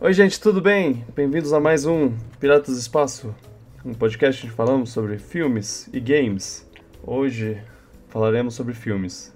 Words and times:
Oi, 0.00 0.12
gente, 0.12 0.38
tudo 0.40 0.60
bem? 0.60 1.04
Bem-vindos 1.14 1.52
a 1.52 1.58
mais 1.60 1.84
um 1.84 2.12
Piratas 2.38 2.74
do 2.74 2.80
Espaço, 2.80 3.34
um 3.84 3.92
podcast 3.92 4.46
onde 4.46 4.54
falamos 4.54 4.90
sobre 4.90 5.18
filmes 5.18 5.88
e 5.92 5.98
games. 6.00 6.68
Hoje 7.02 7.60
falaremos 8.08 8.54
sobre 8.54 8.74
filmes. 8.74 9.34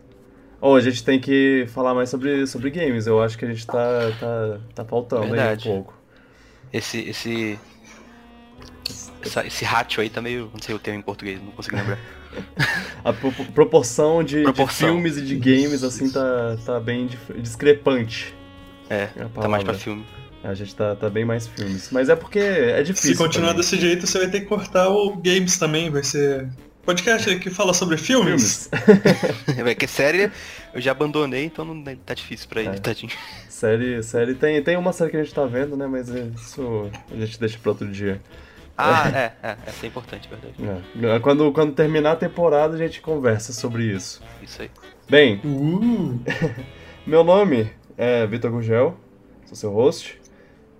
Oh, 0.61 0.75
a 0.77 0.80
gente 0.80 1.03
tem 1.03 1.19
que 1.19 1.67
falar 1.69 1.95
mais 1.95 2.09
sobre, 2.11 2.46
sobre 2.46 2.71
games, 2.71 3.06
eu 3.06 3.21
acho 3.21 3.37
que 3.37 3.45
a 3.45 3.48
gente 3.48 3.67
tá, 3.67 4.12
tá, 4.21 4.61
tá 4.75 4.85
faltando 4.85 5.27
Verdade. 5.27 5.69
aí 5.69 5.75
um 5.75 5.77
pouco. 5.83 5.98
Esse, 6.73 7.01
esse, 7.01 7.59
essa- 9.25 9.45
esse 9.47 9.65
ratio 9.65 10.01
aí 10.01 10.09
tá 10.09 10.23
meio, 10.23 10.49
não 10.55 10.63
sei 10.63 10.75
o 10.75 10.79
termo 10.79 11.01
em 11.01 11.03
português, 11.03 11.41
não 11.43 11.51
consigo 11.51 11.77
lembrar. 11.77 11.99
A 13.05 13.13
pro- 13.13 13.33
proporção, 13.53 14.23
de, 14.23 14.37
de 14.39 14.43
Proporção. 14.45 14.89
filmes 14.91 15.17
e 15.19 15.23
de 15.23 15.35
games, 15.37 15.83
assim, 15.83 16.09
tá, 16.09 16.57
tá 16.65 16.79
bem 16.81 17.09
discrepante. 17.41 18.33
É, 18.89 19.09
É 19.17 19.25
tá 19.35 19.49
mais 19.49 19.65
pra 19.65 19.75
filme. 19.75 20.07
A 20.45 20.54
gente 20.54 20.74
tá, 20.74 20.96
tá 20.96 21.09
bem 21.09 21.24
mais 21.24 21.46
filmes. 21.46 21.88
Mas 21.93 22.09
é 22.09 22.16
porque 22.16 22.38
é 22.38 22.83
difícil. 22.83 23.12
Se 23.12 23.16
continuar 23.19 23.48
também. 23.50 23.60
desse 23.62 23.78
jeito, 23.78 24.06
você 24.06 24.19
vai 24.19 24.28
ter 24.28 24.41
que 24.41 24.46
cortar 24.46 24.88
o 24.88 25.16
games 25.16 25.56
também, 25.59 25.88
vai 25.91 26.02
ser 26.02 26.48
podcast 26.84 27.38
que 27.38 27.48
fala 27.48 27.73
sobre 27.73 27.96
filmes. 27.96 28.69
filmes. 28.74 29.59
É 29.66 29.74
que 29.74 29.86
série 29.86 30.30
eu 30.74 30.80
já 30.80 30.91
abandonei, 30.91 31.45
então 31.45 31.64
não 31.64 31.83
tá 31.97 32.12
difícil 32.14 32.48
pra 32.48 32.60
ele, 32.60 32.70
É. 32.77 32.80
tadinho. 32.80 33.12
Série, 33.48 34.02
série 34.02 34.34
tem, 34.34 34.60
tem 34.62 34.77
uma 34.77 34.92
série 34.92 35.10
que 35.12 35.16
a 35.16 35.23
gente 35.23 35.33
tá 35.33 35.47
vendo, 35.47 35.77
né? 35.77 35.86
Mas 35.86 36.09
isso 36.09 36.91
a 37.11 37.16
gente 37.16 37.38
deixa 37.38 37.59
pra 37.59 37.70
outro 37.70 37.86
dia. 37.88 38.20
Ah, 38.77 39.09
é, 39.14 39.33
é, 39.42 39.56
essa 39.66 39.86
é 39.86 39.88
importante, 39.88 40.28
verdade. 40.28 40.55
É. 41.06 41.20
Quando, 41.20 41.52
quando 41.52 41.72
terminar 41.72 42.12
a 42.12 42.16
temporada, 42.16 42.74
a 42.74 42.78
gente 42.78 43.00
conversa 43.00 43.52
sobre 43.52 43.84
isso. 43.84 44.20
Isso 44.42 44.62
aí. 44.62 44.70
Bem, 45.09 45.41
Uh, 45.45 46.19
meu 47.06 47.22
nome 47.22 47.70
é 47.97 48.27
Vitor 48.27 48.50
Gugel, 48.50 48.98
sou 49.47 49.55
seu 49.56 49.70
host. 49.70 50.20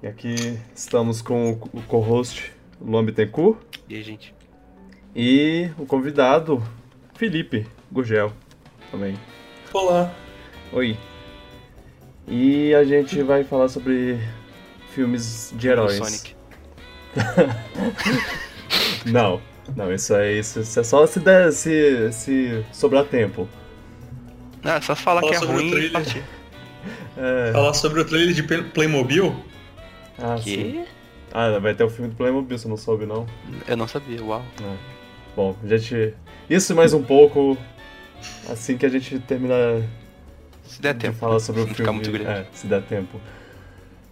E 0.02 0.06
aqui 0.06 0.59
estamos 0.74 1.23
com 1.23 1.52
o 1.73 1.83
co-host 1.83 2.52
Luan 2.80 3.05
Bittencourt 3.05 3.59
E 3.89 3.97
aí, 3.97 4.03
gente? 4.03 4.34
e 5.14 5.70
o 5.78 5.84
convidado 5.86 6.62
Felipe 7.14 7.67
Gugel 7.91 8.33
também. 8.91 9.17
olá. 9.72 10.12
Oi. 10.72 10.97
E 12.27 12.75
a 12.75 12.83
gente 12.84 13.22
vai 13.22 13.44
falar 13.44 13.69
sobre 13.69 14.19
filmes 14.94 15.53
de 15.56 15.69
heróis. 15.69 15.97
Sonic. 15.97 16.34
Não, 19.05 19.41
não, 19.77 19.92
isso 19.92 20.14
é, 20.14 20.33
isso, 20.33 20.61
isso 20.61 20.78
é 20.78 20.84
só 20.84 21.05
se, 21.09 21.19
der, 21.19 21.53
se, 21.53 22.11
se 22.12 22.64
sobrar 22.72 23.05
tempo. 23.05 23.48
Ah, 24.62 24.81
só 24.81 24.94
falar 24.94 25.20
Fala 25.20 25.33
que 25.33 25.44
é 25.44 25.47
ruim 25.47 25.75
e 25.77 25.91
partir. 25.91 26.22
É, 27.16 27.50
Falar 27.53 27.75
sobre 27.75 28.00
o 28.00 28.05
trailer 28.05 28.33
de 28.33 28.44
Play- 28.44 28.62
Playmobil. 28.62 29.34
Ah, 30.23 30.39
sim. 30.39 30.42
Que? 30.45 30.84
Ah, 31.33 31.59
vai 31.59 31.75
ter 31.75 31.84
o 31.84 31.91
filme 31.91 32.11
do 32.11 32.17
Playmobil, 32.17 32.59
você 32.59 32.69
não 32.69 32.77
soube, 32.77 33.06
não? 33.06 33.27
Eu 33.67 33.77
não 33.77 33.89
sabia, 33.89 34.23
uau. 34.23 34.42
É. 34.62 34.77
Bom, 35.34 35.56
a 35.62 35.67
gente... 35.67 36.15
Isso 36.48 36.73
e 36.73 36.77
mais 36.77 36.92
um 36.92 37.03
pouco, 37.03 37.56
assim 38.50 38.77
que 38.77 38.84
a 38.84 38.89
gente 38.89 39.19
terminar 39.20 39.83
Se 40.65 40.83
der 40.83 40.93
de 40.95 41.00
tempo. 41.00 41.17
falar 41.17 41.41
sobre 41.41 41.62
o 41.62 41.67
não 41.67 41.75
filme. 41.75 41.78
ficar 41.78 41.93
muito 41.93 42.12
grande. 42.12 42.41
É, 42.41 42.47
se 42.53 42.67
der 42.67 42.83
tempo. 42.83 43.19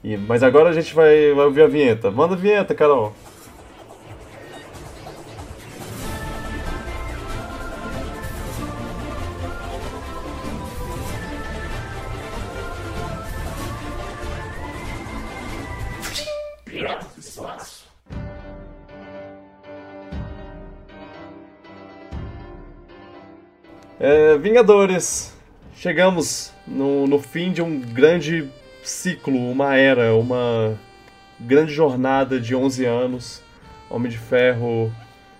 E, 0.03 0.17
mas 0.17 0.43
agora 0.43 0.71
a 0.71 0.73
gente 0.73 0.95
vai, 0.95 1.33
vai 1.35 1.45
ouvir 1.45 1.63
a 1.63 1.67
vinheta. 1.67 2.11
Manda 2.11 2.35
a 2.35 2.39
vinheta, 2.39 2.75
Carol. 2.75 3.15
É, 24.03 24.39
Vingadores. 24.39 25.31
Chegamos 25.77 26.55
no, 26.67 27.07
no 27.07 27.19
fim 27.19 27.53
de 27.53 27.61
um 27.61 27.79
grande 27.79 28.49
ciclo, 28.83 29.51
uma 29.51 29.77
era, 29.77 30.15
uma 30.15 30.75
grande 31.39 31.75
jornada 31.75 32.41
de 32.41 32.57
11 32.57 32.87
anos. 32.87 33.43
Homem 33.91 34.11
de 34.11 34.17
Ferro 34.17 34.91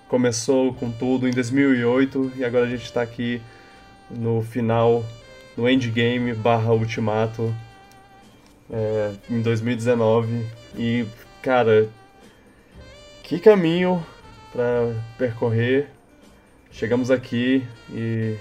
começou 0.09 0.75
com 0.75 0.91
tudo 0.91 1.27
em 1.27 1.31
2008 1.31 2.33
e 2.37 2.45
agora 2.45 2.67
a 2.67 2.69
gente 2.69 2.85
está 2.85 3.01
aqui 3.01 3.41
no 4.11 4.43
final, 4.43 5.07
no 5.57 5.67
endgame 5.67 6.35
barra 6.35 6.71
ultimato 6.75 7.55
é, 8.71 9.13
em 9.31 9.41
2019. 9.41 10.45
E, 10.77 11.07
cara, 11.41 11.89
que 13.23 13.39
caminho 13.39 14.05
para 14.53 14.95
percorrer. 15.17 15.89
Chegamos 16.71 17.11
aqui 17.11 17.67
e 17.91 18.37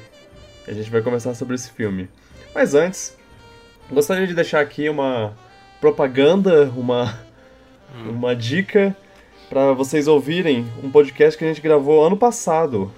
a 0.69 0.73
gente 0.73 0.89
vai 0.89 1.01
conversar 1.01 1.33
sobre 1.33 1.55
esse 1.55 1.71
filme. 1.71 2.07
Mas 2.53 2.73
antes, 2.75 3.17
gostaria 3.91 4.27
de 4.27 4.33
deixar 4.33 4.61
aqui 4.61 4.89
uma 4.89 5.33
propaganda, 5.81 6.71
uma, 6.75 7.17
uma 8.05 8.35
dica 8.35 8.95
para 9.49 9.73
vocês 9.73 10.07
ouvirem 10.07 10.65
um 10.83 10.91
podcast 10.91 11.37
que 11.37 11.43
a 11.43 11.47
gente 11.47 11.61
gravou 11.61 12.05
ano 12.05 12.15
passado, 12.17 12.91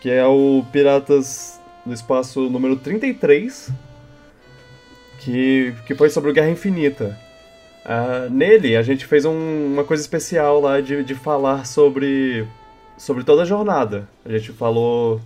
que 0.00 0.10
é 0.10 0.26
o 0.26 0.64
Piratas 0.72 1.60
do 1.86 1.92
Espaço 1.92 2.48
número 2.50 2.76
33, 2.76 3.70
que, 5.20 5.74
que 5.86 5.94
foi 5.94 6.10
sobre 6.10 6.30
o 6.30 6.34
Guerra 6.34 6.50
Infinita. 6.50 7.18
Ah, 7.84 8.28
nele, 8.30 8.76
a 8.76 8.82
gente 8.82 9.04
fez 9.06 9.24
um- 9.24 9.72
uma 9.74 9.84
coisa 9.84 10.02
especial 10.02 10.60
lá 10.60 10.80
de, 10.80 11.04
de 11.04 11.14
falar 11.14 11.66
sobre, 11.66 12.46
sobre 12.96 13.22
toda 13.24 13.42
a 13.42 13.46
jornada. 13.46 14.08
A 14.24 14.30
gente 14.32 14.52
falou 14.52 15.20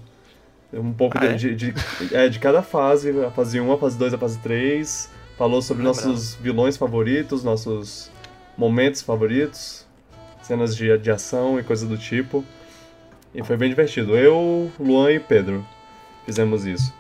um 0.73 0.93
pouco 0.93 1.17
Ah, 1.19 1.27
é? 1.27 1.33
de, 1.35 1.55
de, 1.55 1.73
de- 1.73 2.15
é, 2.15 2.29
de 2.29 2.39
cada 2.39 2.63
fase, 2.63 3.11
a 3.25 3.31
fase 3.31 3.61
1, 3.61 3.73
a 3.73 3.79
fase 3.79 3.99
2, 3.99 4.15
a 4.15 4.19
fase 4.19 4.39
3. 4.39 5.11
Falou 5.37 5.63
sobre 5.63 5.83
Não 5.85 5.91
nossos 5.91 6.35
vilões 6.35 6.77
favoritos, 6.77 7.45
nossos 7.45 8.11
momentos 8.57 9.01
favoritos, 9.03 9.87
cenas 10.43 10.75
de, 10.77 10.99
de 10.99 11.11
ação 11.11 11.59
e 11.61 11.63
coisa 11.63 11.87
do 11.87 11.97
tipo. 11.97 12.45
E 13.35 13.43
foi 13.45 13.57
bem 13.57 13.69
divertido. 13.69 14.17
Eu, 14.17 14.71
Luan 14.81 15.13
e 15.13 15.21
Pedro 15.21 15.65
fizemos 16.27 16.67
isso. 16.67 16.93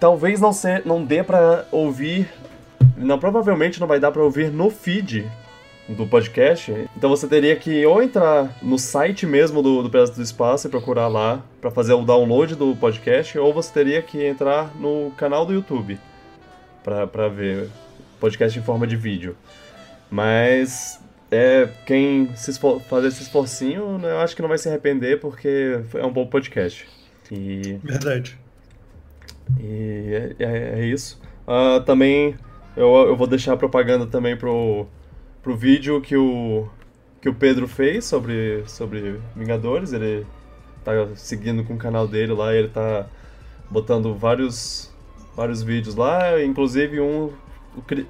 Talvez 0.00 0.40
não, 0.40 0.52
se, 0.52 0.82
não 0.84 1.04
dê 1.04 1.22
pra 1.22 1.64
ouvir. 1.70 2.28
Não, 2.96 3.18
provavelmente 3.18 3.78
não 3.78 3.86
vai 3.86 4.00
dar 4.00 4.10
pra 4.10 4.22
ouvir 4.22 4.50
no 4.50 4.68
feed 4.70 5.30
do 5.96 6.06
podcast. 6.06 6.72
Então 6.96 7.10
você 7.10 7.26
teria 7.26 7.56
que 7.56 7.84
ou 7.86 8.02
entrar 8.02 8.56
no 8.62 8.78
site 8.78 9.26
mesmo 9.26 9.62
do, 9.62 9.82
do 9.82 9.88
do 9.88 10.22
Espaço 10.22 10.66
e 10.66 10.70
procurar 10.70 11.08
lá 11.08 11.42
pra 11.60 11.70
fazer 11.70 11.92
o 11.94 12.02
download 12.04 12.54
do 12.54 12.74
podcast, 12.76 13.38
ou 13.38 13.52
você 13.52 13.72
teria 13.72 14.00
que 14.02 14.24
entrar 14.24 14.74
no 14.78 15.12
canal 15.16 15.44
do 15.44 15.52
YouTube 15.52 15.98
pra, 16.84 17.06
pra 17.06 17.28
ver 17.28 17.68
podcast 18.20 18.58
em 18.58 18.62
forma 18.62 18.86
de 18.86 18.96
vídeo. 18.96 19.36
Mas 20.10 21.00
é, 21.30 21.68
quem 21.86 22.34
se 22.34 22.50
esfor- 22.50 22.80
fazer 22.80 23.08
esse 23.08 23.22
esforcinho, 23.22 23.98
né, 23.98 24.10
eu 24.10 24.18
acho 24.18 24.34
que 24.34 24.42
não 24.42 24.48
vai 24.48 24.58
se 24.58 24.68
arrepender 24.68 25.20
porque 25.20 25.80
é 25.94 26.04
um 26.04 26.12
bom 26.12 26.26
podcast. 26.26 26.86
E 27.30 27.78
Verdade. 27.84 28.36
e 29.60 30.34
é, 30.38 30.44
é- 30.44 30.80
é 30.80 30.86
isso. 30.86 31.20
Ah, 31.46 31.80
também 31.84 32.34
eu, 32.76 32.88
eu 32.94 33.16
vou 33.16 33.26
deixar 33.26 33.52
a 33.52 33.56
propaganda 33.56 34.06
também 34.06 34.36
pro, 34.36 34.86
pro 35.42 35.56
vídeo 35.56 36.00
que 36.00 36.16
o, 36.16 36.68
que 37.20 37.28
o 37.28 37.34
Pedro 37.34 37.66
fez 37.68 38.04
sobre, 38.04 38.62
sobre 38.66 39.20
Vingadores. 39.34 39.92
Ele 39.92 40.26
tá 40.84 40.92
seguindo 41.14 41.64
com 41.64 41.74
o 41.74 41.78
canal 41.78 42.06
dele 42.08 42.32
lá 42.32 42.54
ele 42.54 42.68
tá 42.68 43.06
botando 43.70 44.14
vários, 44.14 44.90
vários 45.36 45.62
vídeos 45.62 45.94
lá, 45.94 46.42
inclusive 46.42 47.00
um 47.00 47.30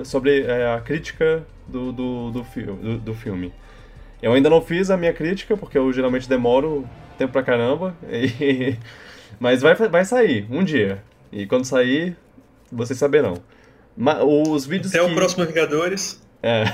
sobre 0.04 0.42
é, 0.42 0.72
a 0.72 0.80
crítica 0.80 1.44
do, 1.68 1.92
do, 1.92 2.30
do, 2.30 2.44
fi- 2.44 2.62
do, 2.62 2.98
do 2.98 3.14
filme. 3.14 3.52
Eu 4.22 4.32
ainda 4.32 4.48
não 4.48 4.60
fiz 4.62 4.90
a 4.90 4.96
minha 4.96 5.12
crítica, 5.12 5.56
porque 5.56 5.76
eu 5.76 5.92
geralmente 5.92 6.28
demoro 6.28 6.86
tempo 7.18 7.32
pra 7.32 7.42
caramba, 7.42 7.94
e- 8.08 8.76
mas 9.38 9.60
vai, 9.62 9.74
vai 9.74 10.04
sair 10.04 10.46
um 10.50 10.64
dia. 10.64 11.02
E 11.30 11.46
quando 11.46 11.64
sair, 11.64 12.16
vocês 12.72 12.98
saberão. 12.98 13.34
Ma- 13.96 14.22
os 14.24 14.64
vídeos 14.64 14.94
Até 14.94 15.04
que... 15.04 15.12
o 15.12 15.14
próximo 15.14 15.44
Vingadores. 15.44 16.22
É, 16.42 16.64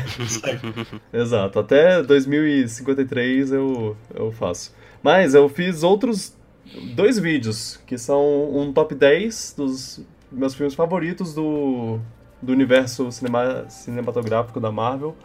exato. 1.13 1.59
Até 1.59 2.03
2053 2.03 3.53
eu, 3.53 3.97
eu 4.15 4.31
faço. 4.33 4.75
Mas 5.03 5.35
eu 5.35 5.49
fiz 5.49 5.83
outros 5.83 6.37
dois 6.95 7.19
vídeos, 7.19 7.81
que 7.87 7.97
são 7.99 8.23
um 8.57 8.73
top 8.73 8.95
10 8.95 9.55
dos 9.57 10.01
meus 10.31 10.55
filmes 10.55 10.75
favoritos 10.75 11.35
do, 11.35 11.99
do 12.43 12.53
universo 12.53 13.11
cinema, 13.13 13.67
cinematográfico 13.69 14.61
da 14.61 14.71
Marvel. 14.73 15.17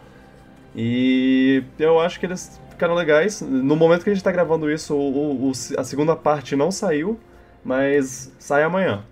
E 0.74 1.62
eu 1.78 2.00
acho 2.00 2.18
que 2.18 2.26
eles 2.26 2.60
ficaram 2.70 2.94
legais. 2.94 3.40
No 3.42 3.76
momento 3.76 4.04
que 4.04 4.10
a 4.10 4.14
gente 4.14 4.24
tá 4.24 4.32
gravando 4.32 4.70
isso, 4.70 4.94
o- 4.94 5.48
o- 5.50 5.52
a 5.78 5.84
segunda 5.84 6.16
parte 6.16 6.56
não 6.56 6.70
saiu, 6.70 7.18
mas 7.64 8.32
sai 8.38 8.62
amanhã. 8.62 9.04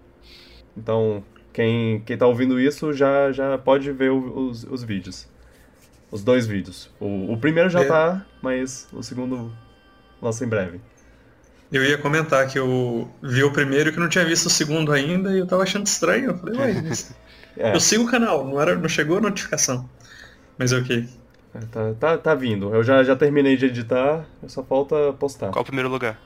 Então, 0.76 1.22
quem, 1.52 2.00
quem 2.00 2.16
tá 2.16 2.26
ouvindo 2.26 2.60
isso 2.60 2.92
já, 2.92 3.32
já 3.32 3.58
pode 3.58 3.90
ver 3.92 4.10
os, 4.10 4.64
os 4.64 4.82
vídeos. 4.82 5.28
Os 6.10 6.24
dois 6.24 6.46
vídeos. 6.46 6.90
O, 6.98 7.32
o 7.32 7.36
primeiro 7.36 7.70
já 7.70 7.80
É. 7.82 7.84
tá, 7.84 8.26
mas 8.42 8.88
o 8.92 9.02
segundo 9.02 9.52
lança 10.20 10.44
em 10.44 10.48
breve. 10.48 10.80
Eu 11.72 11.84
ia 11.84 11.96
comentar 11.98 12.48
que 12.48 12.58
eu 12.58 13.08
vi 13.22 13.44
o 13.44 13.52
primeiro 13.52 13.92
que 13.92 14.00
não 14.00 14.08
tinha 14.08 14.24
visto 14.24 14.46
o 14.46 14.50
segundo 14.50 14.92
ainda 14.92 15.32
e 15.32 15.38
eu 15.38 15.46
tava 15.46 15.62
achando 15.62 15.86
estranho. 15.86 16.30
Eu 16.30 16.38
falei, 16.38 16.58
ué, 16.58 16.82
mas 16.82 17.14
É, 17.56 17.74
eu 17.74 17.80
sigo 17.80 18.04
o 18.04 18.10
canal, 18.10 18.44
não, 18.46 18.60
era, 18.60 18.76
não 18.76 18.88
chegou 18.88 19.18
a 19.18 19.20
notificação. 19.20 19.88
Mas 20.56 20.72
ok. 20.72 21.08
tá, 21.70 21.94
tá, 21.98 22.18
tá 22.18 22.34
vindo. 22.34 22.72
Eu 22.74 22.82
já, 22.82 23.02
já 23.02 23.14
terminei 23.16 23.56
de 23.56 23.66
editar, 23.66 24.24
só 24.46 24.62
falta 24.62 25.12
postar. 25.14 25.50
Qual 25.50 25.62
o 25.62 25.66
primeiro 25.66 25.88
lugar? 25.88 26.18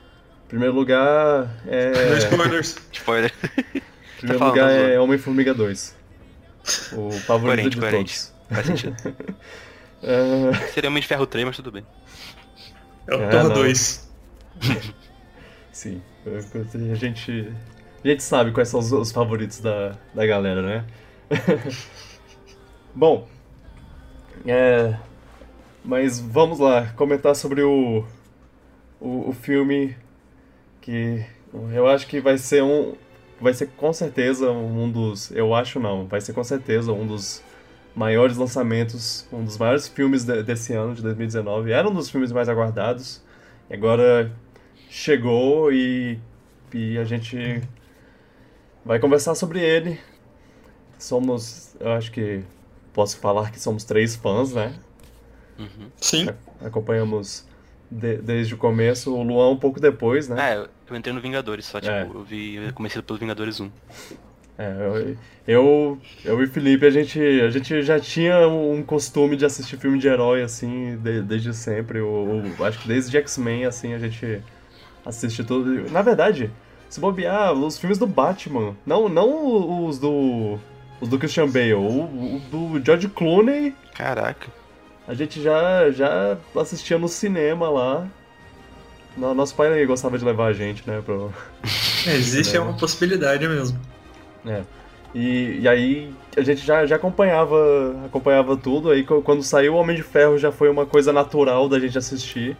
Primeiro 0.47 0.73
lugar 0.73 1.49
No 1.65 1.71
é. 1.71 2.17
spoilers. 2.19 2.77
Spoiler. 2.91 3.33
Primeiro 4.25 4.39
falando, 4.39 4.53
lugar 4.55 4.69
tá 4.69 4.75
é. 4.77 4.99
Homem-Formiga 4.99 5.53
2. 5.53 5.95
O 6.91 7.11
favorito 7.25 7.45
Coerente, 7.55 7.69
de 7.69 7.77
coerente. 7.79 8.13
todos. 8.13 8.33
Faz 8.49 8.65
sentido. 8.67 8.95
É, 10.03 10.53
Seria 10.73 10.89
Homem 10.89 11.01
de 11.01 11.07
Ferro 11.07 11.25
3, 11.25 11.45
mas 11.47 11.55
tudo 11.55 11.71
bem. 11.71 11.83
É 13.07 13.15
o 13.15 13.23
É, 13.23 13.29
Thor 13.29 13.43
não. 13.45 13.53
2. 13.53 14.07
sim. 15.71 16.01
A 16.91 16.95
gente. 16.95 17.51
A 18.03 18.07
gente 18.07 18.21
sabe 18.21 18.51
quais 18.51 18.69
são 18.69 18.79
os, 18.79 18.91
os 18.91 19.11
favoritos 19.11 19.59
da, 19.61 19.95
da 20.13 20.25
galera, 20.27 20.61
né? 20.61 20.85
Bom. 22.93 23.27
É. 24.45 24.95
Mas 25.83 26.19
vamos 26.19 26.59
lá, 26.59 26.87
comentar 26.93 27.35
sobre 27.35 27.61
o. 27.63 28.05
O, 28.99 29.29
o 29.29 29.33
filme 29.33 29.95
que 30.81 31.25
eu 31.73 31.87
acho 31.87 32.07
que 32.07 32.19
vai 32.21 32.37
ser 32.37 32.63
um. 32.63 32.95
Vai 33.45 33.53
ser 33.53 33.67
com 33.77 33.93
certeza 33.93 34.49
um 34.49 34.91
dos. 34.91 35.29
Eu 35.29 35.53
acho 35.53 35.79
não, 35.79 36.07
vai 36.07 36.19
ser 36.19 36.33
com 36.33 36.43
certeza 36.43 36.91
um 36.91 37.05
dos 37.05 37.43
maiores 37.95 38.37
lançamentos, 38.37 39.27
um 39.31 39.43
dos 39.45 39.55
maiores 39.59 39.87
filmes 39.87 40.25
de- 40.25 40.41
desse 40.41 40.73
ano, 40.73 40.95
de 40.95 41.03
2019. 41.03 41.71
Era 41.71 41.87
um 41.87 41.93
dos 41.93 42.09
filmes 42.09 42.31
mais 42.31 42.49
aguardados. 42.49 43.21
E 43.69 43.75
agora 43.75 44.31
chegou 44.89 45.71
e, 45.71 46.19
e 46.73 46.97
a 46.97 47.03
gente 47.03 47.61
vai 48.83 48.97
conversar 48.97 49.35
sobre 49.35 49.59
ele. 49.59 49.99
Somos. 50.97 51.75
Eu 51.79 51.91
acho 51.91 52.11
que 52.11 52.41
posso 52.93 53.19
falar 53.19 53.51
que 53.51 53.59
somos 53.59 53.83
três 53.83 54.15
fãs, 54.15 54.53
né? 54.53 54.73
Uhum. 55.59 55.91
Sim. 56.01 56.29
Acompanhamos 56.61 57.45
de- 57.89 58.17
desde 58.17 58.53
o 58.53 58.57
começo, 58.57 59.13
o 59.15 59.23
Luan 59.23 59.49
um 59.51 59.57
pouco 59.57 59.79
depois, 59.79 60.27
né? 60.29 60.53
É, 60.53 60.57
eu- 60.89 60.95
entrei 60.97 61.13
no 61.13 61.21
Vingadores, 61.21 61.65
só 61.65 61.79
tipo, 61.79 61.93
É. 61.93 62.03
eu 62.03 62.23
vi. 62.23 62.55
Eu 62.55 62.73
comecei 62.73 63.01
pelo 63.01 63.17
Vingadores 63.19 63.59
1. 63.59 63.69
É, 64.57 64.73
eu, 64.79 65.17
eu, 65.47 65.99
eu 66.23 66.43
e 66.43 66.47
Felipe, 66.47 66.85
a 66.85 66.89
gente, 66.89 67.19
a 67.19 67.49
gente 67.49 67.81
já 67.81 67.99
tinha 67.99 68.47
um 68.47 68.81
costume 68.83 69.35
de 69.35 69.43
assistir 69.45 69.77
filme 69.77 69.99
de 69.99 70.07
herói, 70.07 70.41
assim, 70.43 70.97
de- 70.97 71.21
desde 71.21 71.53
sempre. 71.53 71.99
Eu, 71.99 72.41
eu 72.57 72.65
acho 72.65 72.79
que 72.79 72.87
desde 72.87 73.17
X-Men, 73.17 73.65
assim, 73.65 73.93
a 73.93 73.99
gente 73.99 74.41
assiste 75.05 75.43
tudo. 75.43 75.89
Na 75.91 76.01
verdade, 76.01 76.49
se 76.89 76.99
bobear, 77.01 77.51
os 77.51 77.77
filmes 77.77 77.97
do 77.97 78.07
Batman, 78.07 78.75
não, 78.85 79.09
não 79.09 79.87
os 79.87 79.99
do. 79.99 80.57
Os 81.01 81.09
do 81.09 81.19
Christian 81.19 81.47
Bale, 81.49 81.73
o, 81.73 81.81
o 82.05 82.41
do 82.49 82.81
George 82.85 83.09
Clooney, 83.09 83.75
Caraca. 83.93 84.47
A 85.07 85.13
gente 85.13 85.41
já, 85.41 85.89
já 85.91 86.37
assistia 86.55 86.97
no 86.97 87.07
cinema 87.07 87.69
lá. 87.69 88.07
No- 89.17 89.33
Nosso 89.33 89.55
pai 89.55 89.85
gostava 89.85 90.17
de 90.17 90.25
levar 90.25 90.47
a 90.47 90.53
gente, 90.53 90.83
né, 90.87 91.01
pro, 91.05 91.31
É, 92.07 92.13
existe 92.15 92.55
é 92.55 92.59
uma 92.59 92.73
possibilidade 92.73 93.47
mesmo. 93.47 93.79
É. 94.45 94.61
E, 95.13 95.59
e 95.61 95.67
aí 95.67 96.13
a 96.35 96.41
gente 96.41 96.65
já, 96.65 96.85
já 96.85 96.97
acompanhava, 96.97 97.55
acompanhava 98.05 98.57
tudo, 98.57 98.91
aí 98.91 99.03
quando 99.03 99.41
saiu 99.41 99.73
o 99.73 99.77
Homem 99.77 99.95
de 99.95 100.03
Ferro 100.03 100.37
já 100.37 100.51
foi 100.51 100.69
uma 100.69 100.85
coisa 100.85 101.13
natural 101.13 101.69
da 101.69 101.79
gente 101.79 101.97
assistir. 101.97 102.57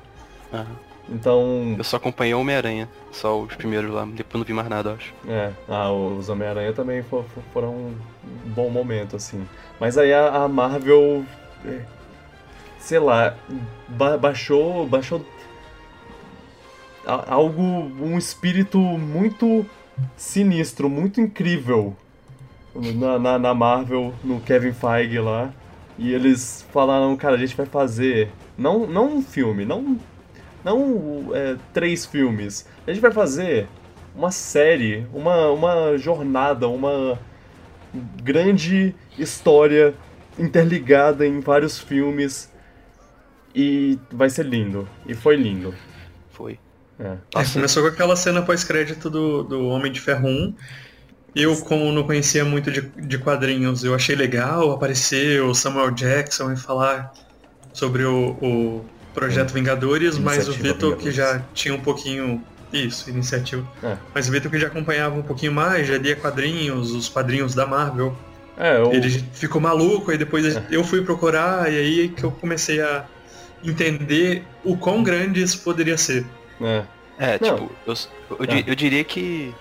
Aham. 0.54 0.66
Então, 1.08 1.76
Eu 1.78 1.84
só 1.84 1.98
acompanhei 1.98 2.34
o 2.34 2.40
Homem-Aranha, 2.40 2.90
só 3.12 3.40
os 3.40 3.54
primeiros 3.54 3.92
lá, 3.92 4.06
depois 4.06 4.40
não 4.40 4.44
vi 4.44 4.54
mais 4.54 4.68
nada, 4.68 4.90
eu 4.90 4.96
acho. 4.96 5.14
é, 5.28 5.52
ah, 5.70 5.92
os 5.92 6.30
Homem-Aranha 6.30 6.74
também 6.74 7.04
fo- 7.04 7.24
fo- 7.36 7.42
foram 7.54 7.74
um 7.76 7.96
bom 8.56 8.72
momento, 8.72 9.16
assim. 9.16 9.46
Mas 9.80 10.00
aí 10.00 10.12
a, 10.12 10.30
a 10.44 10.48
Marvel, 10.48 11.24
é, 11.64 11.82
sei 12.86 13.00
lá, 13.00 13.36
ba- 13.88 14.16
baixou, 14.16 14.86
baixou 14.86 15.26
algo, 17.04 17.62
um 17.62 18.16
espírito 18.16 18.78
muito 18.78 19.66
sinistro, 20.16 20.88
muito 20.88 21.20
incrível 21.20 21.96
na, 22.76 23.18
na, 23.18 23.40
na 23.40 23.54
Marvel, 23.56 24.14
no 24.24 24.40
Kevin 24.40 24.72
Feige 24.72 25.18
lá. 25.20 25.52
E 25.98 26.14
eles 26.14 26.64
falaram, 26.72 27.16
cara, 27.18 27.34
a 27.36 27.38
gente 27.40 27.56
vai 27.56 27.66
fazer 27.66 28.30
não, 28.56 28.86
não 28.86 29.18
um 29.18 29.22
filme, 29.24 29.66
não, 29.66 29.98
não 30.64 31.32
é, 31.34 31.56
três 31.74 32.06
filmes. 32.06 32.68
A 32.86 32.92
gente 32.92 33.02
vai 33.02 33.12
fazer 33.12 33.68
uma 34.16 34.30
série, 34.30 35.08
uma, 35.12 35.50
uma 35.50 35.98
jornada, 35.98 36.68
uma 36.68 37.18
grande 38.22 38.94
história 39.18 39.96
interligada 40.38 41.26
em 41.26 41.40
vários 41.40 41.80
filmes. 41.80 42.54
E 43.56 43.98
vai 44.12 44.30
ser 44.30 44.46
lindo. 44.46 44.88
E 45.08 45.14
foi 45.14 45.38
lindo. 45.38 45.74
Foi. 46.32 46.60
É. 47.00 47.04
É, 47.04 47.18
Nossa. 47.34 47.54
começou 47.54 47.84
com 47.84 47.90
aquela 47.90 48.16
cena 48.16 48.42
pós-crédito 48.42 49.10
do, 49.10 49.44
do 49.44 49.68
Homem 49.68 49.92
de 49.92 50.02
Ferro 50.02 50.28
1. 50.28 50.54
Eu, 51.36 51.56
como 51.58 51.92
não 51.92 52.04
conhecia 52.04 52.46
muito 52.46 52.72
de, 52.72 52.82
de 52.82 53.18
quadrinhos, 53.18 53.84
eu 53.84 53.94
achei 53.94 54.16
legal 54.16 54.72
aparecer 54.72 55.42
o 55.42 55.54
Samuel 55.54 55.92
Jackson 55.92 56.52
e 56.54 56.58
falar 56.58 57.14
sobre 57.74 58.06
o, 58.06 58.30
o 58.42 58.86
Projeto 59.14 59.54
Vingadores, 59.54 60.18
mas 60.18 60.48
o 60.48 60.52
Iniciativa 60.52 60.74
Vitor, 60.74 60.98
que 60.98 61.12
já 61.12 61.42
tinha 61.54 61.74
um 61.74 61.80
pouquinho. 61.82 62.42
Isso, 62.72 63.10
iniciativa. 63.10 63.66
É. 63.84 63.96
Mas 64.14 64.28
o 64.28 64.32
Vitor 64.32 64.52
que 64.52 64.60
já 64.60 64.68
acompanhava 64.68 65.16
um 65.18 65.22
pouquinho 65.22 65.54
mais, 65.54 65.88
já 65.88 65.98
lia 65.98 66.16
quadrinhos, 66.16 66.92
os 66.92 67.08
quadrinhos 67.08 67.54
da 67.54 67.66
Marvel. 67.66 68.16
É, 68.58 68.78
eu, 68.78 68.92
Ele 68.94 69.10
ficou 69.34 69.62
maluco, 69.62 70.12
aí 70.12 70.18
depois 70.18 70.56
É. 70.56 70.64
eu 70.72 70.84
fui 70.84 71.02
procurar, 71.02 71.72
e 71.72 71.78
aí 71.78 72.10
que 72.10 72.24
eu 72.24 72.32
comecei 72.32 72.82
a 72.82 73.06
entender 73.72 74.44
o 74.64 74.76
quão 74.78 75.02
grande 75.04 75.42
isso 75.42 75.62
poderia 75.62 75.98
ser. 75.98 76.26
é, 76.62 76.84
É, 77.18 77.38
tipo, 77.38 77.72
eu, 77.88 77.94
eu, 77.94 78.38
Ah. 78.40 78.64
eu 78.68 78.76
diria 78.76 79.04
que 79.04 79.54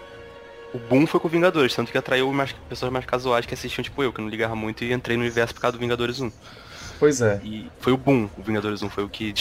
o 0.73 0.79
boom 0.79 1.07
foi 1.07 1.21
com 1.21 1.29
o 1.29 1.31
Vingadores, 1.31 1.75
tanto 1.75 1.93
que 1.93 1.99
atraiu 1.99 2.33
mais, 2.33 2.53
pessoas 2.69 2.91
mais 2.93 3.05
casuais 3.07 3.47
que 3.47 3.55
assistiam, 3.55 3.83
tipo 3.85 4.03
eu, 4.03 4.13
que 4.13 4.21
não 4.21 4.29
ligava 4.29 4.57
muito 4.57 4.83
e 4.85 4.93
entrei 4.93 5.17
no 5.17 5.23
universo 5.23 5.55
por 5.55 5.61
causa 5.61 5.77
do 5.77 5.81
Vingadores 5.81 6.21
1. 6.21 6.31
pois 6.99 7.21
é. 7.21 7.41
E 7.45 7.71
foi 7.81 7.93
o 7.93 7.97
boom, 7.97 8.29
o 8.37 8.43
Vingadores 8.43 8.83
1 8.83 8.89
foi 8.91 9.05
o 9.05 9.09
que 9.09 9.33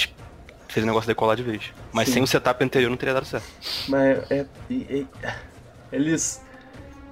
fez 0.68 0.84
o 0.84 0.88
negócio 0.88 1.08
decolar 1.08 1.36
de 1.36 1.44
vez. 1.44 1.72
Mas 1.92 2.08
Sim. 2.08 2.14
sem 2.16 2.24
o 2.24 2.28
setup 2.28 2.64
anterior 2.64 2.90
não 2.90 2.98
teria 2.98 3.14
dado 3.16 3.26
certo. 3.26 3.46
Mas 3.88 4.30
é. 4.32 4.46
e- 4.70 5.08
eles. 5.92 6.42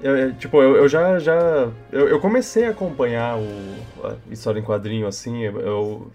eu- 0.02 0.18
eu- 0.18 0.34
tipo, 0.36 0.62
eu, 0.62 0.76
eu 0.78 0.88
já. 0.90 1.18
já 1.20 1.34
eu, 1.92 2.08
eu 2.10 2.20
comecei 2.20 2.66
a 2.66 2.72
acompanhar 2.72 3.38
o, 3.38 3.76
a 4.04 4.16
história 4.34 4.60
em 4.60 4.64
quadrinho, 4.64 5.06
assim. 5.08 5.44
Eu, 5.44 5.60
eu 5.62 6.12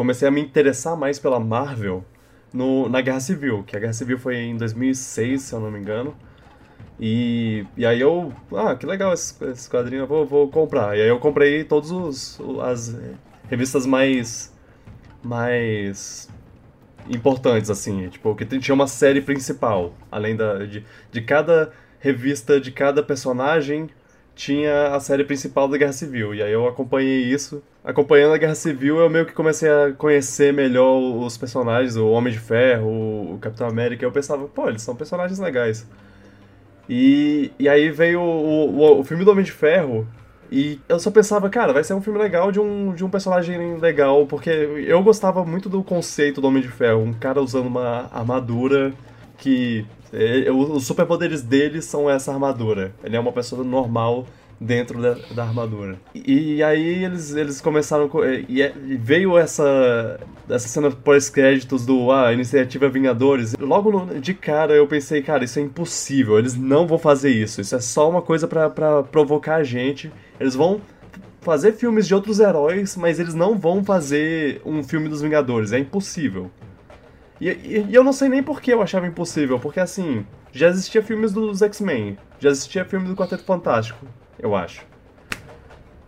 comecei 0.00 0.26
a 0.26 0.30
me 0.30 0.40
interessar 0.40 0.96
mais 0.96 1.18
pela 1.18 1.38
Marvel 1.38 2.02
no, 2.54 2.88
na 2.88 3.02
Guerra 3.02 3.20
Civil, 3.20 3.62
que 3.64 3.76
a 3.76 3.78
Guerra 3.78 3.92
Civil 3.92 4.18
foi 4.18 4.36
em 4.36 4.56
2006, 4.56 5.42
se 5.42 5.52
eu 5.54 5.60
não 5.60 5.70
me 5.70 5.78
engano. 5.78 6.16
E, 6.98 7.66
e 7.76 7.84
aí 7.84 8.00
eu. 8.00 8.32
Ah, 8.50 8.74
que 8.74 8.86
legal 8.86 9.12
esse, 9.12 9.34
esse 9.44 9.68
quadrinho, 9.68 10.06
vou, 10.06 10.24
vou 10.24 10.48
comprar. 10.48 10.96
E 10.96 11.02
aí 11.02 11.08
eu 11.08 11.18
comprei 11.18 11.64
todos 11.64 11.90
os. 11.90 12.40
as 12.62 12.96
revistas 13.50 13.84
mais. 13.84 14.56
mais 15.22 16.30
importantes, 17.06 17.68
assim, 17.68 18.08
tipo, 18.08 18.34
que 18.34 18.46
tinha 18.46 18.74
uma 18.74 18.86
série 18.86 19.20
principal, 19.20 19.92
além 20.10 20.34
da, 20.34 20.64
de, 20.64 20.82
de 21.12 21.20
cada 21.20 21.72
revista, 21.98 22.58
de 22.58 22.72
cada 22.72 23.02
personagem, 23.02 23.90
tinha 24.40 24.94
a 24.94 25.00
série 25.00 25.22
principal 25.22 25.68
da 25.68 25.76
Guerra 25.76 25.92
Civil, 25.92 26.34
e 26.34 26.42
aí 26.42 26.50
eu 26.50 26.66
acompanhei 26.66 27.24
isso. 27.24 27.62
Acompanhando 27.84 28.32
a 28.32 28.38
Guerra 28.38 28.54
Civil, 28.54 28.98
eu 28.98 29.10
meio 29.10 29.26
que 29.26 29.34
comecei 29.34 29.68
a 29.68 29.92
conhecer 29.92 30.50
melhor 30.50 30.98
os 30.98 31.36
personagens, 31.36 31.94
o 31.94 32.08
Homem 32.08 32.32
de 32.32 32.38
Ferro, 32.38 33.34
o 33.34 33.38
Capitão 33.38 33.68
América, 33.68 34.02
eu 34.02 34.10
pensava, 34.10 34.48
pô, 34.48 34.66
eles 34.70 34.80
são 34.80 34.96
personagens 34.96 35.38
legais. 35.38 35.86
E, 36.88 37.52
e 37.58 37.68
aí 37.68 37.90
veio 37.90 38.18
o, 38.18 38.78
o, 38.78 39.00
o 39.00 39.04
filme 39.04 39.26
do 39.26 39.30
Homem 39.30 39.44
de 39.44 39.52
Ferro, 39.52 40.08
e 40.50 40.80
eu 40.88 40.98
só 40.98 41.10
pensava, 41.10 41.50
cara, 41.50 41.74
vai 41.74 41.84
ser 41.84 41.92
um 41.92 42.00
filme 42.00 42.18
legal 42.18 42.50
de 42.50 42.58
um, 42.58 42.94
de 42.94 43.04
um 43.04 43.10
personagem 43.10 43.76
legal, 43.76 44.26
porque 44.26 44.48
eu 44.48 45.02
gostava 45.02 45.44
muito 45.44 45.68
do 45.68 45.84
conceito 45.84 46.40
do 46.40 46.48
Homem 46.48 46.62
de 46.62 46.68
Ferro, 46.68 47.02
um 47.02 47.12
cara 47.12 47.42
usando 47.42 47.66
uma 47.66 48.08
armadura 48.10 48.94
que. 49.36 49.84
O- 50.50 50.72
os 50.76 50.86
superpoderes 50.86 51.42
dele 51.42 51.80
são 51.82 52.08
essa 52.10 52.32
armadura. 52.32 52.92
Ele 53.04 53.16
é 53.16 53.20
uma 53.20 53.32
pessoa 53.32 53.62
normal 53.64 54.26
dentro 54.60 55.00
da, 55.00 55.16
da 55.34 55.44
armadura. 55.44 55.96
E, 56.14 56.56
e 56.56 56.62
aí 56.62 57.04
eles, 57.04 57.34
eles 57.34 57.60
começaram. 57.60 58.08
co- 58.08 58.24
E, 58.24 58.60
é- 58.60 58.74
e 58.86 58.96
veio 58.96 59.38
essa, 59.38 60.20
essa 60.48 60.68
cena 60.68 60.90
pós-créditos 60.90 61.86
do 61.86 62.10
ah, 62.12 62.32
Iniciativa 62.32 62.88
Vingadores. 62.88 63.54
Logo 63.58 63.90
no- 63.90 64.20
de 64.20 64.34
cara 64.34 64.74
eu 64.74 64.86
pensei, 64.86 65.22
cara, 65.22 65.44
isso 65.44 65.58
é 65.58 65.62
impossível. 65.62 66.38
Eles 66.38 66.54
não 66.56 66.86
vão 66.86 66.98
fazer 66.98 67.30
isso. 67.30 67.60
Isso 67.60 67.74
é 67.74 67.80
só 67.80 68.10
uma 68.10 68.20
coisa 68.20 68.46
pra 68.46 68.68
provocar 69.02 69.56
a 69.56 69.64
gente. 69.64 70.12
Eles 70.38 70.54
vão 70.54 70.80
fazer 71.40 71.72
filmes 71.72 72.06
de 72.06 72.14
outros 72.14 72.38
heróis, 72.38 72.96
mas 72.98 73.18
eles 73.18 73.32
não 73.32 73.56
vão 73.56 73.82
fazer 73.82 74.60
um 74.62 74.82
filme 74.82 75.08
dos 75.08 75.22
Vingadores. 75.22 75.72
É 75.72 75.78
impossível. 75.78 76.50
E, 77.40 77.48
e, 77.48 77.86
e 77.88 77.94
eu 77.94 78.04
não 78.04 78.12
sei 78.12 78.28
nem 78.28 78.42
por 78.42 78.60
que 78.60 78.72
eu 78.72 78.82
achava 78.82 79.06
impossível, 79.06 79.58
porque 79.58 79.80
assim, 79.80 80.26
já 80.52 80.68
existia 80.68 81.02
filmes 81.02 81.32
dos 81.32 81.62
X-Men, 81.62 82.18
já 82.38 82.50
existia 82.50 82.84
filme 82.84 83.08
do 83.08 83.16
Quarteto 83.16 83.44
Fantástico, 83.44 84.06
eu 84.38 84.54
acho. 84.54 84.84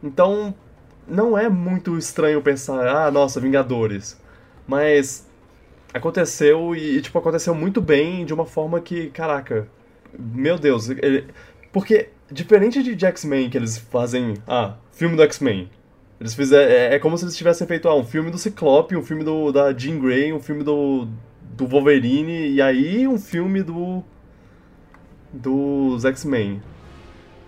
Então, 0.02 0.54
não 1.06 1.38
é 1.38 1.48
muito 1.48 1.96
estranho 1.96 2.42
pensar, 2.42 2.86
ah, 2.86 3.10
nossa, 3.10 3.40
Vingadores. 3.40 4.20
Mas 4.66 5.28
aconteceu 5.94 6.74
e, 6.74 7.00
tipo, 7.00 7.18
aconteceu 7.18 7.54
muito 7.54 7.80
bem 7.80 8.24
de 8.24 8.34
uma 8.34 8.46
forma 8.46 8.80
que, 8.80 9.10
caraca, 9.10 9.68
meu 10.18 10.58
Deus, 10.58 10.88
ele... 10.88 11.26
porque 11.72 12.10
diferente 12.30 12.82
de 12.82 13.06
X-Men 13.06 13.50
que 13.50 13.56
eles 13.56 13.78
fazem, 13.78 14.34
ah, 14.46 14.76
filme 14.92 15.16
do 15.16 15.22
X-Men. 15.22 15.70
Eles 16.22 16.34
fizeram, 16.34 16.70
é, 16.70 16.94
é, 16.94 16.98
como 17.00 17.18
se 17.18 17.24
eles 17.24 17.36
tivessem 17.36 17.66
feito 17.66 17.88
ah, 17.88 17.96
um 17.96 18.04
filme 18.04 18.30
do 18.30 18.38
Ciclope, 18.38 18.94
um 18.94 19.02
filme 19.02 19.24
do, 19.24 19.50
da 19.50 19.76
Jean 19.76 19.98
Grey, 19.98 20.32
um 20.32 20.38
filme 20.38 20.62
do, 20.62 21.08
do 21.56 21.66
Wolverine 21.66 22.48
e 22.48 22.62
aí 22.62 23.08
um 23.08 23.18
filme 23.18 23.60
do 23.60 24.04
dos 25.32 26.04
X-Men. 26.04 26.62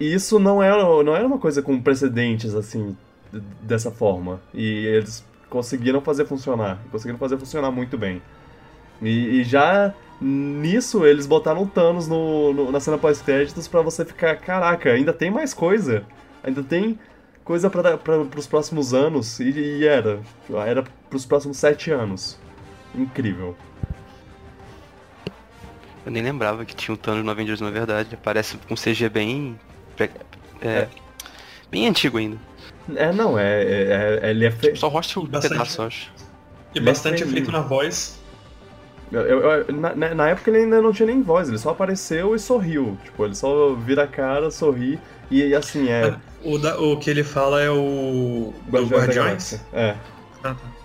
E 0.00 0.12
isso 0.12 0.40
não 0.40 0.60
era, 0.60 0.82
não 1.04 1.14
era 1.14 1.24
uma 1.24 1.38
coisa 1.38 1.62
com 1.62 1.80
precedentes 1.80 2.52
assim 2.52 2.96
dessa 3.62 3.92
forma. 3.92 4.40
E 4.52 4.86
eles 4.86 5.24
conseguiram 5.48 6.00
fazer 6.00 6.24
funcionar, 6.24 6.82
conseguiram 6.90 7.18
fazer 7.20 7.38
funcionar 7.38 7.70
muito 7.70 7.96
bem. 7.96 8.20
E, 9.00 9.38
e 9.38 9.44
já 9.44 9.94
nisso 10.20 11.06
eles 11.06 11.28
botaram 11.28 11.64
Thanos 11.64 12.08
no, 12.08 12.52
no 12.52 12.72
na 12.72 12.80
cena 12.80 12.98
pós-créditos 12.98 13.68
para 13.68 13.82
você 13.82 14.04
ficar, 14.04 14.34
caraca, 14.34 14.90
ainda 14.90 15.12
tem 15.12 15.30
mais 15.30 15.54
coisa. 15.54 16.02
Ainda 16.42 16.60
tem 16.60 16.98
coisa 17.44 17.70
para 17.70 18.38
os 18.38 18.46
próximos 18.46 18.94
anos. 18.94 19.38
E, 19.38 19.50
e 19.50 19.86
era. 19.86 20.20
Era 20.66 20.82
para 20.82 21.16
os 21.16 21.26
próximos 21.26 21.58
sete 21.58 21.90
anos. 21.90 22.38
Incrível. 22.94 23.56
Eu 26.04 26.12
nem 26.12 26.22
lembrava 26.22 26.64
que 26.64 26.74
tinha 26.74 26.94
o 26.94 26.98
Thanos 26.98 27.24
no 27.24 27.30
Avengers 27.30 27.60
na 27.60 27.70
verdade. 27.70 28.18
Parece 28.22 28.58
um 28.70 28.74
CG 28.74 29.08
bem. 29.08 29.58
É, 29.98 30.08
é. 30.62 30.88
Bem 31.70 31.86
antigo 31.86 32.18
ainda. 32.18 32.36
É, 32.94 33.12
não, 33.12 33.38
é. 33.38 33.62
é, 33.62 34.20
é 34.22 34.30
ele 34.30 34.44
é 34.44 34.50
feito. 34.50 34.78
Só 34.78 34.88
rosto 34.88 35.20
o 35.20 35.28
pedaço, 35.28 35.82
acho. 35.82 36.12
E 36.74 36.80
bastante 36.80 37.22
é 37.22 37.26
efeito 37.26 37.50
na 37.50 37.60
voz. 37.60 38.20
Eu, 39.12 39.20
eu, 39.22 39.72
na, 39.72 40.14
na, 40.14 40.28
época 40.28 40.50
ele 40.50 40.58
ainda 40.64 40.82
não 40.82 40.92
tinha 40.92 41.06
nem 41.06 41.22
voz, 41.22 41.48
ele 41.48 41.58
só 41.58 41.70
apareceu 41.70 42.34
e 42.34 42.38
sorriu. 42.38 42.98
Tipo, 43.04 43.24
ele 43.24 43.34
só 43.34 43.72
vira 43.74 44.04
a 44.04 44.06
cara, 44.08 44.50
sorri 44.50 44.98
e, 45.30 45.40
e 45.40 45.54
assim 45.54 45.88
é. 45.88 46.16
O, 46.44 46.58
da, 46.58 46.78
o 46.78 46.98
que 46.98 47.08
ele 47.08 47.24
fala 47.24 47.62
é 47.62 47.70
o. 47.70 48.52
Guardiões? 48.68 48.88
Do 48.88 48.96
Guardiões? 48.96 49.60
É. 49.72 49.96
Ah, 50.42 50.54
tá. 50.54 50.84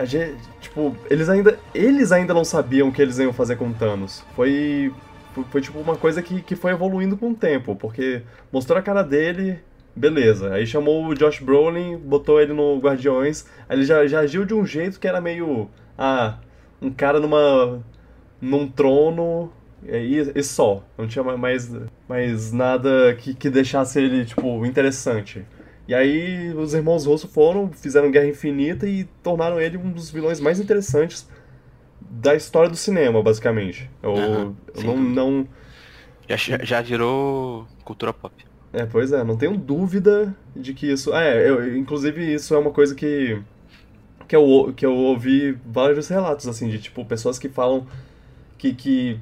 A 0.00 0.04
gente, 0.06 0.36
tipo, 0.58 0.96
eles 1.10 1.28
ainda, 1.28 1.58
eles 1.74 2.12
ainda 2.12 2.32
não 2.32 2.44
sabiam 2.44 2.88
o 2.88 2.92
que 2.92 3.02
eles 3.02 3.18
iam 3.18 3.32
fazer 3.32 3.56
com 3.56 3.70
Thanos. 3.72 4.24
Foi, 4.34 4.90
foi, 5.34 5.44
foi 5.50 5.60
tipo 5.60 5.78
uma 5.78 5.96
coisa 5.96 6.22
que, 6.22 6.40
que 6.40 6.56
foi 6.56 6.72
evoluindo 6.72 7.14
com 7.14 7.30
o 7.30 7.34
tempo, 7.34 7.76
porque 7.76 8.22
mostrou 8.50 8.78
a 8.78 8.82
cara 8.82 9.02
dele, 9.02 9.58
beleza. 9.94 10.54
Aí 10.54 10.66
chamou 10.66 11.04
o 11.06 11.14
Josh 11.14 11.40
Brolin, 11.40 11.98
botou 11.98 12.40
ele 12.40 12.54
no 12.54 12.78
Guardiões, 12.78 13.44
aí 13.68 13.76
ele 13.76 13.84
já, 13.84 14.06
já 14.06 14.20
agiu 14.20 14.46
de 14.46 14.54
um 14.54 14.64
jeito 14.64 14.98
que 14.98 15.06
era 15.06 15.20
meio. 15.20 15.68
Ah, 15.98 16.38
um 16.80 16.90
cara 16.90 17.20
numa. 17.20 17.82
num 18.40 18.66
trono 18.66 19.52
e, 19.84 20.32
e 20.34 20.42
só. 20.42 20.82
Não 20.96 21.06
tinha 21.06 21.22
mais, 21.22 21.70
mais 22.10 22.50
nada 22.50 23.14
que, 23.14 23.32
que 23.32 23.48
deixasse 23.48 24.00
ele, 24.00 24.24
tipo, 24.24 24.66
interessante. 24.66 25.46
E 25.86 25.94
aí 25.94 26.52
os 26.54 26.74
irmãos 26.74 27.06
Russo 27.06 27.28
foram, 27.28 27.70
fizeram 27.70 28.10
Guerra 28.10 28.26
Infinita 28.26 28.84
e 28.84 29.04
tornaram 29.22 29.60
ele 29.60 29.76
um 29.76 29.92
dos 29.92 30.10
vilões 30.10 30.40
mais 30.40 30.58
interessantes 30.58 31.28
da 32.00 32.34
história 32.34 32.68
do 32.68 32.74
cinema, 32.74 33.22
basicamente. 33.22 33.88
Eu, 34.02 34.10
uhum, 34.10 34.56
eu 34.74 34.82
não, 34.82 34.96
não. 34.96 35.48
Já, 36.28 36.36
já 36.64 36.80
virou 36.80 37.68
cultura 37.84 38.12
pop. 38.12 38.34
É, 38.72 38.84
pois 38.86 39.12
é, 39.12 39.22
não 39.22 39.36
tenho 39.36 39.56
dúvida 39.56 40.34
de 40.56 40.74
que 40.74 40.90
isso. 40.90 41.14
É, 41.14 41.48
eu, 41.48 41.76
inclusive 41.76 42.34
isso 42.34 42.52
é 42.56 42.58
uma 42.58 42.72
coisa 42.72 42.92
que. 42.92 43.40
Que 44.26 44.34
eu, 44.34 44.72
que 44.76 44.84
eu 44.84 44.96
ouvi 44.96 45.56
vários 45.64 46.08
relatos, 46.08 46.48
assim, 46.48 46.68
de 46.68 46.80
tipo, 46.80 47.04
pessoas 47.04 47.38
que 47.38 47.48
falam 47.48 47.86
que, 48.58 48.74
que 48.74 49.20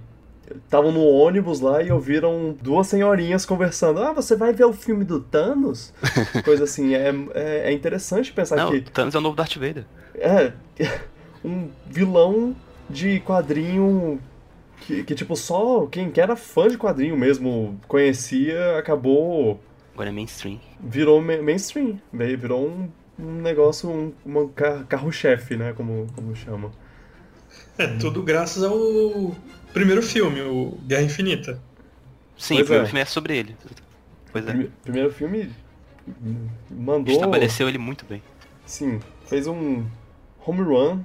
estavam 0.65 0.93
no 0.93 1.05
ônibus 1.05 1.61
lá 1.61 1.83
e 1.83 1.91
ouviram 1.91 2.57
duas 2.61 2.87
senhorinhas 2.87 3.45
conversando. 3.45 4.03
Ah, 4.03 4.13
você 4.13 4.37
vai 4.37 4.53
ver 4.53 4.65
o 4.65 4.73
filme 4.73 5.05
do 5.05 5.21
Thanos? 5.21 5.93
Coisa 6.45 6.65
assim, 6.65 6.95
é, 6.95 7.13
é, 7.35 7.71
é 7.71 7.73
interessante 7.73 8.33
pensar 8.33 8.57
Não, 8.57 8.71
que. 8.71 8.81
Thanos 8.81 9.15
é 9.15 9.19
o 9.19 9.21
novo 9.21 9.37
Darth 9.37 9.55
Vader. 9.57 9.85
É, 10.15 10.53
um 11.45 11.69
vilão 11.87 12.55
de 12.89 13.21
quadrinho 13.21 14.21
que, 14.81 15.03
que, 15.05 15.15
tipo, 15.15 15.37
só 15.37 15.87
quem 15.87 16.11
era 16.17 16.37
fã 16.37 16.69
de 16.69 16.79
quadrinho 16.79 17.17
mesmo 17.17 17.79
conhecia, 17.87 18.79
acabou. 18.79 19.61
Agora 19.95 20.09
é 20.09 20.13
mainstream. 20.13 20.59
Virou 20.81 21.21
mainstream. 21.21 22.01
Virou 22.13 22.67
um, 22.67 22.89
um 23.19 23.43
negócio, 23.43 23.91
um, 23.91 24.13
um 24.25 24.49
carro-chefe, 24.89 25.57
né? 25.57 25.73
Como, 25.73 26.07
como 26.15 26.35
chama. 26.37 26.71
É, 27.77 27.87
tudo 27.99 28.23
graças 28.23 28.63
ao 28.63 29.35
primeiro 29.73 30.03
filme, 30.03 30.41
o 30.43 30.79
Guerra 30.87 31.03
Infinita. 31.03 31.61
Sim, 32.37 32.57
pois 32.57 32.61
o 32.61 32.65
primeiro 32.65 32.85
é. 32.85 32.87
filme 32.87 33.01
é 33.01 33.05
sobre 33.05 33.37
ele. 33.37 33.57
Pois 34.33 34.47
é. 34.47 34.69
Primeiro 34.83 35.13
filme 35.13 35.51
mandou. 36.71 37.15
Estabeleceu 37.15 37.69
ele 37.69 37.79
muito 37.79 38.05
bem. 38.05 38.23
Sim, 38.65 39.01
fez 39.27 39.47
um 39.47 39.85
home 40.47 40.63
run 40.63 41.01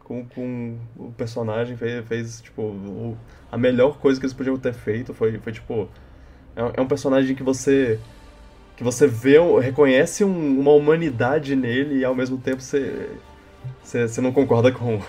com, 0.00 0.24
com 0.26 0.78
o 0.96 1.12
personagem, 1.12 1.76
fez, 1.76 2.06
fez 2.06 2.40
tipo, 2.40 2.62
o, 2.62 3.18
a 3.50 3.58
melhor 3.58 3.98
coisa 3.98 4.20
que 4.20 4.26
eles 4.26 4.34
podiam 4.34 4.56
ter 4.56 4.72
feito. 4.72 5.12
Foi, 5.12 5.38
foi 5.38 5.52
tipo. 5.52 5.88
É, 6.54 6.78
é 6.78 6.80
um 6.80 6.86
personagem 6.86 7.34
que 7.34 7.42
você. 7.42 7.98
que 8.76 8.84
você 8.84 9.06
vê, 9.06 9.38
reconhece 9.60 10.24
um, 10.24 10.60
uma 10.60 10.72
humanidade 10.72 11.56
nele 11.56 11.98
e 11.98 12.04
ao 12.04 12.14
mesmo 12.14 12.38
tempo 12.38 12.62
você. 12.62 13.10
Você, 13.82 14.06
você 14.06 14.20
não 14.20 14.32
concorda 14.32 14.70
com 14.70 15.00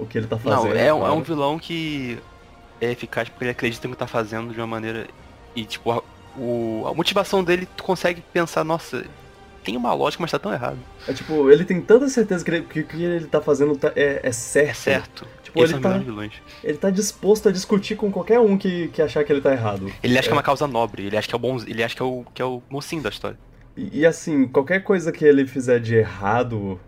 o 0.00 0.06
que 0.06 0.18
ele 0.18 0.26
tá 0.26 0.38
fazendo. 0.38 0.64
Não, 0.64 0.72
é, 0.72 0.92
um, 0.92 1.06
é 1.06 1.10
um 1.10 1.22
vilão 1.22 1.58
que 1.58 2.18
é 2.80 2.90
eficaz 2.90 3.28
porque 3.28 3.44
ele 3.44 3.50
acredita 3.50 3.86
no 3.86 3.94
que 3.94 3.98
tá 3.98 4.06
fazendo 4.06 4.52
de 4.52 4.60
uma 4.60 4.66
maneira. 4.66 5.06
E 5.54 5.64
tipo, 5.64 5.90
a, 5.90 6.02
o, 6.36 6.84
a 6.86 6.94
motivação 6.94 7.44
dele, 7.44 7.68
tu 7.76 7.82
consegue 7.82 8.22
pensar, 8.32 8.64
nossa, 8.64 9.04
tem 9.62 9.76
uma 9.76 9.92
lógica, 9.92 10.22
mas 10.22 10.30
tá 10.30 10.38
tão 10.38 10.52
errado. 10.52 10.78
É 11.06 11.12
tipo, 11.12 11.50
ele 11.50 11.64
tem 11.64 11.80
tanta 11.80 12.08
certeza 12.08 12.44
que 12.44 12.50
o 12.50 12.64
que, 12.64 12.82
que, 12.82 13.02
ele 13.02 13.26
tá 13.26 13.40
fazendo 13.40 13.76
tá, 13.76 13.92
é, 13.94 14.20
é, 14.22 14.32
certo. 14.32 14.70
É 14.70 14.74
certo. 14.74 15.26
Tipo, 15.42 15.62
ele 15.62 15.78
tá, 15.80 16.00
ele 16.62 16.78
tá 16.78 16.90
disposto 16.90 17.48
a 17.48 17.52
discutir 17.52 17.96
com 17.96 18.10
qualquer 18.10 18.38
um 18.38 18.56
que, 18.56 18.88
que 18.88 19.02
achar 19.02 19.24
que 19.24 19.32
ele 19.32 19.40
tá 19.40 19.52
errado. 19.52 19.92
Ele 20.02 20.16
acha 20.16 20.26
é. 20.26 20.28
que 20.28 20.30
é 20.30 20.36
uma 20.36 20.42
causa 20.42 20.66
nobre, 20.66 21.06
ele 21.06 21.16
acha 21.16 21.28
que 21.28 21.34
é 21.34 21.36
o 21.36 21.40
bom. 21.40 21.58
Ele 21.66 21.82
acha 21.82 21.94
que 21.94 22.02
é 22.02 22.04
o, 22.04 22.24
que 22.32 22.40
é 22.40 22.44
o 22.44 22.62
mocinho 22.70 23.02
da 23.02 23.08
história. 23.08 23.38
E, 23.76 24.00
e 24.00 24.06
assim, 24.06 24.46
qualquer 24.46 24.82
coisa 24.84 25.10
que 25.10 25.24
ele 25.24 25.46
fizer 25.46 25.80
de 25.80 25.96
errado 25.96 26.78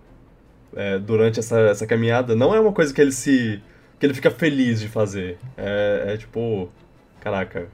é, 0.77 0.99
durante 0.99 1.39
essa, 1.39 1.59
essa 1.61 1.87
caminhada 1.87 2.35
não 2.35 2.55
é 2.55 2.61
uma 2.61 2.73
coisa 2.73 2.93
que 2.93 3.01
ele 3.01 3.13
se. 3.13 3.61
que 3.99 4.07
ele 4.07 4.15
fica 4.15 4.31
feliz 4.31 4.81
de 4.81 4.89
fazer. 4.89 5.39
É, 5.57 6.15
é 6.15 6.17
tipo. 6.17 6.71
Caraca. 7.21 7.69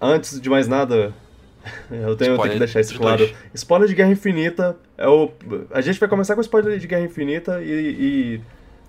Antes 0.00 0.40
de 0.40 0.48
mais 0.48 0.68
nada, 0.68 1.12
eu 1.90 2.16
tenho, 2.16 2.32
eu 2.32 2.38
tenho 2.38 2.52
que 2.52 2.58
deixar 2.58 2.80
isso 2.80 2.96
claro. 2.96 3.18
Dois. 3.18 3.34
Spoiler 3.54 3.88
de 3.88 3.94
Guerra 3.94 4.12
Infinita 4.12 4.76
é 4.96 5.08
o. 5.08 5.30
A 5.70 5.80
gente 5.80 5.98
vai 5.98 6.08
começar 6.08 6.34
com 6.34 6.40
spoiler 6.40 6.78
de 6.78 6.86
Guerra 6.86 7.04
Infinita 7.04 7.60
e, 7.62 7.70
e 7.70 8.40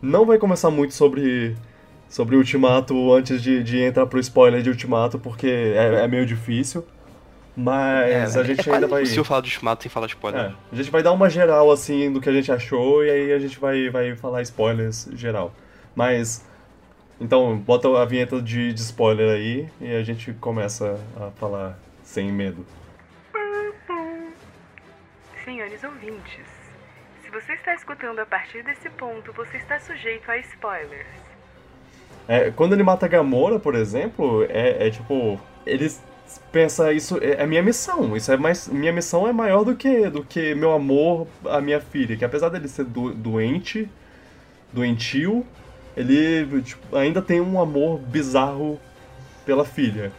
não 0.01 0.25
vai 0.25 0.38
começar 0.38 0.70
muito 0.70 0.94
sobre. 0.94 1.56
Sobre 2.08 2.36
Ultimato 2.36 3.13
antes 3.13 3.39
de, 3.39 3.62
de 3.62 3.84
entrar 3.84 4.08
pro 4.08 4.20
spoiler 4.20 4.63
de 4.63 4.70
Ultimato, 4.72 5.20
porque 5.20 5.46
é, 5.46 6.03
é 6.03 6.08
meio 6.08 6.25
difícil. 6.25 6.84
Mas 7.62 8.38
é, 8.38 8.39
a 8.39 8.44
gente 8.44 8.70
é 8.70 8.74
ainda 8.74 8.88
vai. 8.88 9.06
Se 9.06 9.18
eu 9.18 9.25
falar 9.25 9.42
de 9.42 9.50
Ultimato 9.50 9.84
sem 9.84 9.92
falar 9.92 10.08
spoiler. 10.08 10.42
É, 10.46 10.54
a 10.72 10.75
gente 10.75 10.89
vai 10.89 11.04
dar 11.04 11.12
uma 11.12 11.30
geral 11.30 11.70
assim 11.70 12.12
do 12.12 12.22
que 12.22 12.30
a 12.30 12.32
gente 12.32 12.50
achou 12.50 13.04
e 13.04 13.10
aí 13.10 13.34
a 13.34 13.39
gente 13.39 13.60
vai, 13.60 13.89
vai 13.89 14.16
falar 14.16 14.42
spoilers 14.44 15.10
geral. 15.13 15.54
Mas. 15.94 16.48
Então, 17.20 17.58
bota 17.58 17.89
a 18.01 18.06
vinheta 18.06 18.42
de, 18.42 18.72
de 18.72 18.80
spoiler 18.80 19.30
aí 19.30 19.68
e 19.82 19.94
a 19.94 20.01
gente 20.04 20.32
começa 20.36 20.98
a 21.20 21.32
falar 21.32 21.78
sem 22.01 22.32
medo. 22.32 22.66
Senhores 25.44 25.84
ouvintes, 25.84 26.46
se 27.22 27.30
você 27.30 27.54
está 27.54 27.74
escutando 27.74 28.20
a 28.20 28.25
partir 28.25 28.63
desse 28.63 28.89
ponto, 28.92 29.34
você 29.34 29.58
está 29.58 29.78
sujeito 29.82 30.32
a 30.32 30.38
spoilers. 30.38 31.08
É, 32.25 32.51
quando 32.51 32.72
ele 32.72 32.84
mata 32.84 33.06
Gamora, 33.06 33.60
por 33.60 33.75
exemplo, 33.75 34.46
é, 34.48 34.88
é 34.88 34.89
tipo. 34.89 35.42
Eles 35.66 36.01
pensa 36.51 36.91
isso 36.93 37.17
é, 37.21 37.43
é 37.43 37.45
minha 37.45 37.63
missão. 37.63 38.15
Isso 38.15 38.31
é 38.31 38.38
mais 38.38 38.67
minha 38.67 38.93
missão 38.93 39.27
é 39.27 39.33
maior 39.33 39.63
do 39.63 39.75
que 39.75 40.09
do 40.09 40.24
que 40.24 40.53
meu 40.55 40.74
amor 40.74 41.27
à 41.45 41.62
minha 41.62 41.79
filha, 41.79 42.15
que 42.15 42.25
apesar 42.25 42.50
dele 42.50 42.67
ser 42.67 42.86
do, 42.86 43.13
doente, 43.13 43.89
doentio, 44.71 45.45
ele 45.95 46.62
tipo, 46.62 46.95
ainda 46.95 47.21
tem 47.21 47.41
um 47.41 47.59
amor 47.59 48.00
bizarro 48.00 48.79
pela 49.45 49.65
filha. 49.65 50.12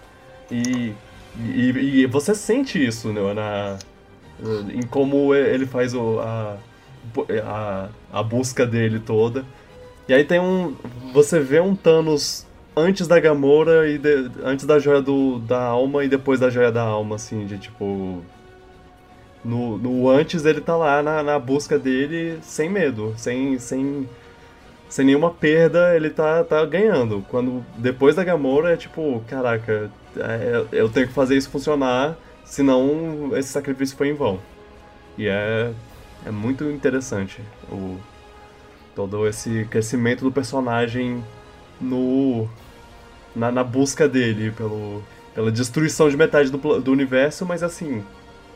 E, 0.50 0.93
e, 1.38 2.00
e 2.02 2.07
você 2.07 2.35
sente 2.35 2.85
isso 2.85 3.12
né, 3.12 3.35
na 3.35 3.79
em 4.73 4.83
como 4.83 5.35
ele 5.35 5.67
faz 5.67 5.95
o, 5.95 6.19
a, 6.21 6.57
a, 7.45 7.88
a 8.12 8.23
busca 8.23 8.67
dele 8.67 8.99
toda. 8.99 9.45
E 10.09 10.14
aí 10.14 10.25
tem 10.25 10.40
um. 10.40 10.75
Você 11.12 11.40
vê 11.40 11.61
um 11.61 11.75
Thanos 11.76 12.47
antes 12.77 13.07
da 13.07 13.19
Gamora 13.19 13.89
e 13.89 13.99
de, 13.99 14.31
antes 14.45 14.65
da 14.65 14.79
joia 14.79 15.00
do, 15.03 15.39
da 15.41 15.62
alma 15.62 16.05
e 16.05 16.09
depois 16.09 16.41
da 16.41 16.50
joia 16.50 16.71
da 16.71 16.83
alma, 16.83 17.17
assim, 17.17 17.47
de 17.47 17.59
tipo. 17.59 18.23
No, 19.43 19.79
no 19.79 20.09
antes 20.09 20.45
ele 20.45 20.61
tá 20.61 20.77
lá 20.77 21.03
na, 21.03 21.23
na 21.23 21.39
busca 21.39 21.79
dele 21.79 22.39
sem 22.43 22.69
medo, 22.69 23.15
sem, 23.17 23.59
sem, 23.59 24.07
sem 24.87 25.07
nenhuma 25.07 25.31
perda, 25.31 25.97
ele 25.97 26.11
tá, 26.11 26.45
tá 26.45 26.65
ganhando. 26.67 27.25
Quando 27.31 27.65
depois 27.79 28.15
da 28.15 28.23
Gamora 28.23 28.75
é 28.75 28.77
tipo, 28.77 29.23
caraca, 29.27 29.91
é, 30.17 30.67
eu 30.73 30.91
tenho 30.91 31.09
que 31.09 31.15
fazer 31.15 31.37
isso 31.37 31.49
funcionar, 31.49 32.19
senão 32.45 33.31
esse 33.35 33.49
sacrifício 33.49 33.97
foi 33.97 34.09
em 34.09 34.15
vão. 34.15 34.39
E 35.17 35.27
é, 35.27 35.73
é 36.27 36.31
muito 36.31 36.65
interessante 36.65 37.41
o, 37.71 37.99
todo 38.95 39.27
esse 39.27 39.67
crescimento 39.71 40.23
do 40.23 40.31
personagem 40.31 41.25
no 41.81 42.47
na, 43.35 43.51
na 43.51 43.65
busca 43.65 44.09
dele 44.09 44.51
pelo, 44.51 45.03
pela 45.35 45.51
destruição 45.51 46.09
de 46.09 46.17
metade 46.17 46.51
do, 46.51 46.81
do 46.81 46.93
universo, 46.93 47.47
mas 47.47 47.63
assim, 47.63 48.05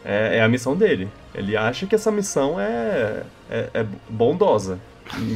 é, 0.05 0.39
é, 0.39 0.43
a 0.43 0.49
missão 0.49 0.77
dele. 0.77 1.09
Ele 1.35 1.57
acha 1.57 1.87
que 1.87 1.95
essa 1.95 2.11
missão 2.13 2.61
é, 2.61 3.25
é, 3.51 3.71
é 3.73 3.87
bondosa. 4.09 4.79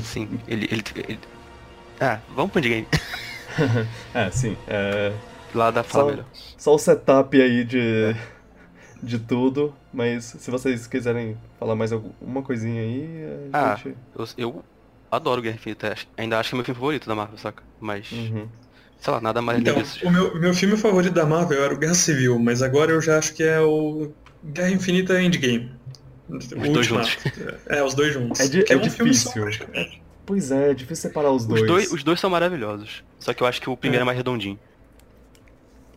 Sim, 0.03 0.41
ele, 0.47 0.69
ele, 0.71 0.85
ele, 0.97 1.19
Ah, 2.01 2.19
vamos 2.35 2.53
pro 2.53 2.61
endgame. 2.61 2.87
é, 4.15 4.31
sim. 4.31 4.57
É... 4.67 5.13
Lá 5.55 5.71
da 5.71 5.83
só, 5.83 6.07
melhor. 6.07 6.27
Só 6.33 6.75
o 6.75 6.79
setup 6.79 7.41
aí 7.41 7.65
de, 7.65 8.15
de 9.03 9.19
tudo, 9.19 9.75
mas 9.93 10.25
se 10.25 10.51
vocês 10.51 10.87
quiserem 10.87 11.37
falar 11.59 11.75
mais 11.75 11.93
alguma 11.93 12.43
coisinha 12.43 12.83
aí, 12.83 13.49
a 13.53 13.73
ah, 13.73 13.77
gente... 13.77 13.97
eu, 14.15 14.29
eu 14.37 14.65
adoro 15.11 15.41
Guerra 15.41 15.57
Infinita, 15.57 15.95
ainda 16.17 16.39
acho 16.39 16.51
que 16.51 16.55
é 16.55 16.57
meu 16.57 16.65
filme 16.65 16.79
favorito 16.79 17.09
da 17.09 17.15
Marvel, 17.15 17.39
saca? 17.39 17.63
Mas... 17.81 18.13
Uhum. 18.13 18.47
Sei 18.99 19.13
lá, 19.13 19.21
nada 19.21 19.41
mais 19.41 19.61
então, 19.61 19.77
O 20.05 20.11
meu, 20.11 20.41
meu 20.41 20.55
filme 20.55 20.77
favorito 20.77 21.15
da 21.15 21.25
Marvel 21.25 21.63
era 21.63 21.73
o 21.73 21.79
Guerra 21.79 21.95
Civil, 21.95 22.39
mas 22.39 22.63
agora 22.63 22.93
eu 22.93 23.01
já 23.01 23.19
acho 23.19 23.33
que 23.33 23.43
é 23.43 23.61
o 23.61 24.11
Guerra 24.45 24.71
Infinita 24.71 25.21
Endgame. 25.21 25.71
Os 26.29 26.51
o 26.51 26.73
dois 26.73 26.87
juntos. 26.87 27.17
É, 27.67 27.83
os 27.83 27.95
dois 27.95 28.13
juntos. 28.13 28.41
É, 28.41 28.49
di 28.49 28.61
é, 28.69 28.73
é 28.73 28.77
um 28.77 28.81
difícil. 28.81 29.49
É, 29.73 29.91
pois 30.27 30.51
é, 30.51 30.71
é 30.71 30.75
difícil 30.75 31.09
separar 31.09 31.31
os, 31.31 31.43
os 31.43 31.49
dois. 31.49 31.67
dois. 31.67 31.93
Os 31.93 32.03
dois 32.03 32.21
são 32.21 32.29
maravilhosos. 32.29 33.03
Só 33.19 33.33
que 33.33 33.43
eu 33.43 33.47
acho 33.47 33.61
que 33.61 33.71
o 33.71 33.77
primeiro 33.77 34.03
é, 34.03 34.05
é 34.05 34.07
mais 34.07 34.17
redondinho. 34.17 34.59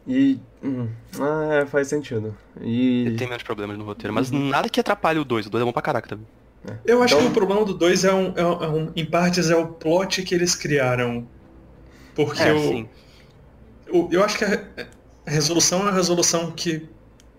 E. 0.08 0.40
Hum, 0.64 0.88
ah, 1.20 1.66
faz 1.68 1.88
sentido. 1.88 2.36
E. 2.62 3.06
Ele 3.08 3.18
tem 3.18 3.28
menos 3.28 3.44
problemas 3.44 3.78
no 3.78 3.84
roteiro, 3.84 4.14
mas 4.14 4.32
uhum. 4.32 4.50
nada 4.50 4.70
que 4.70 4.80
atrapalhe 4.80 5.20
o 5.20 5.26
2. 5.26 5.48
O 5.48 5.50
2 5.50 5.62
é 5.62 5.66
bom 5.66 5.74
pra 5.74 5.82
caraca 5.82 6.08
também. 6.08 6.26
É. 6.68 6.76
Eu 6.86 7.02
acho 7.02 7.16
então... 7.16 7.26
que 7.26 7.32
o 7.32 7.34
problema 7.34 7.66
do 7.66 7.74
2 7.74 8.06
é, 8.06 8.14
um, 8.14 8.34
é, 8.36 8.46
um, 8.46 8.92
em 8.96 9.06
partes, 9.06 9.50
é 9.50 9.56
o 9.56 9.68
plot 9.68 10.22
que 10.24 10.34
eles 10.34 10.56
criaram. 10.56 11.28
Porque 12.16 12.42
é, 12.42 12.54
o, 12.54 12.90
o, 13.90 14.10
Eu 14.12 14.24
acho 14.24 14.38
que 14.38 14.46
a, 14.46 14.64
resolução 15.26 15.86
é 15.88 15.90
a 15.90 15.94
resolução 15.94 16.52
que 16.52 16.90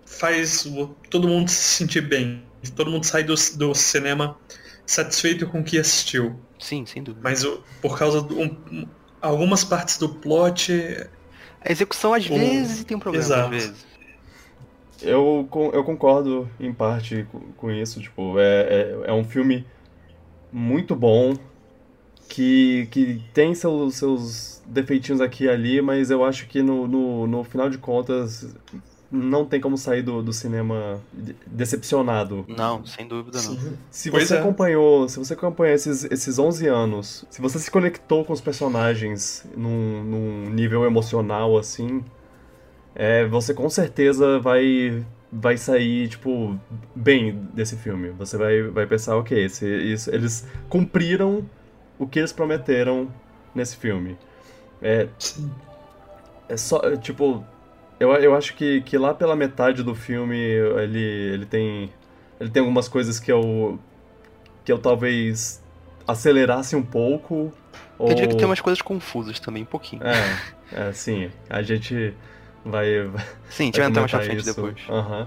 faz 0.05 0.67
todo 1.11 1.29
mundo 1.29 1.51
se 1.51 1.77
sentir 1.77 2.03
bem. 2.03 2.43
Todo 2.77 2.91
mundo 2.91 3.05
sai 3.05 3.25
do, 3.25 3.35
do 3.57 3.75
cinema 3.75 4.37
satisfeito 4.87 5.47
com 5.47 5.61
o 5.61 5.65
que 5.65 5.79
assistiu. 5.79 6.39
Sim, 6.59 6.87
sem 6.87 7.03
dúvida. 7.03 7.23
Mas 7.23 7.45
por 7.81 7.99
causa 7.99 8.23
de 8.23 8.35
um, 8.35 8.87
algumas 9.21 9.65
partes 9.65 9.99
do 9.99 10.09
plot. 10.09 10.73
A 11.61 11.71
execução 11.71 12.13
às 12.15 12.27
vezes 12.27 12.85
tem 12.85 12.97
um 12.97 13.01
problema, 13.01 13.25
Exato. 13.25 13.43
às 13.45 13.51
vezes. 13.51 13.87
Eu, 15.01 15.49
eu 15.73 15.85
concordo 15.85 16.49
em 16.61 16.73
parte 16.73 17.27
com 17.57 17.71
isso. 17.71 18.01
Tipo, 18.01 18.39
é, 18.39 18.45
é, 18.45 19.01
é 19.07 19.13
um 19.13 19.25
filme 19.25 19.67
muito 20.53 20.95
bom 20.95 21.35
que, 22.29 22.87
que 22.91 23.23
tem 23.35 23.55
seus, 23.55 24.62
defeitinhos 24.67 25.21
aqui 25.21 25.45
e 25.45 25.49
ali, 25.49 25.83
mas 25.83 26.11
eu 26.11 26.25
acho 26.25 26.47
que 26.47 26.63
no, 26.63 26.87
no, 26.87 27.27
no 27.27 27.45
final 27.45 27.69
de 27.69 27.79
contas 27.79 28.55
não 29.11 29.45
tem 29.45 29.61
como 29.61 29.77
sair 29.77 30.03
do, 30.03 30.23
do 30.23 30.33
cinema 30.33 30.99
decepcionado. 31.47 32.47
Não, 32.49 32.85
sem 32.87 33.07
dúvida 33.07 33.39
não. 33.43 33.59
Se 33.91 34.09
você 34.09 34.35
é. 34.35 34.39
acompanhou, 34.39 35.07
se 35.09 35.19
você 35.19 35.35
acompanha 35.35 35.75
esses, 35.75 36.05
esses 36.05 36.39
11 36.39 36.67
anos, 36.67 37.27
se 37.29 37.41
você 37.43 37.59
se 37.59 37.71
conectou 37.71 38.25
com 38.25 38.33
os 38.33 38.41
personagens 38.41 39.45
num, 39.55 40.03
num 40.03 40.51
nível 40.51 40.87
emocional 40.87 41.59
assim, 41.59 42.03
é, 42.95 43.27
você 43.27 43.53
com 43.53 43.69
certeza 43.69 44.39
vai 44.39 45.05
vai 45.33 45.57
sair, 45.57 46.09
tipo, 46.09 46.59
bem 46.95 47.49
desse 47.55 47.75
filme. 47.75 48.11
Você 48.11 48.37
vai, 48.37 48.63
vai 48.65 48.87
pensar, 48.87 49.17
ok, 49.17 49.47
esse, 49.47 49.67
isso, 49.67 50.15
eles 50.15 50.47
cumpriram 50.69 51.49
o 51.99 52.07
que 52.07 52.19
eles 52.19 52.35
prometeram 52.35 53.09
nesse 53.55 53.77
filme. 53.77 54.19
É, 54.83 55.09
é 56.49 56.57
só, 56.57 56.97
tipo, 56.97 57.45
eu, 58.01 58.13
eu 58.15 58.35
acho 58.35 58.55
que, 58.55 58.81
que 58.83 58.99
lá 58.99 59.15
pela 59.15 59.37
metade 59.37 59.83
do 59.83 59.95
filme 59.95 60.37
ele, 60.37 60.99
ele 60.99 61.47
tem 61.47 61.91
ele 62.41 62.51
tem 62.51 62.61
algumas 62.61 62.89
coisas 62.89 63.21
que 63.21 63.31
eu 63.31 63.79
que 64.65 64.73
eu 64.73 64.79
talvez 64.79 65.63
acelerasse 66.07 66.75
um 66.75 66.83
pouco. 66.83 67.53
Ou... 67.99 68.09
Eu 68.09 68.15
diria 68.15 68.29
que 68.29 68.37
tem 68.37 68.47
umas 68.47 68.61
coisas 68.61 68.83
confusas 68.83 69.39
também, 69.39 69.63
um 69.63 69.67
pouquinho. 69.67 70.03
É, 70.03 70.89
é 70.89 70.93
sim. 70.93 71.31
A 71.49 71.63
gente 71.63 72.15
vai. 72.65 72.87
Sim, 73.49 73.65
a 73.65 73.67
gente 73.67 73.79
vai 73.79 73.89
entrar 73.89 74.01
mais 74.03 74.11
pra 74.11 74.21
frente 74.21 74.41
isso. 74.41 74.55
depois. 74.55 74.89
Uhum. 74.89 75.27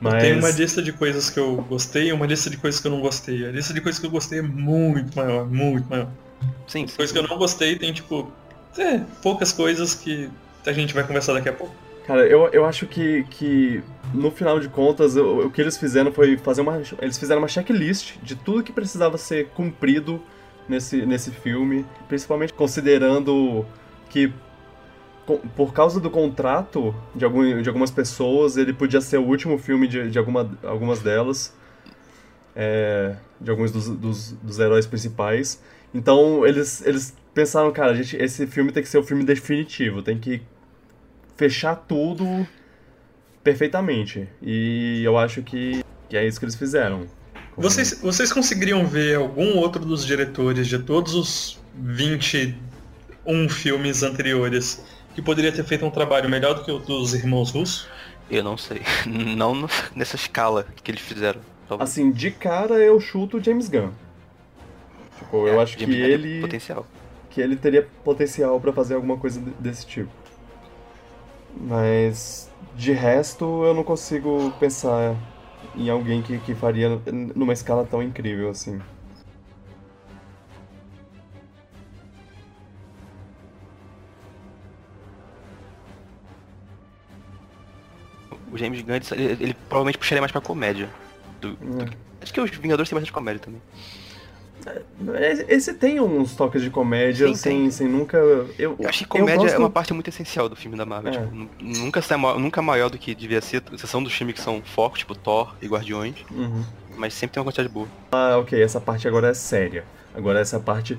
Mas... 0.00 0.22
Tem 0.22 0.38
uma 0.38 0.50
lista 0.50 0.82
de 0.82 0.92
coisas 0.92 1.30
que 1.30 1.38
eu 1.38 1.56
gostei 1.62 2.08
e 2.08 2.12
uma 2.12 2.26
lista 2.26 2.50
de 2.50 2.56
coisas 2.56 2.80
que 2.80 2.86
eu 2.86 2.90
não 2.90 3.00
gostei. 3.00 3.46
A 3.46 3.52
lista 3.52 3.72
de 3.72 3.80
coisas 3.80 3.98
que 4.00 4.06
eu 4.06 4.10
gostei 4.10 4.40
é 4.40 4.42
muito 4.42 5.16
maior, 5.16 5.46
muito 5.46 5.88
maior. 5.88 6.08
Sim. 6.66 6.86
Coisas 6.86 7.12
que 7.12 7.18
eu 7.18 7.26
não 7.26 7.36
gostei 7.38 7.76
tem, 7.76 7.92
tipo, 7.92 8.30
é, 8.78 9.00
poucas 9.22 9.52
coisas 9.52 9.94
que 9.94 10.30
a 10.66 10.72
gente 10.72 10.94
vai 10.94 11.06
conversar 11.06 11.34
daqui 11.34 11.48
a 11.48 11.52
pouco. 11.52 11.74
Cara, 12.06 12.26
eu, 12.26 12.48
eu 12.48 12.66
acho 12.66 12.86
que, 12.86 13.24
que 13.30 13.82
no 14.12 14.30
final 14.30 14.60
de 14.60 14.68
contas 14.68 15.16
o, 15.16 15.46
o 15.46 15.50
que 15.50 15.60
eles 15.60 15.78
fizeram 15.78 16.12
foi 16.12 16.36
fazer 16.36 16.60
uma. 16.60 16.82
Eles 17.00 17.18
fizeram 17.18 17.40
uma 17.40 17.48
checklist 17.48 18.16
de 18.22 18.34
tudo 18.34 18.62
que 18.62 18.72
precisava 18.72 19.16
ser 19.16 19.48
cumprido 19.48 20.20
nesse, 20.68 21.04
nesse 21.06 21.30
filme, 21.30 21.84
principalmente 22.08 22.52
considerando 22.52 23.64
que 24.10 24.32
por 25.56 25.72
causa 25.72 25.98
do 25.98 26.10
contrato 26.10 26.94
de, 27.14 27.24
algum, 27.24 27.62
de 27.62 27.68
algumas 27.68 27.90
pessoas, 27.90 28.56
ele 28.56 28.72
podia 28.72 29.00
ser 29.00 29.18
o 29.18 29.26
último 29.26 29.56
filme 29.58 29.88
de, 29.88 30.10
de 30.10 30.18
alguma, 30.18 30.50
algumas 30.62 31.00
delas, 31.00 31.54
é, 32.54 33.16
de 33.40 33.50
alguns 33.50 33.72
dos, 33.72 33.88
dos, 33.88 34.32
dos, 34.32 34.58
heróis 34.58 34.86
principais. 34.86 35.62
Então 35.94 36.44
eles, 36.44 36.84
eles 36.84 37.16
pensaram, 37.32 37.70
cara, 37.72 37.94
gente, 37.94 38.16
esse 38.16 38.46
filme 38.46 38.72
tem 38.72 38.82
que 38.82 38.88
ser 38.88 38.98
o 38.98 39.02
filme 39.04 39.24
definitivo, 39.24 40.02
tem 40.02 40.18
que 40.18 40.42
fechar 41.36 41.76
tudo 41.76 42.46
perfeitamente. 43.42 44.28
E 44.42 45.02
eu 45.04 45.16
acho 45.16 45.42
que, 45.42 45.84
que 46.08 46.16
é 46.16 46.26
isso 46.26 46.38
que 46.38 46.44
eles 46.44 46.56
fizeram. 46.56 47.06
Vocês, 47.56 48.00
vocês 48.02 48.32
conseguiriam 48.32 48.84
ver 48.84 49.16
algum 49.16 49.58
outro 49.58 49.84
dos 49.84 50.04
diretores 50.04 50.66
de 50.66 50.78
todos 50.80 51.14
os 51.14 51.60
21 51.76 53.48
filmes 53.48 54.02
anteriores 54.02 54.84
que 55.14 55.22
poderia 55.22 55.52
ter 55.52 55.62
feito 55.62 55.86
um 55.86 55.90
trabalho 55.90 56.28
melhor 56.28 56.54
do 56.54 56.64
que 56.64 56.72
o 56.72 56.78
dos 56.78 57.14
irmãos 57.14 57.52
russos? 57.52 57.86
Eu 58.28 58.42
não 58.42 58.56
sei. 58.56 58.82
Não 59.06 59.68
nessa 59.94 60.16
escala 60.16 60.66
que 60.82 60.90
eles 60.90 61.00
fizeram. 61.00 61.40
Talvez. 61.68 61.88
Assim, 61.88 62.10
de 62.10 62.30
cara 62.30 62.74
eu 62.74 62.98
chuto 63.00 63.42
James 63.42 63.68
Gunn. 63.68 63.90
Tipo, 65.18 65.46
é, 65.46 65.50
eu 65.50 65.60
acho 65.60 65.78
James 65.78 65.94
que 65.94 66.02
ele. 66.02 66.40
Potencial. 66.40 66.86
Que 67.30 67.40
ele 67.40 67.56
teria 67.56 67.86
potencial 68.04 68.60
para 68.60 68.72
fazer 68.72 68.94
alguma 68.94 69.16
coisa 69.16 69.40
desse 69.58 69.86
tipo. 69.86 70.10
Mas 71.56 72.50
de 72.76 72.92
resto 72.92 73.44
eu 73.64 73.74
não 73.74 73.84
consigo 73.84 74.52
pensar 74.58 75.16
em 75.76 75.88
alguém 75.88 76.22
que, 76.22 76.38
que 76.38 76.54
faria 76.54 77.00
numa 77.34 77.52
escala 77.52 77.84
tão 77.84 78.02
incrível 78.02 78.50
assim. 78.50 78.80
O 88.52 88.58
James 88.58 88.82
Gunn, 88.82 89.00
ele, 89.12 89.44
ele 89.44 89.54
provavelmente 89.68 89.98
puxaria 89.98 90.20
mais 90.20 90.30
pra 90.30 90.40
comédia. 90.40 90.88
Do, 91.40 91.48
é. 91.48 91.84
do, 91.84 91.92
acho 92.20 92.32
que 92.32 92.40
os 92.40 92.50
Vingadores 92.50 92.88
têm 92.88 92.94
bastante 92.94 93.12
comédia 93.12 93.40
também. 93.40 93.60
É, 94.66 95.54
esse 95.54 95.74
tem 95.74 96.00
uns 96.00 96.34
toques 96.34 96.62
de 96.62 96.70
comédia, 96.70 97.28
Sim, 97.28 97.34
sem, 97.34 97.70
sem 97.70 97.88
nunca. 97.88 98.16
Eu, 98.16 98.76
eu 98.78 98.88
acho 98.88 99.00
que 99.00 99.04
comédia 99.06 99.36
gosto... 99.36 99.54
é 99.54 99.58
uma 99.58 99.70
parte 99.70 99.92
muito 99.92 100.08
essencial 100.08 100.48
do 100.48 100.56
filme 100.56 100.76
da 100.76 100.86
Marvel. 100.86 101.12
É. 101.12 101.18
Tipo, 101.18 101.48
nunca, 101.60 102.00
nunca 102.38 102.62
maior 102.62 102.88
do 102.88 102.98
que 102.98 103.14
devia 103.14 103.40
ser, 103.40 103.62
exceção 103.72 104.02
dos 104.02 104.12
filmes 104.12 104.36
que 104.36 104.40
são 104.40 104.62
fortes, 104.62 105.00
tipo 105.00 105.14
Thor 105.14 105.54
e 105.60 105.66
Guardiões. 105.66 106.16
Uhum. 106.30 106.64
Mas 106.96 107.14
sempre 107.14 107.34
tem 107.34 107.40
uma 107.40 107.44
quantidade 107.44 107.68
boa. 107.68 107.88
Ah, 108.12 108.38
ok, 108.38 108.62
essa 108.62 108.80
parte 108.80 109.06
agora 109.06 109.28
é 109.28 109.34
séria. 109.34 109.84
Agora 110.14 110.40
essa 110.40 110.58
parte. 110.58 110.98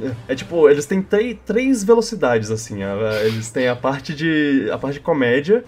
É, 0.00 0.32
é 0.32 0.34
tipo, 0.34 0.68
eles 0.68 0.86
têm 0.86 1.02
três 1.02 1.84
velocidades, 1.84 2.50
assim. 2.50 2.78
Eles 3.24 3.50
têm 3.50 3.68
a 3.68 3.76
parte 3.76 4.14
de. 4.14 4.68
a 4.72 4.78
parte 4.78 4.94
de 4.94 5.00
comédia, 5.00 5.64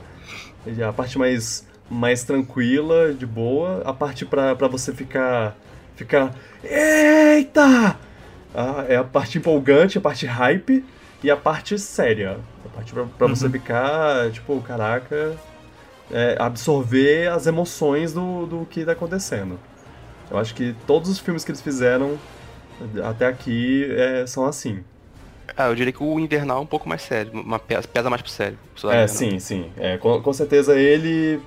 a 0.86 0.92
parte 0.92 1.18
mais 1.18 1.66
mais 1.88 2.24
tranquila, 2.24 3.12
de 3.12 3.26
boa. 3.26 3.82
A 3.84 3.92
parte 3.92 4.24
pra, 4.24 4.54
pra 4.54 4.68
você 4.68 4.92
ficar. 4.92 5.56
Ficar. 5.96 6.34
Eita! 6.62 7.96
Ah, 8.54 8.84
é 8.88 8.96
a 8.96 9.04
parte 9.04 9.38
empolgante, 9.38 9.98
a 9.98 10.00
parte 10.00 10.24
hype 10.26 10.84
e 11.22 11.30
a 11.30 11.36
parte 11.36 11.78
séria. 11.78 12.38
A 12.64 12.68
parte 12.68 12.92
pra, 12.92 13.04
pra 13.04 13.26
você 13.26 13.46
Uhum. 13.46 13.52
ficar, 13.52 14.30
tipo, 14.30 14.60
caraca, 14.62 15.34
é, 16.10 16.36
absorver 16.38 17.28
as 17.28 17.46
emoções 17.46 18.12
do, 18.12 18.46
do 18.46 18.66
que 18.66 18.84
tá 18.84 18.92
acontecendo. 18.92 19.58
Eu 20.30 20.38
acho 20.38 20.54
que 20.54 20.74
todos 20.86 21.08
os 21.10 21.18
filmes 21.18 21.44
que 21.44 21.50
eles 21.50 21.60
fizeram 21.60 22.18
até 23.04 23.26
aqui 23.26 23.86
é, 23.90 24.26
são 24.26 24.44
assim. 24.46 24.82
Ah, 25.56 25.68
eu 25.68 25.74
diria 25.74 25.92
que 25.92 26.02
o 26.02 26.18
Invernal 26.18 26.58
é 26.58 26.60
um 26.60 26.66
pouco 26.66 26.88
mais 26.88 27.02
sério, 27.02 27.32
uma 27.32 27.58
pesa, 27.58 28.10
mais 28.10 28.20
pro 28.20 28.30
sério. 28.30 28.58
o 28.76 28.80
Soldado 28.80 29.02
É, 29.02 29.06
sim, 29.06 29.38
sim. 29.38 29.70
É, 29.76 29.96
com, 29.96 30.20
com 30.20 30.32
certeza 30.32 30.78
ele 30.78 31.40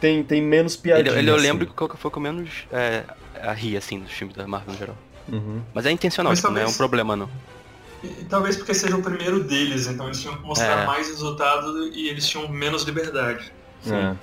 tem, 0.00 0.22
tem 0.24 0.42
menos 0.42 0.74
Ele, 0.74 0.82
piadinha. 0.82 1.18
ele 1.18 1.30
eu 1.30 1.34
assim. 1.36 1.42
lembro 1.44 1.66
que 1.66 1.72
foi 1.74 1.86
o 1.86 1.90
que 1.90 1.96
foi 1.96 2.10
com 2.10 2.20
menos 2.20 2.66
é, 2.72 3.04
a 3.42 3.52
rir, 3.52 3.76
assim, 3.76 4.00
dos 4.00 4.12
filmes 4.12 4.36
da 4.36 4.46
Marvel 4.46 4.72
no 4.72 4.78
geral. 4.78 4.96
Uhum. 5.30 5.60
Mas 5.74 5.86
é 5.86 5.90
intencional, 5.90 6.32
Mas 6.32 6.38
tipo, 6.40 6.50
não 6.50 6.56
é 6.58 6.60
um 6.60 6.64
talvez- 6.64 6.76
problema, 6.78 7.16
não. 7.16 7.28
E, 8.02 8.08
talvez 8.24 8.56
porque 8.56 8.74
seja 8.74 8.96
o 8.96 9.02
primeiro 9.02 9.44
deles, 9.44 9.86
então 9.86 10.06
eles 10.06 10.20
tinham 10.20 10.36
que 10.36 10.42
mostrar 10.44 10.82
É. 10.82 10.86
mais 10.86 11.06
resultado 11.08 11.86
e 11.88 12.08
eles 12.08 12.26
tinham 12.28 12.48
menos 12.48 12.82
liberdade. 12.82 13.52
É. 13.86 14.16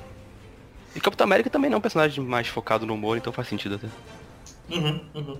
E 0.95 0.99
Capitão 0.99 1.23
América 1.25 1.49
também 1.49 1.69
não 1.69 1.75
é 1.75 1.79
um 1.79 1.82
personagem 1.82 2.23
mais 2.23 2.47
focado 2.47 2.86
no 2.86 2.93
humor, 2.95 3.17
então 3.17 3.32
faz 3.32 3.47
sentido 3.47 3.75
até. 3.75 3.88
Uhum, 4.75 5.01
uhum. 5.15 5.38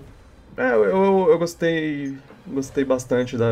É, 0.58 0.72
eu, 0.74 0.84
eu, 0.86 1.28
eu 1.32 1.40
gostei. 1.40 2.18
Gostei 2.48 2.84
bastante 2.84 3.38
da, 3.38 3.46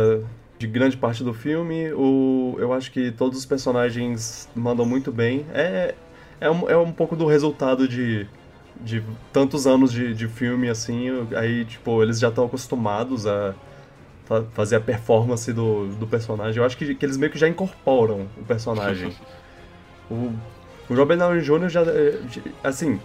de 0.58 0.68
grande 0.68 0.98
parte 0.98 1.24
do 1.24 1.34
filme. 1.34 1.92
O, 1.94 2.56
eu 2.58 2.74
acho 2.74 2.92
que 2.92 3.12
todos 3.12 3.38
os 3.38 3.46
personagens 3.46 4.48
mandam 4.56 4.86
muito 4.86 5.12
bem. 5.12 5.46
É, 5.54 5.94
é, 6.40 6.50
um, 6.50 6.70
é 6.70 6.78
um 6.78 6.92
pouco 6.92 7.16
do 7.16 7.26
resultado 7.26 7.88
de, 7.88 8.28
de 8.82 9.04
tantos 9.34 9.66
anos 9.68 9.92
de, 9.92 10.14
de 10.14 10.28
filme, 10.28 10.70
assim. 10.70 11.08
Aí, 11.36 11.66
tipo, 11.66 12.02
eles 12.02 12.20
já 12.20 12.30
estão 12.30 12.46
acostumados 12.46 13.26
a 13.28 13.54
fa- 14.26 14.44
fazer 14.54 14.76
a 14.78 14.82
performance 14.82 15.52
do, 15.54 15.88
do 15.96 16.08
personagem. 16.08 16.58
Eu 16.60 16.66
acho 16.66 16.78
que, 16.78 16.96
que 16.96 17.06
eles 17.06 17.18
meio 17.18 17.32
que 17.32 17.38
já 17.38 17.48
incorporam 17.48 18.28
o 18.38 18.44
personagem. 18.44 19.16
o, 20.10 20.32
o 20.90 20.96
Robert 20.96 21.18
Downey 21.18 21.42
Jr. 21.42 21.70
já. 21.70 21.84
de- 21.84 22.44
Assim, 22.64 23.00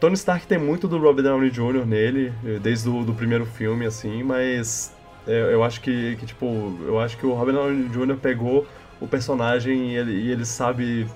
Tony 0.00 0.14
Stark 0.14 0.46
tem 0.46 0.58
muito 0.58 0.86
do 0.88 0.98
Robert 0.98 1.24
Downey 1.24 1.50
Jr. 1.50 1.86
nele, 1.86 2.32
eh, 2.44 2.58
desde 2.60 2.88
o 2.88 3.04
do 3.04 3.14
primeiro 3.14 3.46
filme, 3.46 3.86
assim, 3.86 4.22
mas 4.22 4.94
é, 5.26 5.54
eu 5.54 5.62
acho 5.64 5.80
que, 5.80 6.16
que, 6.16 6.26
tipo, 6.26 6.76
eu 6.86 6.98
acho 7.00 7.16
que 7.16 7.24
o 7.24 7.32
Robert 7.32 7.54
Downey 7.54 7.88
Jr. 7.88 8.16
pegou 8.16 8.66
o 9.00 9.06
personagem 9.06 9.92
e 9.92 9.96
ele, 9.96 10.12
e 10.12 10.30
ele 10.30 10.44
sabe 10.44 11.06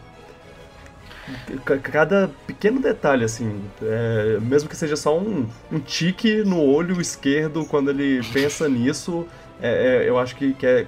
cada 1.83 2.31
pequeno 2.47 2.81
detalhe, 2.81 3.25
assim, 3.25 3.63
é, 3.83 4.39
mesmo 4.41 4.69
que 4.69 4.77
seja 4.77 4.97
só 4.97 5.19
um, 5.19 5.49
um 5.71 5.79
tique 5.79 6.43
no 6.45 6.61
olho 6.61 7.01
esquerdo 7.01 7.65
quando 7.65 7.91
ele 7.91 8.23
pensa 8.33 8.69
nisso, 8.71 9.27
é, 9.61 10.05
é, 10.05 10.09
eu 10.09 10.19
acho 10.19 10.37
que, 10.37 10.55
que 10.55 10.67
é, 10.67 10.87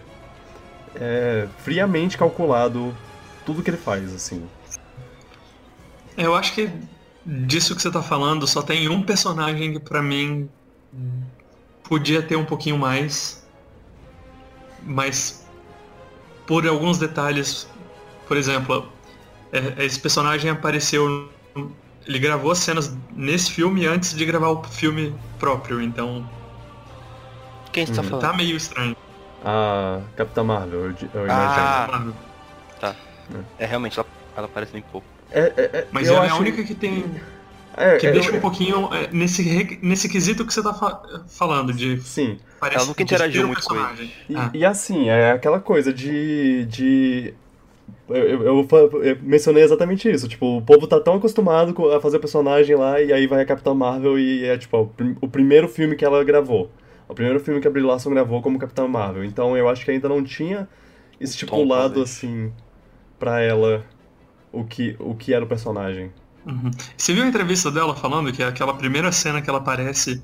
é 0.96 1.48
friamente 1.58 2.16
calculado 2.16 2.96
tudo 3.44 3.62
que 3.62 3.70
ele 3.70 3.76
faz, 3.76 4.14
assim. 4.14 4.42
Eu 6.16 6.34
acho 6.34 6.54
que 6.54 6.70
disso 7.24 7.74
que 7.76 7.82
você 7.82 7.90
tá 7.90 8.02
falando, 8.02 8.46
só 8.46 8.62
tem 8.62 8.88
um 8.88 9.02
personagem 9.02 9.72
que 9.72 9.80
pra 9.80 10.02
mim 10.02 10.48
podia 11.82 12.22
ter 12.22 12.36
um 12.36 12.44
pouquinho 12.44 12.78
mais, 12.78 13.46
mas 14.82 15.46
por 16.46 16.66
alguns 16.66 16.98
detalhes, 16.98 17.68
por 18.26 18.36
exemplo, 18.36 18.90
esse 19.78 19.98
personagem 19.98 20.50
apareceu, 20.50 21.28
ele 22.06 22.18
gravou 22.18 22.50
as 22.52 22.58
cenas 22.58 22.96
nesse 23.14 23.50
filme 23.50 23.86
antes 23.86 24.14
de 24.14 24.24
gravar 24.24 24.48
o 24.50 24.62
filme 24.64 25.14
próprio, 25.38 25.80
então 25.80 26.28
Quem 27.72 27.86
você 27.86 27.92
tá 27.94 28.00
Hum. 28.00 28.04
falando? 28.04 28.20
tá 28.22 28.32
meio 28.36 28.56
estranho. 28.56 28.96
A 29.44 30.00
Capitã 30.16 30.42
Marvel, 30.44 30.86
eu, 30.86 30.94
eu 31.14 31.26
Ah, 31.30 31.86
imagino. 31.88 32.14
É, 33.58 33.64
realmente, 33.64 33.98
ela, 33.98 34.08
ela 34.36 34.48
parece 34.48 34.72
bem 34.72 34.82
pouco. 34.90 35.06
É, 35.30 35.40
é, 35.56 35.62
é, 35.78 35.86
Mas 35.92 36.08
eu 36.08 36.14
ela 36.16 36.24
é 36.24 36.26
acho- 36.26 36.36
a 36.36 36.40
única 36.40 36.64
que 36.64 36.74
tem 36.74 37.04
É, 37.76 37.96
que 37.96 38.06
é, 38.08 38.10
deixa 38.12 38.30
eu- 38.30 38.36
um 38.38 38.40
pouquinho 38.40 38.92
é, 38.92 39.08
nesse 39.12 39.78
nesse 39.80 40.08
quesito 40.08 40.44
que 40.44 40.52
você 40.52 40.60
tá 40.62 40.74
fa- 40.74 41.00
falando 41.28 41.72
de 41.72 42.00
Sim. 42.02 42.40
parece 42.58 42.78
Ela 42.78 42.86
nunca 42.88 43.02
interagiu 43.04 43.46
muito 43.46 43.62
com 43.62 43.76
ele. 43.76 44.12
E, 44.28 44.36
Ah. 44.36 44.50
e 44.52 44.64
assim, 44.64 45.08
é 45.08 45.30
aquela 45.30 45.60
coisa 45.60 45.92
de. 45.92 46.66
de 46.66 47.32
eu, 48.10 48.42
eu- 48.42 48.68
eu 49.02 49.18
mencionei 49.22 49.62
exatamente 49.62 50.10
isso. 50.10 50.28
Tipo, 50.28 50.58
o 50.58 50.62
povo 50.62 50.86
tá 50.86 50.98
tão 51.00 51.14
acostumado 51.14 51.74
a 51.92 52.00
fazer 52.00 52.18
personagem 52.18 52.76
lá, 52.76 53.00
e 53.00 53.12
aí 53.12 53.26
vai 53.26 53.42
a 53.42 53.46
Capitã 53.46 53.72
Marvel 53.74 54.18
e 54.18 54.44
é 54.44 54.56
tipo 54.58 54.76
o, 54.78 54.86
prim- 54.86 55.16
o 55.20 55.28
primeiro 55.28 55.68
filme 55.68 55.96
que 55.96 56.04
ela 56.04 56.22
gravou. 56.24 56.70
O 57.08 57.14
primeiro 57.14 57.40
filme 57.40 57.60
que 57.60 57.66
a 57.66 57.70
Brie 57.70 57.82
Larson 57.82 58.10
gravou 58.10 58.40
como 58.40 58.58
Capitã 58.58 58.86
Marvel. 58.86 59.24
Então 59.24 59.56
eu 59.56 59.68
acho 59.68 59.84
que 59.84 59.90
ainda 59.90 60.08
não 60.08 60.22
tinha 60.22 60.68
estipulado 61.20 61.94
talvez. 61.94 62.10
assim 62.10 62.52
pra 63.18 63.40
ela 63.40 63.84
o 64.52 64.64
que, 64.64 64.96
o 64.98 65.14
que 65.14 65.34
era 65.34 65.44
o 65.44 65.48
personagem. 65.48 66.12
Uhum. 66.46 66.70
Você 66.96 67.12
viu 67.12 67.22
a 67.24 67.26
entrevista 67.26 67.70
dela 67.70 67.94
falando 67.94 68.32
que 68.32 68.42
aquela 68.42 68.74
primeira 68.74 69.12
cena 69.12 69.42
que 69.42 69.50
ela 69.50 69.58
aparece, 69.58 70.22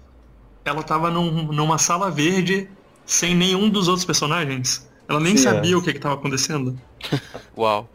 ela 0.64 0.82
tava 0.82 1.10
num- 1.10 1.52
numa 1.52 1.76
sala 1.78 2.10
verde 2.10 2.68
sem 3.04 3.34
nenhum 3.34 3.68
dos 3.68 3.86
outros 3.88 4.04
personagens? 4.04 4.88
Ela 5.08 5.20
nem 5.20 5.36
Sim, 5.36 5.44
sabia 5.44 5.74
é. 5.74 5.76
o 5.76 5.82
que 5.82 5.92
que 5.92 5.98
tava 6.00 6.14
acontecendo. 6.14 6.78
Uau. 7.56 7.88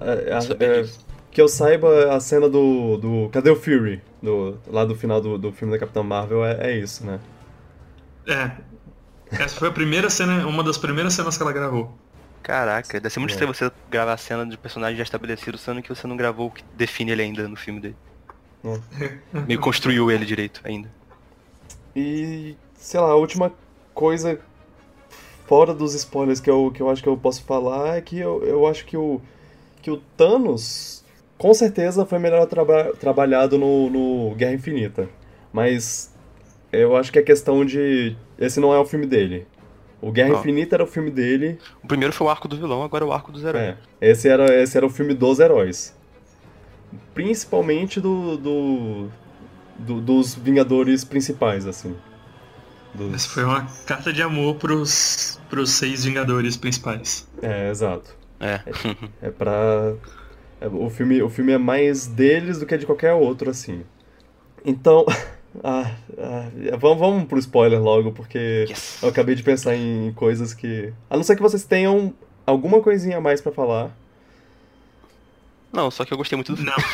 É, 0.00 0.34
é, 0.34 0.38
disso. 0.82 1.04
que 1.30 1.40
eu 1.40 1.48
saiba, 1.48 2.14
a 2.14 2.20
cena 2.20 2.48
do. 2.48 2.96
do 2.96 3.28
cadê 3.30 3.50
o 3.50 3.56
Fury? 3.56 4.00
Do, 4.22 4.58
lá 4.68 4.84
do 4.84 4.94
final 4.94 5.20
do, 5.20 5.36
do 5.36 5.52
filme 5.52 5.72
da 5.72 5.78
Capitã 5.78 6.02
Marvel 6.02 6.44
é, 6.44 6.70
é 6.70 6.78
isso, 6.78 7.04
né? 7.04 7.18
É. 8.26 8.52
Essa 9.32 9.56
foi 9.58 9.68
a 9.68 9.72
primeira 9.72 10.08
cena, 10.10 10.46
uma 10.46 10.62
das 10.62 10.78
primeiras 10.78 11.14
cenas 11.14 11.36
que 11.36 11.42
ela 11.42 11.52
gravou. 11.52 11.92
Caraca, 12.42 13.00
deve 13.00 13.12
ser 13.12 13.20
muito 13.20 13.30
É. 13.30 13.34
estranho 13.34 13.54
você 13.54 13.70
gravar 13.90 14.12
a 14.12 14.16
cena 14.16 14.44
de 14.46 14.56
personagem 14.58 14.96
já 14.96 15.02
estabelecido, 15.02 15.56
sendo 15.58 15.82
que 15.82 15.88
você 15.88 16.06
não 16.06 16.16
gravou 16.16 16.48
o 16.48 16.50
que 16.50 16.62
define 16.76 17.12
ele 17.12 17.22
ainda 17.22 17.48
no 17.48 17.56
filme 17.56 17.80
dele. 17.80 17.96
Meio 19.46 19.60
construiu 19.60 20.10
ele 20.10 20.24
direito 20.24 20.60
ainda. 20.64 20.88
E, 21.96 22.56
sei 22.76 23.00
lá, 23.00 23.08
a 23.08 23.14
última 23.16 23.52
coisa 23.94 24.38
fora 25.52 25.74
dos 25.74 25.92
spoilers 25.94 26.40
que 26.40 26.48
eu, 26.48 26.70
que 26.74 26.80
eu 26.80 26.88
acho 26.88 27.02
que 27.02 27.08
eu 27.10 27.14
posso 27.14 27.44
falar 27.44 27.98
é 27.98 28.00
que 28.00 28.18
eu, 28.18 28.42
eu 28.42 28.66
acho 28.66 28.86
que 28.86 28.96
o, 28.96 29.20
que 29.82 29.90
o 29.90 29.98
Thanos 30.16 31.04
com 31.36 31.52
certeza 31.52 32.06
foi 32.06 32.18
melhor 32.18 32.46
traba 32.46 32.94
trabalhado 32.98 33.58
no, 33.58 33.90
no 33.90 34.34
Guerra 34.34 34.54
Infinita. 34.54 35.10
Mas 35.52 36.10
eu 36.72 36.96
acho 36.96 37.12
que 37.12 37.18
é 37.18 37.22
questão 37.22 37.66
de. 37.66 38.16
Esse 38.38 38.60
não 38.60 38.72
é 38.72 38.78
o 38.78 38.86
filme 38.86 39.04
dele. 39.04 39.46
O 40.00 40.10
Guerra 40.10 40.36
Ah. 40.36 40.38
Infinita 40.38 40.74
era 40.76 40.84
o 40.84 40.86
filme 40.86 41.10
dele, 41.10 41.58
O 41.84 41.86
primeiro 41.86 42.14
foi 42.14 42.26
o 42.26 42.30
arco 42.30 42.48
do 42.48 42.56
vilão, 42.56 42.82
agora 42.82 43.04
é 43.04 43.06
o 43.06 43.12
arco 43.12 43.30
dos 43.30 43.44
heróis. 43.44 43.62
é, 43.62 43.76
esse 44.00 44.30
era, 44.30 44.46
esse 44.62 44.74
era 44.74 44.86
o 44.86 44.90
filme 44.90 45.12
dos 45.12 45.38
heróis. 45.38 45.94
Principalmente 47.12 48.00
do, 48.00 48.38
do, 48.38 49.08
do- 49.78 50.00
dos 50.00 50.34
Vingadores 50.34 51.04
principais, 51.04 51.66
assim. 51.66 51.94
Dos- 52.94 53.14
Essa 53.14 53.28
foi 53.28 53.44
uma 53.44 53.66
carta 53.86 54.12
de 54.12 54.22
amor 54.22 54.56
pros, 54.56 55.40
pros 55.48 55.70
seis 55.70 56.04
Vingadores 56.04 56.56
principais. 56.56 57.26
É, 57.40 57.70
exato. 57.70 58.14
É. 58.38 58.60
É 59.22 59.30
pra. 59.30 59.94
é, 60.60 60.68
o, 60.68 60.90
filme, 60.90 61.22
o 61.22 61.28
filme 61.30 61.52
é 61.52 61.58
mais 61.58 62.06
deles 62.06 62.58
do 62.58 62.66
que 62.66 62.76
de 62.76 62.84
qualquer 62.86 63.12
outro, 63.14 63.50
assim. 63.50 63.82
Então. 64.64 65.06
ah, 65.64 65.90
ah, 66.18 66.50
vamos, 66.78 66.98
vamos 66.98 67.24
pro 67.24 67.38
spoiler 67.38 67.80
logo, 67.80 68.12
porque 68.12 68.66
Yes. 68.68 68.98
eu 69.02 69.08
acabei 69.08 69.34
de 69.34 69.42
pensar 69.42 69.74
em 69.74 70.12
coisas 70.14 70.52
que. 70.52 70.92
A 71.08 71.16
não 71.16 71.22
ser 71.22 71.36
que 71.36 71.42
vocês 71.42 71.64
tenham 71.64 72.12
alguma 72.46 72.80
coisinha 72.82 73.16
a 73.18 73.20
mais 73.20 73.40
pra 73.40 73.52
falar. 73.52 73.90
Não, 75.72 75.90
só 75.90 76.04
que 76.04 76.12
eu 76.12 76.18
gostei 76.18 76.36
muito 76.36 76.52
do 76.52 76.56
filme. 76.58 76.70
Não. 76.70 76.84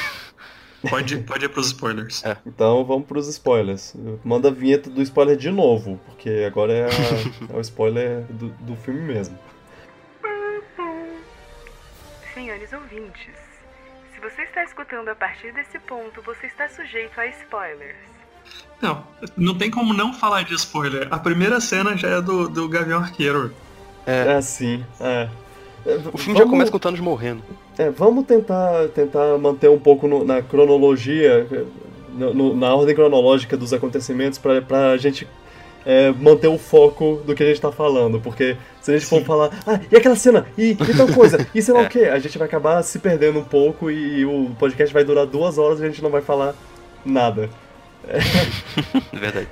Pode, 0.88 1.16
pode 1.18 1.44
ir 1.44 1.48
pros 1.48 1.66
spoilers. 1.68 2.22
Então 2.46 2.84
vamos 2.84 3.06
pros 3.06 3.26
spoilers. 3.28 3.94
Manda 4.24 4.48
a 4.48 4.50
vinheta 4.52 4.88
do 4.88 5.02
spoiler 5.02 5.36
de 5.36 5.50
novo, 5.50 5.98
porque 6.06 6.44
agora 6.46 6.72
é, 6.72 6.84
a- 6.84 7.52
é 7.54 7.56
o 7.56 7.60
spoiler 7.60 8.22
do, 8.30 8.48
do 8.60 8.76
filme 8.76 9.00
mesmo. 9.00 9.36
Senhores 12.34 12.72
ouvintes, 12.72 13.34
se 14.14 14.20
você 14.20 14.42
está 14.42 14.62
escutando 14.62 15.08
a 15.08 15.14
partir 15.14 15.52
desse 15.52 15.78
ponto, 15.80 16.22
você 16.22 16.46
está 16.46 16.68
sujeito 16.68 17.18
a 17.20 17.26
spoilers. 17.26 17.96
Não, 18.80 19.04
não 19.36 19.58
tem 19.58 19.70
como 19.70 19.92
não 19.92 20.12
falar 20.14 20.42
de 20.44 20.54
spoiler. 20.54 21.08
A 21.10 21.18
primeira 21.18 21.60
cena 21.60 21.96
já 21.96 22.08
é 22.08 22.20
do, 22.22 22.48
do 22.48 22.68
Gavião 22.68 23.00
Arqueiro. 23.00 23.52
É 24.06 24.34
assim, 24.34 24.84
é. 25.00 25.28
O 26.12 26.18
filme 26.18 26.38
já 26.38 26.46
começa 26.46 26.70
com 26.70 26.76
o 26.76 26.80
Thanos 26.80 27.00
morrendo. 27.00 27.42
É, 27.78 27.90
vamos 27.90 28.24
tentar, 28.26 28.88
tentar 28.88 29.38
manter 29.38 29.70
um 29.70 29.78
pouco 29.78 30.06
no- 30.08 30.24
na 30.24 30.42
cronologia, 30.42 31.46
no- 32.12 32.54
na 32.56 32.74
ordem 32.74 32.94
cronológica 32.94 33.56
dos 33.56 33.72
acontecimentos, 33.72 34.38
pra, 34.38 34.60
pra 34.60 34.96
gente 34.96 35.26
é, 35.86 36.10
manter 36.12 36.48
o 36.48 36.58
foco 36.58 37.22
do 37.24 37.34
que 37.34 37.42
a 37.42 37.46
gente 37.46 37.60
tá 37.60 37.72
falando. 37.72 38.20
Porque 38.20 38.56
se 38.80 38.90
a 38.90 38.94
gente 38.98 39.06
for 39.06 39.22
falar, 39.22 39.50
ah, 39.66 39.80
e 39.90 39.96
aquela 39.96 40.16
cena, 40.16 40.44
e, 40.58 40.72
e 40.72 40.76
tal 40.96 41.08
coisa, 41.08 41.46
e 41.54 41.62
sei 41.62 41.72
lá 41.72 41.82
o 41.82 41.88
que, 41.88 42.04
a 42.04 42.18
gente 42.18 42.36
vai 42.36 42.46
acabar 42.48 42.82
se 42.82 42.98
perdendo 42.98 43.38
um 43.38 43.44
pouco 43.44 43.90
e 43.90 44.24
o 44.26 44.50
podcast 44.58 44.92
vai 44.92 45.04
durar 45.04 45.24
duas 45.26 45.56
horas 45.56 45.80
e 45.80 45.84
a 45.84 45.88
gente 45.88 46.02
não 46.02 46.10
vai 46.10 46.20
falar 46.20 46.54
nada. 47.04 47.48
Verdade. 49.12 49.48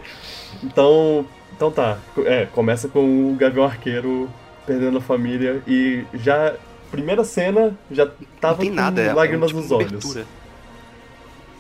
Então, 0.63 1.25
então 1.55 1.71
tá, 1.71 1.99
é, 2.25 2.47
começa 2.47 2.89
com 2.89 3.31
o 3.33 3.35
Gavião 3.35 3.65
Arqueiro 3.65 4.29
perdendo 4.67 4.99
a 4.99 5.01
família 5.01 5.63
e 5.67 6.05
já, 6.15 6.57
primeira 6.91 7.23
cena, 7.25 7.77
já 7.91 8.11
tava 8.41 8.65
com 8.65 8.71
nada, 8.71 9.01
é, 9.01 9.13
lágrimas 9.13 9.51
é 9.51 9.55
um, 9.55 9.57
nos 9.59 9.65
tipo, 9.67 9.75
olhos. 9.77 9.89
abertura. 9.91 10.27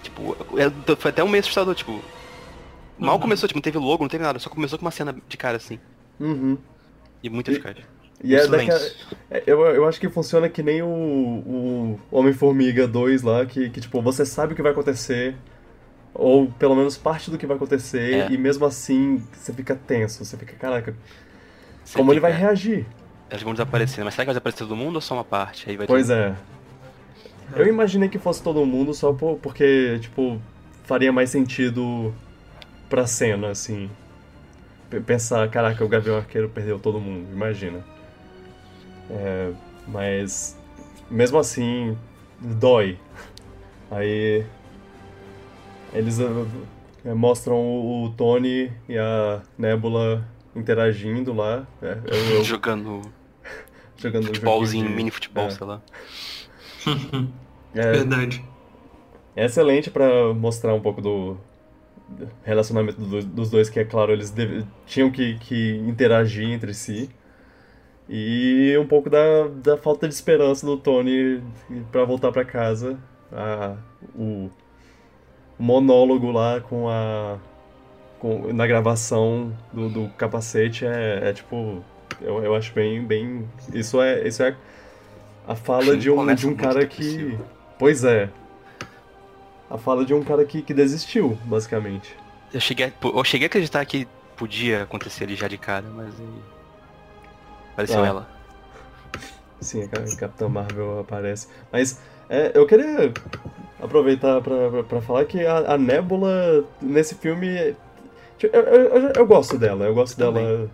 Tipo, 0.03 0.37
é- 0.59 0.97
foi 0.97 1.11
até 1.11 1.23
um 1.25 1.29
meio 1.29 1.41
assustador, 1.41 1.75
tipo. 1.75 2.01
Mal 2.99 3.17
Uhum. 3.17 3.21
começou, 3.21 3.47
tipo, 3.49 3.59
não 3.59 3.63
teve 3.63 3.79
logo, 3.79 4.03
não 4.05 4.09
teve 4.09 4.25
nada, 4.25 4.39
só 4.39 4.49
começou 4.49 4.79
com 4.79 4.85
uma 4.85 4.91
cena 4.91 5.15
de 5.29 5.37
cara 5.37 5.57
assim. 5.57 5.79
Uhum. 6.19 6.57
E 7.23 7.29
muito 7.29 7.51
eficaz. 7.51 7.77
E 8.25 8.35
é 8.35 8.41
Silêncio. 8.43 8.69
daquela, 8.69 8.91
é, 9.31 9.43
eu, 9.47 9.61
eu 9.67 9.87
acho 9.87 10.01
que 10.01 10.09
funciona 10.09 10.49
que 10.49 10.63
nem 10.63 10.81
o, 10.81 10.87
o 10.89 12.01
Homem-Formiga 12.11 12.89
2 12.89 13.21
lá, 13.23 13.45
que, 13.45 13.69
que 13.69 13.81
tipo, 13.81 14.01
você 14.01 14.25
sabe 14.25 14.55
o 14.55 14.57
que 14.57 14.63
vai 14.63 14.73
acontecer, 14.73 15.37
ou 16.15 16.47
pelo 16.59 16.75
menos 16.75 16.97
parte 16.97 17.31
do 17.31 17.37
que 17.37 17.47
vai 17.47 17.57
acontecer, 17.57 18.15
É. 18.15 18.33
e 18.33 18.39
mesmo 18.39 18.65
assim 18.65 19.23
você 19.35 19.53
fica 19.53 19.75
tenso, 19.75 20.25
você 20.25 20.35
fica, 20.39 20.55
caraca, 20.55 20.97
Você 21.87 21.97
como 21.99 22.13
ele 22.13 22.21
vai 22.21 22.33
reagir? 22.33 22.85
Eles 23.31 23.43
vão 23.43 23.53
desaparecer, 23.53 24.05
mas 24.05 24.15
será 24.15 24.25
que 24.25 24.27
vai 24.27 24.35
desaparecer 24.35 24.67
todo 24.67 24.77
mundo 24.77 24.97
ou 24.97 25.01
só 25.01 25.15
uma 25.15 25.25
parte? 25.25 25.71
Aí 25.71 25.77
vai 25.77 25.87
Pois 25.87 26.09
ter... 26.09 26.15
é. 26.15 26.37
Eu 27.55 27.67
imaginei 27.67 28.09
que 28.09 28.19
fosse 28.19 28.43
todo 28.43 28.65
mundo 28.67 28.93
só 28.93 29.13
por- 29.13 29.39
porque, 29.39 29.99
tipo, 30.01 30.41
faria 30.85 31.13
mais 31.13 31.31
sentido 31.31 32.13
pra 32.89 33.07
cena, 33.07 33.51
assim. 33.51 33.89
Pensar, 35.05 35.49
caraca, 35.51 35.85
o 35.85 35.89
Gavião 35.89 36.17
Arqueiro 36.17 36.49
perdeu 36.49 36.79
todo 36.79 37.01
mundo, 37.01 37.29
imagina. 37.33 37.85
É, 39.11 39.53
mas, 39.87 40.57
mesmo 41.11 41.39
assim, 41.39 41.97
dói. 42.41 42.99
Aí, 43.91 44.45
eles 45.93 46.19
eh, 46.21 47.15
mostram 47.15 47.57
o 47.57 48.13
Tony 48.17 48.73
e 48.89 48.99
a 48.99 49.43
Nebula 49.57 50.25
interagindo 50.57 51.33
lá. 51.33 51.67
É, 51.83 51.99
eu, 52.07 52.37
eu 52.39 52.45
Jogando 52.45 53.03
jogando 53.99 54.27
futebolzinho, 54.27 54.89
de- 54.89 54.95
mini 54.95 55.11
futebol, 55.11 55.47
é. 55.47 55.51
sei 55.51 55.67
lá. 55.67 55.81
É, 57.75 57.93
Verdade. 57.93 58.45
É 59.35 59.45
excelente 59.45 59.91
pra 59.91 60.33
mostrar 60.35 60.75
um 60.75 60.81
pouco 60.81 61.01
do 61.01 61.37
relacionamento 62.45 63.01
do- 63.01 63.23
dos 63.25 63.51
dois, 63.51 63.69
que 63.69 63.81
é 63.81 63.85
claro, 63.85 64.13
eles 64.13 64.31
deve- 64.31 64.65
tinham 64.87 65.11
que, 65.11 65.37
que 65.39 65.77
interagir 65.87 66.49
entre 66.49 66.73
si. 66.75 67.11
E 68.09 68.77
um 68.81 68.87
pouco 68.87 69.11
da, 69.11 69.49
da 69.49 69.77
falta 69.77 70.07
de 70.07 70.15
esperança 70.15 70.65
do 70.65 70.77
Tony 70.77 71.43
pra 71.91 72.05
voltar 72.05 72.31
pra 72.31 72.45
casa. 72.45 72.99
A, 73.33 73.77
o 74.15 74.49
monólogo 75.59 76.31
lá 76.31 76.61
com 76.61 76.89
a. 76.89 77.39
Com, 78.19 78.53
na 78.53 78.67
gravação 78.67 79.53
do, 79.73 79.89
do 79.89 80.09
capacete 80.17 80.87
é, 80.87 81.29
é 81.29 81.33
tipo. 81.33 81.83
Eu, 82.21 82.43
eu 82.43 82.55
acho 82.55 82.73
bem. 82.73 83.05
bem 83.05 83.49
isso 83.75 84.01
é, 84.01 84.27
isso 84.27 84.43
é 84.43 84.57
a 85.47 85.55
fala 85.55 85.97
de 85.97 86.11
um, 86.11 86.35
de 86.35 86.47
um 86.49 86.55
cara 86.57 86.87
que. 86.87 87.39
Pois 87.79 88.05
é. 88.05 88.31
A 89.69 89.77
fala 89.77 90.05
de 90.05 90.15
um 90.15 90.23
cara 90.23 90.45
que, 90.45 90.63
que 90.63 90.73
desistiu, 90.73 91.37
basicamente. 91.45 92.17
Eu 92.55 92.61
cheguei, 92.61 92.93
eu 93.03 93.25
cheguei 93.25 93.47
a 93.47 93.49
acreditar 93.49 93.85
que 93.85 94.07
podia 94.37 94.85
acontecer 94.85 95.25
ali 95.25 95.35
já 95.35 95.49
de 95.49 95.59
cara, 95.59 95.85
mas 95.95 96.15
aí. 96.19 96.43
Apareceu 97.73 98.03
Ah. 98.03 98.07
ela. 98.07 98.29
Sim, 99.61 99.83
a 99.85 99.89
Ca- 99.89 100.17
Capitã 100.19 100.49
Marvel 100.49 101.01
aparece. 101.01 101.49
Mas 101.73 102.01
é, 102.29 102.53
eu 102.55 102.67
queria 102.67 103.13
aproveitar 103.83 104.41
pra 104.41 105.01
falar 105.03 105.25
que 105.25 105.45
a, 105.45 105.75
a 105.75 105.79
Nebula, 105.79 106.65
nesse 106.81 107.15
filme. 107.17 107.75
Tipo, 108.39 108.57
Eu, 108.57 108.63
eu, 108.63 108.85
eu- 109.03 109.13
eu 109.17 109.27
gosto 109.27 109.59
dela, 109.59 109.85
eu 109.87 109.95
gosto 109.95 110.17
dela 110.19 110.71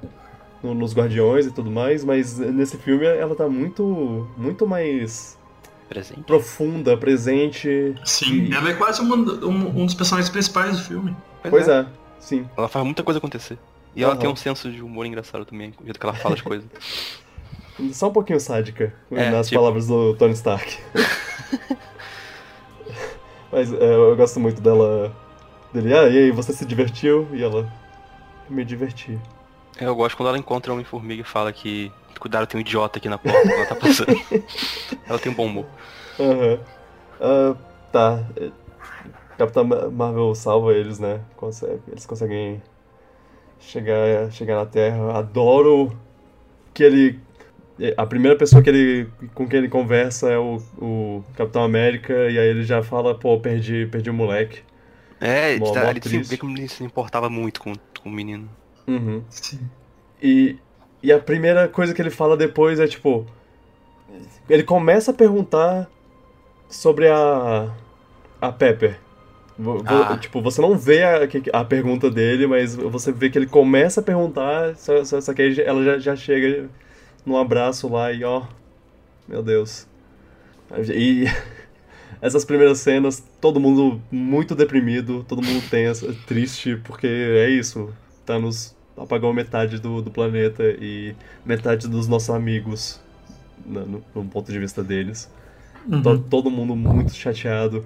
no- 0.62 0.75
nos 0.75 0.94
Guardiões 0.94 1.46
e 1.46 1.51
tudo 1.53 1.70
mais, 1.70 2.05
mas 2.05 2.38
nesse 2.38 2.77
filme 2.79 3.05
ela 3.07 3.35
tá 3.35 3.48
muito, 3.48 4.29
muito 4.37 4.66
mais 4.66 5.38
Presente. 5.88 6.22
profunda, 6.22 6.96
presente. 6.96 7.94
Sim, 8.05 8.44
E- 8.46 8.55
ela 8.55 8.70
é 8.70 8.75
quase 8.75 9.03
um, 9.03 9.12
um, 9.12 9.83
um 9.83 9.87
dos 9.87 9.94
personagens 9.94 10.31
principais 10.31 10.77
do 10.79 10.83
filme. 10.85 11.16
Pois 11.48 11.68
é, 11.68 11.85
sim. 12.18 12.46
Ela 12.57 12.68
faz 12.68 12.85
muita 12.85 13.03
coisa 13.03 13.18
acontecer. 13.18 13.59
E 13.94 14.03
ela 14.03 14.16
tem 14.16 14.29
um 14.31 14.37
senso 14.37 14.70
de 14.70 14.81
humor 14.83 15.05
engraçado 15.05 15.44
também, 15.44 15.75
o 15.81 15.85
jeito 15.85 16.01
que 16.01 16.07
ela 16.07 16.14
fala 16.14 16.35
as 16.35 16.40
coisas. 16.42 16.66
Só 17.92 18.09
um 18.09 18.12
pouquinho 18.12 18.38
sádica, 18.40 18.94
É, 19.11 19.31
nas 19.31 19.48
tipo- 19.48 19.61
palavras 19.61 19.87
do 19.88 20.14
Tony 20.14 20.33
Stark. 20.35 20.79
Mas 23.51 23.72
é, 23.72 23.94
eu 23.94 24.16
gosto 24.16 24.40
muito 24.40 24.61
dela. 24.62 25.14
Dele, 25.72 25.94
ah, 25.94 26.08
e 26.08 26.18
aí, 26.18 26.30
você 26.30 26.52
se 26.52 26.64
divertiu? 26.66 27.28
E 27.32 27.42
ela. 27.42 27.70
Me 28.48 28.64
diverti. 28.64 29.18
Eu 29.80 29.94
gosto 29.94 30.16
quando 30.16 30.28
ela 30.28 30.38
encontra 30.38 30.70
o 30.70 30.74
Homem-Formiga 30.74 31.22
e 31.22 31.24
fala 31.24 31.52
que. 31.52 31.90
Cuidado, 32.20 32.46
tem 32.46 32.58
um 32.58 32.61
idiota 32.61 32.98
aqui 32.98 33.08
na 33.08 33.18
porta 33.18 33.40
quando 33.40 33.52
ela 33.54 33.66
tá 33.66 33.74
passando. 33.74 34.14
ela 35.08 35.18
tem 35.18 35.32
um 35.32 35.35
bom 35.35 35.46
humor. 35.46 35.66
Aham. 36.20 36.58
Ah, 37.20 37.56
tá. 37.90 38.24
é, 38.37 38.50
Capitã 39.38 39.64
Ma- 39.64 39.88
Marvel 39.88 40.35
salva 40.35 40.72
eles, 40.74 40.98
né? 40.98 41.20
Consegue, 41.37 41.80
eles 41.88 42.04
conseguem 42.06 42.62
chegar, 43.58 44.30
chegar 44.30 44.56
na 44.56 44.66
Terra. 44.66 45.18
Adoro 45.18 45.96
que 46.74 46.82
ele. 46.82 47.18
A 47.96 48.04
primeira 48.06 48.37
pessoa 48.37 48.62
que 48.62 48.68
ele, 48.68 49.08
com 49.35 49.48
quem 49.48 49.58
ele 49.58 49.68
conversa 49.68 50.30
é 50.30 50.38
o, 50.38 50.62
o 50.78 51.24
Capitão 51.35 51.64
América, 51.64 52.12
e 52.30 52.38
aí 52.38 52.46
ele 52.48 52.62
já 52.62 52.82
fala, 52.82 53.18
pô, 53.18 53.40
perdi, 53.40 53.87
perdi 53.87 54.11
o 54.11 54.14
moleque. 54.14 54.62
É, 55.24 55.56
Mó- 55.58 55.66
ele, 55.66 55.66
mó 55.66 55.72
tá, 55.72 55.90
ele 55.90 56.00
que 56.00 56.46
ele 56.46 56.68
se 56.68 56.82
importava 56.85 57.30
muito 57.30 57.61
com, 57.61 57.72
com 58.02 58.08
o 58.08 58.12
menino. 58.12 58.48
Uhum. 58.87 59.22
Sim. 59.30 59.61
E, 60.20 60.56
e 61.02 61.12
a 61.12 61.18
primeira 61.18 61.68
coisa 61.68 61.94
que 61.94 62.02
ele 62.02 62.11
fala 62.11 62.37
depois 62.37 62.80
é 62.80 62.87
tipo. 62.87 63.24
Ele 64.50 64.62
começa 64.64 65.11
a 65.12 65.14
perguntar 65.14 65.88
sobre 66.68 67.08
a. 67.08 67.70
a 68.40 68.52
Pepper. 68.52 68.98
Vo- 69.58 69.82
Ah. 69.87 70.16
Tipo, 70.18 70.42
você 70.42 70.61
não 70.61 70.76
vê 70.76 71.02
a, 71.04 71.20
a 71.52 71.64
pergunta 71.64 72.11
dele, 72.11 72.46
mas 72.46 72.74
você 72.74 73.12
vê 73.12 73.30
que 73.30 73.38
ele 73.38 73.46
começa 73.46 74.00
a 74.00 74.02
perguntar, 74.02 74.74
só, 74.76 75.04
só, 75.04 75.20
só 75.20 75.32
que 75.32 75.61
ela 75.64 75.85
já, 75.85 75.98
já 75.98 76.16
chega 76.16 76.68
num 77.24 77.37
abraço 77.37 77.88
lá 77.88 78.12
e 78.12 78.24
ó. 78.24 78.42
Meu 79.28 79.42
Deus. 79.42 79.87
E 80.92 81.26
essas 82.20 82.44
primeiras 82.44 82.79
cenas, 82.79 83.22
todo 83.40 83.59
mundo 83.61 84.01
muito 84.11 84.55
deprimido, 84.55 85.25
todo 85.29 85.42
mundo 85.42 85.62
tenso, 85.70 86.12
triste, 86.27 86.77
porque 86.85 87.07
é 87.07 87.48
isso. 87.51 87.92
Thanos 88.25 88.75
apagou 88.96 89.33
metade 89.33 89.79
do, 89.79 90.03
do 90.03 90.11
planeta 90.11 90.62
e 90.81 91.14
metade 91.44 91.88
dos 91.88 92.07
nossos 92.07 92.31
amigos, 92.31 93.01
no, 93.64 93.87
no- 93.87 94.05
no 94.14 94.25
ponto 94.27 94.53
de 94.53 94.59
vista 94.59 94.83
deles. 94.83 95.31
Uhum. 95.88 96.03
To- 96.03 96.18
todo 96.18 96.51
mundo 96.51 96.77
muito 96.77 97.12
chateado. 97.14 97.85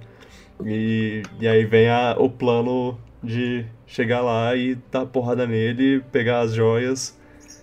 E, 0.65 1.23
e 1.39 1.47
aí 1.47 1.65
vem 1.65 1.87
a, 1.89 2.15
o 2.17 2.29
plano 2.29 2.97
de 3.23 3.65
chegar 3.85 4.21
lá 4.21 4.55
e 4.55 4.75
dar 4.91 5.05
porrada 5.05 5.45
nele, 5.47 6.01
pegar 6.11 6.39
as 6.41 6.53
joias 6.53 7.17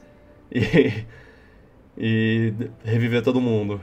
e, 0.52 1.04
e 1.96 2.52
reviver 2.84 3.22
todo 3.22 3.40
mundo. 3.40 3.80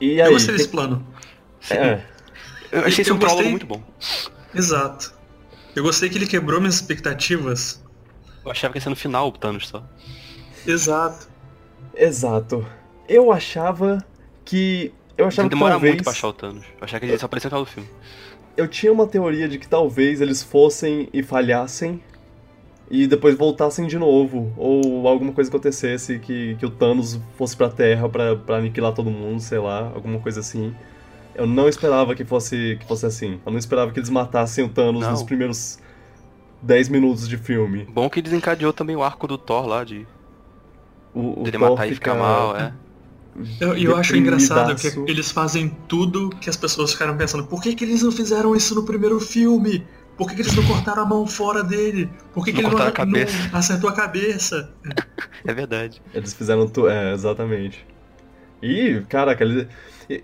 E 0.00 0.20
aí? 0.20 0.28
Eu 0.28 0.32
gostei 0.32 0.54
desse 0.54 0.68
plano. 0.68 1.04
É, 1.70 2.04
Eu 2.72 2.80
achei 2.84 3.02
esse 3.02 3.12
um 3.12 3.18
prólogo 3.18 3.36
gostei. 3.36 3.50
muito 3.50 3.66
bom. 3.66 3.82
Exato. 4.54 5.14
Eu 5.74 5.82
gostei 5.82 6.08
que 6.08 6.16
ele 6.18 6.26
quebrou 6.26 6.60
minhas 6.60 6.76
expectativas. 6.76 7.82
Eu 8.44 8.50
achava 8.50 8.72
que 8.72 8.78
ia 8.78 8.82
ser 8.82 8.90
no 8.90 8.96
final 8.96 9.28
o 9.28 9.32
Thanos 9.32 9.68
só. 9.68 9.82
Exato. 10.66 11.28
exato. 11.94 12.66
Eu 13.08 13.32
achava 13.32 14.04
que. 14.44 14.92
Eu 15.16 15.26
achava 15.26 15.46
Ele 15.46 15.50
que 15.50 15.54
demora 15.56 15.72
talvez. 15.74 15.92
muito 15.94 16.04
pra 16.04 16.12
achar 16.12 16.28
o 16.28 16.32
Thanos. 16.32 16.64
Eu 16.64 16.84
achava 16.84 17.00
que 17.00 17.06
ele 17.06 17.18
só 17.18 17.26
apareceu 17.26 17.48
no 17.48 17.50
final 17.50 17.64
do 17.64 17.70
filme. 17.70 17.88
eu 18.56 18.68
tinha 18.68 18.92
uma 18.92 19.06
teoria 19.06 19.48
de 19.48 19.58
que 19.58 19.68
talvez 19.68 20.20
eles 20.20 20.42
fossem 20.42 21.08
e 21.12 21.22
falhassem 21.22 22.02
e 22.90 23.06
depois 23.06 23.36
voltassem 23.36 23.86
de 23.86 23.98
novo, 23.98 24.52
ou 24.56 25.06
alguma 25.06 25.32
coisa 25.32 25.50
acontecesse 25.50 26.18
que, 26.18 26.56
que 26.56 26.64
o 26.64 26.70
Thanos 26.70 27.20
fosse 27.36 27.54
pra 27.56 27.68
Terra 27.68 28.08
pra, 28.08 28.34
pra 28.36 28.56
aniquilar 28.56 28.92
todo 28.94 29.10
mundo, 29.10 29.40
sei 29.40 29.58
lá, 29.58 29.92
alguma 29.94 30.18
coisa 30.20 30.40
assim. 30.40 30.74
Eu 31.38 31.46
não 31.46 31.68
esperava 31.68 32.16
que 32.16 32.24
fosse, 32.24 32.76
que 32.80 32.86
fosse 32.86 33.06
assim. 33.06 33.40
Eu 33.46 33.52
não 33.52 33.58
esperava 33.58 33.92
que 33.92 33.98
eles 34.00 34.10
matassem 34.10 34.64
o 34.64 34.68
Thanos 34.68 35.02
Não. 35.02 35.12
nos 35.12 35.22
primeiros 35.22 35.78
10 36.60 36.88
minutos 36.88 37.28
de 37.28 37.38
filme. 37.38 37.86
Bom 37.88 38.10
que 38.10 38.20
desencadeou 38.20 38.72
também 38.72 38.96
o 38.96 39.04
arco 39.04 39.28
do 39.28 39.38
Thor 39.38 39.64
lá, 39.64 39.84
de, 39.84 40.04
O, 41.14 41.40
o 41.40 41.44
de 41.44 41.50
ele 41.50 41.58
Thor 41.58 41.70
matar 41.70 41.86
e 41.86 41.94
ficar 41.94 42.16
mal, 42.16 42.56
é. 42.56 42.72
Eu, 43.60 43.78
e 43.78 43.84
eu 43.84 43.96
acho 43.96 44.16
engraçado 44.16 44.74
que 44.74 44.88
eles 45.08 45.30
fazem 45.30 45.68
tudo 45.86 46.28
que 46.40 46.50
as 46.50 46.56
pessoas 46.56 46.92
ficaram 46.92 47.16
pensando. 47.16 47.46
Por 47.46 47.62
que, 47.62 47.72
que 47.72 47.84
eles 47.84 48.02
não 48.02 48.10
fizeram 48.10 48.56
isso 48.56 48.74
no 48.74 48.82
primeiro 48.84 49.20
filme? 49.20 49.86
Por 50.16 50.28
que, 50.28 50.34
que 50.34 50.42
eles 50.42 50.56
não 50.56 50.66
cortaram 50.66 51.04
a 51.04 51.06
mão 51.06 51.24
fora 51.24 51.62
dele? 51.62 52.10
Por 52.34 52.44
que, 52.44 52.52
que 52.52 52.60
Não 52.60 52.70
ele 52.70 52.76
não, 52.76 52.84
cortaram 52.84 53.04
a 53.04 53.06
não 53.06 53.20
cabeça. 53.20 53.56
acertou 53.56 53.88
a 53.88 53.92
cabeça? 53.92 54.72
É 55.46 55.54
verdade. 55.54 56.02
Eles 56.12 56.34
fizeram 56.34 56.66
tu... 56.66 56.88
É, 56.88 57.14
exatamente. 57.14 57.86
E, 58.60 59.00
caraca, 59.08 59.44
ele... 59.44 59.68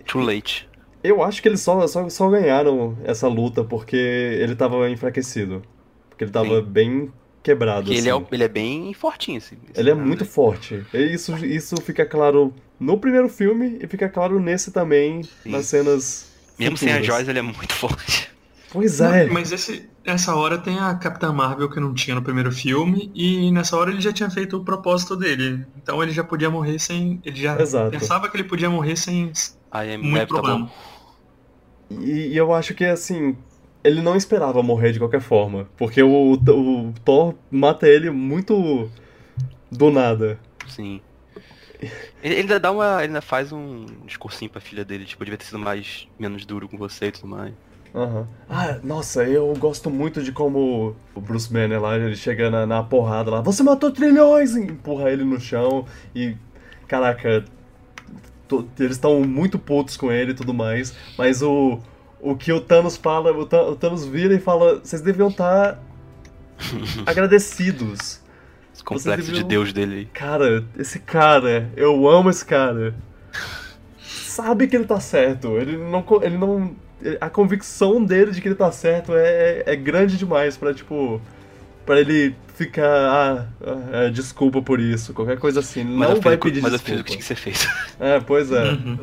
Too 0.08 0.22
late. 0.22 0.68
Eu 1.04 1.22
acho 1.22 1.40
que 1.42 1.48
eles 1.48 1.60
só, 1.60 1.86
só, 1.86 2.08
só 2.08 2.28
ganharam 2.30 2.96
essa 3.04 3.28
luta 3.28 3.62
porque 3.62 3.96
ele 3.96 4.56
tava 4.56 4.88
enfraquecido. 4.90 5.62
Porque 6.08 6.24
ele 6.24 6.32
tava 6.32 6.60
Sim. 6.60 6.66
bem 6.66 7.12
quebrado, 7.42 7.84
Porque 7.84 7.98
ele, 7.98 8.08
é, 8.08 8.12
assim. 8.12 8.26
ele 8.32 8.42
é 8.44 8.48
bem 8.48 8.94
fortinho, 8.94 9.38
assim. 9.38 9.56
Ele 9.76 9.90
é 9.90 9.94
muito 9.94 10.24
forte. 10.24 10.82
E 10.94 10.98
isso, 11.12 11.36
isso 11.44 11.76
fica 11.82 12.06
claro 12.06 12.54
no 12.80 12.98
primeiro 12.98 13.28
filme 13.28 13.78
e 13.82 13.86
fica 13.86 14.08
claro 14.08 14.40
nesse 14.40 14.72
também, 14.72 15.22
Sim. 15.22 15.50
nas 15.50 15.66
cenas. 15.66 16.32
Mesmo 16.58 16.76
sem 16.76 16.88
a 16.88 16.92
futuras. 16.92 17.06
Joyce, 17.16 17.30
ele 17.30 17.38
é 17.38 17.42
muito 17.42 17.74
forte. 17.74 18.30
Pois 18.70 19.00
é. 19.00 19.26
Não, 19.26 19.34
mas 19.34 19.52
esse, 19.52 19.88
essa 20.04 20.34
hora 20.34 20.58
tem 20.58 20.78
a 20.78 20.94
Capitã 20.94 21.32
Marvel 21.32 21.68
que 21.68 21.78
não 21.78 21.92
tinha 21.94 22.14
no 22.14 22.22
primeiro 22.22 22.50
filme, 22.50 23.10
e 23.14 23.50
nessa 23.52 23.76
hora 23.76 23.90
ele 23.90 24.00
já 24.00 24.12
tinha 24.12 24.30
feito 24.30 24.56
o 24.56 24.64
propósito 24.64 25.14
dele. 25.16 25.64
Então 25.76 26.02
ele 26.02 26.12
já 26.12 26.24
podia 26.24 26.50
morrer 26.50 26.78
sem. 26.78 27.20
Ele 27.24 27.36
já 27.40 27.60
Exato. 27.60 27.90
pensava 27.90 28.28
que 28.28 28.36
ele 28.36 28.44
podia 28.44 28.70
morrer 28.70 28.96
sem 28.96 29.30
I 29.72 29.94
am 29.94 29.98
muito 30.02 30.26
problema. 30.26 30.58
inevitable. 30.58 30.93
E, 32.00 32.28
e 32.32 32.36
eu 32.36 32.52
acho 32.52 32.74
que 32.74 32.84
assim. 32.84 33.36
Ele 33.82 34.00
não 34.00 34.16
esperava 34.16 34.62
morrer 34.62 34.92
de 34.92 34.98
qualquer 34.98 35.20
forma. 35.20 35.68
Porque 35.76 36.02
o, 36.02 36.32
o 36.32 36.94
Thor 37.04 37.34
mata 37.50 37.86
ele 37.86 38.10
muito 38.10 38.90
do 39.70 39.90
nada. 39.90 40.38
Sim. 40.66 41.02
Ele 42.22 42.36
ainda 42.36 42.58
dá 42.58 42.70
uma. 42.72 42.96
Ele 42.98 43.08
ainda 43.08 43.20
faz 43.20 43.52
um 43.52 43.84
discursinho 44.06 44.50
pra 44.50 44.60
filha 44.60 44.84
dele, 44.84 45.04
tipo, 45.04 45.22
devia 45.24 45.36
ter 45.36 45.44
sido 45.44 45.58
mais. 45.58 46.08
menos 46.18 46.46
duro 46.46 46.68
com 46.68 46.78
você 46.78 47.06
e 47.06 47.12
tudo 47.12 47.28
mais. 47.28 47.52
Aham. 47.94 48.26
Ah, 48.48 48.78
nossa, 48.82 49.22
eu 49.22 49.54
gosto 49.56 49.88
muito 49.88 50.20
de 50.20 50.32
como 50.32 50.96
o 51.14 51.20
Bruce 51.20 51.52
Banner 51.52 51.80
lá, 51.80 51.96
ele 51.96 52.16
chega 52.16 52.50
na, 52.50 52.66
na 52.66 52.82
porrada 52.82 53.30
lá, 53.30 53.40
você 53.40 53.62
matou 53.62 53.92
trilhões! 53.92 54.56
E 54.56 54.62
empurra 54.62 55.10
ele 55.10 55.24
no 55.24 55.38
chão 55.38 55.86
e. 56.14 56.36
Caraca, 56.88 57.44
eles 58.78 58.92
estão 58.96 59.20
muito 59.20 59.58
putos 59.58 59.96
com 59.96 60.10
ele 60.12 60.32
e 60.32 60.34
tudo 60.34 60.52
mais, 60.54 60.94
mas 61.18 61.42
o. 61.42 61.78
O 62.20 62.34
que 62.34 62.50
o 62.50 62.58
Thanos 62.60 62.96
fala, 62.96 63.32
o, 63.32 63.42
o 63.42 63.76
Thanos 63.76 64.06
vira 64.06 64.32
e 64.34 64.40
fala, 64.40 64.80
vocês 64.82 65.02
deviam 65.02 65.28
estar 65.28 65.78
agradecidos. 67.04 68.20
Esse 68.72 68.82
complexo 68.82 69.26
de 69.26 69.32
deviam- 69.32 69.48
Deus 69.48 69.72
dele. 69.72 70.08
Cara, 70.12 70.64
esse 70.78 70.98
cara, 70.98 71.70
eu 71.76 72.08
amo 72.08 72.30
esse 72.30 72.44
cara. 72.44 72.94
Sabe 74.00 74.66
que 74.66 74.74
ele 74.74 74.84
tá 74.86 74.98
certo. 75.00 75.58
Ele 75.58 75.76
não. 75.76 76.04
Ele 76.22 76.38
não 76.38 76.74
a 77.20 77.28
convicção 77.28 78.02
dele 78.02 78.30
de 78.30 78.40
que 78.40 78.48
ele 78.48 78.54
tá 78.54 78.72
certo 78.72 79.12
é, 79.14 79.62
é 79.66 79.76
grande 79.76 80.16
demais 80.16 80.56
pra, 80.56 80.72
tipo. 80.72 81.20
Pra 81.86 82.00
ele 82.00 82.34
ficar. 82.54 82.86
Ah, 82.86 83.46
ah, 83.66 84.04
é, 84.06 84.10
desculpa 84.10 84.62
por 84.62 84.80
isso, 84.80 85.12
qualquer 85.12 85.38
coisa 85.38 85.60
assim. 85.60 85.84
Mas, 85.84 86.10
não 86.10 86.20
vai 86.20 86.36
pedir 86.36 86.62
mas 86.62 86.72
eu 86.72 86.78
fiz 86.78 87.00
o 87.00 87.04
que 87.04 87.04
desculpa. 87.04 87.08
tinha 87.10 87.18
que 87.18 87.24
ser 87.24 87.34
feito. 87.36 87.68
É, 88.00 88.20
pois 88.20 88.50
é. 88.50 88.70
Uhum. 88.70 88.98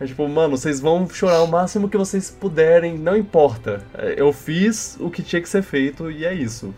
É 0.00 0.06
tipo, 0.06 0.28
mano, 0.28 0.56
vocês 0.56 0.78
vão 0.80 1.08
chorar 1.10 1.42
o 1.42 1.48
máximo 1.48 1.88
que 1.88 1.96
vocês 1.96 2.30
puderem, 2.30 2.96
não 2.96 3.16
importa. 3.16 3.82
É, 3.94 4.14
Eu 4.16 4.32
fiz 4.32 4.96
o 5.00 5.10
que 5.10 5.22
tinha 5.22 5.42
que 5.42 5.48
ser 5.48 5.62
feito 5.62 6.08
e 6.10 6.24
é 6.24 6.32
isso. 6.32 6.72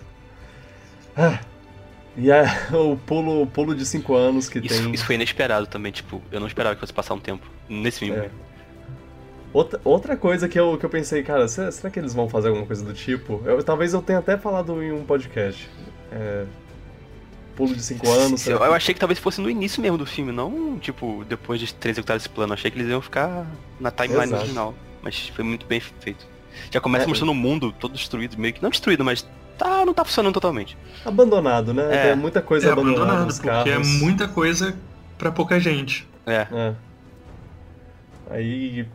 Ah, 1.15 1.39
e 2.17 2.31
é 2.31 2.45
o 2.73 2.97
pulo, 2.97 3.43
o 3.43 3.47
pulo 3.47 3.75
de 3.75 3.85
5 3.85 4.15
anos 4.15 4.49
que 4.49 4.59
Isso, 4.59 4.83
tem. 4.85 4.93
isso 4.95 5.05
foi 5.05 5.17
inesperado 5.17 5.67
também, 5.67 5.93
tipo, 5.93 6.23
eu 6.33 6.41
não 6.41 6.47
esperava 6.47 6.75
que 6.75 6.81
fosse 6.81 6.95
passar 6.95 7.13
um 7.13 7.21
tempo 7.21 7.47
nesse 7.69 7.99
filme. 8.01 8.17
É. 8.17 8.31
Outra, 9.53 9.81
outra 9.85 10.17
coisa 10.17 10.49
que 10.49 10.59
eu, 10.59 10.79
que 10.79 10.85
eu 10.87 10.91
pensei, 10.91 11.23
cara, 11.25 11.49
será, 11.49 11.73
será 11.73 11.91
que 11.91 11.99
eles 11.99 12.15
vão 12.15 12.29
fazer 12.29 12.49
alguma 12.49 12.67
coisa 12.67 12.85
do 12.85 12.93
tipo? 12.95 13.43
Eu- 13.45 13.63
talvez 13.65 13.93
eu 13.93 14.01
tenha 14.01 14.21
até 14.21 14.37
falado 14.37 14.81
em 14.83 14.93
um 14.93 15.05
podcast. 15.05 15.69
É, 16.13 16.45
pulo 17.57 17.75
de 17.75 17.83
5 17.83 18.09
anos. 18.09 18.47
Eu, 18.47 18.59
eu 18.59 18.73
achei 18.75 18.95
que 18.95 19.01
talvez 19.01 19.19
fosse 19.19 19.41
no 19.41 19.51
início 19.51 19.83
mesmo 19.83 19.99
do 19.99 20.07
filme, 20.07 20.31
não, 20.33 20.79
tipo, 20.79 21.25
depois 21.29 21.59
de 21.61 21.75
terem 21.75 21.91
executado 21.93 22.19
esse 22.19 22.29
plano. 22.29 22.53
Eu 22.53 22.55
achei 22.55 22.71
que 22.71 22.79
eles 22.79 22.89
iam 22.89 23.01
ficar 23.03 23.45
na 23.81 23.91
timeline 23.91 24.25
Exato. 24.25 24.43
original. 24.43 24.75
Mas 25.03 25.29
foi 25.29 25.45
muito 25.45 25.67
bem 25.67 25.81
feito. 25.81 26.27
Já 26.71 26.81
começa 26.81 27.05
É. 27.05 27.09
mostrando 27.09 27.31
o 27.31 27.35
mundo 27.35 27.73
todo 27.73 27.93
destruído, 27.93 28.39
meio 28.39 28.55
que. 28.55 28.63
Não 28.63 28.71
destruído, 28.71 29.05
mas 29.05 29.27
tá, 29.59 29.85
não 29.85 29.93
tá 29.95 30.05
funcionando 30.05 30.35
totalmente. 30.35 30.77
Abandonado, 31.05 31.73
né? 31.75 31.89
É. 31.93 32.03
Tem 32.09 32.17
muita 32.17 32.41
coisa 32.41 32.69
É 32.69 32.73
abandonada 32.73 33.03
abandonado, 33.03 33.27
nos 33.27 33.37
porque 33.39 33.49
carros. 33.51 33.71
é 33.73 33.99
muita 33.99 34.29
coisa 34.29 34.77
pra 35.19 35.33
pouca 35.33 35.59
gente. 35.59 36.07
É. 36.27 36.47
É. 36.53 36.75
Aí 38.31 38.87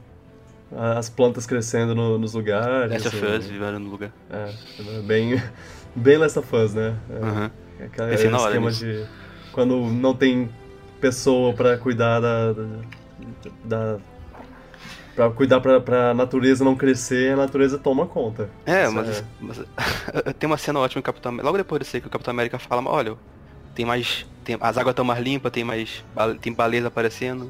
as 0.71 1.09
plantas 1.09 1.45
crescendo 1.45 1.93
no- 1.95 2.17
nos 2.17 2.33
lugares. 2.33 2.91
Last 2.91 3.07
of 3.07 3.25
Us 3.25 3.45
viveram 3.47 3.79
no 3.79 3.89
lugar. 3.89 4.11
É, 4.29 5.01
bem, 5.01 5.41
bem 5.95 6.17
Last 6.17 6.39
of 6.39 6.55
Us, 6.55 6.73
né? 6.73 6.95
É, 7.79 7.85
aquele 7.85 8.09
Pensei 8.11 8.29
na 8.29 8.39
hora 8.39 8.51
esquema 8.55 8.71
de 8.71 9.05
quando 9.51 9.77
não 9.87 10.13
tem 10.13 10.49
pessoa 10.99 11.53
pra 11.53 11.77
cuidar 11.77 12.19
da, 12.19 12.53
da, 12.53 12.63
da 13.63 13.97
para 15.15 15.29
cuidar 15.31 15.61
pra, 15.61 15.79
pra 15.79 16.13
natureza 16.13 16.63
não 16.65 16.75
crescer, 16.75 17.31
a 17.33 17.35
natureza 17.37 17.77
toma 17.77 18.05
conta. 18.05 18.49
É, 18.65 18.89
mas, 18.89 19.23
mas 19.39 19.61
tem 20.37 20.45
uma 20.47 20.57
cena 20.57 20.79
ótima 20.79 21.01
Capitão 21.01 21.29
América. 21.29 21.45
Logo 21.47 21.57
depois 21.57 21.79
desse 21.79 21.95
aí 21.97 22.01
que 22.01 22.07
o 22.07 22.11
Capitão 22.11 22.33
América 22.33 22.59
fala, 22.59 22.81
"Mas 22.81 22.93
olha, 22.93 23.15
tem 23.73 23.85
mais. 23.85 24.25
Tem, 24.43 24.57
as 24.59 24.77
águas 24.77 24.91
estão 24.91 25.05
mais 25.05 25.23
limpas, 25.23 25.51
tem 25.53 25.63
mais. 25.63 26.03
Tem 26.41 26.51
baleza 26.51 26.89
aparecendo. 26.89 27.49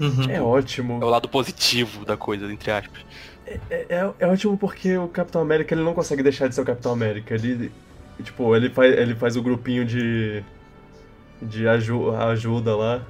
Uhum. 0.00 0.30
É 0.30 0.40
ótimo. 0.40 0.98
É 1.02 1.04
o 1.04 1.08
lado 1.10 1.28
positivo 1.28 2.04
da 2.04 2.16
coisa, 2.16 2.50
entre 2.52 2.70
aspas. 2.70 3.00
É, 3.46 3.60
é, 3.70 4.10
é 4.18 4.26
ótimo 4.26 4.56
porque 4.56 4.96
o 4.96 5.08
Capitão 5.08 5.40
América 5.42 5.74
ele 5.74 5.82
não 5.82 5.92
consegue 5.94 6.22
deixar 6.22 6.48
de 6.48 6.54
ser 6.54 6.62
o 6.62 6.64
Capitão 6.64 6.92
América. 6.92 7.34
Ele, 7.34 7.70
tipo, 8.22 8.54
ele 8.56 8.70
faz, 8.70 8.96
ele 8.96 9.14
faz 9.14 9.36
o 9.36 9.42
grupinho 9.42 9.84
de, 9.84 10.42
de 11.42 11.68
aju 11.68 12.12
ajuda 12.16 12.74
lá 12.76 13.02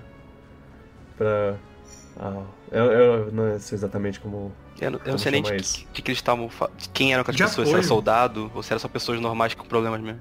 pra... 1.17 1.57
Ah, 2.19 2.43
eu, 2.71 2.85
eu 2.85 3.33
não 3.33 3.59
sei 3.59 3.77
exatamente 3.77 4.21
como... 4.21 4.53
Eu, 4.81 4.91
não- 4.93 5.01
eu 5.05 5.13
não 5.13 5.19
sei 5.19 5.33
nem 5.33 5.43
de, 5.43 5.51
de 5.57 6.03
que 6.03 6.11
eles 6.11 6.19
estavam. 6.19 6.49
de 6.77 6.89
quem 6.91 7.13
eram 7.13 7.21
aquelas 7.23 7.37
De 7.37 7.43
pessoas, 7.43 7.69
se 7.69 7.75
era 7.75 7.83
apoio. 7.83 7.89
soldado 7.89 8.51
ou 8.55 8.63
se 8.63 8.73
era 8.73 8.79
só 8.79 8.89
pessoas 8.89 9.21
normais 9.21 9.55
com 9.55 9.65
problemas 9.65 10.01
mesmo. 10.01 10.21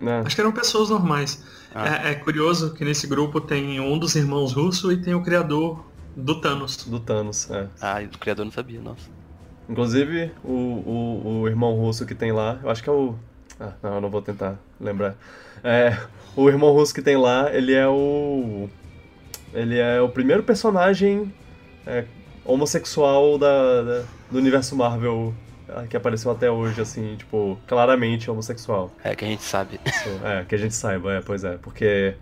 Né? 0.00 0.22
Acho 0.24 0.34
que 0.36 0.40
eram 0.40 0.52
pessoas 0.52 0.90
normais. 0.90 1.44
Ah. 1.74 2.06
É, 2.06 2.12
é 2.12 2.14
curioso 2.14 2.72
que 2.74 2.84
nesse 2.84 3.06
grupo 3.08 3.40
tem 3.40 3.80
um 3.80 3.98
dos 3.98 4.14
irmãos 4.14 4.52
russo 4.52 4.92
e 4.92 4.96
tem 5.02 5.14
o 5.14 5.22
criador 5.22 5.84
do 6.16 6.40
Thanos. 6.40 6.84
Do 6.86 7.00
Thanos, 7.00 7.50
é. 7.50 7.66
Ah, 7.80 8.02
e 8.02 8.06
o 8.06 8.10
criador 8.10 8.44
não 8.44 8.52
sabia, 8.52 8.80
nossa. 8.80 9.08
Inclusive, 9.68 10.32
o, 10.42 10.50
o, 10.52 11.40
o 11.42 11.48
irmão 11.48 11.74
russo 11.74 12.06
que 12.06 12.14
tem 12.14 12.32
lá, 12.32 12.58
eu 12.62 12.70
acho 12.70 12.82
que 12.82 12.88
é 12.88 12.92
o... 12.92 13.14
Ah, 13.60 13.72
não, 13.82 13.94
eu 13.96 14.00
não 14.00 14.10
vou 14.10 14.22
tentar 14.22 14.56
lembrar. 14.80 15.14
É, 15.62 15.96
o 16.34 16.48
irmão 16.48 16.72
russo 16.72 16.94
que 16.94 17.02
tem 17.02 17.16
lá, 17.16 17.52
ele 17.54 17.74
é 17.74 17.86
o... 17.86 18.68
Ele 19.52 19.78
é 19.78 20.00
o 20.00 20.08
primeiro 20.08 20.42
personagem 20.42 21.32
é, 21.86 22.04
homossexual 22.44 23.38
da, 23.38 23.82
da- 23.82 24.04
do 24.30 24.38
universo 24.38 24.76
Marvel 24.76 25.34
ah, 25.68 25.84
que 25.88 25.96
apareceu 25.96 26.30
até 26.30 26.50
hoje, 26.50 26.80
assim, 26.80 27.16
tipo, 27.16 27.58
claramente 27.66 28.30
homossexual. 28.30 28.90
É 29.04 29.14
que 29.14 29.24
a 29.24 29.28
gente 29.28 29.42
sabe. 29.42 29.78
Isso, 29.84 30.08
é, 30.24 30.44
que 30.44 30.54
a 30.54 30.58
gente 30.58 30.74
saiba, 30.74 31.14
é, 31.14 31.20
pois 31.20 31.44
é, 31.44 31.56
porque 31.58 32.14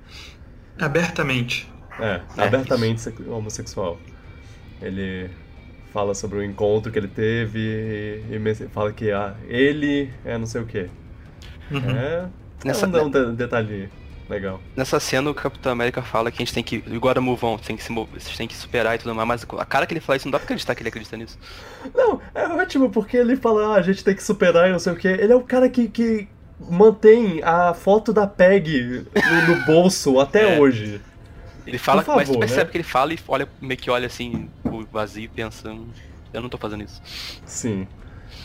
Abertamente. 0.79 1.73
É, 2.01 2.21
É, 2.37 2.43
abertamente 2.45 3.01
sex- 3.01 3.27
homossexual. 3.27 3.99
Ele 4.81 5.31
fala 5.93 6.15
sobre 6.15 6.39
o 6.39 6.43
encontro 6.43 6.93
que 6.93 6.99
ele 6.99 7.09
teve 7.09 7.59
e, 8.31 8.37
e 8.37 8.69
fala 8.69 8.93
que 8.93 9.11
ah, 9.11 9.35
ele 9.49 10.11
é 10.25 10.37
não 10.37 10.47
sei 10.47 10.61
o 10.61 10.67
que. 10.67 10.89
Uhum. 11.71 11.91
É, 11.97 12.27
Nessa- 12.65 12.87
é 12.87 13.03
um, 13.03 13.07
um 13.07 13.11
de- 13.11 13.33
detalhe 13.33 13.89
legal. 14.29 14.61
Nessa 14.77 15.01
cena 15.01 15.31
o 15.31 15.35
Capitão 15.35 15.73
América 15.73 16.03
fala 16.03 16.31
que 16.31 16.37
a 16.43 16.45
gente 16.45 16.53
tem 16.53 16.63
que. 16.63 16.79
Gotta 16.99 17.21
move 17.21 17.45
on, 17.45 17.57
tem 17.59 17.77
que 17.77 17.83
se 17.83 17.93
vocês 17.93 18.37
têm 18.37 18.47
que 18.47 18.55
superar 18.57 18.95
e 18.95 18.99
tudo 18.99 19.15
mais, 19.15 19.27
mas 19.27 19.47
a 19.59 19.65
cara 19.65 19.87
que 19.87 19.95
ele 19.95 20.01
fala 20.01 20.17
isso 20.17 20.27
não 20.27 20.33
dá 20.33 20.39
pra 20.39 20.45
acreditar 20.45 20.75
que 20.75 20.83
ele 20.83 20.89
acredita 20.91 21.17
nisso. 21.17 21.39
Não, 21.95 22.21
é 22.35 22.47
ótimo 22.49 22.91
porque 22.91 23.17
ele 23.17 23.37
fala, 23.37 23.75
ah, 23.75 23.77
a 23.77 23.83
gente 23.83 24.05
tem 24.05 24.15
que 24.15 24.23
superar 24.23 24.69
e 24.69 24.73
não 24.73 24.79
sei 24.79 24.93
o 24.93 24.97
que. 24.97 25.09
Ele 25.09 25.33
é 25.33 25.37
o 25.37 25.43
cara 25.43 25.69
que, 25.69 25.89
que 25.89 26.29
mantém 26.61 27.41
a 27.43 27.73
foto 27.75 28.13
da 28.13 28.27
Peg 28.27 29.07
no, 29.15 29.55
no 29.55 29.65
bolso 29.65 30.21
até 30.21 30.57
É. 30.57 30.61
hoje. 30.61 31.01
Ele 31.67 31.79
fala, 31.79 32.03
Por 32.03 32.17
mas 32.17 32.29
tu 32.29 32.33
favor, 32.35 32.41
percebe 32.41 32.65
né? 32.65 32.71
que 32.71 32.77
ele 32.77 32.85
fala 32.85 33.13
e 33.15 33.19
olha, 33.27 33.49
meio 33.61 33.79
que 33.81 33.91
olha 33.91 34.07
assim, 34.07 34.49
o 34.65 34.85
vazio 34.93 35.29
pensa, 35.29 35.71
"Hum, 35.71 35.89
eu 36.33 36.41
não 36.41 36.49
tô 36.49 36.57
fazendo 36.59 36.85
isso. 36.85 37.03
Sim. 37.45 37.87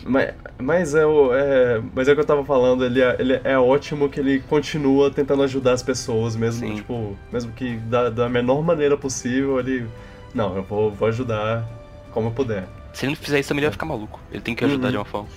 Mas, 0.03 0.33
mas, 0.59 0.95
é 0.95 1.05
o, 1.05 1.33
é, 1.33 1.81
mas 1.93 2.07
é 2.07 2.11
o 2.11 2.15
que 2.15 2.21
eu 2.21 2.25
tava 2.25 2.43
falando, 2.45 2.83
ele 2.85 3.01
é, 3.01 3.15
ele 3.19 3.39
é 3.43 3.57
ótimo 3.57 4.09
que 4.09 4.19
ele 4.19 4.39
continua 4.41 5.11
tentando 5.11 5.43
ajudar 5.43 5.73
as 5.73 5.83
pessoas, 5.83 6.35
mesmo, 6.35 6.67
Sim. 6.67 6.75
tipo, 6.75 7.17
mesmo 7.31 7.51
que 7.51 7.75
da, 7.77 8.09
da 8.09 8.27
menor 8.29 8.63
maneira 8.63 8.97
possível, 8.97 9.59
ele. 9.59 9.87
Não, 10.33 10.55
eu 10.55 10.63
vou, 10.63 10.91
vou 10.91 11.07
ajudar 11.09 11.67
como 12.11 12.29
eu 12.29 12.31
puder. 12.31 12.67
Se 12.93 13.05
ele 13.05 13.11
não 13.15 13.21
fizer 13.21 13.39
isso 13.39 13.49
também 13.49 13.59
ele 13.61 13.67
vai 13.67 13.73
ficar 13.73 13.85
maluco. 13.85 14.19
Ele 14.31 14.41
tem 14.41 14.55
que 14.55 14.63
ajudar 14.65 14.85
Uhum. 14.87 14.91
de 14.91 14.97
uma 14.97 15.05
forma. 15.05 15.27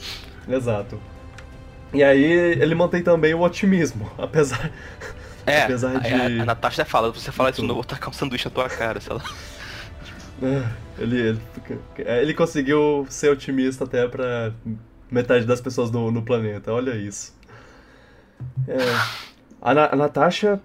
Exato. 0.48 0.98
E 1.92 2.02
aí 2.02 2.22
ele 2.22 2.74
mantém 2.74 3.02
também 3.02 3.34
o 3.34 3.40
otimismo, 3.42 4.10
apesar. 4.16 4.70
É, 5.46 5.62
Apesar 5.64 5.96
a, 5.96 5.98
de- 6.00 6.12
a, 6.12 6.42
a 6.42 6.44
Natasha 6.46 6.84
fala, 6.84 7.12
se 7.14 7.20
você 7.20 7.32
falar 7.32 7.50
isso 7.50 7.56
de 7.56 7.62
tudo. 7.62 7.68
novo, 7.68 7.80
eu 7.80 7.82
vou 7.82 7.88
tacar 7.90 8.08
um 8.10 8.12
sanduíche 8.12 8.46
na 8.46 8.50
tua 8.50 8.68
cara, 8.68 9.00
sei 9.00 9.12
lá. 9.14 9.22
É, 10.42 11.02
Ele, 11.02 11.20
ele, 11.20 11.40
é, 11.98 12.22
ele 12.22 12.34
conseguiu 12.34 13.06
ser 13.08 13.30
otimista 13.30 13.84
até 13.84 14.06
pra 14.08 14.52
metade 15.10 15.44
das 15.46 15.60
pessoas 15.60 15.90
no, 15.90 16.10
no 16.10 16.22
planeta. 16.22 16.72
Olha 16.72 16.94
isso. 16.96 17.34
É, 18.66 18.78
a, 19.62 19.92
a 19.92 19.96
Natasha, 19.96 20.60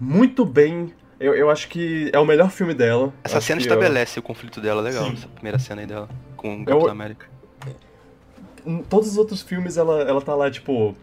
muito 0.00 0.44
bem. 0.44 0.92
Eu, 1.20 1.34
eu 1.34 1.50
acho 1.50 1.68
que 1.68 2.10
é 2.12 2.18
o 2.18 2.24
melhor 2.24 2.50
filme 2.50 2.72
dela. 2.74 3.12
Essa 3.24 3.38
Acho 3.38 3.48
cena 3.48 3.60
estabelece 3.60 4.18
o 4.18 4.22
conflito 4.22 4.60
dela, 4.60 4.80
legal. 4.80 5.04
Sim. 5.06 5.14
Essa 5.14 5.28
primeira 5.28 5.58
cena 5.58 5.80
aí 5.82 5.86
dela 5.86 6.08
com 6.36 6.62
o 6.62 6.64
Capitão 6.64 6.90
América. 6.90 7.26
eu- 8.64 8.72
em 8.72 8.82
todos 8.82 9.08
os 9.08 9.16
outros 9.16 9.42
filmes 9.42 9.76
ela, 9.76 10.02
ela 10.02 10.20
tá 10.20 10.34
lá, 10.34 10.50
tipo, 10.50 10.94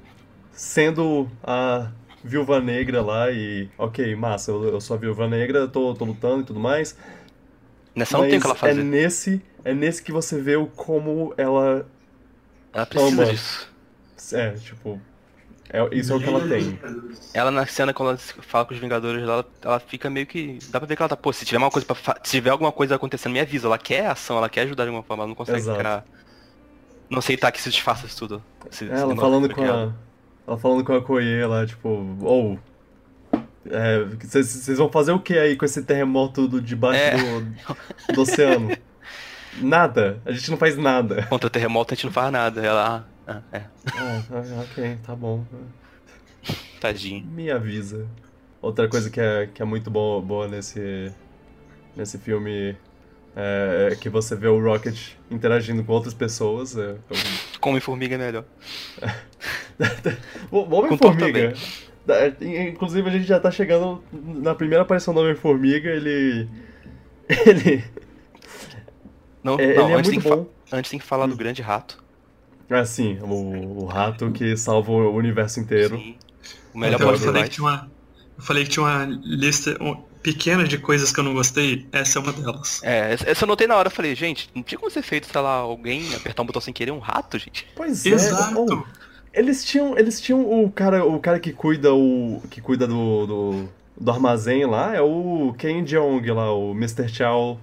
sendo 0.51 1.27
a 1.43 1.89
viúva 2.25 2.59
negra 2.59 3.01
lá 3.01 3.31
e. 3.31 3.69
Ok, 3.77 4.15
massa, 4.15 4.51
eu, 4.51 4.63
eu 4.65 4.81
sou 4.81 4.95
a 4.95 4.99
viúva 4.99 5.27
negra, 5.27 5.67
tô, 5.67 5.93
tô 5.93 6.05
lutando 6.05 6.41
e 6.41 6.45
tudo 6.45 6.59
mais. 6.59 6.97
Nessa 7.95 8.17
não 8.17 8.25
tem 8.27 8.37
o 8.37 8.41
que 8.41 8.47
ela 8.47 8.55
é 8.55 8.57
fazer. 8.57 8.83
nesse, 8.83 9.41
é 9.63 9.73
nesse 9.73 10.03
que 10.03 10.11
você 10.11 10.41
vê 10.41 10.55
o 10.57 10.67
como 10.67 11.33
ela. 11.37 11.87
Ela 12.73 12.85
precisa 12.85 13.11
Toma. 13.15 13.25
disso. 13.25 13.71
É, 14.33 14.51
tipo. 14.51 14.99
é- 15.69 15.87
isso 15.95 16.11
é 16.11 16.15
o 16.15 16.19
que 16.19 16.27
ela 16.27 16.45
tem. 16.47 16.77
Ela 17.33 17.51
na 17.51 17.65
cena, 17.65 17.93
quando 17.93 18.09
ela 18.09 18.17
fala 18.17 18.65
com 18.65 18.73
os 18.73 18.79
Vingadores, 18.79 19.23
ela, 19.23 19.45
ela 19.61 19.79
fica 19.79 20.09
meio 20.09 20.25
que. 20.27 20.59
Dá 20.69 20.79
pra 20.79 20.87
ver 20.87 20.95
que 20.97 21.01
ela 21.01 21.09
tá, 21.09 21.15
pô, 21.15 21.31
se 21.31 21.45
tiver 21.45 21.57
uma 21.59 21.71
coisa 21.71 21.85
pra 21.87 21.95
Se 22.23 22.31
tiver 22.31 22.49
alguma 22.49 22.71
coisa 22.71 22.95
acontecendo, 22.95 23.31
me 23.31 23.39
avisa. 23.39 23.67
Ela 23.67 23.77
quer 23.77 24.07
ação, 24.07 24.37
ela 24.37 24.49
quer 24.49 24.61
ajudar 24.63 24.83
de 24.83 24.89
alguma 24.89 25.03
forma, 25.03 25.21
ela 25.23 25.27
não 25.29 25.35
consegue 25.35 25.59
Exato. 25.59 25.77
ficar. 25.77 26.05
Não 27.09 27.19
aceitar 27.19 27.51
que 27.51 27.61
se 27.61 27.69
desfaça 27.69 28.05
isso 28.07 28.17
tudo. 28.17 28.43
Esse- 28.69 28.85
esse 28.85 28.93
Ela 28.93 29.07
negócio 29.13 29.21
falando 29.21 29.53
com 29.53 29.63
a. 29.63 29.93
Ela 30.47 30.57
falando 30.57 30.83
com 30.83 30.93
a 30.93 31.01
Koye 31.01 31.45
lá, 31.45 31.65
tipo, 31.65 31.89
ou. 32.21 32.59
Vocês 34.21 34.77
vão 34.77 34.89
fazer 34.91 35.11
o 35.11 35.19
que 35.19 35.37
aí 35.37 35.55
com 35.55 35.65
esse 35.65 35.81
terremoto 35.83 36.47
do, 36.47 36.61
debaixo 36.61 36.99
É. 37.01 37.17
do, 37.17 38.13
do 38.13 38.21
oceano? 38.21 38.69
Nada. 39.61 40.21
A 40.25 40.31
gente 40.31 40.51
não 40.51 40.57
faz 40.57 40.77
nada. 40.77 41.23
Contra 41.23 41.47
o 41.47 41.49
terremoto 41.49 41.93
a 41.93 41.95
gente 41.95 42.05
não 42.05 42.13
faz 42.13 42.31
nada. 42.31 42.61
Ela. 42.63 43.07
Ah, 43.27 43.33
ah, 43.35 43.41
é. 43.57 43.61
Ah, 43.97 44.21
ah, 44.31 44.61
ok, 44.71 44.97
tá 45.03 45.15
bom. 45.15 45.43
Tadinho. 46.79 47.25
Me 47.25 47.49
avisa. 47.49 48.05
Outra 48.61 48.87
coisa 48.87 49.09
que 49.09 49.19
é, 49.19 49.47
que 49.51 49.61
é 49.61 49.65
muito 49.65 49.89
boa, 49.89 50.21
boa 50.21 50.47
nesse, 50.47 51.11
nesse 51.95 52.17
filme 52.19 52.75
é 53.35 53.95
que 53.99 54.09
você 54.09 54.35
vê 54.35 54.47
o 54.47 54.59
Rocket 54.63 54.97
interagindo 55.29 55.83
com 55.83 55.91
outras 55.93 56.13
pessoas. 56.13 56.77
É, 56.77 56.95
Como 57.59 57.79
formiga 57.81 58.15
é 58.15 58.17
melhor. 58.17 58.45
o 60.51 60.63
Com 60.65 60.75
Homem-Formiga. 60.75 61.53
da- 62.05 62.27
Inclusive, 62.41 63.09
a 63.09 63.11
gente 63.11 63.25
já 63.25 63.39
tá 63.39 63.51
chegando 63.51 64.03
na 64.13 64.53
primeira 64.55 64.83
aparição 64.83 65.13
do 65.13 65.19
Homem-Formiga. 65.21 65.89
Ele. 65.89 66.47
Ele. 67.45 67.83
Não, 69.43 69.59
É, 69.59 69.75
não 69.75 69.83
ele 69.85 69.93
é 69.93 69.95
antes, 69.97 70.09
tem 70.11 70.19
que 70.19 70.27
fa- 70.29 70.35
bom. 70.35 70.47
antes 70.71 70.89
tem 70.91 70.99
que 70.99 71.05
falar 71.05 71.27
do 71.27 71.35
grande 71.35 71.61
rato. 71.61 72.03
Ah, 72.69 72.83
sim, 72.85 73.19
o, 73.21 73.83
o 73.83 73.85
rato 73.85 74.31
que 74.31 74.55
salva 74.57 74.91
o 74.91 75.13
universo 75.15 75.59
inteiro. 75.59 75.97
Sim. 75.97 76.15
O 76.73 76.79
melhor 76.79 76.95
então, 76.95 77.11
eu 77.11 77.17
falei, 77.19 77.43
que 77.43 77.49
tinha 77.49 77.67
uma, 77.67 77.91
eu 78.37 78.43
falei 78.43 78.63
que 78.63 78.69
tinha 78.71 78.83
uma 78.83 79.05
lista 79.23 79.77
um, 79.81 80.03
pequena 80.25 80.63
de 80.63 80.79
coisas 80.79 81.11
que 81.11 81.19
eu 81.19 81.23
não 81.23 81.35
gostei. 81.35 81.85
Essa 81.91 82.17
é 82.17 82.21
uma 82.23 82.33
delas. 82.33 82.81
É, 82.83 83.13
essa 83.13 83.43
eu 83.43 83.47
notei 83.47 83.67
na 83.67 83.75
hora, 83.75 83.89
eu 83.89 83.91
falei, 83.91 84.15
gente, 84.15 84.49
não 84.55 84.63
tinha 84.63 84.79
como 84.79 84.89
ser 84.89 85.03
feito, 85.03 85.27
sei 85.31 85.39
lá, 85.39 85.57
alguém 85.57 86.15
apertar 86.15 86.41
um 86.41 86.47
botão 86.47 86.59
sem 86.59 86.73
querer 86.73 86.89
um 86.89 86.97
rato, 86.97 87.37
gente. 87.37 87.67
Pois 87.75 88.03
é. 88.03 88.09
Exato. 88.09 88.87
eles 89.31 89.63
tinham, 89.63 89.95
eles 89.95 90.19
tinham 90.19 90.41
o 90.41 90.71
cara, 90.71 91.05
o 91.05 91.19
cara 91.19 91.39
que 91.39 91.53
cuida 91.53 91.93
o 91.93 92.41
que 92.49 92.59
cuida 92.59 92.87
do, 92.87 93.27
do, 93.27 93.69
do 94.01 94.11
armazém 94.11 94.65
lá, 94.65 94.95
é 94.95 95.01
o 95.01 95.53
Ken 95.59 95.85
Jeong 95.85 96.27
lá, 96.31 96.51
o 96.51 96.71
Mr. 96.71 97.07
Chow 97.07 97.59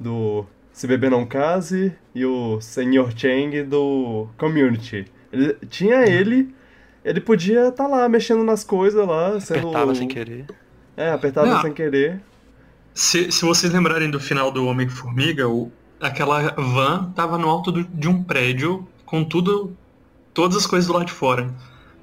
do 0.00 0.44
Se 0.72 0.88
Beber 0.88 1.12
Não 1.12 1.24
Case 1.24 1.92
e 2.12 2.26
o 2.26 2.60
Sr. 2.60 3.16
Chang 3.16 3.62
do 3.62 4.26
Community. 4.36 5.06
Ele, 5.32 5.54
tinha 5.70 6.04
ele, 6.04 6.52
ele 7.04 7.20
podia 7.20 7.68
estar 7.68 7.86
lá 7.86 8.08
mexendo 8.08 8.42
nas 8.42 8.64
coisas 8.64 9.06
lá, 9.06 9.38
sendo 9.38 9.68
Apertava 9.68 9.94
sem 9.94 10.08
querer. 10.08 10.46
É, 10.96 11.10
apertava 11.10 11.46
Não. 11.46 11.62
sem 11.62 11.72
querer. 11.72 12.20
Se, 12.94 13.30
se 13.30 13.44
vocês 13.44 13.72
lembrarem 13.72 14.10
do 14.10 14.18
final 14.18 14.50
do 14.50 14.66
Homem-Formiga, 14.66 15.48
o- 15.48 15.70
aquela 16.00 16.50
van 16.56 17.12
tava 17.14 17.36
no 17.36 17.48
alto 17.48 17.70
do- 17.70 17.84
de 17.84 18.08
um 18.08 18.22
prédio 18.22 18.86
com 19.04 19.22
tudo, 19.22 19.76
todas 20.32 20.56
as 20.56 20.66
coisas 20.66 20.86
do 20.86 20.94
lado 20.94 21.06
de 21.06 21.12
fora. 21.12 21.52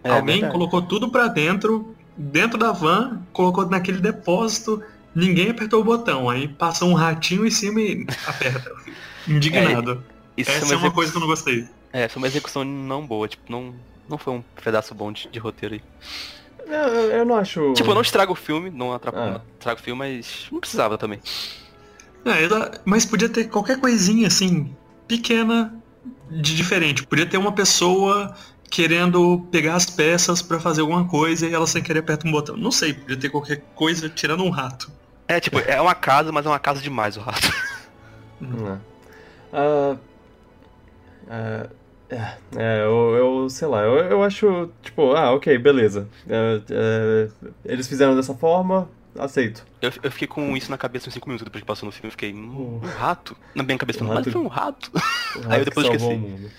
É, 0.04 0.10
Alguém 0.12 0.36
verdade. 0.36 0.54
colocou 0.54 0.82
tudo 0.82 1.10
pra 1.10 1.28
dentro, 1.28 1.96
dentro 2.16 2.58
da 2.60 2.72
van, 2.72 3.22
colocou 3.34 3.68
naquele 3.68 3.98
depósito, 4.00 4.84
ninguém 5.16 5.50
apertou 5.50 5.82
o 5.82 5.84
botão. 5.84 6.30
Aí 6.30 6.48
passa 6.48 6.86
um 6.86 6.94
ratinho 6.94 7.46
em 7.46 7.50
cima 7.52 7.80
e 7.82 8.06
aperta. 8.28 8.72
Indignado. 9.28 10.04
Isso 10.38 10.52
Essa 10.52 10.60
é 10.60 10.68
foi 10.68 10.76
uma 10.76 10.82
execu- 10.84 10.96
coisa 10.96 11.12
que 11.12 11.18
eu 11.18 11.22
não 11.22 11.28
gostei. 11.28 11.68
É, 11.92 12.08
foi 12.08 12.20
uma 12.22 12.28
execução 12.28 12.64
não 12.64 13.06
boa, 13.06 13.28
tipo, 13.28 13.52
não, 13.52 13.74
não 14.10 14.18
foi 14.18 14.34
um 14.34 14.44
pedaço 14.64 14.94
bom 14.96 15.12
de, 15.12 15.28
de 15.30 15.40
roteiro 15.40 15.76
aí. 15.76 15.82
Eu, 16.76 16.88
eu- 16.88 17.12
eu 17.12 17.26
não 17.26 17.36
acho. 17.36 17.74
Tipo, 17.74 17.94
não 17.94 18.02
estraga 18.02 18.32
o 18.32 18.36
filme, 18.36 18.70
não 18.70 18.94
atrapalha, 18.94 19.26
Ah. 19.26 19.32
não 19.38 19.42
estraga 19.60 19.80
o 19.80 19.84
filme, 19.84 20.00
mas 20.00 20.48
não 20.52 20.60
precisava 20.60 20.98
também. 20.98 21.20
É, 22.26 22.80
mas 22.86 23.06
podia 23.06 23.30
ter 23.30 23.46
qualquer 23.50 23.80
coisinha 23.80 24.28
assim, 24.28 24.76
pequena, 25.08 25.76
de 26.32 26.56
diferente. 26.56 27.06
Podia 27.06 27.26
ter 27.26 27.38
uma 27.38 27.52
pessoa 27.52 28.34
querendo 28.72 29.46
pegar 29.52 29.76
as 29.76 29.86
peças 29.86 30.42
pra 30.42 30.60
fazer 30.60 30.82
alguma 30.82 31.06
coisa 31.08 31.46
e 31.48 31.54
ela 31.54 31.68
sem 31.68 31.84
querer 31.84 32.00
aperta 32.00 32.28
um 32.28 32.32
botão. 32.32 32.58
Não 32.58 32.72
sei, 32.72 32.94
podia 32.94 33.18
ter 33.18 33.30
qualquer 33.30 33.62
coisa 33.76 34.10
tirando 34.10 34.44
um 34.44 34.50
rato. 34.50 34.92
É, 35.28 35.40
tipo, 35.40 35.60
é 35.60 35.80
uma 35.80 35.94
casa, 35.94 36.32
mas 36.32 36.46
é 36.46 36.50
uma 36.50 36.60
casa 36.60 36.82
demais 36.82 37.16
o 37.18 37.20
rato. 37.20 37.54
É. 38.42 38.78
Ah, 39.54 39.98
ah, 41.30 41.70
é, 42.14 42.38
é, 42.56 42.84
eu, 42.84 43.16
eu 43.16 43.50
sei 43.50 43.68
lá, 43.68 43.82
eu, 43.82 43.96
eu 43.98 44.24
acho, 44.24 44.70
tipo, 44.82 45.14
ah, 45.16 45.32
ok, 45.34 45.58
beleza. 45.58 46.08
É, 46.28 46.62
é, 46.70 47.28
eles 47.66 47.88
fizeram 47.88 48.16
dessa 48.16 48.34
forma, 48.34 48.90
aceito. 49.18 49.66
Eu, 49.82 49.92
eu 50.04 50.12
fiquei 50.12 50.28
com 50.28 50.56
isso 50.56 50.70
na 50.72 50.78
cabeça 50.78 51.10
uns 51.10 51.14
5 51.14 51.28
minutos 51.28 51.44
depois 51.44 51.62
que 51.62 51.68
passou 51.68 51.86
no 51.86 51.92
filme, 51.92 52.08
eu 52.08 52.12
fiquei, 52.12 52.34
hum, 52.34 52.80
Oh. 52.82 52.86
um 52.86 52.90
rato? 52.90 53.36
Na 53.56 53.64
minha 53.64 53.78
cabeça, 53.78 54.04
Um 54.04 54.08
mas 54.08 54.18
rato. 54.18 54.32
foi 54.32 54.42
um 54.42 54.48
rato. 54.48 54.92
O 55.36 55.40
Aí 55.40 55.44
eu 55.46 55.50
rato 55.50 55.66
depois 55.66 55.88
esqueci. 55.88 56.52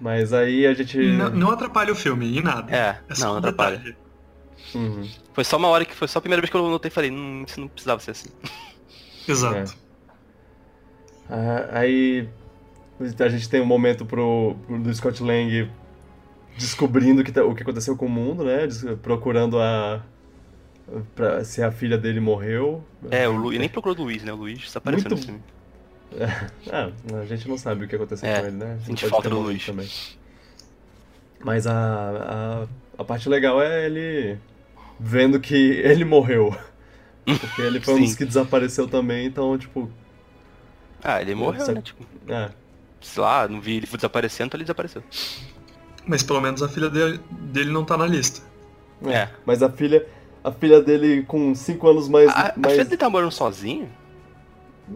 Mas 0.00 0.32
aí 0.32 0.66
a 0.66 0.72
gente. 0.72 0.96
Não, 1.12 1.28
não 1.30 1.50
atrapalha 1.50 1.92
o 1.92 1.96
filme, 1.96 2.38
em 2.38 2.42
nada. 2.42 2.74
É, 2.74 2.98
É 3.08 3.18
não, 3.20 3.28
um 3.28 3.30
não 3.32 3.38
atrapalha. 3.38 3.96
Uhum. 4.74 5.08
Foi 5.32 5.44
só 5.44 5.56
uma 5.56 5.68
hora 5.68 5.84
que 5.84 5.94
foi 5.94 6.06
só 6.08 6.18
a 6.18 6.22
primeira 6.22 6.40
vez 6.40 6.50
que 6.50 6.56
eu 6.56 6.68
notei 6.70 6.88
e 6.88 6.92
falei, 6.92 7.10
hum, 7.10 7.44
isso 7.46 7.60
não 7.60 7.68
precisava 7.68 8.00
ser 8.00 8.12
assim. 8.12 8.28
Exato. 9.26 9.74
Ah, 11.28 11.68
aí 11.80 12.28
a 13.18 13.28
gente 13.28 13.48
tem 13.48 13.60
um 13.60 13.66
momento 13.66 14.04
pro, 14.04 14.56
pro 14.66 14.78
do 14.78 14.94
Scott 14.94 15.22
Lang 15.22 15.70
descobrindo 16.56 17.22
que 17.22 17.30
tá- 17.30 17.44
o 17.44 17.54
que 17.54 17.62
aconteceu 17.62 17.96
com 17.96 18.06
o 18.06 18.10
mundo, 18.10 18.44
né? 18.44 18.60
Procurando 19.02 19.58
a. 19.60 20.02
Pra, 21.14 21.44
se 21.44 21.62
a 21.62 21.70
filha 21.70 21.98
dele 21.98 22.18
morreu. 22.18 22.82
É, 23.10 23.28
o 23.28 23.32
Luiz, 23.36 23.58
nem 23.60 23.68
procurou 23.68 23.96
o 23.98 24.02
Luiz, 24.04 24.22
né? 24.24 24.32
O 24.32 24.36
Luiz 24.36 24.58
desapareceu 24.58 25.10
Muito- 25.10 25.14
nesse 25.14 25.26
filme. 25.26 25.42
Ah, 26.72 26.90
a 27.20 27.26
gente 27.26 27.46
não 27.46 27.58
sabe 27.58 27.84
o 27.84 27.88
que 27.88 27.94
aconteceu 27.94 28.26
É, 28.26 28.40
com 28.40 28.46
ele, 28.46 28.56
né? 28.56 28.78
sente 28.84 29.00
Pode 29.02 29.10
falta 29.10 29.28
do 29.28 29.38
Luiz. 29.40 29.64
Também. 29.66 29.86
Mas 31.44 31.66
a, 31.66 32.66
a, 32.96 33.02
a 33.02 33.04
parte 33.04 33.28
legal 33.28 33.60
é 33.62 33.84
ele 33.84 34.38
vendo 34.98 35.38
que 35.38 35.54
ele 35.84 36.04
morreu. 36.06 36.56
Porque 37.24 37.60
ele 37.60 37.78
foi 37.80 37.94
um 37.94 38.00
dos 38.00 38.14
que 38.16 38.24
desapareceu 38.24 38.88
também, 38.88 39.26
então, 39.26 39.56
tipo. 39.58 39.90
Ah, 41.04 41.20
ele 41.20 41.34
morreu, 41.34 41.60
Nossa. 41.60 41.72
né? 41.74 41.82
Tipo, 41.82 42.04
É, 42.26 42.50
sei 43.00 43.22
lá, 43.22 43.48
não 43.48 43.60
vi 43.60 43.76
ele 43.76 43.86
desaparecendo, 43.86 44.48
então 44.48 44.58
ele 44.58 44.64
desapareceu. 44.64 45.02
Mas 46.06 46.22
pelo 46.22 46.40
menos 46.40 46.62
a 46.62 46.68
filha 46.68 46.88
dele, 46.88 47.20
dele 47.30 47.70
não 47.70 47.84
tá 47.84 47.96
na 47.96 48.06
lista. 48.06 48.40
É. 49.06 49.28
Mas 49.44 49.62
a 49.62 49.70
filha. 49.70 50.06
A 50.42 50.52
filha 50.52 50.80
dele 50.80 51.24
com 51.24 51.54
5 51.54 51.88
anos 51.88 52.08
mais. 52.08 52.28
A, 52.30 52.32
a 52.32 52.52
mais... 52.56 52.72
filha 52.72 52.84
dele 52.84 52.96
tá 52.96 53.10
morando 53.10 53.32
sozinho? 53.32 53.88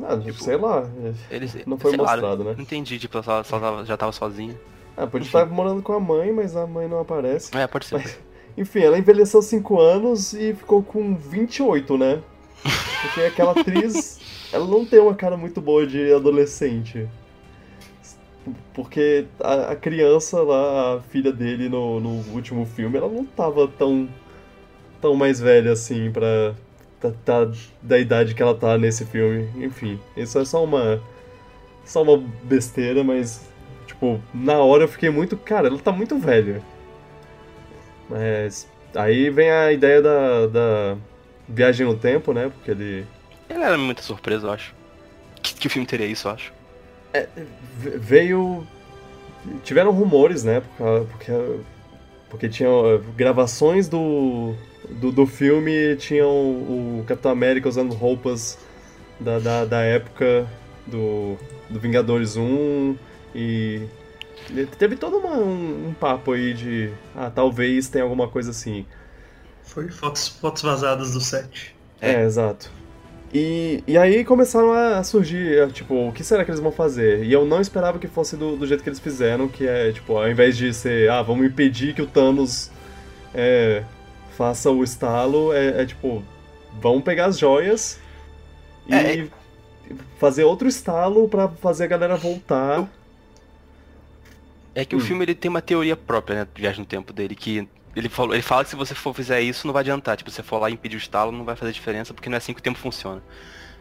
Ah, 0.03 0.19
sei 0.41 0.57
lá. 0.57 0.89
Ele, 1.31 1.51
Não 1.67 1.77
foi 1.77 1.91
sei 1.91 2.01
lá, 2.01 2.13
mostrado, 2.13 2.45
né? 2.45 2.55
Não 2.57 2.63
entendi, 2.63 2.99
tipo, 2.99 3.19
ela, 3.19 3.27
ela 3.27 3.45
tava- 3.45 3.85
já 3.85 3.97
tava 3.97 4.13
sozinha. 4.13 4.59
Ah, 4.97 5.07
pode 5.07 5.27
estar 5.27 5.45
morando 5.47 5.83
com 5.83 5.93
a 5.93 6.01
mãe, 6.01 6.33
mas 6.33 6.57
a 6.57 6.67
mãe 6.67 6.89
não 6.89 7.01
aparece. 7.01 7.55
É, 7.57 7.67
pode 7.67 7.87
ser. 7.87 7.97
Mas, 7.97 8.19
enfim, 8.57 8.81
ela 8.81 8.99
envelheceu 8.99 9.43
5 9.43 9.81
anos 9.81 10.33
e 10.33 10.55
ficou 10.55 10.83
com 10.83 11.15
28, 11.15 11.99
né? 11.99 12.23
Porque 13.03 13.21
aquela 13.23 13.53
atriz, 13.53 14.21
ela 14.53 14.67
não 14.67 14.87
tem 14.87 15.01
uma 15.01 15.15
cara 15.15 15.37
muito 15.37 15.61
boa 15.61 15.87
de 15.87 16.13
adolescente. 16.13 17.09
Porque 18.75 19.27
a, 19.41 19.73
a 19.73 19.77
criança 19.77 20.43
lá, 20.43 20.97
a 20.97 21.01
filha 21.01 21.33
dele 21.33 21.69
no, 21.69 22.01
no 22.01 22.35
último 22.35 22.67
filme, 22.67 22.97
ela 22.97 23.09
não 23.09 23.25
tava 23.25 23.69
tão, 23.69 24.09
tão 25.01 25.15
mais 25.15 25.41
velha 25.41 25.73
assim 25.73 26.11
pra 26.11 26.55
tá, 27.01 27.13
tá 27.25 27.51
da 27.81 27.99
idade 27.99 28.35
que 28.35 28.43
ela 28.43 28.55
tá 28.55 28.77
nesse 28.79 29.05
filme. 29.05 29.49
Enfim, 29.65 30.01
isso 30.17 30.39
é 30.39 30.45
só 30.45 30.65
uma 30.65 31.01
só 31.85 32.03
uma 32.03 32.17
besteira, 32.45 33.03
mas 33.05 33.49
tipo, 33.87 34.21
na 34.33 34.59
hora 34.59 34.85
eu 34.85 34.89
fiquei 34.89 35.11
muito, 35.11 35.37
cara, 35.37 35.69
ela 35.69 35.79
tá 35.79 35.93
muito 35.93 36.19
velha. 36.19 36.63
Mas 38.09 38.69
aí 38.95 39.31
vem 39.31 39.51
a 39.51 39.73
ideia 39.73 40.03
da, 40.03 40.47
da 40.47 40.97
viagem 41.49 41.87
no 41.87 41.97
tempo, 41.97 42.33
né? 42.33 42.51
Porque 42.55 42.71
ele 42.71 43.07
Ela 43.49 43.67
era 43.67 43.79
muita 43.79 44.03
surpresa, 44.03 44.47
eu 44.47 44.53
acho. 44.53 44.75
Que, 45.43 45.55
que 45.55 45.67
o 45.67 45.71
filme 45.71 45.87
teria 45.87 46.07
isso, 46.07 46.29
eu 46.29 46.33
acho. 46.33 46.53
Ve- 47.79 47.99
veio 47.99 48.67
tiveram 49.63 49.91
rumores, 49.91 50.45
né? 50.45 50.61
Porque, 50.61 51.11
porque, 51.11 51.33
porque 52.31 52.49
tinham 52.49 52.97
uh, 52.97 52.99
gravações 53.17 53.89
do, 53.89 54.55
do, 54.89 55.11
do 55.11 55.27
filme, 55.27 55.97
tinham 55.97 56.29
o 56.29 57.05
Capitão 57.07 57.31
América 57.31 57.69
usando 57.69 57.95
roupas 57.95 58.59
da, 59.19 59.39
da, 59.39 59.65
da 59.65 59.81
época 59.83 60.47
do, 60.87 61.37
do 61.69 61.81
Vingadores 61.81 62.37
1 62.37 62.97
e 63.35 63.87
teve 64.79 64.97
todo 64.97 65.19
uma, 65.19 65.37
um, 65.37 65.89
um, 65.89 65.95
papo 65.95 66.33
aí 66.33 66.53
de 66.53 66.93
ah, 67.15 67.31
talvez 67.31 67.89
tenha 67.89 68.05
alguma 68.05 68.29
coisa 68.29 68.51
assim. 68.51 68.87
Foi 69.63 69.89
fotos, 69.89 70.29
fotos 70.29 70.63
vazadas 70.63 71.13
do 71.13 71.21
set. 71.21 71.75
É, 72.01 72.15
é 72.15 72.25
exato. 72.25 72.71
E, 73.33 73.83
e 73.87 73.97
aí 73.97 74.25
começaram 74.25 74.73
a 74.73 75.03
surgir, 75.03 75.71
tipo, 75.73 76.09
o 76.09 76.13
que 76.13 76.23
será 76.23 76.45
que 76.45 76.51
eles 76.51 76.61
vão 76.61 76.71
fazer? 76.71 77.25
E 77.25 77.33
eu 77.33 77.47
não 77.47 77.63
esperava 77.63 77.99
que 77.99 78.07
fosse 78.07 78.37
do, 78.37 78.57
do 78.57 78.67
jeito 78.67 78.83
que 78.83 78.91
eles 78.91 79.01
fizeram, 79.01 79.49
que 79.49 79.67
é, 79.67 79.91
tipo, 79.91 80.19
ao 80.19 80.31
invés 80.31 80.55
de 80.57 80.73
ser, 80.75 81.11
ah, 81.11 81.23
vamos 81.23 81.47
impedir 81.47 81.95
que 81.95 82.03
o 82.03 82.07
Thanos 82.07 82.71
é, 83.35 83.85
faça 84.37 84.71
o 84.71 84.85
estalo, 84.85 85.51
é, 85.55 85.83
é, 85.83 85.87
tipo, 85.87 86.23
vamos 86.79 87.03
pegar 87.03 87.27
as 87.27 87.39
joias 87.39 87.99
e 88.87 88.95
é, 88.95 89.21
é 89.21 89.29
fazer 90.19 90.45
outro 90.45 90.69
estalo 90.69 91.27
para 91.27 91.49
fazer 91.49 91.85
a 91.85 91.87
galera 91.87 92.17
voltar. 92.17 92.87
É 94.75 94.85
que 94.85 94.95
hum. 94.95 94.99
o 94.99 95.01
filme 95.01 95.25
ele 95.25 95.35
tem 95.35 95.49
uma 95.49 95.63
teoria 95.63 95.97
própria, 95.97 96.41
né, 96.41 96.45
do 96.45 96.61
viagem 96.61 96.81
no 96.81 96.87
tempo 96.87 97.15
dele, 97.15 97.35
que 97.35 97.67
ele, 97.95 98.09
falou, 98.09 98.35
ele 98.35 98.43
fala 98.43 98.65
que 98.65 98.71
se 98.71 98.77
você 98.77 98.95
for 98.95 99.15
fizer 99.15 99.41
isso, 99.41 99.67
não 99.67 99.73
vai 99.73 99.81
adiantar. 99.81 100.17
Tipo, 100.17 100.31
se 100.31 100.37
você 100.37 100.43
for 100.43 100.59
lá 100.59 100.71
e 100.71 100.75
impedir 100.75 100.97
o 100.97 100.99
estalo, 100.99 101.33
não 101.33 101.45
vai 101.45 101.57
fazer 101.57 101.73
diferença, 101.73 102.15
porque 102.15 102.29
não 102.29 102.35
é 102.35 102.39
assim 102.39 102.53
que 102.53 102.61
o 102.61 102.63
tempo 102.63 102.79
funciona. 102.79 103.23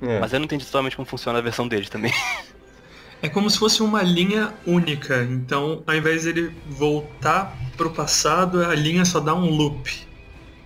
É. 0.01 0.19
Mas 0.19 0.33
eu 0.33 0.39
não 0.39 0.45
entendi 0.45 0.65
totalmente 0.65 0.95
como 0.95 1.05
funciona 1.05 1.39
a 1.39 1.41
versão 1.41 1.67
dele 1.67 1.87
também. 1.87 2.13
É 3.23 3.29
como 3.29 3.47
se 3.51 3.59
fosse 3.59 3.83
uma 3.83 4.01
linha 4.01 4.51
única. 4.65 5.21
Então, 5.21 5.83
ao 5.85 5.95
invés 5.95 6.23
dele 6.23 6.51
voltar 6.67 7.55
pro 7.77 7.91
passado, 7.91 8.65
a 8.65 8.73
linha 8.73 9.05
só 9.05 9.19
dá 9.19 9.35
um 9.35 9.47
loop 9.47 10.07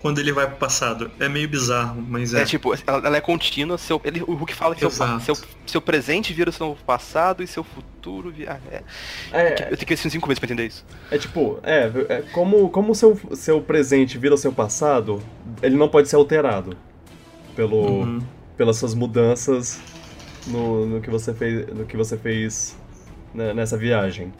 quando 0.06 0.20
ele 0.20 0.32
vai 0.32 0.46
pro 0.46 0.58
passado. 0.58 1.10
É 1.20 1.28
meio 1.28 1.50
bizarro, 1.50 2.00
mas 2.00 2.32
é. 2.32 2.44
É 2.44 2.46
tipo, 2.46 2.76
ela, 2.86 3.08
ela 3.08 3.18
é 3.18 3.22
contínua, 3.22 3.76
seu, 3.76 4.00
ele, 4.06 4.22
o 4.22 4.36
Hulk 4.36 4.54
fala 4.54 4.76
que 4.76 4.82
seu, 4.82 4.92
seu, 5.20 5.36
seu, 5.66 5.82
presente 5.82 6.32
vira 6.32 6.52
o 6.52 6.54
seu 6.54 6.78
passado 6.86 7.42
e 7.42 7.48
seu 7.48 7.64
futuro 7.64 8.30
vira. 8.30 8.62
Ah, 8.62 8.84
é. 9.36 9.48
é, 9.48 9.52
eu 9.72 9.76
tenho 9.76 9.88
que 9.88 9.96
assistir 9.96 10.12
cinco 10.12 10.28
vezes 10.28 10.38
pra 10.38 10.46
entender 10.46 10.68
isso. 10.68 10.86
É 11.10 11.18
tipo, 11.18 11.60
é, 11.64 11.92
é 12.10 12.22
como, 12.32 12.70
como 12.70 12.94
seu, 12.94 13.20
seu 13.34 13.60
presente 13.60 14.16
vira 14.20 14.36
o 14.36 14.38
seu 14.38 14.54
passado, 14.54 15.24
ele 15.60 15.76
não 15.76 15.90
pode 15.90 16.08
ser 16.08 16.18
alterado 16.18 16.78
pelo, 17.56 18.04
uhum. 18.04 18.22
pelas 18.56 18.78
suas 18.78 18.94
mudanças 18.94 19.80
no, 20.46 20.86
no, 20.86 21.02
que 21.02 21.10
você 21.10 21.34
fez, 21.34 21.66
no 21.74 21.84
que 21.84 21.98
você 21.98 22.16
fez 22.16 22.78
né, 23.34 23.56
nessa 23.56 23.76
viagem. 23.76 24.32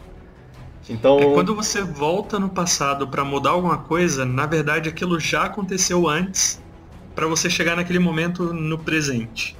Então, 0.90 1.20
é 1.20 1.34
quando 1.34 1.56
você 1.56 1.82
volta 1.82 2.40
no 2.40 2.50
passado 2.50 3.08
para 3.08 3.24
mudar 3.26 3.52
alguma 3.52 3.78
coisa, 3.78 4.26
na 4.26 4.46
verdade 4.46 4.88
aquilo 4.88 5.20
já 5.20 5.46
aconteceu 5.46 6.08
antes 6.08 6.62
para 7.16 7.26
você 7.28 7.50
chegar 7.50 7.76
naquele 7.76 8.00
momento 8.00 8.54
no 8.54 8.78
presente. 8.78 9.56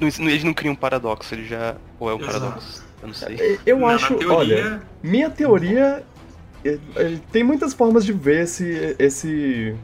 Eles 0.00 0.44
não 0.44 0.54
criam 0.54 0.72
um 0.72 0.76
paradoxo, 0.76 1.34
ele 1.34 1.44
já. 1.44 1.74
Ou 1.98 2.10
é 2.10 2.14
um 2.14 2.20
Exato. 2.20 2.38
paradoxo? 2.40 2.84
Eu 3.02 3.08
não 3.08 3.14
sei. 3.14 3.36
É, 3.40 3.58
eu 3.66 3.78
na, 3.80 3.88
acho, 3.88 4.12
na 4.12 4.18
teoria... 4.18 4.36
olha, 4.36 4.82
minha 5.02 5.28
teoria 5.28 6.04
é, 6.64 6.78
é, 6.94 7.18
tem 7.32 7.42
muitas 7.42 7.74
formas 7.74 8.04
de 8.04 8.12
ver 8.12 8.44
esse, 8.44 8.96
esse 8.98 9.74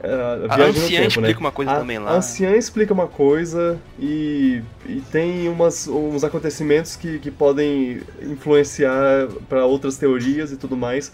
Uh, 0.00 0.46
a 0.48 0.54
anciã 0.66 1.00
tempo, 1.00 1.08
explica 1.08 1.28
né? 1.28 1.36
uma 1.40 1.52
coisa 1.52 1.72
a, 1.72 1.78
também 1.78 1.98
lá. 1.98 2.10
A 2.12 2.16
anciã 2.16 2.56
explica 2.56 2.94
uma 2.94 3.08
coisa 3.08 3.78
e, 3.98 4.62
e 4.86 5.00
tem 5.10 5.48
umas, 5.48 5.88
uns 5.88 6.22
acontecimentos 6.22 6.94
que, 6.94 7.18
que 7.18 7.30
podem 7.30 8.00
influenciar 8.22 9.26
para 9.48 9.64
outras 9.64 9.96
teorias 9.96 10.52
e 10.52 10.56
tudo 10.56 10.76
mais. 10.76 11.12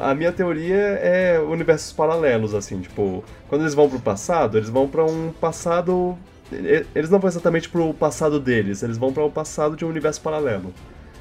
A 0.00 0.14
minha 0.14 0.32
teoria 0.32 0.76
é 0.76 1.40
universos 1.40 1.92
paralelos, 1.92 2.54
assim, 2.54 2.80
tipo, 2.80 3.24
quando 3.48 3.62
eles 3.62 3.74
vão 3.74 3.88
pro 3.88 3.98
passado, 3.98 4.56
eles 4.56 4.70
vão 4.70 4.88
para 4.88 5.04
um 5.04 5.32
passado. 5.32 6.16
Eles 6.94 7.10
não 7.10 7.18
vão 7.18 7.28
exatamente 7.28 7.68
pro 7.68 7.92
passado 7.94 8.38
deles, 8.38 8.82
eles 8.82 8.98
vão 8.98 9.12
para 9.12 9.22
o 9.22 9.26
um 9.26 9.30
passado 9.30 9.74
de 9.74 9.84
um 9.84 9.88
universo 9.88 10.20
paralelo. 10.20 10.72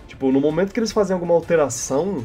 Tipo, 0.08 0.32
no 0.32 0.42
momento 0.42 0.74
que 0.74 0.80
eles 0.80 0.92
fazem 0.92 1.14
alguma 1.14 1.34
alteração 1.34 2.24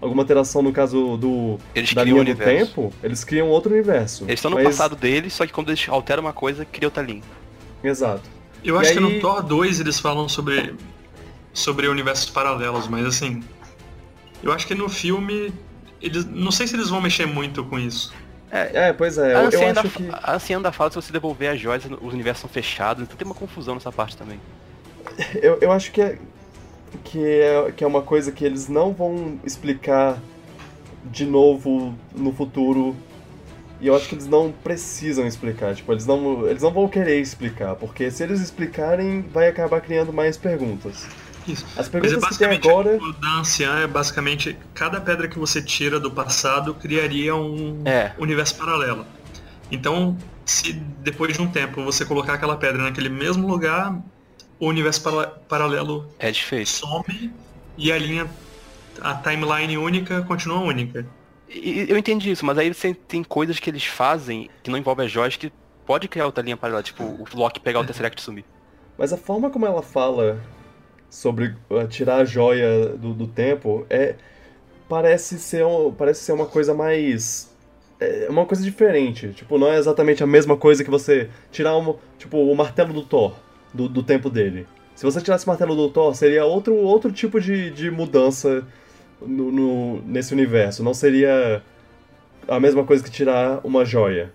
alguma 0.00 0.22
alteração 0.22 0.62
no 0.62 0.72
caso 0.72 1.16
do 1.16 1.58
eles 1.74 1.92
da 1.92 2.04
linha 2.04 2.20
um 2.20 2.24
do 2.24 2.34
tempo, 2.34 2.92
eles 3.02 3.24
criam 3.24 3.48
outro 3.48 3.72
universo. 3.72 4.24
Eles 4.24 4.34
estão 4.34 4.50
no 4.50 4.56
mas... 4.56 4.66
passado 4.66 4.96
deles, 4.96 5.32
só 5.32 5.46
que 5.46 5.52
quando 5.52 5.70
eles 5.70 5.88
alteram 5.88 6.22
uma 6.22 6.32
coisa, 6.32 6.64
cria 6.64 6.86
outra 6.86 7.02
linha. 7.02 7.22
Exato. 7.82 8.28
Eu 8.64 8.76
e 8.76 8.78
acho 8.78 8.90
aí... 8.90 8.94
que 8.94 9.00
no 9.00 9.20
Thor 9.20 9.42
2 9.42 9.80
eles 9.80 9.98
falam 9.98 10.28
sobre 10.28 10.74
sobre 11.52 11.88
universos 11.88 12.30
paralelos, 12.30 12.86
mas 12.86 13.04
assim, 13.04 13.42
eu 14.42 14.52
acho 14.52 14.66
que 14.66 14.74
no 14.74 14.88
filme 14.88 15.52
eles 16.00 16.24
não 16.24 16.52
sei 16.52 16.66
se 16.66 16.76
eles 16.76 16.88
vão 16.88 17.00
mexer 17.00 17.26
muito 17.26 17.64
com 17.64 17.78
isso. 17.78 18.12
É, 18.50 18.88
é 18.88 18.92
pois 18.92 19.18
é. 19.18 19.34
A 19.34 19.44
eu, 19.44 19.50
eu 19.50 19.68
acho 19.70 19.90
que 19.90 20.08
a 20.10 20.34
anciã 20.34 20.60
da 20.60 20.72
fala 20.72 20.90
se 20.90 20.96
você 20.96 21.12
devolver 21.12 21.50
as 21.50 21.60
joias, 21.60 21.84
os 21.84 22.14
universos 22.14 22.40
são 22.40 22.50
fechados, 22.50 23.02
então 23.02 23.16
tem 23.16 23.26
uma 23.26 23.34
confusão 23.34 23.74
nessa 23.74 23.92
parte 23.92 24.16
também. 24.16 24.40
Eu, 25.42 25.58
eu 25.60 25.72
acho 25.72 25.90
que 25.90 26.00
é, 26.00 26.18
que 27.04 27.24
é, 27.24 27.72
que 27.72 27.84
é 27.84 27.86
uma 27.86 28.02
coisa 28.02 28.32
que 28.32 28.44
eles 28.44 28.68
não 28.68 28.92
vão 28.92 29.38
explicar 29.44 30.20
de 31.04 31.24
novo 31.24 31.94
no 32.14 32.32
futuro. 32.32 32.96
E 33.80 33.86
eu 33.86 33.94
acho 33.94 34.08
que 34.08 34.16
eles 34.16 34.26
não 34.26 34.52
precisam 34.52 35.24
explicar, 35.24 35.74
tipo, 35.74 35.92
eles 35.92 36.04
não, 36.04 36.48
eles 36.48 36.62
não 36.62 36.72
vão 36.72 36.88
querer 36.88 37.20
explicar, 37.20 37.76
porque 37.76 38.10
se 38.10 38.24
eles 38.24 38.40
explicarem, 38.40 39.22
vai 39.32 39.46
acabar 39.48 39.80
criando 39.80 40.12
mais 40.12 40.36
perguntas. 40.36 41.06
Isso. 41.46 41.64
As 41.76 41.88
perguntas 41.88 42.20
Mas 42.20 42.40
é 42.40 42.48
que 42.48 42.60
tem 42.60 42.70
agora. 42.70 42.96
O 42.96 43.12
da 43.12 43.38
anciã 43.38 43.78
é 43.78 43.86
basicamente 43.86 44.58
cada 44.74 45.00
pedra 45.00 45.28
que 45.28 45.38
você 45.38 45.62
tira 45.62 45.98
do 45.98 46.10
passado 46.10 46.74
criaria 46.74 47.34
um 47.34 47.82
é. 47.84 48.12
universo 48.18 48.56
paralelo. 48.56 49.06
Então, 49.70 50.16
se 50.44 50.72
depois 50.72 51.34
de 51.34 51.42
um 51.42 51.48
tempo 51.48 51.82
você 51.82 52.04
colocar 52.04 52.34
aquela 52.34 52.56
pedra 52.56 52.82
naquele 52.82 53.08
mesmo 53.08 53.46
lugar, 53.46 53.96
o 54.58 54.66
universo 54.66 55.02
para 55.02 55.26
paralelo 55.26 56.06
é 56.18 56.30
difícil. 56.30 56.86
some 56.86 57.32
e 57.76 57.92
a 57.92 57.98
linha, 57.98 58.28
a 59.00 59.14
timeline 59.14 59.78
única 59.78 60.22
continua 60.22 60.58
única. 60.58 61.06
E, 61.48 61.86
eu 61.88 61.96
entendi 61.96 62.30
isso, 62.30 62.44
mas 62.44 62.58
aí 62.58 62.72
você 62.72 62.92
tem 62.92 63.22
coisas 63.22 63.58
que 63.58 63.70
eles 63.70 63.84
fazem 63.84 64.50
que 64.62 64.70
não 64.70 64.78
envolvem 64.78 65.06
as 65.06 65.12
joias 65.12 65.36
que 65.36 65.52
pode 65.86 66.08
criar 66.08 66.26
outra 66.26 66.42
linha 66.42 66.56
paralela, 66.56 66.82
tipo 66.82 67.04
o 67.04 67.26
Loki 67.34 67.60
pegar 67.60 67.80
o 67.80 67.84
Tesseract 67.86 68.20
e 68.20 68.24
sumir. 68.24 68.44
Mas 68.98 69.12
a 69.12 69.16
forma 69.16 69.48
como 69.48 69.64
ela 69.64 69.80
fala 69.80 70.42
sobre 71.08 71.54
uh, 71.70 71.86
tirar 71.88 72.16
a 72.16 72.24
joia 72.24 72.88
do, 72.88 73.14
do 73.14 73.26
tempo 73.28 73.86
é 73.88 74.16
parece 74.88 75.38
ser 75.38 75.64
um, 75.64 75.92
parece 75.92 76.22
ser 76.24 76.32
uma 76.32 76.46
coisa 76.46 76.74
mais 76.74 77.48
é 78.00 78.26
uma 78.28 78.44
coisa 78.44 78.62
diferente. 78.62 79.32
Tipo, 79.32 79.56
não 79.56 79.68
é 79.68 79.78
exatamente 79.78 80.22
a 80.22 80.26
mesma 80.26 80.56
coisa 80.56 80.84
que 80.84 80.90
você 80.90 81.30
tirar 81.50 81.76
uma, 81.76 81.96
tipo, 82.18 82.38
o 82.38 82.54
martelo 82.56 82.92
do 82.92 83.02
Thor 83.02 83.34
do, 83.72 83.88
do 83.88 84.02
tempo 84.02 84.30
dele. 84.30 84.66
Se 84.94 85.04
você 85.04 85.20
tirasse 85.20 85.46
o 85.46 85.48
martelo 85.48 85.76
do 85.76 85.88
Thor, 85.90 86.14
seria 86.14 86.44
outro, 86.44 86.74
outro 86.74 87.12
tipo 87.12 87.40
de, 87.40 87.70
de 87.70 87.90
mudança 87.90 88.66
no, 89.20 89.52
no, 89.52 90.02
nesse 90.02 90.32
universo. 90.32 90.82
Não 90.82 90.92
seria 90.92 91.62
a 92.48 92.58
mesma 92.58 92.84
coisa 92.84 93.04
que 93.04 93.10
tirar 93.10 93.60
uma 93.62 93.84
joia. 93.84 94.32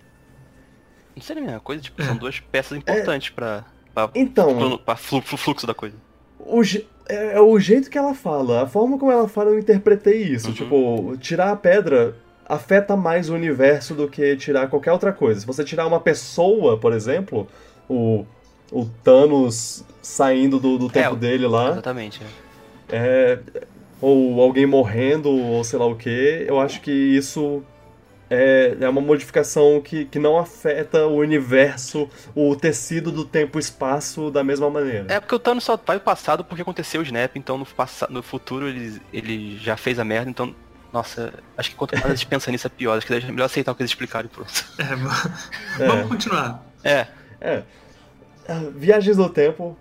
Não 1.14 1.22
seria 1.22 1.42
a 1.42 1.46
mesma 1.46 1.60
coisa, 1.60 1.82
tipo, 1.82 2.02
são 2.02 2.16
duas 2.16 2.40
peças 2.40 2.78
importantes 2.78 3.30
é... 3.30 3.34
pra, 3.34 3.64
pra, 3.92 4.10
então, 4.14 4.78
pra 4.78 4.96
fluxo, 4.96 5.36
fluxo 5.36 5.66
da 5.66 5.74
coisa. 5.74 5.96
O, 6.38 6.62
é, 7.08 7.36
é, 7.36 7.40
o 7.40 7.58
jeito 7.58 7.90
que 7.90 7.98
ela 7.98 8.14
fala, 8.14 8.62
a 8.62 8.66
forma 8.66 8.98
como 8.98 9.12
ela 9.12 9.28
fala, 9.28 9.50
eu 9.50 9.58
interpretei 9.58 10.22
isso. 10.22 10.48
Uhum. 10.48 10.54
Tipo, 10.54 11.16
tirar 11.18 11.50
a 11.50 11.56
pedra 11.56 12.16
afeta 12.46 12.96
mais 12.96 13.28
o 13.30 13.34
universo 13.34 13.94
do 13.94 14.08
que 14.08 14.36
tirar 14.36 14.68
qualquer 14.68 14.92
outra 14.92 15.12
coisa. 15.12 15.40
Se 15.40 15.46
você 15.46 15.64
tirar 15.64 15.86
uma 15.86 16.00
pessoa, 16.00 16.78
por 16.78 16.92
exemplo, 16.92 17.48
o 17.88 18.26
o 18.70 18.84
Thanos 19.02 19.84
saindo 20.02 20.58
do, 20.58 20.78
do 20.78 20.88
tempo 20.88 21.14
é, 21.14 21.18
dele 21.18 21.46
lá. 21.46 21.70
Exatamente. 21.70 22.20
É. 22.88 22.96
é. 22.96 23.62
ou 24.00 24.40
alguém 24.40 24.66
morrendo, 24.66 25.30
ou 25.30 25.62
sei 25.64 25.78
lá 25.78 25.86
o 25.86 25.96
que. 25.96 26.44
Eu 26.46 26.60
acho 26.60 26.80
que 26.80 26.90
isso 26.90 27.62
é, 28.30 28.76
é 28.80 28.88
uma 28.88 29.00
modificação 29.00 29.80
que, 29.80 30.04
que 30.06 30.18
não 30.18 30.38
afeta 30.38 31.06
o 31.06 31.16
universo, 31.16 32.08
o 32.34 32.54
tecido 32.56 33.12
do 33.12 33.24
tempo 33.24 33.58
e 33.58 33.60
espaço 33.60 34.30
da 34.30 34.42
mesma 34.42 34.68
maneira. 34.70 35.06
É 35.08 35.20
porque 35.20 35.34
o 35.34 35.38
Thanos 35.38 35.64
só 35.64 35.76
vai 35.76 35.96
o 35.96 36.00
passado 36.00 36.44
porque 36.44 36.62
aconteceu 36.62 37.00
o 37.00 37.04
Snap, 37.04 37.36
então 37.36 37.58
no, 37.58 37.66
no 38.10 38.22
futuro 38.22 38.68
ele, 38.68 39.00
ele 39.12 39.58
já 39.58 39.76
fez 39.76 39.98
a 39.98 40.04
merda, 40.04 40.30
então. 40.30 40.54
Nossa, 40.92 41.34
acho 41.58 41.70
que 41.70 41.76
quanto 41.76 41.92
mais 41.94 42.06
a 42.06 42.14
gente 42.14 42.26
pensa 42.28 42.52
nisso 42.52 42.68
é 42.68 42.70
pior. 42.70 42.96
Acho 42.96 43.04
que 43.04 43.12
é 43.12 43.20
melhor 43.20 43.46
aceitar 43.46 43.72
o 43.72 43.74
que 43.74 43.82
eles 43.82 43.90
explicaram 43.90 44.26
e 44.26 44.28
pronto. 44.28 44.64
É, 44.78 44.94
vamos 45.86 46.08
continuar. 46.08 46.64
É. 46.84 47.08
É. 47.40 47.64
Viagens 48.74 49.16
no 49.16 49.28
tempo. 49.28 49.76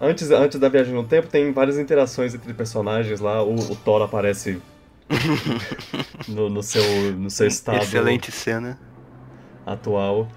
antes, 0.00 0.30
antes 0.30 0.58
da 0.58 0.68
viagem 0.68 0.92
no 0.92 1.04
tempo, 1.04 1.28
tem 1.28 1.52
várias 1.52 1.78
interações 1.78 2.34
entre 2.34 2.52
personagens 2.52 3.20
lá. 3.20 3.42
O, 3.42 3.54
o 3.54 3.76
Thor 3.76 4.02
aparece 4.02 4.60
no, 6.26 6.50
no, 6.50 6.62
seu, 6.62 6.82
no 7.12 7.30
seu 7.30 7.46
estado. 7.46 7.82
Excelente 7.82 8.32
cena. 8.32 8.78
Atual. 9.64 10.28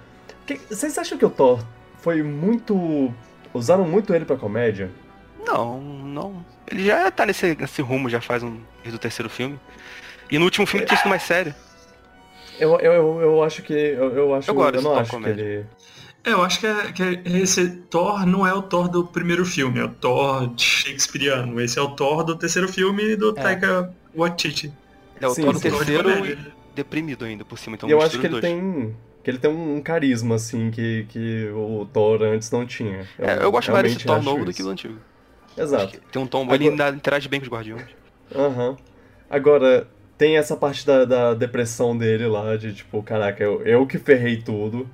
Que, 0.46 0.56
vocês 0.70 0.98
acham 0.98 1.18
que 1.18 1.26
o 1.26 1.30
Thor 1.30 1.60
foi 2.00 2.22
muito. 2.22 3.12
Usaram 3.54 3.88
muito 3.88 4.14
ele 4.14 4.26
pra 4.26 4.36
comédia? 4.38 4.92
Não, 5.46 5.82
não. 5.82 6.46
Ele 6.70 6.86
já 6.86 7.10
tá 7.10 7.26
nesse, 7.26 7.56
nesse 7.56 7.82
rumo, 7.82 8.10
já 8.10 8.22
faz 8.22 8.44
um 8.44 8.60
desde 8.84 8.96
o 8.96 9.00
terceiro 9.00 9.30
filme. 9.30 9.60
E 10.30 10.38
no 10.38 10.46
último 10.46 10.68
filme 10.68 10.86
tinha 10.86 10.98
sido 10.98 11.10
mais 11.10 11.24
sério. 11.24 11.56
Eu, 12.60 12.80
eu, 12.80 12.94
eu, 12.94 13.22
eu 13.22 13.44
acho 13.44 13.62
que. 13.64 13.74
Eu, 13.74 14.16
eu 14.16 14.36
acho 14.36 14.50
Eu 14.50 14.56
gosto 14.56 14.76
eu 14.76 14.82
não 14.82 14.96
acho 14.96 15.12
tom 15.12 15.18
que 15.18 15.24
comédia. 15.24 15.42
ele. 15.44 15.66
É, 16.28 16.34
eu 16.34 16.42
acho 16.44 16.60
que, 16.60 16.68
é, 16.68 16.92
que 16.92 17.02
é- 17.04 17.22
esse 17.40 17.70
Thor 17.90 18.26
não 18.26 18.46
é 18.46 18.54
o 18.54 18.62
Thor 18.62 18.90
do 18.90 19.06
primeiro 19.06 19.46
filme, 19.46 19.80
é 19.80 19.84
o 19.86 19.90
Thor 19.90 20.52
shakespeariano. 20.58 21.60
Esse 21.62 21.80
é 21.80 21.82
o 21.82 21.90
Thor 21.96 22.24
do 22.24 22.36
terceiro 22.36 22.68
filme 22.68 23.16
do 23.16 23.30
É. 23.30 23.34
Taika 23.42 23.94
Waititi. 24.16 24.74
É 25.22 25.28
o 25.28 25.30
Sim, 25.32 25.44
Thor. 25.44 25.54
Thor 25.54 25.62
de 25.62 25.70
terceiro 25.70 26.26
e 26.26 26.38
deprimido 26.76 27.24
ainda 27.26 27.46
por 27.46 27.58
cima, 27.58 27.76
então 27.76 27.90
eu 27.90 28.02
acho 28.02 28.20
que 28.20 28.26
ele 28.26 28.40
dois. 28.40 28.42
tem. 28.44 28.96
Que 29.24 29.32
ele 29.32 29.38
tem 29.40 29.50
um 29.52 29.82
carisma, 29.82 30.36
assim, 30.36 30.70
que, 30.72 31.06
que 31.10 31.50
o 31.50 31.86
Thor 31.92 32.22
antes 32.24 32.50
não 32.52 32.66
tinha. 32.66 33.06
É, 33.20 33.42
eu 33.44 33.52
gosto 33.52 33.72
mais 33.72 33.84
desse 33.94 34.06
Thor 34.06 34.22
novo 34.22 34.44
do 34.46 34.52
isso. 34.52 34.58
que 34.58 34.64
do 34.64 34.70
antigo. 34.70 34.98
Exato. 35.58 36.00
Tem 36.12 36.22
um 36.22 36.28
tom, 36.28 36.44
Agora- 36.44 36.56
ele 36.64 36.68
interage 36.96 37.28
bem 37.28 37.40
com 37.40 37.46
os 37.46 37.52
guardiões. 37.52 37.84
Aham. 38.36 38.78
Agora, 39.30 39.88
tem 40.18 40.38
essa 40.38 40.56
parte 40.56 40.86
da, 40.86 41.04
da 41.06 41.34
depressão 41.34 41.98
dele 41.98 42.26
lá, 42.28 42.56
de 42.56 42.74
tipo, 42.74 43.02
caraca, 43.04 43.44
eu, 43.44 43.62
eu 43.64 43.86
que 43.88 43.98
ferrei 43.98 44.38
tudo. 44.38 44.88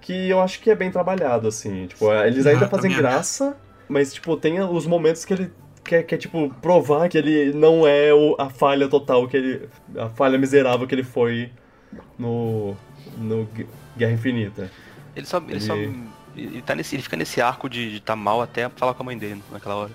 Que 0.00 0.28
eu 0.28 0.40
acho 0.40 0.60
que 0.60 0.70
é 0.70 0.74
bem 0.74 0.90
trabalhado, 0.90 1.48
assim. 1.48 1.86
Tipo, 1.86 2.12
eles 2.12 2.46
ainda 2.46 2.66
Ah, 2.66 2.68
fazem 2.68 2.90
graça, 2.92 3.56
mas, 3.88 4.12
tipo, 4.14 4.36
tem 4.36 4.60
os 4.60 4.86
momentos 4.86 5.24
que 5.24 5.32
ele 5.34 5.52
quer, 5.84 6.02
quer 6.04 6.16
tipo, 6.18 6.54
provar 6.62 7.08
que 7.08 7.18
ele 7.18 7.52
não 7.52 7.86
é 7.86 8.12
o- 8.14 8.36
a 8.38 8.48
falha 8.48 8.88
total, 8.88 9.26
que 9.26 9.36
ele. 9.36 9.68
a 9.96 10.08
falha 10.10 10.38
miserável 10.38 10.86
que 10.86 10.94
ele 10.94 11.02
foi 11.04 11.50
no. 12.18 12.74
no 13.16 13.44
Gu- 13.46 13.66
Guerra 13.96 14.12
Infinita. 14.12 14.70
Ele 15.16 15.26
só. 15.26 15.38
Ele, 15.38 15.52
Ele- 15.52 15.60
só. 15.60 15.74
Ele, 15.74 16.62
tá 16.62 16.74
nesse, 16.74 16.94
ele 16.94 17.02
fica 17.02 17.16
nesse 17.16 17.40
arco 17.40 17.68
de 17.68 17.96
estar 17.96 18.12
tá 18.12 18.16
mal 18.16 18.40
até 18.40 18.68
falar 18.68 18.94
com 18.94 19.02
a 19.02 19.06
mãe 19.06 19.18
dele 19.18 19.42
naquela 19.50 19.74
hora. 19.74 19.90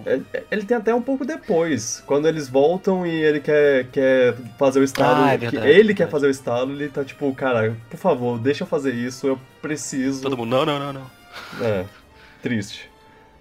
Então. 0.00 0.02
É- 0.32 0.42
Ele 0.50 0.62
tem 0.64 0.76
até 0.76 0.94
um 0.94 1.02
pouco 1.02 1.24
depois, 1.24 2.02
quando 2.06 2.26
eles 2.28 2.48
voltam 2.48 3.06
e 3.06 3.10
ele 3.10 3.40
quer, 3.40 3.86
quer 3.88 4.34
fazer 4.58 4.80
o 4.80 4.84
estalo. 4.84 5.24
Ah, 5.24 5.32
é 5.32 5.38
que 5.38 5.46
verdade, 5.46 5.66
ele 5.68 5.76
verdade. 5.78 5.94
quer 5.94 6.08
fazer 6.10 6.26
o 6.26 6.30
estalo, 6.30 6.72
ele 6.72 6.88
tá 6.88 7.04
tipo, 7.04 7.32
cara, 7.34 7.76
por 7.90 7.96
favor, 7.98 8.38
deixa 8.38 8.64
eu 8.64 8.66
fazer 8.66 8.92
isso, 8.94 9.26
eu 9.26 9.38
preciso. 9.62 10.22
Todo 10.22 10.36
mundo. 10.36 10.50
Não, 10.50 10.64
não, 10.66 10.78
não, 10.78 10.92
não. 10.92 11.10
É, 11.64 11.84
triste. 12.42 12.90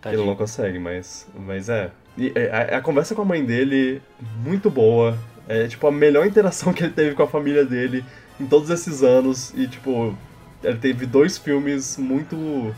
que 0.02 0.08
Ele 0.10 0.18
Tadinho. 0.18 0.26
não 0.26 0.36
consegue, 0.36 0.78
mas, 0.80 1.28
mas 1.36 1.70
é. 1.70 1.90
E 2.18 2.32
é, 2.36 2.74
a, 2.74 2.78
a 2.78 2.82
conversa 2.82 3.14
com 3.16 3.22
a 3.22 3.26
mãe 3.26 3.44
dele, 3.44 4.02
muito 4.44 4.70
boa. 4.70 5.18
É 5.48 5.68
tipo 5.68 5.86
a 5.88 5.92
melhor 5.92 6.26
interação 6.26 6.72
que 6.74 6.84
ele 6.84 6.94
teve 6.94 7.14
com 7.16 7.24
a 7.24 7.28
família 7.28 7.64
dele 7.66 8.04
em 8.40 8.46
todos 8.46 8.70
esses 8.70 9.04
anos. 9.04 9.54
E 9.56 9.68
tipo, 9.68 10.16
ele 10.64 10.78
teve 10.78 11.06
dois 11.06 11.38
filmes 11.38 11.98
muito. 11.98 12.74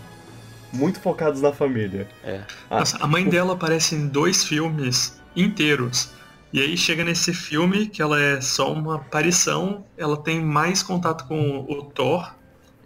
Muito 0.77 0.99
focados 0.99 1.41
na 1.41 1.51
família. 1.51 2.07
É. 2.23 2.41
Ah, 2.69 2.79
Nossa, 2.79 2.97
a 3.03 3.07
mãe 3.07 3.27
dela 3.27 3.53
aparece 3.53 3.95
em 3.95 4.07
dois 4.07 4.43
filmes 4.43 5.19
inteiros. 5.35 6.11
E 6.53 6.61
aí 6.61 6.77
chega 6.77 7.03
nesse 7.03 7.33
filme, 7.33 7.87
que 7.87 8.01
ela 8.01 8.21
é 8.21 8.39
só 8.39 8.71
uma 8.71 8.95
aparição, 8.95 9.85
ela 9.97 10.15
tem 10.15 10.39
mais 10.41 10.81
contato 10.81 11.27
com 11.27 11.65
o 11.67 11.83
Thor. 11.83 12.33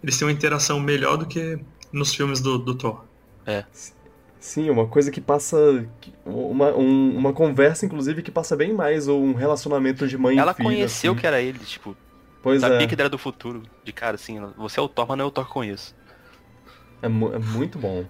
Eles 0.02 0.18
têm 0.18 0.26
uma 0.26 0.32
interação 0.32 0.80
melhor 0.80 1.16
do 1.16 1.26
que 1.26 1.58
nos 1.92 2.12
filmes 2.14 2.40
do, 2.40 2.58
do 2.58 2.74
Thor. 2.74 3.04
Sim, 4.40 4.68
uma 4.70 4.88
coisa 4.88 5.10
que 5.12 5.20
passa. 5.20 5.56
Uma, 6.26 6.70
um- 6.74 7.16
uma 7.16 7.32
conversa, 7.32 7.86
inclusive, 7.86 8.22
que 8.22 8.30
passa 8.30 8.56
bem 8.56 8.72
mais 8.72 9.06
um 9.06 9.32
relacionamento 9.32 10.08
de 10.08 10.18
mãe 10.18 10.36
Ela 10.36 10.50
e 10.50 10.54
filha. 10.54 10.68
conheceu 10.68 11.12
assim. 11.12 11.20
que 11.20 11.26
era 11.26 11.40
ele, 11.40 11.60
tipo, 11.60 11.96
Pois 12.42 12.60
sabia 12.60 12.78
é, 12.82 12.86
que 12.88 12.94
ele 12.96 13.02
era 13.02 13.08
do 13.08 13.18
futuro. 13.18 13.62
De 13.84 13.92
cara, 13.92 14.16
assim, 14.16 14.38
ela- 14.38 14.52
você 14.58 14.80
é 14.80 14.82
o 14.82 14.88
Thor, 14.88 15.06
mas 15.08 15.16
não 15.16 15.24
é 15.26 15.28
o 15.28 15.30
Thor 15.30 15.46
que 15.46 15.52
conheço. 15.52 15.94
É, 17.02 17.08
mu- 17.08 17.32
é 17.34 17.38
muito 17.38 17.78
bom. 17.78 18.04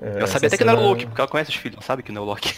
É, 0.00 0.20
ela 0.20 0.22
essa 0.22 0.32
sabia 0.34 0.48
até 0.48 0.56
que 0.56 0.62
ele 0.62 0.70
era 0.70 0.78
o 0.80 0.82
Loki, 0.82 1.06
porque 1.06 1.20
ela 1.20 1.28
conhece 1.28 1.50
os 1.50 1.56
filhos, 1.56 1.84
sabe 1.84 2.02
que 2.02 2.12
não 2.12 2.22
é 2.22 2.24
o 2.24 2.28
Loki. 2.28 2.54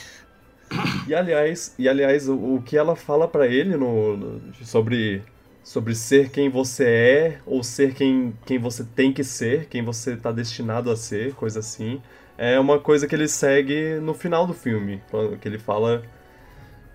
E 1.06 1.14
aliás, 1.14 1.74
e, 1.78 1.88
aliás 1.88 2.28
o, 2.28 2.34
o 2.56 2.62
que 2.62 2.76
ela 2.76 2.96
fala 2.96 3.28
pra 3.28 3.46
ele 3.46 3.76
no, 3.76 4.16
no- 4.16 4.54
sobre, 4.64 5.22
sobre 5.62 5.94
ser 5.94 6.30
quem 6.30 6.48
você 6.48 6.84
é, 6.86 7.38
ou 7.46 7.62
ser 7.62 7.94
quem, 7.94 8.34
quem 8.46 8.58
você 8.58 8.84
tem 8.84 9.12
que 9.12 9.22
ser, 9.22 9.66
quem 9.66 9.82
você 9.84 10.16
tá 10.16 10.32
destinado 10.32 10.90
a 10.90 10.96
ser, 10.96 11.34
coisa 11.34 11.60
assim, 11.60 12.00
é 12.38 12.58
uma 12.58 12.78
coisa 12.80 13.06
que 13.06 13.14
ele 13.14 13.28
segue 13.28 13.96
no 14.00 14.14
final 14.14 14.46
do 14.46 14.54
filme, 14.54 15.02
que 15.40 15.46
ele 15.48 15.58
fala. 15.58 16.02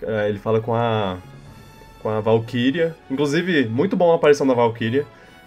é, 0.04 0.30
Ele 0.30 0.40
fala 0.40 0.62
com 0.62 0.74
a. 0.76 1.18
com 2.02 2.10
a 2.10 2.20
Valkyria. 2.22 2.96
Inclusive, 3.10 3.68
muito 3.68 3.96
bom 3.98 4.12
a 4.12 4.16
aparição 4.16 4.48
da 4.48 4.54
Valkyria. 4.54 5.06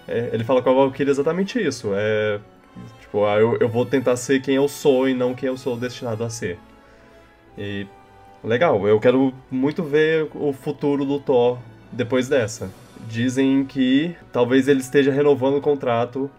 É, 0.08 0.30
ele 0.32 0.44
fala 0.44 0.62
com 0.62 0.70
a 0.70 0.74
Valkyria 0.74 1.10
exatamente 1.10 1.60
isso. 1.64 1.90
É. 1.94 2.40
Tipo, 3.12 3.26
ah, 3.26 3.36
eu, 3.36 3.58
eu 3.58 3.68
vou 3.68 3.84
tentar 3.84 4.16
ser 4.16 4.40
quem 4.40 4.54
eu 4.54 4.66
sou 4.66 5.06
e 5.06 5.12
não 5.12 5.34
quem 5.34 5.46
eu 5.46 5.58
sou 5.58 5.76
destinado 5.76 6.24
a 6.24 6.30
ser. 6.30 6.58
E 7.58 7.86
Legal, 8.42 8.88
eu 8.88 8.98
quero 8.98 9.34
muito 9.50 9.84
ver 9.84 10.28
o 10.34 10.50
futuro 10.54 11.04
do 11.04 11.20
Thor 11.20 11.58
depois 11.92 12.26
dessa. 12.26 12.70
Dizem 13.06 13.66
que 13.66 14.16
talvez 14.32 14.66
ele 14.66 14.80
esteja 14.80 15.12
renovando 15.12 15.58
o 15.58 15.60
contrato, 15.60 16.30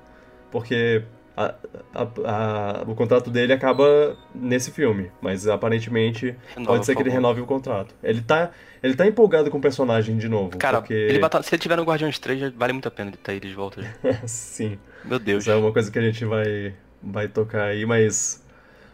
porque 0.51 1.03
a- 1.35 1.55
a- 1.93 2.07
a- 2.25 2.83
o 2.87 2.93
contrato 2.95 3.29
dele 3.31 3.53
acaba 3.53 4.15
nesse 4.33 4.71
filme, 4.71 5.11
mas 5.21 5.47
aparentemente 5.47 6.35
Renova, 6.55 6.73
pode 6.73 6.85
ser 6.85 6.95
que 6.95 7.01
ele 7.01 7.09
renove 7.09 7.41
o 7.41 7.45
contrato. 7.45 7.93
Ele 8.03 8.21
tá, 8.21 8.51
ele 8.81 8.95
tá 8.95 9.05
empolgado 9.07 9.49
com 9.49 9.57
o 9.57 9.61
personagem 9.61 10.17
de 10.17 10.27
novo, 10.29 10.57
Cara, 10.57 10.79
porque... 10.79 10.93
ele 10.93 11.19
batalha, 11.19 11.43
se 11.43 11.53
ele 11.55 11.61
tiver 11.61 11.75
no 11.75 11.83
Guardiões 11.83 12.19
3, 12.19 12.39
já 12.39 12.51
vale 12.55 12.73
muito 12.73 12.87
a 12.87 12.91
pena 12.91 13.09
ele 13.09 13.17
ter 13.17 13.33
ele 13.33 13.47
de 13.47 13.53
volta. 13.55 13.81
Já. 13.81 14.21
sim, 14.27 14.77
Meu 15.03 15.19
Deus. 15.19 15.43
isso 15.43 15.51
é 15.51 15.55
uma 15.55 15.71
coisa 15.71 15.89
que 15.91 15.97
a 15.99 16.01
gente 16.01 16.23
vai, 16.25 16.73
vai 17.01 17.27
tocar 17.27 17.63
aí, 17.63 17.85
mas, 17.85 18.43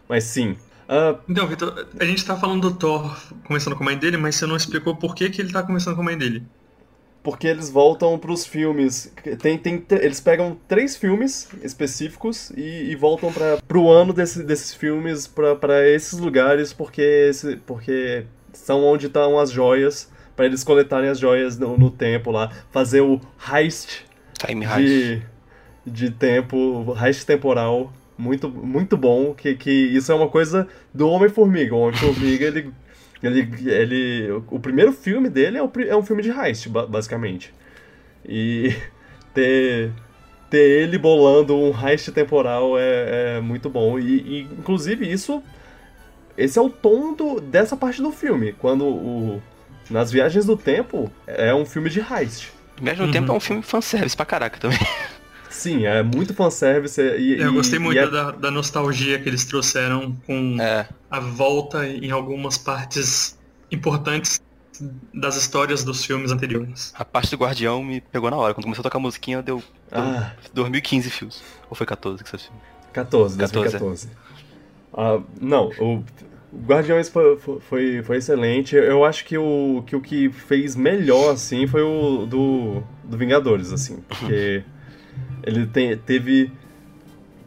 mas 0.08 0.24
sim. 0.24 0.56
Ah, 0.88 1.16
Então, 1.28 1.46
Vitor, 1.46 1.86
a 2.00 2.04
gente 2.04 2.24
tá 2.24 2.36
falando 2.36 2.68
do 2.70 2.74
Thor 2.76 3.16
começando 3.46 3.76
com 3.76 3.82
a 3.82 3.86
mãe 3.86 3.96
dele, 3.96 4.16
mas 4.16 4.34
você 4.36 4.46
não 4.46 4.56
explicou 4.56 4.96
por 4.96 5.14
que, 5.14 5.30
que 5.30 5.40
ele 5.40 5.52
tá 5.52 5.62
começando 5.62 5.94
com 5.94 6.00
a 6.00 6.04
mãe 6.04 6.18
dele. 6.18 6.42
Porque 7.22 7.46
eles 7.46 7.68
voltam 7.68 8.18
pros 8.18 8.46
filmes. 8.46 9.12
Tem, 9.42 9.58
tem, 9.58 9.78
te- 9.78 9.94
eles 9.96 10.20
pegam 10.20 10.56
três 10.66 10.96
filmes 10.96 11.48
específicos 11.62 12.50
e, 12.56 12.90
e 12.90 12.96
voltam 12.96 13.30
para 13.32 13.58
pro 13.68 13.90
ano 13.90 14.12
desse, 14.12 14.42
desses 14.42 14.72
filmes, 14.74 15.26
pra 15.26 15.54
pra 15.54 15.86
esses 15.88 16.18
lugares, 16.18 16.72
porque, 16.72 17.02
esse, 17.02 17.56
porque 17.66 18.24
são 18.54 18.82
onde 18.84 19.06
estão 19.06 19.38
as 19.38 19.50
joias, 19.50 20.10
para 20.34 20.46
eles 20.46 20.64
coletarem 20.64 21.10
as 21.10 21.18
joias 21.18 21.58
no, 21.58 21.76
no 21.76 21.90
tempo 21.90 22.30
lá, 22.30 22.50
fazer 22.70 23.02
o 23.02 23.20
heist 23.52 24.02
Time 24.38 24.64
Heist. 24.64 24.78
de, 24.78 25.22
de 25.86 26.10
tempo, 26.10 26.56
o 26.56 26.96
heist 27.06 27.26
temporal. 27.26 27.92
Muito, 28.16 28.48
muito 28.50 28.96
bom, 28.98 29.32
que, 29.34 29.54
que 29.54 29.70
isso 29.70 30.12
é 30.12 30.14
uma 30.14 30.28
coisa 30.28 30.68
do 30.92 31.08
Homem-Formiga. 31.08 31.74
O 31.74 31.78
Homem-Formiga, 31.80 32.44
ele, 32.46 32.70
ele, 33.26 33.48
ele... 33.70 34.30
O 34.50 34.58
primeiro 34.58 34.92
filme 34.92 35.28
dele 35.28 35.58
é, 35.58 35.62
o 35.62 35.68
pri- 35.68 35.88
é 35.88 35.96
um 35.96 36.02
filme 36.02 36.22
de 36.22 36.30
heist, 36.30 36.68
ba- 36.68 36.86
basicamente. 36.86 37.52
E 38.24 38.74
ter, 39.34 39.90
ter 40.48 40.58
ele 40.82 40.98
bolando 40.98 41.56
um 41.56 41.70
heist 41.86 42.10
temporal 42.12 42.78
é, 42.78 43.36
é 43.36 43.40
muito 43.40 43.68
bom. 43.70 43.98
E, 43.98 44.16
e, 44.20 44.40
inclusive, 44.58 45.10
isso... 45.10 45.42
Esse 46.38 46.58
é 46.58 46.62
o 46.62 46.70
tom 46.70 47.12
do, 47.12 47.40
dessa 47.40 47.76
parte 47.76 48.00
do 48.00 48.10
filme. 48.10 48.52
Quando 48.54 48.84
o... 48.86 49.42
Nas 49.90 50.10
Viagens 50.12 50.46
do 50.46 50.56
Tempo, 50.56 51.10
é 51.26 51.52
um 51.54 51.66
filme 51.66 51.90
de 51.90 52.00
heist. 52.00 52.52
Ao 52.78 52.84
mesmo 52.84 53.04
Uhum. 53.06 53.10
tempo 53.10 53.32
é 53.32 53.34
um 53.34 53.40
filme 53.40 53.60
fanservice 53.62 54.16
pra 54.16 54.24
caraca 54.24 54.58
também. 54.58 54.78
Sim, 55.60 55.84
é 55.84 56.02
muito 56.02 56.32
fanservice. 56.32 57.00
E, 57.00 57.34
É, 57.40 57.44
eu 57.44 57.50
e- 57.50 57.54
gostei 57.54 57.78
e 57.78 57.82
muito 57.82 57.98
é- 57.98 58.08
da, 58.08 58.30
da 58.30 58.50
nostalgia 58.50 59.18
que 59.18 59.28
eles 59.28 59.44
trouxeram 59.44 60.16
com 60.26 60.56
É. 60.60 60.88
a 61.10 61.20
volta 61.20 61.86
em 61.86 62.10
algumas 62.10 62.56
partes 62.56 63.38
importantes 63.70 64.40
das 65.12 65.36
histórias 65.36 65.84
dos 65.84 66.02
filmes 66.04 66.32
anteriores. 66.32 66.92
A 66.96 67.04
parte 67.04 67.30
do 67.30 67.36
Guardião 67.36 67.84
me 67.84 68.00
pegou 68.00 68.30
na 68.30 68.36
hora. 68.38 68.54
Quando 68.54 68.64
começou 68.64 68.80
a 68.80 68.84
tocar 68.84 68.96
a 68.98 69.02
musiquinha, 69.02 69.42
deu 69.42 69.62
Ah, 69.92 70.32
2015 70.54 71.10
fios. 71.10 71.42
Ou 71.68 71.76
foi 71.76 71.86
14 71.86 72.24
que 72.24 72.30
você 72.30 72.36
assistiu? 72.36 72.56
14, 72.92 73.36
14, 73.36 73.78
2014. 73.78 74.08
Ah, 74.94 75.20
não, 75.40 75.68
o 75.78 76.02
o 76.52 76.58
Guardiões 76.66 77.08
foi, 77.08 77.36
foi, 77.60 78.02
foi 78.02 78.16
excelente. 78.16 78.74
Eu 78.74 79.04
acho 79.04 79.24
que 79.24 79.38
o, 79.38 79.84
que 79.86 79.94
o 79.94 80.00
que 80.00 80.30
fez 80.30 80.74
melhor, 80.74 81.34
assim, 81.34 81.64
foi 81.68 81.80
o 81.82 82.26
do, 82.26 82.82
do 83.04 83.16
Vingadores, 83.16 83.72
assim. 83.72 84.02
Porque 84.08 84.64
ele 85.44 85.66
tem, 85.66 85.96
teve, 85.96 86.50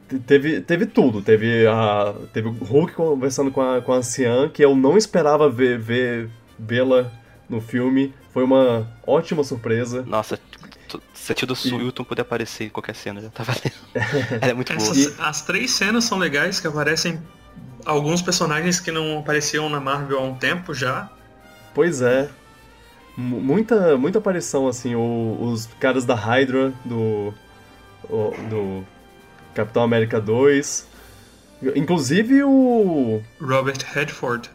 te- 0.10 0.20
teve. 0.20 0.62
Teve 0.62 0.86
tudo. 0.86 1.22
Teve, 1.22 1.66
a, 1.68 2.14
teve 2.34 2.48
o 2.48 2.52
Hulk 2.52 2.94
conversando 2.94 3.52
com 3.52 3.62
a, 3.62 3.82
com 3.82 3.94
a 3.94 3.98
Anciã, 3.98 4.50
que 4.50 4.64
eu 4.64 4.76
não 4.76 4.98
esperava 4.98 5.50
ver, 5.50 5.78
ver 5.80 6.30
vê-la 6.58 7.12
no 7.50 7.60
filme. 7.62 8.14
Foi 8.34 8.44
uma 8.44 8.88
ótima 9.06 9.44
surpresa. 9.44 10.04
Nossa, 10.08 10.38
t- 10.38 11.00
se 11.14 11.32
a 11.32 11.36
tia 11.36 11.48
do 11.48 11.56
Sultan 11.56 12.04
poder 12.04 12.22
aparecer 12.24 12.66
em 12.66 12.70
qualquer 12.70 12.96
cena, 12.96 13.22
já 13.22 13.30
tá 13.30 13.44
valendo. 13.44 13.74
Ela 14.42 14.52
é 14.52 14.54
muito 14.54 14.74
boa. 14.76 14.90
Essas, 14.92 15.20
as 15.20 15.42
três 15.42 15.72
cenas 15.72 16.04
são 16.06 16.18
legais, 16.18 16.60
que 16.60 16.68
aparecem 16.68 17.22
alguns 17.86 18.22
personagens 18.22 18.80
que 18.80 18.92
não 18.92 19.20
apareciam 19.20 19.70
na 19.70 19.80
Marvel 19.80 20.18
há 20.20 20.24
um 20.24 20.36
tempo 20.36 20.74
já. 20.74 21.10
Pois 21.76 22.02
é. 22.02 22.30
Mu- 23.16 23.40
Muita, 23.40 23.96
muita 23.98 24.18
aparição, 24.18 24.68
assim, 24.68 24.96
o- 24.96 25.38
os 25.42 25.68
caras 25.80 26.06
da 26.06 26.16
Hydra, 26.16 26.74
do, 26.84 27.32
do 28.10 28.84
Capitão 29.54 29.84
América 29.84 30.20
2, 30.20 30.94
Inclusive 31.76 32.44
o. 32.44 33.22
Robert 33.40 33.78
Redford. 33.94 34.50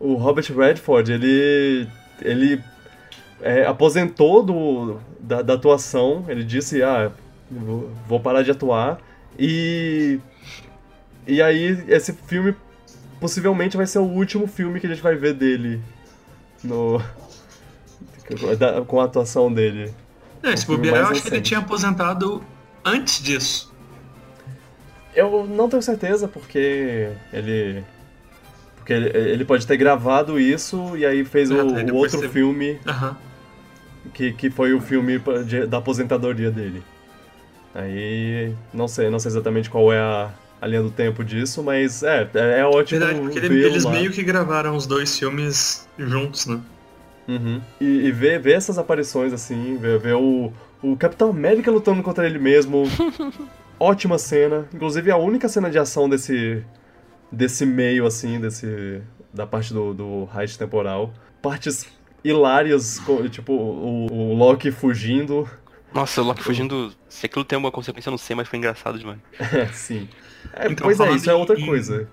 O 0.00 0.14
Robert 0.14 0.46
Redford, 0.56 1.12
ele. 1.12 1.88
ele 2.22 2.62
é, 3.40 3.64
aposentou 3.64 4.42
do, 4.42 4.98
da, 5.20 5.42
da, 5.42 5.54
atuação. 5.54 6.24
Ele 6.28 6.42
disse, 6.42 6.82
ah, 6.82 7.12
vou 8.06 8.20
parar 8.20 8.42
de 8.42 8.50
atuar. 8.50 8.98
E. 9.38 10.18
E 11.26 11.42
aí, 11.42 11.84
esse 11.88 12.12
filme 12.12 12.56
possivelmente 13.20 13.76
vai 13.76 13.86
ser 13.86 13.98
o 13.98 14.04
último 14.04 14.46
filme 14.46 14.80
que 14.80 14.86
a 14.86 14.90
gente 14.90 15.02
vai 15.02 15.14
ver 15.14 15.34
dele. 15.34 15.80
No. 16.64 17.00
com 18.86 19.00
a 19.00 19.04
atuação 19.04 19.52
dele. 19.52 19.94
É, 20.42 20.52
esse 20.52 20.66
bobear 20.66 20.96
eu 20.96 21.06
acho 21.08 21.22
que 21.22 21.28
ele 21.28 21.40
tinha 21.40 21.60
aposentado 21.60 22.42
antes 22.84 23.22
disso. 23.22 23.72
Eu 25.14 25.46
não 25.46 25.68
tenho 25.68 25.82
certeza, 25.82 26.28
porque 26.28 27.10
ele. 27.32 27.84
Porque 28.76 28.92
ele, 28.92 29.08
ele 29.08 29.44
pode 29.44 29.66
ter 29.66 29.76
gravado 29.76 30.38
isso 30.38 30.96
e 30.96 31.04
aí 31.04 31.24
fez 31.24 31.50
ah, 31.50 31.64
o, 31.64 31.74
tá, 31.74 31.92
o 31.92 31.96
outro 31.96 32.28
filme. 32.30 32.78
Uhum. 32.86 33.14
Que, 34.14 34.32
que 34.32 34.48
foi 34.48 34.72
o 34.72 34.80
filme 34.80 35.20
de, 35.44 35.66
da 35.66 35.78
aposentadoria 35.78 36.50
dele. 36.50 36.82
Aí. 37.74 38.54
Não 38.72 38.88
sei, 38.88 39.10
não 39.10 39.18
sei 39.18 39.30
exatamente 39.30 39.68
qual 39.68 39.92
é 39.92 39.98
a, 39.98 40.30
a 40.60 40.66
linha 40.66 40.82
do 40.82 40.90
tempo 40.90 41.24
disso, 41.24 41.62
mas 41.62 42.02
é, 42.02 42.28
é, 42.34 42.60
é 42.60 42.64
ótimo. 42.64 43.00
Verdade, 43.00 43.20
porque 43.20 43.38
ele, 43.38 43.64
eles 43.64 43.84
lá. 43.84 43.90
meio 43.90 44.10
que 44.10 44.22
gravaram 44.22 44.76
os 44.76 44.86
dois 44.86 45.18
filmes 45.18 45.88
juntos, 45.98 46.46
né? 46.46 46.60
Uhum. 47.28 47.60
E, 47.80 48.06
e 48.06 48.12
ver, 48.12 48.40
ver 48.40 48.52
essas 48.52 48.78
aparições 48.78 49.32
assim, 49.32 49.76
ver, 49.76 49.98
ver 49.98 50.14
o, 50.14 50.52
o 50.82 50.96
Capitão 50.96 51.30
América 51.30 51.70
lutando 51.70 52.02
contra 52.02 52.26
ele 52.26 52.38
mesmo. 52.38 52.84
Ótima 53.78 54.18
cena. 54.18 54.68
Inclusive 54.72 55.10
a 55.10 55.16
única 55.16 55.48
cena 55.48 55.70
de 55.70 55.78
ação 55.78 56.08
desse. 56.08 56.64
desse 57.30 57.64
meio, 57.64 58.06
assim, 58.06 58.40
desse. 58.40 59.02
da 59.32 59.46
parte 59.46 59.72
do, 59.72 59.94
do 59.94 60.24
raid 60.24 60.58
temporal. 60.58 61.12
Partes 61.42 61.86
hilárias, 62.24 63.00
tipo, 63.30 63.52
o, 63.52 64.06
o 64.12 64.34
Loki 64.34 64.70
fugindo. 64.70 65.48
Nossa, 65.94 66.20
o 66.20 66.24
Loki 66.24 66.42
fugindo. 66.42 66.92
Se 67.08 67.26
aquilo 67.26 67.44
tem 67.44 67.58
uma 67.58 67.70
consequência, 67.70 68.08
eu 68.08 68.12
não 68.12 68.18
sei, 68.18 68.34
mas 68.36 68.48
foi 68.48 68.58
engraçado 68.58 68.98
demais. 68.98 69.18
É, 69.38 69.66
sim. 69.72 70.08
É, 70.52 70.70
então, 70.70 70.84
pois 70.84 70.98
é, 71.00 71.10
isso 71.12 71.30
é 71.30 71.34
outra 71.34 71.58
em, 71.58 71.64
coisa. 71.64 72.08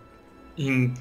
Em 0.58 0.94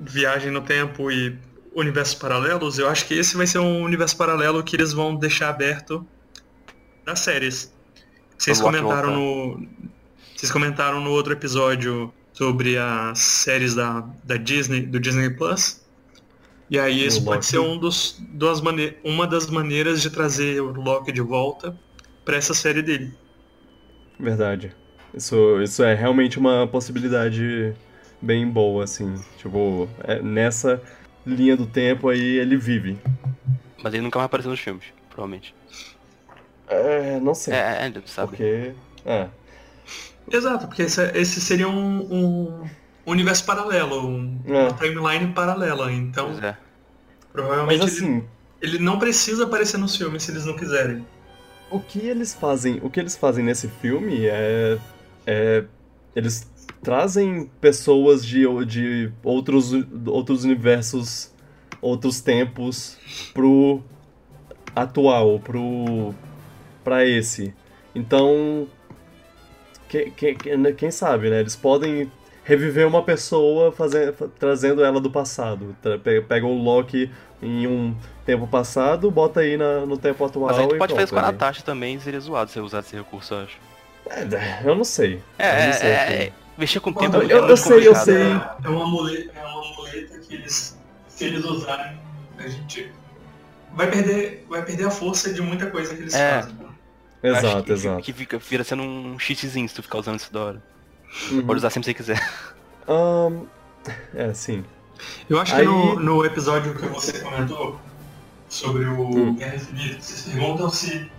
viagem 0.00 0.50
no 0.50 0.62
tempo 0.62 1.10
e 1.10 1.38
universos 1.74 2.14
paralelos, 2.14 2.78
eu 2.78 2.88
acho 2.88 3.06
que 3.06 3.14
esse 3.14 3.36
vai 3.36 3.46
ser 3.46 3.58
um 3.58 3.82
universo 3.82 4.16
paralelo 4.16 4.62
que 4.62 4.76
eles 4.76 4.92
vão 4.92 5.14
deixar 5.14 5.48
aberto 5.48 6.06
nas 7.06 7.20
séries. 7.20 7.72
Vocês 8.38 8.60
comentaram 8.60 9.14
no. 9.14 9.68
Vocês 10.36 10.50
comentaram 10.50 11.00
no 11.00 11.10
outro 11.10 11.32
episódio 11.32 12.12
sobre 12.32 12.76
as 12.76 13.18
séries 13.18 13.74
da, 13.74 14.04
da 14.24 14.36
Disney, 14.36 14.82
do 14.82 14.98
Disney 14.98 15.30
Plus. 15.30 15.82
E 16.68 16.78
aí 16.78 17.04
esse 17.04 17.22
pode 17.22 17.44
ser 17.44 17.58
um 17.58 17.78
dos, 17.78 18.16
duas 18.30 18.60
mane 18.60 18.96
uma 19.04 19.26
das 19.26 19.46
maneiras 19.48 20.00
de 20.00 20.08
trazer 20.08 20.60
o 20.60 20.72
Loki 20.72 21.12
de 21.12 21.20
volta 21.20 21.78
para 22.24 22.36
essa 22.36 22.54
série 22.54 22.82
dele. 22.82 23.12
Verdade. 24.18 24.74
Isso, 25.14 25.60
isso 25.60 25.82
é 25.84 25.94
realmente 25.94 26.38
uma 26.38 26.66
possibilidade 26.66 27.74
bem 28.20 28.48
boa, 28.48 28.84
assim. 28.84 29.14
Tipo, 29.36 29.88
é, 30.04 30.22
nessa 30.22 30.82
linha 31.26 31.56
do 31.56 31.66
tempo 31.66 32.08
aí 32.08 32.38
ele 32.38 32.56
vive. 32.56 32.98
Mas 33.82 33.92
ele 33.92 34.02
nunca 34.02 34.18
vai 34.18 34.26
aparecer 34.26 34.48
nos 34.48 34.60
filmes, 34.60 34.86
provavelmente. 35.10 35.54
É, 36.72 37.20
não 37.20 37.34
sei. 37.34 37.54
É, 37.54 37.86
é 37.86 38.02
sabe. 38.06 38.28
Porque. 38.30 38.72
É. 39.04 39.28
Exato, 40.30 40.66
porque 40.66 40.82
esse, 40.82 41.02
esse 41.16 41.40
seria 41.40 41.68
um, 41.68 42.00
um 42.10 42.68
universo 43.06 43.44
paralelo, 43.44 44.06
um, 44.06 44.40
é. 44.46 44.50
uma 44.52 44.72
timeline 44.72 45.32
paralela, 45.32 45.92
então. 45.92 46.30
É. 46.42 46.56
Provavelmente 47.32 47.80
Mas, 47.80 47.92
assim, 47.94 48.24
ele, 48.60 48.76
ele 48.76 48.78
não 48.78 48.98
precisa 48.98 49.44
aparecer 49.44 49.78
nos 49.78 49.96
filmes 49.96 50.22
se 50.22 50.30
eles 50.30 50.44
não 50.44 50.54
quiserem. 50.54 51.04
O 51.70 51.80
que 51.80 51.98
eles 52.00 52.34
fazem, 52.34 52.78
o 52.82 52.90
que 52.90 53.00
eles 53.00 53.16
fazem 53.16 53.44
nesse 53.44 53.66
filme 53.66 54.26
é, 54.26 54.78
é 55.26 55.64
eles 56.14 56.46
trazem 56.82 57.50
pessoas 57.60 58.24
de, 58.24 58.44
de 58.66 59.10
outros, 59.22 59.72
outros 60.06 60.44
universos, 60.44 61.32
outros 61.80 62.20
tempos 62.20 62.98
pro 63.32 63.82
atual, 64.74 65.40
pro 65.40 66.14
para 66.82 67.04
esse. 67.04 67.54
Então, 67.94 68.66
quem, 69.88 70.10
quem, 70.12 70.36
quem 70.74 70.90
sabe, 70.90 71.30
né? 71.30 71.40
Eles 71.40 71.56
podem 71.56 72.10
reviver 72.44 72.86
uma 72.86 73.02
pessoa 73.02 73.72
fazendo, 73.72 74.28
trazendo 74.38 74.84
ela 74.84 75.00
do 75.00 75.10
passado. 75.10 75.76
Pega 76.28 76.46
o 76.46 76.62
Loki 76.62 77.10
em 77.42 77.66
um 77.66 77.94
tempo 78.24 78.46
passado, 78.46 79.10
bota 79.10 79.40
aí 79.40 79.56
na, 79.56 79.84
no 79.86 79.96
tempo 79.96 80.24
atual. 80.24 80.46
Mas 80.46 80.58
a 80.58 80.62
gente 80.62 80.78
pode 80.78 80.92
fazer 80.92 81.04
isso 81.04 81.14
com 81.14 81.18
a 81.18 81.22
Natasha 81.22 81.62
também, 81.62 81.98
seria 82.00 82.20
zoado 82.20 82.50
se 82.50 82.60
usar 82.60 82.80
esse 82.80 82.96
recurso, 82.96 83.34
eu 83.34 83.40
acho. 83.40 83.58
É, 84.06 84.62
eu 84.64 84.74
não 84.74 84.84
sei. 84.84 85.20
É, 85.38 85.66
não 85.66 85.72
sei 85.72 85.88
é, 85.88 85.94
é, 85.94 86.32
mexer 86.56 86.80
com 86.80 86.90
o 86.90 86.94
tempo 86.94 87.16
eu, 87.16 87.22
é 87.22 87.32
eu, 87.32 87.48
eu 87.48 87.56
sei, 87.56 87.86
eu 87.86 87.94
sei. 87.94 88.22
É 88.64 88.68
uma 88.68 88.86
muleta, 88.86 89.32
é 89.38 89.44
uma 89.44 89.74
muleta 89.76 90.18
que 90.18 90.34
eles, 90.34 90.78
se 91.08 91.24
eles 91.24 91.44
usarem, 91.44 91.98
a 92.38 92.48
gente 92.48 92.90
vai 93.72 93.90
perder, 93.90 94.46
vai 94.48 94.64
perder 94.64 94.86
a 94.86 94.90
força 94.90 95.32
de 95.32 95.40
muita 95.40 95.70
coisa 95.70 95.94
que 95.94 96.02
eles 96.02 96.14
é. 96.14 96.42
fazem. 96.42 96.61
Exato, 97.22 97.64
que, 97.64 97.72
exato. 97.72 98.02
Que, 98.02 98.12
fica, 98.12 98.38
vira 98.38 98.64
sendo 98.64 98.82
um 98.82 99.18
cheatzinho 99.18 99.68
se 99.68 99.74
tu 99.74 99.82
ficar 99.82 99.98
usando 99.98 100.18
isso 100.18 100.32
da 100.32 100.40
hora. 100.40 100.62
Uhum. 101.30 101.46
Pode 101.46 101.58
usar 101.58 101.70
sempre 101.70 101.94
que 101.94 102.02
você 102.02 102.14
quiser. 102.14 102.32
Um, 102.88 103.46
é, 104.14 104.34
sim. 104.34 104.64
Eu 105.28 105.40
acho 105.40 105.54
Aí... 105.54 105.60
que 105.60 105.66
no, 105.66 106.00
no 106.00 106.24
episódio 106.24 106.74
que 106.74 106.86
você 106.86 107.20
comentou 107.20 107.80
sobre 108.48 108.84
o 108.84 109.02
hum. 109.02 109.34
Guerra 109.34 109.56
Infinita, 109.56 110.00
vocês 110.00 110.34
perguntam 110.34 110.68
se 110.68 111.10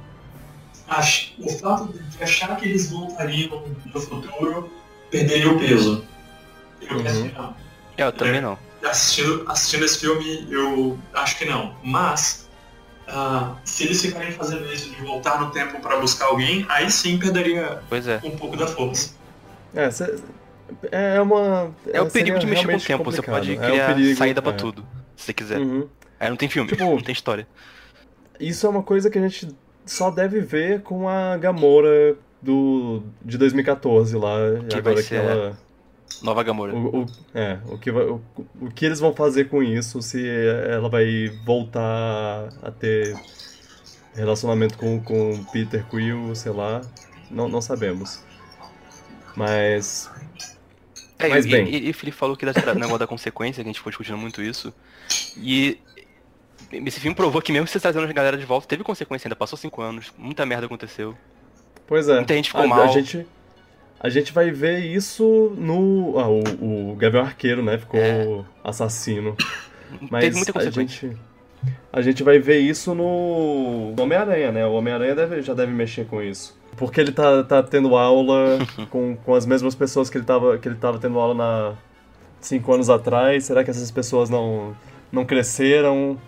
ach, 0.87 1.33
o 1.39 1.49
fato 1.49 1.93
de 1.93 2.23
achar 2.23 2.55
que 2.57 2.65
eles 2.65 2.91
voltariam 2.91 3.63
no 3.93 4.01
futuro 4.01 4.69
perderia 5.09 5.51
o 5.51 5.59
peso. 5.59 6.05
Eu 6.81 6.97
uhum. 6.97 7.03
penso 7.03 7.23
que 7.23 7.31
não. 7.33 7.55
Eu 7.97 8.11
também 8.11 8.41
não. 8.41 8.57
Assistindo, 8.83 9.45
assistindo 9.49 9.85
esse 9.85 9.99
filme, 9.99 10.47
eu 10.51 10.99
acho 11.13 11.37
que 11.37 11.45
não. 11.45 11.75
Mas 11.83 12.42
Uh, 13.07 13.55
se 13.65 13.83
eles 13.83 14.01
ficarem 14.01 14.31
fazendo 14.31 14.71
isso 14.71 14.89
de 14.89 15.01
voltar 15.01 15.39
no 15.39 15.51
tempo 15.51 15.79
para 15.81 15.99
buscar 15.99 16.27
alguém, 16.27 16.65
aí 16.69 16.89
sim 16.89 17.17
perderia 17.17 17.81
é. 17.91 18.27
um 18.27 18.37
pouco 18.37 18.55
da 18.55 18.65
força. 18.65 19.13
É, 19.73 19.91
cê, 19.91 20.15
é 20.91 21.21
uma. 21.21 21.71
É 21.91 22.01
o 22.01 22.09
perigo 22.09 22.39
de 22.39 22.47
mexer 22.47 22.65
com 22.65 22.75
o 22.75 22.79
tempo, 22.79 23.03
você 23.03 23.21
pode 23.21 23.55
criar 23.57 23.75
é 23.75 23.93
perigo, 23.93 24.17
saída 24.17 24.41
pra 24.41 24.53
é. 24.53 24.55
tudo, 24.55 24.85
se 25.15 25.25
você 25.25 25.33
quiser. 25.33 25.59
Uhum. 25.59 25.87
Aí 26.19 26.29
não 26.29 26.37
tem 26.37 26.47
filme, 26.47 26.69
tipo, 26.69 26.83
não 26.83 27.01
tem 27.01 27.13
história. 27.13 27.45
Isso 28.39 28.65
é 28.65 28.69
uma 28.69 28.83
coisa 28.83 29.09
que 29.09 29.19
a 29.19 29.21
gente 29.21 29.49
só 29.85 30.09
deve 30.09 30.39
ver 30.39 30.81
com 30.81 31.09
a 31.09 31.37
Gamora 31.37 32.15
do, 32.41 33.03
de 33.21 33.37
2014 33.37 34.15
lá. 34.17 34.37
Que 34.69 34.77
agora 34.77 35.03
que 35.03 35.15
ela 35.15 35.57
Nova 36.21 36.43
Gamora. 36.43 36.73
O, 36.73 37.01
o, 37.01 37.05
é, 37.33 37.59
o 37.67 37.77
que, 37.77 37.91
vai, 37.91 38.03
o, 38.03 38.21
o 38.61 38.71
que 38.71 38.85
eles 38.85 38.99
vão 38.99 39.13
fazer 39.13 39.49
com 39.49 39.63
isso, 39.63 40.01
se 40.01 40.27
ela 40.27 40.89
vai 40.89 41.29
voltar 41.45 42.49
a 42.61 42.71
ter 42.71 43.15
relacionamento 44.13 44.77
com, 44.77 45.01
com 45.01 45.43
Peter 45.45 45.85
Quill, 45.89 46.35
sei 46.35 46.51
lá, 46.51 46.81
não, 47.29 47.49
não 47.49 47.61
sabemos. 47.61 48.21
Mas. 49.35 50.09
É, 51.17 51.27
Mas 51.27 51.45
bem. 51.45 51.67
E, 51.67 51.87
e, 51.87 51.89
o 51.89 51.93
Felipe 51.93 52.17
falou 52.17 52.35
que 52.35 52.45
era 52.45 52.75
negócio 52.75 52.99
da 52.99 53.07
consequência, 53.07 53.63
que 53.63 53.69
a 53.69 53.71
gente 53.71 53.79
ficou 53.79 53.89
discutindo 53.89 54.17
muito 54.17 54.41
isso. 54.41 54.73
E 55.37 55.79
esse 56.71 56.99
filme 56.99 57.15
provou 57.15 57.41
que 57.41 57.51
mesmo 57.51 57.67
você 57.67 57.79
trazendo 57.79 58.05
a 58.07 58.13
galera 58.13 58.37
de 58.37 58.45
volta, 58.45 58.67
teve 58.67 58.83
consequência 58.83 59.27
ainda, 59.27 59.35
passou 59.35 59.57
cinco 59.57 59.81
anos, 59.81 60.13
muita 60.17 60.45
merda 60.45 60.65
aconteceu. 60.65 61.15
Pois 61.87 62.07
é. 62.07 62.15
Muita 62.15 62.33
gente 62.33 62.49
ficou 62.49 62.63
a, 62.63 62.67
mal. 62.67 62.83
A 62.83 62.87
gente, 62.87 63.25
a 64.03 64.09
gente 64.09 64.33
vai 64.33 64.51
ver 64.51 64.79
isso 64.79 65.55
no. 65.57 66.19
Ah, 66.19 66.27
o, 66.27 66.91
o 66.91 66.95
Gavião 66.97 67.23
Arqueiro, 67.23 67.63
né? 67.63 67.77
Ficou 67.77 68.01
é. 68.01 68.43
assassino. 68.61 69.37
Mas 70.11 70.25
Teve 70.25 70.35
muita 70.35 70.59
a 70.59 70.69
gente. 70.69 71.17
A 71.91 72.01
gente 72.01 72.21
vai 72.21 72.37
ver 72.37 72.59
isso 72.59 72.93
no 72.93 73.93
Homem-Aranha, 73.97 74.51
né? 74.51 74.65
O 74.65 74.73
Homem-Aranha 74.73 75.15
deve, 75.15 75.41
já 75.41 75.53
deve 75.53 75.71
mexer 75.71 76.05
com 76.05 76.21
isso. 76.21 76.59
Porque 76.75 76.99
ele 76.99 77.13
tá, 77.13 77.43
tá 77.45 77.63
tendo 77.63 77.95
aula 77.95 78.59
com, 78.91 79.15
com 79.15 79.35
as 79.35 79.45
mesmas 79.45 79.73
pessoas 79.73 80.09
que 80.09 80.17
ele, 80.17 80.25
tava, 80.25 80.57
que 80.57 80.67
ele 80.67 80.75
tava 80.75 80.99
tendo 80.99 81.17
aula 81.17 81.33
na 81.33 81.73
cinco 82.41 82.73
anos 82.73 82.89
atrás. 82.89 83.45
Será 83.45 83.63
que 83.63 83.69
essas 83.69 83.89
pessoas 83.89 84.29
não, 84.29 84.75
não 85.09 85.23
cresceram? 85.23 86.19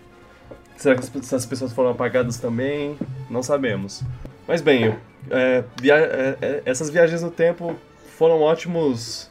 Será 0.77 0.95
que 0.95 1.01
essas 1.17 1.45
pessoas 1.45 1.73
foram 1.73 1.89
apagadas 1.89 2.37
também? 2.37 2.97
Não 3.29 3.43
sabemos. 3.43 4.01
Mas 4.47 4.61
bem, 4.61 4.95
é, 5.29 5.63
via 5.81 5.95
é, 5.95 6.37
é, 6.41 6.61
essas 6.65 6.89
viagens 6.89 7.21
no 7.21 7.31
tempo 7.31 7.75
foram 8.17 8.41
ótimos 8.41 9.29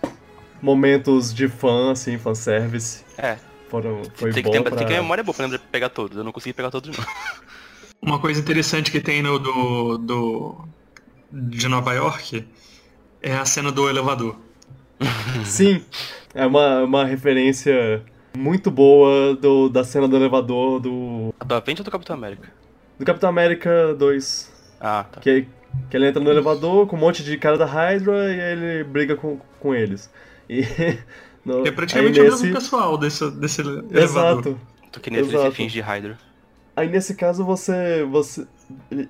momentos 0.60 1.32
de 1.32 1.48
fã, 1.48 1.92
assim, 1.92 2.18
fanservice. 2.18 3.04
É. 3.16 3.36
Foram, 3.68 4.02
foi 4.14 4.32
tem 4.32 4.42
bom 4.42 4.50
que 4.50 4.58
ter, 4.58 4.62
pra... 4.62 4.76
tem 4.76 4.86
que 4.86 4.92
ter 4.92 5.00
memória 5.00 5.24
boa 5.24 5.34
pra 5.34 5.58
pegar 5.70 5.88
todos. 5.88 6.16
Eu 6.16 6.24
não 6.24 6.32
consegui 6.32 6.52
pegar 6.52 6.70
todos, 6.70 6.96
não. 6.96 7.04
Uma 8.00 8.18
coisa 8.18 8.38
interessante 8.38 8.90
que 8.90 9.00
tem 9.00 9.22
no 9.22 9.38
do, 9.38 9.98
do 9.98 10.68
de 11.32 11.68
Nova 11.68 11.94
York 11.94 12.46
é 13.22 13.34
a 13.34 13.44
cena 13.44 13.72
do 13.72 13.88
elevador. 13.88 14.36
Sim, 15.44 15.82
é 16.34 16.46
uma, 16.46 16.82
uma 16.82 17.04
referência 17.04 18.04
muito 18.36 18.70
boa 18.70 19.34
do, 19.34 19.68
da 19.68 19.82
cena 19.82 20.06
do 20.06 20.16
elevador 20.16 20.80
do, 20.80 21.34
Do 21.44 21.54
Avengers 21.54 21.80
ou 21.80 21.84
do 21.84 21.90
Capitão 21.90 22.14
América? 22.14 22.52
do 22.98 23.04
Capitão 23.04 23.28
América 23.28 23.94
2. 23.94 24.53
Ah, 24.80 25.04
tá. 25.10 25.20
Que, 25.20 25.46
que 25.90 25.96
ele 25.96 26.06
entra 26.08 26.22
no 26.22 26.30
elevador 26.30 26.86
com 26.86 26.96
um 26.96 26.98
monte 27.00 27.22
de 27.24 27.36
cara 27.38 27.56
da 27.58 27.64
Hydra 27.66 28.12
e 28.34 28.40
aí 28.40 28.52
ele 28.52 28.84
briga 28.84 29.16
com, 29.16 29.38
com 29.60 29.74
eles. 29.74 30.10
E. 30.48 30.62
no- 31.44 31.66
É 31.66 31.70
praticamente 31.70 32.20
aí 32.20 32.26
o 32.26 32.30
nesse- 32.30 32.42
mesmo 32.44 32.58
pessoal 32.60 32.96
desse, 32.98 33.30
desse 33.32 33.60
elevador. 33.60 33.98
Exato. 33.98 34.60
Tô 34.92 35.00
que 35.00 35.10
nesse 35.10 35.34
Exato. 35.34 35.52
fins 35.52 35.72
de 35.72 35.80
Hydra. 35.80 36.18
Aí 36.76 36.88
nesse 36.88 37.14
caso 37.14 37.44
você. 37.44 38.04
você 38.04 38.46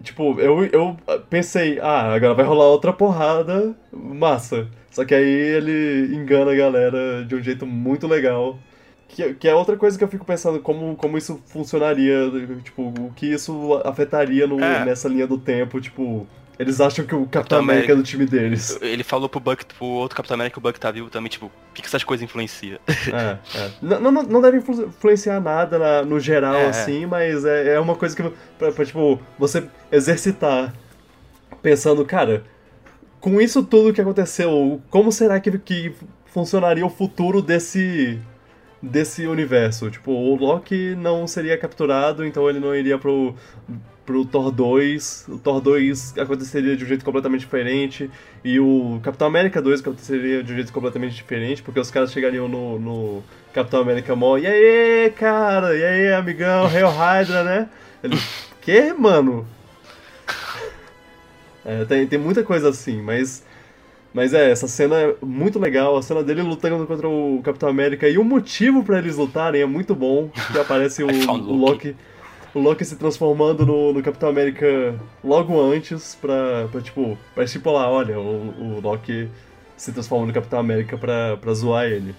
tipo, 0.03 0.39
eu, 0.41 0.65
eu 0.67 0.97
pensei, 1.31 1.79
ah, 1.81 2.15
agora 2.15 2.35
vai 2.35 2.45
rolar 2.45 2.67
outra 2.67 2.93
porrada, 2.93 3.75
massa. 3.93 4.69
Só 4.91 5.05
que 5.05 5.15
aí 5.15 5.25
ele 5.25 6.15
engana 6.15 6.53
a 6.53 6.55
galera 6.55 7.25
de 7.25 7.35
um 7.35 7.43
jeito 7.43 7.67
muito 7.67 8.07
legal. 8.07 8.59
Que, 9.15 9.33
que 9.35 9.47
é 9.49 9.55
outra 9.55 9.77
coisa 9.77 9.97
que 9.97 10.03
eu 10.03 10.09
fico 10.09 10.25
pensando, 10.25 10.59
como, 10.59 10.97
como 10.97 11.17
isso 11.17 11.41
funcionaria, 11.47 12.19
tipo, 12.65 12.83
o 12.83 13.12
que 13.15 13.27
isso 13.27 13.81
afetaria 13.85 14.45
no, 14.47 14.59
É. 14.61 14.85
nessa 14.85 15.09
linha 15.09 15.27
do 15.27 15.39
tempo, 15.39 15.81
tipo. 15.81 16.27
Eles 16.59 16.81
acham 16.81 17.05
que 17.05 17.15
o 17.15 17.27
Capitão 17.27 17.59
América 17.59 17.93
é 17.93 17.97
do 17.97 18.03
time 18.05 18.27
deles. 18.27 18.79
Ele 18.81 19.03
falou 19.03 19.29
pro 19.29 19.41
Buck, 19.41 19.65
pro 19.67 19.87
outro 19.87 20.17
Capitão 20.17 20.35
América 20.37 20.55
que 20.55 20.59
o 20.59 20.62
Buck 20.62 20.79
tá 20.79 20.91
vivo 20.91 21.11
também, 21.11 21.29
tipo, 21.29 21.47
o 21.47 21.51
que, 21.75 21.83
que 21.83 21.89
essas 21.89 22.03
coisas 22.05 22.23
influenciam? 22.25 22.79
É, 22.89 23.39
é. 23.59 23.71
Não, 23.83 24.01
não, 24.12 24.23
não 24.23 24.41
deve 24.41 24.59
influ- 24.59 24.87
influenciar 24.87 25.41
nada 25.41 25.79
na- 25.79 26.03
no 26.05 26.19
geral, 26.21 26.55
é. 26.55 26.67
assim, 26.69 27.07
mas 27.07 27.45
é, 27.45 27.75
é 27.75 27.81
uma 27.81 27.97
coisa 27.97 28.15
que, 28.17 28.23
pra, 28.59 28.71
pra, 28.71 28.85
tipo, 28.85 29.21
você 29.39 29.65
exercitar, 29.91 30.73
pensando, 31.62 32.05
cara, 32.05 32.45
com 33.21 33.41
isso 33.41 33.62
tudo 33.65 33.93
que 33.93 34.01
aconteceu, 34.01 34.81
como 34.91 35.11
será 35.11 35.41
que, 35.41 35.59
que 35.59 35.93
funcionaria 36.27 36.85
o 36.87 36.91
futuro 36.91 37.41
desse, 37.43 38.21
desse 38.91 39.26
universo? 39.26 39.91
Tipo, 39.91 40.12
o 40.12 40.35
Loki 40.37 40.95
não 40.97 41.26
seria 41.26 41.57
capturado, 41.57 42.24
então 42.24 42.49
ele 42.49 42.61
não 42.61 42.74
iria 42.74 42.99
pro, 42.99 43.35
pro 44.05 44.24
Thor 44.24 44.51
2, 44.51 45.26
o 45.28 45.39
Thor 45.39 45.61
2 45.61 46.18
aconteceria 46.18 46.76
de 46.76 46.85
um 46.85 46.87
jeito 46.87 47.05
completamente 47.05 47.41
diferente, 47.41 48.11
e 48.45 48.61
o 48.61 49.01
Capitão 49.03 49.26
América 49.26 49.62
2 49.62 49.80
aconteceria 49.80 50.43
de 50.43 50.53
um 50.53 50.57
jeito 50.57 50.72
completamente 50.72 51.14
diferente, 51.14 51.62
porque 51.62 51.80
os 51.80 51.91
caras 51.91 52.12
chegariam 52.12 52.49
no, 52.49 52.78
no 52.78 53.22
Capitão 53.53 53.80
América 53.80 54.14
mó, 54.14 54.37
e 54.37 54.47
aí, 54.47 55.11
cara, 55.11 55.76
e 55.76 55.85
aí, 55.85 56.12
amigão, 56.12 56.66
Hail 56.66 56.91
Hydra, 56.91 57.43
né? 57.45 57.68
Ele, 58.03 58.18
que, 58.61 58.93
mano? 58.93 59.47
É, 61.66 61.82
tem, 61.87 62.07
tem 62.07 62.18
muita 62.18 62.43
coisa 62.43 62.68
assim, 62.68 63.01
mas. 63.01 63.43
Mas 64.15 64.33
é, 64.33 64.49
essa 64.53 64.69
cena 64.69 64.95
é 64.95 65.17
muito 65.21 65.59
legal, 65.59 65.97
a 65.97 66.03
cena 66.03 66.23
dele 66.23 66.41
lutando 66.41 66.87
contra 66.87 67.09
o 67.09 67.41
Capitão 67.43 67.69
América 67.69 68.09
e 68.09 68.17
o 68.17 68.23
motivo 68.23 68.85
pra 68.85 68.99
eles 68.99 69.17
lutarem 69.17 69.61
é 69.61 69.67
muito 69.67 69.93
bom, 69.93 70.31
que 70.53 70.57
aparece 70.57 71.03
o, 71.05 71.09
o 71.09 71.57
Loki. 71.57 71.97
O 72.55 72.61
Loki 72.61 72.85
se 72.85 72.95
transformando 72.95 73.67
no, 73.67 73.93
no 73.93 74.01
Capitão 74.01 74.29
América 74.29 74.95
logo 75.25 75.61
antes 75.61 76.15
pra, 76.15 76.69
pra 76.71 76.81
tipo, 76.81 77.19
pra 77.35 77.43
estipular, 77.43 77.91
olha, 77.91 78.17
o, 78.17 78.77
o 78.77 78.81
Loki 78.81 79.29
se 79.77 79.91
transforma 79.93 80.27
no 80.27 80.33
Capitão 80.33 80.61
América 80.61 80.97
pra, 80.97 81.37
pra 81.37 81.53
zoar 81.53 81.87
ele. 81.87 82.15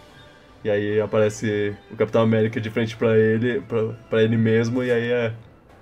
E 0.66 0.70
aí 0.70 1.00
aparece 1.00 1.74
o 1.89 1.96
Capitão 1.96 2.22
América 2.24 2.60
de 2.60 2.70
frente 2.70 2.98
pra 2.98 3.18
ele, 3.18 3.62
pra, 3.62 3.84
pra 4.10 4.22
ele 4.22 4.36
mesmo, 4.36 4.84
e 4.84 4.91
aí 4.91 5.12
é. 5.12 5.34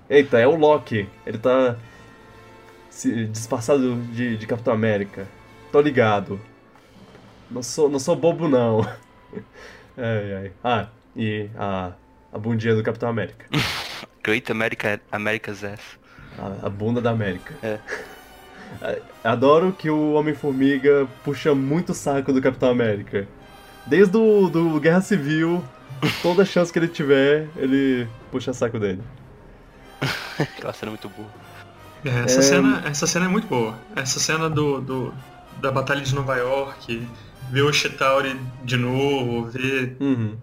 Eita, 0.07 0.37
é 0.37 0.45
o 0.45 0.55
Loki. 0.55 1.07
Ele 1.25 1.39
tá 1.39 1.75
se 2.91 3.25
disfarçado 3.25 3.95
de, 4.11 4.37
de 4.37 4.45
Capitão 4.45 4.73
América. 4.73 5.25
Tô 5.73 5.81
ligado. 5.81 6.39
Não 7.51 7.63
sou, 7.63 7.89
não 7.89 7.97
sou 7.97 8.15
bobo, 8.15 8.47
não. 8.47 8.81
ai, 9.97 10.33
ai. 10.35 10.51
Ah, 10.63 10.87
e 11.15 11.49
a, 11.57 11.93
a 12.31 12.37
bundinha 12.37 12.75
do 12.75 12.83
Capitão 12.83 13.09
América. 13.09 13.45
Great 14.23 14.51
America, 14.51 15.01
America's 15.11 15.63
Ass. 15.63 15.81
A, 16.37 16.67
a 16.67 16.69
bunda 16.69 17.01
da 17.01 17.09
América. 17.09 17.55
É. 17.63 17.79
Adoro 19.23 19.71
que 19.73 19.89
o 19.89 20.13
Homem-Formiga 20.13 21.07
puxa 21.23 21.55
muito 21.55 21.91
o 21.91 21.95
saco 21.95 22.31
do 22.31 22.39
Capitão 22.41 22.69
América. 22.69 23.27
Desde 23.87 24.15
o 24.15 24.49
do 24.49 24.79
Guerra 24.79 25.01
Civil, 25.01 25.63
toda 26.21 26.45
chance 26.45 26.71
que 26.71 26.77
ele 26.77 26.87
tiver, 26.87 27.47
ele 27.57 28.07
puxa 28.31 28.53
saco 28.53 28.79
dele. 28.79 29.01
Aquela 30.39 30.71
cena 30.73 30.89
é 30.89 30.93
muito 30.93 31.09
boa. 31.09 31.27
É, 32.05 32.25
essa, 32.25 32.39
É. 32.39 32.43
Cena, 32.43 32.83
essa 32.85 33.07
cena 33.07 33.25
é 33.25 33.27
muito 33.27 33.47
boa. 33.47 33.75
Essa 33.95 34.19
cena 34.19 34.47
do, 34.49 34.79
do- 34.79 35.13
da 35.63 35.71
Batalha 35.71 36.01
de 36.01 36.13
Nova 36.13 36.35
York, 36.35 37.07
ver 37.49 37.61
o 37.61 37.71
Chitauri 37.71 38.37
de 38.65 38.75
novo, 38.75 39.45
ver, 39.49 39.95
Uhum. 39.99 40.35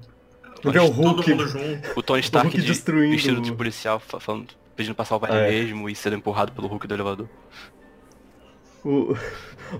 Ver 0.64 0.80
o 0.80 0.86
Hulk. 0.86 1.30
mundo 1.30 1.46
junto. 1.46 1.90
O 1.98 2.02
Tony 2.02 2.20
Stark 2.20 2.48
Hulk 2.48 2.60
de, 2.60 2.66
destruindo- 2.66 3.12
vestido 3.12 3.40
de 3.42 3.52
policial, 3.52 4.00
fa- 4.00 4.18
falando, 4.18 4.48
pedindo 4.74 4.94
pra 4.94 5.04
salvar 5.04 5.30
É. 5.30 5.52
ele 5.54 5.64
mesmo 5.66 5.88
e 5.90 5.94
sendo 5.94 6.16
empurrado 6.16 6.52
pelo 6.52 6.66
Hulk 6.68 6.86
do 6.86 6.94
elevador. 6.94 7.28
O, 8.82 9.14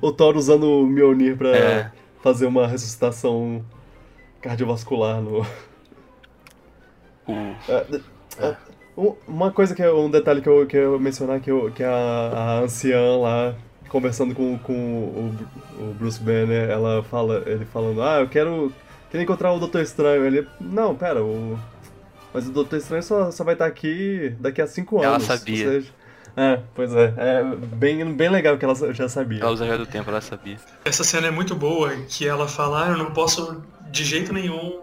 o 0.01 0.13
Thor 0.13 0.37
usando 0.37 0.65
o 0.65 0.87
Mjolnir 0.87 1.37
pra 1.39 1.57
É. 1.57 1.93
fazer 2.23 2.45
uma 2.47 2.67
ressuscitação 2.67 3.65
cardiovascular 4.43 5.21
no. 5.23 5.41
O... 7.27 7.33
É, 7.69 7.87
é, 8.39 8.57
um- 8.97 9.15
Uma 9.27 9.51
coisa 9.51 9.75
que 9.75 9.83
é 9.83 9.91
um 9.93 10.11
detalhe 10.11 10.41
que 10.43 10.49
eu, 10.49 10.67
que 10.67 10.77
eu 10.77 10.95
ia 10.95 10.99
mencionar 10.99 11.41
que, 11.41 11.51
eu, 11.51 11.71
que 11.73 11.83
a, 11.83 11.91
a 11.91 12.59
anciã 12.61 13.17
lá 13.19 13.55
conversando 13.91 14.35
com, 14.35 14.57
com 14.59 14.73
o, 14.73 15.35
o 15.79 15.95
Bruce 15.99 16.19
Banner, 16.23 16.71
ela 16.71 17.03
fala, 17.03 17.43
ele 17.45 17.67
falando, 17.67 18.03
ah, 18.03 18.21
eu 18.21 18.29
quero, 18.29 18.73
quero 19.11 19.23
encontrar 19.23 19.53
o 19.53 19.59
Doutor 19.59 19.83
Estranho. 19.83 20.25
Ele, 20.25 20.47
não, 20.59 20.95
pera, 20.95 21.23
o. 21.23 21.59
Mas 22.33 22.47
o 22.47 22.53
Doutor 22.53 22.77
Estranho 22.79 23.03
só, 23.03 23.31
só 23.31 23.45
vai 23.45 23.55
estar 23.55 23.67
aqui 23.67 24.35
daqui 24.41 24.63
a 24.63 24.67
cinco 24.67 25.03
Ela 25.03 25.17
anos. 25.17 25.27
sabia. 25.27 25.67
ou 25.67 25.73
seja- 25.75 25.93
é, 26.37 26.61
pois 26.77 26.95
é. 26.95 27.13
É 27.19 27.43
bem, 27.77 28.15
bem 28.15 28.31
legal 28.31 28.57
que 28.57 28.65
ela 28.65 28.75
já 28.95 29.09
sabia. 29.09 29.43
Ela 29.43 29.57
já 29.57 29.77
do 29.77 29.85
tempo, 29.85 30.09
ela 30.09 30.21
sabia. 30.21 30.57
Essa 30.85 31.03
cena 31.03 31.27
é 31.27 31.31
muito 31.31 31.57
boa, 31.57 31.91
que 32.09 32.27
ela 32.27 32.47
fala, 32.47 32.87
ah, 32.87 32.91
eu 32.91 32.97
não 32.97 33.11
posso 33.11 33.61
de 33.91 34.05
jeito 34.05 34.33
nenhum 34.33 34.81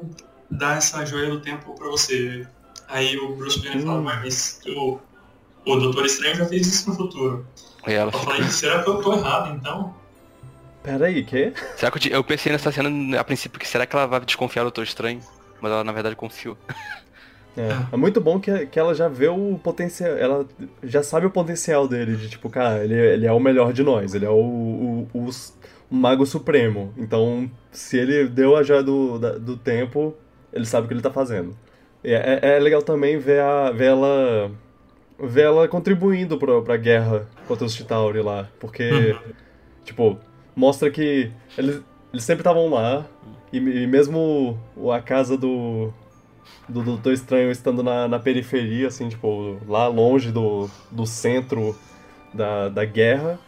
dar 0.51 0.77
essa 0.77 1.05
joia 1.05 1.29
do 1.29 1.39
tempo 1.39 1.73
pra 1.75 1.87
você. 1.87 2.45
Aí 2.89 3.17
o 3.17 3.33
Bruce 3.35 3.59
Banner 3.61 3.81
fala, 3.81 3.99
Hum. 4.01 4.05
"Ué, 4.05 4.19
mas 4.23 4.59
o, 4.67 4.99
o 5.65 5.75
Doutor 5.77 6.05
Estranho 6.05 6.35
já 6.35 6.45
fez 6.45 6.67
isso 6.67 6.89
no 6.89 6.95
futuro. 6.97 7.45
Aí 7.87 7.95
ela 7.95 8.11
fala, 8.11 8.37
"Ih, 8.37 8.43
será 8.51 8.83
que 8.83 8.89
eu 8.89 9.01
tô 9.01 9.13
errado 9.13 9.55
então? 9.55 9.95
Pera 10.83 11.05
aí, 11.07 11.23
que? 11.23 11.53
Será 11.75 11.89
que 11.91 12.09
eu, 12.09 12.17
eu 12.17 12.23
pensei 12.23 12.51
nessa 12.51 12.71
cena 12.71 13.19
a 13.19 13.23
princípio 13.23 13.59
que 13.59 13.67
será 13.67 13.85
que 13.85 13.95
ela 13.95 14.05
vai 14.05 14.19
desconfiar 14.21 14.61
do 14.63 14.65
Doutor 14.65 14.83
Estranho? 14.83 15.21
Mas 15.61 15.71
ela 15.71 15.83
na 15.83 15.91
verdade 15.91 16.15
confiou. 16.15 16.55
É, 17.57 17.69
é 17.93 17.97
muito 17.97 18.21
bom 18.21 18.39
que, 18.39 18.67
que 18.67 18.77
ela 18.79 18.93
já 18.93 19.07
vê 19.07 19.27
o 19.27 19.59
potencial, 19.63 20.11
ela 20.11 20.45
já 20.83 21.01
sabe 21.01 21.25
o 21.25 21.31
potencial 21.31 21.87
dele, 21.87 22.15
de 22.15 22.29
tipo, 22.29 22.49
cara, 22.49 22.83
ele, 22.83 22.93
ele 22.93 23.25
é 23.25 23.31
o 23.31 23.39
melhor 23.39 23.73
de 23.73 23.81
nós, 23.81 24.13
ele 24.13 24.25
é 24.25 24.29
o, 24.29 24.33
o, 24.35 25.09
o, 25.13 25.29
o 25.89 25.95
mago 25.95 26.23
supremo. 26.25 26.93
Então, 26.95 27.49
se 27.71 27.97
ele 27.97 28.27
deu 28.27 28.55
a 28.55 28.61
joia 28.61 28.83
do, 28.83 29.17
da- 29.17 29.37
do 29.39 29.57
tempo, 29.57 30.13
ele 30.53 30.65
sabe 30.65 30.85
o 30.85 30.87
que 30.87 30.93
ele 30.93 31.01
tá 31.01 31.09
fazendo. 31.11 31.57
E 32.03 32.13
é, 32.13 32.39
é 32.43 32.59
legal 32.59 32.83
também 32.83 33.17
ver, 33.17 33.41
a, 33.41 33.71
ver 33.71 33.85
ela 33.87 34.51
ver 35.19 35.45
ela 35.45 35.67
contribuindo 35.67 36.37
pra, 36.37 36.61
pra 36.61 36.77
guerra 36.77 37.27
contra 37.47 37.65
os 37.65 37.73
Chitauri 37.73 38.21
lá, 38.21 38.47
porque, 38.59 39.15
tipo, 39.83 40.17
mostra 40.55 40.89
que 40.91 41.31
eles, 41.57 41.81
eles 42.13 42.23
sempre 42.23 42.41
estavam 42.41 42.69
lá, 42.69 43.05
e, 43.51 43.57
e 43.57 43.87
mesmo 43.87 44.59
a 44.93 45.01
casa 45.01 45.37
do, 45.37 45.91
do 46.67 46.83
Doutor 46.83 47.13
Estranho 47.13 47.49
estando 47.49 47.81
na, 47.81 48.07
na 48.07 48.19
periferia, 48.19 48.87
assim, 48.87 49.09
tipo, 49.09 49.57
lá 49.67 49.87
longe 49.87 50.31
do, 50.31 50.69
do 50.91 51.05
centro 51.05 51.75
da, 52.33 52.69
da 52.69 52.85
guerra, 52.85 53.39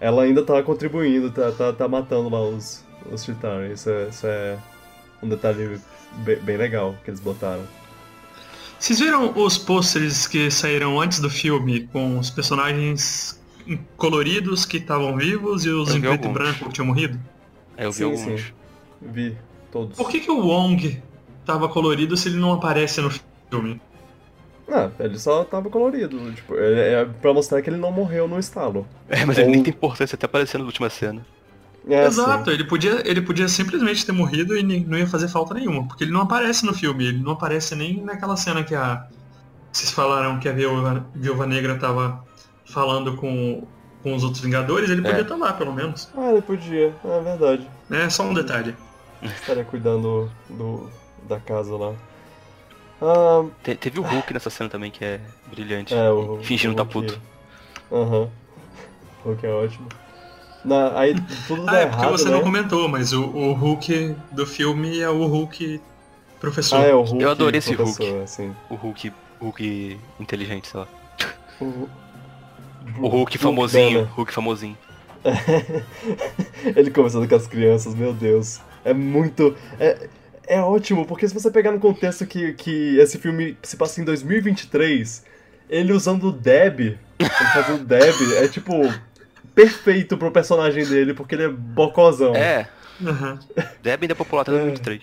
ela 0.00 0.22
ainda 0.22 0.42
tá 0.42 0.62
contribuindo, 0.62 1.30
tá, 1.30 1.50
tá, 1.52 1.72
tá 1.72 1.88
matando 1.88 2.28
lá 2.28 2.40
os, 2.42 2.84
os 3.10 3.24
Chitauri. 3.24 3.72
Isso 3.72 3.90
é, 3.90 4.08
isso 4.08 4.26
é 4.26 4.58
um 5.22 5.28
detalhe 5.28 5.80
bem, 6.18 6.36
bem 6.36 6.56
legal 6.56 6.94
que 7.02 7.10
eles 7.10 7.20
botaram. 7.20 7.62
Vocês 8.78 8.98
viram 9.00 9.32
os 9.36 9.56
pôsteres 9.58 10.26
que 10.26 10.50
saíram 10.50 11.00
antes 11.00 11.18
do 11.20 11.30
filme, 11.30 11.88
com 11.88 12.18
os 12.18 12.30
personagens 12.30 13.40
coloridos 13.96 14.64
que 14.64 14.76
estavam 14.76 15.16
vivos 15.16 15.64
e 15.64 15.70
os 15.70 15.90
Eu 15.90 15.96
em 15.96 16.00
preto 16.00 16.12
e 16.24 16.26
alguns. 16.26 16.32
branco 16.32 16.66
que 16.66 16.72
tinham 16.72 16.86
morrido? 16.86 17.18
Aí 17.76 17.84
eu 17.84 17.90
vi 17.92 17.98
Sim, 17.98 18.04
alguns. 18.04 18.40
sim. 18.40 18.52
Vi 19.02 19.36
todos. 19.72 19.96
Por 19.96 20.08
que, 20.10 20.20
que 20.20 20.30
o 20.30 20.40
Wong 20.46 21.02
tava 21.44 21.68
colorido 21.68 22.16
se 22.16 22.28
ele 22.28 22.38
não 22.38 22.52
aparece 22.52 23.00
no 23.00 23.10
filme? 23.50 23.80
Ah, 24.68 24.90
ele 24.98 25.18
só 25.18 25.44
tava 25.44 25.70
colorido. 25.70 26.32
Tipo, 26.32 26.54
é, 26.58 27.02
é 27.02 27.04
pra 27.04 27.32
mostrar 27.32 27.62
que 27.62 27.70
ele 27.70 27.76
não 27.76 27.90
morreu 27.92 28.26
no 28.28 28.38
estalo. 28.38 28.86
É, 29.08 29.24
mas 29.24 29.38
ele 29.38 29.48
nem 29.48 29.58
Ou- 29.58 29.64
tem 29.64 29.72
importância, 29.72 30.16
até 30.16 30.26
aparecendo 30.26 30.60
na 30.62 30.66
última 30.66 30.90
cena. 30.90 31.24
É, 31.88 32.04
Exato, 32.06 32.46
sim. 32.46 32.50
ele 32.50 32.64
podia, 32.64 33.08
ele 33.08 33.22
podia 33.22 33.46
simplesmente 33.48 34.04
ter 34.04 34.10
morrido 34.12 34.56
e 34.56 34.62
não 34.84 34.98
ia 34.98 35.06
fazer 35.06 35.28
falta 35.28 35.54
nenhuma, 35.54 35.86
porque 35.86 36.02
ele 36.04 36.10
não 36.10 36.22
aparece 36.22 36.66
no 36.66 36.74
filme, 36.74 37.06
ele 37.06 37.18
não 37.22 37.32
aparece 37.32 37.74
nem 37.76 38.02
naquela 38.02 38.36
cena 38.36 38.64
que 38.64 38.74
a. 38.74 39.06
Vocês 39.72 39.90
falaram 39.92 40.40
que 40.40 40.48
a 40.48 40.52
Viúva, 40.52 41.06
Viúva 41.14 41.46
Negra 41.46 41.76
tava 41.78 42.24
falando 42.64 43.14
com, 43.16 43.62
com 44.02 44.14
os 44.14 44.24
outros 44.24 44.42
Vingadores, 44.42 44.90
ele 44.90 45.02
podia 45.02 45.18
É. 45.18 45.20
estar 45.22 45.36
lá, 45.36 45.52
pelo 45.52 45.72
menos. 45.72 46.08
Ah, 46.16 46.30
ele 46.32 46.42
podia, 46.42 46.92
é 47.04 47.20
verdade. 47.20 47.68
É 47.90 48.08
só 48.10 48.24
um 48.24 48.34
detalhe. 48.34 48.74
estaria 49.22 49.64
cuidando 49.64 50.28
do, 50.50 50.90
da 51.28 51.38
casa 51.38 51.76
lá. 51.76 51.92
Ah, 53.00 53.44
Te- 53.62 53.74
teve 53.76 54.00
o 54.00 54.02
Hulk 54.02 54.32
nessa 54.32 54.48
cena 54.50 54.70
também, 54.70 54.90
que 54.90 55.04
é 55.04 55.20
brilhante. 55.48 55.94
é, 55.94 56.10
o. 56.10 56.40
Fingindo 56.42 56.72
o 56.72 56.76
tá 56.76 56.84
puto. 56.84 57.20
Aham. 57.92 58.28
O 59.24 59.28
Hulk 59.28 59.46
é 59.46 59.50
ótimo. 59.50 59.88
Na, 60.66 60.98
aí 60.98 61.14
tudo 61.46 61.64
dá 61.64 61.72
Ah, 61.72 61.80
é 61.80 61.86
porque 61.86 62.02
errado, 62.02 62.18
você 62.18 62.24
né? 62.24 62.30
não 62.32 62.42
comentou, 62.42 62.88
mas 62.88 63.12
o, 63.12 63.22
o 63.24 63.52
Hulk 63.52 64.16
do 64.32 64.46
filme 64.46 64.98
é 65.00 65.08
o 65.08 65.26
Hulk 65.26 65.80
professor. 66.40 66.80
Ah, 66.80 66.84
é 66.84 66.94
o 66.94 67.02
Hulk. 67.02 67.22
Eu 67.22 67.30
adorei 67.30 67.58
esse 67.58 67.74
professor, 67.74 68.22
Assim. 68.22 68.54
O 68.68 68.74
Hulk, 68.74 69.12
Hulk 69.40 69.98
inteligente, 70.20 70.68
sei 70.68 70.80
lá. 70.80 70.88
O, 71.60 71.88
O 73.00 73.08
Hulk 73.08 73.38
famosinho, 73.38 74.00
Banner. 74.00 74.12
Hulk 74.14 74.32
famosinho. 74.32 74.78
Ele 76.76 76.90
conversando 76.90 77.28
com 77.28 77.34
as 77.34 77.46
crianças, 77.46 77.94
meu 77.94 78.12
Deus. 78.12 78.60
É 78.84 78.92
muito. 78.94 79.56
É, 79.80 80.08
é 80.46 80.60
ótimo, 80.60 81.04
porque 81.06 81.26
se 81.26 81.34
você 81.34 81.50
pegar 81.50 81.72
no 81.72 81.80
contexto 81.80 82.26
que, 82.26 82.52
que 82.54 82.96
esse 82.98 83.18
filme 83.18 83.56
se 83.62 83.76
passa 83.76 84.00
em 84.00 84.04
2023, 84.04 85.24
ele 85.68 85.92
usando 85.92 86.28
o 86.28 86.32
Deb, 86.32 86.80
ele 86.80 86.98
fazendo 87.52 87.84
Deb, 87.84 88.14
é 88.36 88.48
tipo. 88.48 88.72
Perfeito 89.56 90.16
pro 90.16 90.30
personagem 90.30 90.84
dele, 90.86 91.14
porque 91.14 91.34
ele 91.34 91.44
é 91.44 91.48
bocozão. 91.48 92.36
É. 92.36 92.68
Deb 93.82 94.02
ainda 94.02 94.12
é 94.12 94.14
popular 94.14 94.42
até 94.42 94.52
2023. 94.52 95.02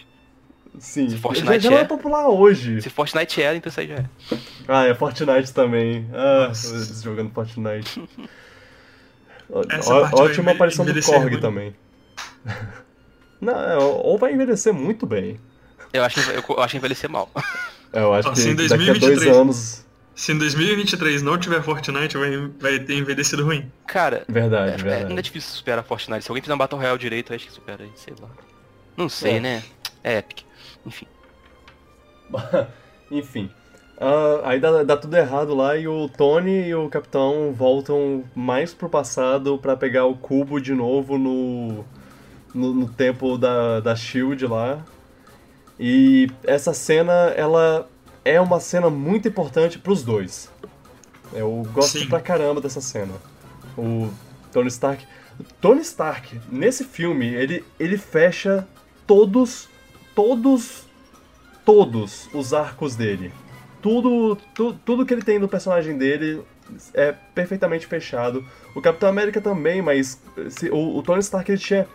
Sim. 0.80 1.10
Se 1.10 1.16
já, 1.16 1.22
Fortnite 1.22 1.60
já 1.64 1.70
não 1.72 1.78
é 1.78 1.82
é- 1.82 1.86
popular 1.86 2.28
hoje. 2.30 2.82
Se 2.82 2.90
Fortnite 2.90 3.42
é, 3.42 3.56
então 3.56 3.70
isso 3.70 3.80
aí 3.80 3.88
já 3.88 3.96
é. 3.96 4.06
Ah, 4.68 4.86
é 4.86 4.94
Fortnite 4.96 5.52
também. 5.54 6.08
Ah, 6.14 6.48
Nossa. 6.48 6.74
eles 6.74 7.02
jogando 7.04 7.32
Fortnite. 7.32 8.02
Ó- 9.52 10.22
ótima 10.24 10.52
aparição 10.52 10.86
do 10.86 10.94
Korg 11.02 11.30
ruim. 11.32 11.40
também. 11.42 11.76
Não, 13.42 13.54
é, 13.60 13.78
ou 13.78 14.18
vai 14.18 14.34
envelhecer 14.34 14.74
muito 14.74 15.06
bem. 15.06 15.40
Eu 15.92 16.04
acho, 16.04 16.16
que- 16.42 16.52
eu 16.52 16.60
acho 16.62 16.78
envelhecer 16.78 17.10
mal. 17.10 17.30
É, 17.92 18.00
Eu 18.00 18.14
acho 18.14 18.30
Assim, 18.30 18.56
que 18.56 18.68
daqui 18.68 18.74
a 18.74 18.78
dois 18.94 19.00
2023. 19.00 19.38
anos. 19.38 19.86
Se 20.16 20.32
em 20.32 20.38
2023 20.38 21.22
não 21.24 21.38
tiver 21.40 21.62
Fortnite, 21.64 22.18
vai, 22.18 22.38
vai 22.60 22.80
ter 22.80 22.96
envelhecido 22.98 23.44
ruim. 23.44 23.72
Cara, 23.88 24.24
Verdade, 24.30 24.72
é, 24.72 24.74
é, 24.74 24.78
verdade. 24.78 25.10
não 25.12 25.18
é 25.18 25.22
difícil 25.22 25.50
superar 25.56 25.84
Fortnite. 25.84 26.24
Se 26.24 26.30
alguém 26.30 26.42
fizer 26.42 26.54
um 26.54 26.58
Battle 26.58 26.80
Royale 26.80 27.00
direito, 27.00 27.32
eu 27.32 27.36
acho 27.36 27.48
que 27.48 27.52
supera 27.52 27.84
aí, 27.84 27.92
sei 27.96 28.14
lá. 28.22 28.30
Não 28.96 29.10
sei, 29.10 29.38
É. 29.38 29.40
né? 29.40 29.64
É 30.04 30.18
Epic. 30.20 30.42
Enfim. 30.86 31.08
Enfim. 33.12 33.50
Ah, 34.00 34.42
aí 34.50 34.60
dá, 34.60 34.84
dá 34.84 34.98
tudo 34.98 35.16
errado 35.16 35.54
lá 35.56 35.78
e 35.78 35.88
o 35.88 36.10
Tony 36.10 36.68
e 36.68 36.76
o 36.76 36.90
Capitão 36.90 37.54
voltam 37.54 38.24
mais 38.36 38.74
pro 38.74 38.90
passado 38.90 39.58
pra 39.58 39.78
pegar 39.78 40.06
o 40.06 40.16
cubo 40.16 40.60
de 40.60 40.74
novo 40.74 41.18
no, 41.18 41.86
no, 42.54 42.74
no 42.74 42.88
tempo 42.90 43.38
da, 43.38 43.80
da 43.80 43.96
Shield 43.96 44.46
lá. 44.48 44.84
E 45.80 46.30
essa 46.44 46.74
cena, 46.74 47.14
ela 47.36 47.88
é 48.26 48.40
uma 48.40 48.60
cena 48.60 48.90
muito 48.90 49.28
importante 49.28 49.78
pros 49.80 50.04
dois. 50.04 50.50
Eu 51.34 51.64
gosto 51.74 52.00
Sim. 52.00 52.08
pra 52.08 52.20
caramba 52.20 52.62
dessa 52.62 52.80
cena. 52.82 53.14
O 53.78 54.10
Tony 54.52 54.68
Stark. 54.68 55.06
o 55.40 55.44
Tony 55.60 55.82
Stark, 55.82 56.40
nesse 56.52 56.84
filme, 56.84 57.26
ele, 57.28 57.66
ele 57.80 57.98
fecha 57.98 58.68
todos, 59.08 59.68
todos, 60.16 60.86
todos 61.66 62.30
os 62.34 62.54
arcos 62.54 62.96
dele. 62.96 63.32
Tudo, 63.82 64.38
tu, 64.54 64.74
tudo 64.86 65.06
que 65.06 65.14
ele 65.14 65.24
tem 65.24 65.40
no 65.40 65.48
personagem 65.48 65.98
dele 65.98 66.42
é 66.94 67.12
perfeitamente 67.36 67.86
fechado. 67.88 68.46
O 68.76 68.82
Capitão 68.82 69.10
América 69.10 69.42
também, 69.42 69.82
mas 69.82 70.22
se- 70.50 70.70
o, 70.70 70.98
o 70.98 71.04
Tony 71.04 71.20
Stark 71.20 71.52
ele 71.52 71.60
tinha 71.60 71.88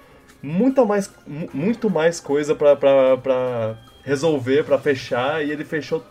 muita 0.43 0.85
mais, 0.85 1.11
mu- 1.27 1.49
muito 1.55 1.89
mais 1.89 2.21
coisa 2.21 2.55
pra 2.55 3.79
resolver, 4.05 4.65
pra 4.65 4.79
fechar, 4.79 5.45
e 5.45 5.51
ele 5.51 5.65
fechou 5.65 6.05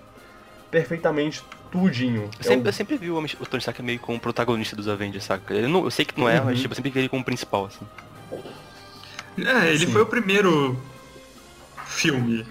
perfeitamente 0.72 1.44
tudinho. 1.72 2.30
Eu 2.40 2.44
sempre, 2.44 2.68
É 2.68 2.70
eu 2.70 2.74
sempre 2.74 2.98
vi 2.98 3.10
o, 3.10 3.18
Homem- 3.18 3.32
o 3.40 3.46
Tony 3.46 3.60
Stark 3.60 3.82
meio 3.84 4.00
como 4.00 4.20
protagonista 4.20 4.76
dos 4.76 4.88
Avengers, 4.88 5.24
saca? 5.24 5.54
Eu, 5.54 5.68
não- 5.70 5.84
eu 5.86 5.92
sei 5.92 6.06
que 6.06 6.20
não 6.20 6.28
é, 6.30 6.40
Uhum. 6.40 6.46
mas 6.46 6.60
tipo, 6.60 6.72
eu 6.72 6.76
sempre 6.76 6.92
vi 6.92 7.00
ele 7.00 7.10
como 7.10 7.24
principal, 7.24 7.66
assim. 7.66 7.86
É, 9.38 9.70
ele 9.70 9.86
Sim. 9.86 9.92
foi 9.92 10.02
o 10.02 10.06
primeiro 10.06 10.78
filme. 11.86 12.46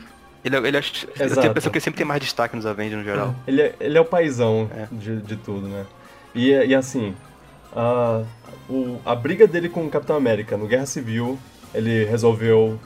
Ele, 0.45 0.57
é- 0.57 0.69
ele 0.69 0.77
acho, 0.77 1.07
eu 1.07 1.13
tenho 1.29 1.41
a 1.43 1.47
impressão 1.47 1.73
que 1.73 1.79
ele 1.79 1.85
sempre 1.85 1.99
tem 1.99 2.07
mais 2.07 2.21
destaque 2.21 2.55
nos 2.55 2.65
Avengers 2.67 2.99
no 2.99 3.05
geral. 3.05 3.35
Ele 3.47 3.63
é, 3.63 3.75
ele 3.81 3.99
é 3.99 4.01
o 4.01 4.05
paizão 4.05 4.71
É. 4.73 4.87
de, 4.93 5.17
de 5.21 5.37
tudo, 5.37 5.67
né? 5.69 5.85
E, 6.35 6.51
e 6.51 6.75
assim, 6.75 7.15
a, 7.75 8.23
o- 8.69 9.01
a 9.05 9.15
briga 9.15 9.47
dele 9.47 9.69
com 9.69 9.85
o 9.85 9.91
Capitão 9.91 10.15
América 10.17 10.57
no 10.57 10.67
Guerra 10.67 10.87
Civil, 10.87 11.39
ele 11.75 12.05
resolveu 12.05 12.79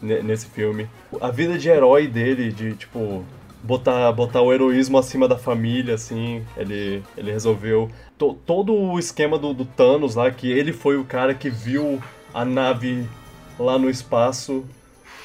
ne- 0.00 0.22
nesse 0.22 0.46
filme. 0.46 0.88
A 1.20 1.30
vida 1.30 1.58
de 1.58 1.68
herói 1.68 2.06
dele, 2.06 2.52
de 2.52 2.74
tipo, 2.74 3.24
botar, 3.68 4.10
botar 4.12 4.40
o 4.40 4.50
heroísmo 4.50 4.96
acima 4.96 5.28
da 5.28 5.36
família, 5.36 5.94
assim, 5.94 6.42
ele, 6.56 7.02
ele 7.16 7.30
resolveu. 7.30 7.90
To- 8.16 8.32
todo 8.46 8.72
o 8.74 8.98
esquema 8.98 9.38
do, 9.38 9.52
do 9.52 9.66
Thanos 9.66 10.14
lá, 10.14 10.30
que 10.30 10.50
ele 10.50 10.72
foi 10.72 10.96
o 10.96 11.04
cara 11.04 11.34
que 11.34 11.50
viu 11.50 12.00
a 12.32 12.44
nave 12.46 13.06
lá 13.58 13.78
no 13.78 13.90
espaço 13.90 14.64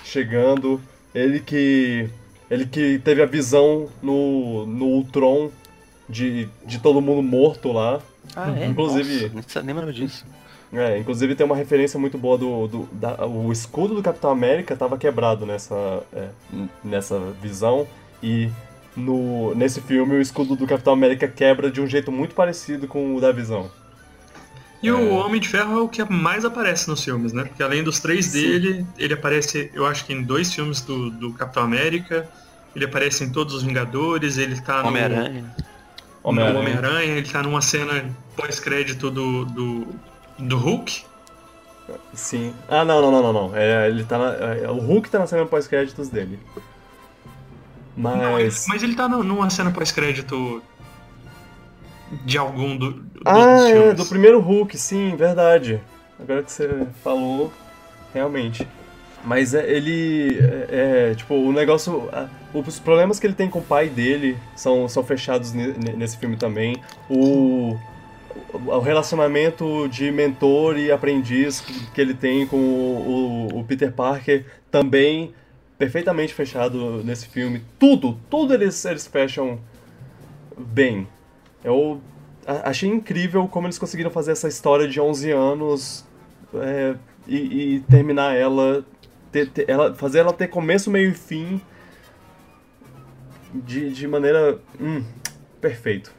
chegando. 0.03 0.81
Ele 1.15 1.39
que. 1.39 2.09
Ele 2.51 2.65
que 2.65 2.99
teve 2.99 3.21
a 3.21 3.25
visão 3.25 3.87
no, 4.01 4.65
no 4.67 4.85
Ultron 4.85 5.49
de, 6.07 6.47
de 6.65 6.79
todo 6.79 7.01
mundo 7.01 7.23
morto 7.23 7.71
lá. 7.71 7.99
Ah, 8.35 8.53
é? 8.59 8.65
Inclusive- 8.67 9.31
Nossa, 9.33 9.61
nem 9.63 9.73
lembro 9.73 9.93
disso. 9.93 10.25
É, 10.71 10.97
inclusive 10.97 11.35
tem 11.35 11.45
uma 11.45 11.55
referência 11.55 11.99
muito 11.99 12.17
boa 12.17 12.37
do. 12.37 12.67
do 12.67 12.89
da- 12.91 13.25
o 13.25 13.51
escudo 13.51 13.95
do 13.95 14.01
Capitão 14.03 14.31
América 14.31 14.73
estava 14.73 14.97
quebrado 14.97 15.45
nessa, 15.45 16.03
é, 16.13 16.27
nessa 16.83 17.19
visão. 17.41 17.87
E 18.23 18.49
no, 18.95 19.53
nesse 19.53 19.81
filme 19.81 20.15
o 20.15 20.21
escudo 20.21 20.55
do 20.55 20.65
Capitão 20.65 20.93
América 20.93 21.27
quebra 21.27 21.69
de 21.69 21.81
um 21.81 21.87
jeito 21.87 22.11
muito 22.11 22.33
parecido 22.33 22.87
com 22.87 23.15
o 23.15 23.21
da 23.21 23.31
visão. 23.31 23.69
E 24.81 24.91
o 24.91 25.13
Homem 25.13 25.39
de 25.39 25.47
Ferro 25.47 25.77
é 25.77 25.81
o 25.81 25.87
que 25.87 26.03
mais 26.03 26.43
aparece 26.43 26.89
nos 26.89 27.01
filmes, 27.01 27.31
né? 27.31 27.45
Porque 27.45 27.63
além 27.63 27.83
dos 27.83 28.01
três 28.01 28.25
Sim. 28.25 28.41
dele, 28.41 28.85
ele 28.97 29.13
aparece, 29.13 29.71
eu 29.73 29.85
acho 29.85 30.03
que 30.05 30.11
em 30.11 30.21
dois 30.21 30.53
filmes 30.53 30.81
do, 30.81 31.09
do 31.09 31.31
Capitão 31.31 31.63
América, 31.63 32.27
ele 32.75 32.83
aparece 32.83 33.23
em 33.23 33.29
todos 33.31 33.53
os 33.53 33.63
Vingadores, 33.63 34.37
ele 34.37 34.59
tá 34.59 34.81
no 34.81 34.89
Homem-Aranha. 34.89 35.41
no 35.41 36.29
Homem-Aranha. 36.29 36.59
Homem-Aranha, 36.59 37.13
ele 37.13 37.29
tá 37.29 37.41
numa 37.41 37.61
cena 37.61 38.03
pós-crédito 38.35 39.09
do, 39.09 39.45
do, 39.45 39.87
do 40.37 40.57
Hulk. 40.57 41.05
Sim. 42.13 42.53
Ah, 42.67 42.83
não, 42.83 43.01
não, 43.01 43.09
não, 43.09 43.23
não, 43.23 43.33
não. 43.33 43.55
É, 43.55 43.87
ele 43.87 44.03
tá 44.03 44.17
na, 44.17 44.33
é, 44.33 44.69
o 44.69 44.79
Hulk 44.79 45.09
tá 45.09 45.19
na 45.19 45.27
cena 45.27 45.45
pós-créditos 45.45 46.09
dele. 46.09 46.37
Não, 47.95 48.39
ele- 48.39 48.45
Mas. 48.49 48.65
mas 48.67 48.83
ele 48.83 48.95
tá 48.95 49.07
numa 49.07 49.49
cena 49.49 49.71
pós-crédito 49.71 50.61
de 52.25 52.37
algum 52.37 52.75
do, 52.77 52.91
dos 52.91 53.21
Ah, 53.25 53.69
é, 53.69 53.71
filmes. 53.73 53.95
do 53.95 54.05
primeiro 54.05 54.39
Hulk, 54.39 54.77
sim, 54.77 55.15
verdade. 55.15 55.79
Agora 56.19 56.43
que 56.43 56.51
você 56.51 56.87
falou, 57.03 57.51
realmente. 58.13 58.67
Mas 59.25 59.53
é, 59.53 59.69
ele. 59.71 60.37
É, 60.69 61.09
é, 61.11 61.15
tipo, 61.15 61.33
o 61.33 61.51
negócio. 61.51 62.09
ah, 62.11 62.27
Os 62.53 62.77
problemas 62.79 63.19
que 63.19 63.25
ele 63.25 63.33
tem 63.33 63.49
com 63.49 63.59
o 63.59 63.63
pai 63.63 63.87
dele 63.89 64.37
são, 64.55 64.87
são 64.87 65.03
fechados 65.03 65.53
ne- 65.53 65.73
ne- 65.73 65.93
nesse 65.93 66.17
filme 66.17 66.35
também. 66.35 66.75
O, 67.09 67.77
o 68.53 68.79
relacionamento 68.79 69.87
de 69.87 70.11
mentor 70.11 70.77
e 70.77 70.91
aprendiz 70.91 71.61
que 71.61 71.99
ele 72.01 72.13
tem 72.13 72.45
com 72.45 72.57
o, 72.57 73.49
o- 73.53 73.59
o 73.59 73.63
Peter 73.63 73.91
Parker 73.91 74.45
também 74.69 75.33
perfeitamente 75.77 76.33
fechado 76.33 77.03
nesse 77.03 77.27
filme. 77.27 77.63
Tudo, 77.79 78.19
tudo 78.29 78.53
eles, 78.53 78.83
eles 78.85 79.07
fecham 79.07 79.59
bem. 80.57 81.07
Eu 81.63 82.01
achei 82.45 82.89
incrível 82.89 83.47
como 83.47 83.67
eles 83.67 83.77
conseguiram 83.79 84.11
fazer 84.11 84.31
essa 84.33 84.47
história 84.47 84.87
de 84.87 84.99
11 84.99 85.31
anos 85.31 86.05
é, 86.55 86.95
e, 87.27 87.75
e 87.75 87.79
terminar 87.89 88.35
ela, 88.35 88.85
ter- 89.31 89.49
ter- 89.49 89.69
ela, 89.69 89.95
fazer 89.95 90.19
ela 90.19 90.33
ter 90.33 90.47
começo, 90.47 90.91
meio 90.91 91.09
e 91.09 91.13
fim 91.13 91.61
de, 93.53 93.91
de 93.91 94.07
maneira 94.07 94.59
hum, 94.79 95.03
perfeito. 95.61 96.11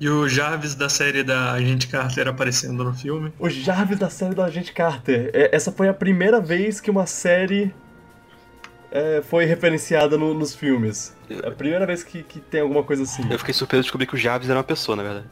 E 0.00 0.08
o 0.08 0.26
Jarvis 0.26 0.74
da 0.74 0.88
série 0.88 1.22
da 1.22 1.52
Agente 1.52 1.86
Carter 1.86 2.26
aparecendo 2.26 2.82
no 2.82 2.94
filme. 2.94 3.32
O 3.38 3.50
Jarvis 3.50 3.98
da 3.98 4.08
série 4.08 4.34
do 4.34 4.40
Agente 4.40 4.72
Carter. 4.72 5.30
É, 5.34 5.54
essa 5.54 5.70
foi 5.70 5.88
a 5.88 5.94
primeira 5.94 6.40
vez 6.40 6.80
que 6.80 6.90
uma 6.90 7.04
série 7.04 7.74
é, 8.92 9.22
foi 9.22 9.44
referenciada 9.44 10.16
no- 10.18 10.34
nos 10.34 10.54
filmes. 10.54 11.14
É 11.28 11.48
a 11.48 11.52
primeira 11.52 11.86
vez 11.86 12.02
que, 12.02 12.22
que 12.22 12.40
tem 12.40 12.60
alguma 12.60 12.82
coisa 12.82 13.02
assim. 13.04 13.22
Eu 13.30 13.38
fiquei 13.38 13.54
surpreso 13.54 13.82
de 13.82 13.86
descobrir 13.86 14.06
que 14.06 14.14
o 14.14 14.18
Jarvis 14.18 14.48
era 14.48 14.58
uma 14.58 14.64
pessoa, 14.64 14.96
na 14.96 15.02
verdade. 15.02 15.26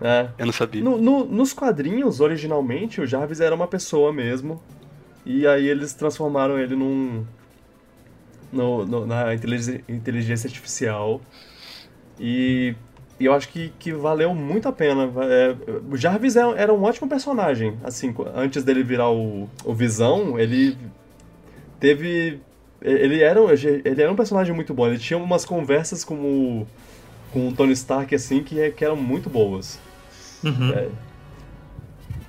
É. 0.00 0.28
Eu 0.38 0.46
não 0.46 0.52
sabia. 0.52 0.82
No- 0.82 0.98
no- 0.98 1.24
nos 1.24 1.52
quadrinhos, 1.52 2.20
originalmente, 2.20 3.00
o 3.00 3.06
Jarvis 3.06 3.40
era 3.40 3.54
uma 3.54 3.66
pessoa 3.66 4.12
mesmo. 4.12 4.62
E 5.26 5.46
aí 5.46 5.66
eles 5.66 5.92
transformaram 5.94 6.58
ele 6.58 6.76
num. 6.76 7.24
no- 8.52 8.84
no- 8.86 9.06
na 9.06 9.34
inteligência, 9.34 10.46
artificial. 10.46 11.20
E, 12.20 12.74
e 13.18 13.24
eu 13.24 13.32
acho 13.34 13.48
que, 13.48 13.72
que 13.78 13.92
valeu 13.92 14.32
muito 14.34 14.68
a 14.68 14.72
pena. 14.72 15.10
É, 15.24 15.56
o 15.90 15.96
Jarvis 15.96 16.36
é- 16.36 16.54
era 16.56 16.72
um 16.72 16.82
ótimo 16.84 17.08
personagem. 17.08 17.76
Assim, 17.82 18.14
antes 18.34 18.62
dele 18.62 18.82
virar 18.84 19.10
o, 19.10 19.48
o 19.64 19.74
Visão, 19.74 20.38
ele 20.38 20.76
teve. 21.80 22.40
Ele 22.84 23.22
era, 23.22 23.42
um- 23.42 23.50
ele 23.50 24.02
era 24.02 24.12
um 24.12 24.16
personagem 24.16 24.54
muito 24.54 24.74
bom. 24.74 24.86
Ele 24.86 24.98
tinha 24.98 25.18
umas 25.18 25.44
conversas 25.44 26.04
com 26.04 26.14
o, 26.14 26.66
com 27.32 27.48
o 27.48 27.52
Tony 27.52 27.72
Stark 27.72 28.14
assim 28.14 28.42
que, 28.42 28.70
que 28.72 28.84
eram 28.84 28.96
muito 28.96 29.30
boas. 29.30 29.78
Uhum. 30.44 30.70
É. 30.72 30.88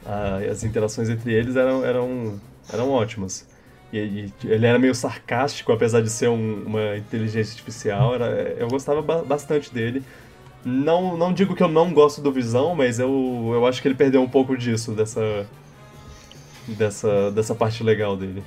Ah, 0.06 0.38
as 0.50 0.64
interações 0.64 1.10
entre 1.10 1.34
eles 1.34 1.56
eram, 1.56 1.84
eram, 1.84 2.40
eram 2.72 2.90
ótimas. 2.92 3.46
E, 3.92 3.98
e 3.98 4.34
ele 4.46 4.66
era 4.66 4.80
meio 4.80 4.96
sarcástico, 4.96 5.72
apesar 5.72 6.02
de 6.02 6.10
ser 6.10 6.30
um- 6.30 6.64
uma 6.66 6.98
inteligência 6.98 7.52
artificial. 7.52 8.16
Era, 8.16 8.26
eu 8.58 8.68
gostava 8.70 9.02
ba- 9.02 9.24
bastante 9.24 9.74
dele. 9.74 10.04
Não, 10.64 11.16
não 11.18 11.34
digo 11.34 11.56
que 11.56 11.62
eu 11.62 11.68
não 11.68 11.94
gosto 11.94 12.22
do 12.22 12.32
Visão, 12.32 12.74
mas 12.76 12.98
eu, 12.98 13.52
eu 13.54 13.66
acho 13.68 13.82
que 13.82 13.88
ele 13.88 13.96
perdeu 13.96 14.22
um 14.22 14.30
pouco 14.30 14.58
disso, 14.58 14.94
dessa, 14.94 15.46
dessa, 16.68 17.32
dessa 17.32 17.54
parte 17.54 17.84
legal 17.84 18.16
dele. 18.18 18.44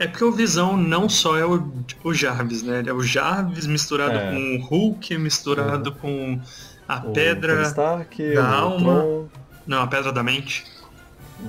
É 0.00 0.06
porque 0.06 0.24
o 0.24 0.32
Visão 0.32 0.76
não 0.78 1.08
só 1.08 1.36
é 1.36 1.44
o, 1.44 1.70
o 2.02 2.14
Jarvis, 2.14 2.62
né? 2.62 2.78
Ele 2.78 2.88
é 2.88 2.92
o 2.92 3.02
Jarvis 3.02 3.66
misturado 3.66 4.14
É. 4.16 4.30
com 4.30 4.56
o 4.56 4.60
Hulk, 4.64 5.16
misturado 5.18 5.92
com 5.92 6.40
a 6.88 6.96
O 7.06 7.12
pedra. 7.12 7.62
Stark, 7.64 8.34
da 8.34 8.48
alma. 8.48 8.94
Tron, 9.02 9.28
Não, 9.66 9.82
a 9.82 9.86
pedra 9.86 10.10
da 10.10 10.22
mente. 10.22 10.64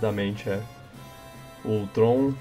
da 0.02 0.12
mente, 0.12 0.50
é. 0.50 0.60
O 1.64 1.88
Tron, 1.94 2.34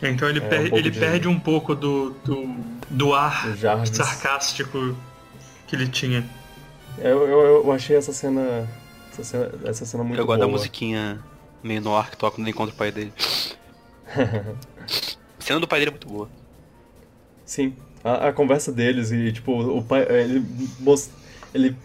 Então 0.00 0.28
ele, 0.28 0.38
É, 0.40 0.44
um 0.44 0.48
per- 0.48 0.60
pouco 0.62 0.76
ele 0.76 0.90
de- 0.90 0.98
perde 1.00 1.26
um 1.28 1.38
pouco 1.40 1.74
do, 1.74 2.10
do, 2.24 2.54
do 2.88 3.12
ar 3.14 3.48
sarcástico 3.86 4.96
que 5.66 5.74
ele 5.76 5.88
tinha. 5.88 6.24
Eu, 6.98 7.26
eu, 7.26 7.40
eu 7.64 7.72
achei 7.72 7.96
essa 7.96 8.12
cena, 8.12 8.68
essa 9.10 9.24
cena, 9.24 9.50
essa 9.64 9.84
cena 9.86 10.04
muito 10.04 10.18
eu 10.20 10.26
gosto 10.26 10.38
boa. 10.38 10.46
da 10.48 10.52
musiquinha 10.52 11.18
meio 11.62 11.80
no 11.80 11.96
ar 11.96 12.10
que 12.10 12.16
toca 12.16 12.36
quando 12.36 12.46
ele 12.46 12.50
encontra 12.54 12.72
o 12.74 12.78
pai 12.78 12.92
dele. 12.92 13.12
A 15.42 15.44
cena 15.44 15.58
do 15.60 15.66
pai 15.66 15.80
dele 15.80 15.88
é 15.90 15.92
muito 15.94 16.08
boa. 16.08 16.30
Sim, 17.44 17.74
a, 18.04 18.28
a 18.28 18.32
conversa 18.32 18.72
deles 18.72 19.10
e, 19.10 19.32
tipo, 19.32 19.52
o 19.52 19.82
pai, 19.84 20.02
ele, 20.08 20.40
mos- 20.78 21.10
ele 21.52 21.76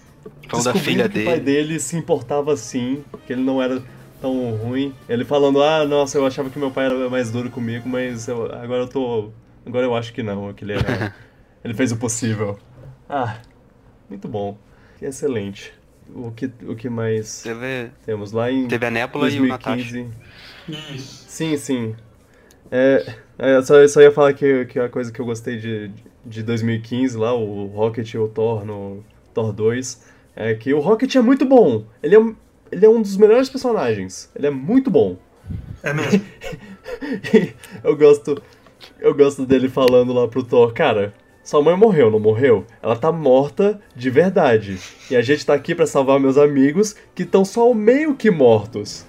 Falando 0.47 0.65
da 0.65 0.75
filha 0.75 1.09
que 1.09 1.17
o 1.17 1.21
pai 1.21 1.39
dele. 1.39 1.41
dele 1.41 1.79
se 1.79 1.97
importava 1.97 2.53
assim, 2.53 3.03
que 3.25 3.33
ele 3.33 3.41
não 3.43 3.61
era 3.61 3.83
tão 4.21 4.51
ruim. 4.55 4.93
Ele 5.09 5.25
falando, 5.25 5.61
ah, 5.61 5.85
nossa, 5.85 6.17
eu 6.17 6.25
achava 6.25 6.49
que 6.49 6.59
meu 6.59 6.71
pai 6.71 6.85
era 6.85 7.09
mais 7.09 7.31
duro 7.31 7.49
comigo, 7.49 7.87
mas 7.89 8.27
eu- 8.27 8.45
agora 8.53 8.83
eu 8.83 8.87
tô... 8.89 9.31
Agora 9.65 9.85
eu 9.85 9.95
acho 9.95 10.13
que 10.13 10.23
não, 10.23 10.53
que 10.53 10.63
ele 10.63 10.73
era... 10.73 11.11
ele 11.63 11.73
fez 11.73 11.91
o 11.91 11.97
possível. 11.97 12.57
Ah, 13.09 13.39
muito 14.09 14.27
bom. 14.27 14.57
Excelente. 15.01 15.73
O 16.15 16.31
que, 16.31 16.45
o 16.65 16.75
que 16.75 16.89
mais 16.89 17.43
Teve, 17.43 17.91
temos 18.05 18.31
lá 18.31 18.51
em 18.51 18.67
teve 18.69 18.85
a 18.85 18.91
Nebula 18.91 19.29
e 19.29 19.39
o 19.39 19.45
Natasha. 19.45 19.95
2015? 19.95 20.11
Sim, 21.25 21.57
sim. 21.57 21.95
É, 22.71 23.05
é, 23.39 23.61
só, 23.61 23.75
eu 23.75 23.87
só 23.89 24.01
ia 24.01 24.11
falar 24.11 24.33
que, 24.33 24.65
que 24.65 24.79
a 24.79 24.89
coisa 24.89 25.11
que 25.11 25.19
eu 25.19 25.25
gostei 25.25 25.57
de, 25.57 25.91
de 26.25 26.43
2015 26.43 27.17
lá, 27.17 27.33
o 27.33 27.67
Rocket 27.67 28.13
e 28.13 28.17
o 28.17 28.27
Thor 28.27 28.65
no 28.65 29.03
Thor 29.33 29.51
2, 29.53 30.03
é 30.35 30.53
que 30.55 30.73
o 30.73 30.79
Rocket 30.79 31.15
é 31.15 31.21
muito 31.21 31.45
bom. 31.45 31.85
Ele 32.01 32.15
é, 32.15 32.19
um- 32.19 32.35
ele 32.71 32.85
é 32.85 32.89
um 32.89 33.01
dos 33.01 33.17
melhores 33.17 33.49
personagens. 33.49 34.29
Ele 34.35 34.47
é 34.47 34.51
muito 34.51 34.89
bom. 34.89 35.17
É 35.83 35.93
mesmo. 35.93 36.21
eu 37.83 37.95
gosto 37.95 38.41
eu 38.99 39.13
gosto 39.15 39.45
dele 39.45 39.69
falando 39.69 40.13
lá 40.13 40.27
pro 40.27 40.43
Thor, 40.43 40.73
cara, 40.73 41.13
sua 41.43 41.61
mãe 41.61 41.75
morreu, 41.75 42.11
não 42.11 42.19
morreu? 42.19 42.65
Ela 42.81 42.95
tá 42.95 43.11
morta 43.11 43.79
de 43.95 44.09
verdade. 44.09 44.77
E 45.09 45.15
a 45.15 45.21
gente 45.21 45.45
tá 45.45 45.53
aqui 45.53 45.73
pra 45.73 45.85
salvar 45.87 46.19
meus 46.19 46.37
amigos 46.37 46.95
que 47.15 47.23
estão 47.23 47.45
só 47.45 47.73
meio 47.73 48.15
que 48.15 48.29
mortos. 48.29 49.05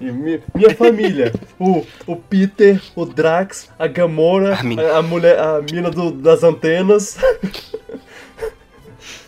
E 0.00 0.10
mi- 0.10 0.40
minha 0.54 0.74
família, 0.74 1.30
o, 1.58 1.84
o 2.06 2.16
Peter, 2.16 2.80
o 2.96 3.04
Drax, 3.04 3.70
a 3.78 3.86
Gamora, 3.86 4.54
A 4.54 4.94
a, 4.94 4.98
a 4.98 5.02
mulher, 5.02 5.38
a 5.38 5.60
mina 5.60 5.90
do- 5.90 6.10
das 6.12 6.42
antenas. 6.42 7.18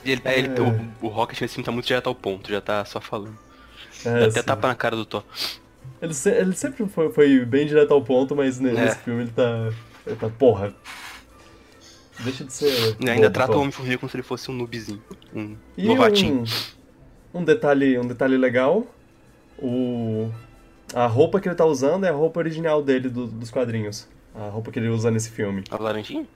Ele, 0.04 0.20
é, 0.24 0.38
ele- 0.38 0.48
É. 0.48 0.60
o, 1.02 1.06
o 1.06 1.08
Rocket 1.08 1.40
nesse 1.40 1.54
filme 1.54 1.64
tá 1.64 1.72
muito 1.72 1.86
direto 1.86 2.06
ao 2.08 2.14
ponto, 2.14 2.50
já 2.50 2.60
tá 2.60 2.84
só 2.84 3.00
falando. 3.00 3.36
É, 4.04 4.10
Dá 4.10 4.16
até 4.26 4.26
assim, 4.40 4.42
tapa 4.42 4.68
na 4.68 4.74
cara 4.74 4.96
do 4.96 5.04
Thor. 5.04 5.22
ele, 6.00 6.14
se- 6.14 6.30
ele 6.30 6.52
sempre 6.54 6.86
foi, 6.88 7.12
foi 7.12 7.44
bem 7.44 7.66
direto 7.66 7.92
ao 7.92 8.02
ponto, 8.02 8.34
mas 8.34 8.58
É. 8.60 8.62
nesse 8.72 8.98
filme 8.98 9.22
ele 9.22 9.30
tá. 9.30 9.70
Ele 10.06 10.16
tá, 10.16 10.28
porra. 10.28 10.74
Deixa 12.20 12.44
de 12.44 12.52
ser. 12.52 12.96
E 13.00 13.08
ainda 13.08 13.28
bobo, 13.28 13.34
trata 13.34 13.52
o 13.56 13.60
Homem-Formiga 13.60 13.98
como 13.98 14.10
se 14.10 14.16
ele 14.16 14.22
fosse 14.22 14.50
um 14.50 14.54
noobzinho. 14.54 15.02
Um 15.34 15.56
E 15.76 15.86
novatinho. 15.86 16.44
um, 17.32 17.40
um 17.40 17.44
detalhe, 17.44 17.98
um 17.98 18.06
detalhe 18.06 18.36
legal, 18.36 18.84
o 19.58 20.28
a 20.94 21.06
roupa 21.06 21.40
que 21.40 21.48
ele 21.48 21.54
tá 21.54 21.64
usando 21.64 22.04
é 22.04 22.08
a 22.08 22.12
roupa 22.12 22.40
original 22.40 22.82
dele 22.82 23.08
do- 23.08 23.26
dos 23.26 23.50
quadrinhos. 23.50 24.08
A 24.34 24.48
roupa 24.48 24.70
que 24.70 24.78
ele 24.78 24.88
usa 24.88 25.10
nesse 25.10 25.30
filme. 25.30 25.62
A 25.70 25.76
laranjinha? 25.76 26.26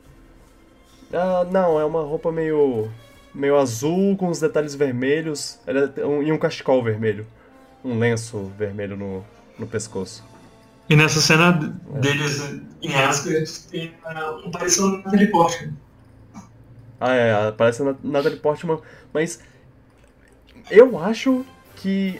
Ah, 1.12 1.46
não, 1.50 1.78
é 1.80 1.84
uma 1.84 2.02
roupa 2.02 2.30
meio 2.32 2.90
meio 3.34 3.58
azul 3.58 4.16
com 4.16 4.28
os 4.30 4.40
detalhes 4.40 4.74
vermelhos 4.74 5.58
ela 5.66 5.92
é 5.94 6.06
um- 6.06 6.22
e 6.22 6.32
um 6.32 6.38
cachecol 6.38 6.82
vermelho, 6.82 7.26
um 7.84 7.98
lenço 7.98 8.50
vermelho 8.58 8.96
no, 8.96 9.22
no 9.58 9.66
pescoço. 9.66 10.24
E 10.88 10.96
nessa 10.96 11.20
cena 11.20 11.52
deles 12.00 12.40
em 12.82 12.94
Asgard 12.94 13.50
tem 13.70 13.92
ah, 14.04 14.40
um 14.44 14.50
parecendo 14.50 14.98
naquele 14.98 15.26
Portman. 15.26 15.74
Ah, 16.98 17.12
é, 17.14 17.52
parece 17.52 17.82
a 17.82 17.94
Natalie 18.02 18.38
Portman, 18.38 18.78
mas 19.12 19.38
eu 20.70 20.98
acho 20.98 21.44
que 21.76 22.18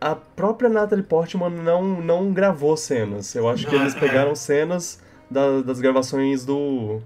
a 0.00 0.14
própria 0.14 0.68
Natalie 0.68 1.04
Portman 1.04 1.50
não, 1.50 1.82
não 1.82 2.32
gravou 2.32 2.76
cenas. 2.76 3.34
Eu 3.34 3.48
acho 3.48 3.66
que 3.66 3.74
Ah, 3.74 3.80
eles 3.80 3.94
é. 3.94 3.98
pegaram 3.98 4.34
cenas 4.34 5.00
da- 5.30 5.60
das 5.62 5.80
gravações 5.80 6.44
do, 6.44 7.00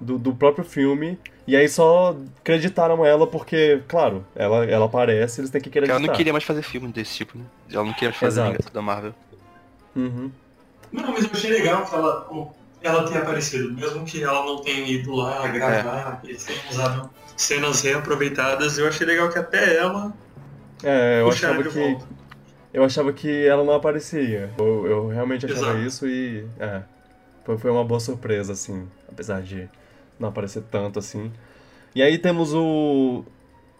do, 0.00 0.18
do 0.18 0.34
próprio 0.34 0.64
filme 0.64 1.18
e 1.46 1.54
aí 1.54 1.68
só 1.68 2.16
creditaram 2.42 3.04
ela 3.04 3.26
porque, 3.26 3.82
claro, 3.86 4.24
ela, 4.34 4.64
ela 4.64 4.86
aparece, 4.86 5.40
eles 5.40 5.50
têm 5.50 5.60
que 5.60 5.68
Porque 5.68 5.78
acreditar. 5.80 5.98
ela 5.98 6.06
não 6.08 6.14
queria 6.16 6.32
mais 6.32 6.44
fazer 6.44 6.62
filme 6.62 6.88
desse 6.92 7.14
tipo, 7.14 7.36
né? 7.38 7.44
Ela 7.72 7.84
não 7.84 7.92
queria 7.92 8.08
mais 8.08 8.16
fazer 8.18 8.40
Exato. 8.40 8.72
da 8.72 8.82
Marvel. 8.82 9.14
Uhum. 9.94 10.30
Não, 10.90 11.12
mas 11.12 11.24
eu 11.24 11.30
achei 11.32 11.50
legal 11.50 11.84
que 11.84 11.94
ela, 11.94 12.28
ela 12.82 13.06
tenha 13.08 13.20
aparecido, 13.20 13.72
mesmo 13.72 14.04
que 14.04 14.22
ela 14.22 14.44
não 14.44 14.58
tenha 14.62 14.86
ido 14.86 15.14
lá 15.14 15.46
gravar, 15.48 16.20
eles 16.24 16.44
tenham 16.44 16.60
usado 16.70 17.10
cenas 17.36 17.82
reaproveitadas, 17.82 18.78
eu 18.78 18.86
achei 18.88 19.06
legal 19.06 19.28
que 19.28 19.38
até 19.38 19.76
ela 19.76 20.12
É, 20.84 21.20
eu 21.20 21.28
achava 21.28 21.62
que. 21.62 21.68
volta. 21.68 22.06
Eu 22.72 22.84
achava 22.84 23.12
que 23.12 23.46
ela 23.46 23.62
não 23.62 23.74
aparecia. 23.74 24.50
Eu, 24.58 24.86
eu 24.86 25.08
realmente 25.08 25.46
achava 25.46 25.78
Exato. 25.78 25.78
isso 25.78 26.06
e. 26.08 26.44
É. 26.58 26.82
Foi, 27.44 27.56
foi 27.58 27.70
uma 27.70 27.84
boa 27.84 28.00
surpresa, 28.00 28.52
assim. 28.52 28.88
Apesar 29.08 29.42
de 29.42 29.68
não 30.18 30.28
aparecer 30.28 30.62
tanto 30.70 30.98
assim. 30.98 31.32
E 31.94 32.02
aí 32.02 32.18
temos 32.18 32.52
o. 32.52 33.24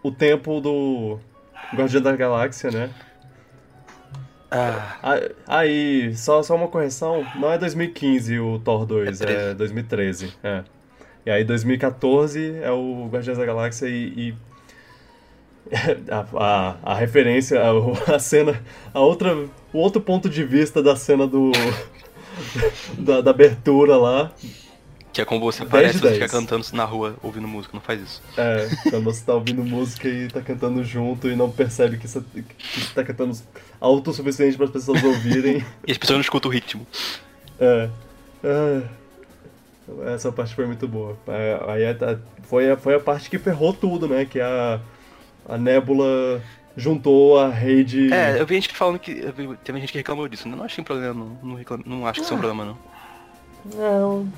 O 0.01 0.11
tempo 0.11 0.61
do. 0.61 1.19
Guardião 1.73 2.01
da 2.01 2.15
Galáxia, 2.15 2.69
né? 2.71 2.89
Ah, 4.51 5.19
Aí, 5.47 6.15
só, 6.15 6.41
só 6.43 6.55
uma 6.55 6.67
correção: 6.67 7.25
não 7.35 7.51
é 7.51 7.57
2015 7.57 8.39
o 8.39 8.59
Thor 8.59 8.85
2, 8.85 9.19
É 9.19 9.23
é, 9.23 9.27
13. 9.27 9.53
2013. 9.55 10.33
É. 10.43 10.63
E 11.25 11.31
aí, 11.31 11.43
2014 11.43 12.59
é 12.61 12.71
o 12.71 13.07
Guardiões 13.11 13.37
da 13.37 13.45
Galáxia 13.45 13.87
e. 13.87 14.13
e 14.29 14.35
a, 16.09 16.25
a, 16.37 16.75
a 16.83 16.95
referência, 16.95 17.59
a, 17.61 17.71
a 18.15 18.19
cena, 18.19 18.61
a 18.93 18.99
outra, 18.99 19.35
o 19.73 19.77
outro 19.77 20.01
ponto 20.01 20.29
de 20.29 20.43
vista 20.43 20.81
da 20.81 20.95
cena 20.95 21.25
do. 21.27 21.51
da, 22.97 23.21
da 23.21 23.31
abertura 23.31 23.95
lá. 23.97 24.31
que 25.13 25.21
é 25.21 25.25
como 25.25 25.39
você 25.39 25.59
10 25.59 25.69
parece, 25.71 25.93
de 25.95 25.99
você 26.01 26.13
fica 26.13 26.19
10. 26.27 26.31
cantando 26.31 26.65
na 26.73 26.83
rua 26.83 27.15
ouvindo 27.23 27.47
música, 27.47 27.71
não 27.73 27.81
faz 27.81 28.01
isso. 28.01 28.21
É, 28.37 28.67
quando 28.89 29.05
você 29.05 29.23
tá 29.23 29.33
ouvindo 29.33 29.63
música 29.63 30.07
e 30.09 30.27
tá 30.27 30.41
cantando 30.41 30.83
junto 30.83 31.29
e 31.29 31.35
não 31.35 31.49
percebe 31.49 31.97
que 31.97 32.07
você, 32.07 32.21
que 32.21 32.81
você 32.81 32.93
tá 32.93 33.03
cantando 33.03 33.37
alto 33.79 34.09
o 34.11 34.13
suficiente 34.13 34.57
para 34.57 34.65
as 34.65 34.71
pessoas 34.71 35.01
ouvirem. 35.03 35.65
E 35.87 35.91
as 35.91 35.97
pessoas 35.97 36.17
não 36.17 36.21
escutam 36.21 36.51
o 36.51 36.53
ritmo. 36.53 36.85
É. 37.59 37.89
É. 38.43 38.81
Essa 40.13 40.31
parte 40.31 40.53
foi 40.55 40.65
muito 40.65 40.87
boa. 40.87 41.17
É, 41.27 41.59
Aí 41.67 41.83
é- 41.83 41.93
tá- 41.93 42.17
foi, 42.43 42.69
a, 42.71 42.75
foi 42.77 42.95
a 42.95 42.99
parte 42.99 43.29
que 43.29 43.37
ferrou 43.37 43.71
tudo, 43.71 44.07
né? 44.07 44.25
Que 44.25 44.41
a, 44.41 44.79
a 45.47 45.57
Nebula 45.57 46.41
juntou 46.77 47.39
a 47.39 47.49
rede. 47.49 48.11
É, 48.13 48.39
eu 48.39 48.45
vi 48.45 48.55
gente 48.55 48.69
falando 48.73 48.99
que. 48.99 49.13
Teve 49.63 49.79
gente 49.79 49.91
que 49.91 49.97
reclamou 49.97 50.27
disso. 50.27 50.47
Eu 50.47 50.55
não 50.55 50.65
achei 50.65 50.83
problema, 50.83 51.13
não. 51.13 51.37
Não, 51.49 51.55
reclam- 51.55 51.81
não 51.85 52.07
acho 52.07 52.19
que 52.19 52.25
isso 52.25 52.33
é 52.33 52.37
um 52.37 52.39
problema, 52.39 52.65
não. 52.65 52.77
Não. 53.73 54.33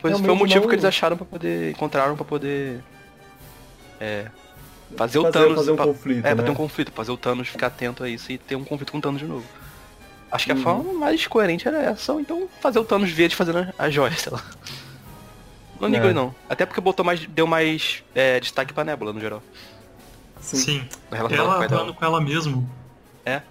Foi, 0.00 0.12
foi 0.12 0.30
o 0.30 0.36
motivo 0.36 0.60
não- 0.60 0.68
que 0.68 0.74
eles 0.76 0.84
acharam 0.84 1.16
pra 1.16 1.26
poder. 1.26 1.70
encontraram 1.72 2.14
pra 2.16 2.24
poder. 2.24 2.80
É. 4.00 4.26
Fazer 4.96 5.18
o 5.18 5.22
Fazer- 5.22 5.32
Thanos. 5.38 5.56
fazer 5.56 5.70
um 5.72 5.76
pra- 5.76 5.84
conflito, 5.86 6.18
É, 6.18 6.22
pra 6.22 6.34
né? 6.36 6.42
ter 6.44 6.50
um 6.50 6.54
conflito, 6.54 6.92
fazer 6.92 7.10
o 7.10 7.16
Thanos 7.16 7.48
ficar 7.48 7.66
atento 7.66 8.02
a 8.04 8.08
isso 8.08 8.32
e 8.32 8.38
ter 8.38 8.56
um 8.56 8.64
conflito 8.64 8.90
com 8.92 8.98
o 8.98 9.00
Thanos 9.00 9.20
de 9.20 9.26
novo. 9.26 9.44
Acho 10.30 10.46
que 10.46 10.52
a 10.52 10.54
Uhum. 10.54 10.62
forma 10.62 10.92
mais 10.94 11.26
coerente 11.26 11.66
era 11.68 11.82
essa, 11.82 12.12
ou 12.12 12.20
então 12.20 12.48
fazer 12.60 12.78
o 12.78 12.84
Thanos 12.84 13.10
ver 13.10 13.28
de 13.28 13.36
fazendo 13.36 13.68
as 13.78 13.92
joias, 13.92 14.18
sei 14.20 14.32
lá. 14.32 14.42
Não 15.80 15.88
ligo 15.88 16.06
É. 16.06 16.12
não. 16.12 16.34
Até 16.48 16.64
porque 16.64 16.80
botou 16.80 17.04
mais. 17.04 17.24
deu 17.26 17.46
mais 17.46 18.02
é, 18.14 18.40
destaque 18.40 18.72
pra 18.72 18.82
Nebula 18.84 19.12
no 19.12 19.20
geral. 19.20 19.42
Sim. 20.56 20.56
Sim. 20.56 20.88
Ela 21.10 21.28
dela. 21.28 21.68
falando 21.68 21.94
com 21.94 22.04
ela 22.04 22.20
mesmo. 22.20 22.68
É. 23.24 23.42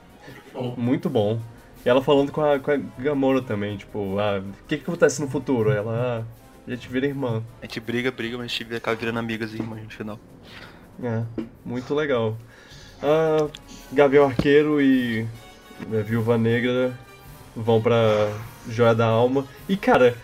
Bom, 0.53 0.73
Muito 0.77 1.09
bom. 1.09 1.39
E 1.85 1.89
ela 1.89 2.01
falando 2.01 2.31
com 2.31 2.41
a, 2.41 2.59
com 2.59 2.71
a 2.71 2.77
Gamora 2.97 3.41
também, 3.41 3.77
tipo, 3.77 4.17
ah, 4.19 4.39
o 4.39 4.67
que 4.67 4.77
que 4.77 4.83
acontece 4.83 5.21
no 5.21 5.27
futuro? 5.27 5.71
Ela, 5.71 6.25
ah, 6.25 6.67
a 6.67 6.71
gente 6.71 6.89
vira 6.89 7.05
irmã. 7.05 7.43
A 7.61 7.65
gente 7.65 7.79
briga, 7.79 8.11
briga, 8.11 8.37
mas 8.37 8.45
a 8.45 8.49
gente 8.49 8.75
acaba 8.75 8.97
virando 8.97 9.19
amigas 9.19 9.53
e 9.53 9.57
irmãs 9.57 9.83
no 9.83 9.89
final. 9.89 10.19
É, 11.01 11.23
muito 11.63 11.93
legal. 11.93 12.35
Ah, 13.01 13.47
Gavião 13.91 14.25
Arqueiro 14.25 14.81
e 14.81 15.25
a 15.81 16.01
Viúva 16.01 16.37
Negra 16.37 16.97
vão 17.55 17.81
pra 17.81 18.33
Joia 18.67 18.95
da 18.95 19.05
Alma. 19.05 19.45
E, 19.69 19.77
cara, 19.77 20.17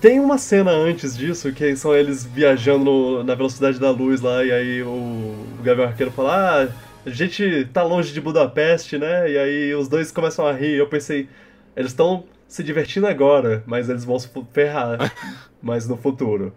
tem 0.00 0.18
uma 0.20 0.38
cena 0.38 0.70
antes 0.70 1.16
disso, 1.16 1.52
que 1.52 1.76
são 1.76 1.94
eles 1.94 2.24
viajando 2.24 2.84
no- 2.84 3.24
na 3.24 3.34
velocidade 3.34 3.78
da 3.78 3.90
luz 3.90 4.20
lá, 4.20 4.44
e 4.44 4.50
aí 4.52 4.82
o, 4.82 4.88
o 4.88 5.62
Gavião 5.62 5.86
Arqueiro 5.86 6.10
fala, 6.12 6.64
ah, 6.64 6.68
a 7.04 7.10
gente 7.10 7.66
tá 7.72 7.82
longe 7.82 8.12
de 8.12 8.20
Budapeste, 8.20 8.98
né? 8.98 9.30
E 9.30 9.38
aí 9.38 9.74
os 9.74 9.88
dois 9.88 10.10
começam 10.10 10.46
a 10.46 10.52
rir, 10.52 10.76
eu 10.76 10.88
pensei, 10.88 11.28
eles 11.76 11.90
estão 11.92 12.24
se 12.48 12.62
divertindo 12.64 13.06
agora, 13.06 13.62
mas 13.66 13.88
eles 13.88 14.04
vão 14.04 14.18
se 14.18 14.30
ferrar 14.52 15.12
mais 15.62 15.86
no 15.88 15.96
futuro. 15.96 16.52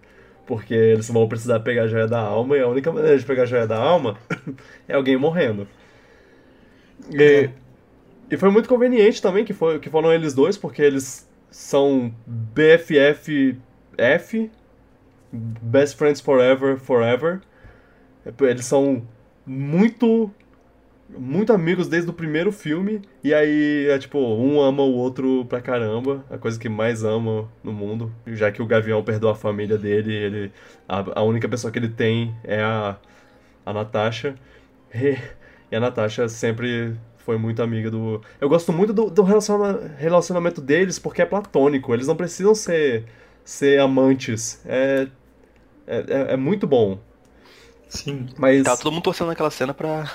Porque 0.47 0.73
eles 0.73 1.07
vão 1.09 1.27
precisar 1.27 1.59
pegar 1.59 1.83
a 1.83 1.87
joia 1.87 2.07
da 2.07 2.19
alma, 2.19 2.57
e 2.57 2.61
a 2.61 2.67
única 2.67 2.91
maneira 2.91 3.17
de 3.17 3.25
pegar 3.25 3.43
a 3.43 3.45
joia 3.45 3.67
da 3.67 3.77
alma 3.77 4.17
é 4.87 4.95
alguém 4.95 5.17
morrendo. 5.17 5.67
E, 7.11 7.49
e 8.31 8.37
foi 8.37 8.51
muito 8.51 8.69
conveniente 8.69 9.21
também 9.21 9.45
que, 9.45 9.53
foi, 9.53 9.79
que 9.79 9.89
foram 9.91 10.13
eles 10.13 10.35
dois, 10.35 10.57
porque 10.57 10.83
eles 10.83 11.28
são 11.51 12.13
BFF, 12.25 13.59
Best 15.31 15.97
Friends 15.97 16.21
Forever, 16.21 16.77
Forever. 16.77 17.41
Eles 18.41 18.65
são 18.65 19.07
muito, 19.45 20.31
muito 21.09 21.51
amigos 21.53 21.87
desde 21.87 22.09
o 22.09 22.13
primeiro 22.13 22.51
filme, 22.51 23.01
e 23.23 23.33
aí 23.33 23.87
é 23.89 23.97
tipo, 23.97 24.19
um 24.19 24.61
ama 24.61 24.83
o 24.83 24.93
outro 24.93 25.45
pra 25.45 25.61
caramba, 25.61 26.23
a 26.29 26.37
coisa 26.37 26.59
que 26.59 26.69
mais 26.69 27.03
ama 27.03 27.49
no 27.63 27.71
mundo, 27.73 28.13
já 28.27 28.51
que 28.51 28.61
o 28.61 28.65
Gavião 28.65 29.03
perdoa 29.03 29.31
a 29.31 29.35
família 29.35 29.77
dele, 29.77 30.13
ele, 30.13 30.51
a, 30.87 31.19
a 31.19 31.23
única 31.23 31.47
pessoa 31.49 31.71
que 31.71 31.79
ele 31.79 31.89
tem 31.89 32.35
é 32.43 32.61
a, 32.61 32.97
a 33.65 33.73
Natasha. 33.73 34.35
E, 34.93 35.17
e 35.71 35.75
a 35.75 35.79
Natasha 35.79 36.27
sempre 36.29 36.95
foi 37.29 37.37
muito 37.37 37.61
amiga 37.61 37.91
do. 37.91 38.19
Eu 38.41 38.49
gosto 38.49 38.73
muito 38.73 38.91
do, 38.91 39.07
do 39.07 39.21
relaciona- 39.21 39.91
relacionamento 39.99 40.59
deles 40.59 40.97
porque 40.97 41.21
é 41.21 41.25
platônico. 41.27 41.93
Eles 41.93 42.07
não 42.07 42.15
precisam 42.15 42.55
ser, 42.55 43.05
ser 43.45 43.79
amantes. 43.79 44.59
É, 44.65 45.07
é, 45.85 45.97
é- 46.07 46.33
é 46.33 46.35
muito 46.35 46.65
bom. 46.65 46.97
Sim. 47.87 48.25
Mas. 48.35 48.63
Tava 48.63 48.81
todo 48.81 48.91
mundo 48.91 49.03
torcendo 49.03 49.27
naquela 49.27 49.51
cena 49.51 49.75
pra. 49.75 50.11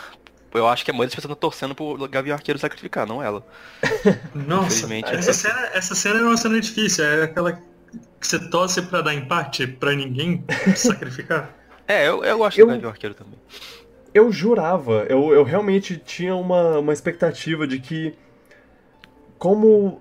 Eu 0.53 0.67
acho 0.67 0.85
que 0.85 0.91
a 0.91 0.95
mãe 0.95 1.07
das 1.07 1.15
pessoas 1.15 1.33
tá 1.33 1.41
torcendo 1.41 1.73
pro 1.73 1.97
Gavião 2.09 2.35
Arqueiro 2.35 2.59
sacrificar, 2.59 3.07
não 3.07 3.23
ela. 3.23 3.47
Nossa, 4.35 4.93
essa 4.93 5.33
cena, 5.33 5.61
essa 5.73 5.95
cena 5.95 6.19
é 6.19 6.23
uma 6.25 6.37
cena 6.37 6.61
difícil. 6.61 7.05
É 7.05 7.23
aquela 7.23 7.53
que 7.53 7.61
você 8.21 8.41
torce 8.51 8.83
pra 8.83 9.03
dar 9.03 9.15
empate, 9.15 9.69
pra 9.69 9.93
ninguém 9.95 10.45
sacrificar. 10.75 11.55
É, 11.87 12.09
eu, 12.09 12.25
eu 12.25 12.39
gosto 12.39 12.59
Eu- 12.59 12.67
do 12.67 12.73
Gavião 12.73 12.91
Arqueiro 12.91 13.15
também. 13.15 13.39
Eu 14.15 14.31
jurava, 14.33 15.05
eu, 15.09 15.33
eu 15.35 15.43
realmente 15.43 15.97
tinha 15.99 16.35
uma, 16.37 16.79
uma 16.79 16.93
expectativa 16.93 17.67
de 17.67 17.81
que. 17.81 18.15
Como 19.39 20.01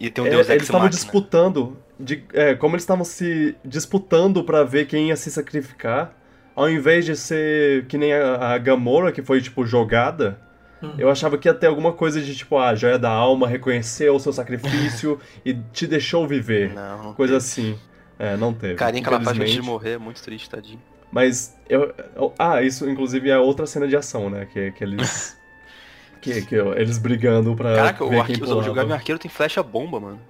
E 0.00 0.10
tem 0.10 0.24
um 0.24 0.26
é, 0.26 0.30
Deus 0.30 0.48
eles 0.48 0.50
Ex 0.50 0.62
estavam 0.62 0.88
disputando. 0.88 1.76
De, 1.98 2.24
é, 2.32 2.54
como 2.54 2.74
eles 2.74 2.82
estavam 2.82 3.04
se 3.04 3.54
disputando 3.64 4.42
pra 4.44 4.64
ver 4.64 4.86
quem 4.86 5.08
ia 5.08 5.16
se 5.16 5.30
sacrificar, 5.30 6.16
ao 6.54 6.68
invés 6.68 7.04
de 7.04 7.14
ser 7.16 7.86
que 7.86 7.96
nem 7.98 8.12
a, 8.12 8.54
a 8.54 8.58
Gamora, 8.58 9.12
que 9.12 9.22
foi, 9.22 9.40
tipo, 9.40 9.64
jogada, 9.66 10.40
Uhum. 10.82 10.94
eu 10.98 11.08
achava 11.08 11.38
que 11.38 11.46
ia 11.48 11.54
ter 11.54 11.68
alguma 11.68 11.92
coisa 11.92 12.20
de, 12.20 12.34
tipo, 12.34 12.58
a 12.58 12.74
joia 12.74 12.98
da 12.98 13.08
alma 13.08 13.46
reconheceu 13.46 14.16
o 14.16 14.18
seu 14.20 14.32
sacrifício 14.32 15.20
e 15.44 15.54
te 15.72 15.86
deixou 15.86 16.26
viver. 16.26 16.74
Não, 16.74 17.02
não 17.04 17.14
Coisa 17.14 17.34
teve. 17.34 17.36
assim. 17.36 17.78
É, 18.18 18.36
não 18.36 18.52
teve. 18.52 18.74
Carinho 18.74 19.04
que 19.04 19.08
ela 19.08 19.20
faz 19.20 19.38
antes 19.38 19.52
de 19.52 19.60
infelizmente. 19.60 19.66
morrer 19.70 19.90
é 19.92 19.98
muito 19.98 20.20
triste, 20.20 20.50
tadinho. 20.50 20.82
Mas 21.12 21.54
eu, 21.68 21.94
eu- 22.16 22.34
Ah, 22.38 22.62
isso 22.62 22.88
inclusive 22.88 23.28
é 23.30 23.38
outra 23.38 23.66
cena 23.66 23.86
de 23.86 23.94
ação, 23.94 24.30
né? 24.30 24.46
Que, 24.50 24.72
que 24.72 24.82
eles. 24.82 25.36
que, 26.20 26.42
que 26.42 26.54
eles 26.54 26.98
brigando 26.98 27.54
pra. 27.54 27.74
Caraca, 27.76 28.06
ver 28.06 28.16
o, 28.16 28.20
arque... 28.20 28.42
o 28.42 28.92
Arqueiro 28.92 29.18
tem 29.18 29.30
flecha 29.30 29.62
bomba, 29.62 30.00
mano. 30.00 30.20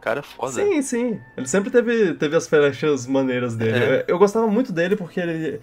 Cara 0.00 0.20
é 0.20 0.22
foda. 0.22 0.52
Sim, 0.52 0.80
sim. 0.80 1.20
Ele 1.36 1.46
sempre 1.46 1.70
teve, 1.70 2.14
teve 2.14 2.34
as 2.34 2.48
flechas 2.48 3.06
maneiras 3.06 3.54
dele. 3.54 3.78
É. 3.78 4.00
Eu, 4.08 4.14
eu 4.14 4.18
gostava 4.18 4.46
muito 4.46 4.72
dele 4.72 4.96
porque 4.96 5.20
ele. 5.20 5.60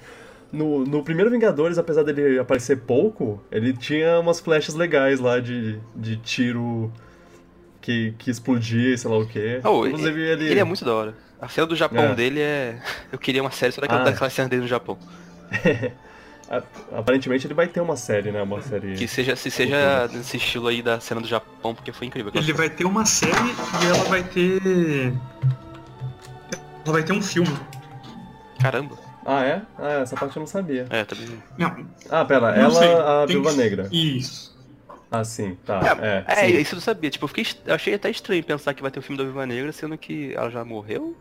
No, 0.51 0.85
no 0.85 1.03
primeiro 1.03 1.29
Vingadores, 1.29 1.77
apesar 1.77 2.03
dele 2.03 2.39
aparecer 2.39 2.77
pouco, 2.77 3.41
ele 3.51 3.73
tinha 3.73 4.19
umas 4.19 4.39
flechas 4.39 4.75
legais 4.75 5.19
lá 5.19 5.39
de, 5.39 5.77
de 5.93 6.15
tiro 6.17 6.89
que, 7.81 8.13
que 8.17 8.29
explodia 8.31 8.93
e 8.93 8.97
sei 8.97 9.09
lá 9.09 9.17
o 9.17 9.27
quê. 9.27 9.59
Oh, 9.63 9.85
Inclusive 9.85 10.21
ele. 10.21 10.45
Ele 10.51 10.59
é 10.59 10.63
muito 10.63 10.85
da 10.85 10.93
hora. 10.93 11.15
A 11.41 11.47
cena 11.47 11.67
do 11.67 11.75
Japão 11.75 12.03
É. 12.03 12.15
dele 12.15 12.39
é. 12.39 12.79
Eu 13.11 13.19
queria 13.19 13.41
uma 13.41 13.51
série 13.51 13.71
só 13.71 13.81
daquela, 13.81 14.01
Ah. 14.01 14.05
daquela 14.05 14.29
cena 14.29 14.49
dele 14.49 14.63
no 14.63 14.67
Japão. 14.67 14.97
Aparentemente 16.95 17.45
ele 17.45 17.53
vai 17.53 17.67
ter 17.67 17.81
uma 17.81 17.97
série, 17.97 18.31
né? 18.31 18.41
Uma 18.41 18.61
série. 18.61 18.95
Que 18.95 19.07
seja, 19.07 19.35
se 19.35 19.51
seja 19.51 20.07
nesse 20.07 20.37
estilo 20.37 20.67
aí 20.69 20.81
da 20.81 20.97
cena 20.99 21.19
do 21.19 21.27
Japão, 21.27 21.75
porque 21.75 21.91
foi 21.91 22.07
incrível. 22.07 22.31
Ele 22.33 22.53
vai 22.53 22.69
ter 22.69 22.85
uma 22.85 23.05
série 23.05 23.33
e 23.33 23.85
ela 23.85 24.03
vai 24.05 24.23
ter. 24.23 25.13
Ela 26.85 26.93
vai 26.93 27.03
ter 27.03 27.11
um 27.13 27.21
filme. 27.21 27.53
Caramba. 28.61 28.97
Ah, 29.25 29.43
é? 29.43 29.61
Ah, 29.77 29.99
essa 30.03 30.15
parte 30.15 30.37
eu 30.37 30.39
não 30.39 30.47
sabia. 30.47 30.87
É, 30.89 31.03
também. 31.03 31.27
Não, 31.57 31.85
Ah, 32.09 32.23
pera, 32.23 32.53
não 32.55 32.61
ela, 32.63 32.71
sei. 32.79 32.93
a 32.93 33.23
Tem 33.27 33.35
Viúva 33.35 33.51
que- 33.51 33.57
Negra. 33.57 33.89
Isso. 33.91 34.57
Ah, 35.11 35.23
sim, 35.25 35.57
tá. 35.65 35.81
É, 36.01 36.23
É, 36.27 36.45
é, 36.45 36.47
sim. 36.47 36.57
isso 36.61 36.73
eu 36.75 36.77
não 36.77 36.81
sabia. 36.81 37.09
Tipo, 37.09 37.25
eu, 37.25 37.27
fiquei, 37.27 37.45
eu 37.65 37.75
achei 37.75 37.93
até 37.93 38.09
estranho 38.09 38.41
pensar 38.43 38.73
que 38.73 38.81
vai 38.81 38.89
ter 38.89 38.99
um 38.99 39.01
filme 39.01 39.17
da 39.17 39.25
Viúva 39.25 39.45
Negra, 39.45 39.71
sendo 39.73 39.97
que 39.97 40.33
ela 40.33 40.49
já 40.49 40.63
morreu. 40.63 41.13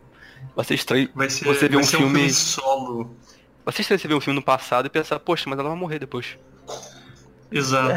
Vai 0.55 0.65
ser 0.65 0.73
estranho. 0.75 1.09
Vai 1.13 1.29
ser, 1.29 1.45
Você 1.45 1.67
vê 1.67 1.75
vai 1.75 1.83
um 1.83 1.87
ser 1.87 1.97
filme- 1.97 2.29
solo. 2.31 3.15
Vai 3.65 3.73
ser 3.73 3.81
estranho 3.81 3.99
você 3.99 4.07
ver 4.07 4.13
um 4.15 4.21
filme 4.21 4.39
no 4.39 4.43
passado 4.45 4.85
e 4.85 4.89
pensar, 4.89 5.19
poxa, 5.19 5.49
mas 5.49 5.59
ela 5.59 5.69
vai 5.69 5.77
morrer 5.77 5.99
depois. 5.99 6.37
Exato. 7.51 7.93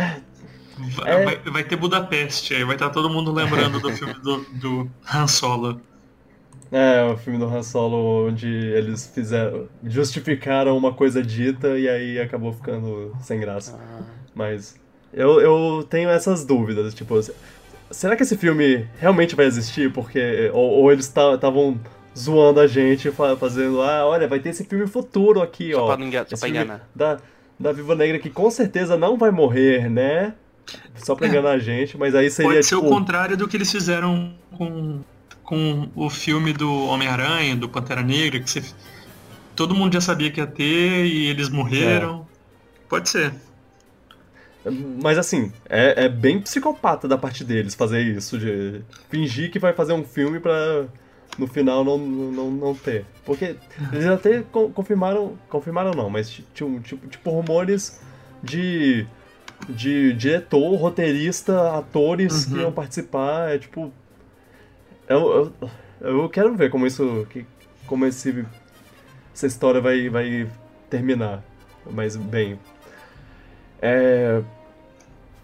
Vai, 0.96 1.10
É. 1.12 1.24
vai- 1.24 1.36
vai 1.52 1.64
ter 1.64 1.76
Budapeste, 1.76 2.54
aí 2.54 2.64
vai 2.64 2.74
estar 2.76 2.90
todo 2.90 3.10
mundo 3.10 3.32
lembrando 3.32 3.80
do 3.80 3.92
filme 3.92 4.14
do, 4.14 4.38
do 4.52 4.90
Han 5.12 5.26
Solo. 5.26 5.80
É, 6.72 7.02
o 7.04 7.16
filme 7.16 7.38
do 7.38 7.46
Han 7.46 7.62
Solo 7.62 8.28
onde 8.28 8.46
eles 8.46 9.10
fizeram. 9.12 9.68
justificaram 9.84 10.76
uma 10.76 10.94
coisa 10.94 11.22
dita 11.22 11.78
e 11.78 11.88
aí 11.88 12.18
acabou 12.20 12.52
ficando 12.52 13.14
sem 13.20 13.40
graça. 13.40 13.78
Mas 14.34 14.78
eu, 15.12 15.40
eu 15.40 15.82
tenho 15.88 16.08
essas 16.08 16.44
dúvidas, 16.44 16.94
tipo, 16.94 17.20
se- 17.22 17.34
será 17.90 18.14
que 18.16 18.22
esse 18.22 18.36
filme 18.36 18.88
realmente 18.98 19.34
vai 19.34 19.46
existir? 19.46 19.92
Porque. 19.92 20.50
Ou, 20.54 20.70
ou 20.82 20.92
eles 20.92 21.06
estavam 21.06 21.78
zoando 22.16 22.60
a 22.60 22.66
gente, 22.66 23.10
fa- 23.10 23.36
fazendo, 23.36 23.80
ah, 23.82 24.06
olha, 24.06 24.26
vai 24.28 24.40
ter 24.40 24.50
esse 24.50 24.64
filme 24.64 24.86
futuro 24.86 25.40
aqui, 25.42 25.72
Só 25.72 25.82
ó. 25.84 25.86
pra 25.88 25.96
não 25.96 26.06
enga- 26.06 26.26
só 26.28 26.36
pra 26.36 26.48
enganar. 26.48 26.88
Da, 26.94 27.18
da 27.58 27.72
Viva 27.72 27.94
Negra 27.94 28.18
que 28.18 28.30
com 28.30 28.50
certeza 28.50 28.96
não 28.96 29.16
vai 29.16 29.30
morrer, 29.30 29.88
né? 29.90 30.34
Só 30.96 31.14
pra 31.14 31.26
enganar 31.26 31.50
a 31.52 31.58
gente, 31.58 31.96
mas 31.98 32.14
aí 32.14 32.30
seria 32.30 32.52
Pode 32.52 32.66
ser 32.66 32.76
tipo. 32.76 32.86
o 32.86 32.90
contrário 32.90 33.36
do 33.36 33.48
que 33.48 33.56
eles 33.56 33.70
fizeram 33.70 34.32
com, 34.56 35.00
com 35.42 35.88
o 35.96 36.08
filme 36.10 36.52
do 36.52 36.72
Homem-Aranha, 36.86 37.56
do 37.56 37.68
Pantera 37.68 38.02
Negra, 38.02 38.38
que 38.40 38.48
você- 38.50 38.62
todo 39.56 39.74
mundo 39.74 39.92
já 39.94 40.00
sabia 40.00 40.30
que 40.30 40.40
ia 40.40 40.46
ter 40.46 41.06
e 41.06 41.26
eles 41.26 41.48
morreram. 41.48 42.26
Pode 42.88 43.08
ser. 43.08 43.32
Mas 45.02 45.16
assim, 45.16 45.50
é, 45.68 46.04
é 46.04 46.08
bem 46.08 46.38
psicopata 46.40 47.08
da 47.08 47.16
parte 47.16 47.42
deles 47.44 47.74
fazer 47.74 48.02
isso, 48.02 48.38
de 48.38 48.82
fingir 49.08 49.50
que 49.50 49.58
vai 49.58 49.72
fazer 49.72 49.94
um 49.94 50.04
filme 50.04 50.38
pra 50.38 50.84
no 51.38 51.46
final 51.46 51.84
não, 51.84 51.96
não, 51.98 52.50
não 52.50 52.74
ter. 52.74 53.06
Porque 53.24 53.56
eles 53.92 54.06
até 54.06 54.42
co- 54.42 54.70
confirmaram, 54.70 55.38
confirmaram 55.48 55.94
não, 55.94 56.10
mas 56.10 56.28
ti- 56.30 56.46
tinham 56.54 56.80
tipo, 56.80 57.06
tipo 57.08 57.30
rumores 57.30 58.00
de, 58.42 59.06
de 59.68 60.12
diretor, 60.14 60.74
roteirista, 60.76 61.76
atores 61.78 62.44
que 62.44 62.54
Uhum. 62.54 62.60
iam 62.60 62.72
participar, 62.72 63.54
é 63.54 63.58
tipo... 63.58 63.92
Eu, 65.08 65.52
eu, 65.60 65.70
eu 66.22 66.28
quero 66.28 66.54
ver 66.54 66.70
como 66.70 66.86
isso, 66.86 67.26
que, 67.30 67.44
como 67.86 68.06
esse, 68.06 68.44
essa 69.34 69.46
história 69.46 69.80
vai, 69.80 70.08
vai 70.08 70.48
terminar. 70.88 71.42
Mas, 71.90 72.14
bem, 72.16 72.58
é. 73.82 74.42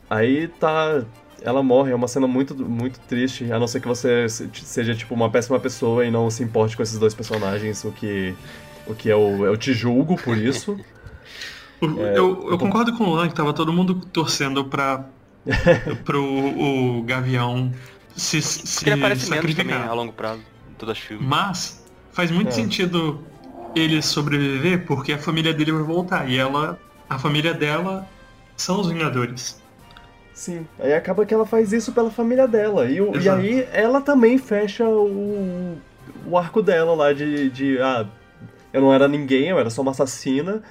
Aí 0.09 0.47
tá. 0.49 1.05
Ela 1.47 1.63
morre, 1.63 1.93
é 1.93 1.95
uma 1.95 2.09
cena 2.09 2.27
muito, 2.27 2.55
muito 2.57 2.99
triste, 3.01 3.51
a 3.53 3.59
não 3.59 3.67
ser 3.69 3.81
que 3.81 3.87
você 3.89 4.29
se- 4.29 4.51
seja 4.55 4.95
tipo 4.95 5.15
uma 5.15 5.31
péssima 5.31 5.59
pessoa 5.61 6.05
e 6.05 6.11
não 6.11 6.29
se 6.29 6.43
importe 6.43 6.77
com 6.77 6.83
esses 6.83 6.99
dois 6.99 7.15
personagens, 7.15 7.85
o 7.85 7.93
que. 7.93 8.35
O 8.87 8.95
que 8.95 9.09
eu, 9.09 9.45
eu 9.45 9.57
te 9.57 9.73
julgo 9.73 10.17
por 10.17 10.37
isso. 10.37 10.77
É, 11.83 12.19
eu, 12.19 12.57
concordo 12.59 12.97
com 12.97 13.05
o 13.05 13.15
Lan 13.15 13.29
que 13.29 13.35
tava 13.35 13.53
todo 13.53 13.71
mundo 13.71 13.97
torcendo 14.11 14.65
pra 14.65 15.05
pro 16.07 16.25
o 16.25 17.03
Gavião 17.03 17.71
se, 18.17 18.41
se 18.41 18.89
ele 18.89 18.95
aparece 18.99 19.29
menos 19.29 19.45
também 19.45 19.55
sacrificar. 19.57 19.91
a 19.91 19.93
longo 19.93 20.11
prazo, 20.11 20.41
todas 20.79 20.97
as 20.97 21.03
filmes. 21.05 21.27
Mas 21.29 21.85
faz 22.13 22.31
muito 22.31 22.49
É. 22.49 22.53
sentido 22.53 23.21
ele 23.75 24.01
sobreviver 24.01 24.87
porque 24.87 25.13
a 25.13 25.19
família 25.19 25.53
dele 25.53 25.71
vai 25.73 25.83
voltar 25.83 26.27
e 26.31 26.39
ela, 26.39 26.81
a 27.11 27.19
família 27.19 27.53
dela 27.53 28.09
são 28.57 28.81
os 28.81 28.89
Vingadores. 28.89 29.61
Sim. 30.37 30.67
Aí 30.79 30.93
acaba 30.93 31.25
que 31.25 31.33
ela 31.33 31.47
faz 31.47 31.73
isso 31.73 31.93
pela 31.93 32.11
família 32.11 32.47
dela. 32.47 32.85
E, 32.85 33.01
o- 33.01 33.17
e 33.17 33.27
aí 33.27 33.67
ela 33.73 34.03
também 34.03 34.37
fecha 34.37 34.87
o, 34.87 35.79
o 36.27 36.37
arco 36.37 36.61
dela 36.63 36.95
lá 36.95 37.13
de, 37.15 37.49
de. 37.49 37.79
Ah, 37.81 38.07
eu 38.71 38.83
não 38.83 38.93
era 38.93 39.09
ninguém, 39.09 39.49
eu 39.49 39.59
era 39.59 39.71
só 39.71 39.81
uma 39.81 39.93
assassina, 39.93 40.63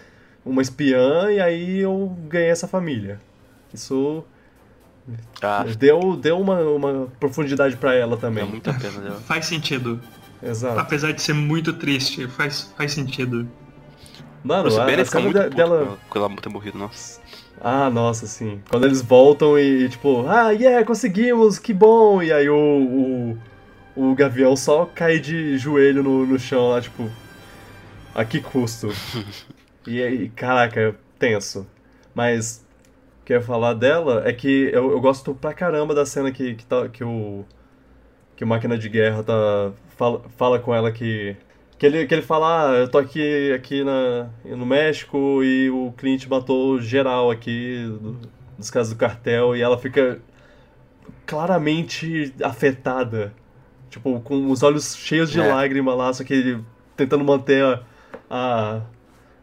uma 0.45 0.61
espiã, 0.61 1.31
e 1.31 1.41
aí 1.41 1.79
eu 1.79 2.15
ganhei 2.29 2.49
essa 2.49 2.67
família. 2.67 3.19
Isso 3.73 4.23
Ah, 5.41 5.65
deu, 5.79 6.15
deu 6.15 6.39
uma, 6.39 6.59
uma 6.61 7.07
profundidade 7.19 7.75
pra 7.75 7.95
ela 7.95 8.17
também. 8.17 8.43
deu 8.43 8.51
muita 8.51 8.71
pena 8.71 8.99
dela. 8.99 9.19
Faz 9.21 9.47
sentido. 9.47 9.99
Exato. 10.43 10.79
Apesar 10.79 11.11
de 11.11 11.23
ser 11.23 11.33
muito 11.33 11.73
triste, 11.73 12.27
faz, 12.27 12.71
faz 12.77 12.91
sentido. 12.91 13.47
Mano, 14.45 14.63
Bruce 14.63 14.79
a, 14.79 14.85
Banner 14.85 15.01
a 15.01 15.05
fica 15.05 15.19
muito 15.19 15.33
dela. 15.33 15.51
com 15.51 15.61
ela- 15.61 15.97
com 16.09 16.19
ela 16.19 16.41
ter 16.41 16.49
morrido, 16.49 16.77
nossa. 16.77 17.19
Ah, 17.59 17.89
nossa, 17.89 18.27
sim. 18.27 18.61
Quando 18.69 18.85
eles 18.85 19.01
voltam 19.01 19.57
e, 19.57 19.85
e, 19.85 19.89
tipo, 19.89 20.27
ah, 20.27 20.51
yeah, 20.51 20.85
conseguimos, 20.85 21.57
que 21.57 21.73
bom! 21.73 22.21
E 22.21 22.31
aí 22.31 22.47
o, 22.49 23.37
o, 23.95 24.11
o 24.11 24.15
Gavião 24.15 24.55
só 24.55 24.85
cai 24.85 25.19
de 25.19 25.57
joelho 25.57 26.03
no, 26.03 26.25
no 26.25 26.37
chão 26.37 26.69
lá, 26.69 26.81
tipo, 26.81 27.09
a 28.13 28.23
que 28.23 28.39
custo? 28.39 28.89
e 29.87 30.01
aí, 30.03 30.29
caraca, 30.29 30.95
tenso. 31.17 31.65
Mas 32.13 32.63
o 33.21 33.25
que 33.25 33.33
eu 33.33 33.37
ia 33.37 33.43
falar 33.43 33.73
dela 33.73 34.23
é 34.25 34.33
que 34.33 34.69
eu, 34.71 34.91
eu 34.91 35.01
gosto 35.01 35.33
pra 35.33 35.53
caramba 35.53 35.95
da 35.95 36.05
cena 36.05 36.31
que, 36.31 36.55
que, 36.55 36.65
tá, 36.65 36.87
que 36.87 37.03
o. 37.03 37.43
que 38.35 38.43
o 38.43 38.47
Máquina 38.47 38.77
de 38.77 38.89
Guerra 38.89 39.23
tá, 39.23 39.71
fala, 39.97 40.21
fala 40.37 40.59
com 40.59 40.73
ela 40.75 40.91
que. 40.91 41.35
Que 41.77 41.85
ele, 41.85 42.07
que 42.07 42.13
ele 42.13 42.21
fala, 42.21 42.71
ah, 42.71 42.73
eu 42.75 42.89
tô 42.89 42.97
aqui, 42.97 43.51
aqui 43.53 43.83
na, 43.83 44.29
no 44.45 44.65
México 44.65 45.43
e 45.43 45.69
o 45.69 45.91
Clint 45.97 46.25
matou 46.27 46.79
geral 46.79 47.29
aqui 47.29 47.83
do- 47.99 48.17
dos 48.57 48.69
casos 48.71 48.93
do 48.93 48.97
cartel 48.99 49.55
e 49.55 49.61
ela 49.61 49.77
fica 49.77 50.21
claramente 51.25 52.33
afetada. 52.41 53.33
Tipo, 53.89 54.19
com 54.21 54.49
os 54.49 54.63
olhos 54.63 54.95
cheios 54.95 55.29
de 55.29 55.39
É. 55.39 55.47
lágrima 55.53 55.93
lá, 55.93 56.13
só 56.13 56.23
que 56.23 56.33
ele 56.33 56.63
tentando 56.95 57.23
manter 57.25 57.63
a, 57.63 57.81
a, 58.29 58.81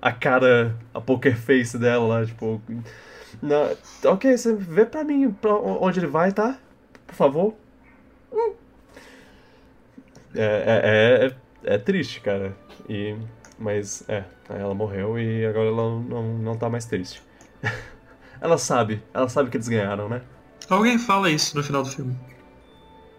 a 0.00 0.12
cara, 0.12 0.74
a 0.94 1.00
poker 1.00 1.36
face 1.36 1.76
dela 1.78 2.06
lá, 2.06 2.24
tipo... 2.26 2.60
Na, 3.42 3.70
ok, 4.10 4.36
você 4.36 4.54
vê 4.54 4.84
pra 4.86 5.04
mim 5.04 5.30
pra 5.32 5.54
onde 5.54 6.00
ele 6.00 6.06
vai, 6.06 6.32
tá? 6.32 6.58
Por 7.06 7.14
favor. 7.14 7.54
Hum. 8.32 8.52
É, 10.34 10.44
é, 10.44 11.26
é, 11.26 11.32
é 11.64 11.78
triste, 11.78 12.20
cara. 12.20 12.56
E, 12.88 13.16
mas, 13.58 14.04
é, 14.08 14.24
ela 14.48 14.74
morreu 14.74 15.18
e 15.18 15.44
agora 15.46 15.68
ela 15.68 15.76
não, 15.76 16.24
não, 16.38 16.56
tá 16.56 16.68
mais 16.68 16.84
triste. 16.84 17.22
ela 18.40 18.58
sabe, 18.58 19.02
ela 19.14 19.28
sabe 19.28 19.50
que 19.50 19.56
eles 19.56 19.68
ganharam, 19.68 20.08
né? 20.08 20.22
Alguém 20.68 20.98
fala 20.98 21.30
isso 21.30 21.56
no 21.56 21.62
final 21.62 21.82
do 21.82 21.88
filme. 21.90 22.16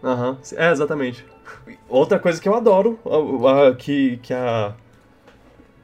Aham, 0.04 0.38
é, 0.56 0.72
exatamente. 0.72 1.26
Outra 1.88 2.20
coisa 2.20 2.42
que 2.42 2.48
eu 2.50 2.56
adoro, 2.56 3.00
a- 3.06 3.70
a- 3.70 3.76
que, 3.76 4.18
que 4.18 4.34
a. 4.34 4.74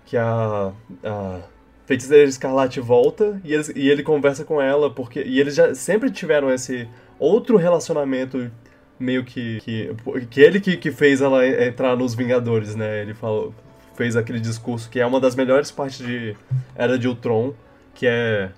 que 0.06 0.18
a. 0.18 0.74
a 1.04 1.40
Feiticeira 1.86 2.30
Escarlate 2.30 2.80
volta 2.80 3.42
e, 3.44 3.52
eles- 3.54 3.70
e 3.76 3.90
ele 3.90 4.04
conversa 4.04 4.44
com 4.46 4.62
ela, 4.62 4.90
porque. 4.94 5.22
E 5.24 5.40
eles 5.40 5.56
já 5.56 5.74
sempre 5.74 6.12
tiveram 6.12 6.52
esse 6.54 6.88
outro 7.18 7.58
relacionamento 7.58 8.52
meio 9.00 9.24
que. 9.24 9.60
que, 9.62 9.96
que 10.30 10.42
ele 10.42 10.60
que, 10.60 10.78
que 10.78 10.92
fez 10.92 11.22
ela 11.22 11.48
entrar 11.48 11.96
nos 11.96 12.14
Vingadores, 12.14 12.76
né? 12.76 13.02
Ele 13.02 13.14
falou, 13.14 13.54
fez 13.96 14.16
aquele 14.16 14.40
discurso 14.40 14.90
que 14.90 15.00
é 15.00 15.06
uma 15.06 15.20
das 15.20 15.36
melhores 15.36 15.72
partes 15.72 16.00
de 16.00 16.36
Era 16.76 16.98
de 16.98 17.08
Ultron, 17.08 17.54
que 17.94 18.06
é. 18.06 18.52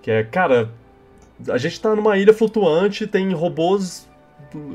Que 0.00 0.10
é, 0.10 0.22
cara, 0.22 0.70
a 1.48 1.58
gente 1.58 1.80
tá 1.80 1.94
numa 1.96 2.16
ilha 2.18 2.32
flutuante, 2.32 3.06
tem 3.06 3.32
robôs 3.32 4.08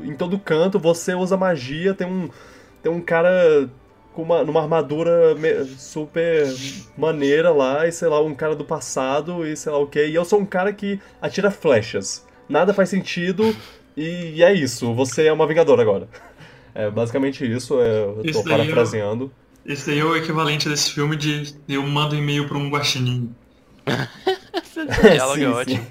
em 0.04 0.14
todo 0.14 0.38
canto, 0.38 0.78
você 0.78 1.14
usa 1.14 1.36
magia, 1.36 1.94
tem 1.94 2.06
um, 2.06 2.28
tem 2.82 2.92
um 2.92 3.00
cara 3.00 3.70
com 4.12 4.22
uma, 4.22 4.44
numa 4.44 4.60
armadura 4.60 5.36
super 5.78 6.46
maneira 6.96 7.50
lá, 7.50 7.86
e 7.86 7.92
sei 7.92 8.08
lá, 8.08 8.20
um 8.20 8.34
cara 8.34 8.54
do 8.54 8.64
passado, 8.64 9.46
e 9.46 9.56
sei 9.56 9.72
lá 9.72 9.78
o 9.78 9.86
que, 9.86 10.04
e 10.04 10.14
eu 10.14 10.24
sou 10.24 10.40
um 10.40 10.46
cara 10.46 10.72
que 10.72 11.00
atira 11.22 11.50
flechas. 11.50 12.26
Nada 12.48 12.74
faz 12.74 12.88
sentido, 12.88 13.54
e, 14.36 14.42
é 14.42 14.52
isso, 14.52 14.94
você 14.94 15.26
é 15.26 15.32
uma 15.32 15.46
vingadora 15.46 15.82
agora. 15.82 16.08
É 16.72 16.88
basicamente 16.88 17.44
isso, 17.44 17.80
é, 17.80 18.04
eu 18.04 18.22
Isso 18.24 18.44
tô 18.44 18.48
eu- 18.48 18.56
parafraseando. 18.56 19.32
Esse 19.66 19.88
daí 19.90 19.98
é 19.98 20.04
o 20.04 20.14
equivalente 20.16 20.68
desse 20.68 20.92
filme 20.92 21.16
de 21.16 21.52
eu 21.68 21.82
mando 21.82 22.14
e-mail 22.14 22.46
pra 22.46 22.56
um 22.56 22.70
guaxinim. 22.70 23.34
Esse 24.62 24.86
diálogo 25.12 25.34
Sim, 25.36 25.44
é 25.44 25.46
sim. 25.46 25.52
ótimo. 25.52 25.86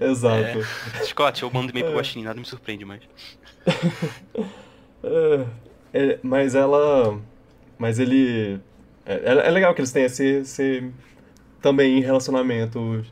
Exato. 0.00 0.60
Scott, 1.04 1.42
eu 1.42 1.50
mando 1.50 1.70
e-mail 1.70 1.86
pro 1.86 1.96
Guaxinim, 1.96 2.24
nada 2.24 2.38
me 2.38 2.46
surpreende 2.46 2.84
mais. 2.84 3.02
É, 5.02 5.46
é, 5.92 6.18
mas 6.22 6.54
ela. 6.54 7.20
Mas 7.78 7.98
ele. 7.98 8.60
É, 9.06 9.48
é 9.48 9.50
legal 9.50 9.74
que 9.74 9.80
eles 9.80 9.92
têm 9.92 10.04
esse, 10.04 10.24
esse 10.40 10.92
também 11.62 12.00
relacionamento 12.00 13.04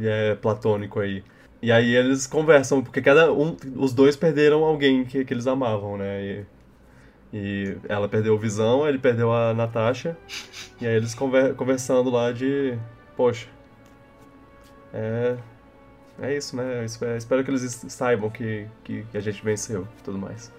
é, 0.00 0.34
platônico 0.36 1.00
aí. 1.00 1.22
E 1.62 1.72
aí 1.72 1.94
eles 1.94 2.26
conversam, 2.26 2.82
porque 2.82 3.00
cada 3.00 3.32
um. 3.32 3.56
Os 3.76 3.92
dois 3.92 4.16
perderam 4.16 4.64
alguém 4.64 5.04
que, 5.04 5.24
que 5.24 5.34
eles 5.34 5.46
amavam, 5.46 5.96
né? 5.96 6.22
E, 6.22 6.46
e 7.32 7.76
ela 7.88 8.08
perdeu 8.08 8.34
o 8.34 8.38
Visão, 8.38 8.86
ele 8.88 8.98
perdeu 8.98 9.32
a 9.32 9.54
Natasha. 9.54 10.16
E 10.80 10.86
aí 10.86 10.94
eles 10.94 11.14
conver, 11.14 11.54
conversando 11.54 12.10
lá 12.10 12.32
de. 12.32 12.78
Poxa. 13.16 13.48
É. 14.92 15.36
É 16.20 16.34
isso, 16.34 16.56
né? 16.56 16.84
Espero, 16.84 17.16
espero 17.16 17.44
que 17.44 17.50
eles 17.50 17.84
saibam 17.88 18.30
que, 18.30 18.66
que, 18.82 19.02
que 19.10 19.16
a 19.18 19.20
gente 19.20 19.44
venceu 19.44 19.86
e 19.98 20.02
tudo 20.02 20.18
mais. 20.18 20.50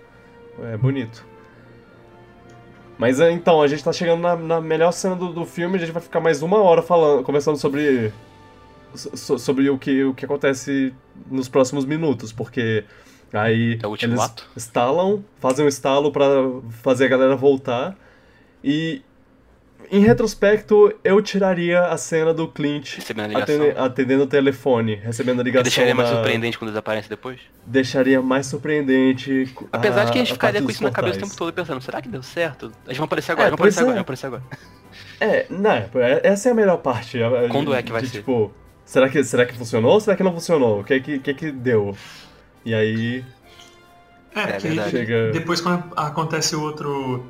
É 0.72 0.78
bonito. 0.78 1.26
Mas 2.98 3.20
é, 3.20 3.32
então, 3.32 3.62
a 3.62 3.68
gente 3.68 3.84
tá 3.84 3.94
chegando 3.94 4.22
na, 4.22 4.36
na 4.36 4.62
melhor 4.62 4.92
cena 4.92 5.16
do, 5.16 5.32
do 5.32 5.46
filme, 5.46 5.76
a 5.76 5.80
gente 5.80 5.92
vai 5.92 6.02
ficar 6.02 6.20
mais 6.20 6.42
uma 6.42 6.58
hora 6.58 6.82
falando, 6.82 7.24
conversando 7.24 7.58
sobre. 7.58 8.12
So- 8.96 9.38
sobre 9.38 9.70
o 9.70 9.78
que, 9.78 10.04
o 10.04 10.14
que 10.14 10.26
acontece 10.26 10.94
nos 11.30 11.48
próximos 11.50 11.86
minutos, 11.86 12.32
porque 12.32 12.84
aí 13.34 13.80
É 13.82 13.88
o 13.88 13.90
último 13.92 14.14
eles 14.14 14.24
ato? 14.24 14.48
estalam, 14.56 15.24
fazem 15.40 15.66
um 15.66 15.68
estalo 15.68 16.12
pra 16.12 16.26
fazer 16.84 17.06
a 17.06 17.08
galera 17.10 17.36
voltar. 17.36 17.96
E 18.64 19.02
em 19.92 20.00
retrospecto, 20.02 20.94
eu 21.04 21.22
tiraria 21.22 21.82
a 21.86 21.96
cena 21.98 22.34
do 22.34 22.48
Clint 22.48 22.96
Recebendo 22.96 23.26
a 23.26 23.28
ligação. 23.28 23.56
atende- 23.62 23.80
atendendo 23.80 24.24
o 24.24 24.28
telefone, 24.28 24.96
recebendo 24.96 25.38
a 25.40 25.42
Eu 25.42 25.46
ligação. 25.46 25.64
deixaria 25.64 25.96
mais 25.96 26.10
da- 26.10 26.16
surpreendente 26.16 26.58
quando 26.58 26.70
eles 26.70 26.78
aparecem 26.78 27.10
depois. 27.10 27.40
Deixaria 27.66 28.22
mais 28.22 28.48
surpreendente. 28.48 29.54
Apesar 29.72 30.06
de 30.06 30.12
que 30.12 30.18
a 30.18 30.22
a 30.22 30.26
gente 30.26 30.34
ficaria 30.34 30.62
com 30.62 30.70
isso 30.70 30.84
na 30.84 30.92
cabeça 30.92 31.16
o 31.18 31.20
portais. 31.20 31.32
tempo 31.32 31.38
todo 31.38 31.54
pensando, 31.54 31.82
será 31.82 32.02
que 32.02 32.10
deu 32.10 32.24
certo? 32.24 32.72
Eles 32.86 32.98
vão 32.98 33.06
aparecer 33.06 33.32
agora, 33.32 33.48
É, 33.48 33.50
vão 33.52 33.56
aparecer 33.56 33.76
pois 33.76 33.88
agora, 33.88 33.94
é. 33.94 33.96
vão 33.96 34.02
aparecer 34.02 34.26
agora. 34.28 34.44
É, 35.22 35.46
não, 35.50 36.02
é, 36.02 36.22
essa 36.24 36.50
é 36.50 36.52
a 36.52 36.56
melhor 36.56 36.78
parte. 36.80 37.22
a- 37.22 37.48
Quando 37.50 37.72
de- 37.72 37.78
é 37.78 37.82
que 37.84 37.92
vai 37.92 38.02
de, 38.02 38.10
ser? 38.10 38.18
Tipo, 38.18 38.52
será 38.88 39.10
que, 39.10 39.24
será 39.24 39.46
que 39.46 39.54
funcionou 39.56 39.92
ou 39.92 40.00
será 40.00 40.16
que 40.18 40.24
não 40.24 40.34
funcionou? 40.34 40.80
O 40.82 40.84
que 40.84 41.00
que, 41.00 41.20
que, 41.20 41.34
que 41.34 41.52
deu? 41.52 41.96
E 42.66 42.74
aí. 42.74 43.24
É, 44.36 44.42
É 44.42 44.48
porque 44.54 44.68
verdade. 44.70 44.92
Chega- 44.92 45.32
depois 45.32 45.62
quando 45.62 45.94
acontece 45.96 46.56
o 46.56 46.62
outro 46.62 47.26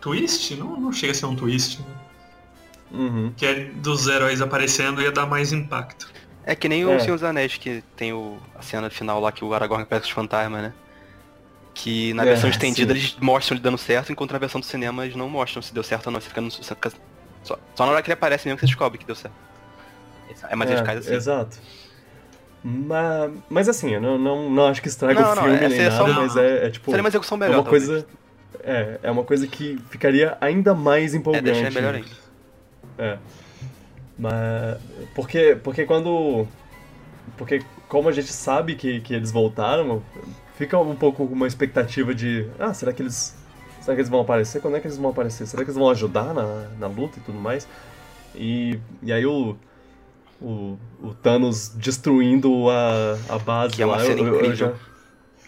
twist, 0.00 0.54
não, 0.56 0.78
não 0.80 0.92
chega 0.92 1.12
a 1.12 1.14
ser 1.14 1.26
um 1.26 1.34
twist, 1.36 1.80
né? 1.80 1.86
Uhum. 2.90 3.32
que 3.36 3.44
é 3.44 3.64
dos 3.64 4.06
heróis 4.08 4.40
aparecendo 4.40 5.02
ia 5.02 5.12
dar 5.12 5.26
mais 5.26 5.52
impacto. 5.52 6.10
É 6.44 6.54
que 6.54 6.68
nem 6.70 6.86
o 6.86 6.90
É. 6.92 6.98
Senhor 6.98 7.16
dos 7.16 7.22
Anéis, 7.24 7.58
que 7.58 7.82
tem 7.94 8.14
o, 8.14 8.38
a 8.54 8.62
cena 8.62 8.88
final 8.88 9.20
lá 9.20 9.30
que 9.30 9.44
o 9.44 9.52
Aragorn 9.52 9.84
pega 9.84 10.02
os 10.04 10.10
fantasmas, 10.10 10.62
né? 10.62 10.72
Que 11.74 12.14
na 12.14 12.22
É, 12.22 12.26
versão 12.26 12.48
estendida 12.48 12.94
sim. 12.94 12.98
eles 13.00 13.16
mostram 13.20 13.56
ele 13.56 13.62
dando 13.62 13.76
certo, 13.76 14.10
enquanto 14.10 14.32
na 14.32 14.38
versão 14.38 14.58
do 14.58 14.64
cinema 14.66 15.04
eles 15.04 15.14
não 15.16 15.28
mostram 15.28 15.60
se 15.60 15.74
deu 15.74 15.82
certo 15.82 16.06
ou 16.06 16.12
não. 16.12 16.20
Você 16.20 16.28
fica 16.30 16.40
no, 16.40 16.50
você 16.50 16.74
fica- 16.74 16.90
só, 17.42 17.58
só 17.74 17.84
na 17.84 17.92
hora 17.92 18.02
que 18.02 18.08
ele 18.08 18.14
aparece 18.14 18.46
mesmo 18.48 18.56
que 18.56 18.62
você 18.62 18.66
descobre 18.72 18.96
que 18.98 19.04
deu 19.04 19.14
certo. 19.14 19.34
É, 20.48 20.54
mas 20.56 20.70
eles 20.70 20.82
caem 20.82 20.98
assim. 20.98 21.14
Exato. 21.14 21.58
Mas, 22.62 23.30
mas 23.48 23.68
assim, 23.68 23.90
eu 23.94 24.00
não, 24.00 24.18
não, 24.18 24.50
não 24.50 24.66
acho 24.66 24.82
que 24.82 24.88
estraga 24.88 25.20
Não, 25.20 25.32
o 25.32 25.34
não, 25.34 25.42
filme 25.44 25.56
essa 25.58 25.68
nem 25.68 25.80
é 25.80 25.90
só 25.90 25.98
nada, 26.06 26.12
uma- 26.12 26.20
mas 26.22 26.36
é, 26.36 26.66
é 26.66 26.70
tipo. 26.70 26.90
Seria 26.90 27.02
uma 27.02 27.08
execução 27.08 27.36
é 27.36 27.40
melhor, 27.40 27.56
uma 27.58 27.62
talvez. 27.62 27.86
coisa. 27.86 28.06
É, 28.62 28.98
é 29.04 29.10
uma 29.10 29.22
coisa 29.24 29.46
que 29.46 29.78
ficaria 29.90 30.36
ainda 30.40 30.74
mais 30.74 31.14
É, 31.14 31.16
empolgante. 31.18 31.44
deixar 31.44 31.70
melhor 31.70 31.94
ainda. 31.94 32.08
É. 32.98 33.18
Mas. 34.18 34.78
Porque, 35.14 35.56
porque 35.62 35.84
quando. 35.84 36.46
Porque 37.36 37.62
como 37.88 38.08
a 38.08 38.12
gente 38.12 38.32
sabe 38.32 38.74
que, 38.74 39.00
que 39.00 39.14
eles 39.14 39.30
voltaram, 39.30 40.02
fica 40.56 40.76
um 40.78 40.96
pouco 40.96 41.22
uma 41.24 41.46
expectativa 41.46 42.14
de. 42.14 42.48
Ah, 42.58 42.74
será 42.74 42.92
que 42.92 43.02
eles. 43.02 43.36
Será 43.80 43.94
que 43.94 44.00
eles 44.00 44.10
vão 44.10 44.20
aparecer? 44.20 44.60
Quando 44.60 44.76
é 44.76 44.80
que 44.80 44.86
eles 44.88 44.98
vão 44.98 45.10
aparecer? 45.10 45.46
Será 45.46 45.62
que 45.62 45.70
eles 45.70 45.78
vão 45.78 45.88
ajudar 45.90 46.34
na, 46.34 46.68
na 46.78 46.86
luta 46.88 47.18
e 47.18 47.22
tudo 47.22 47.38
mais? 47.38 47.68
E, 48.34 48.78
e 49.02 49.12
aí 49.12 49.24
o. 49.24 49.56
O, 50.40 50.78
o 51.02 51.14
Thanos 51.14 51.68
destruindo 51.76 52.70
a, 52.70 53.18
a 53.28 53.38
base 53.38 53.74
Que 53.74 53.82
é 53.82 53.86
uma 53.86 53.96
lá. 53.96 54.04
cena 54.04 54.20
eu, 54.20 54.26
eu- 54.26 54.32
eu 54.34 54.36
incrível. 54.40 54.56
já- 54.56 54.74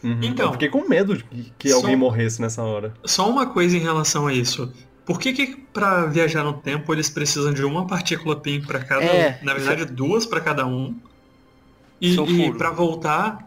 Uhum. 0.02 0.18
Então, 0.22 0.46
eu 0.46 0.52
fiquei 0.52 0.68
com 0.70 0.88
medo 0.88 1.14
de 1.18 1.22
que, 1.24 1.52
que 1.58 1.68
só- 1.68 1.76
alguém 1.76 1.94
morresse 1.94 2.40
nessa 2.40 2.62
hora. 2.62 2.94
Só 3.04 3.28
uma 3.28 3.44
coisa 3.46 3.76
em 3.76 3.80
relação 3.80 4.26
a 4.26 4.32
isso. 4.32 4.72
Por 5.04 5.20
que 5.20 5.32
que 5.34 5.56
pra 5.74 6.06
viajar 6.06 6.42
no 6.42 6.54
tempo 6.54 6.92
eles 6.94 7.10
precisam 7.10 7.52
de 7.52 7.62
uma 7.62 7.86
partícula 7.86 8.34
PIN 8.34 8.62
pra 8.62 8.80
cada 8.80 9.04
É, 9.04 9.38
um? 9.42 9.44
Na 9.44 9.52
verdade, 9.52 9.84
duas 9.84 10.24
pra 10.24 10.40
cada 10.40 10.66
um. 10.66 10.96
E, 12.00 12.14
e 12.18 12.52
pra 12.54 12.70
voltar, 12.70 13.46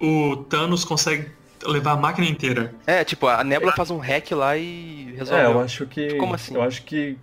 o 0.00 0.36
Thanos 0.48 0.82
consegue 0.82 1.30
levar 1.66 1.92
a 1.92 1.96
máquina 1.96 2.26
inteira. 2.26 2.74
É, 2.86 3.04
tipo, 3.04 3.26
a 3.26 3.44
Nebula 3.44 3.72
faz 3.72 3.90
um 3.90 3.98
hack 3.98 4.30
lá 4.32 4.56
e 4.56 5.14
resolve. 5.16 5.42
É, 5.42 5.46
eu 5.46 5.60
acho 5.60 5.84
que. 5.86 6.14
Como 6.14 6.34
assim? 6.34 6.54
Eu 6.54 6.62
acho 6.62 6.82
que. 6.84 7.18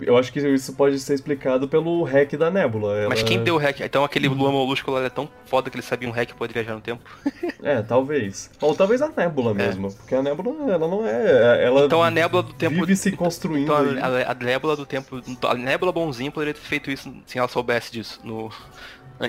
Eu 0.00 0.16
acho 0.16 0.32
que 0.32 0.38
isso 0.40 0.72
pode 0.74 0.98
ser 1.00 1.14
explicado 1.14 1.68
pelo 1.68 2.02
hack 2.04 2.32
da 2.36 2.50
Nébula. 2.50 3.06
Mas 3.08 3.20
Ela- 3.20 3.28
quem 3.28 3.42
deu 3.42 3.54
o 3.54 3.58
hack? 3.58 3.80
Então 3.80 4.04
aquele 4.04 4.28
Lua 4.28 4.50
Molusco 4.50 4.90
lá 4.90 5.02
é 5.04 5.08
tão 5.08 5.28
foda 5.46 5.70
que 5.70 5.76
ele 5.76 5.82
sabia 5.82 6.08
um 6.08 6.12
hack 6.12 6.30
e 6.30 6.34
pode 6.34 6.52
viajar 6.52 6.74
no 6.74 6.80
tempo. 6.80 7.02
É, 7.62 7.82
talvez. 7.82 8.48
Ou 8.60 8.76
talvez 8.76 9.02
a 9.02 9.08
Nébula 9.08 9.52
mesmo. 9.52 9.92
Porque 9.92 10.14
a 10.14 10.22
Nébula, 10.22 10.72
ela 10.72 10.86
não 10.86 11.04
é. 11.04 11.64
Ela 11.64 11.80
É. 11.80 11.84
Então 11.86 12.00
a 12.02 12.10
Nébula 12.12 12.42
do 12.44 12.52
tempo. 12.52 12.74
vive 12.76 12.94
se 12.94 13.10
construindo. 13.10 13.64
Então 13.64 13.76
a, 13.76 14.28
a, 14.28 14.30
a 14.30 14.34
Nébula 14.34 14.76
do 14.76 14.86
tempo. 14.86 15.20
A 15.48 15.54
Nébula 15.54 15.90
bonzinho 15.90 16.30
poderia 16.30 16.54
ter 16.54 16.60
feito 16.60 16.90
isso 16.92 17.12
se 17.26 17.38
ela 17.38 17.48
soubesse 17.48 17.90
disso. 17.90 18.20
No, 18.22 18.50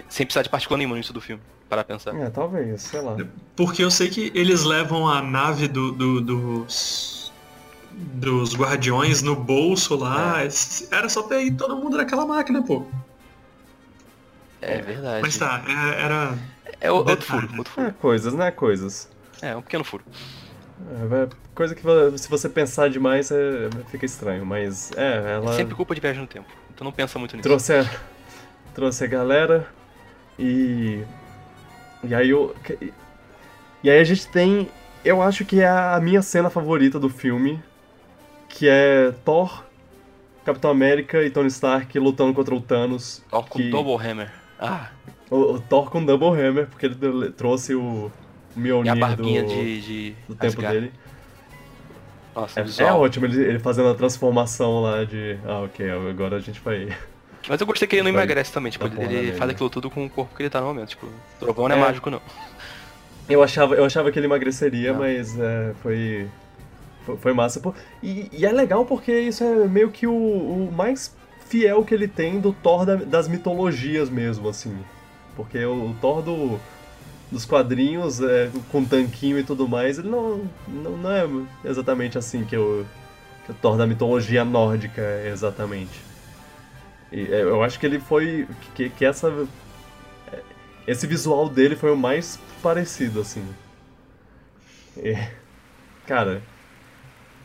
sem 0.07 0.23
precisar 0.25 0.43
de 0.43 0.49
partícula 0.49 0.77
nenhuma 0.77 0.93
no 0.93 0.97
início 0.97 1.13
do 1.13 1.21
filme. 1.21 1.41
Para 1.67 1.83
pensar. 1.83 2.15
É, 2.15 2.29
talvez, 2.29 2.81
sei 2.83 3.01
lá. 3.01 3.17
Porque 3.55 3.83
eu 3.83 3.89
sei 3.89 4.07
que 4.09 4.31
eles 4.35 4.63
levam 4.63 5.07
a 5.09 5.21
nave 5.21 5.67
do- 5.67 5.91
do- 5.91 6.21
dos. 6.21 7.26
Dos 7.97 8.55
guardiões 8.55 9.21
no 9.21 9.35
bolso 9.35 9.95
lá. 9.95 10.45
Esse- 10.45 10.87
Era 10.93 11.09
só 11.09 11.23
ter 11.23 11.45
ido 11.45 11.57
todo 11.57 11.75
mundo 11.75 11.97
naquela 11.97 12.25
máquina, 12.25 12.61
pô. 12.63 12.85
É 14.61 14.81
verdade. 14.81 15.21
Mas 15.21 15.37
tá, 15.37 15.63
é- 15.67 16.01
era. 16.03 16.37
É 16.79 16.91
outro 16.91 17.15
Detalhe. 17.15 17.41
furo, 17.47 17.57
outro 17.59 17.73
É, 17.73 17.83
furo. 17.85 17.93
coisas, 17.99 18.33
né? 18.33 18.51
Coisas. 18.51 19.09
É, 19.41 19.55
um 19.55 19.61
pequeno 19.61 19.83
furo. 19.83 20.03
É, 20.79 21.27
coisa 21.55 21.73
que 21.73 21.81
se 22.17 22.29
você 22.29 22.47
pensar 22.47 22.89
demais 22.89 23.31
é, 23.31 23.69
fica 23.89 24.05
estranho, 24.05 24.45
mas 24.45 24.91
é, 24.95 25.33
ela 25.35 25.53
É 25.53 25.57
sempre 25.57 25.73
culpa 25.75 25.95
de 25.95 26.01
viagem 26.01 26.21
no 26.21 26.27
tempo. 26.27 26.47
Então 26.73 26.85
não 26.85 26.91
pensa 26.91 27.17
muito 27.17 27.35
nisso. 27.35 27.47
trouxe 27.47 27.73
a, 27.73 27.89
trouxe 28.75 29.03
a 29.03 29.07
galera 29.07 29.67
e. 30.37 31.03
E 32.03 32.13
aí 32.13 32.29
eu. 32.29 32.55
E 33.83 33.89
aí 33.89 33.99
a 33.99 34.03
gente 34.03 34.27
tem. 34.27 34.69
Eu 35.03 35.21
acho 35.21 35.45
que 35.45 35.61
é 35.61 35.67
a 35.67 35.99
minha 36.01 36.21
cena 36.21 36.49
favorita 36.49 36.99
do 36.99 37.09
filme, 37.09 37.61
que 38.49 38.67
é 38.69 39.13
Thor, 39.25 39.63
Capitão 40.45 40.71
América 40.71 41.23
e 41.23 41.29
Tony 41.29 41.47
Stark 41.47 41.97
lutando 41.99 42.33
contra 42.33 42.53
o 42.55 42.61
Thanos. 42.61 43.23
Ó, 43.31 43.41
com 43.43 43.59
que- 43.59 43.69
Double 43.69 43.95
Hammer. 43.95 44.31
Ah, 44.59 44.89
O, 45.29 45.53
o 45.55 45.59
Thor 45.59 45.89
com 45.91 46.03
Double 46.03 46.29
Hammer, 46.29 46.67
porque 46.67 46.85
ele 46.85 47.31
trouxe 47.31 47.75
o 47.75 48.09
e 48.55 48.59
Mjolnir 48.59 48.91
a 48.93 48.95
barbinha 48.95 49.43
do, 49.43 49.49
de, 49.49 49.81
de 49.81 50.15
do 50.27 50.35
tempo 50.35 50.57
Asgard. 50.57 50.79
dele. 50.79 50.93
Nossa, 52.35 52.59
É, 52.59 52.63
visual. 52.63 52.89
é 52.89 52.93
ótimo 52.93 53.25
ele, 53.25 53.41
ele 53.43 53.59
fazendo 53.59 53.89
a 53.89 53.95
transformação 53.95 54.81
lá 54.81 55.03
de. 55.03 55.37
Ah, 55.45 55.59
ok, 55.61 55.89
agora 55.89 56.37
a 56.37 56.39
gente 56.39 56.59
vai. 56.61 56.87
Mas 57.49 57.59
eu 57.61 57.67
gostei 57.67 57.87
que 57.87 57.95
ele 57.95 58.03
não 58.03 58.09
emagrece 58.17 58.51
também, 58.53 58.71
tipo, 58.71 58.85
ele, 58.85 59.13
ele 59.15 59.33
faz 59.33 59.49
aquilo 59.51 59.69
tudo 59.69 59.89
com 59.89 60.05
o 60.05 60.09
corpo 60.09 60.35
que 60.35 60.43
ele 60.43 60.49
tá 60.49 60.59
no 60.61 60.67
momento, 60.67 60.89
tipo, 60.89 61.07
trovão 61.39 61.67
não 61.67 61.75
é, 61.75 61.79
É. 61.79 61.81
mágico 61.81 62.09
não. 62.09 62.21
Eu 63.29 63.43
achava, 63.43 63.75
eu 63.75 63.83
achava 63.83 64.11
que 64.11 64.19
ele 64.19 64.25
emagreceria, 64.27 64.91
Não. 64.93 64.99
mas 64.99 65.37
é, 65.37 65.73
foi, 65.83 66.27
foi. 67.15 67.33
massa. 67.33 67.61
E, 68.03 68.29
e 68.33 68.45
é 68.45 68.51
legal 68.51 68.85
porque 68.85 69.11
isso 69.19 69.43
é 69.43 69.67
meio 69.67 69.89
que 69.89 70.05
o, 70.05 70.13
o 70.13 70.71
mais 70.75 71.15
fiel 71.47 71.83
que 71.85 71.93
ele 71.93 72.07
tem 72.07 72.39
do 72.41 72.51
Thor 72.51 72.85
da- 72.85 72.95
das 72.95 73.27
mitologias 73.27 74.09
mesmo, 74.09 74.49
assim. 74.49 74.75
Porque 75.35 75.63
o, 75.65 75.91
o 75.91 75.95
Thor 76.01 76.21
do, 76.21 76.59
dos 77.31 77.45
quadrinhos, 77.45 78.21
é, 78.21 78.49
com 78.71 78.83
tanquinho 78.83 79.39
e 79.39 79.43
tudo 79.43 79.67
mais, 79.67 79.99
ele 79.99 80.09
não, 80.09 80.41
não, 80.67 80.97
não 80.97 81.11
é 81.11 81.25
exatamente 81.65 82.17
assim 82.17 82.43
que, 82.43 82.57
o 82.57 82.85
que 83.45 83.51
o 83.51 83.55
Thor 83.55 83.77
da 83.77 83.87
mitologia 83.87 84.43
nórdica 84.43 85.01
é 85.01 85.29
exatamente. 85.31 86.01
E, 87.11 87.21
é, 87.31 87.41
eu 87.43 87.63
acho 87.63 87.79
que 87.79 87.85
ele 87.85 87.99
foi. 87.99 88.47
Que, 88.75 88.89
que 88.89 89.05
essa. 89.05 89.27
é, 90.33 90.39
Esse 90.87 91.07
visual 91.07 91.49
dele 91.49 91.75
foi 91.75 91.91
o 91.91 91.97
mais 91.97 92.39
parecido, 92.61 93.21
assim. 93.21 93.43
E, 94.97 95.15
cara, 96.05 96.41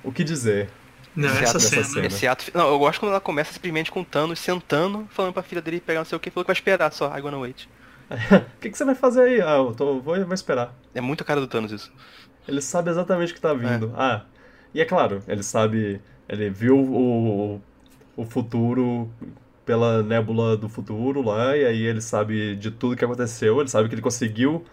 o 0.05 0.13
que 0.13 0.25
dizer? 0.25 0.69
Não, 1.15 1.29
Esse 1.29 1.43
essa 1.45 1.59
ato- 1.59 1.67
cena. 1.67 1.85
cena. 1.85 2.07
Esse 2.07 2.27
ato. 2.27 2.51
Não, 2.55 2.69
eu 2.69 2.79
gosto 2.79 3.01
quando 3.01 3.11
ela 3.11 3.21
começa 3.21 3.53
simplesmente 3.53 3.91
com 3.91 4.01
o 4.01 4.05
Thanos 4.05 4.39
sentando, 4.39 5.07
falando 5.11 5.33
pra 5.35 5.43
filha 5.43 5.61
dele 5.61 5.81
pegar 5.81 6.01
não 6.01 6.05
sei 6.07 6.17
o 6.17 6.21
que, 6.21 6.31
falou 6.31 6.45
que 6.45 6.49
vai 6.49 6.55
esperar 6.57 6.91
só, 6.93 7.17
I 7.17 7.21
gonna 7.21 7.39
wait. 7.39 7.69
O 8.57 8.61
que, 8.61 8.71
que 8.71 8.77
você 8.79 8.85
vai 8.85 8.95
fazer 8.95 9.23
aí? 9.23 9.41
Ah, 9.41 9.57
eu 9.57 9.75
tô, 9.75 10.01
vou, 10.01 10.25
vou 10.25 10.35
esperar. 10.35 10.75
É 10.95 11.01
muito 11.01 11.23
a 11.23 11.25
cara 11.25 11.41
do 11.41 11.47
Thanos 11.47 11.73
isso. 11.73 11.93
Ele 12.49 12.61
sabe 12.61 12.91
exatamente 12.91 13.33
o 13.33 13.35
que 13.35 13.41
tá 13.41 13.53
vindo. 13.55 13.93
Ah, 13.97 14.25
e 14.75 14.81
é 14.81 14.85
claro, 14.85 15.23
ele 15.29 15.43
sabe. 15.43 16.01
Ele 16.29 16.49
viu 16.51 16.79
o, 16.79 17.61
o 18.17 18.25
futuro 18.25 19.11
pela 19.67 20.03
nébula 20.03 20.57
do 20.57 20.69
futuro 20.69 21.23
lá, 21.23 21.57
e 21.57 21.65
aí 21.65 21.83
ele 21.83 22.01
sabe 22.01 22.57
de 22.57 22.71
tudo 22.71 22.97
que 22.97 23.05
aconteceu, 23.05 23.61
ele 23.61 23.69
sabe 23.69 23.89
que 23.89 23.95
ele 23.95 24.03
conseguiu. 24.03 24.65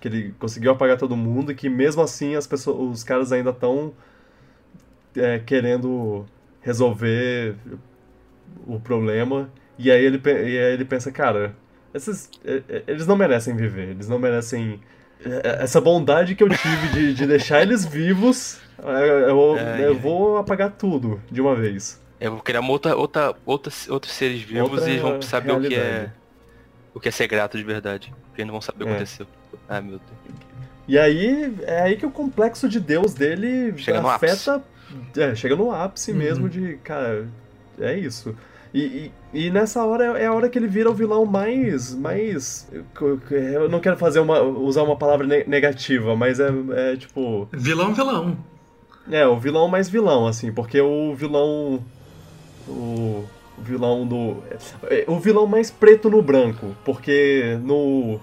Que 0.00 0.08
ele 0.08 0.34
conseguiu 0.38 0.72
apagar 0.72 0.96
todo 0.98 1.16
mundo 1.16 1.52
e 1.52 1.54
que 1.54 1.68
mesmo 1.70 2.02
assim 2.02 2.34
as 2.34 2.46
pessoas, 2.46 2.78
os 2.98 3.04
caras 3.04 3.30
ainda 3.32 3.50
estão 3.50 3.92
querendo 5.46 6.24
resolver 6.60 7.54
o 8.66 8.78
problema. 8.80 9.50
E 9.78 9.90
aí 9.90 10.04
ele, 10.04 10.20
e 10.24 10.30
aí 10.58 10.72
ele 10.74 10.84
pensa, 10.84 11.12
cara, 11.12 11.54
esses, 11.94 12.30
eles 12.86 13.06
não 13.06 13.16
merecem 13.16 13.54
viver, 13.54 13.88
eles 13.90 14.08
não 14.08 14.18
merecem 14.18 14.80
eh, 15.24 15.58
essa 15.60 15.80
bondade 15.80 16.34
que 16.34 16.42
eu 16.42 16.48
tive 16.48 16.88
de, 16.92 17.14
de 17.14 17.26
deixar 17.26 17.62
eles 17.62 17.84
vivos, 17.84 18.58
eu, 18.78 19.56
É, 19.58 19.86
eu 19.86 19.94
e- 19.94 19.98
vou 19.98 20.38
apagar 20.38 20.70
tudo 20.72 21.20
de 21.30 21.40
uma 21.40 21.54
vez. 21.54 22.00
Eu 22.18 22.32
vou 22.32 22.40
criar 22.40 22.60
outra, 22.62 22.96
outra, 22.96 23.34
outra, 23.44 23.70
outros 23.90 24.12
seres 24.14 24.40
vivos 24.40 24.70
Outra 24.72 24.88
e 24.88 24.92
eles 24.92 25.02
vão 25.02 25.20
saber 25.20 25.52
o 25.52 25.60
que 25.60 25.74
é. 25.74 25.78
realidade. 25.78 26.12
O 26.94 27.00
que 27.00 27.08
é 27.08 27.10
ser 27.10 27.26
grato 27.26 27.58
de 27.58 27.62
verdade. 27.64 28.10
Porque 28.28 28.40
eles 28.40 28.46
não 28.46 28.54
vão 28.54 28.62
saber 28.62 28.84
o 28.84 28.86
que 28.86 28.92
É. 28.92 28.96
aconteceu. 28.96 29.26
Ai 29.68 29.82
meu 29.82 29.98
Deus. 29.98 30.40
E 30.88 30.98
aí 30.98 31.54
é 31.64 31.82
aí 31.82 31.96
que 31.96 32.06
o 32.06 32.10
complexo 32.10 32.68
de 32.70 32.80
Deus 32.80 33.12
dele 33.12 33.76
Chega 33.76 34.00
afeta. 34.00 34.62
É, 35.16 35.34
chega 35.34 35.56
no 35.56 35.70
ápice 35.72 36.12
Uhum. 36.12 36.18
mesmo 36.18 36.48
de, 36.48 36.76
cara, 36.84 37.26
é 37.78 37.96
isso. 37.98 38.34
E, 38.74 39.10
e, 39.32 39.46
e 39.46 39.50
nessa 39.50 39.84
hora 39.84 40.18
é 40.18 40.24
é 40.24 40.26
a 40.26 40.32
hora 40.34 40.48
que 40.48 40.58
ele 40.58 40.66
vira 40.68 40.90
o 40.90 40.94
vilão 40.94 41.24
mais. 41.24 41.94
mais. 41.94 42.68
Eu 43.30 43.68
não 43.68 43.80
quero 43.80 43.96
fazer 43.96 44.20
uma, 44.20 44.40
usar 44.42 44.82
uma 44.82 44.96
palavra 44.96 45.26
ne- 45.26 45.44
negativa, 45.44 46.14
mas 46.14 46.38
é, 46.40 46.48
é 46.92 46.96
tipo. 46.96 47.48
Vilão, 47.52 47.94
vilão. 47.94 48.36
É, 49.10 49.26
o 49.26 49.38
vilão 49.38 49.68
mais 49.68 49.88
vilão, 49.88 50.26
assim, 50.26 50.52
porque 50.52 50.80
o 50.80 51.14
vilão. 51.14 51.82
O 52.68 53.24
vilão 53.58 54.06
do. 54.06 54.42
é, 54.90 55.04
O 55.06 55.18
vilão 55.18 55.46
mais 55.46 55.70
preto 55.70 56.10
no 56.10 56.20
branco, 56.20 56.74
porque 56.84 57.58
no. 57.62 58.20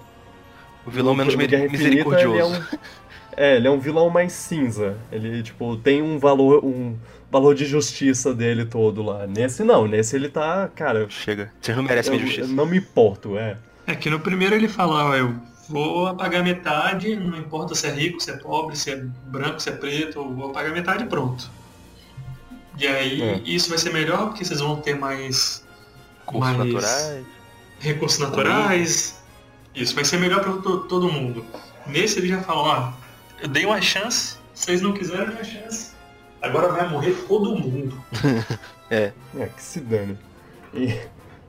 O 0.85 0.91
vilão 0.91 1.13
no- 1.13 1.17
menos 1.17 1.33
no 1.33 1.39
mi- 1.39 1.47
Guerra 1.47 1.65
Infinita, 1.65 1.83
misericordioso. 1.89 2.55
Ele 2.55 2.63
é, 3.37 3.55
ele 3.57 3.67
é 3.67 3.71
um 3.71 3.79
vilão 3.79 4.09
mais 4.09 4.31
cinza. 4.33 4.97
Ele, 5.11 5.41
tipo, 5.43 5.75
tem 5.77 6.01
um 6.01 6.17
valor. 6.19 6.63
um 6.63 6.95
valor 7.31 7.55
de 7.55 7.65
justiça 7.65 8.31
dele 8.33 8.63
todo 8.65 9.01
lá. 9.01 9.25
Nesse 9.25 9.63
não, 9.63 9.87
nesse 9.87 10.15
ele 10.15 10.29
tá. 10.29 10.69
Cara, 10.75 11.07
Chega. 11.09 11.51
Vocês 11.59 11.75
não 11.75 11.83
merecem 11.83 12.13
eu, 12.13 12.19
minha 12.19 12.27
justiça. 12.31 12.53
não 12.53 12.65
me 12.65 12.77
importo, 12.77 13.37
é. 13.37 13.57
É 13.87 13.95
que 13.95 14.09
no 14.09 14.19
primeiro 14.19 14.53
ele 14.55 14.67
fala, 14.67 15.05
ó, 15.09 15.15
eu 15.15 15.33
vou 15.67 16.05
apagar 16.07 16.43
metade, 16.43 17.15
não 17.15 17.37
importa 17.37 17.73
se 17.73 17.87
é 17.87 17.91
rico, 17.91 18.19
se 18.21 18.29
é 18.31 18.37
pobre, 18.37 18.75
se 18.77 18.91
é 18.91 19.03
branco, 19.27 19.59
se 19.59 19.69
é 19.69 19.71
preto, 19.73 20.19
eu 20.19 20.31
vou 20.33 20.51
apagar 20.51 20.71
metade 20.71 21.03
e 21.03 21.07
pronto. 21.07 21.49
E 22.77 22.87
aí 22.87 23.21
É. 23.21 23.41
isso 23.45 23.69
vai 23.69 23.77
ser 23.77 23.91
melhor 23.91 24.27
porque 24.29 24.45
vocês 24.45 24.59
vão 24.59 24.75
ter 24.77 24.95
mais 24.95 25.65
Cursos 26.25 26.55
mas- 26.55 26.67
naturais. 26.67 27.25
recursos 27.79 28.19
naturais. 28.19 29.23
Isso 29.75 29.95
vai 29.95 30.05
ser 30.05 30.17
melhor 30.19 30.41
para 30.41 30.53
todo 30.53 31.11
mundo. 31.11 31.43
Nesse 31.87 32.19
ele 32.19 32.27
já 32.27 32.41
fala, 32.41 32.59
ó, 32.61 33.02
eu 33.41 33.47
dei 33.47 33.65
uma 33.65 33.81
chance, 33.81 34.37
vocês 34.53 34.81
não 34.81 34.93
quiseram 34.93 35.27
minha 35.27 35.43
chance. 35.43 35.91
Agora 36.41 36.69
vai 36.69 36.87
morrer 36.89 37.13
todo 37.27 37.57
mundo. 37.57 38.01
É, 38.91 39.11
que 39.55 39.63
se 39.63 39.79
dane. 39.79 40.15
E, 40.71 40.95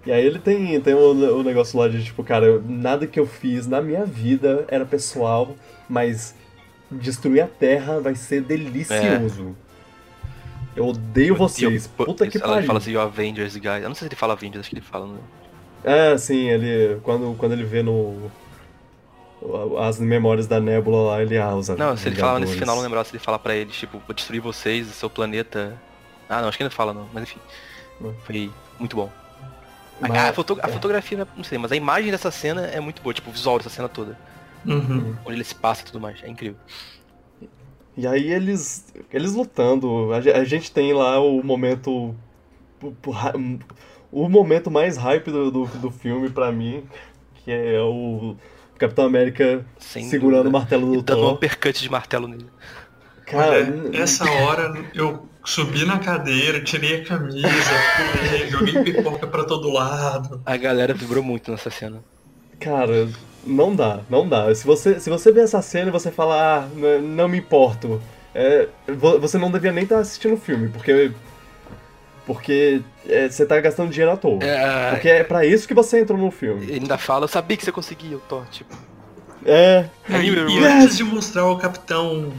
e 0.07 0.11
aí 0.13 0.25
ele 0.25 0.39
tem, 0.39 0.81
tem 0.81 0.95
o, 0.95 1.11
o 1.39 1.43
negócio 1.43 1.79
lá 1.79 1.89
de 1.89 2.03
tipo, 2.03 2.25
cara, 2.25 2.59
nada 2.67 3.07
que 3.07 3.21
eu 3.21 3.27
fiz 3.27 3.67
na 3.67 3.83
minha 3.83 4.07
vida 4.07 4.65
era 4.69 4.87
pessoal, 4.87 5.55
mas 5.87 6.35
destruir 6.91 7.43
a 7.43 7.47
Terra 7.47 8.01
vai 8.01 8.15
ser 8.15 8.41
delicioso. 8.41 9.55
Eu 10.75 10.87
odeio 10.87 11.37
vocês. 11.37 11.85
E 11.85 12.01
eu- 12.01 12.07
Puta 12.07 12.27
que 12.27 12.39
pariu. 12.39 12.67
fala 12.67 12.79
assim, 12.79 12.93
"You 12.93 13.01
Avengers, 13.01 13.57
guys. 13.57 13.83
Eu 13.83 13.89
não 13.89 13.95
sei 13.95 14.07
se 14.09 14.15
ele 14.15 14.17
fala 14.17 14.33
Avengers, 14.33 14.61
acho 14.61 14.71
que 14.71 14.77
ele 14.77 14.83
fala. 14.87 15.07
Né? 15.07 15.19
É, 15.85 16.17
sim, 16.17 16.49
ele. 16.49 16.99
Quando, 17.03 17.37
quando 17.37 17.53
ele 17.53 17.65
vê 17.65 17.83
no. 17.83 18.31
As 19.79 19.99
memórias 20.01 20.47
da 20.47 20.59
Nebula 20.59 21.03
lá, 21.03 21.23
ele 21.23 21.37
ah, 21.37 21.55
os 21.55 21.69
Não, 21.69 21.97
se 21.97 22.09
ele 22.09 22.17
fala 22.17 22.41
nesse 22.41 22.57
final, 22.57 22.77
não 22.77 22.83
lembrava 22.83 23.05
se 23.05 23.13
ele 23.15 23.23
fala 23.23 23.39
pra 23.39 23.55
eles, 23.55 23.77
tipo, 23.77 24.01
vou 24.07 24.15
destruir 24.15 24.41
vocês, 24.41 24.87
seu 24.89 25.11
planeta. 25.11 25.79
Ah, 26.29 26.41
não, 26.41 26.49
acho 26.49 26.57
que 26.57 26.63
ele 26.63 26.71
não 26.71 26.75
fala 26.77 26.95
não, 26.95 27.07
mas 27.13 27.25
enfim. 27.25 27.39
Foi 28.25 28.51
muito 28.79 28.97
bom. 28.97 29.11
A- 30.01 30.09
Mas- 30.09 30.17
a, 30.31 30.33
foto- 30.33 30.59
a 30.63 30.69
é. 30.69 30.73
fotografia, 30.73 31.29
não 31.37 31.45
sei, 31.45 31.59
mas 31.59 31.71
a 31.73 31.77
imagem 31.77 32.11
dessa 32.11 32.31
cena 32.31 32.63
é 32.67 32.81
muito 32.81 33.03
boa, 33.03 33.13
tipo, 33.13 33.29
o 33.29 33.33
visual 33.33 33.59
dessa 33.59 33.71
cena 33.71 33.89
toda. 33.89 34.19
Uhum. 34.67 35.15
Onde 35.27 35.37
ele 35.37 35.45
se 35.45 35.55
passa 35.55 35.83
e 35.83 35.85
tudo 35.85 36.01
mais, 36.01 36.23
é 36.23 36.29
incrível. 36.29 36.57
E 37.97 38.07
aí 38.07 38.33
eles. 38.33 38.93
Eles 39.13 39.35
lutando. 39.35 40.13
A, 40.13 40.21
ge- 40.21 40.33
a 40.33 40.43
gente 40.45 40.73
tem 40.73 40.93
lá 40.95 41.21
o 41.21 41.43
momento. 41.45 42.15
O, 42.83 42.95
o 44.11 44.29
momento 44.29 44.71
mais 44.71 44.97
hype 44.97 45.31
do, 45.31 45.51
do, 45.51 45.67
do 45.67 45.91
filme 45.91 46.29
pra 46.31 46.51
mim. 46.51 46.85
que 47.45 47.53
é 47.53 47.81
o 47.81 48.37
Capitão 48.79 49.05
América 49.07 49.65
Sem 49.79 50.05
segurando 50.09 50.45
dúvida. 50.45 50.49
o 50.57 50.61
martelo 50.61 50.95
E 50.95 50.97
do 50.97 51.03
dando 51.03 51.19
um 51.19 51.23
Thor. 51.25 51.33
uppercut 51.35 51.81
de 51.83 51.91
martelo 51.91 52.27
nele. 52.29 52.47
Cara, 53.27 53.51
Olha, 53.57 53.97
essa 54.03 54.25
hora 54.31 54.85
eu 54.95 55.27
subi 55.45 55.85
na 55.87 55.99
cadeira, 55.99 56.61
tirei 56.63 57.01
a 57.01 57.05
camisa, 57.05 57.49
pulei, 57.49 58.49
joguei 58.51 58.83
pipoca 58.85 59.27
pra 59.27 59.45
todo 59.45 59.71
lado. 59.73 60.43
A 60.45 60.57
galera 60.57 60.93
vibrou 60.93 61.23
muito 61.23 61.51
nessa 61.51 61.71
cena. 61.71 62.03
cara, 62.61 63.09
não 63.47 63.75
dá, 63.75 64.01
não 64.11 64.29
dá. 64.29 64.55
Se 64.55 64.67
você, 64.67 64.99
se 65.01 65.09
você 65.11 65.31
vê 65.33 65.41
essa 65.41 65.61
cena 65.63 65.89
e 65.89 65.93
você 65.93 66.11
fala, 66.11 66.65
ah, 66.65 66.69
não 67.03 67.29
me 67.29 67.39
importo, 67.39 68.01
é, 68.35 68.69
vo- 68.89 69.19
você 69.21 69.39
não 69.39 69.51
devia 69.51 69.71
nem 69.73 69.85
estar 69.85 69.99
assistindo 69.99 70.35
o 70.35 70.39
filme, 70.39 70.69
porque. 70.69 71.13
Porque 72.27 72.81
é, 73.07 73.29
você 73.29 73.45
tá 73.45 73.61
gastando 73.61 73.91
dinheiro 73.91 74.13
à 74.13 74.17
toa. 74.17 74.43
É, 74.43 74.91
Porque 74.93 75.09
é 75.09 75.23
pra 75.25 75.45
isso 75.45 75.69
que 75.69 75.75
você 75.75 76.01
entrou 76.01 76.19
no 76.19 76.31
filme. 76.31 76.65
ele 76.65 76.81
ainda 76.81 76.97
fala, 76.97 77.25
eu 77.25 77.29
sabia 77.29 77.57
que 77.57 77.65
você 77.65 77.73
conseguia, 77.73 78.17
o 78.17 78.21
Thor, 78.21 78.45
tipo. 78.51 78.75
É, 79.45 79.87
E, 80.09 80.13
meu 80.31 80.49
e 80.49 80.57
irmão. 80.57 80.83
antes 80.83 80.97
de 80.97 81.05
mostrar 81.05 81.45
o 81.47 81.59
capitão 81.59 82.33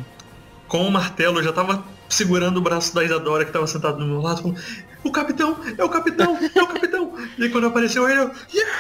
com 0.67 0.79
o 0.87 0.91
martelo, 0.91 1.37
eu 1.39 1.43
já 1.43 1.53
tava 1.53 1.83
segurando 2.09 2.57
o 2.57 2.61
braço 2.61 2.95
da 2.95 3.03
Isadora 3.03 3.45
que 3.45 3.51
tava 3.51 3.67
sentada 3.67 3.97
do 3.97 4.05
meu 4.07 4.21
lado, 4.21 4.41
falando, 4.41 4.59
o 5.03 5.11
capitão, 5.11 5.55
é 5.77 5.83
o 5.83 5.89
capitão, 5.89 6.35
é 6.55 6.61
o 6.63 6.67
capitão. 6.67 7.13
e 7.37 7.43
aí 7.43 7.49
quando 7.49 7.67
apareceu 7.67 8.09
ele, 8.09 8.21
eu. 8.21 8.31
"Yeah!" 8.51 8.71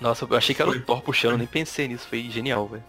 Nossa, 0.00 0.26
eu 0.28 0.36
achei 0.36 0.52
que 0.54 0.60
era 0.62 0.70
Foi. 0.70 0.80
o 0.80 0.82
Thor 0.84 1.00
puxando, 1.00 1.36
nem 1.38 1.46
pensei 1.46 1.86
nisso, 1.88 2.06
foi 2.08 2.28
genial, 2.30 2.66
velho. 2.66 2.84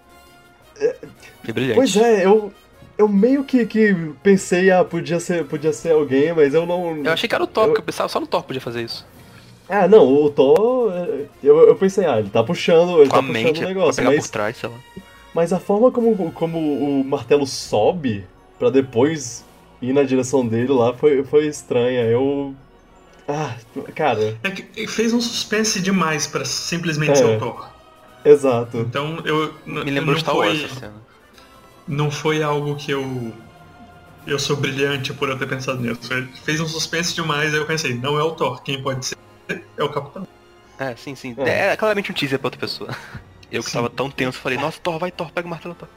Foi 1.43 1.53
brilhante. 1.53 1.75
Pois 1.75 1.95
é, 1.95 2.25
eu, 2.25 2.51
eu 2.99 3.07
meio 3.07 3.43
que, 3.45 3.65
que 3.65 3.95
pensei, 4.21 4.69
ah, 4.69 4.83
podia 4.83 5.19
ser, 5.19 5.45
podia 5.45 5.71
ser 5.73 5.93
alguém, 5.93 6.33
mas 6.33 6.53
eu 6.53 6.65
não. 6.65 6.97
Eu 7.03 7.11
achei 7.13 7.27
que 7.27 7.33
era 7.33 7.43
o 7.43 7.47
Thor, 7.47 7.63
Eu- 7.63 7.67
porque 7.69 7.79
eu 7.81 7.85
pensava 7.85 8.09
só 8.09 8.19
no 8.19 8.27
Thor 8.27 8.43
podia 8.43 8.61
fazer 8.61 8.83
isso. 8.83 9.05
Ah, 9.69 9.87
não, 9.87 10.05
o 10.05 10.29
Thor. 10.29 10.91
é, 10.93 11.25
Eu, 11.41 11.57
eu 11.67 11.75
pensei, 11.75 12.05
ah, 12.05 12.19
ele 12.19 12.29
tá 12.29 12.43
puxando, 12.43 12.99
ele 13.01 13.09
Com 13.09 13.15
tá 13.15 13.21
puxando 13.23 13.31
mente, 13.31 13.63
o 13.63 13.67
negócio, 13.67 14.03
pegar 14.03 14.15
mas, 14.15 14.25
por 14.27 14.31
trás, 14.33 14.57
sei 14.57 14.69
lá. 14.69 14.75
mas 15.33 15.53
a 15.53 15.59
forma 15.59 15.89
como, 15.91 16.31
como 16.33 16.57
o 16.59 17.03
martelo 17.05 17.47
sobe 17.47 18.25
pra 18.59 18.69
depois 18.69 19.45
ir 19.81 19.93
na 19.93 20.03
direção 20.03 20.45
dele 20.45 20.73
lá 20.73 20.93
foi, 20.93 21.23
foi 21.23 21.47
estranha. 21.47 22.01
Eu. 22.03 22.53
Ah, 23.27 23.55
cara, 23.95 24.37
É 24.43 24.49
que 24.49 24.87
fez 24.87 25.13
um 25.13 25.21
suspense 25.21 25.79
demais 25.79 26.25
pra 26.27 26.43
simplesmente 26.43 27.11
É. 27.11 27.15
ser 27.15 27.25
o 27.25 27.39
Thor. 27.39 27.69
exato. 28.25 28.79
Então 28.79 29.19
eu. 29.23 29.53
Me 29.65 29.83
lembrou 29.91 30.13
não 30.15 30.19
Star 30.19 30.35
Wars 30.35 30.57
foi, 30.57 30.65
essa 30.65 30.75
cena. 30.79 31.08
Não 31.89 32.09
foi 32.09 32.41
algo 32.41 32.75
que 32.77 32.91
eu. 32.91 33.33
Eu 34.27 34.37
sou 34.39 34.55
brilhante 34.55 35.11
por 35.13 35.27
eu 35.29 35.37
ter 35.37 35.47
pensado 35.47 35.81
nisso. 35.81 36.13
Ele 36.13 36.27
Fez 36.43 36.59
um 36.61 36.67
suspense 36.67 37.13
demais, 37.15 37.51
aí 37.53 37.59
eu 37.59 37.65
pensei, 37.65 37.93
não 37.95 38.17
é 38.19 38.23
o 38.23 38.31
Thor, 38.31 38.61
quem 38.61 38.81
pode 38.81 39.05
ser 39.05 39.17
é 39.77 39.83
o 39.83 39.89
Capitão. 39.89 40.27
É, 40.77 40.95
sim, 40.95 41.15
sim. 41.15 41.35
É. 41.39 41.71
É, 41.71 41.75
claramente 41.75 42.11
um 42.11 42.13
teaser 42.15 42.37
pra 42.39 42.47
outra 42.47 42.59
pessoa. 42.59 42.95
Eu 43.51 43.63
que 43.63 43.69
Sim. 43.71 43.77
tava 43.77 43.89
tão 43.89 44.11
tenso, 44.11 44.37
falei, 44.37 44.59
nossa, 44.59 44.79
Thor, 44.79 44.99
vai, 44.99 45.09
Thor, 45.11 45.31
pega 45.31 45.47
o 45.47 45.49
martelo, 45.49 45.73
Thor. 45.73 45.89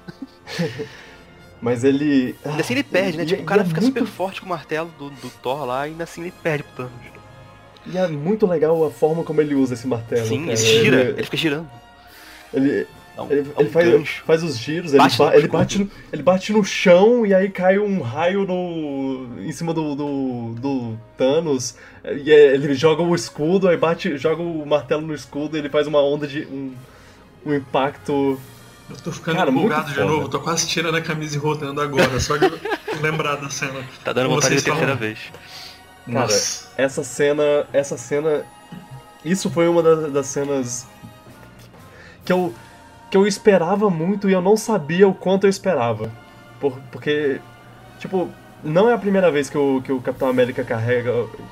Mas 1.61 1.85
ele. 1.85 2.35
Ainda 2.45 2.61
assim 2.63 2.73
ele 2.75 2.83
perde, 2.83 3.17
né? 3.19 3.25
e- 3.25 3.27
Tipo, 3.27 3.41
e 3.41 3.45
o 3.45 3.47
cara 3.47 3.61
é 3.63 3.65
fica 3.65 3.81
muito 3.81 3.99
super 3.99 4.11
forte 4.11 4.41
com 4.41 4.47
o 4.47 4.49
martelo 4.49 4.91
do, 4.99 5.11
do 5.11 5.29
Thor 5.31 5.65
lá 5.67 5.87
e 5.87 5.91
ainda 5.91 6.05
assim 6.05 6.23
ele 6.23 6.33
perde 6.43 6.65
pro 6.65 6.85
Thanos. 6.89 7.07
E 7.87 7.99
é 7.99 8.09
muito 8.09 8.47
legal 8.47 8.85
a 8.87 8.91
forma 8.91 9.23
como 9.23 9.41
ele 9.41 9.55
usa 9.55 9.75
esse 9.75 9.87
martelo. 9.87 10.27
Sim, 10.27 10.41
cara. 10.47 10.53
ele 10.53 10.57
gira, 10.57 11.01
Ele, 11.03 11.11
ele 11.11 11.23
fica 11.25 11.37
girando. 11.37 11.71
ele, 12.55 12.87
Dá 13.17 13.23
um, 13.25 13.31
ele, 13.31 13.43
dá 13.43 13.51
um 13.51 13.61
ele 13.61 13.71
faz, 13.71 14.09
faz 14.25 14.43
os 14.43 14.59
giros, 14.59 14.93
ele, 14.93 15.03
Bate 15.03 15.19
ba- 15.19 15.31
no 15.31 15.35
ele, 15.37 15.49
bate 15.49 15.79
no, 15.79 15.91
ele 16.13 16.23
bate 16.23 16.53
no 16.53 16.65
chão 16.65 17.27
e 17.27 17.35
aí 17.35 17.51
cai 17.51 17.79
um 17.79 18.01
raio 18.01 18.47
no, 18.47 19.39
em 19.41 19.53
cima 19.53 19.75
do, 19.75 19.95
do, 19.95 20.55
do 20.59 20.99
Thanos. 21.17 21.75
E 22.05 22.31
é- 22.33 22.55
ele 22.55 22.75
joga 22.75 23.03
o 23.03 23.15
escudo, 23.15 23.69
aí 23.69 23.77
bate, 23.77 24.17
joga 24.17 24.43
o 24.43 24.65
martelo 24.67 25.03
no 25.03 25.15
escudo 25.15 25.57
e 25.57 25.61
ele 25.61 25.69
faz 25.69 25.87
uma 25.87 26.03
onda 26.03 26.27
de. 26.27 26.47
um, 26.47 26.73
um 27.45 27.55
impacto. 27.55 28.41
Eu 28.91 28.97
tô 28.97 29.13
ficando 29.13 29.37
Cara, 29.37 29.51
empolgado 29.51 29.89
de 29.89 29.95
foda. 29.95 30.07
novo, 30.07 30.29
tô 30.29 30.41
quase 30.41 30.67
tirando 30.67 30.97
a 30.97 31.01
camisa 31.01 31.37
e 31.37 31.39
rodando 31.39 31.81
agora, 31.81 32.19
só 32.21 32.37
de 32.37 32.45
eu 32.47 32.59
lembrar 33.01 33.37
da 33.37 33.49
cena. 33.51 33.83
Tá 34.05 34.13
dando 34.13 34.29
vontade 34.31 34.57
de 34.57 34.63
terceira 34.63 34.95
vez. 34.95 35.19
Cara, 36.07 36.21
Nossa. 36.21 36.69
essa 36.77 37.05
cena. 37.05 37.67
Essa 37.73 37.97
cena. 37.97 38.45
Isso 39.25 39.49
foi 39.51 39.69
uma 39.69 39.83
das, 39.83 40.13
das 40.13 40.27
cenas 40.27 40.87
que 42.25 42.33
eu, 42.33 42.53
que 43.13 43.17
eu 43.19 43.27
esperava 43.27 43.91
muito 43.91 44.29
e 44.29 44.33
eu 44.33 44.41
não 44.41 44.57
sabia 44.57 45.07
o 45.07 45.13
quanto 45.15 45.45
eu 45.45 45.51
esperava. 45.51 46.11
Por- 46.59 46.79
porque, 46.91 47.41
tipo, 47.99 48.27
não 48.65 48.89
é 48.89 48.95
a 48.95 48.99
primeira 48.99 49.31
vez 49.31 49.51
que 49.51 49.59
o, 49.59 49.83
que 49.83 49.93
o 49.93 50.01
Capitão 50.01 50.29
América 50.29 50.65
carrega, 50.65 51.11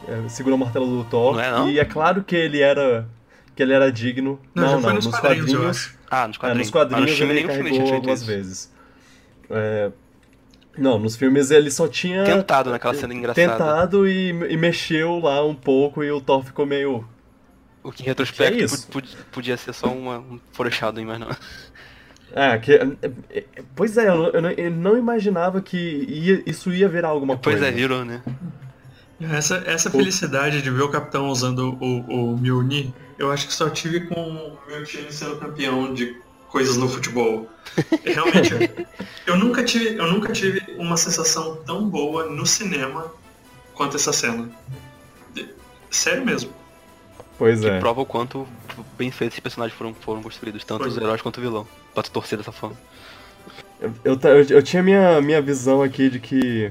é, 0.09 0.27
segura 0.31 0.55
o 0.55 0.59
martelo 0.59 0.87
do 0.87 1.05
Thor. 1.05 1.35
Não 1.35 1.41
é, 1.43 1.51
não? 1.51 1.69
E 1.71 1.79
é 1.79 1.85
claro 1.85 2.25
que 2.25 2.35
ele 2.35 2.61
era. 2.63 3.07
que 3.55 3.63
ele 3.63 3.75
era 3.75 3.93
digno. 3.93 4.41
Não, 4.55 4.65
Não, 4.65 4.73
não, 4.77 4.81
foi 4.83 4.93
nos 4.95 5.05
nos 5.07 5.19
quadrinhos, 5.19 5.51
quadrinhos. 5.53 5.95
Ah, 6.11 6.27
nos 6.29 6.37
É, 6.37 6.41
quadrinhos. 6.41 6.67
nos 6.67 6.71
quadrinhos 6.71 7.11
no 7.11 7.17
filme 7.17 7.33
ele 7.35 7.41
filme 7.41 7.57
carregou 7.59 7.81
feito 7.81 7.95
algumas 7.95 8.19
isso. 8.21 8.27
vezes. 8.31 8.73
É, 9.51 9.91
Não, 10.79 10.99
nos 10.99 11.15
filmes 11.17 11.51
ele 11.51 11.71
só 11.71 11.87
tinha 11.89 12.25
Tentado 12.25 12.71
naquela 12.71 12.95
cena 12.95 13.13
engraçada. 13.13 13.53
tentado 13.53 14.09
e, 14.09 14.31
e 14.31 14.57
mexeu 14.57 15.19
lá 15.19 15.45
um 15.45 15.55
pouco 15.55 16.03
e 16.03 16.11
o 16.11 16.21
Thor 16.23 16.43
ficou 16.43 16.65
meio. 16.65 17.05
O 17.83 17.91
que 17.91 18.03
em 18.03 18.07
retrospecto 18.07 18.57
Que 18.57 18.99
é 18.99 19.03
podia 19.33 19.57
ser 19.57 19.73
só 19.73 19.89
uma, 19.89 20.19
um 20.19 20.39
foreshadowing, 20.53 21.07
mas 21.07 21.19
não. 21.19 21.29
É, 22.33 22.59
que, 22.61 22.73
é, 22.73 22.87
é, 23.31 23.45
pois 23.75 23.97
é, 23.97 24.09
eu, 24.09 24.17
não- 24.17 24.29
eu 24.29 24.43
não, 24.43 24.51
eu 24.51 24.71
não 24.71 24.97
imaginava 24.99 25.61
que 25.61 25.77
ia- 25.77 26.43
isso 26.47 26.73
ia 26.73 26.89
virar 26.89 27.09
alguma 27.09 27.37
Pois 27.37 27.57
coisa. 27.57 27.69
é, 27.69 27.73
virou, 27.73 28.05
né? 28.05 28.23
Essa, 29.21 29.63
essa 29.67 29.91
felicidade 29.91 30.63
de 30.63 30.71
ver 30.71 30.83
o 30.83 30.89
Capitão 30.89 31.29
usando 31.29 31.77
o, 31.81 32.33
o 32.33 32.39
Mjolnir, 32.39 32.91
eu 33.19 33.31
acho 33.31 33.47
que 33.47 33.53
só 33.53 33.69
tive 33.69 34.01
com 34.07 34.15
o 34.15 34.59
meu 34.67 34.83
time 34.85 35.13
sendo 35.13 35.37
campeão 35.37 35.93
de 35.93 36.17
coisas 36.49 36.77
no 36.79 36.89
futebol. 36.89 37.47
Realmente, 38.05 38.55
eu 39.27 39.37
nunca 39.37 39.63
tive, 39.63 39.97
eu 39.97 40.11
nunca 40.11 40.33
tive 40.33 40.63
uma 40.79 40.97
sensação 40.97 41.57
tão 41.67 41.87
boa 41.89 42.27
no 42.31 42.47
cinema 42.47 43.13
quanto 43.75 43.97
essa 43.97 44.13
cena. 44.13 44.49
Sério 45.91 46.25
mesmo. 46.25 46.51
Pois 47.41 47.59
Que 47.61 47.71
é. 47.71 47.79
prova 47.81 48.03
o 48.03 48.07
quanto 48.07 48.47
bem 48.99 49.11
feitos 49.11 49.35
esses 49.35 49.41
personagens 49.41 49.77
foram, 49.77 49.95
foram 49.95 50.23
construídos, 50.23 50.63
tanto 50.63 50.81
Foi. 50.83 50.89
os 50.89 50.97
heróis 50.99 51.23
quanto 51.23 51.39
o 51.39 51.41
vilão. 51.41 51.67
Pra 51.95 52.03
tu 52.03 52.11
torcer 52.11 52.37
dessa 52.37 52.53
forma. 52.53 52.77
Eu, 54.05 54.19
eu- 54.23 54.47
eu 54.57 54.63
tinha 54.63 54.83
minha, 54.83 55.21
minha 55.23 55.41
visão 55.41 55.83
aqui 55.83 56.11
de 56.11 56.21
que. 56.21 56.71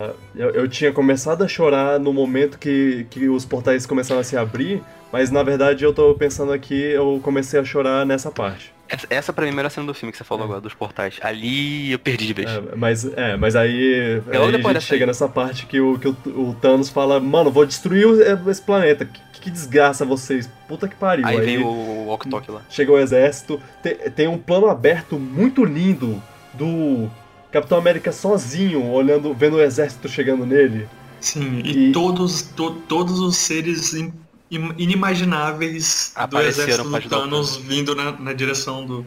ah, 0.00 0.12
Eu, 0.34 0.50
eu 0.50 0.66
tinha 0.68 0.90
começado 0.92 1.44
a 1.44 1.48
chorar 1.48 2.00
no 2.00 2.10
momento 2.12 2.58
que, 2.58 3.06
que 3.10 3.28
os 3.28 3.44
portais 3.44 3.84
começaram 3.84 4.20
a 4.22 4.24
se 4.24 4.34
abrir, 4.34 4.82
mas 5.12 5.30
na 5.30 5.42
verdade 5.42 5.84
eu 5.84 5.92
tô 5.92 6.14
pensando 6.14 6.52
aqui, 6.52 6.74
eu 6.74 7.20
comecei 7.22 7.60
a 7.60 7.64
chorar 7.64 8.06
nessa 8.06 8.30
parte. 8.30 8.72
Essa, 8.88 9.06
essa 9.10 9.32
pra 9.32 9.42
mim 9.44 9.50
é 9.50 9.52
a 9.52 9.56
melhor 9.56 9.70
cena 9.70 9.86
do 9.86 9.92
filme 9.94 10.10
que 10.12 10.18
você 10.18 10.24
falou 10.24 10.44
agora, 10.44 10.60
dos 10.60 10.74
portais. 10.74 11.16
Ali 11.20 11.92
eu 11.92 11.98
perdi 11.98 12.26
de 12.26 12.32
vez. 12.32 12.50
É, 12.50 12.62
mas, 12.76 13.04
é, 13.04 13.36
mas 13.36 13.54
aí, 13.54 14.22
É 14.30 14.36
aí 14.36 14.48
a 14.48 14.50
depois 14.50 14.74
gente 14.74 14.86
chega 14.86 15.04
aí. 15.04 15.06
nessa 15.06 15.28
parte 15.28 15.66
que, 15.66 15.80
o, 15.80 15.98
que 15.98 16.08
o, 16.08 16.16
o 16.26 16.56
Thanos 16.60 16.88
fala, 16.88 17.20
mano, 17.20 17.50
vou 17.50 17.66
destruir 17.66 18.06
o- 18.06 18.50
esse 18.50 18.62
planeta. 18.62 19.04
Que, 19.04 19.20
que 19.42 19.50
desgraça 19.50 20.04
vocês. 20.04 20.48
Puta 20.66 20.88
que 20.88 20.96
pariu. 20.96 21.26
Aí 21.26 21.40
vem 21.40 21.58
o 21.62 22.18
Talk 22.30 22.50
lá. 22.50 22.62
Chega 22.70 22.90
o 22.90 22.98
exército, 22.98 23.60
tem, 23.82 23.94
tem 24.10 24.26
um 24.28 24.38
plano 24.38 24.68
aberto 24.68 25.18
muito 25.18 25.64
lindo 25.64 26.20
do 26.54 27.08
Capitão 27.52 27.78
América 27.78 28.10
sozinho, 28.10 28.84
olhando, 28.90 29.32
vendo 29.34 29.56
o 29.56 29.60
exército 29.62 30.08
chegando 30.08 30.44
nele. 30.46 30.88
Sim, 31.20 31.60
e, 31.64 31.88
E- 31.88 31.92
todos, 31.92 32.42
to- 32.42 32.76
todos 32.88 33.18
os 33.20 33.36
seres 33.36 33.92
im- 33.94 34.12
inimagináveis 34.50 36.14
do 36.30 36.38
exército 36.40 36.88
do 36.88 37.08
Thanos 37.08 37.56
vindo 37.56 37.94
na, 37.94 38.12
na 38.12 38.32
direção 38.32 38.84
do 38.86 39.06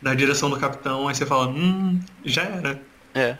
na 0.00 0.14
direção 0.14 0.50
do 0.50 0.56
capitão, 0.58 1.06
aí 1.06 1.14
você 1.14 1.24
fala, 1.24 1.46
hum, 1.46 2.00
já 2.24 2.42
era. 2.42 2.82
É. 3.14 3.36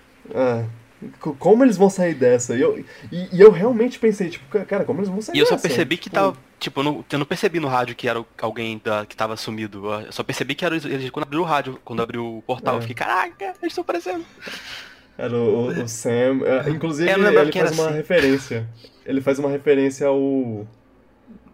Co- 1.19 1.35
como 1.35 1.65
eles 1.65 1.77
vão 1.77 1.91
sair 1.91 2.15
dessa? 2.15 2.55
E 2.55 2.61
eu, 2.61 2.85
e, 3.11 3.29
e 3.37 3.41
eu 3.41 3.51
realmente 3.51 3.99
pensei, 3.99 4.31
tipo, 4.31 4.49
ca- 4.49 4.65
cara, 4.65 4.85
como 4.85 5.01
eles 5.01 5.09
vão 5.09 5.21
sair 5.21 5.37
E 5.37 5.41
eu 5.41 5.47
só 5.47 5.57
dessa? 5.57 5.67
percebi 5.67 5.97
que 5.97 6.05
Tipo, 6.05 6.15
tava. 6.15 6.37
Tipo, 6.61 6.79
eu 6.79 6.85
não, 6.85 7.05
eu 7.11 7.19
não 7.19 7.27
percebi 7.27 7.59
no 7.59 7.67
rádio 7.67 7.97
que 7.97 8.07
era 8.09 8.25
alguém 8.41 8.81
da, 8.85 9.05
que 9.05 9.17
tava 9.17 9.37
sumido. 9.37 9.93
Eu 9.93 10.13
só 10.13 10.23
percebi 10.23 10.55
que 10.55 10.65
era 10.65 10.77
eles 10.77 11.11
quando 11.11 11.25
abriu 11.25 11.41
o 11.41 11.45
rádio, 11.45 11.81
quando 11.85 12.01
abriu 12.01 12.39
o 12.39 12.43
portal. 12.43 12.75
É. 12.75 12.79
Eu 12.79 12.83
fiquei, 12.83 12.95
caraca, 12.95 13.45
eles 13.47 13.57
estão 13.73 13.83
aparecendo. 13.83 14.25
Era 15.19 15.35
o, 15.37 15.67
o- 15.67 15.83
o 15.83 15.89
Sam. 15.89 16.43
é, 16.45 16.71
inclusive, 16.71 17.11
É, 17.11 17.15
ele 17.15 17.53
faz 17.53 17.73
uma 17.77 17.87
assim. 17.89 17.97
referência. 17.97 18.69
Ele 19.05 19.21
faz 19.21 19.41
uma 19.41 19.51
referência 19.51 20.07
ao. 20.07 20.65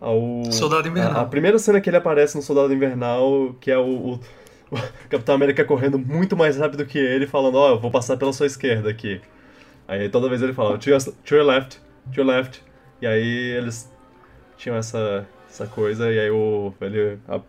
Ao. 0.00 0.44
Soldado 0.52 0.88
Invernal. 0.88 1.16
A, 1.18 1.20
a 1.22 1.24
primeira 1.26 1.58
cena 1.58 1.80
que 1.80 1.88
ele 1.90 1.96
aparece 1.96 2.36
no 2.36 2.42
Soldado 2.42 2.72
Invernal, 2.72 3.54
que 3.60 3.70
é 3.70 3.78
o, 3.78 3.84
o- 4.14 4.20
o 4.70 4.76
Capitão 5.08 5.34
América 5.34 5.64
correndo 5.64 5.98
muito 5.98 6.36
mais 6.36 6.56
rápido 6.58 6.84
que 6.84 6.98
ele, 6.98 7.26
falando, 7.26 7.56
ó, 7.56 7.70
eu 7.70 7.78
vou 7.78 7.90
passar 7.90 8.16
pela 8.16 8.32
sua 8.32 8.46
esquerda 8.46 8.90
aqui. 8.90 9.20
Aí 9.86 10.08
toda 10.10 10.28
vez 10.28 10.42
ele 10.42 10.52
fala, 10.52 10.76
to 10.76 10.90
your, 10.90 11.00
to 11.02 11.34
your 11.34 11.44
left, 11.46 11.80
to 12.12 12.20
your 12.20 12.26
left. 12.26 12.62
E 13.00 13.06
aí 13.06 13.56
eles 13.56 13.90
tinham 14.58 14.76
essa, 14.76 15.26
essa 15.48 15.66
coisa, 15.66 16.10
e 16.12 16.18
aí 16.20 16.30
o. 16.30 16.74
Ele, 16.80 17.18
a, 17.26 17.36
a 17.36 17.40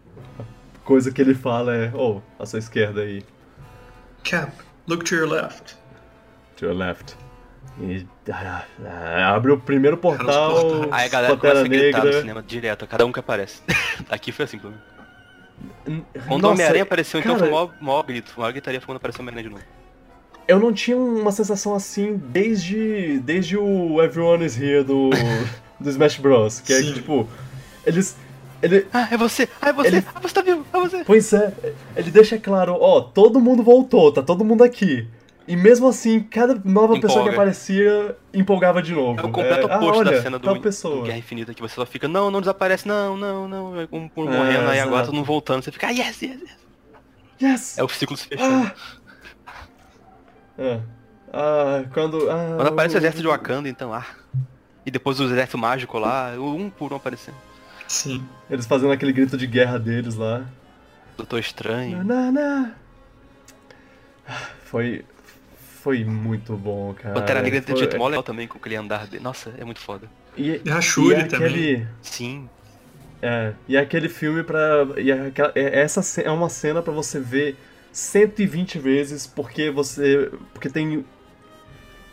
coisa 0.86 1.12
que 1.12 1.22
ele 1.22 1.34
fala 1.36 1.76
é, 1.76 1.92
oh, 1.94 2.22
a 2.40 2.46
sua 2.46 2.60
esquerda 2.60 3.02
aí. 3.02 3.24
Cap, 4.24 4.52
look 4.88 5.04
to 5.04 5.16
your 5.16 5.28
left. 5.28 5.76
To 6.58 6.66
your 6.68 6.76
left. 6.76 7.16
E 7.82 8.06
ah, 8.32 8.66
ah, 8.86 9.36
abre 9.36 9.52
o 9.52 9.58
primeiro 9.58 9.98
portal. 9.98 10.88
Aí 10.92 11.06
a 11.06 11.08
galera 11.08 11.34
Pantera 11.36 11.64
começa 11.64 11.66
a 11.66 11.68
gritar 11.70 12.06
no 12.06 12.14
cinema 12.14 12.44
direto, 12.44 12.86
cada 12.86 13.06
um 13.06 13.12
que 13.12 13.20
aparece. 13.20 13.62
Aqui 14.10 14.32
foi 14.32 14.46
assim, 14.46 14.60
pelo 14.60 14.74
menos. 14.74 16.06
Quando 16.28 16.44
o 16.46 16.52
Homem-Aranha 16.52 16.84
apareceu, 16.84 17.20
então 17.20 17.36
cara, 17.36 17.46
foi 17.46 17.50
o 17.50 17.54
maior, 17.54 17.74
maior 17.82 18.04
grito. 18.04 18.34
O 18.36 18.40
maior 18.40 18.52
gritaria 18.52 18.80
foi 18.80 18.88
quando 18.88 18.98
apareceu 18.98 19.20
o 19.20 19.24
Homem-Aranha 19.24 19.50
de 19.50 19.56
novo. 19.56 19.66
Eu 20.48 20.60
não 20.60 20.74
tinha 20.74 20.98
uma 20.98 21.32
sensação 21.32 21.74
assim 21.76 22.18
desde, 22.18 23.20
desde 23.20 23.56
o 23.58 24.02
Everyone 24.02 24.44
is 24.44 24.60
Here 24.60 24.84
do, 24.84 25.10
do 25.80 25.90
Smash 25.90 26.18
Bros. 26.18 26.60
Que 26.60 26.74
é 26.74 26.82
Sim. 26.82 26.94
tipo, 26.94 27.28
eles. 27.86 28.18
Ele, 28.62 28.86
Ah, 28.92 29.08
é 29.10 29.16
você! 29.16 29.48
Ah, 29.62 29.70
é 29.70 29.74
você! 29.74 29.88
Ele- 29.88 30.06
Ah, 30.14 30.20
você 30.20 30.34
tá 30.34 30.42
vivo! 30.42 30.66
É 30.74 30.78
você! 30.80 31.04
pois 31.06 31.32
é, 31.32 31.54
ele 31.96 32.12
deixa 32.12 32.38
claro, 32.38 32.76
ó, 32.78 33.00
todo 33.00 33.40
mundo 33.40 33.64
voltou, 33.64 34.12
tá 34.12 34.22
todo 34.22 34.44
mundo 34.44 34.66
aqui. 34.66 35.08
E 35.50 35.56
mesmo 35.56 35.88
assim, 35.88 36.20
cada 36.22 36.54
nova 36.64 36.94
pessoa 36.94 37.24
que 37.24 37.30
Empolga. 37.30 37.32
aparecia 37.32 38.16
empolgava 38.32 38.84
de 38.84 38.94
novo. 38.94 39.20
É 39.20 39.24
o 39.26 39.32
completo 39.32 39.68
ah, 39.68 39.78
oposto 39.78 40.00
olha, 40.02 40.12
da 40.12 40.22
cena 40.22 40.38
do, 40.38 40.46
tal 40.46 40.54
do 40.54 40.62
pessoa. 40.62 41.04
Guerra 41.04 41.18
Infinita, 41.18 41.56
que 41.56 41.62
você 41.62 41.74
só 41.74 41.88
fica, 41.88 42.08
não, 42.08 42.30
não 42.30 42.40
desaparece, 42.40 42.88
não, 42.88 43.18
não, 43.18 43.48
não, 43.48 43.74
um, 43.74 43.80
um 43.92 44.06
É, 44.06 44.10
morrendo, 44.16 44.70
aí 44.70 44.80
agora 44.80 44.98
exato. 44.98 45.06
todo 45.08 45.16
mundo 45.16 45.26
voltando, 45.26 45.64
você 45.64 45.72
fica, 45.72 45.88
ah, 45.88 45.90
yes, 45.92 46.22
yes, 46.22 46.40
yes. 46.40 46.58
Yes! 47.42 47.78
É 47.80 47.84
o 47.84 47.90
ciclo 47.90 48.16
se 48.16 48.28
fechando. 48.28 48.72
Ah! 49.48 49.54
É. 50.60 50.80
Ah, 51.34 51.84
quando. 51.94 52.30
Ah, 52.30 52.54
Quando 52.58 52.68
aparece 52.68 52.94
o 52.94 52.98
o- 52.98 53.02
exército 53.02 53.24
de 53.24 53.28
Wakanda, 53.28 53.68
então, 53.68 53.92
ah. 53.92 54.06
E 54.86 54.92
depois 54.92 55.20
o 55.20 55.24
exército 55.24 55.58
mágico 55.58 55.98
lá, 55.98 56.32
um 56.38 56.70
por 56.70 56.94
um 56.94 56.96
aparecendo. 56.98 57.38
Sim. 57.88 58.24
Eles 58.52 58.68
fazendo 58.68 58.92
aquele 58.92 59.12
grito 59.12 59.36
de 59.36 59.48
guerra 59.48 59.80
deles 59.80 60.14
lá. 60.14 60.46
Doutor 61.18 61.40
Estranho. 61.40 62.04
Na, 62.04 62.32
na. 62.32 62.72
Foi. 64.66 65.04
Foi 65.82 66.04
muito 66.04 66.56
bom, 66.58 66.94
cara. 66.94 67.14
Pantera 67.16 67.42
Negra 67.42 67.62
tem 67.62 67.74
Foi- 67.76 67.84
jeito 67.84 67.98
mó 67.98 68.08
legal 68.08 68.24
também, 68.24 68.48
com 68.48 68.58
aquele 68.58 68.76
andar 68.76 69.08
dele. 69.08 69.24
Nossa, 69.24 69.54
é 69.58 69.64
muito 69.64 69.80
foda. 69.80 70.08
E, 70.38 70.62
E 70.66 70.70
a 70.72 70.82
Shuri 70.82 71.16
e 71.16 71.20
é 71.22 71.24
também. 71.26 71.48
aquele. 71.48 71.88
Sim. 72.02 72.50
É, 73.22 73.54
e 73.68 73.76
é 73.76 73.80
aquele 73.80 74.10
filme 74.10 74.44
pra. 74.44 74.88
E 74.98 75.12
é 75.12 75.28
aquela- 75.28 75.52
é- 75.56 75.80
essa 75.82 76.22
é 76.22 76.30
uma 76.32 76.50
cena 76.50 76.82
pra 76.82 76.94
você 76.94 77.20
ver 77.20 77.58
120 77.92 78.78
vezes, 78.80 79.26
porque 79.28 79.70
você. 79.72 80.32
Porque 80.54 80.70
tem 80.70 81.06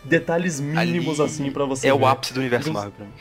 detalhes 0.04 0.60
mínimos 0.60 1.20
Ali 1.20 1.28
assim 1.28 1.50
pra 1.50 1.64
você 1.64 1.88
É 1.88 1.92
ver. 1.92 1.98
o 2.00 2.06
ápice 2.06 2.32
do 2.34 2.40
universo 2.40 2.72
Marvel 2.72 2.92
pra 2.92 3.04
mim. 3.06 3.12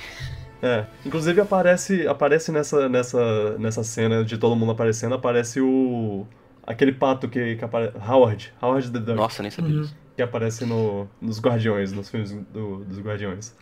É. 0.61 0.85
Inclusive 1.05 1.41
aparece, 1.41 2.07
aparece 2.07 2.51
nessa, 2.51 2.87
nessa, 2.89 3.57
nessa 3.57 3.83
cena 3.83 4.23
de 4.23 4.37
todo 4.37 4.55
mundo 4.55 4.71
aparecendo, 4.71 5.13
aparece 5.15 5.59
o. 5.61 6.25
aquele 6.65 6.91
pato 6.91 7.27
que, 7.27 7.55
que 7.55 7.65
aparece. 7.65 7.93
Howard. 8.07 8.53
Howard 8.61 8.91
the 8.91 8.99
Duck. 8.99 9.13
Nossa, 9.15 9.41
nem 9.43 9.51
sabia 9.51 9.75
Uhum. 9.81 9.87
Que 10.15 10.21
aparece 10.21 10.65
no, 10.65 11.07
nos 11.21 11.39
Guardiões, 11.39 11.91
nos 11.91 12.09
filmes 12.09 12.31
do- 12.53 12.83
dos 12.85 12.99
Guardiões. 12.99 13.53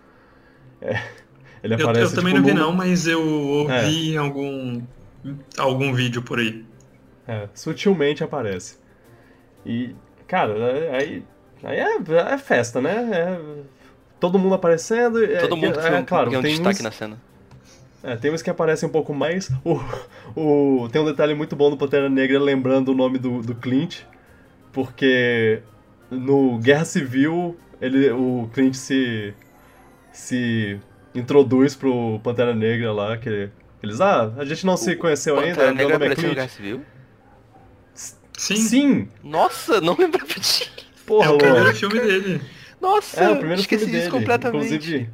É, 0.82 1.02
ele 1.64 1.74
Eu, 1.76 1.80
aparece 1.90 2.14
eu 2.14 2.16
também 2.16 2.34
tipo, 2.34 2.46
não 2.48 2.54
vi 2.54 2.60
no- 2.60 2.68
não, 2.68 2.74
mas 2.74 3.08
eu 3.08 3.22
ouvi 3.28 4.14
em 4.14 4.18
algum, 4.18 4.82
algum 5.58 5.94
vídeo 5.94 6.22
por 6.22 6.40
aí. 6.40 6.66
É, 7.28 7.48
sutilmente 7.54 8.24
aparece. 8.24 8.78
E, 9.66 9.96
cara, 10.28 10.54
é- 10.54 10.96
aí, 10.98 11.24
aí 11.64 11.78
é, 11.80 12.34
é 12.34 12.38
festa, 12.38 12.82
né? 12.82 13.10
É 13.12 13.40
todo 14.20 14.38
mundo 14.38 14.56
aparecendo. 14.56 15.24
é- 15.24 15.38
Todo 15.40 15.56
mundo 15.58 15.80
é, 15.80 15.84
tem 15.84 15.94
é, 15.98 16.00
um, 16.00 16.06
claro, 16.06 16.30
tem 16.30 16.40
um 16.40 16.42
tem 16.42 16.52
destaque 16.52 16.80
uns, 16.80 16.84
na 16.84 16.92
cena. 16.92 17.18
é, 18.04 18.16
tem 18.18 18.32
uns 18.32 18.42
que 18.42 18.50
aparecem 18.50 18.88
um 18.88 18.92
pouco 18.92 19.14
mais. 19.14 19.50
O, 20.36 20.84
o, 20.86 20.90
tem 20.90 21.02
um 21.02 21.06
detalhe 21.06 21.34
muito 21.34 21.56
bom 21.56 21.70
do 21.70 21.78
Pantera 21.78 22.10
Negra 22.10 22.40
lembrando 22.40 22.90
o 22.90 22.94
nome 22.96 23.18
do, 23.18 23.42
do 23.42 23.56
Clint, 23.56 24.02
porque 24.74 25.62
no 26.14 26.58
Guerra 26.60 26.86
Civil 26.86 27.58
ele, 27.82 28.10
o 28.12 28.50
Clint 28.54 28.76
se, 28.76 29.34
se 30.12 30.80
introduz 31.14 31.76
pro 31.76 32.20
Pantera 32.24 32.56
Negra 32.56 32.92
lá, 32.94 33.18
que 33.18 33.50
eles, 33.82 34.00
ah, 34.00 34.32
a 34.38 34.46
gente 34.46 34.66
não 34.66 34.78
se 34.78 34.96
conheceu 34.96 35.38
ainda, 35.40 35.56
Pantera 35.56 35.74
meu 35.74 35.76
Negra 35.90 36.00
nome 36.00 36.12
é 36.12 36.16
Clint. 36.16 36.34
Guerra 36.36 36.48
Civil? 36.48 36.82
Sim, 38.36 38.56
Sim! 38.56 39.10
Nossa, 39.24 39.80
não 39.80 39.96
lembrava 39.98 40.34
disso. 40.40 40.72
Porra, 41.06 41.28
é 41.28 41.30
o 41.30 41.38
primeiro 41.38 41.76
filme 41.76 42.00
dele. 42.00 42.42
Nossa, 42.82 43.22
É, 43.24 43.30
o 43.30 43.36
primeiro 43.38 43.62
esqueci 43.62 43.86
filme 43.86 44.00
isso 44.00 44.10
dele. 44.10 44.20
completamente. 44.20 44.66
Inclusive, 44.74 45.10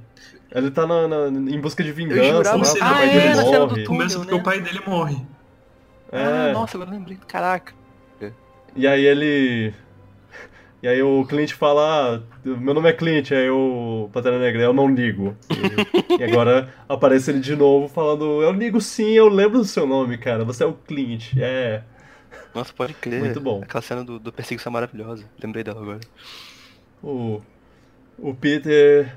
ele 0.51 0.71
tá 0.71 0.87
na, 0.87 1.07
na- 1.07 1.27
em 1.51 1.59
busca 1.59 1.83
de 1.83 1.91
vingança 1.91 2.55
lá, 2.55 2.63
porque 2.63 2.79
Ah, 2.81 2.91
o 2.91 2.95
pai 2.95 3.09
é, 3.09 3.11
dele 3.13 3.27
na 3.35 3.35
cena 3.43 3.59
do 3.59 3.67
morre. 3.67 3.83
túnel. 3.83 3.85
Começa 3.85 4.17
porque 4.19 4.33
né? 4.35 4.39
o 4.39 4.43
pai 4.43 4.61
dele 4.61 4.81
morre. 4.87 5.17
É, 6.11 6.23
Ah, 6.23 6.53
nossa, 6.53 6.77
agora 6.77 6.91
eu 6.91 6.95
lembrei. 6.95 7.17
Caraca. 7.27 7.73
e 8.75 8.87
aí 8.87 9.05
ele... 9.05 9.73
E 10.81 10.87
aí 10.87 11.01
o 11.01 11.25
Clint 11.25 11.51
fala, 11.53 12.15
ah, 12.15 12.21
meu 12.45 12.73
nome 12.73 12.89
é 12.89 12.93
Clint, 12.93 13.31
aí 13.31 13.49
o 13.49 14.09
Pantera 14.13 14.39
Negra, 14.39 14.61
eu 14.61 14.73
não 14.73 14.87
ligo. 14.87 15.35
E, 15.49 16.21
e 16.21 16.23
agora 16.23 16.73
aparece 16.87 17.31
ele 17.31 17.41
de 17.41 17.55
novo 17.55 17.89
falando, 17.89 18.41
eu 18.41 18.51
ligo 18.53 18.79
sim, 18.79 19.11
eu 19.11 19.27
lembro 19.27 19.59
do 19.59 19.65
seu 19.65 19.85
nome, 19.85 20.17
cara, 20.17 20.45
você 20.45 20.63
é 20.63 20.67
o 20.67 20.73
Clint, 20.73 21.33
é... 21.37 21.83
Nossa, 22.55 22.73
pode 22.73 22.93
crer. 22.93 23.19
Muito 23.19 23.41
bom. 23.41 23.61
Aquela 23.61 23.81
cena 23.81 24.03
do, 24.03 24.17
do 24.19 24.31
Perseguição 24.31 24.71
maravilhosa. 24.71 25.23
Lembrei 25.41 25.63
dela 25.63 25.81
agora. 25.81 25.99
O, 27.03 27.41
o 28.17 28.33
Peter 28.33 29.15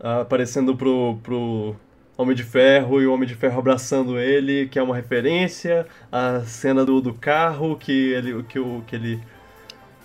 aparecendo 0.00 0.76
pro, 0.76 1.18
pro 1.22 1.74
Homem 2.16 2.34
de 2.34 2.44
Ferro 2.44 3.00
e 3.00 3.06
o 3.06 3.12
Homem 3.12 3.28
de 3.28 3.34
Ferro 3.34 3.58
abraçando 3.58 4.18
ele, 4.18 4.68
que 4.68 4.78
é 4.78 4.82
uma 4.82 4.94
referência 4.94 5.86
à 6.10 6.40
cena 6.40 6.84
do, 6.84 7.00
do 7.00 7.14
carro 7.14 7.76
que 7.76 8.12
ele, 8.12 8.42
que, 8.44 8.58
o, 8.58 8.82
que 8.86 8.96
ele 8.96 9.20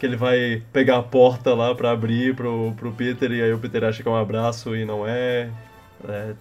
que 0.03 0.07
ele 0.07 0.17
vai 0.17 0.61
pegar 0.73 0.97
a 0.97 1.03
porta 1.03 1.53
lá 1.53 1.73
pra 1.73 1.91
abrir 1.91 2.35
pro, 2.35 2.73
pro 2.75 2.91
Peter 2.91 3.31
e 3.31 3.41
aí 3.41 3.53
o 3.53 3.57
Peter 3.57 3.85
acha 3.85 4.03
que 4.03 4.09
é 4.09 4.11
um 4.11 4.17
abraço 4.17 4.75
e 4.75 4.83
não 4.83 5.07
é. 5.07 5.49
É, 6.05 6.33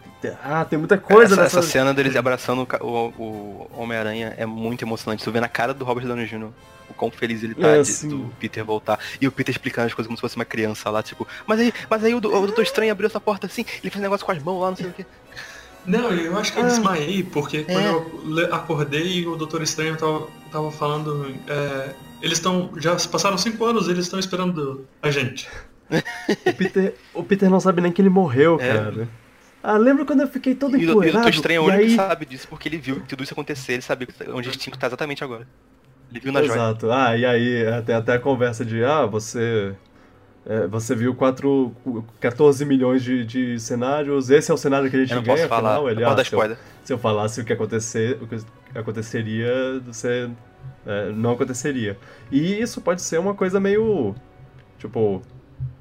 ah, 0.42 0.64
tem 0.64 0.76
muita 0.76 0.98
coisa 0.98 1.34
essa, 1.34 1.42
nessa... 1.44 1.58
essa 1.60 1.68
cena 1.68 1.94
deles 1.94 2.16
abraçando 2.16 2.66
o 2.80 2.86
o, 2.86 3.22
o 3.22 3.70
Homem-Aranha 3.80 4.34
é 4.36 4.44
muito 4.44 4.82
emocionante. 4.84 5.22
Você 5.22 5.30
vê 5.30 5.38
na 5.40 5.46
cara 5.48 5.72
do 5.72 5.84
Robert 5.84 6.04
Downey 6.04 6.26
Jr. 6.26 6.48
o 6.90 6.94
quão 6.94 7.12
feliz 7.12 7.44
ele 7.44 7.54
tá 7.54 7.68
É, 7.68 7.80
de- 7.82 8.06
do 8.08 8.28
Peter 8.40 8.64
voltar. 8.64 8.98
E 9.20 9.28
o 9.28 9.30
Peter 9.30 9.54
explicando 9.54 9.86
as 9.86 9.94
coisas 9.94 10.08
como 10.08 10.16
se 10.16 10.20
fosse 10.20 10.34
uma 10.34 10.44
criança 10.44 10.90
lá, 10.90 11.00
tipo, 11.04 11.28
mas 11.46 11.60
aí, 11.60 11.72
mas 11.88 12.02
aí 12.02 12.12
o, 12.12 12.16
o 12.16 12.20
Doutor 12.20 12.62
Estranho 12.62 12.90
abriu 12.90 13.06
essa 13.06 13.20
porta 13.20 13.46
assim, 13.46 13.64
ele 13.80 13.90
fez 13.90 13.96
um 13.96 14.02
negócio 14.02 14.26
com 14.26 14.32
as 14.32 14.42
mãos 14.42 14.60
lá, 14.60 14.70
não 14.70 14.76
sei 14.76 14.86
o 14.86 14.92
que. 14.92 15.06
Não, 15.86 16.10
eu 16.12 16.36
acho 16.38 16.52
que 16.52 16.58
eu 16.58 16.64
Ah. 16.64 16.66
desmaiei, 16.68 17.22
porque 17.22 17.58
É. 17.68 17.72
quando 17.72 18.40
eu 18.40 18.52
acordei, 18.54 19.24
o 19.28 19.36
Doutor 19.36 19.62
Estranho 19.62 19.96
tava, 19.96 20.26
tava 20.50 20.72
falando. 20.72 21.32
é, 21.46 21.90
eles 22.22 22.38
estão. 22.38 22.70
Já 22.78 22.96
passaram 23.10 23.36
cinco 23.36 23.64
anos, 23.64 23.88
eles 23.88 24.04
estão 24.06 24.18
esperando 24.18 24.86
a 25.02 25.10
gente. 25.10 25.48
O 26.46 26.54
Peter, 26.54 26.94
o 27.12 27.22
Peter 27.22 27.50
não 27.50 27.60
sabe 27.60 27.82
nem 27.82 27.92
que 27.92 28.00
ele 28.00 28.08
morreu, 28.08 28.56
É. 28.60 28.72
cara. 28.72 29.08
Ah, 29.62 29.76
lembra 29.76 30.06
quando 30.06 30.20
eu 30.22 30.28
fiquei 30.28 30.54
todo 30.54 30.74
E, 30.76 30.86
o- 30.90 31.04
e 31.04 31.08
o? 31.10 31.12
Doutor 31.12 31.28
Estranho 31.28 31.58
é 31.58 31.60
o 31.60 31.64
E 31.64 31.66
único 31.68 31.82
aí... 31.82 31.88
que 31.90 31.96
sabe 31.96 32.24
disso, 32.26 32.48
porque 32.48 32.68
ele 32.68 32.78
viu 32.78 33.02
tudo 33.06 33.22
isso 33.22 33.34
acontecer, 33.34 33.74
ele 33.74 33.82
sabia 33.82 34.06
que- 34.06 34.30
onde 34.30 34.48
a 34.48 34.52
gente 34.52 34.58
tinha 34.62 34.70
que 34.72 34.76
estar 34.78 34.86
exatamente 34.86 35.22
agora. 35.22 35.46
Ele 36.10 36.20
viu 36.20 36.32
na 36.32 36.40
joia. 36.42 36.52
Exato. 36.56 36.90
Ah, 36.90 37.14
e 37.16 37.26
aí 37.26 37.66
até, 37.66 37.94
até 37.94 38.14
a 38.14 38.18
conversa 38.18 38.64
de, 38.64 38.82
ah, 38.82 39.04
você. 39.04 39.74
é, 40.46 40.66
você 40.66 40.94
viu 40.94 41.14
4, 41.14 41.74
14 42.20 42.64
milhões 42.64 43.02
de, 43.04 43.24
de 43.26 43.60
cenários, 43.60 44.30
esse 44.30 44.50
é 44.50 44.54
o 44.54 44.56
cenário 44.56 44.88
que 44.90 44.96
a 44.96 45.00
gente 45.00 45.10
Eu 45.10 45.16
não 45.16 45.22
ganha, 45.22 45.36
posso 45.36 45.48
falar, 45.48 45.74
afinal, 45.74 45.90
ele, 45.90 46.04
ah, 46.04 46.24
se, 46.24 46.34
eu, 46.34 46.56
se 46.84 46.92
eu 46.94 46.98
falasse 46.98 47.40
o 47.40 47.44
que, 47.44 47.52
acontecer, 47.52 48.18
o 48.20 48.26
que 48.26 48.36
aconteceria, 48.74 49.80
você 49.86 50.28
é, 50.86 51.10
não 51.12 51.32
aconteceria. 51.32 51.96
E 52.30 52.60
isso 52.60 52.80
pode 52.80 53.02
ser 53.02 53.18
uma 53.18 53.34
coisa 53.34 53.58
meio. 53.60 54.14
Tipo, 54.78 55.22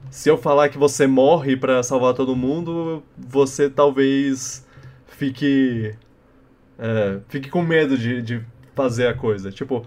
se 0.10 0.30
eu 0.30 0.38
falar 0.38 0.70
que 0.70 0.78
você 0.78 1.08
morre 1.08 1.56
pra 1.58 1.82
salvar 1.84 2.14
todo 2.14 2.36
mundo, 2.36 3.02
você 3.18 3.70
talvez 3.70 4.66
fique. 5.08 5.96
é, 6.80 7.20
fique 7.30 7.50
com 7.50 7.62
medo 7.62 7.98
de, 7.98 8.22
de 8.22 8.42
fazer 8.76 9.08
a 9.08 9.14
coisa. 9.14 9.52
Tipo, 9.52 9.86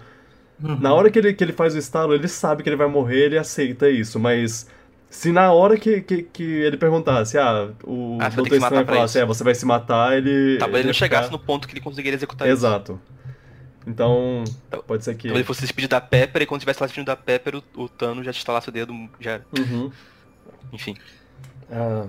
Uhum. 0.62 0.79
na 0.79 0.95
hora 0.95 1.11
que 1.11 1.19
ele, 1.19 1.35
que 1.35 1.43
ele 1.43 1.53
faz 1.53 1.75
o 1.75 1.79
estalo, 1.79 2.15
ele 2.15 2.29
sabe 2.29 2.62
que 2.62 2.69
ele 2.69 2.77
vai 2.77 2.87
morrer, 2.87 3.25
ele 3.25 3.37
aceita 3.37 3.91
isso, 3.91 4.21
mas 4.21 4.69
se 5.11 5.33
na 5.33 5.53
hora 5.53 5.77
que, 5.77 6.01
que, 6.01 6.23
que 6.23 6.45
ele 6.45 6.77
perguntasse, 6.77 7.37
ah, 7.37 7.71
o 7.83 8.19
Ah, 8.21 8.31
você 8.31 8.31
vai 8.31 8.31
ter 8.31 8.37
Doutor 8.37 8.49
que 8.51 8.55
se 8.55 8.61
matar 8.61 8.66
Estranho 8.81 8.87
falasse, 8.87 9.19
é, 9.19 9.25
você 9.27 9.45
vai 9.45 9.55
se 9.57 9.66
matar, 9.66 10.16
ele. 10.16 10.57
Talvez 10.59 10.79
ele 10.79 10.85
ia 10.85 10.87
não 10.87 10.93
chegasse 10.95 11.25
ficar- 11.25 11.37
no 11.37 11.45
ponto 11.45 11.66
que 11.66 11.75
ele 11.75 11.81
conseguiria 11.81 12.15
executar 12.16 12.47
isso. 12.47 12.57
Exato. 12.59 13.01
Então, 13.86 14.44
pode 14.86 15.05
ser 15.05 15.15
que. 15.15 15.23
Talvez 15.28 15.36
ele 15.40 15.44
fosse 15.47 15.61
se 15.61 15.66
despedir 15.66 15.89
da 15.89 16.01
Pepper 16.01 16.43
e 16.43 16.47
quando 16.47 16.61
tivesse 16.61 16.81
lá 16.81 16.86
despedindo 16.86 17.06
da 17.06 17.16
Pepper, 17.16 17.56
o, 17.56 17.82
o 17.82 17.89
Thanos 17.89 18.24
já 18.24 18.32
te 18.32 18.39
instalasse 18.39 18.69
o 18.69 18.73
dedo, 18.73 18.94
já. 19.20 19.40
Uhum. 19.59 19.90
Enfim. 20.73 20.97
A 21.70 22.06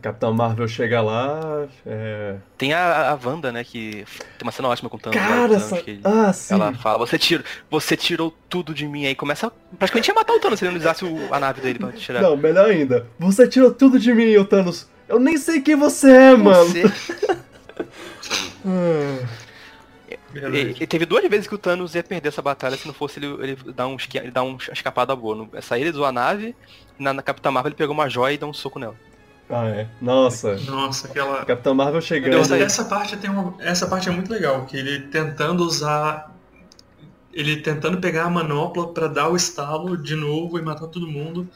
Capitã 0.00 0.30
Marvel 0.32 0.66
chega 0.66 1.02
lá. 1.02 1.66
É... 1.84 2.36
Tem 2.56 2.72
a, 2.72 3.10
a 3.10 3.18
Wanda, 3.22 3.52
né, 3.52 3.62
que 3.62 4.04
tem 4.38 4.42
uma 4.42 4.50
cena 4.52 4.68
ótima 4.68 4.88
com 4.88 4.96
o 4.96 5.00
Thanos. 5.00 5.20
lá, 5.20 5.26
Cara, 5.28 5.42
o 5.44 5.48
Thanos, 5.48 5.62
essa. 5.72 5.76
ele- 5.90 6.00
Ah, 6.04 6.32
sim. 6.32 6.54
Ela 6.54 6.72
fala, 6.74 6.98
você, 6.98 7.18
tira, 7.18 7.44
você 7.70 7.96
tirou 7.98 8.34
tudo 8.48 8.72
de 8.72 8.88
mim. 8.88 9.04
Aí 9.04 9.14
começa. 9.14 9.52
Praticamente 9.78 10.08
ia 10.08 10.14
matar 10.14 10.32
o 10.32 10.40
Thanos 10.40 10.58
se 10.58 10.64
ele 10.64 10.72
não 10.72 10.80
usasse 10.80 11.04
o- 11.04 11.34
a 11.34 11.38
nave 11.38 11.60
dele 11.60 11.78
pra 11.78 11.92
tirar. 11.92 12.22
Não, 12.22 12.34
melhor 12.36 12.70
ainda. 12.70 13.06
Você 13.18 13.46
tirou 13.46 13.70
tudo 13.74 13.98
de 13.98 14.12
mim, 14.14 14.34
ô 14.36 14.44
Thanos. 14.46 14.88
Eu 15.06 15.18
nem 15.20 15.36
sei 15.36 15.60
quem 15.60 15.76
você 15.76 16.10
é, 16.10 16.34
mano. 16.36 16.64
Você- 16.70 16.84
Ah, 18.64 19.26
E, 20.34 20.82
e 20.82 20.86
teve 20.86 21.04
duas 21.06 21.28
vezes 21.28 21.46
que 21.48 21.54
o 21.54 21.58
Thanos 21.58 21.94
ia 21.94 22.02
perder 22.02 22.28
essa 22.28 22.40
batalha 22.42 22.76
se 22.76 22.86
não 22.86 22.94
fosse 22.94 23.18
ele, 23.18 23.26
ele 23.42 23.56
dar 23.74 23.86
um, 23.88 23.96
ele 24.14 24.30
dar 24.30 24.42
um 24.44 24.56
escapado 24.72 25.14
boa. 25.16 25.34
No- 25.34 25.48
Essa 25.52 25.78
ele 25.78 25.90
usou 25.90 26.04
a 26.04 26.12
nave 26.12 26.54
na, 26.98 27.12
na 27.12 27.22
Capitã 27.22 27.50
Marvel 27.50 27.70
ele 27.70 27.76
pegou 27.76 27.94
uma 27.94 28.08
joia 28.08 28.34
e 28.34 28.38
deu 28.38 28.48
um 28.48 28.52
soco 28.54 28.78
nela. 28.78 28.94
Ah, 29.48 29.66
é. 29.66 29.88
Nossa. 30.00 30.54
Nossa, 30.60 31.08
aquela. 31.08 31.44
Capitão 31.44 31.74
Marvel 31.74 32.00
chegando. 32.00 32.38
Essa, 32.38 32.54
aí. 32.54 32.62
essa 32.62 32.84
parte 32.84 33.16
tem 33.16 33.28
uma, 33.28 33.54
essa 33.58 33.86
parte 33.88 34.08
é 34.08 34.12
muito 34.12 34.30
legal, 34.32 34.64
que 34.66 34.76
ele 34.76 35.00
tentando 35.08 35.64
usar, 35.64 36.32
ele 37.32 37.56
tentando 37.56 37.98
pegar 37.98 38.24
a 38.26 38.30
manopla 38.30 38.92
pra 38.92 39.08
dar 39.08 39.28
o 39.28 39.34
estalo 39.34 39.96
de 39.96 40.14
novo 40.14 40.56
e 40.58 40.62
matar 40.62 40.86
todo 40.86 41.06
mundo, 41.08 41.48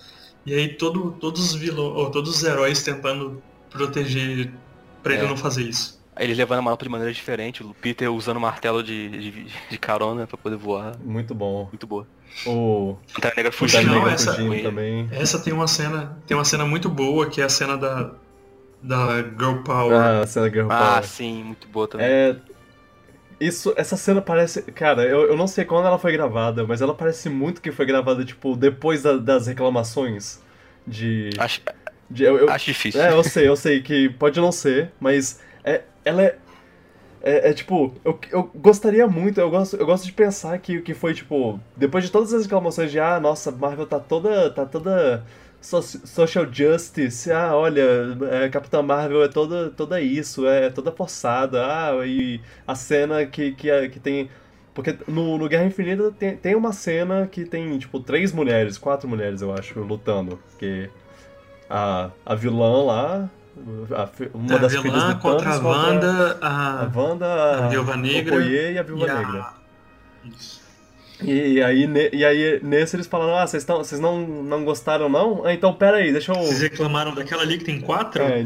e 0.45 0.53
aí 0.53 0.75
todo, 0.75 1.13
todos 1.21 1.41
os 1.53 1.55
vilões, 1.55 1.97
ou 1.97 2.11
todos 2.11 2.37
os 2.37 2.43
heróis 2.43 2.83
tentando 2.83 3.41
proteger 3.71 4.51
pra 5.03 5.15
ele 5.15 5.25
É. 5.27 5.29
não 5.29 5.37
fazer 5.37 5.63
isso. 5.63 6.03
Aí 6.17 6.27
ele 6.27 6.35
levando 6.35 6.59
a 6.61 6.63
manopla 6.63 6.85
de 6.85 6.91
maneira 6.91 7.13
diferente, 7.13 7.63
o 7.63 7.75
Peter 7.75 8.13
usando 8.13 8.37
o 8.37 8.41
martelo 8.41 8.83
de, 8.83 9.09
de, 9.09 9.47
de 9.71 9.79
carona 9.79 10.27
pra 10.27 10.37
poder 10.39 10.57
voar. 10.57 10.97
Muito 11.05 11.35
bom. 11.35 11.67
Muito 11.73 11.87
boa. 11.87 12.07
O 12.47 12.97
Pantera 13.15 13.35
Negra 13.37 13.53
fugindo. 13.53 13.87
não, 13.87 13.95
Negra 13.97 14.13
essa- 14.13 14.35
fugindo 14.35 14.63
também. 14.63 15.09
Essa 15.11 15.39
tem 15.41 15.53
uma 15.53 15.67
cena, 15.67 16.17
tem 16.27 16.37
uma 16.37 16.45
cena 16.45 16.65
muito 16.65 16.89
boa 16.89 17.29
que 17.29 17.41
é 17.41 17.45
a 17.45 17.49
cena 17.49 17.77
da 17.77 18.13
da 18.83 19.17
Girl 19.23 19.63
Power. 19.65 19.97
Ah, 19.97 20.21
a 20.21 20.27
cena 20.27 20.51
Girl 20.51 20.67
Ah, 20.71 20.79
Power. 20.93 21.05
sim, 21.05 21.43
muito 21.43 21.67
boa 21.69 21.89
também. 21.89 22.07
É. 22.07 22.37
Isso, 23.41 23.73
essa 23.77 23.97
cena 23.97 24.23
parece. 24.23 24.63
Cara, 24.63 25.03
eu, 25.05 25.23
eu 25.29 25.37
não 25.37 25.47
sei 25.47 25.65
quando 25.65 25.87
ela 25.87 25.99
foi 25.99 26.13
gravada, 26.13 26.65
mas 26.67 26.81
ela 26.81 26.95
parece 26.95 27.29
muito 27.29 27.61
que 27.61 27.73
foi 27.73 27.85
gravada, 27.85 28.25
tipo, 28.25 28.55
depois 28.57 29.03
da- 29.03 29.17
das 29.17 29.47
reclamações 29.49 30.41
de. 30.87 31.31
Acho, 31.39 31.61
de- 32.09 32.23
eu, 32.25 32.37
eu- 32.39 32.51
acho 32.51 32.67
difícil. 32.67 33.01
é, 33.03 33.13
eu 33.13 33.25
sei, 33.25 33.49
eu 33.49 33.57
sei 33.57 33.83
que 33.83 34.09
pode 34.11 34.39
não 34.41 34.53
ser, 34.53 34.93
mas 35.01 35.41
é, 35.65 35.83
ela 36.05 36.23
é. 36.23 36.39
É, 37.23 37.51
é, 37.51 37.53
tipo, 37.55 37.95
eu, 38.05 38.19
eu 38.31 38.51
gostaria 38.55 39.07
muito, 39.09 39.41
eu 39.41 39.49
gosto, 39.51 39.77
eu 39.77 39.87
gosto 39.87 40.05
de 40.05 40.13
pensar 40.13 40.59
que, 40.59 40.83
que 40.83 40.93
foi, 40.93 41.15
tipo, 41.15 41.59
depois 41.77 42.05
de 42.05 42.11
todas 42.11 42.35
as 42.35 42.45
reclamações 42.45 42.91
de, 42.93 43.01
ah, 43.01 43.19
nossa, 43.19 43.51
Marvel 43.51 43.87
tá 43.87 43.99
toda. 43.99 44.51
tá 44.51 44.67
toda. 44.67 45.25
so- 45.61 45.81
social 45.83 46.47
justice, 46.53 47.31
ah, 47.33 47.57
olha, 47.57 47.83
é, 48.31 48.49
Capitã 48.51 48.83
Marvel 48.83 49.23
é 49.25 49.29
toda, 49.29 49.71
toda 49.71 50.01
isso, 50.01 50.47
é 50.47 50.69
toda 50.71 50.93
forçada, 50.93 51.65
ah, 51.67 52.07
e 52.07 52.41
a 52.67 52.75
cena 52.75 53.25
que, 53.27 53.53
que, 53.53 53.89
que 53.89 54.01
tem. 54.01 54.29
Porque 54.75 54.97
no, 55.09 55.39
no 55.39 55.49
Guerra 55.49 55.65
Infinita 55.67 56.11
tem, 56.13 56.37
tem 56.37 56.55
uma 56.55 56.73
cena 56.73 57.27
que 57.27 57.45
tem, 57.47 57.79
tipo, 57.79 58.01
três 58.01 58.33
mulheres, 58.33 58.77
quatro 58.77 59.09
mulheres, 59.09 59.41
eu 59.41 59.53
acho, 59.55 59.81
lutando. 59.81 60.39
Que 60.59 60.91
a, 61.69 62.11
a 62.25 62.35
vilã 62.35 62.83
lá, 62.85 63.31
uma 64.35 64.55
a 64.55 64.59
das 64.59 64.73
filhas 64.73 64.83
vilã 64.83 65.13
do 65.15 65.19
contra 65.21 65.51
a 65.51 65.59
Thanos, 65.59 65.77
contra 65.77 66.09
Wanda, 66.09 66.39
a 66.41 66.81
a, 66.85 66.91
Wanda, 66.99 67.27
a 67.27 67.65
a 67.67 67.69
Viúva 67.69 67.97
Negra 67.97 68.45
e 68.45 68.79
a 68.79 68.83
Viúva 68.83 69.07
e 69.07 69.11
a- 69.11 69.15
Negra. 69.19 69.47
Isso. 70.25 70.65
E 71.23 71.63
aí, 71.63 71.89
e 72.13 72.25
aí 72.25 72.61
nesse 72.63 72.97
eles 72.97 73.07
falaram, 73.07 73.37
ah, 73.39 73.47
vocês 73.47 73.65
tão- 73.65 73.79
vocês 73.79 74.01
não, 74.01 74.19
não 74.27 74.65
gostaram 74.65 75.09
não? 75.09 75.45
Ah, 75.47 75.55
então 75.55 75.73
pera 75.73 75.99
aí, 75.99 76.13
deixa 76.13 76.33
eu... 76.33 76.37
Vocês 76.37 76.61
reclamaram 76.61 77.15
daquela 77.15 77.43
ali 77.43 77.57
que 77.57 77.65
tem 77.65 77.81
quatro? 77.81 78.21
É, 78.23 78.45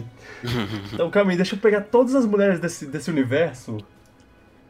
então 0.92 1.10
calma 1.10 1.30
aí, 1.30 1.36
deixa 1.36 1.54
eu 1.54 1.58
pegar 1.58 1.80
todas 1.82 2.14
as 2.14 2.26
mulheres 2.26 2.60
desse, 2.60 2.86
desse 2.86 3.10
universo 3.10 3.78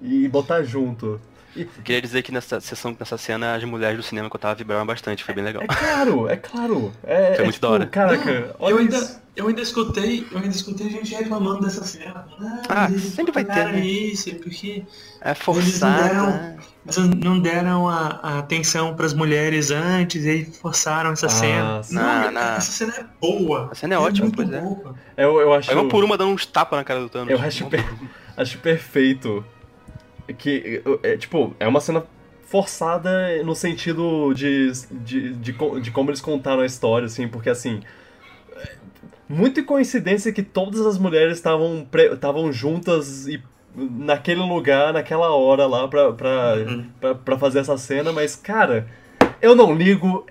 e 0.00 0.28
botar 0.28 0.62
junto. 0.62 1.20
Eu 1.56 1.66
queria 1.84 2.00
dizer 2.02 2.22
que 2.22 2.30
nessa 2.30 2.60
sessão, 2.60 2.94
nessa 2.98 3.16
cena, 3.18 3.54
as 3.54 3.64
mulheres 3.64 3.96
do 3.96 4.02
cinema 4.02 4.28
que 4.30 4.36
eu 4.36 4.40
tava 4.40 4.54
vibraram 4.54 4.86
bastante, 4.86 5.24
foi 5.24 5.34
bem 5.34 5.42
legal. 5.44 5.62
é 5.62 5.66
claro, 5.66 6.28
é 6.28 6.36
claro. 6.36 6.92
É, 7.02 7.34
Foi 7.34 7.36
é 7.36 7.42
muito 7.42 7.54
tipo, 7.54 7.66
da 7.66 7.72
hora. 7.72 7.86
Caraca, 7.86 8.54
olha 8.58 8.72
eu 8.74 8.78
ainda, 8.78 8.96
isso. 8.96 9.20
eu 9.34 9.48
ainda 9.48 9.60
escutei, 9.62 10.26
eu 10.30 10.38
ainda 10.38 10.50
escutei 10.50 10.88
gente 10.90 11.14
reclamando 11.14 11.62
dessa 11.64 11.82
cena. 11.84 12.26
Ah, 12.40 12.62
Ah, 12.68 12.90
eles 12.90 13.02
sempre 13.02 13.32
vai 13.32 13.44
ter, 13.44 13.64
né? 13.72 13.80
isso, 13.80 14.32
porque 14.36 14.84
É 15.20 15.30
Eles 15.30 15.38
forçado. 15.38 16.14
não 16.14 16.26
né? 16.30 16.56
eles 16.84 16.96
não 17.22 17.40
deram 17.40 17.88
a, 17.88 18.20
a 18.22 18.38
atenção 18.38 18.94
pras 18.94 19.12
mulheres 19.12 19.70
antes 19.70 20.24
e 20.24 20.30
aí 20.30 20.44
forçaram 20.44 21.10
essa 21.12 21.26
Ah, 21.26 21.30
cena. 21.30 21.82
sim. 21.82 21.94
Não, 21.96 22.30
não. 22.30 22.40
essa 22.40 22.70
cena 22.72 22.94
é 22.98 23.04
boa. 23.20 23.68
A 23.72 23.74
cena 23.74 23.94
é 23.94 23.98
ótima, 23.98 24.26
muito 24.26 24.36
pois 24.36 24.52
é. 24.52 24.60
boa. 24.60 24.94
Eu, 25.16 25.40
eu 25.40 25.52
acho... 25.54 25.70
Aí 25.70 25.76
uma 25.76 25.88
por 25.88 26.04
uma 26.04 26.16
dando 26.16 26.32
uns 26.32 26.46
tapas 26.46 26.78
na 26.78 26.84
cara 26.84 27.00
do 27.00 27.08
Thanos. 27.08 27.30
Eu 27.32 27.40
acho, 27.40 27.66
per- 27.66 27.84
acho 28.36 28.58
perfeito 28.58 29.44
que, 30.36 30.82
é, 31.02 31.16
tipo, 31.16 31.54
é 31.58 31.66
uma 31.66 31.80
cena 31.80 32.04
forçada 32.42 33.42
no 33.44 33.54
sentido 33.54 34.32
de, 34.34 34.72
de, 34.90 35.34
de, 35.34 35.52
de 35.80 35.90
como 35.90 36.10
eles 36.10 36.20
contaram 36.20 36.60
a 36.62 36.66
história, 36.66 37.06
assim, 37.06 37.28
porque, 37.28 37.50
assim, 37.50 37.80
é 38.56 38.76
muita 39.28 39.62
coincidência 39.62 40.32
que 40.32 40.42
todas 40.42 40.86
as 40.86 40.98
mulheres 40.98 41.36
estavam 41.36 41.86
estavam 42.12 42.50
juntas 42.52 43.26
e 43.26 43.42
naquele 43.74 44.40
lugar, 44.40 44.92
naquela 44.92 45.30
hora 45.30 45.66
lá 45.66 45.86
pra, 45.86 46.12
pra, 46.12 46.54
Uhum. 46.56 46.86
pra, 47.00 47.14
pra 47.14 47.38
fazer 47.38 47.60
essa 47.60 47.76
cena, 47.76 48.12
mas, 48.12 48.34
cara, 48.34 48.88
eu 49.42 49.54
não 49.54 49.74
ligo, 49.74 50.26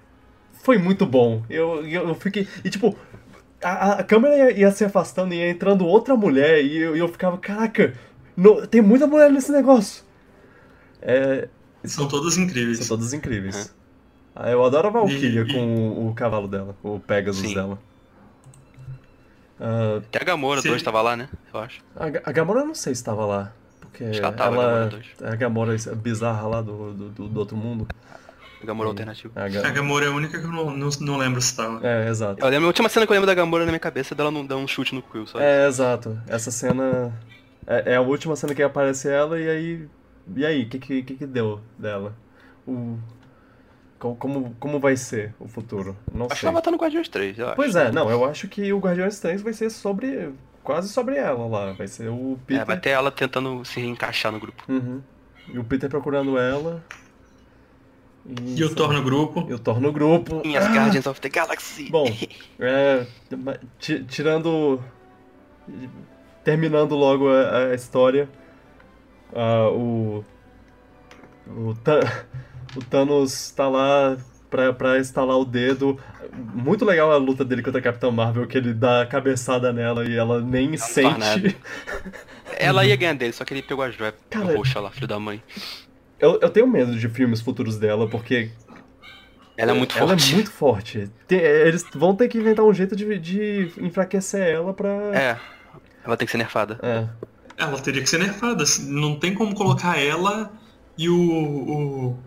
foi 0.63 0.77
muito 0.77 1.05
bom. 1.05 1.43
Eu, 1.49 1.85
eu, 1.87 2.09
eu 2.09 2.15
fiquei. 2.15 2.47
E 2.65 2.69
tipo, 2.69 2.97
a, 3.63 3.93
a 3.99 4.03
câmera 4.03 4.35
ia, 4.35 4.59
ia 4.59 4.71
se 4.71 4.83
afastando 4.83 5.33
e 5.33 5.37
ia 5.37 5.49
entrando 5.49 5.85
outra 5.85 6.15
mulher 6.15 6.63
e 6.63 6.77
eu, 6.77 6.95
e 6.95 6.99
eu 6.99 7.07
ficava, 7.07 7.37
caraca, 7.37 7.93
não- 8.37 8.65
tem 8.67 8.81
muita 8.81 9.05
mulher 9.07 9.29
nesse 9.31 9.51
negócio. 9.51 10.03
É, 11.01 11.49
São 11.83 12.07
todas 12.07 12.37
incríveis. 12.37 12.77
são 12.79 12.95
todas 12.97 13.11
incríveis. 13.13 13.73
Ah, 14.35 14.49
eu 14.51 14.63
adoro 14.63 14.87
a 14.87 14.91
Valkyria 14.91 15.41
E- 15.41 15.49
e- 15.49 15.53
com 15.53 15.59
o, 15.89 16.09
o 16.09 16.13
cavalo 16.13 16.47
dela, 16.47 16.75
o 16.83 16.99
Pegasus 16.99 17.41
Sim. 17.41 17.55
dela. 17.55 17.79
Ah, 19.59 19.97
Até 19.97 20.21
a 20.21 20.23
Gamora 20.23 20.61
Sim. 20.61 20.69
2 20.69 20.83
tava 20.83 21.01
lá, 21.01 21.15
né? 21.17 21.27
Eu 21.53 21.59
acho. 21.59 21.81
a, 21.95 22.05
a 22.29 22.31
Gamora 22.31 22.59
eu 22.61 22.65
não 22.67 22.75
sei 22.75 22.93
se 22.93 23.01
estava 23.01 23.25
lá. 23.25 23.51
Porque 23.81 24.03
Acho 24.03 24.19
que 24.19 24.25
ela 24.25 24.35
tava, 24.35 24.49
a 24.61 24.67
Gamora 24.67 24.87
dois. 24.89 25.05
a 25.23 25.35
Gamora 25.35 25.75
é 25.75 25.95
bizarra 25.95 26.47
lá 26.47 26.61
do, 26.61 26.93
do, 26.93 27.09
do- 27.09 27.27
do 27.29 27.39
outro 27.39 27.57
mundo. 27.57 27.87
A 28.61 28.65
Gamora 28.65 28.89
alternativa. 28.89 29.31
A 29.35 29.47
Ga- 29.49 29.67
A 29.67 29.71
Gamora 29.71 30.05
é 30.05 30.07
a 30.09 30.11
única 30.11 30.37
que 30.39 30.45
eu 30.45 30.51
não, 30.51 30.69
não, 30.75 30.89
não 31.01 31.17
lembro 31.17 31.41
se 31.41 31.55
tava. 31.55 31.79
É, 31.87 32.07
exato. 32.09 32.39
Eu 32.43 32.49
lembro, 32.49 32.65
a 32.65 32.67
última 32.67 32.89
cena 32.89 33.05
que 33.07 33.11
eu 33.11 33.15
lembro 33.15 33.27
da 33.27 33.33
Gamora 33.33 33.65
na 33.65 33.71
minha 33.71 33.79
cabeça 33.79 34.13
é 34.13 34.15
dela 34.15 34.29
não 34.29 34.45
dar 34.45 34.57
um 34.57 34.67
chute 34.67 34.93
no 34.93 35.01
Quill, 35.01 35.25
só. 35.25 35.39
É, 35.39 35.67
exato. 35.67 36.19
Essa 36.27 36.51
cena 36.51 37.11
é, 37.67 37.93
é 37.93 37.95
a 37.97 38.01
última 38.01 38.35
cena 38.35 38.55
que 38.55 38.63
aparece 38.63 39.09
ela 39.09 39.39
e 39.39 39.49
aí. 39.49 39.87
E 40.35 40.45
aí, 40.45 40.63
o 40.63 40.69
que, 40.69 40.79
que, 40.79 41.03
que 41.03 41.15
que 41.15 41.25
deu 41.25 41.59
dela? 41.77 42.15
O. 42.67 42.97
co- 43.99 44.15
Como, 44.15 44.55
como 44.59 44.79
vai 44.79 44.97
ser 44.97 45.33
o 45.39 45.47
futuro? 45.47 45.95
Não 46.13 46.25
Acho 46.25 46.35
que 46.35 46.39
sei. 46.41 46.47
ela 46.47 46.53
vai 46.53 46.59
estar 46.61 46.71
no 46.71 46.77
Guardiões 46.77 47.07
3, 47.07 47.37
eu 47.39 47.45
acho. 47.47 47.55
Pois 47.55 47.75
é, 47.75 47.91
não, 47.91 48.09
eu 48.09 48.25
acho 48.25 48.47
que 48.47 48.71
o 48.73 48.79
Guardiões 48.79 49.19
3 49.19 49.41
vai 49.41 49.53
ser 49.53 49.69
sobre. 49.69 50.31
quase 50.63 50.89
sobre 50.89 51.15
ela 51.15 51.47
lá. 51.47 51.71
Vai 51.73 51.87
ser 51.87 52.09
o 52.09 52.37
Peter. 52.45 52.61
É, 52.61 52.65
vai 52.65 52.79
ter 52.79 52.89
ela 52.89 53.09
tentando 53.11 53.63
se 53.63 53.79
reencaixar 53.79 54.31
no 54.31 54.39
grupo. 54.39 54.63
Uhum. 54.67 55.01
E 55.47 55.57
o 55.57 55.63
Peter 55.63 55.89
procurando 55.89 56.37
ela. 56.37 56.83
E 58.25 58.61
o 58.65 58.75
Thor 58.75 58.91
no 58.91 59.01
grupo. 59.01 59.45
E 59.49 59.53
o 59.53 59.59
Thor 59.59 59.79
no 59.79 59.93
grupo. 59.93 60.41
Em 60.43 60.57
as 60.57 60.65
Ah! 60.65 60.73
Guardians 60.73 61.07
of 61.07 61.21
the 61.21 61.29
Galaxy. 61.29 61.89
Bom, 61.89 62.05
é, 62.59 63.07
ti- 63.79 64.03
tirando. 64.03 64.83
Terminando 66.47 66.95
logo 66.95 67.27
a, 67.27 67.71
a 67.71 67.75
história, 67.75 68.29
ah, 69.35 69.67
o. 69.69 70.23
O, 71.45 71.75
Tha- 71.75 72.23
o 72.73 72.79
Thanos 72.85 73.51
tá 73.51 73.67
lá 73.67 74.15
pra, 74.49 74.71
pra 74.71 74.97
instalar 74.97 75.37
o 75.37 75.43
dedo. 75.43 75.99
Muito 76.53 76.85
legal 76.85 77.11
a 77.11 77.17
luta 77.17 77.43
dele 77.43 77.61
contra 77.61 77.81
a 77.81 77.83
Capitã 77.83 78.09
Marvel, 78.11 78.47
que 78.47 78.57
ele 78.57 78.73
dá 78.73 79.01
a 79.01 79.05
cabeçada 79.05 79.73
nela 79.73 80.05
e 80.09 80.15
ela 80.15 80.39
nem 80.41 80.69
não 80.69 80.77
sente. 80.77 81.57
Ela 82.57 82.85
ia 82.85 82.95
ganhar 82.95 83.13
dele, 83.13 83.33
só 83.33 83.43
que 83.43 83.53
ele 83.53 83.61
pegou 83.61 83.83
a 83.83 83.91
joia 83.91 84.15
Cara, 84.29 84.55
roxa 84.55 84.79
lá, 84.79 84.89
filho 84.89 85.05
da 85.05 85.19
mãe. 85.19 85.43
Eu, 86.17 86.39
eu 86.41 86.49
tenho 86.49 86.65
medo 86.65 86.95
de 86.97 87.09
filmes 87.09 87.41
futuros 87.41 87.77
dela, 87.77 88.07
porque 88.09 88.51
Ela 89.57 89.73
é 89.73 89.75
muito 89.75 89.97
ela 89.97 90.07
forte. 90.07 90.31
é 90.31 90.35
muito 90.35 90.51
forte. 90.51 91.11
Tem- 91.27 91.39
eles 91.39 91.85
vão 91.93 92.15
ter 92.15 92.29
que 92.29 92.37
inventar 92.37 92.63
um 92.65 92.73
jeito 92.73 92.95
de, 92.95 93.19
de 93.19 93.71
enfraquecer 93.79 94.41
ela 94.47 94.73
pra. 94.73 94.89
É, 95.13 95.37
ela 96.07 96.17
tem 96.17 96.25
que 96.25 96.31
ser 96.31 96.37
nerfada. 96.37 96.79
É. 96.81 97.07
Ela 97.57 97.79
teria 97.79 98.01
que 98.01 98.09
ser 98.09 98.19
nerfada. 98.19 98.63
Não 98.81 99.19
tem 99.19 99.33
como 99.33 99.53
colocar 99.53 99.97
ela 99.99 100.51
e 100.97 101.09
o, 101.09 101.19
o 101.19 102.17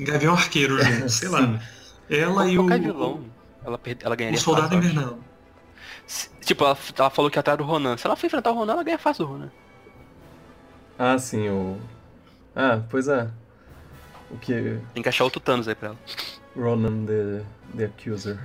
Gavião 0.00 0.32
Arqueiro 0.34 0.82
junto, 0.82 1.08
sei 1.12 1.28
lá. 1.28 1.60
Ela 2.08 2.46
e 2.48 2.58
o, 2.58 2.62
Qualquer 2.62 2.80
vilão, 2.80 3.20
ela, 3.64 3.76
perde, 3.78 4.04
ela 4.04 4.14
o 4.14 4.16
ganharia 4.16 4.38
Soldado 4.38 4.68
fácil. 4.74 4.78
Invernal. 4.90 5.18
Se- 6.06 6.30
Tipo, 6.46 6.64
ela, 6.64 6.78
ela 6.96 7.10
falou 7.10 7.28
que 7.30 7.36
ia 7.36 7.40
atrás 7.40 7.58
do 7.58 7.64
Ronan. 7.64 7.96
Se 7.96 8.06
ela 8.06 8.14
for 8.14 8.26
enfrentar 8.26 8.52
o 8.52 8.54
Ronan, 8.54 8.74
ela 8.74 8.84
ganha 8.84 8.98
fácil 8.98 9.26
do 9.26 9.32
Ronan. 9.32 9.50
Ah, 10.98 11.18
sim, 11.18 11.48
o. 11.48 11.76
Ah, 12.54 12.80
pois 12.88 13.08
é. 13.08 13.28
O 14.30 14.38
que. 14.38 14.78
Tem 14.94 15.02
que 15.02 15.08
achar 15.08 15.24
outro 15.24 15.40
Thanos 15.40 15.66
aí 15.66 15.74
pra 15.74 15.88
ela. 15.88 15.98
Ronan 16.56 17.04
the, 17.04 17.42
the 17.76 17.84
Accuser. 17.86 18.38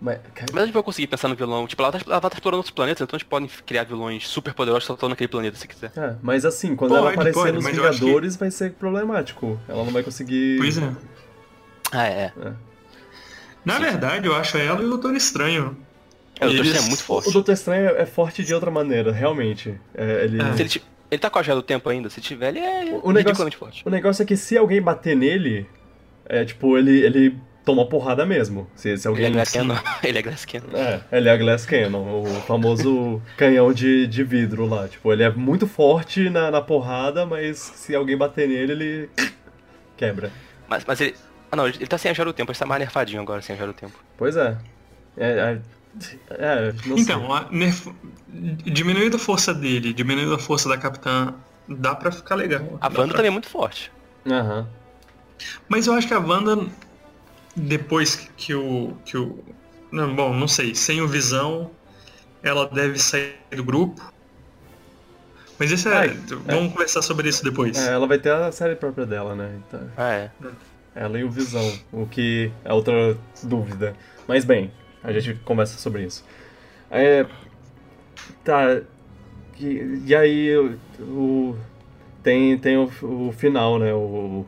Mas. 0.00 0.18
a 0.54 0.60
gente 0.64 0.72
vai 0.72 0.82
conseguir 0.82 1.08
pensar 1.08 1.26
no 1.28 1.34
vilão. 1.34 1.66
Tipo, 1.66 1.82
ela, 1.82 1.90
tá, 1.92 1.98
ela 2.06 2.20
vai 2.20 2.28
estar 2.28 2.36
explorando 2.36 2.58
outros 2.58 2.72
planetas, 2.74 3.00
então 3.02 3.16
a 3.16 3.18
gente 3.18 3.28
pode 3.28 3.48
criar 3.66 3.82
vilões 3.84 4.28
super 4.28 4.54
poderosos 4.54 4.84
que 4.84 4.86
só 4.86 4.94
estão 4.94 5.08
naquele 5.08 5.26
planeta, 5.28 5.56
se 5.56 5.66
quiser. 5.66 5.90
É, 5.96 6.14
mas 6.22 6.44
assim, 6.44 6.76
quando 6.76 6.90
Pode, 6.90 7.02
ela 7.02 7.10
aparecer 7.12 7.34
pode, 7.40 7.52
nos 7.52 7.66
acho 7.66 7.74
que- 7.74 7.80
Vingadores 8.04 8.36
vai 8.36 8.50
ser 8.50 8.72
problemático. 8.74 9.58
Ela 9.68 9.84
não 9.84 9.92
vai 9.92 10.02
conseguir. 10.04 10.58
Pois 10.58 10.78
é. 10.78 10.92
Ah, 11.92 12.06
é. 12.06 12.32
Na 13.64 13.76
Sim. 13.76 13.82
verdade, 13.82 14.26
eu 14.26 14.34
acho 14.36 14.56
ela 14.56 14.80
e 14.80 14.84
o 14.84 14.88
Doutor 14.88 15.14
Estranho. 15.16 15.76
É, 16.40 16.46
o 16.46 16.48
Doutor 16.50 16.64
Estranho 16.66 16.84
é 16.84 16.88
muito 16.88 17.00
O 17.00 17.04
forte. 17.04 17.32
Doutor 17.32 17.52
Estranho 17.52 17.88
é 17.90 18.06
forte 18.06 18.44
de 18.44 18.54
outra 18.54 18.70
maneira, 18.70 19.10
realmente. 19.12 19.74
É, 19.94 20.24
ele... 20.24 20.40
É. 20.40 20.52
Se 20.54 20.62
ele, 20.62 20.82
ele 21.10 21.18
tá 21.20 21.28
com 21.28 21.38
a 21.38 21.42
joia 21.42 21.56
do 21.56 21.62
tempo 21.62 21.88
ainda, 21.88 22.08
se 22.08 22.20
tiver, 22.20 22.48
ele 22.50 22.60
é 22.60 22.84
O- 23.02 23.08
o 23.08 23.12
negócio- 23.12 23.50
forte. 23.58 23.82
O 23.84 23.90
negócio 23.90 24.22
é 24.22 24.26
que 24.26 24.36
se 24.36 24.56
alguém 24.56 24.80
bater 24.80 25.16
nele, 25.16 25.66
é 26.26 26.44
tipo, 26.44 26.78
ele, 26.78 27.00
ele 27.04 27.36
toma 27.68 27.86
porrada 27.86 28.24
mesmo. 28.24 28.66
Se, 28.74 28.96
se 28.96 29.06
alguém 29.06 29.26
Ele 29.26 29.32
é 29.34 29.36
Glass 29.36 29.52
Cannon. 29.52 29.76
Ele 30.02 30.18
é 30.18 30.22
Glass 30.22 30.44
Cannon. 30.46 30.74
É, 30.74 31.00
ele 31.12 31.28
é 31.28 31.32
a 31.32 31.36
Glass 31.36 31.66
Cannon, 31.66 32.22
o 32.22 32.26
famoso 32.46 33.20
canhão 33.36 33.70
de, 33.74 34.06
de 34.06 34.24
vidro 34.24 34.64
lá. 34.66 34.88
Tipo, 34.88 35.12
ele 35.12 35.22
é 35.22 35.30
muito 35.30 35.66
forte 35.66 36.30
na, 36.30 36.50
na 36.50 36.62
porrada, 36.62 37.26
mas 37.26 37.58
se 37.58 37.94
alguém 37.94 38.16
bater 38.16 38.48
nele, 38.48 38.72
ele 38.72 39.10
quebra. 39.98 40.32
Mas, 40.66 40.82
mas 40.86 40.98
ele. 41.02 41.14
Ah 41.52 41.56
não, 41.56 41.66
ele 41.68 41.86
tá 41.86 41.98
sem 41.98 42.10
a 42.10 42.14
do 42.24 42.32
tempo, 42.32 42.50
ele 42.50 42.58
tá 42.58 42.64
mais 42.64 42.80
nerfadinho 42.80 43.20
agora 43.20 43.42
sem 43.42 43.54
a 43.60 43.66
do 43.66 43.74
tempo. 43.74 43.92
Pois 44.16 44.34
é. 44.36 44.56
É, 45.18 45.28
é, 45.28 45.60
é 46.30 46.72
não 46.86 46.96
Então, 46.96 47.20
sei. 47.26 47.36
a 47.36 47.46
nerf... 47.50 47.90
diminuindo 48.64 49.16
a 49.16 49.18
força 49.18 49.52
dele, 49.52 49.92
diminuindo 49.92 50.34
a 50.34 50.38
força 50.38 50.68
da 50.70 50.78
capitã, 50.78 51.34
dá 51.68 51.94
pra 51.94 52.10
ficar 52.10 52.34
legal. 52.34 52.62
A 52.80 52.86
Wanda 52.86 53.08
pra- 53.08 53.16
também 53.16 53.26
é 53.28 53.30
muito 53.30 53.48
forte. 53.48 53.92
Aham. 54.26 54.66
Mas 55.68 55.86
eu 55.86 55.92
acho 55.94 56.06
que 56.08 56.14
a 56.14 56.18
Wanda, 56.18 56.66
depois 57.56 58.28
que 58.36 58.54
o. 58.54 58.94
que 59.04 59.16
o. 59.16 59.38
Não, 59.90 60.14
bom, 60.14 60.34
não 60.34 60.48
sei. 60.48 60.74
Sem 60.74 61.00
o 61.00 61.08
Visão, 61.08 61.70
ela 62.42 62.66
deve 62.68 62.98
sair 62.98 63.34
do 63.56 63.64
grupo. 63.64 64.02
Mas 65.58 65.70
isso 65.70 65.88
é. 65.88 65.96
Ai, 65.96 66.08
vamos 66.46 66.72
conversar 66.72 67.02
sobre 67.02 67.28
isso 67.28 67.42
depois. 67.42 67.76
É, 67.76 67.92
ela 67.92 68.06
vai 68.06 68.18
ter 68.18 68.30
a 68.32 68.52
série 68.52 68.76
própria 68.76 69.04
dela, 69.06 69.34
né? 69.34 69.58
Então, 69.66 69.80
Ah, 69.96 70.12
é. 70.12 70.30
ela 70.94 71.18
e 71.18 71.24
o 71.24 71.30
Visão, 71.30 71.72
o 71.92 72.06
que 72.06 72.50
é 72.64 72.72
outra 72.72 73.16
dúvida. 73.42 73.94
Mas 74.26 74.44
bem, 74.44 74.70
a 75.02 75.12
gente 75.12 75.34
conversa 75.40 75.78
sobre 75.78 76.04
isso. 76.04 76.24
É, 76.90 77.26
tá. 78.44 78.80
E, 79.60 80.02
e 80.06 80.14
aí 80.14 80.56
o, 80.56 80.78
o- 81.00 81.58
tem, 82.22 82.58
tem 82.58 82.76
o, 82.78 82.90
o 83.02 83.32
final, 83.32 83.78
né? 83.78 83.92
O, 83.94 84.46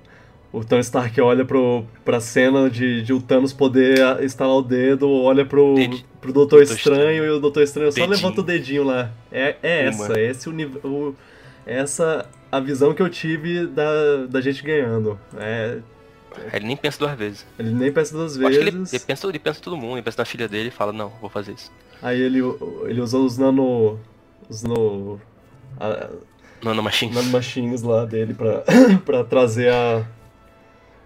o 0.52 0.64
Tony 0.64 0.80
Stark 0.80 1.20
olha 1.20 1.44
pro, 1.44 1.84
pra 2.04 2.18
cena 2.20 2.68
de, 2.68 3.02
de 3.02 3.12
o 3.12 3.20
Thanos 3.20 3.52
poder 3.52 4.22
estalar 4.24 4.56
o 4.56 4.62
dedo, 4.62 5.08
olha 5.10 5.44
pro, 5.46 5.74
pro 6.20 6.32
Doutor 6.32 6.58
Doutor 6.60 6.62
Estranho, 6.62 7.00
Estranho. 7.00 7.24
e 7.24 7.30
o 7.30 7.38
Doutor 7.40 7.62
Estranho 7.62 7.92
só 7.92 7.96
Dedinho. 8.00 8.16
levanta 8.16 8.40
o 8.40 8.44
dedinho 8.44 8.84
lá. 8.84 9.10
É, 9.30 9.56
é 9.62 9.86
essa, 9.86 10.18
é 10.18 10.26
esse 10.30 10.48
o 10.48 11.14
essa 11.66 12.28
a 12.50 12.58
visão 12.58 12.92
que 12.92 13.00
eu 13.02 13.08
tive 13.08 13.66
da, 13.66 14.26
da 14.28 14.40
gente 14.40 14.62
ganhando. 14.62 15.18
É, 15.36 15.78
Ele 16.52 16.66
nem 16.66 16.76
pensa 16.76 16.98
duas 16.98 17.16
vezes. 17.16 17.46
ele 17.58 17.70
nem 17.70 17.92
pensa 17.92 18.12
duas 18.16 18.36
que 18.36 18.44
ele, 18.44 18.70
vezes. 18.72 18.92
ele 18.92 19.04
pensa, 19.06 19.26
ele 19.28 19.38
pensa 19.38 19.60
todo 19.60 19.76
mundo, 19.76 19.94
ele 19.96 20.02
pensa 20.02 20.18
na 20.20 20.24
filha 20.24 20.48
dele 20.48 20.68
e 20.68 20.72
fala, 20.72 20.92
não, 20.92 21.10
vou 21.20 21.30
fazer 21.30 21.52
isso. 21.52 21.70
Aí 22.02 22.20
ele, 22.20 22.40
ele 22.86 23.00
usou 23.00 23.24
os 23.24 23.38
nano. 23.38 24.00
Os 24.48 24.62
nano. 24.64 25.20
A, 25.78 26.10
Nanomachine. 26.62 27.14
nanomachines 27.14 27.82
lá 27.82 28.04
dele 28.04 28.34
pra, 28.34 28.64
pra 29.06 29.24
trazer 29.24 29.72
a, 29.72 30.04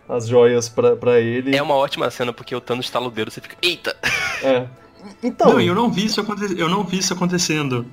as 0.09 0.27
joias 0.29 0.69
pra, 0.69 0.95
pra 0.97 1.21
ele. 1.21 1.57
É 1.57 1.63
uma 1.63 1.75
ótima 1.75 2.11
cena 2.11 2.33
porque 2.33 2.55
o 2.55 2.61
Thanos 2.61 2.87
estala 2.87 3.07
o 3.09 3.11
dedo, 3.11 3.31
você 3.31 3.41
fica, 3.41 3.57
eita! 3.63 3.97
É. 4.43 4.67
Então. 5.23 5.53
Não, 5.53 5.61
eu 5.61 5.75
não 5.75 5.91
vi 5.91 6.07
isso 6.07 6.21
acontecer. 6.21 6.59
Eu 6.59 6.69
não 6.69 6.83
vi 6.85 6.99
isso 6.99 7.13
acontecendo. 7.13 7.87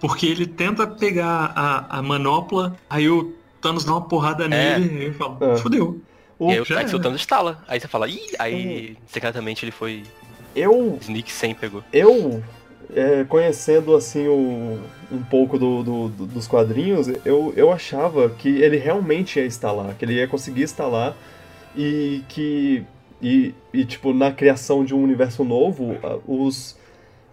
Porque 0.00 0.26
ele 0.26 0.46
tenta 0.46 0.86
pegar 0.86 1.52
a, 1.56 1.98
a 1.98 2.02
manopla, 2.02 2.76
aí 2.90 3.08
o 3.08 3.32
Thanos 3.60 3.84
dá 3.84 3.92
uma 3.92 4.02
porrada 4.02 4.46
nele, 4.48 4.98
aí 4.98 5.06
eu 5.06 5.14
falo, 5.14 5.38
É. 5.40 5.56
fudeu. 5.58 6.00
o- 6.38 6.50
e 6.50 6.54
aí, 6.58 6.64
aí 6.76 6.94
o. 6.94 6.98
Thanos 7.00 7.20
estala. 7.20 7.62
Aí 7.66 7.80
você 7.80 7.88
fala, 7.88 8.08
ih! 8.08 8.20
Aí 8.38 8.96
secretamente 9.06 9.64
ele 9.64 9.72
foi. 9.72 10.02
eu. 10.54 10.98
Sneak 11.00 11.30
100 11.32 11.54
pegou. 11.54 11.82
Eu. 11.92 12.42
é, 12.94 13.24
conhecendo 13.24 13.94
assim 13.96 14.26
o, 14.28 14.78
um 15.10 15.22
pouco 15.22 15.58
do, 15.58 15.82
do- 15.82 16.08
do- 16.08 16.26
dos 16.26 16.46
quadrinhos, 16.46 17.08
eu, 17.24 17.52
eu 17.56 17.72
achava 17.72 18.28
que 18.28 18.48
ele 18.48 18.76
realmente 18.76 19.38
ia 19.38 19.46
instalar, 19.46 19.94
que 19.94 20.04
ele 20.04 20.14
ia 20.14 20.28
conseguir 20.28 20.62
instalar 20.64 21.16
e 21.76 22.22
que. 22.28 22.84
E, 23.22 23.54
e 23.72 23.84
tipo, 23.84 24.12
na 24.12 24.30
criação 24.30 24.84
de 24.84 24.94
um 24.94 25.02
universo 25.02 25.42
novo, 25.42 25.96
os, 26.26 26.76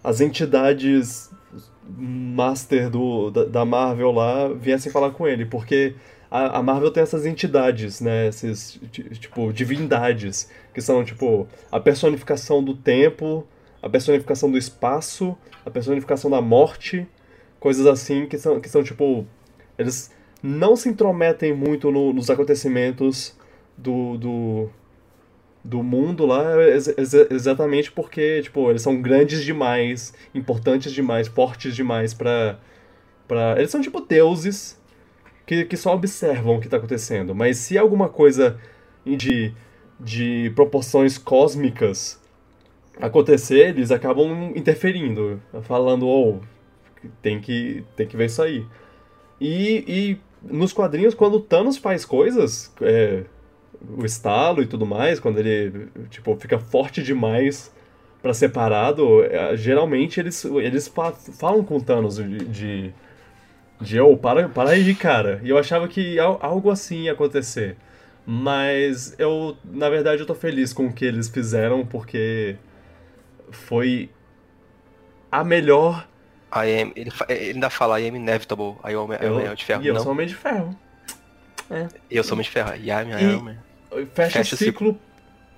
as 0.03 0.21
entidades 0.21 1.29
master 1.85 2.89
do, 2.89 3.29
da, 3.31 3.43
da 3.45 3.65
Marvel 3.65 4.11
lá 4.11 4.47
viessem 4.47 4.91
falar 4.91 5.11
com 5.11 5.27
ele, 5.27 5.45
porque 5.45 5.93
a, 6.31 6.59
a 6.59 6.63
Marvel 6.63 6.89
tem 6.89 7.03
essas 7.03 7.25
entidades, 7.25 7.99
né? 7.99 8.27
Esses, 8.27 8.79
ti- 8.91 9.03
tipo, 9.19 9.51
divindades, 9.51 10.49
que 10.73 10.81
são, 10.81 11.03
tipo, 11.03 11.47
a 11.71 11.79
personificação 11.79 12.63
do 12.63 12.73
tempo, 12.73 13.45
a 13.81 13.89
personificação 13.89 14.49
do 14.49 14.57
espaço, 14.57 15.37
a 15.65 15.69
personificação 15.69 16.31
da 16.31 16.41
morte, 16.41 17.05
coisas 17.59 17.85
assim 17.85 18.25
que 18.25 18.37
são, 18.37 18.59
que 18.59 18.69
são 18.69 18.83
tipo. 18.83 19.25
Eles 19.77 20.11
não 20.41 20.75
se 20.75 20.89
intrometem 20.89 21.53
muito 21.53 21.91
no- 21.91 22.13
nos 22.13 22.29
acontecimentos 22.29 23.35
do, 23.77 24.17
do, 24.17 24.69
do 25.63 25.83
mundo 25.83 26.25
lá, 26.25 26.61
ex- 26.63 26.87
ex- 26.97 27.31
exatamente 27.31 27.91
porque, 27.91 28.41
tipo, 28.41 28.69
eles 28.69 28.81
são 28.81 29.01
grandes 29.01 29.43
demais, 29.43 30.13
importantes 30.33 30.91
demais, 30.91 31.27
fortes 31.27 31.75
demais 31.75 32.13
pra. 32.13 32.59
pra... 33.27 33.55
Eles 33.57 33.71
são 33.71 33.81
tipo 33.81 34.01
deuses 34.01 34.79
que, 35.45 35.65
que 35.65 35.77
só 35.77 35.93
observam 35.93 36.57
o 36.57 36.61
que 36.61 36.69
tá 36.69 36.77
acontecendo. 36.77 37.33
Mas 37.35 37.57
se 37.57 37.77
alguma 37.77 38.09
coisa 38.09 38.59
de, 39.05 39.53
de 39.99 40.51
proporções 40.55 41.17
cósmicas 41.17 42.21
acontecer, 42.99 43.69
eles 43.69 43.91
acabam 43.91 44.51
interferindo, 44.55 45.41
falando, 45.63 46.07
oh, 46.07 46.39
tem 47.21 47.39
que, 47.39 47.83
tem 47.95 48.07
que 48.07 48.15
ver 48.15 48.25
isso 48.25 48.41
aí. 48.41 48.65
E, 49.41 49.83
e 49.87 50.17
nos 50.43 50.71
quadrinhos, 50.71 51.13
quando 51.13 51.35
o 51.35 51.41
Thanos 51.41 51.77
faz 51.77 52.05
coisas, 52.05 52.73
é, 52.81 53.23
o 53.97 54.05
estalo 54.05 54.61
e 54.61 54.65
tudo 54.65 54.85
mais, 54.85 55.19
quando 55.19 55.39
ele 55.39 55.87
tipo, 56.09 56.35
fica 56.37 56.57
forte 56.59 57.01
demais 57.03 57.73
pra 58.21 58.33
ser 58.33 58.49
parado, 58.49 59.23
é, 59.25 59.55
geralmente 59.57 60.19
eles, 60.19 60.45
eles 60.45 60.87
fa- 60.87 61.11
falam 61.11 61.63
com 61.63 61.75
o 61.77 61.81
Thanos 61.83 62.15
de, 62.15 62.37
de, 62.45 62.93
de 63.81 63.99
oh, 63.99 64.15
para, 64.15 64.47
para 64.47 64.69
aí, 64.71 64.95
cara. 64.95 65.41
E 65.43 65.49
eu 65.49 65.57
achava 65.57 65.87
que 65.89 66.17
al- 66.17 66.39
algo 66.41 66.69
assim 66.71 67.03
ia 67.03 67.11
acontecer. 67.11 67.75
Mas 68.25 69.13
eu, 69.19 69.57
na 69.65 69.89
verdade, 69.89 70.21
eu 70.21 70.25
tô 70.25 70.33
feliz 70.33 70.71
com 70.71 70.85
o 70.87 70.93
que 70.93 71.03
eles 71.03 71.27
fizeram, 71.27 71.85
porque 71.85 72.55
foi 73.51 74.09
a 75.29 75.43
melhor. 75.43 76.07
I 76.55 76.81
am, 76.83 76.93
ele, 76.95 77.11
ele 77.27 77.51
ainda 77.55 77.69
fala, 77.69 77.99
I 77.99 78.07
am 78.07 78.15
inevitable. 78.15 78.75
Aí 78.81 78.95
o 78.95 79.03
Homem 79.03 79.17
Eu, 79.21 79.33
Homem 79.35 79.53
de 79.55 79.65
Ferro. 79.65 79.83
e 79.83 79.87
eu 79.87 79.93
não, 79.95 80.01
sou 80.03 80.11
Homem 80.13 80.27
de 80.27 80.35
Ferro. 80.35 80.73
eu 82.09 82.23
sou 82.23 82.33
Homem 82.35 82.45
de 82.45 82.49
Ferro. 82.51 82.73
I 82.77 82.91
am 82.91 83.09
Iron 83.09 83.41
Man. 83.43 83.57
Fecha, 84.13 84.39
Fecha 84.39 84.55
o 84.55 84.57
ciclo 84.57 84.99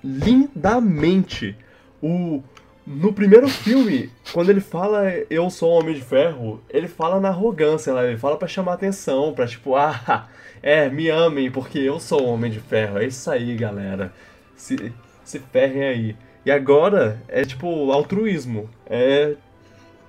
lindamente. 0.02 1.56
O, 2.02 2.42
no 2.86 3.12
primeiro 3.12 3.48
filme, 3.48 4.10
quando 4.32 4.50
ele 4.50 4.60
fala 4.60 5.04
eu 5.28 5.48
sou 5.50 5.70
Homem 5.70 5.94
de 5.94 6.02
Ferro, 6.02 6.62
ele 6.70 6.86
fala 6.86 7.20
na 7.20 7.28
arrogância, 7.28 7.92
lá, 7.92 8.04
ele 8.04 8.18
fala 8.18 8.36
pra 8.36 8.46
chamar 8.46 8.74
atenção, 8.74 9.32
pra 9.32 9.46
tipo, 9.46 9.74
ah, 9.74 10.28
é, 10.62 10.88
me 10.88 11.08
amem 11.08 11.50
porque 11.50 11.78
eu 11.78 11.98
sou 11.98 12.22
o 12.22 12.28
Homem 12.32 12.50
de 12.50 12.60
Ferro. 12.60 12.98
É 12.98 13.06
isso 13.06 13.30
aí, 13.30 13.56
galera. 13.56 14.12
Se, 14.56 14.92
se 15.24 15.38
ferrem 15.38 15.84
aí. 15.84 16.16
E 16.44 16.50
agora 16.50 17.20
é 17.28 17.44
tipo 17.44 17.90
altruísmo. 17.90 18.70
É 18.86 19.34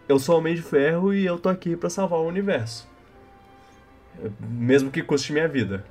eu 0.08 0.18
sou 0.20 0.38
Homem 0.38 0.56
de 0.56 0.62
Ferro 0.62 1.14
e 1.14 1.26
eu 1.26 1.38
tô 1.38 1.49
aqui 1.49 1.76
pra 1.76 1.90
salvar 1.90 2.20
o 2.20 2.28
universo. 2.28 2.88
Mesmo 4.40 4.90
que 4.90 5.04
custe 5.04 5.34
minha 5.34 5.48
vida. 5.48 5.84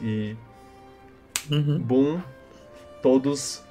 E 0.00 0.36
Uhum. 1.50 1.78
Boom, 1.78 2.22
todos. 3.02 3.62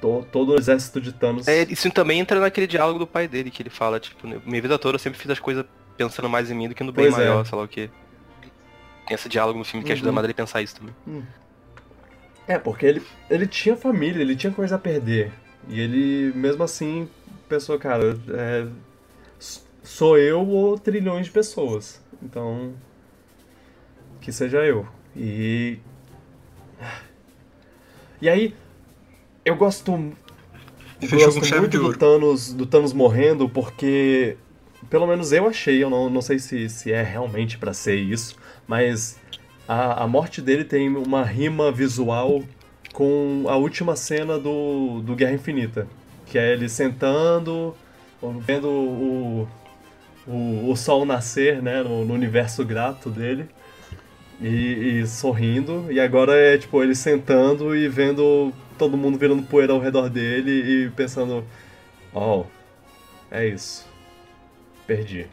to- 0.00 0.26
todo 0.32 0.52
o 0.52 0.56
exército 0.58 1.00
de 1.00 1.12
Thanos. 1.12 1.46
É, 1.46 1.62
isso 1.64 1.88
também 1.92 2.18
entra 2.18 2.40
naquele 2.40 2.66
diálogo 2.66 2.98
do 2.98 3.06
pai 3.06 3.28
dele, 3.28 3.50
que 3.52 3.62
ele 3.62 3.70
fala, 3.70 4.00
tipo, 4.00 4.26
"Né, 4.26 4.40
minha 4.44 4.60
vida 4.60 4.76
toda 4.78 4.96
eu 4.96 4.98
sempre 4.98 5.16
fiz 5.18 5.30
as 5.30 5.38
coisas 5.38 5.64
pensando 5.96 6.28
mais 6.28 6.50
em 6.50 6.54
mim 6.54 6.68
do 6.68 6.74
que 6.74 6.82
no 6.82 6.90
bem 6.92 7.04
Pois 7.04 7.14
é. 7.22 7.28
maior, 7.28 7.46
sei 7.46 7.56
lá 7.56 7.64
o 7.64 7.68
quê. 7.68 7.88
Tem 9.06 9.14
esse 9.14 9.28
diálogo 9.28 9.58
no 9.58 9.64
filme 9.64 9.84
que 9.86 9.92
ajuda 9.92 10.08
Uhum. 10.08 10.12
a 10.12 10.16
Madre 10.16 10.32
a 10.32 10.34
pensar 10.34 10.60
isso 10.62 10.74
também. 10.76 10.94
É, 12.48 12.58
porque 12.58 12.84
ele, 12.84 13.02
ele 13.30 13.46
tinha 13.46 13.76
família, 13.76 14.20
ele 14.20 14.34
tinha 14.34 14.52
coisa 14.52 14.74
a 14.74 14.78
perder. 14.78 15.30
E 15.68 15.78
ele, 15.80 16.32
mesmo 16.36 16.64
assim, 16.64 17.08
pensou, 17.48 17.78
cara, 17.78 18.18
é, 18.30 18.66
sou 19.84 20.18
eu 20.18 20.44
ou 20.48 20.76
trilhões 20.78 21.26
de 21.26 21.32
pessoas. 21.32 22.00
Então. 22.20 22.72
Que 24.20 24.32
seja 24.32 24.58
eu. 24.64 24.86
E. 25.16 25.78
E 28.22 28.28
aí. 28.28 28.54
Eu 29.44 29.56
gosto. 29.56 30.12
Fechou 31.00 31.34
gosto 31.34 31.58
muito 31.58 31.76
do. 31.76 31.92
Thanos, 31.92 32.52
do 32.52 32.64
Thanos 32.64 32.92
morrendo, 32.92 33.48
porque. 33.48 34.36
Pelo 34.88 35.08
menos 35.08 35.32
eu 35.32 35.48
achei, 35.48 35.82
eu 35.82 35.90
não, 35.90 36.08
não 36.08 36.20
sei 36.22 36.38
se, 36.38 36.68
se 36.68 36.92
é 36.92 37.02
realmente 37.02 37.56
pra 37.56 37.72
ser 37.72 37.96
isso, 37.96 38.36
mas 38.66 39.18
a, 39.66 40.02
a 40.02 40.06
morte 40.06 40.42
dele 40.42 40.64
tem 40.64 40.88
uma 40.88 41.24
rima 41.24 41.70
visual 41.70 42.42
com 42.92 43.44
a 43.48 43.56
última 43.56 43.96
cena 43.96 44.38
do, 44.38 45.00
do 45.00 45.14
Guerra 45.16 45.34
Infinita. 45.34 45.88
Que 46.26 46.38
é 46.38 46.52
ele 46.52 46.68
sentando, 46.68 47.74
vendo 48.40 48.68
o, 48.68 49.48
o, 50.26 50.70
o 50.70 50.76
sol 50.76 51.04
nascer, 51.04 51.62
né, 51.62 51.82
no, 51.82 52.04
no 52.04 52.14
universo 52.14 52.64
grato 52.64 53.08
dele. 53.10 53.48
E, 54.42 55.00
e 55.00 55.06
sorrindo. 55.06 55.86
E 55.90 56.00
agora 56.00 56.34
é 56.34 56.58
tipo 56.58 56.82
ele 56.82 56.94
sentando 56.94 57.76
e 57.76 57.88
vendo 57.88 58.52
todo 58.76 58.96
mundo 58.96 59.16
virando 59.18 59.42
poeira 59.44 59.72
ao 59.72 59.78
redor 59.80 60.08
dele 60.10 60.50
e 60.86 60.90
pensando, 60.90 61.44
oh, 62.12 62.44
é 63.30 63.46
isso. 63.46 63.86
Perdi. 64.86 65.26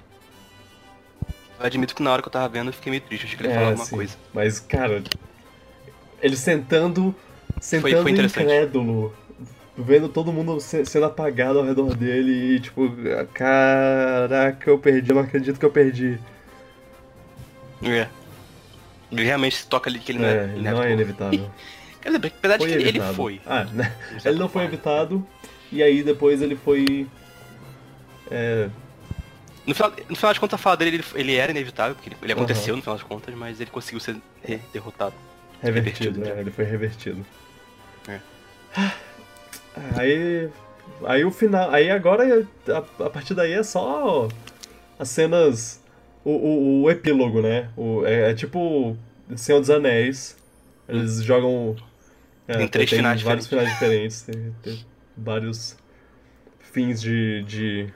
Eu 1.59 1.65
admito 1.65 1.95
que 1.95 2.03
na 2.03 2.11
hora 2.11 2.21
que 2.21 2.27
eu 2.27 2.31
tava 2.31 2.47
vendo 2.47 2.69
eu 2.69 2.73
fiquei 2.73 2.89
meio 2.91 3.01
triste, 3.01 3.25
achei 3.25 3.37
que 3.37 3.43
ele 3.43 3.49
ia 3.49 3.55
falar 3.55 3.67
alguma 3.69 3.85
sim. 3.85 3.95
coisa. 3.95 4.15
Mas, 4.33 4.59
cara, 4.59 5.03
ele 6.21 6.37
sentando, 6.37 7.13
sentando 7.59 8.01
foi 8.03 8.11
interessante. 8.11 8.45
incrédulo, 8.45 9.13
vendo 9.77 10.07
todo 10.07 10.31
mundo 10.31 10.59
se- 10.61 10.85
sendo 10.85 11.05
apagado 11.07 11.59
ao 11.59 11.65
redor 11.65 11.95
dele 11.95 12.55
e 12.55 12.59
tipo, 12.59 12.89
caraca, 13.33 14.69
eu 14.69 14.77
perdi, 14.77 15.09
eu 15.09 15.15
não 15.15 15.23
acredito 15.23 15.59
que 15.59 15.65
eu 15.65 15.71
perdi. 15.71 16.17
É. 17.83 18.07
Ele 19.11 19.23
realmente 19.23 19.55
se 19.57 19.67
toca 19.67 19.89
ali 19.89 19.99
que 19.99 20.11
ele 20.11 20.19
não 20.19 20.27
é, 20.27 20.37
É, 20.37 20.43
ele 20.43 20.61
não 20.69 20.83
é 20.83 20.91
inevitável. 20.93 21.49
Quer 22.01 22.09
dizer, 22.09 22.33
apesar 22.37 22.57
de 22.57 22.65
que 22.65 22.71
ele 22.71 22.89
evitado. 22.89 23.13
foi. 23.13 23.41
Ah, 23.45 23.63
né? 23.65 23.93
de 24.05 24.13
certa 24.13 24.29
Ele 24.29 24.39
não 24.39 24.47
foi 24.49 24.63
evitado, 24.63 25.27
e 25.71 25.83
aí 25.83 26.01
depois 26.03 26.41
ele 26.41 26.55
foi. 26.55 27.07
É, 28.31 28.69
No 29.67 29.75
final, 29.75 29.91
no 30.07 30.15
final 30.15 30.31
das 30.31 30.37
contas, 30.37 30.59
a 30.59 30.61
fala 30.63 30.77
dele, 30.77 30.95
ele, 30.97 31.03
ele 31.15 31.35
era 31.35 31.51
inevitável, 31.51 31.95
porque 31.95 32.09
ele, 32.09 32.15
ele 32.21 32.31
aconteceu 32.33 32.75
no 32.75 32.81
final 32.81 32.95
das 32.95 33.05
contas, 33.05 33.33
mas 33.35 33.59
ele 33.59 33.69
conseguiu 33.69 33.99
ser 33.99 34.15
re- 34.43 34.61
derrotado. 34.71 35.13
revertido, 35.61 36.19
Revertido, 36.19 36.35
né? 36.35 36.41
Ele 36.41 36.51
foi 36.51 36.65
revertido. 36.65 37.25
É. 38.07 38.19
Aí. 39.97 40.49
Aí 41.05 41.25
o 41.25 41.31
final. 41.31 41.69
Aí 41.71 41.89
agora, 41.91 42.23
a, 42.67 43.03
a 43.05 43.09
partir 43.09 43.33
daí 43.33 43.53
é 43.53 43.63
só 43.63 44.27
as 44.97 45.09
cenas. 45.09 45.78
O, 46.29 46.47
o, 46.47 46.81
o 46.83 46.89
epílogo, 46.91 47.41
né? 47.41 47.69
O, 47.77 48.05
é, 48.05 48.31
é 48.31 48.33
tipo 48.33 48.95
Senhor 49.35 49.59
dos 49.59 49.69
Anéis. 49.69 50.37
Eles 50.87 51.23
jogam. 51.23 51.75
é, 52.47 52.57
Tem 52.57 52.67
três 52.67 52.89
finais 52.89 53.21
vários 53.21 53.47
finais 53.47 53.69
diferentes. 53.69 54.21
Tem, 54.23 54.53
tem 54.63 54.85
vários 55.17 55.77
fins 56.59 57.01
de, 57.01 57.43
de. 57.43 57.87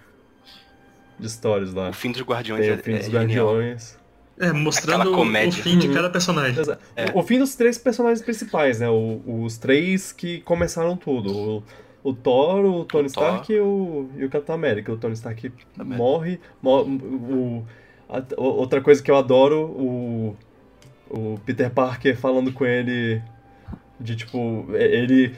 de 1.20 1.28
histórias 1.28 1.74
lá. 1.74 1.90
O 1.90 1.94
fim 1.94 2.12
dos 2.12 2.22
Guardiões 2.22 2.62
Tem 2.62 2.70
é, 2.70 2.74
o 2.76 2.78
fim 2.78 2.94
é 2.94 2.98
dos 2.98 3.06
genial. 3.08 3.48
Guardiões. 3.56 3.98
É, 4.40 4.52
mostrando 4.52 5.12
o 5.16 5.52
fim 5.52 5.78
de 5.78 5.88
Uhum. 5.88 5.94
cada 5.94 6.10
personagem. 6.10 6.60
Exa- 6.60 6.80
É. 6.96 7.06
O 7.14 7.22
fim 7.22 7.38
dos 7.38 7.54
três 7.56 7.78
personagens 7.78 8.20
principais, 8.22 8.80
né? 8.80 8.90
O- 8.90 9.22
os 9.44 9.58
três 9.60 10.12
que 10.12 10.42
começaram 10.42 10.98
tudo. 10.98 11.32
O, 11.32 11.64
o 12.10 12.14
Thor, 12.14 12.66
o 12.66 12.84
Tony 12.84 13.06
O 13.06 13.08
Stark 13.08 13.54
e 13.54 13.60
o, 13.60 14.10
e 14.18 14.26
o 14.26 14.30
Capitão 14.30 14.56
América. 14.56 14.92
O 14.92 14.98
Tony 14.98 15.14
Stark 15.14 15.52
América. 15.78 15.98
morre. 16.04 16.40
mo- 16.62 16.72
o, 16.72 16.76
a- 16.78 16.82
o- 16.84 17.68
outra 18.38 18.82
coisa 18.82 19.02
que 19.02 19.10
eu 19.10 19.16
adoro, 19.16 19.66
o, 19.66 20.36
o 21.10 21.40
Peter 21.46 21.70
Parker 21.70 22.18
falando 22.18 22.52
com 22.52 22.66
ele 22.66 23.22
de 24.00 24.16
tipo, 24.16 24.68
ele 24.74 25.34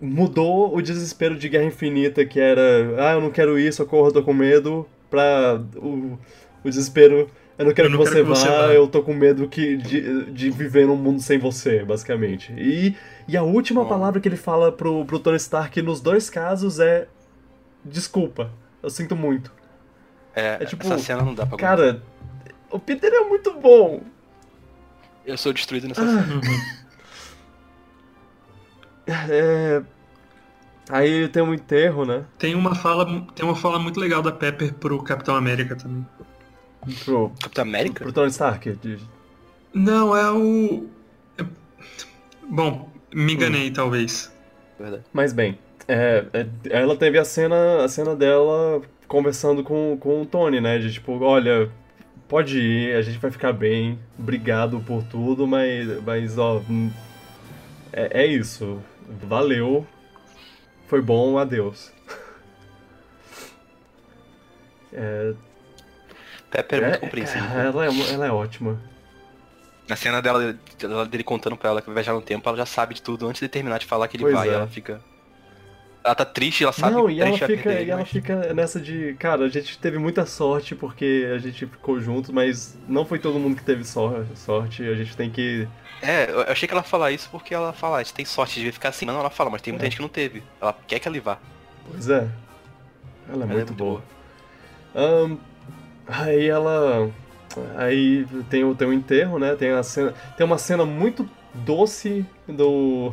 mudou 0.00 0.76
o 0.76 0.82
desespero 0.82 1.36
de 1.36 1.48
Guerra 1.48 1.64
Infinita, 1.64 2.24
que 2.24 2.38
era, 2.38 2.60
ah, 2.98 3.12
eu 3.14 3.20
não 3.20 3.30
quero 3.30 3.58
ir, 3.58 3.72
socorro, 3.72 4.08
eu 4.08 4.12
tô 4.12 4.22
com 4.22 4.32
medo, 4.34 4.86
pra 5.10 5.60
o, 5.76 6.18
o 6.62 6.68
desespero, 6.68 7.30
eu 7.56 7.64
não 7.64 7.72
quero, 7.72 7.88
Eu 7.88 7.92
não 7.92 7.98
que, 7.98 8.04
quero 8.04 8.16
você 8.16 8.22
que 8.22 8.28
você 8.28 8.48
vá, 8.48 8.66
vá." 8.66 8.74
eu 8.74 8.86
tô 8.88 9.02
com 9.02 9.14
medo 9.14 9.48
que, 9.48 9.76
de, 9.76 10.30
de 10.32 10.50
viver 10.50 10.86
num 10.86 10.96
mundo 10.96 11.20
sem 11.20 11.38
você, 11.38 11.84
basicamente. 11.84 12.52
E, 12.58 12.94
e 13.28 13.36
a 13.36 13.42
última 13.42 13.82
Bom. 13.82 13.88
palavra 13.88 14.20
que 14.20 14.28
ele 14.28 14.36
fala 14.36 14.70
pro, 14.72 15.04
pro 15.04 15.18
Tony 15.18 15.36
Stark 15.36 15.80
nos 15.80 16.00
dois 16.00 16.28
casos 16.28 16.80
é 16.80 17.06
desculpa, 17.84 18.50
eu 18.82 18.90
sinto 18.90 19.14
muito. 19.16 19.52
É, 20.34 20.58
É 20.60 20.64
tipo, 20.66 20.82
essa 20.84 20.98
cena 20.98 21.22
não 21.22 21.34
dá 21.34 21.46
pra 21.46 21.54
aguentar. 21.56 21.76
Cara, 21.76 22.02
o 22.70 22.78
Peter 22.78 23.12
é 23.12 23.20
muito 23.28 23.52
bom. 23.54 24.02
Eu 25.24 25.38
sou 25.38 25.52
destruído 25.52 25.88
nessa 25.88 26.02
Ah. 26.02 26.06
cena. 26.06 26.34
Uhum. 26.34 26.40
É... 29.06 29.82
Aí 30.90 31.28
tem 31.28 31.42
um 31.42 31.54
enterro, 31.54 32.04
né? 32.04 32.24
Tem 32.38 32.54
uma 32.54 32.74
fala, 32.74 33.06
tem 33.34 33.44
uma 33.44 33.56
fala 33.56 33.78
muito 33.78 33.98
legal 33.98 34.20
da 34.20 34.30
Pepper 34.32 34.74
pro 34.74 35.02
Capitão 35.02 35.34
América 35.34 35.76
também. 35.76 36.06
Pro, 37.04 37.30
Capitão 37.42 37.62
América? 37.62 38.04
pro 38.04 38.12
Tony 38.12 38.28
Stark. 38.30 38.70
de- 38.76 38.98
Não, 39.72 40.14
é 40.14 40.30
o. 40.30 40.86
é- 41.38 41.44
Bom, 42.46 42.90
me 43.14 43.32
enganei 43.32 43.70
talvez. 43.70 44.30
Verdade. 44.78 45.04
Mas 45.12 45.32
bem, 45.32 45.58
é, 45.88 46.26
é, 46.34 46.46
ela 46.68 46.94
teve 46.96 47.18
a 47.18 47.24
cena, 47.24 47.82
a 47.84 47.88
cena 47.88 48.14
dela 48.14 48.82
conversando 49.08 49.62
com, 49.62 49.96
com 50.00 50.22
o 50.22 50.26
Tony, 50.26 50.60
né? 50.60 50.78
De 50.78 50.92
tipo, 50.92 51.18
olha, 51.22 51.70
pode 52.28 52.58
ir, 52.58 52.96
a 52.96 53.02
gente 53.02 53.18
vai 53.18 53.30
ficar 53.30 53.52
bem, 53.52 53.98
obrigado 54.18 54.80
por 54.80 55.02
tudo, 55.04 55.46
mas, 55.46 56.02
mas 56.04 56.38
ó, 56.38 56.62
é, 57.92 58.22
é 58.22 58.26
isso. 58.26 58.80
Valeu, 59.22 59.86
foi 60.88 61.00
bom, 61.02 61.38
adeus. 61.38 61.92
É, 64.96 65.34
Pepper 66.52 66.78
é 66.78 66.86
muito 66.86 67.00
compreensível. 67.00 67.48
ela, 67.50 67.84
é, 67.86 68.12
ela 68.12 68.26
é 68.26 68.30
ótima. 68.30 68.80
Na 69.88 69.96
cena 69.96 70.22
dela, 70.22 70.56
dela- 70.78 71.04
dele 71.04 71.24
contando 71.24 71.56
pra 71.56 71.70
ela 71.70 71.80
que 71.80 71.86
vai 71.88 71.94
viajar 71.94 72.12
no 72.14 72.22
tempo, 72.22 72.48
ela 72.48 72.56
já 72.58 72.64
sabe 72.64 72.94
de 72.94 73.02
tudo 73.02 73.26
antes 73.26 73.40
de 73.40 73.48
terminar 73.48 73.78
de 73.80 73.86
falar 73.86 74.06
que 74.06 74.16
ele 74.16 74.22
Pois 74.22 74.34
vai. 74.34 74.48
é. 74.50 74.52
Ela 74.54 74.68
fica. 74.68 75.00
Ela 76.04 76.14
tá 76.14 76.24
triste, 76.26 76.62
ela 76.62 76.72
sabe 76.72 76.94
Não, 76.94 77.06
que 77.06 77.12
e 77.14 77.20
ela 77.22 77.30
vai 77.30 77.48
fica, 77.48 77.62
perder 77.62 77.86
e 77.86 77.90
ela 77.90 78.00
mas- 78.00 78.10
fica 78.10 78.52
nessa 78.52 78.78
de, 78.78 79.14
cara, 79.18 79.46
a 79.46 79.48
gente 79.48 79.78
teve 79.78 79.96
muita 79.98 80.26
sorte 80.26 80.74
porque 80.74 81.26
a 81.34 81.38
gente 81.38 81.66
ficou 81.66 81.98
junto, 81.98 82.30
mas 82.30 82.76
não 82.86 83.06
foi 83.06 83.18
todo 83.18 83.38
mundo 83.38 83.56
que 83.56 83.64
teve 83.64 83.84
sor- 83.84 84.26
sorte, 84.34 84.82
a 84.86 84.94
gente 84.94 85.16
tem 85.16 85.30
que. 85.30 85.66
É, 86.02 86.30
eu 86.30 86.40
achei 86.42 86.68
que 86.68 86.74
ela 86.74 86.82
falar 86.82 87.10
isso 87.10 87.28
porque 87.30 87.54
ela 87.54 87.72
fala, 87.72 87.96
a 87.96 88.02
gente 88.02 88.12
tem 88.12 88.24
sorte 88.26 88.60
de 88.60 88.70
ficar 88.70 88.90
assim. 88.90 89.06
Não, 89.06 89.18
ela 89.18 89.30
fala, 89.30 89.48
mas 89.48 89.62
tem 89.62 89.72
muita 89.72 89.86
É. 89.86 89.88
gente 89.88 89.96
que 89.96 90.02
não 90.02 90.08
teve. 90.10 90.42
Ela 90.60 90.76
quer 90.86 90.98
que 90.98 91.08
ela 91.08 91.18
vá. 91.22 91.38
Pois 91.90 92.10
é. 92.10 92.28
Ela 93.26 93.44
é 93.44 93.46
Ela 93.46 93.46
muito 93.46 93.72
boa. 93.72 94.02
Ahn, 94.94 95.38
aí 96.06 96.46
ela. 96.48 97.10
Aí 97.76 98.26
tem 98.50 98.62
o, 98.64 98.74
tem 98.74 98.86
o 98.88 98.92
enterro, 98.92 99.38
né? 99.38 99.54
Tem, 99.56 99.70
a 99.70 99.82
cena, 99.82 100.12
tem 100.36 100.44
uma 100.44 100.58
cena 100.58 100.84
muito 100.84 101.26
doce 101.54 102.26
do. 102.46 103.10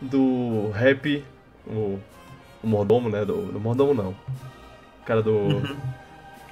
Do 0.00 0.70
rap. 0.70 1.22
O, 1.66 1.98
o 2.62 2.66
mordomo, 2.66 3.08
né? 3.08 3.24
Do, 3.24 3.46
do 3.52 3.60
mordomo 3.60 3.94
não. 3.94 4.10
O 4.10 5.04
cara 5.06 5.22
do. 5.22 5.30
Uhum. 5.32 5.76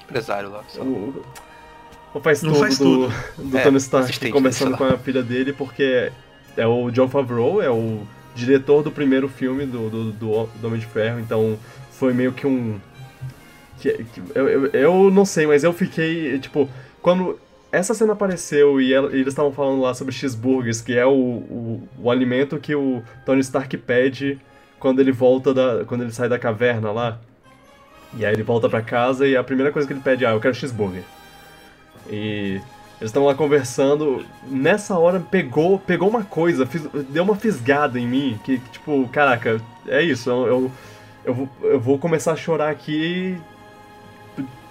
Empresário 0.03 0.49
lá. 0.51 0.63
só. 0.67 0.81
O, 0.81 1.23
o 2.13 2.19
faz 2.19 2.43
Não 2.43 2.51
tudo 2.53 2.61
faz 2.61 2.77
do, 2.77 3.07
do 3.37 3.57
É, 3.57 3.63
Tony 3.63 3.77
Stark 3.77 4.31
conversando 4.31 4.77
sei 4.77 4.87
com 4.87 4.93
a 4.93 4.97
filha 4.97 5.23
dele, 5.23 5.53
porque 5.53 6.11
é 6.55 6.67
o 6.67 6.91
John 6.91 7.07
Favreau, 7.07 7.61
é 7.61 7.69
o 7.71 8.01
diretor 8.35 8.83
do 8.83 8.91
primeiro 8.91 9.27
filme 9.27 9.65
do, 9.65 9.89
do, 9.89 10.11
do, 10.11 10.45
do 10.45 10.67
Homem 10.67 10.79
de 10.79 10.85
Ferro, 10.85 11.19
então 11.19 11.57
foi 11.91 12.13
meio 12.13 12.31
que 12.31 12.45
um. 12.45 12.79
que- 13.79 14.03
que- 14.13 14.21
eu, 14.35 14.47
eu, 14.49 14.65
eu 14.67 15.11
não 15.11 15.25
sei, 15.25 15.47
mas 15.47 15.63
eu 15.63 15.73
fiquei. 15.73 16.37
Tipo, 16.39 16.69
quando 17.01 17.39
essa 17.71 17.93
cena 17.95 18.13
apareceu 18.13 18.79
e, 18.79 18.93
ela- 18.93 19.09
e 19.11 19.15
eles 19.15 19.27
estavam 19.29 19.51
falando 19.51 19.81
lá 19.81 19.93
sobre 19.95 20.13
cheeseburgers, 20.13 20.81
que 20.81 20.95
é 20.95 21.05
o, 21.05 21.11
o, 21.11 21.89
o 21.99 22.11
alimento 22.11 22.59
que 22.59 22.75
o 22.75 23.01
Tony 23.25 23.39
Stark 23.41 23.75
pede 23.77 24.39
quando 24.83 24.99
ele 24.99 25.13
volta 25.13 25.53
da. 25.53 25.85
quando 25.85 26.01
ele 26.01 26.11
sai 26.11 26.27
da 26.27 26.37
caverna 26.37 26.91
lá. 26.91 27.17
E 28.17 28.25
aí 28.25 28.33
ele 28.33 28.43
volta 28.43 28.67
pra 28.69 28.81
casa 28.81 29.25
e 29.25 29.35
a 29.35 29.41
primeira 29.43 29.71
coisa 29.71 29.87
que 29.87 29.93
ele 29.93 30.01
pede 30.01 30.25
é, 30.25 30.27
ah, 30.27 30.33
eu 30.33 30.41
quero 30.41 30.53
cheeseburger. 30.53 31.03
E 32.09 32.55
eles 32.99 33.09
estão 33.09 33.25
lá 33.25 33.33
conversando. 33.33 34.25
Nessa 34.45 34.97
hora 34.99 35.21
pegou, 35.21 35.79
pegou 35.79 36.09
uma 36.09 36.23
coisa, 36.23 36.65
fiz- 36.65 36.87
deu 37.09 37.23
uma 37.23 37.35
fisgada 37.35 37.97
em 37.97 38.05
mim, 38.05 38.37
que, 38.43 38.59
que, 38.59 38.69
tipo, 38.71 39.07
caraca, 39.07 39.61
é 39.87 40.01
isso, 40.03 40.29
eu, 40.29 40.47
eu, 40.47 40.71
eu, 41.25 41.33
vou, 41.33 41.49
eu 41.63 41.79
vou 41.79 41.97
começar 41.97 42.33
a 42.33 42.35
chorar 42.35 42.69
aqui, 42.69 43.37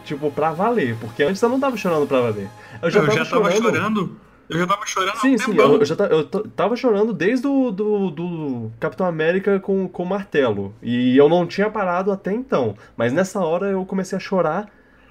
tipo, 0.04 0.30
pra 0.30 0.52
valer, 0.52 0.94
porque 1.00 1.22
antes 1.22 1.40
eu 1.40 1.48
não 1.48 1.58
tava 1.58 1.76
chorando 1.76 2.06
pra 2.06 2.20
valer. 2.20 2.48
Eu 2.82 2.90
já 2.90 3.00
eu 3.00 3.06
tava 3.06 3.18
já 3.18 3.24
tava 3.30 3.50
chorando. 3.50 3.62
chorando. 3.62 4.16
Eu 4.52 4.58
já 4.58 4.66
tava 4.66 4.86
chorando 4.86 5.16
há 5.16 5.20
Sim, 5.20 5.38
sim, 5.38 5.56
eu, 5.56 5.78
eu 5.78 5.84
já 5.84 5.96
ta- 5.96 6.06
eu 6.06 6.24
tava 6.26 6.76
chorando 6.76 7.12
desde 7.14 7.46
o 7.46 7.70
do, 7.70 8.10
do 8.10 8.70
Capitão 8.78 9.06
América 9.06 9.58
com, 9.58 9.86
o 9.86 10.04
martelo. 10.04 10.74
E 10.82 11.16
eu 11.16 11.26
não 11.28 11.46
tinha 11.46 11.70
parado 11.70 12.12
até 12.12 12.32
então. 12.32 12.76
Mas 12.96 13.12
nessa 13.12 13.40
hora 13.40 13.70
eu 13.70 13.84
comecei 13.86 14.16
a 14.16 14.20
chorar 14.20 14.68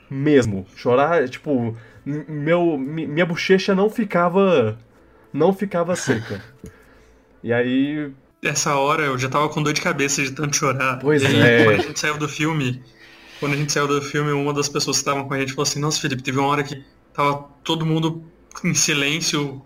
mesmo. 0.10 0.66
Chorar, 0.76 1.28
tipo, 1.28 1.76
meu, 2.06 2.78
mi- 2.78 3.08
minha 3.08 3.26
bochecha 3.26 3.74
não 3.74 3.90
ficava. 3.90 4.78
Não 5.34 5.52
ficava 5.54 5.96
seca. 5.96 6.40
E 7.44 7.52
aí. 7.52 8.12
Essa 8.44 8.76
hora 8.76 9.04
eu 9.04 9.18
já 9.18 9.30
tava 9.30 9.50
com 9.50 9.62
dor 9.64 9.74
de 9.74 9.82
cabeça 9.82 10.22
de 10.22 10.32
tanto 10.32 10.56
chorar. 10.56 11.00
Pois 11.00 11.24
aí, 11.24 11.40
é. 11.40 11.64
quando 11.64 11.80
a 11.80 11.84
gente 11.84 12.00
saiu 12.00 12.18
do 12.18 12.28
filme, 12.28 12.82
quando 13.40 13.54
a 13.54 13.56
gente 13.56 13.72
saiu 13.72 13.88
do 13.88 14.02
filme, 14.02 14.32
uma 14.32 14.54
das 14.54 14.68
pessoas 14.70 14.98
que 14.98 15.02
estavam 15.02 15.28
com 15.28 15.34
a 15.34 15.40
gente 15.40 15.54
falou 15.54 15.64
assim, 15.64 15.80
nossa 15.80 16.00
Felipe, 16.00 16.24
teve 16.24 16.38
uma 16.40 16.48
hora 16.48 16.64
que 16.64 16.84
tava 17.14 17.48
todo 17.64 17.86
mundo 17.86 18.24
em 18.64 18.74
silêncio 18.74 19.62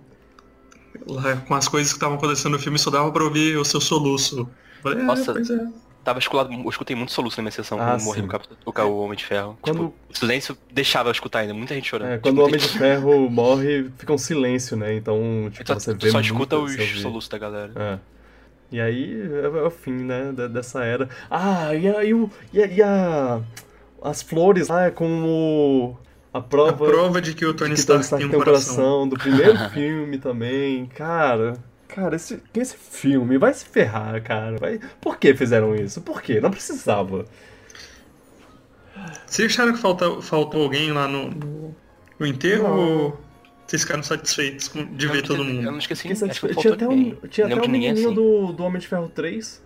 lá 1.07 1.35
com 1.37 1.53
as 1.53 1.67
coisas 1.67 1.91
que 1.91 1.97
estavam 1.97 2.17
acontecendo 2.17 2.53
no 2.53 2.59
filme, 2.59 2.77
só 2.79 2.89
dava 2.89 3.11
pra 3.11 3.23
ouvir 3.23 3.57
o 3.57 3.65
seu 3.65 3.81
soluço. 3.81 4.47
Falei, 4.81 4.99
é, 4.99 5.03
Nossa. 5.03 5.33
pois 5.33 5.49
é. 5.49 5.67
Tava 6.03 6.19
esculado, 6.19 6.53
eu 6.53 6.69
escutei 6.69 6.95
muito 6.95 7.11
soluço 7.11 7.37
na 7.37 7.43
minha 7.43 7.51
sessão 7.51 7.79
Ah, 7.81 7.85
quando 7.97 8.03
morreu 8.03 8.25
o, 8.25 8.27
Cap- 8.27 8.47
o, 8.63 8.81
o 8.83 8.99
Homem 8.99 9.17
de 9.17 9.25
Ferro. 9.25 9.57
Quando- 9.59 9.85
Tipo, 9.87 9.93
o 10.13 10.15
silêncio 10.17 10.55
deixava 10.71 11.09
eu 11.09 11.11
escutar 11.11 11.39
ainda, 11.39 11.53
muita 11.53 11.73
gente 11.73 11.89
chorando. 11.89 12.09
é, 12.09 12.11
Tipo, 12.17 12.23
quando 12.29 12.37
o 12.37 12.41
muita 12.41 12.57
Homem 12.57 12.67
de 12.71 12.77
Ferro 12.77 13.29
morre, 13.29 13.89
fica 13.97 14.13
um 14.13 14.17
silêncio, 14.17 14.77
né? 14.77 14.93
Então, 14.95 15.49
tipo, 15.51 15.65
Só, 15.67 15.73
você 15.73 15.95
vê 15.95 16.11
só 16.11 16.19
escuta 16.19 16.57
os 16.59 16.75
soluços 17.01 17.27
da 17.27 17.39
galera. 17.39 17.71
É. 17.75 17.99
E 18.71 18.79
aí 18.79 19.19
é, 19.31 19.45
é 19.45 19.63
o 19.63 19.71
fim, 19.71 19.91
né, 19.93 20.31
dessa 20.51 20.83
era. 20.83 21.09
Ah, 21.29 21.73
e 21.73 21.87
aí 21.87 22.13
o. 22.13 22.29
E, 22.53 22.61
a- 22.61 22.67
e 22.67 22.81
a. 22.83 23.41
As 24.03 24.21
flores 24.21 24.67
lá 24.67 24.91
com 24.91 25.23
o. 25.23 25.97
A 26.01 26.04
A 26.37 26.41
prova. 26.41 26.85
prova 26.85 27.21
de 27.21 27.33
que 27.33 27.45
o 27.45 27.53
Tony 27.53 27.73
que 27.75 27.79
Stark 27.79 28.03
Stark 28.03 28.21
tem 28.21 28.27
um 28.27 28.31
tem 28.31 28.39
coração. 28.43 28.75
coração 28.75 29.07
do 29.07 29.17
primeiro 29.17 29.57
filme 29.71 30.17
também. 30.17 30.85
Cara, 30.87 31.53
cara, 31.87 32.15
esse, 32.15 32.41
esse 32.53 32.75
filme 32.75 33.37
vai 33.37 33.53
se 33.53 33.65
ferrar, 33.65 34.21
cara. 34.21 34.57
Vai... 34.57 34.79
Por 34.99 35.17
que 35.17 35.33
fizeram 35.33 35.73
isso? 35.75 36.01
Por 36.01 36.21
quê? 36.21 36.41
Não 36.41 36.51
precisava. 36.51 37.25
Vocês 39.25 39.51
acharam 39.51 39.73
que 39.73 39.79
falta, 39.79 40.21
faltou 40.21 40.63
alguém 40.63 40.91
lá 40.91 41.07
no, 41.07 41.29
no, 42.19 42.25
enterro 42.27 42.63
Não. 42.63 42.77
ou 43.03 43.19
vocês 43.67 43.81
ficaram 43.81 44.03
satisfeitos 44.03 44.67
com- 44.67 44.85
de 44.85 45.05
Eu 45.05 45.11
ver 45.11 45.17
não 45.21 45.27
todo 45.27 45.37
esqueci- 45.41 45.49
Eu 45.49 45.55
mundo? 45.55 45.71
não 45.71 45.77
esqueci, 45.79 46.07
acho 46.29 46.39
que 46.41 46.47
não. 46.53 46.61
Tinha 46.61 46.73
até, 46.73 46.87
ninguém. 46.87 47.13
um, 47.23 47.27
tinha 47.27 47.47
Não 47.47 47.55
até 47.57 47.61
lembro 47.61 47.63
um 47.63 47.65
de 47.65 47.71
ninguém 47.71 47.93
menininho 47.93 48.07
assim. 48.09 48.47
do, 48.47 48.53
do 48.53 48.63
Homem 48.63 48.79
de 48.79 48.87
Ferro 48.87 49.09
3. 49.13 49.63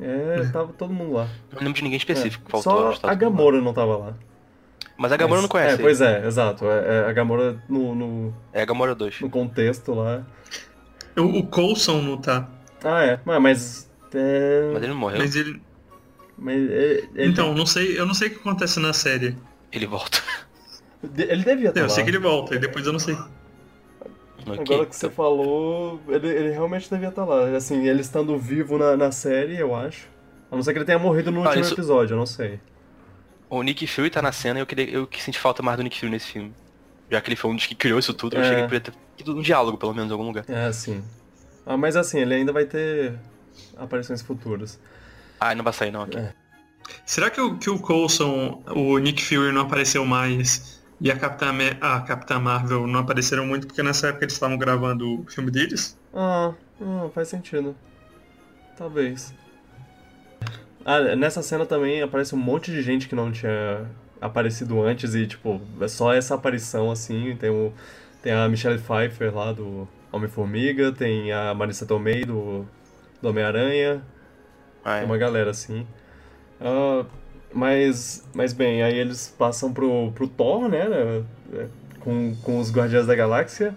É, 0.00 0.44
tava 0.52 0.72
todo 0.74 0.92
mundo 0.92 1.12
lá. 1.14 1.28
Não 1.52 1.58
lembro 1.60 1.74
de 1.74 1.82
ninguém 1.82 1.96
É, 1.96 1.98
específico 1.98 2.44
que 2.44 2.50
faltou. 2.50 2.92
Só 2.92 2.98
que 3.00 3.06
a 3.06 3.10
mundo. 3.10 3.18
Gamora 3.18 3.60
não 3.62 3.72
tava 3.72 3.96
lá. 3.96 4.14
Mas 4.98 5.12
a 5.12 5.16
Gamora 5.16 5.36
Mas- 5.36 5.42
não 5.42 5.48
conhece. 5.48 5.74
É, 5.74 5.78
pois 5.78 6.00
é, 6.00 6.26
exato. 6.26 6.64
É, 6.66 7.04
é 7.06 7.10
a 7.10 7.12
Gamora 7.12 7.62
no, 7.68 7.94
no, 7.94 8.34
É 8.52 8.62
a 8.62 8.64
Gamora 8.64 8.94
2. 8.94 9.20
no 9.20 9.28
contexto 9.30 9.92
lá. 9.94 10.24
O, 11.16 11.22
o 11.40 11.46
Coulson 11.46 12.00
não 12.02 12.16
tá. 12.18 12.48
Ah, 12.84 13.02
é. 13.04 13.20
Mas. 13.24 13.40
mas 13.42 13.90
é, 14.14 14.70
Mas 14.72 14.82
ele 14.82 14.92
não 14.92 14.98
morreu. 15.00 15.18
Mas 15.18 15.36
ele. 15.36 15.60
mas 16.38 16.70
é- 16.70 17.02
ele, 17.14 17.30
Então, 17.30 17.54
não 17.54 17.66
sei, 17.66 17.98
eu 17.98 18.06
não 18.06 18.14
sei 18.14 18.28
o 18.28 18.30
que 18.32 18.36
acontece 18.38 18.78
na 18.80 18.92
série. 18.92 19.36
Ele 19.72 19.86
volta. 19.86 20.18
ele 21.02 21.42
devia 21.44 21.68
estar 21.68 21.80
Eu 21.80 21.84
lá. 21.86 21.90
sei 21.90 22.04
que 22.04 22.10
ele 22.10 22.18
volta, 22.18 22.54
e 22.54 22.58
depois 22.58 22.86
eu 22.86 22.92
não 22.92 22.98
sei. 23.00 23.14
Ok. 24.46 24.60
Agora 24.60 24.86
que 24.86 24.94
você 24.96 25.10
falou, 25.10 26.00
ele, 26.08 26.28
ele 26.28 26.50
realmente 26.50 26.88
devia 26.88 27.08
estar 27.08 27.24
lá. 27.24 27.48
Assim, 27.56 27.86
ele 27.86 28.00
estando 28.00 28.38
vivo 28.38 28.78
na, 28.78 28.96
na 28.96 29.10
série, 29.10 29.58
eu 29.58 29.74
acho. 29.74 30.08
A 30.50 30.54
não 30.54 30.62
ser 30.62 30.72
que 30.72 30.78
ele 30.78 30.84
tenha 30.84 30.98
morrido 30.98 31.30
no 31.32 31.40
Ah, 31.42 31.46
último 31.48 31.64
isso- 31.64 31.74
episódio, 31.74 32.14
eu 32.14 32.18
não 32.18 32.26
sei. 32.26 32.60
O 33.48 33.62
Nick 33.62 33.86
Fury 33.86 34.10
tá 34.10 34.20
na 34.20 34.32
cena 34.32 34.58
e 34.58 34.62
eu, 34.62 34.66
queria, 34.66 34.88
eu 34.90 35.06
que 35.06 35.22
senti 35.22 35.38
falta 35.38 35.62
mais 35.62 35.76
do 35.76 35.82
Nick 35.82 35.98
Fury 35.98 36.10
nesse 36.10 36.26
filme. 36.32 36.52
Já 37.10 37.20
que 37.20 37.28
ele 37.28 37.36
foi 37.36 37.50
um 37.50 37.54
dos 37.56 37.66
que 37.66 37.74
criou 37.74 37.98
isso 37.98 38.12
tudo, 38.12 38.36
eu 38.36 38.40
É. 38.40 38.42
achei 38.42 38.54
que 38.54 38.60
ele 38.60 38.68
podia 38.68 38.80
ter 38.80 38.92
tido 39.16 39.36
um 39.36 39.40
diálogo, 39.42 39.78
pelo 39.78 39.94
menos, 39.94 40.08
em 40.10 40.12
algum 40.12 40.26
lugar. 40.26 40.44
É, 40.48 40.72
sim. 40.72 41.02
Ah, 41.64 41.76
mas 41.76 41.94
assim, 41.96 42.18
ele 42.20 42.34
ainda 42.34 42.52
vai 42.52 42.64
ter 42.64 43.14
aparições 43.76 44.20
futuras. 44.22 44.78
Ah, 45.38 45.54
não 45.54 45.62
vai 45.62 45.72
sair 45.72 45.90
não 45.92 46.02
aqui. 46.02 46.18
É. 46.18 46.32
Será 47.04 47.30
que 47.30 47.40
o, 47.40 47.56
que 47.58 47.68
o 47.70 47.78
Coulson, 47.78 48.62
o 48.74 48.98
Nick 48.98 49.22
Fury 49.24 49.52
não 49.52 49.62
apareceu 49.62 50.04
mais 50.04 50.80
e 51.00 51.10
a 51.10 51.16
Capitã, 51.16 51.52
a 51.80 52.00
Capitã 52.00 52.38
Marvel 52.38 52.86
não 52.86 53.00
apareceram 53.00 53.44
muito 53.46 53.66
porque 53.66 53.82
nessa 53.82 54.08
época 54.08 54.24
eles 54.24 54.34
estavam 54.34 54.56
gravando 54.56 55.20
o 55.22 55.26
filme 55.26 55.50
deles? 55.50 55.98
Ah, 56.14 56.52
ah, 56.80 57.08
faz 57.14 57.28
sentido. 57.28 57.76
Talvez. 58.76 59.32
Ah, 60.88 61.16
nessa 61.16 61.42
cena 61.42 61.66
também 61.66 62.00
aparece 62.00 62.32
um 62.32 62.38
monte 62.38 62.70
de 62.70 62.80
gente 62.80 63.08
que 63.08 63.14
não 63.16 63.32
tinha 63.32 63.84
aparecido 64.20 64.80
antes 64.80 65.16
e, 65.16 65.26
tipo, 65.26 65.60
é 65.80 65.88
só 65.88 66.14
essa 66.14 66.36
aparição 66.36 66.92
assim. 66.92 67.36
Tem, 67.36 67.50
o, 67.50 67.72
tem 68.22 68.32
a 68.32 68.48
Michelle 68.48 68.78
Pfeiffer 68.78 69.34
lá 69.34 69.52
do 69.52 69.88
Homem-Formiga, 70.12 70.92
tem 70.92 71.32
a 71.32 71.52
Marissa 71.54 71.84
Tomei 71.84 72.24
do, 72.24 72.64
do 73.20 73.28
Homem-Aranha, 73.30 74.00
tem 74.84 75.04
uma 75.04 75.18
galera 75.18 75.50
assim. 75.50 75.84
Ah, 76.60 77.04
mas, 77.52 78.24
mas 78.32 78.52
bem, 78.52 78.84
aí 78.84 78.96
eles 78.96 79.34
passam 79.36 79.72
pro, 79.72 80.12
pro 80.12 80.28
Thor, 80.28 80.68
né? 80.68 80.88
né, 80.88 81.68
Com, 81.98 82.36
com 82.44 82.60
os 82.60 82.70
Guardiões 82.70 83.08
da 83.08 83.16
Galáxia. 83.16 83.74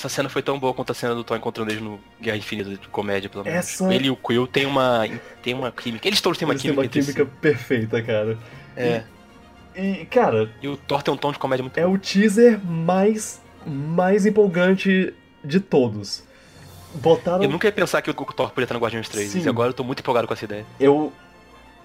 Essa 0.00 0.08
cena 0.08 0.30
foi 0.30 0.40
tão 0.40 0.58
boa 0.58 0.72
quanto 0.72 0.92
a 0.92 0.94
cena 0.94 1.14
do 1.14 1.22
Thor 1.22 1.36
encontrando 1.36 1.70
eles 1.70 1.82
no 1.82 2.00
Guerra 2.18 2.38
Infinita 2.38 2.70
de 2.70 2.78
comédia, 2.88 3.28
pelo 3.28 3.44
menos. 3.44 3.58
Essa- 3.58 3.92
Ele 3.94 4.06
e 4.06 4.10
o 4.10 4.16
Quill 4.16 4.46
tem 4.46 4.64
uma, 4.64 5.06
tem 5.42 5.52
uma 5.52 5.70
química. 5.70 6.08
Eles 6.08 6.22
todos 6.22 6.38
têm 6.38 6.46
uma 6.48 6.54
Eles 6.54 6.62
têm 6.62 6.70
química. 6.70 6.80
uma 6.80 6.86
entre 6.86 7.02
si. 7.02 7.12
química 7.12 7.30
perfeita, 7.38 8.02
cara. 8.02 8.38
É. 8.74 9.02
E, 9.76 10.06
cara, 10.06 10.50
E 10.62 10.68
o 10.68 10.76
Thor 10.78 11.02
tem 11.02 11.12
um 11.12 11.18
tom 11.18 11.32
de 11.32 11.38
comédia 11.38 11.62
muito 11.62 11.76
é 11.76 11.86
o 11.86 11.98
teaser 11.98 12.58
mais, 12.64 13.42
mais 13.66 14.24
empolgante 14.24 15.12
de 15.44 15.60
todos. 15.60 16.24
Botaram. 16.94 17.42
Eu 17.44 17.50
nunca 17.50 17.68
ia 17.68 17.72
pensar 17.72 18.00
que 18.00 18.10
o 18.10 18.14
Thor 18.14 18.48
podia 18.48 18.64
estar 18.64 18.74
no 18.74 18.80
Guardiões 18.80 19.06
3. 19.06 19.30
Sim. 19.32 19.42
E 19.44 19.48
agora 19.50 19.68
eu 19.68 19.74
tô 19.74 19.84
muito 19.84 20.00
empolgado 20.00 20.26
com 20.26 20.32
essa 20.32 20.46
ideia. 20.46 20.64
Eu, 20.80 21.12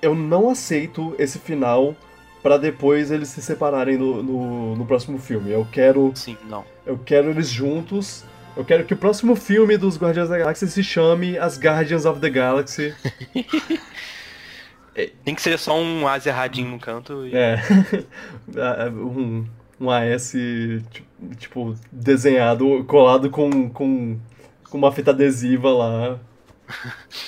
eu 0.01 0.15
não 0.15 0.49
aceito 0.49 1.13
esse 1.19 1.37
final 1.37 1.93
pra 2.45 2.57
depois 2.57 3.09
eles 3.09 3.29
se 3.29 3.41
separarem 3.41 3.97
no, 3.97 4.21
no, 4.21 4.75
no 4.75 4.85
próximo 4.85 5.17
filme. 5.17 5.49
Eu 5.49 5.67
quero, 5.71 6.11
Sim, 6.13 6.37
não. 6.47 6.63
eu 6.85 6.95
quero 6.95 7.31
eles 7.31 7.49
juntos. 7.49 8.23
Eu 8.55 8.63
quero 8.63 8.85
que 8.85 8.93
o 8.93 8.97
próximo 8.97 9.35
filme 9.35 9.75
dos 9.77 9.97
Guardiões 9.97 10.29
da 10.29 10.37
Galáxia 10.37 10.67
se 10.67 10.83
chame 10.83 11.39
As 11.39 11.57
Guardians 11.59 12.05
of 12.05 12.21
the 12.21 12.29
Galaxy. 12.29 12.93
Tem 15.25 15.33
que 15.33 15.41
ser 15.41 15.57
só 15.57 15.75
um 15.75 16.07
as 16.07 16.27
erradinho 16.27 16.69
no 16.69 16.79
canto 16.79 17.25
e. 17.25 17.35
É. 17.35 17.59
um, 18.93 19.43
um 19.81 19.89
AS 19.89 20.31
ti- 20.31 21.03
tipo 21.39 21.75
desenhado, 21.91 22.83
colado 22.85 23.31
com, 23.31 23.67
com, 23.71 24.19
com 24.69 24.77
uma 24.77 24.91
fita 24.91 25.09
adesiva 25.09 25.73
lá. 25.73 26.19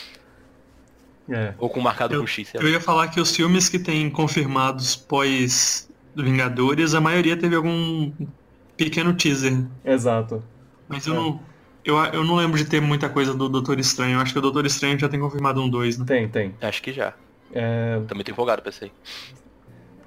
É. 1.30 1.54
Ou 1.58 1.70
com 1.70 1.80
marcado 1.82 2.14
Eu- 2.16 2.22
com 2.22 2.28
X, 2.28 2.48
sei 2.50 2.60
Eu 2.62 2.66
lá. 2.66 2.70
ia 2.72 2.80
falar 2.82 3.08
que 3.10 3.20
os 3.20 3.36
filmes 3.36 3.68
que 3.70 3.78
tem 3.80 4.10
confirmados 4.10 4.96
pós 4.96 5.90
Vingadores, 6.16 6.96
a 6.96 7.02
maioria 7.02 7.38
teve 7.38 7.56
algum 7.56 8.12
pequeno 8.76 9.14
teaser. 9.14 9.66
Exato. 9.86 10.44
Mas 10.90 11.06
eu 11.06 11.14
É. 11.14 11.18
não. 11.18 11.40
Eu, 11.86 11.96
eu 12.06 12.24
não 12.24 12.36
lembro 12.36 12.58
de 12.58 12.66
ter 12.66 12.82
muita 12.82 13.08
coisa 13.08 13.34
do 13.34 13.48
Doutor 13.48 13.80
Estranho. 13.80 14.16
Eu 14.16 14.20
acho 14.22 14.34
que 14.34 14.40
o 14.40 14.42
Doutor 14.42 14.66
Estranho 14.66 14.98
já 15.00 15.08
tem 15.08 15.20
confirmado 15.20 15.62
um 15.62 15.70
2, 15.70 15.98
né? 15.98 16.06
Tem, 16.06 16.28
tem. 16.28 16.56
Acho 16.62 16.82
que 16.82 16.92
já. 16.92 17.14
É, 17.54 18.02
Também 18.08 18.24
tô 18.26 18.32
empolgado 18.32 18.62
pra 18.62 18.72
isso 18.72 18.84
aí. 18.84 18.92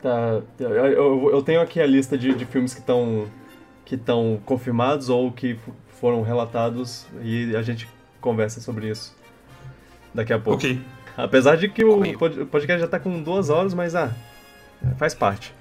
tá, 0.03 0.43
eu, 0.59 0.71
eu, 0.71 1.31
eu 1.33 1.43
tenho 1.43 1.61
aqui 1.61 1.81
a 1.81 1.87
lista 1.87 2.17
de, 2.19 2.35
de 2.35 2.45
filmes 2.45 2.75
que 2.75 2.81
estão 2.81 3.27
que 3.85 3.95
estão 3.97 4.41
confirmados 4.45 5.09
ou 5.09 5.33
que 5.33 5.59
foram 6.01 6.23
relatados 6.23 7.07
e 7.25 7.55
a 7.57 7.63
gente 7.63 7.89
conversa 8.21 8.61
sobre 8.61 8.89
isso 8.89 9.17
daqui 10.15 10.33
a 10.33 10.39
pouco. 10.39 10.59
Ok. 10.59 10.81
Apesar 11.17 11.57
de 11.57 11.69
que 11.69 11.85
o 11.85 12.01
podcast 12.47 12.81
já 12.81 12.89
tá 12.89 12.99
com 12.99 13.23
duas 13.23 13.51
horas, 13.51 13.75
mas 13.75 13.95
ah, 13.95 14.11
faz 14.97 15.15
parte. 15.15 15.55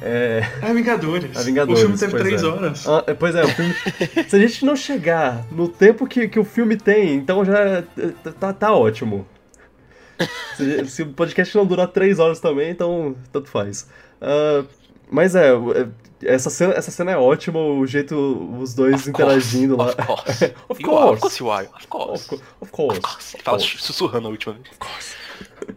É, 0.00 0.42
É 0.62 0.72
Vingadores. 0.72 1.36
É 1.36 1.42
Vingadores, 1.42 1.80
O 1.80 1.86
filme 1.86 1.98
teve 1.98 2.16
três 2.18 2.42
é. 2.42 2.46
horas. 2.46 2.86
ah, 2.88 3.04
pois 3.18 3.34
é, 3.34 3.44
o 3.44 3.48
filme, 3.48 3.74
se 4.28 4.36
a 4.36 4.38
gente 4.38 4.64
não 4.64 4.76
chegar 4.76 5.44
no 5.50 5.68
tempo 5.68 6.06
que, 6.06 6.28
que 6.28 6.38
o 6.38 6.44
filme 6.44 6.76
tem, 6.76 7.14
então 7.14 7.44
já 7.44 7.82
tá, 8.38 8.52
tá 8.52 8.72
ótimo. 8.72 9.26
Se, 10.56 10.86
se 10.86 11.02
o 11.02 11.12
podcast 11.12 11.56
não 11.56 11.66
durar 11.66 11.88
três 11.88 12.18
horas 12.18 12.40
também, 12.40 12.70
então 12.70 13.14
tanto 13.32 13.48
faz. 13.48 13.88
Ah, 14.20 14.64
mas 15.10 15.34
é, 15.34 15.48
é, 15.52 15.88
essa 16.34 16.50
cena, 16.50 16.74
essa 16.74 16.90
cena 16.90 17.12
é 17.12 17.16
ótima, 17.16 17.58
o 17.60 17.86
jeito, 17.86 18.14
os 18.60 18.74
dois 18.74 19.00
Of 19.02 19.10
interagindo 19.10 19.76
course, 19.76 19.96
lá. 19.98 20.04
Of 20.04 20.06
course. 20.24 20.54
Of 20.68 20.82
You 20.82 20.96
are, 20.98 21.04
Of 21.10 21.20
course. 21.20 21.20
course 21.20 21.42
you 21.42 21.50
are. 21.50 21.66
Of 21.66 21.74
Of, 21.76 21.86
course. 21.88 22.28
co- 22.28 22.34
of 22.36 22.44
Of 22.60 22.70
course. 22.72 23.00
course. 23.00 23.36
Ele 23.36 23.40
of 23.40 23.44
fala 23.44 23.58
course. 23.58 23.78
sussurrando 23.78 24.28
a 24.28 24.30
última 24.30 24.54
vez. 24.54 25.16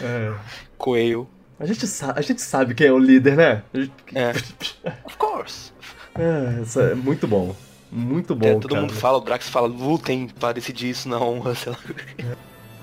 É. 0.00 0.32
Coelho. 0.78 1.28
A 1.58 1.64
gente, 1.66 1.84
a 2.14 2.20
gente 2.20 2.42
sabe 2.42 2.74
quem 2.74 2.86
é 2.86 2.92
o 2.92 2.98
líder, 2.98 3.36
né? 3.36 3.62
Gente- 3.74 3.92
É. 4.14 4.30
Of 5.04 5.16
course. 5.16 5.72
É, 6.18 6.62
isso 6.62 6.80
é 6.80 6.94
muito 6.94 7.26
bom. 7.26 7.54
Muito 7.90 8.34
bom, 8.34 8.46
É, 8.46 8.54
todo 8.54 8.68
cara. 8.70 8.80
mundo 8.82 8.92
fala, 8.92 9.18
o 9.18 9.20
Drax 9.20 9.48
fala, 9.48 9.66
lutem 9.68 10.28
pra 10.28 10.52
decidir 10.52 10.90
isso 10.90 11.08
na 11.08 11.18
honra, 11.20 11.54
sei 11.54 11.72
lá. 11.72 11.78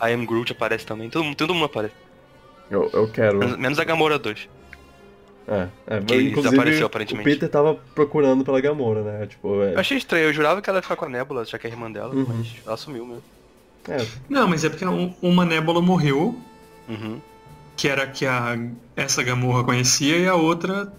I 0.10 0.14
am 0.14 0.26
Groot 0.26 0.52
aparece 0.52 0.86
também. 0.86 1.10
Todo 1.10 1.24
mundo, 1.24 1.36
todo 1.36 1.53
mundo 1.53 1.65
aparece. 1.65 1.94
Eu, 2.72 2.90
eu 2.94 3.07
quero. 3.11 3.38
Menos, 3.38 3.57
menos 3.57 3.80
a 3.80 3.84
Gamora 3.84 4.18
2. 4.18 4.49
É, 5.48 5.68
é, 5.88 5.99
Que 6.02 6.30
desapareceu, 6.32 6.84
o 6.84 6.86
aparentemente. 6.86 7.30
Peter 7.30 7.49
tava 7.49 7.76
procurando 7.94 8.45
pela 8.45 8.61
Gamora, 8.61 9.02
né? 9.03 9.26
Tipo, 9.28 9.61
é, 9.64 9.74
Eu 9.74 9.80
achei 9.80 9.98
estranho, 9.98 10.26
eu 10.26 10.34
jurava 10.34 10.61
que 10.61 10.70
ela 10.70 10.80
ia 10.80 10.82
ficar 10.84 10.95
com 10.95 11.06
a 11.06 11.10
Nebula, 11.10 11.44
já 11.44 11.57
que 11.60 11.68
é 11.68 11.70
a 11.70 11.74
irmã 11.74 11.91
dela, 11.91 12.14
Uhum. 12.15 12.26
mas 12.30 12.48
ela 12.65 12.78
sumiu 12.78 13.06
mesmo. 13.06 13.24
é, 13.90 13.98
Não, 14.30 14.48
mas 14.48 14.64
é 14.64 14.70
porque 14.70 14.86
um- 14.86 15.14
uma 15.22 15.44
Nebula 15.45 15.82
morreu, 15.82 16.40
Uhum. 16.88 17.20
que 17.76 17.90
era 17.90 18.03
a 18.03 18.07
que 18.07 18.26
a, 18.26 18.57
essa 18.95 19.22
Gamorra 19.22 19.64
conhecia, 19.65 20.18
e 20.18 20.28
a 20.28 20.36
outra 20.36 20.94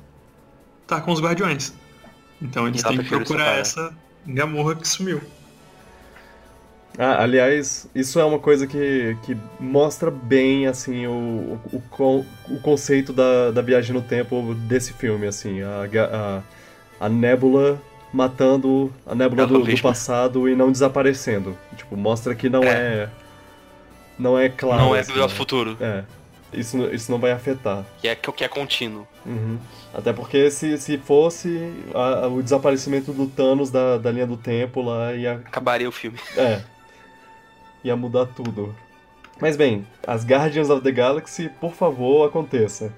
tá 0.87 1.01
com 1.01 1.11
os 1.13 1.21
Guardiões. 1.23 1.73
Então 2.43 2.69
eles 2.69 2.83
têm 2.83 2.99
que 2.99 3.09
procurar 3.09 3.45
separar. 3.45 3.59
essa 3.59 3.95
Gamorra 4.27 4.75
que 4.75 4.87
sumiu. 4.87 5.23
Ah, 6.97 7.23
aliás, 7.23 7.89
isso 7.95 8.21
é 8.21 8.25
uma 8.25 8.39
coisa 8.39 8.67
que, 8.67 9.17
que 9.25 9.37
mostra 9.59 10.11
bem, 10.11 10.67
assim, 10.69 11.07
o, 11.07 11.59
o, 11.73 12.25
o 12.49 12.61
conceito 12.61 13.13
da, 13.13 13.51
da 13.51 13.61
viagem 13.63 13.93
no 13.93 14.03
tempo 14.03 14.55
desse 14.55 14.93
filme, 14.93 15.27
assim. 15.27 15.61
A, 15.63 15.89
a, 17.01 17.07
a 17.07 17.09
Nebula 17.09 17.81
matando 18.13 18.93
a 19.05 19.15
Nebula 19.15 19.43
Ela 19.43 19.53
do, 19.59 19.65
do 19.65 19.83
passado 19.83 20.49
e 20.49 20.55
não 20.55 20.71
desaparecendo. 20.71 21.57
Tipo, 21.77 21.97
mostra 21.97 22.35
que 22.35 22.49
não 22.49 22.63
é... 22.63 22.69
É. 22.69 23.09
Não 24.17 24.39
é 24.39 24.49
claro. 24.49 24.81
não 24.81 24.95
é 24.95 25.01
assim, 25.01 25.13
do 25.13 25.19
nosso 25.19 25.35
né? 25.35 25.39
futuro, 25.39 25.77
É. 25.81 26.05
Isso, 26.53 26.79
isso 26.95 27.11
não 27.11 27.19
vai 27.19 27.33
afetar. 27.33 27.85
que 28.01 28.07
é, 28.07 28.15
que 28.15 28.45
é 28.45 28.49
contínuo. 28.49 29.05
Uhum. 29.27 29.59
Até 29.93 30.13
porque 30.13 30.49
se, 30.53 30.79
se 30.79 30.97
fosse 30.99 31.73
a- 31.93 32.27
a- 32.27 32.29
o 32.29 32.41
desaparecimento 32.41 33.13
do 33.13 33.27
Thanos 33.27 33.73
da, 33.73 33.99
da 33.99 34.13
linha 34.13 34.27
do 34.27 34.37
tempo 34.37 34.81
lá 34.81 35.13
ia. 35.15 35.33
Acabaria 35.45 35.89
o 35.89 35.93
filme. 35.93 36.17
É. 36.37 36.61
ia 37.85 37.95
mudar 37.95 38.27
tudo. 38.27 38.75
Mas 39.41 39.57
bem, 39.57 39.87
as 40.07 40.25
Guardians 40.25 40.71
of 40.71 40.83
the 40.83 40.91
Galaxy, 40.91 41.51
por 41.61 41.75
favor, 41.75 42.27
aconteça. 42.27 42.93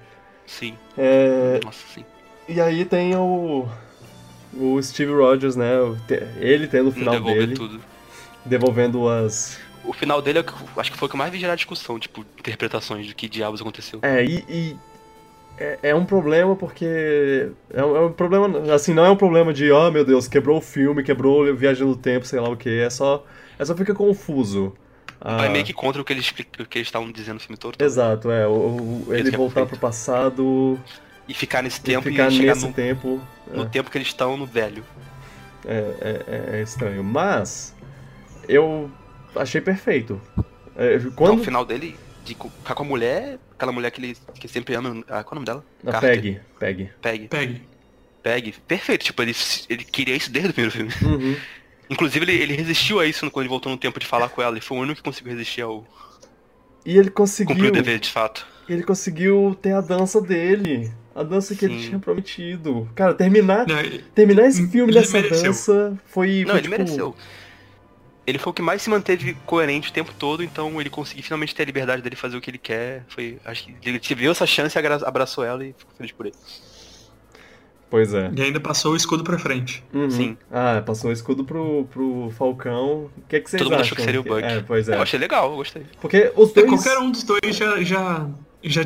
Sim. 0.45 0.75
É, 0.97 1.59
Nossa, 1.63 1.85
sim. 1.93 2.05
e 2.47 2.61
aí 2.61 2.85
tem 2.85 3.15
o. 3.15 3.67
O 4.53 4.81
Steve 4.81 5.11
Rogers, 5.11 5.55
né? 5.55 5.71
Ele 6.39 6.67
tendo 6.67 6.89
o 6.89 6.91
final 6.91 7.13
Devolver 7.15 7.39
dele, 7.41 7.55
tudo. 7.55 7.81
devolvendo 8.45 9.09
as. 9.09 9.59
O 9.83 9.93
final 9.93 10.21
dele 10.21 10.39
é 10.39 10.45
acho 10.77 10.91
que 10.91 10.97
foi 10.97 11.07
o 11.07 11.11
que 11.11 11.17
mais 11.17 11.31
vi 11.31 11.39
gerar 11.39 11.55
discussão, 11.55 11.99
tipo, 11.99 12.25
interpretações 12.39 13.07
do 13.07 13.13
que 13.13 13.27
diabos 13.27 13.61
aconteceu. 13.61 13.99
É, 14.01 14.23
e. 14.23 14.45
e 14.47 14.77
é, 15.59 15.79
é 15.83 15.95
um 15.95 16.05
problema 16.05 16.55
porque. 16.55 17.51
É 17.73 17.83
um, 17.83 17.95
é 17.95 17.99
um 18.05 18.11
problema. 18.13 18.73
Assim, 18.73 18.93
não 18.93 19.05
é 19.05 19.09
um 19.09 19.17
problema 19.17 19.53
de, 19.53 19.69
oh 19.71 19.91
meu 19.91 20.05
Deus, 20.05 20.27
quebrou 20.27 20.57
o 20.57 20.61
filme, 20.61 21.03
quebrou 21.03 21.53
Viagem 21.55 21.85
no 21.85 21.95
Tempo, 21.95 22.25
sei 22.25 22.39
lá 22.39 22.49
o 22.49 22.55
que. 22.55 22.69
É 22.79 22.89
só. 22.89 23.25
É 23.59 23.65
só 23.65 23.75
fica 23.75 23.93
confuso. 23.93 24.75
Vai 25.19 25.47
Ah, 25.47 25.49
meio 25.49 25.65
que 25.65 25.73
contra 25.73 26.01
o 26.01 26.05
que 26.05 26.13
eles 26.13 26.25
explicam, 26.25 26.63
o 26.65 26.69
que 26.69 26.77
eles 26.77 26.87
estavam 26.87 27.11
dizendo 27.11 27.35
no 27.35 27.39
filme 27.39 27.57
todo. 27.57 27.75
também. 27.75 27.91
Exato, 27.91 28.29
é. 28.29 28.47
O, 28.47 28.51
o- 29.07 29.07
ele 29.09 29.29
é 29.29 29.31
voltar 29.37 29.65
pro 29.65 29.77
passado 29.79 30.79
E 31.27 31.33
ficar 31.33 31.63
nesse 31.63 31.79
e 31.79 31.83
tempo 31.83 32.07
e, 32.07 32.11
ficar 32.11 32.29
chegar 32.29 32.53
nesse 32.53 32.67
no, 32.67 32.73
tempo. 32.73 33.21
no 33.51 33.65
tempo 33.67 33.89
que 33.89 33.97
eles 33.97 34.07
estão 34.09 34.37
no 34.37 34.45
velho. 34.45 34.83
É, 35.65 36.23
é, 36.53 36.57
é 36.59 36.61
estranho. 36.61 37.03
Mas. 37.03 37.75
Eu 38.47 38.89
achei 39.35 39.59
perfeito. 39.59 40.21
É, 40.75 40.95
Então, 40.95 41.11
quando. 41.11 41.41
o 41.41 41.43
final 41.43 41.65
dele, 41.65 41.97
de 42.23 42.35
ficar 42.35 42.75
com 42.75 42.83
a 42.83 42.85
mulher, 42.85 43.39
aquela 43.55 43.71
mulher 43.71 43.89
que 43.91 43.99
ele 43.99 44.15
que 44.35 44.47
sempre 44.47 44.75
ama. 44.75 45.03
Ah, 45.09 45.23
qual 45.23 45.31
é 45.31 45.31
o 45.31 45.35
nome 45.35 45.45
dela? 45.45 45.65
A. 45.87 45.99
Peg. 45.99 46.39
Peg. 46.59 46.91
Peg. 47.01 47.27
Peg. 48.23 48.51
Perfeito, 48.67 49.05
tipo, 49.05 49.21
ele, 49.21 49.33
ele 49.69 49.83
queria 49.83 50.15
isso 50.15 50.29
desde 50.31 50.51
o 50.51 50.53
primeiro 50.53 50.71
filme. 50.75 50.93
Uhum. 51.01 51.35
Inclusive, 51.89 52.25
ele, 52.25 52.41
ele 52.43 52.53
resistiu 52.55 52.99
a 52.99 53.05
isso 53.05 53.29
quando 53.31 53.43
ele 53.43 53.49
voltou 53.49 53.71
no 53.71 53.77
tempo 53.77 53.99
de 53.99 54.05
falar 54.05 54.29
com 54.29 54.41
ela. 54.41 54.53
Ele 54.53 54.61
foi 54.61 54.77
o 54.77 54.81
único 54.81 54.97
que 54.97 55.03
conseguiu 55.03 55.31
resistir 55.33 55.61
ao. 55.61 55.85
E 56.85 56.91
ele 56.91 57.09
Cumprir 57.09 57.13
conseguiu. 57.13 57.67
o 57.67 57.71
dever 57.71 57.99
de 57.99 58.09
fato. 58.09 58.45
Ele 58.67 58.83
conseguiu 58.83 59.57
ter 59.61 59.71
a 59.73 59.81
dança 59.81 60.21
dele. 60.21 60.91
A 61.15 61.23
dança 61.23 61.55
que 61.55 61.65
ele 61.65 61.79
Sim. 61.79 61.87
tinha 61.87 61.99
prometido. 61.99 62.87
Cara, 62.93 63.13
terminar, 63.13 63.65
Não, 63.67 63.81
e- 63.81 63.99
terminar 64.13 64.45
esse 64.47 64.67
filme 64.67 64.91
Ele 64.91 64.99
dessa 64.99 65.19
mereceu. 65.19 65.43
dança 65.45 65.99
foi. 66.05 66.41
Não, 66.41 66.49
foi, 66.51 66.59
ele 66.59 66.61
tipo, 66.69 66.77
mereceu. 66.77 67.15
Ele 68.25 68.37
foi 68.37 68.51
o 68.51 68.53
que 68.53 68.61
mais 68.61 68.81
se 68.81 68.89
manteve 68.89 69.33
coerente 69.45 69.89
o 69.89 69.93
tempo 69.93 70.13
todo, 70.13 70.43
então 70.43 70.79
ele 70.81 70.89
conseguiu 70.89 71.23
finalmente 71.23 71.55
ter 71.55 71.63
a 71.63 71.65
liberdade 71.65 72.01
dele 72.01 72.15
fazer 72.17 72.35
o 72.35 72.41
que 72.41 72.51
ele 72.51 72.57
quer. 72.57 73.03
Foi, 73.07 73.39
acho 73.45 73.65
que 73.65 73.89
ele 73.89 73.99
viu 74.15 74.31
essa 74.31 74.45
chance, 74.45 74.77
abraçou 74.77 75.45
ela 75.45 75.65
e 75.65 75.73
ficou 75.77 75.93
feliz 75.95 76.11
por 76.11 76.25
ele. 76.25 76.35
Pois 77.89 78.13
é. 78.13 78.29
e 78.35 78.41
ainda 78.41 78.59
passou 78.59 78.91
o 78.93 78.95
escudo 78.95 79.23
pra 79.23 79.39
frente. 79.39 79.83
Uhum. 79.93 80.09
Sim. 80.09 80.37
Ah, 80.51 80.83
passou 80.85 81.09
o 81.09 81.13
escudo 81.13 81.45
pro, 81.45 81.85
pro 81.91 82.29
Falcão. 82.37 83.09
O 83.17 83.21
que, 83.29 83.37
é 83.37 83.39
que 83.39 83.49
vocês 83.49 83.61
Todo 83.61 83.71
mundo 83.71 83.79
achou 83.81 83.95
que 83.95 84.01
seria 84.03 84.19
o 84.19 84.23
Buck. 84.23 84.43
É, 84.43 84.61
pois 84.61 84.89
é. 84.89 84.95
Eu 84.95 85.01
achei 85.01 85.17
legal, 85.19 85.51
eu 85.51 85.55
gostei. 85.57 85.83
Porque 86.01 86.31
os 86.35 86.51
É, 86.51 86.53
dois. 86.65 86.83
Qualquer 86.83 86.97
um 86.99 87.09
dos 87.11 87.23
dois 87.23 87.55
já, 87.55 87.81
já, 87.83 88.27
já. 88.61 88.83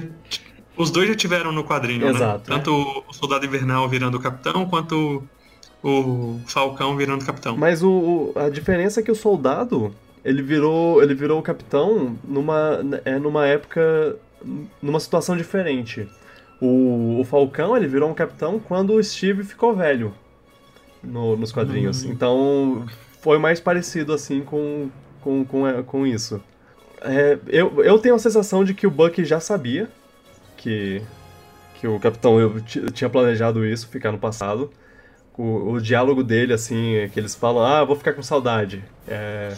Os 0.78 0.92
dois 0.92 1.10
já 1.10 1.16
tiveram 1.16 1.52
no 1.52 1.64
quadrinho, 1.64 2.08
Exato, 2.08 2.50
né? 2.50 2.58
Tanto 2.58 3.04
o 3.08 3.14
Soldado 3.14 3.46
Invernal 3.46 3.90
virando 3.90 4.18
o 4.18 4.20
capitão, 4.22 4.66
quanto 4.68 5.24
o 5.84 6.40
Falcão 6.46 6.96
virando 6.96 7.26
capitão. 7.26 7.58
Mas 7.58 7.82
o, 7.82 7.90
o- 7.90 8.34
a 8.36 8.50
diferença 8.50 9.00
é 9.00 9.04
que 9.04 9.12
o 9.12 9.16
soldado, 9.16 9.94
ele 10.24 10.42
virou, 10.44 11.02
ele 11.02 11.16
virou 11.16 11.40
o 11.40 11.42
capitão 11.42 12.16
numa, 12.24 12.80
é, 13.04 13.18
numa 13.18 13.48
época, 13.48 14.16
numa 14.82 15.00
situação 15.00 15.36
diferente. 15.36 16.08
O, 16.62 17.20
o 17.20 17.24
Falcão, 17.26 17.76
ele 17.76 17.88
virou 17.88 18.10
um 18.10 18.14
capitão 18.14 18.60
quando 18.60 18.94
o 18.94 19.04
Steve 19.04 19.44
ficou 19.44 19.76
velho 19.76 20.14
no- 21.04 21.36
nos 21.36 21.52
quadrinhos. 21.52 22.04
Hum. 22.06 22.12
Então, 22.12 22.86
foi 23.22 23.38
mais 23.40 23.60
parecido 23.60 24.14
assim 24.14 24.42
com, 24.42 24.90
com, 25.22 25.44
com, 25.44 25.68
é, 25.68 25.82
com 25.82 26.06
isso. 26.06 26.42
É, 27.02 27.38
eu, 27.48 27.84
eu 27.84 27.98
tenho 27.98 28.14
a 28.16 28.20
sensação 28.20 28.64
de 28.64 28.74
que 28.76 28.86
o 28.86 28.92
Bucky 28.92 29.26
já 29.26 29.40
sabia 29.40 29.90
que, 30.56 31.02
que 31.80 31.88
o 31.88 32.00
capitão 32.00 32.40
eu 32.40 32.62
ti- 32.62 32.86
tinha 32.92 33.10
planejado 33.10 33.66
isso, 33.66 33.88
ficar 33.88 34.12
no 34.12 34.20
passado 34.20 34.70
o, 35.38 35.72
o 35.74 35.82
diálogo 35.82 36.24
dele, 36.24 36.54
assim, 36.54 36.96
é 36.96 37.08
que 37.08 37.20
eles 37.20 37.34
falam, 37.34 37.64
ah, 37.64 37.84
vou 37.84 37.96
ficar 37.96 38.14
com 38.14 38.22
saudade. 38.22 38.84
É, 39.08 39.54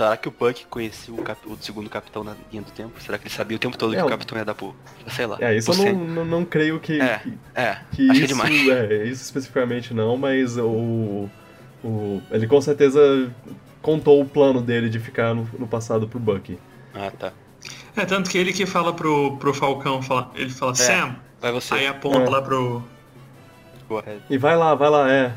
Será 0.00 0.16
que 0.16 0.28
o 0.28 0.30
Buck 0.30 0.64
conhecia 0.70 1.12
o, 1.12 1.18
cap- 1.22 1.46
o 1.46 1.58
segundo 1.60 1.90
capitão 1.90 2.24
na 2.24 2.34
linha 2.50 2.62
do 2.62 2.70
tempo? 2.70 2.98
Será 3.02 3.18
que 3.18 3.24
ele 3.28 3.34
sabia 3.34 3.56
o 3.56 3.60
tempo 3.60 3.76
todo 3.76 3.92
É, 3.94 3.98
que 3.98 4.02
o- 4.02 4.08
capitão 4.08 4.38
ia 4.38 4.46
dar 4.46 4.54
por. 4.54 4.74
Sei 5.08 5.26
lá. 5.26 5.36
é 5.40 5.54
isso 5.54 5.70
eu 5.70 5.92
não, 5.92 6.04
não, 6.06 6.24
não 6.24 6.44
creio 6.46 6.80
que, 6.80 6.98
É, 6.98 7.18
que, 7.18 7.38
É, 7.54 7.78
que 7.92 8.10
acho 8.10 8.20
é 8.20 8.24
isso, 8.24 8.26
demais. 8.28 8.68
é, 8.68 9.04
isso 9.04 9.22
especificamente 9.24 9.92
não, 9.92 10.16
mas 10.16 10.56
o, 10.56 11.28
o, 11.84 12.22
ele 12.30 12.46
com 12.46 12.58
certeza 12.62 13.30
contou 13.82 14.22
o 14.22 14.24
plano 14.24 14.62
dele 14.62 14.88
de 14.88 14.98
ficar 14.98 15.34
no, 15.34 15.46
no 15.58 15.66
passado 15.66 16.08
pro 16.08 16.18
Bucky. 16.18 16.58
Ah, 16.94 17.10
tá. 17.10 17.32
É, 17.94 18.06
tanto 18.06 18.30
que 18.30 18.38
ele 18.38 18.54
que 18.54 18.64
fala 18.64 18.94
pro, 18.94 19.36
pro 19.36 19.52
Falcão, 19.52 20.00
fala, 20.00 20.30
ele 20.34 20.48
fala, 20.48 20.74
Sam, 20.74 21.16
Vai 21.42 21.52
você. 21.52 21.74
aí 21.74 21.86
aponta 21.86 22.20
É. 22.20 22.30
lá 22.30 22.40
pro. 22.40 22.82
E 24.30 24.38
vai 24.38 24.56
lá, 24.56 24.74
vai 24.74 24.88
lá, 24.88 25.12
é. 25.12 25.34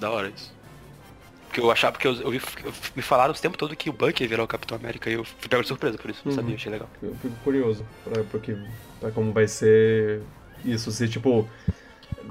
Da 0.00 0.10
hora 0.10 0.28
isso. 0.34 0.55
Porque 1.56 1.66
eu 1.66 1.70
achava, 1.70 1.92
porque 1.92 2.06
eu, 2.06 2.12
eu 2.20 2.30
vi, 2.30 2.40
eu- 2.62 2.72
me 2.94 3.00
falaram 3.00 3.32
o 3.32 3.36
tempo 3.36 3.56
todo 3.56 3.74
que 3.74 3.88
o 3.88 3.92
Buck 3.92 4.22
ia 4.22 4.28
virar 4.28 4.44
o 4.44 4.46
Capitão 4.46 4.76
América 4.76 5.08
e 5.08 5.14
eu 5.14 5.24
fui 5.24 5.48
pego 5.48 5.62
de 5.62 5.68
surpresa 5.68 5.96
por 5.96 6.10
isso. 6.10 6.20
Não 6.22 6.30
Uhum. 6.32 6.36
sabia, 6.36 6.54
achei 6.54 6.70
legal. 6.70 6.88
Eu 7.02 7.14
fico 7.22 7.34
curioso 7.42 7.82
pra, 8.04 8.22
pra, 8.24 8.40
que, 8.40 8.54
pra 9.00 9.10
como 9.10 9.32
vai 9.32 9.48
ser 9.48 10.20
isso, 10.62 10.90
se 10.92 11.08
tipo... 11.08 11.48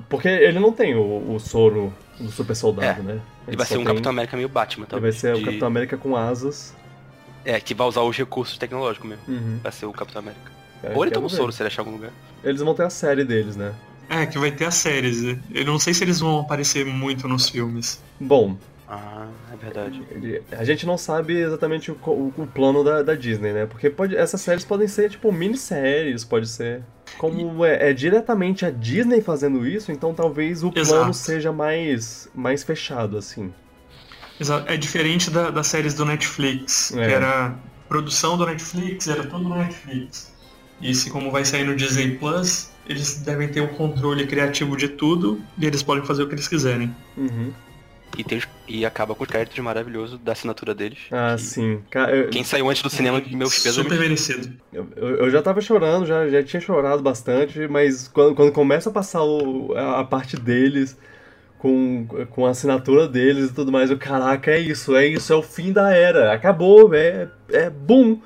Porque 0.07 0.27
ele 0.27 0.60
não 0.60 0.72
tem 0.72 0.93
o, 0.95 1.34
o 1.34 1.39
soro 1.39 1.91
do 2.19 2.30
super 2.31 2.56
soldado, 2.56 2.99
É, 3.02 3.03
né? 3.03 3.22
Ele 3.47 3.57
vai 3.57 3.65
só 3.65 3.73
ser 3.73 3.80
um 3.80 3.84
tem- 3.84 3.88
Capitão 3.88 4.11
América 4.11 4.38
meio 4.38 4.49
Batman, 4.49 4.84
Ele 4.84 4.91
talvez. 4.91 5.15
vai 5.15 5.19
ser 5.22 5.35
o 5.35 5.39
de- 5.39 5.45
Capitão 5.45 5.68
América 5.68 5.97
com 5.97 6.15
asas. 6.15 6.76
É, 7.43 7.60
que 7.60 7.73
vai 7.73 7.88
usar 7.88 8.02
os 8.02 8.15
recursos 8.15 8.57
tecnológicos 8.60 9.10
mesmo. 9.10 9.23
Uhum. 9.27 9.60
Vai 9.64 9.72
ser 9.72 9.88
o 9.88 9.91
Capitão 9.91 10.19
América. 10.19 10.52
É, 10.84 10.93
Ou 10.95 11.03
ele 11.03 11.11
toma 11.11 11.26
o 11.26 11.30
soro 11.31 11.52
se 11.52 11.64
ele 11.64 11.68
achar 11.68 11.81
algum 11.81 11.91
lugar. 11.93 12.11
Eles 12.43 12.61
vão 12.61 12.76
ter 12.76 12.84
a 12.84 12.89
série 12.91 13.23
deles, 13.23 13.56
né? 13.56 13.73
É, 14.07 14.26
que 14.27 14.38
vai 14.38 14.52
ter 14.52 14.65
as 14.65 14.76
séries. 14.76 15.23
né? 15.23 15.39
Eu 15.52 15.65
não 15.65 15.80
sei 15.80 15.95
se 15.95 16.03
eles 16.03 16.19
vão 16.19 16.41
aparecer 16.41 16.85
muito 16.85 17.27
nos 17.27 17.49
filmes. 17.49 17.99
Bom, 18.19 18.56
Ah, 18.88 19.28
é 19.52 19.56
verdade. 19.56 20.03
ele- 20.12 20.44
a 20.52 20.64
gente 20.64 20.86
não 20.86 20.95
sabe 20.98 21.36
exatamente 21.38 21.91
o, 21.91 21.95
o- 22.06 22.34
o 22.38 22.45
plano 22.48 22.84
da, 22.84 23.02
da 23.02 23.16
Disney, 23.16 23.52
né? 23.52 23.66
Porque 23.66 23.90
pode, 23.90 24.16
essas 24.16 24.40
séries 24.41 24.64
podem 24.64 24.88
ser, 24.88 25.10
tipo, 25.10 25.32
minisséries, 25.32 26.24
pode 26.24 26.48
ser. 26.48 26.84
Como 27.18 27.66
é, 27.66 27.90
é 27.90 27.94
diretamente 27.94 28.64
a 28.66 28.70
Disney 28.70 29.22
fazendo 29.22 29.66
isso, 29.66 29.91
então 29.91 30.14
talvez 30.14 30.64
o 30.64 30.72
plano 30.72 30.88
Exato. 30.88 31.14
seja 31.16 31.52
mais, 31.52 32.30
mais 32.36 32.64
fechado, 32.64 33.18
assim. 33.18 33.52
Exa- 34.40 34.64
É 34.68 34.78
diferente 34.78 35.32
da- 35.32 35.49
das 35.49 35.66
séries 35.68 35.94
do 35.95 36.06
Netflix, 36.06 36.94
É. 36.95 37.07
que 37.07 37.14
era 37.14 37.56
produção 37.90 38.38
do 38.38 38.45
Netflix, 38.45 39.07
era 39.07 39.24
tudo 39.24 39.45
no 39.49 39.56
Netflix. 39.57 40.32
E 40.82 40.94
se 40.94 41.10
como 41.10 41.32
vai 41.32 41.45
sair 41.45 41.64
no 41.64 41.76
Disney 41.76 42.18
Plus, 42.18 42.70
eles 42.88 43.18
devem 43.22 43.48
ter 43.48 43.62
o 43.62 43.70
controle 43.70 44.28
criativo 44.28 44.76
de 44.76 44.90
tudo 44.90 45.41
e 45.57 45.66
eles 45.66 45.82
podem 45.82 46.06
fazer 46.06 46.24
o 46.24 46.28
que 46.28 46.36
eles 46.36 46.48
quiserem. 46.48 46.94
Uhum. 47.18 47.52
E, 48.18 48.24
tem 48.24 48.42
e 48.68 48.86
acaba 48.86 49.14
com 49.14 49.24
os 49.24 49.30
créditos 49.30 49.60
maravilhosos 49.60 50.20
da 50.20 50.32
assinatura 50.32 50.74
deles. 50.74 51.00
Ah, 51.12 51.36
que- 51.36 51.42
sim. 51.44 51.82
Eu, 52.12 52.30
Quem 52.30 52.44
saiu 52.44 52.70
antes 52.70 52.82
do 52.82 52.90
cinema, 52.90 53.22
meus 53.32 53.60
pesos. 53.62 53.84
Super 53.84 54.00
merecido. 54.00 54.50
eu, 54.74 54.88
eu 54.96 55.30
já 55.30 55.42
tava 55.42 55.62
chorando, 55.62 56.06
já, 56.06 56.28
já 56.30 56.44
tinha 56.44 56.60
chorado 56.62 57.02
bastante, 57.02 57.68
mas 57.68 58.08
quando, 58.08 58.34
quando 58.36 58.52
começa 58.52 58.90
a 58.90 58.94
passar 58.94 59.24
o- 59.24 59.74
a, 59.76 60.00
a 60.00 60.04
parte 60.04 60.38
deles, 60.38 60.98
com, 61.58 62.06
com 62.30 62.46
a 62.46 62.52
assinatura 62.52 63.08
deles 63.08 63.50
e 63.50 63.54
tudo 63.54 63.72
mais, 63.72 63.90
eu, 63.92 63.98
caraca, 63.98 64.52
é 64.52 64.60
isso, 64.60 64.96
é 64.96 65.08
isso, 65.08 65.32
é 65.34 65.36
o 65.36 65.42
fim 65.44 65.72
da 65.72 65.92
era, 65.94 66.32
acabou, 66.34 66.94
é, 66.94 67.28
é 67.50 67.70
boom, 67.70 68.20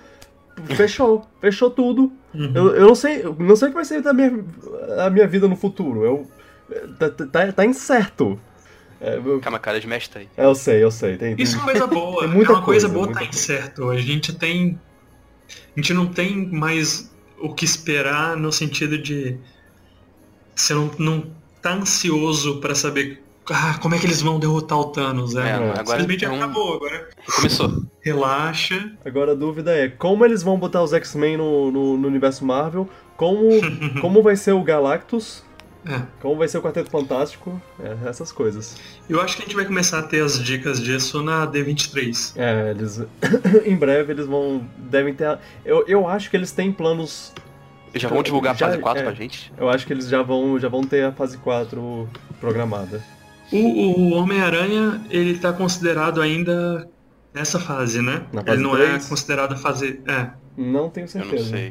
fechou, 0.76 1.26
fechou 1.42 1.70
tudo. 1.70 2.12
Uhum. 2.34 2.52
Eu, 2.54 2.76
eu 2.76 2.88
não 2.88 2.96
sei, 2.96 3.24
eu 3.24 3.36
não 3.40 3.56
sei 3.56 3.68
o 3.70 3.72
que 3.72 3.76
vai 3.76 3.86
ser 3.86 4.02
da 4.02 4.14
minha, 4.14 4.44
a 5.00 5.10
minha 5.10 5.28
vida 5.28 5.48
no 5.48 5.56
futuro, 5.56 6.04
eu, 6.06 6.28
tá, 7.00 7.10
tá, 7.10 7.52
tá 7.52 7.66
incerto. 7.66 8.40
É, 9.02 9.16
eu, 9.18 9.40
Calma, 9.40 9.60
cara, 9.60 9.78
Smash 9.78 10.08
tá 10.10 10.20
aí. 10.20 10.28
eu 10.38 10.54
sei, 10.56 10.84
eu 10.84 10.92
sei, 10.92 11.16
tem, 11.18 11.36
tem- 11.36 11.44
Isso 11.44 11.56
é 11.56 11.60
uma 11.60 11.66
coisa 11.72 11.88
boa. 11.88 12.20
Tem 12.26 12.30
muita 12.30 12.52
é 12.52 12.56
uma 12.56 12.62
coisa, 12.62 12.88
coisa, 12.88 12.90
boa 12.90 13.06
muita 13.06 13.20
tá 13.22 13.26
coisa. 13.26 13.40
incerto. 13.40 13.90
A 13.90 13.98
gente 13.98 14.34
tem. 14.34 14.80
A 15.76 15.80
gente 15.80 15.94
não 15.94 16.06
tem 16.08 16.48
mais 16.52 17.10
o 17.40 17.54
que 17.54 17.64
esperar 17.66 18.36
no 18.36 18.52
sentido 18.52 18.98
de. 18.98 19.38
Você 20.56 20.74
não, 20.74 20.92
não 21.00 21.32
tá 21.62 21.74
ansioso 21.74 22.60
pra 22.60 22.76
saber 22.76 23.24
ah, 23.52 23.80
como 23.82 23.96
é 23.96 24.00
que 24.00 24.06
eles 24.06 24.22
vão 24.22 24.38
derrotar 24.40 24.78
o 24.78 24.86
Thanos. 24.92 25.36
É, 25.36 25.50
É, 25.50 25.54
agora 25.54 25.78
Simplesmente 25.86 26.26
é 26.26 26.30
um- 26.30 26.36
acabou. 26.36 26.76
Agora 26.76 27.10
Começou. 27.36 27.84
relaxa. 28.02 28.92
Agora 29.04 29.32
a 29.32 29.36
dúvida 29.36 29.72
é 29.76 29.88
como 29.88 30.24
eles 30.26 30.44
vão 30.44 30.60
botar 30.60 30.84
os 30.84 30.94
X-Men 30.94 31.38
no, 31.38 31.72
no, 31.72 31.98
no 31.98 32.08
universo 32.08 32.46
Marvel, 32.46 32.88
como, 33.18 33.50
como 34.02 34.22
vai 34.22 34.36
ser 34.36 34.52
o 34.52 34.62
Galactus, 34.62 35.44
É. 35.88 36.02
como 36.22 36.36
vai 36.36 36.48
ser 36.48 36.58
o 36.58 36.62
Quarteto 36.62 36.90
Fantástico, 36.92 37.62
é, 37.80 38.10
essas 38.10 38.32
coisas. 38.32 38.76
Eu 39.10 39.22
acho 39.22 39.36
que 39.38 39.44
a 39.44 39.46
gente 39.46 39.56
vai 39.56 39.66
começar 39.66 40.00
a 40.00 40.04
ter 40.04 40.22
as 40.22 40.42
dicas 40.44 40.82
disso 40.82 41.24
na 41.24 41.48
D23. 41.48 42.34
É, 42.36 42.72
eles. 42.72 43.02
em 43.66 43.76
breve 43.76 44.12
eles 44.14 44.26
vão. 44.26 44.68
devem 44.78 45.14
ter. 45.14 45.26
a- 45.26 45.40
Eu, 45.64 45.86
eu 45.88 46.08
acho 46.08 46.30
que 46.30 46.36
eles 46.38 46.52
têm 46.52 46.72
planos. 46.72 47.34
Já 47.96 48.08
vão 48.10 48.22
divulgar 48.22 48.54
a 48.54 48.58
Já- 48.58 48.68
fase 48.68 48.78
4 48.80 49.02
é. 49.02 49.06
pra 49.06 49.14
gente? 49.14 49.52
Eu 49.58 49.70
acho 49.70 49.88
que 49.88 49.94
eles 49.94 50.08
já 50.08 50.22
vão, 50.22 50.60
já 50.60 50.68
vão 50.70 50.84
ter 50.84 51.06
a 51.06 51.12
fase 51.12 51.38
4 51.38 52.08
programada. 52.40 53.04
O, 53.52 53.58
o 53.58 54.14
Homem-Aranha, 54.14 55.02
ele 55.10 55.38
tá 55.40 55.52
considerado 55.52 56.22
ainda 56.22 56.88
Nessa 57.34 57.60
fase, 57.60 58.02
né? 58.02 58.24
Na 58.34 58.42
fase 58.44 58.58
Ele 58.58 58.64
não 58.64 58.72
3? 58.76 59.06
é 59.06 59.10
considerado 59.10 59.54
a 59.54 59.56
fase. 59.56 60.02
É. 60.08 60.30
Não 60.58 60.90
tenho 60.90 61.06
Eu 61.06 61.08
certeza. 61.10 61.44
não 61.44 61.52
sei. 61.52 61.68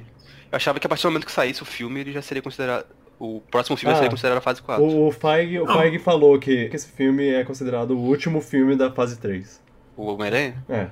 Eu 0.51 0.56
achava 0.56 0.78
que 0.80 0.86
a 0.86 0.89
partir 0.89 1.02
do 1.02 1.10
momento 1.10 1.26
que 1.26 1.32
saísse 1.32 1.62
o 1.62 1.64
filme, 1.66 2.01
ele 2.01 2.12
já 2.12 2.22
seria 2.22 2.40
considerado. 2.43 2.86
O 3.20 3.40
próximo 3.51 3.77
filme 3.77 3.93
Ah, 3.93 3.97
seria 3.97 4.11
considerado 4.11 4.39
a 4.39 4.40
fase 4.40 4.62
4. 4.62 4.85
O, 4.85 5.09
o 5.09 5.11
Feige, 5.12 5.59
o 5.59 5.65
Não. 5.65 5.78
Feige 5.81 5.99
falou 5.99 6.39
que, 6.39 6.69
que 6.69 6.77
esse 6.77 6.89
filme 6.89 7.27
é 7.28 7.43
considerado 7.45 7.90
o 7.93 7.99
último 7.99 8.40
filme 8.40 8.77
da 8.77 8.93
fase 8.93 9.19
3. 9.19 9.61
O 9.97 10.05
Homem-Aranha? 10.07 10.62
É. 10.69 10.86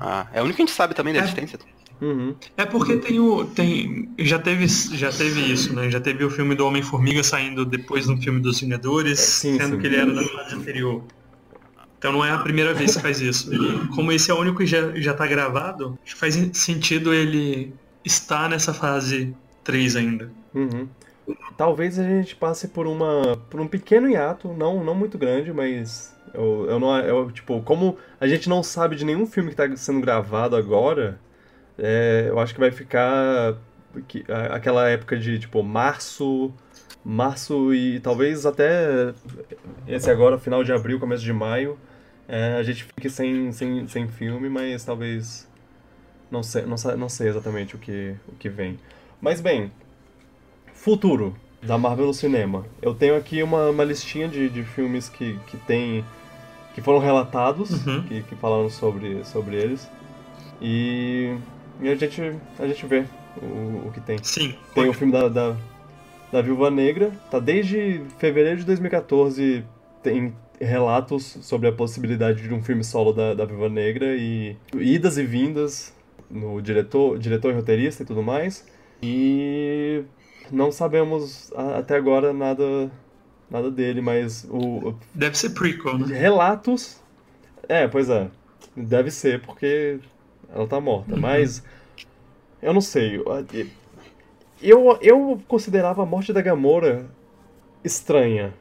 Ah, 0.00 0.26
é 0.32 0.40
o 0.40 0.44
único 0.44 0.56
que 0.56 0.62
a 0.62 0.66
gente 0.66 0.74
sabe 0.74 0.94
também 0.94 1.12
da 1.14 1.20
É. 1.20 1.22
existência. 1.22 1.58
Uhum. 2.00 2.34
É 2.56 2.66
porque 2.66 2.96
tem 2.96 3.20
o. 3.20 3.44
Tem, 3.44 4.08
já, 4.18 4.36
teve, 4.40 4.66
já 4.66 5.12
teve 5.12 5.40
isso, 5.52 5.72
né? 5.72 5.88
Já 5.88 6.00
teve 6.00 6.24
o 6.24 6.30
filme 6.30 6.56
do 6.56 6.66
Homem-Formiga 6.66 7.22
saindo 7.22 7.64
depois 7.64 8.06
do 8.06 8.16
filme 8.16 8.40
dos 8.40 8.58
Vingadores, 8.60 9.20
É, 9.20 9.22
sim, 9.22 9.56
sendo 9.56 9.76
sim. 9.76 9.80
que 9.80 9.86
ele 9.86 9.96
era 9.96 10.12
da 10.12 10.24
fase 10.24 10.56
anterior. 10.56 11.04
Então 11.96 12.10
não 12.10 12.24
é 12.24 12.32
a 12.32 12.38
primeira 12.38 12.74
vez 12.74 12.96
que 12.96 13.02
faz 13.02 13.20
isso. 13.20 13.48
Como 13.94 14.10
esse 14.10 14.28
é 14.32 14.34
o 14.34 14.40
único 14.40 14.58
que 14.58 14.66
já, 14.66 14.90
já 14.96 15.14
tá 15.14 15.24
gravado, 15.28 15.96
faz 16.16 16.34
sentido 16.54 17.14
ele 17.14 17.72
estar 18.04 18.48
nessa 18.50 18.74
fase 18.74 19.32
3 19.62 19.94
ainda. 19.94 20.28
Uhum. 20.52 20.88
Talvez 21.56 21.98
a 21.98 22.02
gente 22.04 22.34
passe 22.36 22.68
por 22.68 22.86
uma 22.86 23.36
por 23.50 23.60
um 23.60 23.68
pequeno 23.68 24.08
hiato, 24.10 24.48
não 24.54 24.82
não 24.84 24.94
muito 24.94 25.18
grande, 25.18 25.52
mas 25.52 26.14
eu, 26.34 26.66
eu 26.68 26.80
não 26.80 26.98
eu, 27.00 27.30
tipo, 27.30 27.62
como 27.62 27.96
a 28.20 28.26
gente 28.26 28.48
não 28.48 28.62
sabe 28.62 28.96
de 28.96 29.04
nenhum 29.04 29.26
filme 29.26 29.54
que 29.54 29.60
está 29.62 29.76
sendo 29.76 30.00
gravado 30.00 30.56
agora, 30.56 31.18
é, 31.78 32.26
eu 32.28 32.38
acho 32.40 32.54
que 32.54 32.60
vai 32.60 32.70
ficar 32.72 33.56
que- 34.08 34.24
aquela 34.52 34.88
época 34.90 35.16
de 35.18 35.38
tipo 35.38 35.62
março, 35.62 36.52
março 37.04 37.74
e 37.74 38.00
talvez 38.00 38.46
até 38.46 39.14
esse 39.86 40.10
agora 40.10 40.38
final 40.38 40.64
de 40.64 40.72
abril, 40.72 41.00
começo 41.00 41.22
de 41.24 41.32
maio, 41.32 41.78
é, 42.28 42.54
a 42.54 42.62
gente 42.62 42.84
fique 42.84 43.10
sem, 43.10 43.52
sem, 43.52 43.86
sem 43.88 44.08
filme, 44.08 44.48
mas 44.48 44.84
talvez 44.84 45.48
não 46.30 46.42
sei, 46.42 46.62
não, 46.62 46.76
não 46.98 47.08
sei 47.08 47.28
exatamente 47.28 47.76
o 47.76 47.78
que 47.78 48.14
o 48.28 48.32
que 48.36 48.48
vem. 48.48 48.78
Mas 49.20 49.40
bem, 49.40 49.70
Futuro 50.82 51.32
da 51.62 51.78
Marvel 51.78 52.06
no 52.06 52.12
cinema. 52.12 52.66
Eu 52.82 52.92
tenho 52.92 53.14
aqui 53.16 53.40
uma, 53.40 53.70
uma 53.70 53.84
listinha 53.84 54.26
de, 54.26 54.48
de 54.48 54.64
filmes 54.64 55.08
que, 55.08 55.38
que 55.46 55.56
tem. 55.58 56.04
que 56.74 56.82
foram 56.82 56.98
relatados, 56.98 57.86
Uhum. 57.86 58.02
que, 58.02 58.22
que 58.22 58.34
falaram 58.34 58.68
sobre, 58.68 59.24
sobre 59.24 59.54
eles. 59.54 59.88
E, 60.60 61.36
e 61.80 61.88
a, 61.88 61.94
gente, 61.94 62.20
a 62.58 62.66
gente 62.66 62.84
vê 62.84 63.04
o, 63.40 63.86
o 63.86 63.90
que 63.94 64.00
tem. 64.00 64.18
Sim. 64.24 64.56
Tem 64.74 64.88
o 64.88 64.92
filme 64.92 65.12
da, 65.12 65.28
da, 65.28 65.56
da 66.32 66.42
Viúva 66.42 66.68
Negra, 66.68 67.12
tá 67.30 67.38
desde 67.38 68.02
fevereiro 68.18 68.58
de 68.58 68.64
2014 68.66 69.64
tem 70.02 70.34
relatos 70.60 71.38
sobre 71.42 71.68
a 71.68 71.72
possibilidade 71.72 72.42
de 72.42 72.52
um 72.52 72.60
filme 72.60 72.82
solo 72.82 73.12
da, 73.12 73.34
da 73.34 73.44
Viúva 73.44 73.68
Negra 73.68 74.16
e 74.16 74.56
idas 74.74 75.16
e 75.16 75.24
vindas 75.24 75.94
no 76.28 76.60
diretor, 76.60 77.20
diretor 77.20 77.52
e 77.52 77.54
roteirista 77.54 78.02
e 78.02 78.06
tudo 78.06 78.20
mais. 78.20 78.66
E 79.00 80.02
não 80.52 80.70
sabemos 80.70 81.52
até 81.76 81.96
agora 81.96 82.32
nada 82.32 82.90
nada 83.50 83.70
dele, 83.70 84.00
mas 84.00 84.46
o, 84.50 84.94
Deve 85.14 85.36
ser 85.36 85.50
prequel, 85.50 85.98
né? 85.98 86.16
relatos. 86.16 87.00
É, 87.68 87.86
pois 87.88 88.08
é. 88.08 88.28
Deve 88.76 89.10
ser, 89.10 89.40
porque 89.42 89.98
ela 90.54 90.66
tá 90.66 90.80
morta. 90.80 91.16
Mas. 91.16 91.62
Eu 92.62 92.72
não 92.72 92.80
sei. 92.80 93.20
Eu, 94.62 94.96
eu 95.00 95.40
considerava 95.48 96.02
a 96.02 96.06
morte 96.06 96.32
da 96.32 96.40
Gamora 96.40 97.06
estranha. 97.84 98.54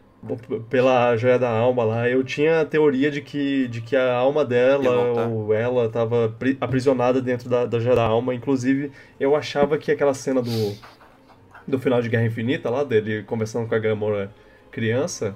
Pela 0.70 1.16
joia 1.18 1.40
da 1.40 1.50
alma 1.50 1.84
lá. 1.84 2.08
Eu 2.10 2.24
tinha 2.24 2.62
a 2.62 2.66
teoria 2.66 3.10
de 3.10 3.22
que, 3.22 3.68
de 3.70 3.82
que 3.82 3.96
a 3.96 4.14
alma 4.14 4.46
dela 4.46 4.84
voltar. 5.06 5.28
ou 5.28 5.52
ela 5.54 5.90
tava 5.90 6.36
pri- 6.38 6.58
aprisionada 6.62 7.20
dentro 7.22 7.50
da, 7.50 7.66
da 7.66 7.80
joia 7.80 7.96
da 7.96 8.04
alma. 8.04 8.36
Inclusive, 8.36 8.92
eu 9.20 9.36
achava 9.36 9.78
que 9.80 9.92
aquela 9.92 10.14
cena 10.14 10.40
do, 10.42 10.76
do 11.68 11.80
final 11.80 12.02
de 12.02 12.10
Guerra 12.10 12.26
Infinita 12.26 12.70
lá, 12.70 12.84
dele 12.84 13.24
conversando 13.24 13.68
com 13.68 13.76
a 13.76 13.80
Gamora 13.80 14.34
criança, 14.72 15.36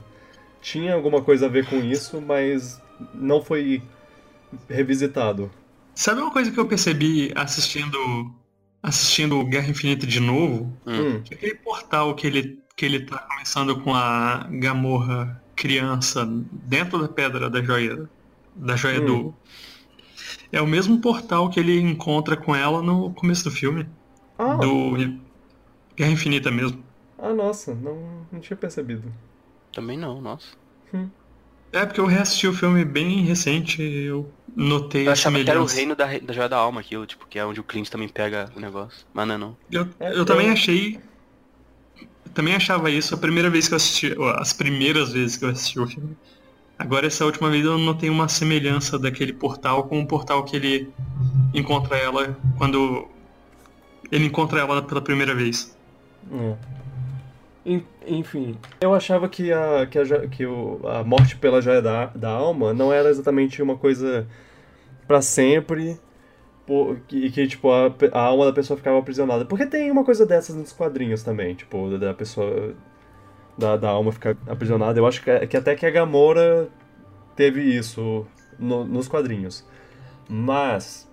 tinha 0.61 0.93
alguma 0.93 1.21
coisa 1.21 1.45
a 1.45 1.49
ver 1.49 1.65
com 1.67 1.77
isso, 1.77 2.21
mas 2.21 2.81
não 3.13 3.41
foi 3.41 3.81
revisitado. 4.69 5.51
Sabe 5.93 6.21
uma 6.21 6.31
coisa 6.31 6.51
que 6.51 6.59
eu 6.59 6.67
percebi 6.67 7.31
assistindo 7.35 7.97
assistindo 8.81 9.43
Guerra 9.45 9.69
Infinita 9.69 10.05
de 10.05 10.19
novo? 10.19 10.71
Hum. 10.85 11.21
Aquele 11.31 11.55
portal 11.55 12.13
que 12.15 12.27
ele, 12.27 12.59
que 12.75 12.85
ele 12.85 12.99
tá 12.99 13.17
começando 13.19 13.79
com 13.81 13.93
a 13.93 14.47
Gamorra 14.51 15.41
criança 15.55 16.25
dentro 16.51 16.99
da 17.01 17.07
pedra 17.07 17.49
da 17.49 17.61
joia. 17.63 18.07
Da 18.55 18.75
joia 18.75 19.01
Hum. 19.01 19.05
do. 19.05 19.35
É 20.51 20.61
o 20.61 20.67
mesmo 20.67 20.99
portal 21.01 21.49
que 21.49 21.59
ele 21.59 21.79
encontra 21.79 22.37
com 22.37 22.55
ela 22.55 22.81
no 22.81 23.11
começo 23.13 23.43
do 23.43 23.51
filme. 23.51 23.87
Ah, 24.37 24.55
Do 24.55 24.97
Guerra 25.97 26.11
Infinita 26.11 26.51
mesmo. 26.51 26.83
ah, 27.17 27.33
nossa, 27.33 27.73
não, 27.73 28.27
não 28.31 28.39
tinha 28.39 28.57
percebido. 28.57 29.11
Também 29.71 29.97
não, 29.97 30.21
nossa. 30.21 30.55
É 31.71 31.85
porque 31.85 31.99
eu 31.99 32.05
reassisti 32.05 32.47
o 32.47 32.53
filme 32.53 32.85
bem 32.85 33.21
recente 33.25 33.81
e 33.81 34.05
eu 34.05 34.31
notei 34.55 35.05
Eu 35.07 35.09
a 35.09 35.13
achava 35.13 35.37
que 35.43 35.49
era 35.49 35.61
o 35.61 35.65
reino 35.65 35.93
da, 35.95 36.05
da 36.19 36.33
joia 36.33 36.47
da 36.47 36.57
alma 36.57 36.79
aquilo, 36.79 37.05
tipo, 37.05 37.27
que 37.27 37.37
é 37.37 37.45
onde 37.45 37.59
o 37.59 37.63
Clint 37.63 37.89
também 37.89 38.07
pega 38.07 38.49
o 38.55 38.59
negócio. 38.59 39.05
Mas 39.13 39.27
não 39.27 39.35
é 39.35 39.37
não. 39.37 39.57
Eu, 39.69 39.87
É, 39.99 40.11
eu 40.13 40.25
também 40.25 40.47
eu- 40.47 40.53
achei. 40.53 40.97
eu 42.25 42.31
também 42.33 42.55
achava 42.55 42.89
isso 42.89 43.13
a 43.13 43.17
primeira 43.17 43.49
vez 43.49 43.67
que 43.67 43.73
eu 43.73 43.77
assisti. 43.77 44.15
As 44.37 44.53
primeiras 44.53 45.11
vezes 45.13 45.37
que 45.37 45.45
eu 45.45 45.49
assisti 45.49 45.79
o 45.79 45.87
filme. 45.87 46.17
Agora 46.77 47.07
essa 47.07 47.25
última 47.25 47.49
vez 47.49 47.65
eu 47.65 47.77
notei 47.77 48.09
uma 48.09 48.27
semelhança 48.29 48.99
daquele 48.99 49.33
portal 49.33 49.85
com 49.85 50.01
o 50.01 50.07
portal 50.07 50.43
que 50.45 50.55
ele 50.57 50.89
encontra 51.53 51.97
ela 51.97 52.37
quando. 52.57 53.07
Ele 54.11 54.25
encontra 54.25 54.59
ela 54.59 54.81
pela 54.81 55.01
primeira 55.01 55.33
vez. 55.35 55.74
É. 56.31 56.55
En- 57.65 57.83
Enfim, 58.07 58.57
eu 58.79 58.93
achava 58.93 59.27
que 59.27 59.51
a, 59.51 59.85
que 59.87 59.97
a, 59.97 60.27
que 60.27 60.45
o, 60.45 60.79
a 60.87 61.03
morte 61.03 61.35
pela 61.37 61.61
joia 61.61 61.81
da, 61.81 62.07
da 62.07 62.29
alma 62.29 62.73
não 62.73 62.93
era 62.93 63.09
exatamente 63.09 63.61
uma 63.61 63.75
coisa 63.77 64.27
pra 65.07 65.21
sempre 65.21 65.99
po- 66.67 66.95
e 67.11 67.31
que, 67.31 67.47
tipo, 67.47 67.71
a, 67.71 67.91
a 68.11 68.21
alma 68.21 68.45
da 68.45 68.53
pessoa 68.53 68.77
ficava 68.77 68.99
aprisionada. 68.99 69.45
Porque 69.45 69.65
tem 69.65 69.89
uma 69.91 70.03
coisa 70.03 70.25
dessas 70.25 70.55
nos 70.55 70.71
quadrinhos 70.73 71.23
também, 71.23 71.55
tipo, 71.55 71.89
da, 71.91 71.97
da 72.07 72.13
pessoa. 72.13 72.73
Da, 73.57 73.77
da 73.77 73.89
alma 73.89 74.11
ficar 74.11 74.35
aprisionada. 74.47 74.99
Eu 74.99 75.07
acho 75.07 75.23
que, 75.23 75.47
que 75.47 75.55
até 75.57 75.75
que 75.75 75.85
a 75.85 75.89
Gamora 75.89 76.67
teve 77.37 77.61
isso 77.61 78.27
no- 78.59 78.83
nos 78.85 79.07
quadrinhos. 79.07 79.65
Mas 80.29 81.09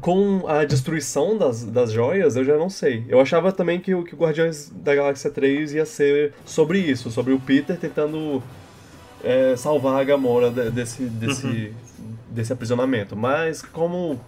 com 0.00 0.46
a 0.46 0.64
destruição 0.64 1.36
das, 1.36 1.64
das 1.64 1.90
joias, 1.92 2.36
eu 2.36 2.44
já 2.44 2.56
não 2.56 2.70
sei. 2.70 3.04
Eu 3.08 3.20
achava 3.20 3.50
também 3.52 3.80
que, 3.80 3.94
o- 3.94 4.04
que 4.04 4.14
o 4.14 4.18
Guardiões 4.18 4.70
da 4.70 4.94
Galáxia 4.94 5.30
3 5.30 5.74
ia 5.74 5.84
ser 5.84 6.32
sobre 6.46 6.78
isso, 6.78 7.10
sobre 7.10 7.32
o 7.32 7.40
Peter 7.40 7.76
tentando 7.78 8.42
é, 9.24 9.56
salvar 9.56 10.00
a 10.00 10.04
Gamora 10.04 10.50
de- 10.50 10.70
desse, 10.70 11.02
desse, 11.04 11.72
desse 12.30 12.52
aprisionamento. 12.52 13.16
Mas 13.16 13.60
como 13.62 14.20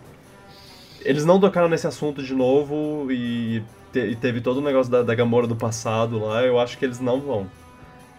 eles 1.02 1.24
não 1.24 1.38
tocaram 1.38 1.68
nesse 1.68 1.86
assunto 1.86 2.22
de 2.22 2.34
novo 2.34 3.06
e, 3.10 3.62
te- 3.92 4.00
e 4.10 4.16
teve 4.16 4.40
todo 4.40 4.56
o 4.58 4.62
negócio 4.62 4.90
da, 4.90 5.02
da 5.02 5.14
Gamora 5.14 5.46
do 5.46 5.54
passado 5.56 6.18
lá, 6.18 6.42
eu 6.42 6.58
acho 6.58 6.76
que 6.76 6.84
eles 6.84 6.98
não 7.00 7.20
vão. 7.20 7.46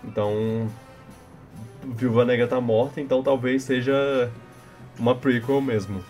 Então, 0.04 0.68
Viúva 1.84 2.24
Negra 2.26 2.48
tá 2.48 2.62
morta, 2.62 3.02
então 3.02 3.22
talvez 3.22 3.64
seja 3.64 4.32
uma 4.98 5.14
prequel 5.16 5.60
mesmo. 5.62 6.02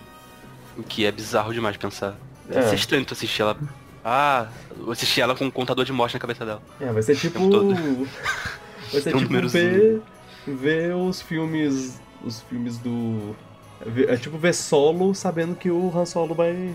O 0.78 0.84
que 0.84 1.06
é 1.06 1.12
bizarro 1.12 1.54
demais 1.54 1.78
pensar. 1.78 2.16
Deve 2.48 2.66
É. 2.66 2.70
ser 2.70 2.76
estranho 2.76 3.06
tu 3.06 3.14
assistir 3.14 3.42
ela. 3.42 3.58
Ah, 4.04 4.48
eu 4.80 4.92
assisti 4.92 5.22
ela 5.22 5.36
com 5.36 5.46
um 5.46 5.52
contador 5.52 5.86
de 5.86 5.92
morte 5.94 6.14
na 6.14 6.20
cabeça 6.20 6.46
dela. 6.46 6.62
É, 6.80 6.92
vai 6.92 7.02
ser 7.04 7.16
tipo. 7.16 7.40
Vai 8.92 9.00
ser 9.02 9.16
um 9.16 9.20
tipo 9.20 9.48
ver, 9.48 10.02
ver 10.46 10.96
os 10.96 11.22
filmes. 11.22 12.00
Os 12.24 12.42
filmes 12.42 12.78
do. 12.78 13.36
É 14.08 14.14
é 14.14 14.18
tipo 14.18 14.38
ver 14.38 14.54
solo 14.54 15.14
sabendo 15.16 15.56
que 15.56 15.72
o 15.72 15.92
Han 15.98 16.06
Solo 16.06 16.36
vai. 16.36 16.74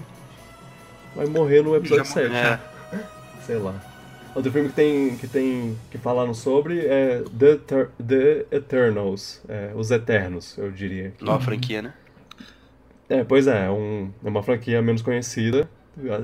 Vai 1.14 1.27
morrer 1.27 1.62
no 1.62 1.74
episódio 1.77 2.05
Já 2.05 2.10
7. 2.10 2.35
É, 2.35 2.59
Sei 3.44 3.56
lá. 3.56 3.74
Outro 4.35 4.51
filme 4.51 4.68
que 4.70 4.74
tem. 4.74 5.16
que 5.16 5.27
tem. 5.28 5.77
que 5.90 5.98
falaram 5.98 6.32
sobre 6.35 6.86
é 6.86 7.23
The, 7.39 7.51
Eter- 7.52 7.89
The 8.06 8.47
Eternals. 8.56 9.40
É, 9.48 9.73
os 9.74 9.90
Eternos, 9.90 10.56
eu 10.59 10.70
diria. 10.70 11.12
nova 11.20 11.44
franquia, 11.44 11.82
né? 11.82 11.93
É, 13.09 13.23
pois 13.24 13.47
é, 13.47 13.66
é 13.66 13.70
um- 13.70 14.11
é 14.24 14.28
uma 14.28 14.43
franquia 14.43 14.83
menos 14.83 15.03
conhecida. 15.03 15.69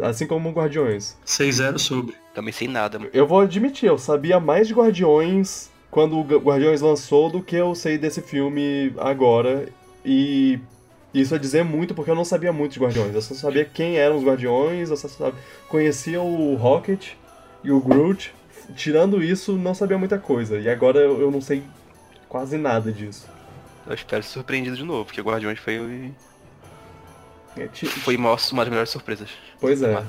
Assim 0.02 0.26
como 0.26 0.50
Guardiões. 0.50 1.16
6-0 1.24 1.78
sobre. 1.78 2.14
Também 2.34 2.52
sem 2.52 2.68
nada. 2.68 2.98
mano. 2.98 3.10
Eu 3.14 3.26
vou 3.26 3.40
admitir, 3.40 3.86
eu 3.86 3.96
sabia 3.96 4.38
mais 4.38 4.68
de 4.68 4.74
Guardiões 4.74 5.70
quando 5.90 6.18
o 6.18 6.24
Gu- 6.24 6.38
Guardiões 6.38 6.80
lançou 6.82 7.30
do 7.30 7.42
que 7.42 7.56
eu 7.56 7.74
sei 7.74 7.96
desse 7.96 8.20
filme 8.20 8.92
agora. 8.98 9.66
E 10.04 10.58
isso 11.14 11.34
é 11.34 11.38
dizer 11.38 11.64
muito 11.64 11.94
porque 11.94 12.10
eu 12.10 12.14
não 12.14 12.24
sabia 12.24 12.52
muito 12.52 12.72
de 12.72 12.80
Guardiões. 12.80 13.14
Eu 13.14 13.22
só 13.22 13.34
sabia 13.34 13.64
quem 13.64 13.96
eram 13.96 14.16
os 14.18 14.24
Guardiões, 14.24 14.90
eu 14.90 14.96
só 14.96 15.08
sabia, 15.08 15.38
conhecia 15.68 16.20
o 16.20 16.54
Rocket 16.56 17.12
e 17.64 17.70
o 17.70 17.80
Groot. 17.80 18.34
Tirando 18.76 19.22
isso, 19.22 19.52
não 19.54 19.74
sabia 19.74 19.96
muita 19.98 20.18
coisa. 20.18 20.58
E 20.58 20.68
agora 20.68 20.98
eu 20.98 21.18
eu 21.20 21.30
não 21.30 21.40
sei 21.40 21.62
quase 22.28 22.58
nada 22.58 22.92
disso. 22.92 23.26
Eu 23.86 23.94
espero 23.94 24.22
ser 24.22 24.30
surpreendido 24.34 24.76
de 24.76 24.84
novo, 24.84 25.06
porque 25.06 25.20
Guardiões 25.20 25.58
foi. 25.58 26.12
É, 27.56 27.68
Foi 27.86 28.16
uma, 28.16 28.30
uma 28.30 28.62
das 28.64 28.68
melhores 28.68 28.90
surpresas. 28.90 29.28
Pois 29.60 29.82
é. 29.82 30.02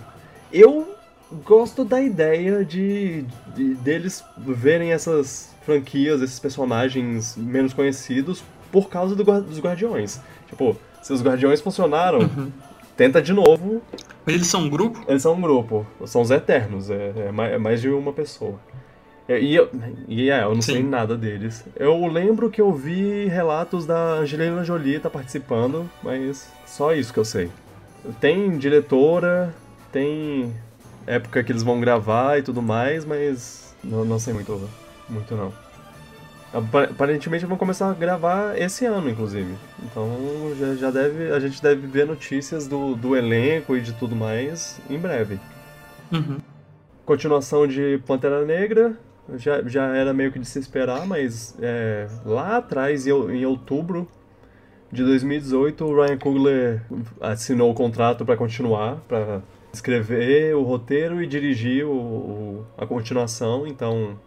Eu 0.52 0.96
gosto 1.44 1.84
da 1.84 2.02
ideia 2.02 2.64
de, 2.64 3.24
de- 3.56 3.74
deles 3.76 4.24
verem 4.38 4.92
essas 4.92 5.54
franquias, 5.66 6.22
esses 6.22 6.40
personagens 6.40 7.36
menos 7.36 7.74
conhecidos 7.74 8.44
por 8.72 8.90
causa 8.90 9.16
do 9.16 9.24
dos 9.42 9.60
Guardiões. 9.60 10.20
Tipo, 10.48 10.78
se 11.02 11.12
os 11.14 11.22
Guardiões 11.24 11.60
funcionaram, 11.62 12.20
Uhum. 12.20 12.52
tenta 12.96 13.22
de 13.22 13.34
novo. 13.34 13.82
Mas 14.26 14.36
eles 14.36 14.48
são 14.48 14.62
um 14.62 14.70
grupo? 14.70 15.04
Eles 15.08 15.22
são 15.22 15.34
um 15.34 15.42
grupo, 15.42 15.86
são 16.06 16.22
os 16.22 16.32
Eternos, 16.32 16.90
é, 16.90 17.14
é 17.18 17.54
é 17.56 17.58
mais 17.58 17.82
de 17.82 17.90
uma 17.90 18.14
pessoa. 18.14 18.58
E, 19.28 19.34
e 19.40 19.56
eu, 19.56 19.70
e 20.08 20.30
é, 20.30 20.44
eu 20.44 20.54
não 20.54 20.62
sei 20.62 20.78
Sim. 20.78 20.84
nada 20.90 21.16
deles. 21.18 21.64
Eu 21.78 22.06
lembro 22.08 22.50
que 22.50 22.60
eu 22.62 22.74
vi 22.74 23.26
relatos 23.28 23.86
da 23.86 24.16
Angelina 24.16 24.64
Jolie 24.64 25.00
tá 25.00 25.10
participando, 25.10 25.90
mas 26.02 26.52
só 26.66 26.94
isso 26.94 27.14
que 27.14 27.20
eu 27.20 27.26
sei. 27.26 27.50
Tem 28.20 28.58
diretora, 28.58 29.54
tem 29.92 30.54
época 31.08 31.42
que 31.44 31.52
eles 31.52 31.64
vão 31.64 31.80
gravar 31.80 32.38
e 32.38 32.42
tudo 32.44 32.62
mais, 32.62 33.06
mas 33.06 33.74
não, 33.84 34.04
não 34.04 34.20
sei 34.20 34.34
muito, 34.34 34.70
muito 35.10 35.36
não. 35.36 35.54
Apa- 36.54 36.84
Aparentemente 36.84 37.46
vão 37.46 37.58
começar 37.58 37.90
a 37.90 37.94
gravar 37.94 38.60
esse 38.60 38.86
ano, 38.86 39.10
inclusive. 39.10 39.56
Então 39.84 40.08
já, 40.60 40.76
já 40.76 40.92
deve, 40.92 41.32
a 41.32 41.40
gente 41.40 41.62
deve 41.64 41.88
ver 41.88 42.06
notícias 42.06 42.68
do, 42.68 42.94
do 42.96 43.16
elenco 43.16 43.76
e 43.76 43.82
de 43.82 43.94
tudo 43.94 44.16
mais 44.16 44.80
em 44.90 45.00
breve. 45.00 45.40
Uhum. 46.12 46.38
Continuação 47.06 47.66
de 47.68 48.00
Pantera 48.06 48.46
Negra, 48.46 48.94
já, 49.38 49.62
já 49.68 49.96
era 49.96 50.14
meio 50.14 50.32
que 50.32 50.40
de 50.40 50.46
se 50.46 50.60
esperar, 50.60 51.06
mas 51.08 51.56
é, 51.62 52.08
lá 52.26 52.58
atrás, 52.58 53.08
em, 53.08 53.12
ou- 53.12 53.32
em 53.32 53.46
outubro 53.46 54.08
de 54.92 55.04
2018, 55.04 55.86
o 55.86 55.96
Ryan 56.04 56.18
Coogler 56.18 56.82
assinou 57.20 57.72
o 57.72 57.74
contrato 57.74 58.24
para 58.26 58.38
continuar, 58.38 58.98
para 59.08 59.42
escrever 59.74 60.56
o 60.56 60.62
roteiro 60.64 61.22
e 61.24 61.26
dirigir 61.28 61.86
o, 61.86 61.92
o- 61.92 62.66
a 62.78 62.86
continuação, 62.86 63.66
então 63.66 64.20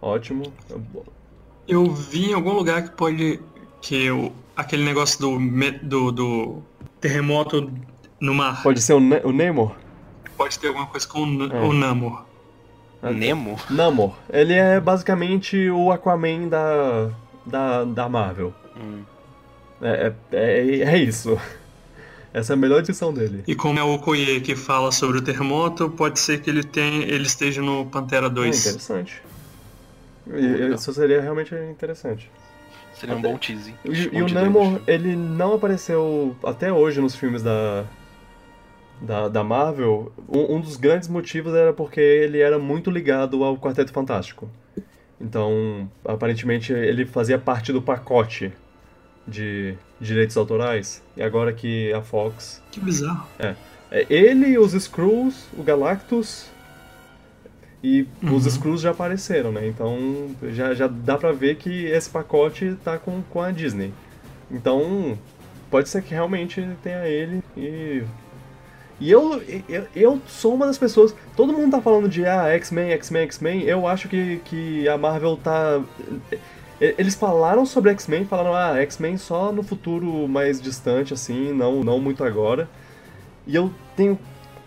ótimo. 0.00 0.42
Eu 1.68 1.92
vi 1.92 2.30
em 2.30 2.34
algum 2.34 2.52
lugar 2.52 2.82
que 2.82 2.90
pode. 2.90 3.40
que 3.80 4.10
o, 4.10 4.32
aquele 4.56 4.84
negócio 4.84 5.20
do, 5.20 5.38
do, 5.82 6.12
do 6.12 6.62
terremoto 7.00 7.70
no 8.20 8.34
mar 8.34 8.62
Pode 8.62 8.80
ser 8.80 8.94
o, 8.94 9.00
Ne- 9.00 9.20
o 9.24 9.32
Namor? 9.32 9.76
pode 10.36 10.58
ter 10.58 10.68
alguma 10.68 10.86
coisa 10.86 11.06
com 11.06 11.20
o, 11.24 11.52
É. 11.52 11.60
o 11.62 11.72
Namor. 11.72 12.25
Nemo? 13.02 13.58
Namor. 13.70 14.14
Ele 14.30 14.52
é 14.54 14.80
basicamente 14.80 15.68
o 15.70 15.92
Aquaman 15.92 16.48
da, 16.48 17.10
da, 17.44 17.84
da 17.84 18.08
Marvel. 18.08 18.52
Hum. 18.76 19.02
É, 19.80 20.12
é, 20.32 20.36
é, 20.36 20.80
é 20.94 20.98
isso. 20.98 21.38
Essa 22.32 22.52
é 22.52 22.54
a 22.54 22.56
melhor 22.56 22.80
edição 22.80 23.12
dele. 23.14 23.44
E 23.46 23.54
como 23.54 23.78
é 23.78 23.82
o 23.82 23.94
Okoye 23.94 24.40
que 24.40 24.54
fala 24.56 24.90
sobre 24.92 25.18
o 25.18 25.22
terremoto, 25.22 25.88
pode 25.88 26.18
ser 26.20 26.40
que 26.40 26.50
ele, 26.50 26.62
tenha, 26.64 27.02
ele 27.04 27.26
esteja 27.26 27.62
no 27.62 27.86
Pantera 27.86 28.26
É 28.26 28.30
2. 28.30 28.66
interessante. 28.66 29.22
E- 30.28 30.74
Isso 30.74 30.92
seria 30.92 31.20
realmente 31.20 31.54
interessante. 31.54 32.30
Seria 32.94 33.14
um 33.14 33.22
bom 33.22 33.36
teasing. 33.38 33.74
E, 33.84 34.16
e 34.18 34.22
o 34.22 34.28
Namor, 34.28 34.80
ele 34.86 35.14
não 35.14 35.54
apareceu 35.54 36.34
até 36.42 36.72
hoje 36.72 37.00
nos 37.00 37.14
filmes 37.14 37.42
da, 37.42 37.84
da, 39.00 39.28
da 39.28 39.44
Marvel. 39.44 40.12
Um, 40.28 40.56
um 40.56 40.60
dos 40.60 40.76
grandes 40.76 41.08
motivos 41.08 41.54
era 41.54 41.72
porque 41.72 42.00
ele 42.00 42.40
era 42.40 42.58
muito 42.58 42.90
ligado 42.90 43.42
ao 43.44 43.56
Quarteto 43.56 43.92
Fantástico. 43.92 44.48
Então, 45.20 45.90
aparentemente, 46.04 46.72
ele 46.72 47.06
fazia 47.06 47.38
parte 47.38 47.72
do 47.72 47.80
pacote 47.80 48.52
de 49.26 49.74
direitos 50.00 50.36
autorais. 50.36 51.02
E 51.16 51.22
agora 51.22 51.52
que 51.52 51.92
a 51.92 52.02
Fox 52.02 52.62
Que 52.70 52.80
bizarro. 52.80 53.26
É 53.38 53.54
ele, 54.10 54.58
os 54.58 54.74
Skrulls, 54.74 55.46
o 55.56 55.62
Galactus. 55.62 56.50
E 57.82 58.06
os 58.22 58.42
Uhum. 58.42 58.48
Skrulls 58.48 58.80
já 58.82 58.90
apareceram, 58.90 59.52
né? 59.52 59.66
Então 59.66 60.30
já, 60.50 60.74
já 60.74 60.86
dá 60.86 61.16
pra 61.16 61.30
ver 61.32 61.56
que 61.56 61.84
esse 61.86 62.10
pacote 62.10 62.76
tá 62.82 62.98
com, 62.98 63.22
com 63.30 63.40
a 63.40 63.50
Disney. 63.50 63.92
Então 64.50 65.16
pode 65.70 65.88
ser 65.88 66.02
que 66.02 66.12
realmente 66.14 66.66
tenha 66.82 67.06
ele 67.06 67.42
e. 67.56 68.02
E 68.98 69.10
eu, 69.10 69.42
eu, 69.68 69.86
eu 69.94 70.22
sou 70.26 70.54
uma 70.54 70.66
das 70.66 70.78
pessoas. 70.78 71.14
Todo 71.36 71.52
mundo 71.52 71.70
tá 71.70 71.82
falando 71.82 72.08
de 72.08 72.24
ah, 72.24 72.48
X-Men, 72.48 72.92
X-Men, 72.92 73.22
X-Men. 73.24 73.62
Eu 73.62 73.86
acho 73.86 74.08
que, 74.08 74.40
que 74.44 74.88
a 74.88 74.96
Marvel 74.96 75.36
tá. 75.36 75.82
Eles 76.80 77.14
falaram 77.14 77.64
sobre 77.64 77.90
X-Men, 77.90 78.26
falaram, 78.26 78.54
ah, 78.54 78.78
X-Men 78.82 79.16
só 79.16 79.52
no 79.52 79.62
futuro 79.62 80.28
mais 80.28 80.60
distante, 80.60 81.14
assim, 81.14 81.52
não, 81.52 81.82
não 81.82 81.98
muito 81.98 82.22
agora. 82.24 82.68
E 83.46 83.54
eu 83.54 83.70
tenho 83.94 84.18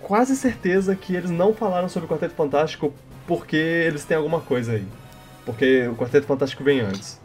quase 0.01 0.35
certeza 0.35 0.95
que 0.95 1.15
eles 1.15 1.29
não 1.29 1.53
falaram 1.53 1.89
sobre 1.89 2.05
o 2.05 2.09
Quarteto 2.09 2.33
Fantástico 2.33 2.93
porque 3.27 3.55
eles 3.55 4.05
têm 4.05 4.17
alguma 4.17 4.41
coisa 4.41 4.73
aí. 4.73 4.87
Porque 5.45 5.87
o 5.87 5.95
Quarteto 5.95 6.25
Fantástico 6.25 6.63
vem 6.63 6.79
antes. 6.79 7.19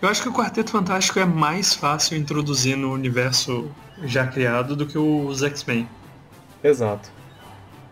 Eu 0.00 0.08
acho 0.08 0.22
que 0.22 0.28
o 0.28 0.32
Quarteto 0.32 0.70
Fantástico 0.70 1.18
é 1.18 1.24
mais 1.24 1.74
fácil 1.74 2.16
introduzir 2.16 2.76
no 2.76 2.92
universo 2.92 3.70
já 4.04 4.26
criado 4.26 4.76
do 4.76 4.86
que 4.86 4.98
os 4.98 5.42
X-Men. 5.42 5.88
Exato. 6.62 7.10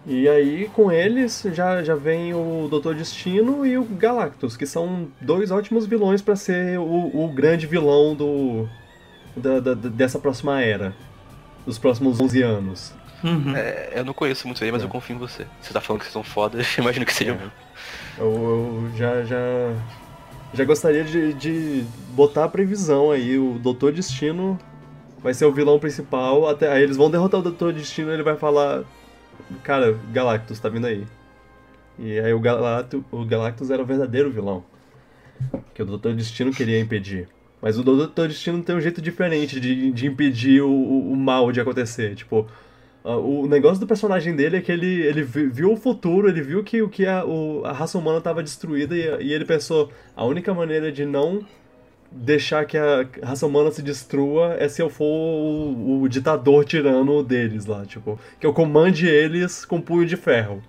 E 0.06 0.28
aí, 0.28 0.70
com 0.72 0.92
eles, 0.92 1.44
já, 1.52 1.82
já 1.82 1.96
vem 1.96 2.32
o 2.32 2.68
Doutor 2.70 2.94
Destino 2.94 3.66
e 3.66 3.76
o 3.76 3.84
Galactus, 3.84 4.56
que 4.56 4.64
são 4.66 5.08
dois 5.20 5.50
ótimos 5.50 5.84
vilões 5.84 6.22
pra 6.22 6.36
ser 6.36 6.78
o, 6.78 6.84
o 7.24 7.28
grande 7.34 7.66
vilão 7.66 8.14
do 8.14 8.68
da, 9.36 9.58
da- 9.60 9.74
dessa 9.74 10.18
próxima 10.18 10.60
era. 10.62 10.94
Dos 11.66 11.76
próximos 11.78 12.20
11 12.20 12.42
anos. 12.42 12.94
Uhum. 13.24 13.56
É, 13.56 13.94
eu 13.96 14.04
não 14.04 14.12
conheço 14.14 14.46
muito 14.46 14.62
ele, 14.62 14.70
mas 14.70 14.82
É. 14.82 14.84
eu 14.84 14.88
confio 14.88 15.16
em 15.16 15.18
você. 15.18 15.44
Você 15.60 15.72
tá 15.72 15.80
falando 15.80 15.98
que 16.00 16.04
vocês 16.06 16.12
são 16.12 16.22
foda, 16.22 16.58
eu 16.78 16.82
imagino 16.82 17.04
que 17.04 17.12
seja 17.12 17.32
É. 17.32 18.22
Eu, 18.22 18.26
eu 18.26 18.90
já, 18.96 19.24
já, 19.24 19.36
já 20.54 20.64
gostaria 20.64 21.02
de, 21.02 21.34
de 21.34 21.84
botar 22.10 22.44
a 22.44 22.48
previsão 22.48 23.10
aí. 23.10 23.36
O 23.36 23.58
Doutor 23.58 23.92
Destino 23.92 24.56
vai 25.26 25.34
ser 25.34 25.44
o 25.44 25.52
vilão 25.52 25.78
principal. 25.78 26.48
Até, 26.48 26.70
aí 26.70 26.82
eles 26.82 26.96
vão 26.96 27.10
derrotar 27.10 27.40
o 27.40 27.42
Doutor 27.42 27.72
Destino 27.72 28.10
e 28.10 28.14
ele 28.14 28.22
vai 28.22 28.36
falar: 28.36 28.84
Cara, 29.64 29.98
Galactus 30.12 30.60
tá 30.60 30.68
vindo 30.68 30.86
aí. 30.86 31.04
E 31.98 32.18
aí 32.20 32.32
o, 32.32 32.38
Galactus, 32.38 33.02
o 33.10 33.24
Galactus 33.24 33.70
era 33.70 33.82
o 33.82 33.86
verdadeiro 33.86 34.30
vilão. 34.30 34.62
Que 35.74 35.82
o 35.82 35.86
Doutor 35.86 36.14
Destino 36.14 36.52
queria 36.52 36.78
impedir. 36.78 37.28
Mas 37.60 37.76
o 37.76 37.82
Doutor 37.82 38.28
Destino 38.28 38.62
tem 38.62 38.76
um 38.76 38.80
jeito 38.80 39.02
diferente 39.02 39.58
de, 39.58 39.90
de 39.90 40.06
impedir 40.06 40.62
o, 40.62 40.70
o, 40.70 41.12
o 41.12 41.16
mal 41.16 41.50
de 41.50 41.60
acontecer. 41.60 42.14
Tipo, 42.14 42.46
o 43.02 43.46
negócio 43.48 43.80
do 43.80 43.86
personagem 43.86 44.36
dele 44.36 44.58
é 44.58 44.60
que 44.60 44.70
ele, 44.70 45.02
ele 45.02 45.22
vi- 45.22 45.48
viu 45.48 45.72
o 45.72 45.76
futuro, 45.76 46.28
ele 46.28 46.42
viu 46.42 46.62
que, 46.62 46.86
que 46.88 47.04
a, 47.06 47.24
o- 47.24 47.62
a 47.64 47.72
raça 47.72 47.98
humana 47.98 48.18
estava 48.18 48.42
destruída 48.42 48.94
e, 48.94 49.26
e 49.26 49.32
ele 49.32 49.44
pensou: 49.44 49.90
a 50.14 50.24
única 50.24 50.52
maneira 50.54 50.92
de 50.92 51.04
não 51.04 51.44
deixar 52.16 52.64
que 52.66 52.76
a 52.78 53.06
raça 53.22 53.46
humana 53.46 53.70
se 53.70 53.82
destrua 53.82 54.56
é 54.58 54.68
se 54.68 54.80
eu 54.82 54.88
for 54.90 55.04
o, 55.04 56.02
o 56.02 56.08
ditador 56.08 56.64
tirano 56.64 57.22
deles 57.22 57.66
lá. 57.66 57.84
Tipo, 57.84 58.18
que 58.40 58.46
eu 58.46 58.52
comande 58.52 59.06
eles 59.06 59.64
com 59.64 59.80
punho 59.80 60.06
de 60.06 60.16
ferro. 60.16 60.62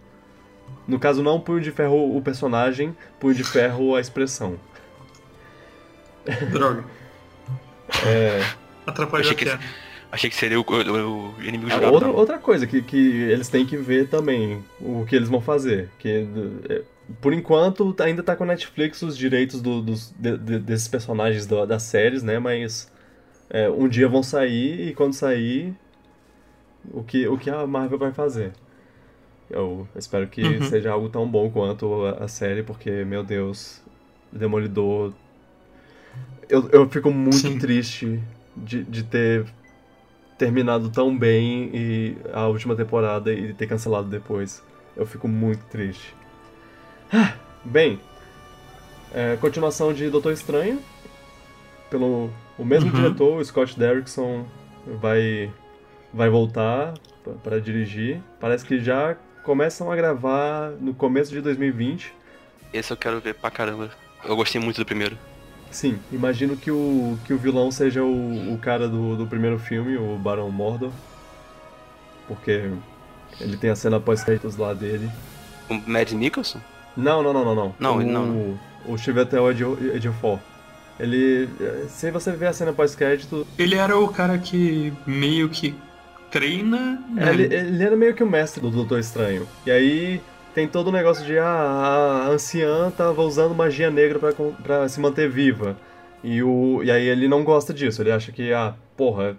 No 0.88 1.00
caso, 1.00 1.22
não 1.24 1.40
punho 1.40 1.62
de 1.62 1.72
ferro 1.72 2.16
o 2.16 2.22
personagem, 2.22 2.96
punho 3.20 3.34
de 3.36 3.44
ferro 3.44 3.96
a 3.96 4.02
expressão. 4.02 4.58
Droga. 6.52 6.84
É. 8.06 8.42
Atrapalhou 8.86 9.32
Achei 9.32 9.36
que. 9.36 9.60
Achei 10.10 10.30
que 10.30 10.36
seria 10.38 10.60
o, 10.60 10.64
o- 10.64 11.36
o 11.38 11.44
inimigo 11.44 11.68
Ah, 11.70 11.76
jurado. 11.76 11.94
outra, 11.94 12.10
outra 12.10 12.38
coisa 12.38 12.66
que, 12.66 12.82
que 12.82 12.98
eles 13.24 13.50
têm 13.50 13.66
que 13.66 13.76
ver 13.76 14.08
também, 14.08 14.64
o 14.80 15.06
que 15.06 15.14
eles 15.16 15.28
vão 15.28 15.42
fazer. 15.42 15.90
Que, 16.00 16.26
é, 16.70 16.82
por 17.22 17.34
enquanto, 17.34 17.96
ainda 18.02 18.24
tá 18.24 18.36
com 18.36 18.44
a 18.44 18.48
Netflix 18.48 19.02
os 19.02 19.18
direitos 19.18 19.62
do- 19.62 19.82
dos, 19.82 20.12
de- 20.12 20.38
de- 20.38 20.60
desses 20.60 20.88
personagens 20.88 21.46
da- 21.46 21.66
das 21.66 21.84
séries, 21.84 22.24
né? 22.24 22.40
Mas 22.40 22.92
é, 23.50 23.70
um 23.70 23.88
dia 23.90 24.10
vão 24.10 24.24
sair 24.24 24.90
e 24.90 24.96
quando 24.96 25.14
sair, 25.14 25.76
o 26.92 27.04
que, 27.04 27.28
o 27.28 27.38
que 27.38 27.50
a 27.50 27.66
Marvel 27.68 27.98
vai 27.98 28.12
fazer. 28.14 28.54
Eu 29.50 29.88
espero 29.96 30.28
que 30.28 30.42
Uhum. 30.44 30.64
seja 30.64 30.92
algo 30.92 31.10
tão 31.10 31.30
bom 31.30 31.52
quanto 31.52 32.06
a, 32.06 32.26
a 32.26 32.30
série, 32.30 32.64
porque, 32.64 33.06
meu 33.06 33.24
Deus, 33.24 33.82
Demolidor. 34.32 35.14
Eu, 36.50 36.70
eu 36.70 36.90
fico 36.90 37.12
muito 37.12 37.52
Sim. 37.52 37.58
triste 37.58 38.22
de, 38.56 38.84
de 38.84 39.04
ter 39.04 39.46
terminado 40.40 40.92
tão 40.92 41.18
bem 41.18 41.72
e 41.74 42.18
a 42.34 42.48
última 42.48 42.76
temporada 42.76 43.34
e 43.34 43.54
ter 43.54 43.68
cancelado 43.68 44.10
depois. 44.10 44.64
Eu 44.98 45.06
fico 45.08 45.28
muito 45.30 45.66
triste. 45.68 46.17
Ah, 47.12 47.34
Bem, 47.64 48.00
é, 49.14 49.36
continuação 49.38 49.94
de 49.94 50.10
Doutor 50.10 50.32
Estranho. 50.34 50.82
Pelo 51.90 52.30
o 52.58 52.66
mesmo 52.66 52.90
Uhum. 52.90 52.96
diretor, 52.96 53.38
o 53.40 53.44
Scott 53.46 53.78
Derrickson, 53.78 54.46
vai, 55.02 55.52
vai 56.14 56.30
voltar 56.30 56.94
para 57.44 57.60
dirigir. 57.60 58.22
Parece 58.40 58.66
que 58.66 58.80
já 58.80 59.16
começam 59.44 59.92
a 59.92 59.96
gravar 59.96 60.72
no 60.80 60.94
começo 60.94 61.32
de 61.32 61.42
2020. 61.42 62.14
Esse 62.74 62.92
eu 62.92 62.98
quero 62.98 63.20
ver 63.20 63.36
pra 63.36 63.50
caramba. 63.52 63.90
Eu 64.24 64.36
gostei 64.36 64.60
muito 64.62 64.78
do 64.78 64.86
primeiro. 64.86 65.18
Sim, 65.72 66.00
imagino 66.12 66.56
que 66.58 66.72
o, 66.72 67.18
que 67.26 67.34
o 67.34 67.38
vilão 67.38 67.70
seja 67.72 68.04
o, 68.04 68.54
o 68.54 68.58
cara 68.58 68.88
do, 68.88 69.16
do 69.18 69.28
primeiro 69.28 69.60
filme, 69.60 69.98
o 69.98 70.16
Barão 70.18 70.50
Mordor. 70.52 70.92
Porque 72.28 72.70
ele 73.40 73.58
tem 73.58 73.70
a 73.70 73.76
cena 73.76 74.00
pós-créditos 74.00 74.56
lá 74.58 74.74
dele. 74.74 75.10
O 75.70 75.74
Mad 75.90 76.12
Nicholson? 76.12 76.60
Não, 76.98 77.22
não, 77.22 77.32
não, 77.32 77.46
não, 77.46 77.56
não. 77.56 77.76
Não, 77.80 77.98
o, 77.98 78.02
ele 78.02 78.12
não, 78.12 78.60
O 78.86 78.98
Chivetel 78.98 79.50
Ejiofor. 79.52 80.40
Ele... 81.00 81.48
Se 81.90 82.10
você 82.10 82.32
ver 82.32 82.48
a 82.48 82.54
cena 82.54 82.74
pós-crédito... 82.74 83.46
Ele 83.58 83.76
era 83.76 83.98
o 83.98 84.08
cara 84.08 84.38
que 84.38 84.92
meio 85.06 85.48
que 85.48 85.76
treina... 86.32 87.02
Né? 87.10 87.30
Ele, 87.32 87.44
ele 87.54 87.84
era 87.84 87.96
meio 87.96 88.16
que 88.16 88.24
o 88.24 88.30
mestre 88.30 88.60
do 88.60 88.72
Doutor 88.72 89.00
Estranho. 89.00 89.48
E 89.66 89.72
aí 89.72 90.22
tem 90.56 90.68
todo 90.68 90.88
o 90.88 90.92
negócio 90.92 91.24
de 91.24 91.38
ah, 91.38 92.26
a 92.26 92.30
anciã 92.30 92.90
tava 92.90 93.22
usando 93.22 93.54
magia 93.54 93.92
negra 93.92 94.18
pra, 94.18 94.32
pra 94.64 94.90
se 94.90 95.00
manter 95.00 95.30
viva. 95.30 95.78
E, 96.24 96.42
o, 96.42 96.82
e 96.84 96.90
aí 96.90 97.08
ele 97.08 97.28
não 97.28 97.44
gosta 97.44 97.72
disso, 97.72 98.02
ele 98.02 98.12
acha 98.12 98.32
que, 98.32 98.52
ah, 98.52 98.74
porra, 98.98 99.38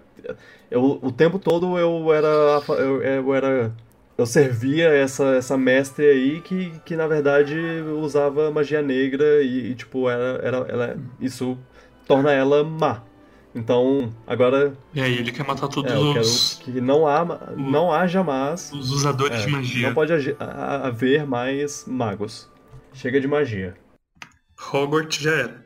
eu, 0.71 0.99
o 1.01 1.11
tempo 1.11 1.37
todo 1.37 1.77
eu 1.77 2.13
era. 2.13 2.27
Eu, 2.69 3.01
eu 3.01 3.35
era. 3.35 3.71
Eu 4.19 4.25
servia 4.25 4.89
essa, 4.89 5.35
essa 5.35 5.57
mestre 5.57 6.05
aí 6.05 6.41
que, 6.41 6.73
que 6.83 6.93
na 6.93 7.07
verdade 7.07 7.55
usava 8.01 8.51
magia 8.51 8.81
negra 8.81 9.41
e, 9.41 9.71
e 9.71 9.75
tipo, 9.75 10.09
era, 10.09 10.41
era, 10.43 10.57
ela, 10.67 10.97
isso 11.21 11.57
torna 12.05 12.29
ela 12.33 12.61
má. 12.61 13.01
Então, 13.55 14.13
agora. 14.27 14.73
E 14.93 14.99
aí, 14.99 15.17
ele 15.17 15.31
quer 15.31 15.45
matar 15.45 15.69
todos 15.69 15.89
é, 15.89 15.95
eu 15.95 16.19
os. 16.19 16.55
Quero 16.55 16.73
que 16.73 16.81
não, 16.81 17.07
há, 17.07 17.53
não 17.55 17.93
haja 17.93 18.21
mais. 18.21 18.73
Os 18.73 18.91
usadores 18.91 19.39
é, 19.41 19.45
de 19.45 19.51
magia. 19.53 19.87
Não 19.87 19.93
pode 19.93 20.11
haver 20.37 21.25
mais 21.25 21.85
magos. 21.87 22.51
Chega 22.91 23.21
de 23.21 23.27
magia. 23.27 23.73
Hogwarts 24.73 25.17
já 25.17 25.31
era. 25.31 25.65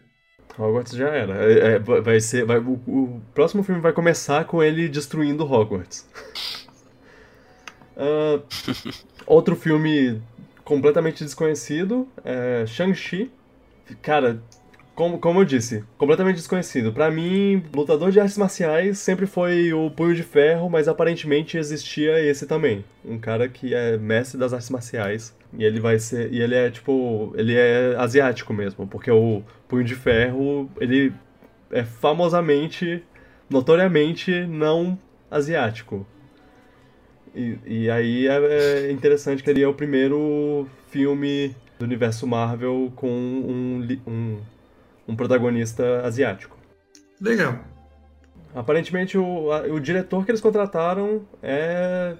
Hogwarts 0.60 0.96
já 0.96 1.10
era. 1.10 1.52
É, 1.52 1.74
é, 1.74 1.80
vai 1.80 2.20
ser. 2.20 2.46
Vai, 2.46 2.60
o, 2.60 2.74
o, 2.86 3.22
próximo 3.34 3.64
filme 3.64 3.82
vai 3.82 3.94
começar 3.94 4.46
com 4.46 4.62
ele 4.62 4.88
destruindo 4.88 5.44
Hogwarts. 5.44 6.08
uh, 7.98 8.44
outro 9.26 9.56
filme 9.56 10.22
completamente 10.64 11.24
desconhecido 11.24 12.08
é 12.24 12.66
Shang-Chi. 12.66 13.32
Cara, 14.02 14.42
como, 14.96 15.18
como 15.18 15.40
eu 15.42 15.46
disse, 15.46 15.84
completamente 15.98 16.36
desconhecido. 16.36 16.94
Para 16.94 17.10
mim, 17.10 17.64
lutador 17.74 18.12
de 18.12 18.20
artes 18.20 18.38
marciais 18.38 19.00
sempre 19.00 19.26
foi 19.26 19.74
o 19.74 19.90
Punho 19.90 20.14
de 20.14 20.22
Ferro, 20.22 20.70
mas 20.70 20.88
aparentemente 20.88 21.58
existia 21.58 22.20
esse 22.20 22.46
também. 22.46 22.86
Um 23.04 23.18
cara 23.18 23.50
que 23.50 23.74
é 23.74 23.98
mestre 23.98 24.40
das 24.40 24.54
artes 24.54 24.70
marciais. 24.70 25.36
E 25.58 25.64
ele 25.64 25.80
vai 25.80 25.98
ser. 26.00 26.32
E 26.32 26.42
ele 26.42 26.56
é 26.56 26.70
tipo. 26.70 27.34
Ele 27.36 27.56
é 27.56 27.96
asiático 27.98 28.54
mesmo, 28.54 28.88
porque 28.88 29.10
o 29.12 29.44
Punho 29.68 29.84
de 29.84 29.96
Ferro, 29.96 30.70
ele 30.80 31.14
é 31.72 31.84
famosamente, 31.84 33.04
notoriamente 33.50 34.46
não 34.46 34.98
asiático. 35.30 36.06
E, 37.36 37.58
e 37.66 37.90
aí 37.90 38.28
é, 38.28 38.88
é 38.88 38.92
interessante 38.92 39.44
que 39.44 39.50
ele 39.50 39.62
é 39.62 39.68
o 39.68 39.74
primeiro 39.74 40.68
filme 40.90 41.56
do 41.80 41.86
universo 41.86 42.28
Marvel 42.28 42.92
com 42.96 43.10
um, 43.10 43.88
um 44.06 44.38
um 45.08 45.16
protagonista 45.16 46.02
asiático. 46.06 46.58
Legal. 47.20 47.60
Aparentemente 48.56 49.18
o, 49.18 49.52
a, 49.52 49.62
o 49.62 49.80
diretor 49.80 50.26
que 50.26 50.32
eles 50.32 50.42
contrataram 50.42 51.26
é 51.42 52.16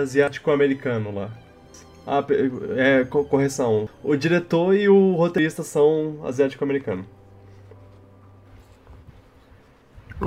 asiático-americano 0.00 1.14
lá. 1.14 1.30
Ah, 2.06 2.24
é, 2.76 3.04
correção. 3.04 3.88
O 4.02 4.16
diretor 4.16 4.74
e 4.74 4.88
o 4.88 5.14
roteirista 5.14 5.62
são 5.62 6.20
asiático-americano. 6.24 7.06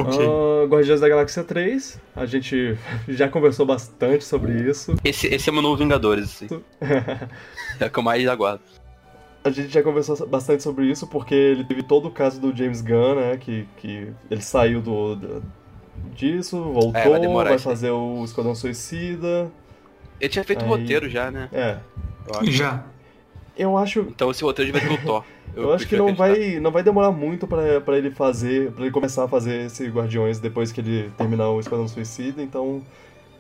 Okay. 0.02 0.26
Uh, 0.26 0.68
Guardiões 0.68 1.00
da 1.00 1.10
Galáxia 1.10 1.44
3, 1.44 2.00
a 2.16 2.26
gente 2.26 2.78
já 3.08 3.30
conversou 3.30 3.66
bastante 3.66 4.24
sobre 4.24 4.54
isso. 4.70 4.96
Esse, 5.04 5.28
esse 5.28 5.50
é 5.50 5.52
o 5.52 5.54
meu 5.54 5.62
novo 5.64 5.78
Vingadores, 5.78 6.24
assim. 6.26 6.48
é 7.80 7.86
o 7.86 7.90
que 7.90 8.00
eu 8.00 8.04
mais 8.04 8.28
aguardo 8.28 8.62
a 9.46 9.52
gente 9.52 9.70
já 9.70 9.84
conversou 9.84 10.26
bastante 10.26 10.64
sobre 10.64 10.88
isso, 10.88 11.06
porque 11.06 11.36
ele 11.36 11.64
teve 11.64 11.84
todo 11.84 12.08
o 12.08 12.12
caso 12.12 12.42
do 12.42 12.56
James 12.56 12.82
Gunn, 12.82 13.14
né? 13.14 13.38
Que, 13.38 13.68
que 13.78 14.12
ele 14.30 14.42
saiu 14.42 14.82
do, 14.82 15.16
do 15.16 15.44
disso, 16.16 16.60
voltou, 16.64 16.96
é, 16.96 17.08
vai, 17.08 17.20
demorar, 17.20 17.50
vai 17.50 17.60
fazer 17.60 17.92
o 17.92 18.24
Esquadrão 18.26 18.56
Suicida. 18.56 19.52
Ele 20.20 20.30
tinha 20.30 20.44
feito 20.44 20.66
o 20.66 20.68
roteiro 20.68 21.08
já, 21.08 21.30
né? 21.30 21.48
É. 21.54 21.78
Já. 22.46 22.86
Eu 23.58 23.78
acho. 23.78 24.02
Então 24.02 24.32
esse 24.32 24.44
roteiro 24.44 24.72
devia 24.72 24.88
ser 24.88 24.94
o 24.96 25.06
Thor. 25.06 25.24
Eu, 25.56 25.64
eu 25.64 25.74
acho 25.74 25.88
que 25.88 25.96
não 25.96 26.14
vai, 26.14 26.60
não 26.60 26.72
vai 26.72 26.84
demorar 26.84 27.12
muito 27.12 27.48
para 27.48 27.98
ele 27.98 28.12
fazer, 28.12 28.72
para 28.72 28.84
ele 28.84 28.92
começar 28.92 29.24
a 29.24 29.28
fazer 29.28 29.68
esse 29.68 29.88
Guardiões 29.88 30.40
depois 30.40 30.72
que 30.72 30.82
ele 30.82 31.10
terminar 31.18 31.50
o 31.50 31.60
Esquadrão 31.60 31.88
Suicida, 31.88 32.42
então 32.42 32.84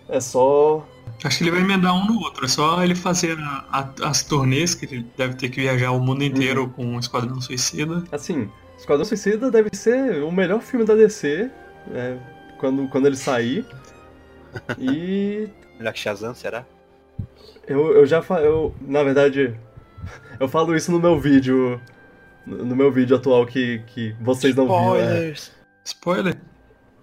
é 0.08 0.20
só. 0.20 0.86
Acho 1.24 1.38
que 1.38 1.44
ele 1.44 1.52
vai 1.52 1.62
emendar 1.62 1.94
um 1.94 2.06
no 2.06 2.20
outro. 2.22 2.46
É 2.46 2.48
só 2.48 2.84
ele 2.84 2.96
fazer 2.96 3.38
a, 3.40 3.66
a, 3.72 4.10
as 4.10 4.24
turnês, 4.24 4.76
que 4.76 4.86
ele 4.86 5.06
deve 5.18 5.36
ter 5.36 5.50
que 5.50 5.62
viajar 5.62 5.92
o 5.92 6.00
mundo 6.00 6.24
inteiro 6.24 6.64
uhum. 6.64 6.70
com 6.70 6.96
o 6.96 7.00
Esquadrão 7.00 7.42
Suicida. 7.42 8.04
Assim, 8.12 8.50
Esquadrão 8.78 9.06
Suicida 9.06 9.50
deve 9.50 9.70
ser 9.74 10.24
o 10.24 10.32
melhor 10.32 10.62
filme 10.62 10.86
da 10.86 10.96
DC 10.96 11.50
é, 11.94 12.18
quando, 12.60 12.88
quando 12.88 13.08
ele 13.08 13.18
sair. 13.18 13.66
E. 14.80 15.50
Melhor 15.78 15.92
que 15.92 16.00
Shazam, 16.00 16.34
será? 16.34 16.66
Eu, 17.68 17.92
eu 17.92 18.06
já 18.06 18.24
eu 18.42 18.74
Na 18.80 19.04
verdade, 19.04 19.54
eu 20.40 20.48
falo 20.48 20.76
isso 20.76 20.92
no 20.92 21.00
meu 21.00 21.20
vídeo. 21.20 21.82
No 22.46 22.76
meu 22.76 22.92
vídeo 22.92 23.16
atual 23.16 23.46
que, 23.46 23.80
que 23.88 24.16
vocês 24.22 24.56
não 24.56 24.66
viram. 24.68 24.96
É. 24.98 25.34
Spoiler? 25.84 26.38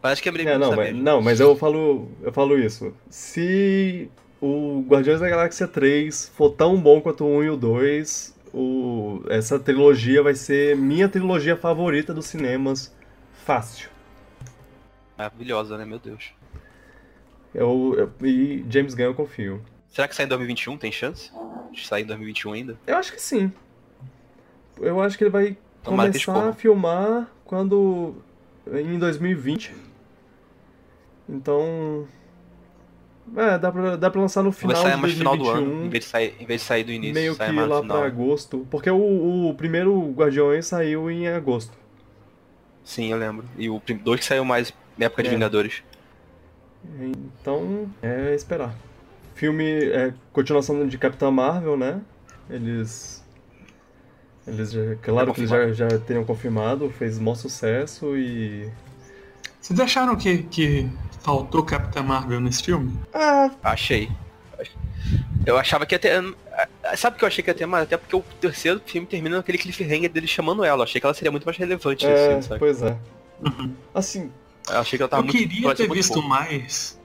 Acho 0.02 0.22
que 0.22 0.28
é 0.28 0.32
é, 0.32 0.58
não, 0.58 0.74
mas, 0.74 0.94
não, 0.94 1.22
mas 1.22 1.40
eu 1.40 1.56
falo, 1.56 2.10
eu 2.22 2.32
falo 2.32 2.58
isso. 2.58 2.92
Se 3.08 4.10
o 4.40 4.84
Guardiões 4.88 5.20
da 5.20 5.28
Galáxia 5.28 5.68
3 5.68 6.32
for 6.34 6.50
tão 6.50 6.76
bom 6.80 7.00
quanto 7.00 7.24
o 7.24 7.38
1 7.38 7.44
e 7.44 7.50
o 7.50 7.56
2, 7.56 8.38
o, 8.52 9.22
essa 9.28 9.60
trilogia 9.60 10.20
vai 10.20 10.34
ser 10.34 10.76
minha 10.76 11.08
trilogia 11.08 11.56
favorita 11.56 12.12
dos 12.12 12.26
cinemas. 12.26 12.92
Fácil. 13.44 13.88
Maravilhosa, 15.16 15.78
né? 15.78 15.84
Meu 15.84 16.00
Deus. 16.00 16.32
Eu, 17.54 17.94
eu, 17.96 18.26
e 18.26 18.64
James 18.68 18.94
Gunn 18.94 19.04
eu 19.04 19.14
confio. 19.14 19.62
Será 19.92 20.08
que 20.08 20.16
sai 20.16 20.24
em 20.24 20.28
2021? 20.28 20.78
Tem 20.78 20.90
chance? 20.90 21.30
De 21.70 21.86
sair 21.86 22.02
em 22.02 22.06
2021 22.06 22.52
ainda? 22.54 22.78
Eu 22.86 22.96
acho 22.96 23.12
que 23.12 23.20
sim. 23.20 23.52
Eu 24.80 25.00
acho 25.00 25.18
que 25.18 25.24
ele 25.24 25.30
vai 25.30 25.56
Tomara 25.82 26.10
começar 26.10 26.48
a 26.48 26.52
filmar 26.54 27.28
quando. 27.44 28.14
em 28.72 28.98
2020. 28.98 29.74
Então. 31.28 32.08
É, 33.36 33.58
dá 33.58 33.70
pra, 33.70 33.96
dá 33.96 34.10
pra 34.10 34.20
lançar 34.20 34.42
no 34.42 34.50
final 34.50 34.74
Vai 34.74 34.90
sair 34.90 35.00
mais 35.00 35.12
final 35.12 35.36
do 35.36 35.48
ano, 35.48 35.84
em 35.84 35.88
vez 35.88 36.04
de 36.04 36.10
sair, 36.10 36.34
em 36.40 36.44
vez 36.44 36.60
de 36.60 36.66
sair 36.66 36.82
do 36.82 36.90
início, 36.90 37.14
meio 37.14 37.36
que 37.36 37.40
lá 37.40 37.48
final. 37.48 37.82
pra 37.82 38.06
agosto. 38.06 38.66
Porque 38.70 38.90
o, 38.90 39.48
o 39.48 39.54
primeiro 39.54 40.10
Guardiões 40.10 40.66
saiu 40.66 41.10
em 41.10 41.28
agosto. 41.28 41.76
Sim, 42.82 43.12
eu 43.12 43.18
lembro. 43.18 43.46
E 43.58 43.68
o 43.68 43.80
dois 44.02 44.20
que 44.20 44.26
saiu 44.26 44.44
mais 44.44 44.72
na 44.96 45.06
época 45.06 45.22
de 45.22 45.28
é. 45.28 45.32
Vingadores. 45.32 45.82
Então, 46.98 47.88
é 48.02 48.34
esperar. 48.34 48.74
Filme 49.42 49.90
é 49.90 50.14
continuação 50.32 50.86
de 50.86 50.96
Capitã 50.96 51.28
Marvel, 51.28 51.76
né? 51.76 52.00
Eles. 52.48 53.24
Eles 54.46 54.70
já, 54.70 54.94
claro 55.02 55.34
que 55.34 55.40
eles 55.40 55.50
já, 55.50 55.72
já 55.72 55.88
teriam 55.98 56.24
confirmado, 56.24 56.88
fez 56.90 57.18
maior 57.18 57.34
sucesso 57.34 58.16
e. 58.16 58.70
Vocês 59.60 59.80
acharam 59.80 60.14
que, 60.14 60.44
que 60.44 60.88
Faltou 61.22 61.64
Capitã 61.64 62.04
Marvel 62.04 62.40
nesse 62.40 62.62
filme? 62.62 62.96
Ah, 63.12 63.50
achei. 63.64 64.08
Eu 65.44 65.58
achava 65.58 65.86
que 65.86 65.96
ia 65.96 65.98
ter. 65.98 66.22
Sabe 66.96 67.16
o 67.16 67.18
que 67.18 67.24
eu 67.24 67.28
achei 67.28 67.42
que 67.42 67.50
ia 67.50 67.54
ter 67.54 67.66
mais? 67.66 67.82
Até 67.82 67.96
porque 67.96 68.14
o 68.14 68.22
terceiro 68.40 68.80
filme 68.86 69.08
termina 69.08 69.38
naquele 69.38 69.58
cliffhanger 69.58 70.08
dele 70.08 70.28
chamando 70.28 70.62
ela. 70.62 70.78
Eu 70.78 70.84
achei 70.84 71.00
que 71.00 71.06
ela 71.08 71.14
seria 71.14 71.32
muito 71.32 71.46
mais 71.46 71.56
relevante 71.56 72.06
é, 72.06 72.28
filme, 72.28 72.42
sabe? 72.44 72.60
Pois 72.60 72.80
é. 72.80 72.96
Uhum. 73.44 73.74
Assim. 73.92 74.30
Eu 74.70 74.78
achei 74.78 74.96
que 74.96 75.02
ela 75.02 75.08
tava 75.08 75.22
eu 75.22 75.26
muito. 75.26 75.36
queria 75.36 75.74
ter 75.74 75.90
visto 75.90 76.12
pouco. 76.12 76.28
mais. 76.28 77.01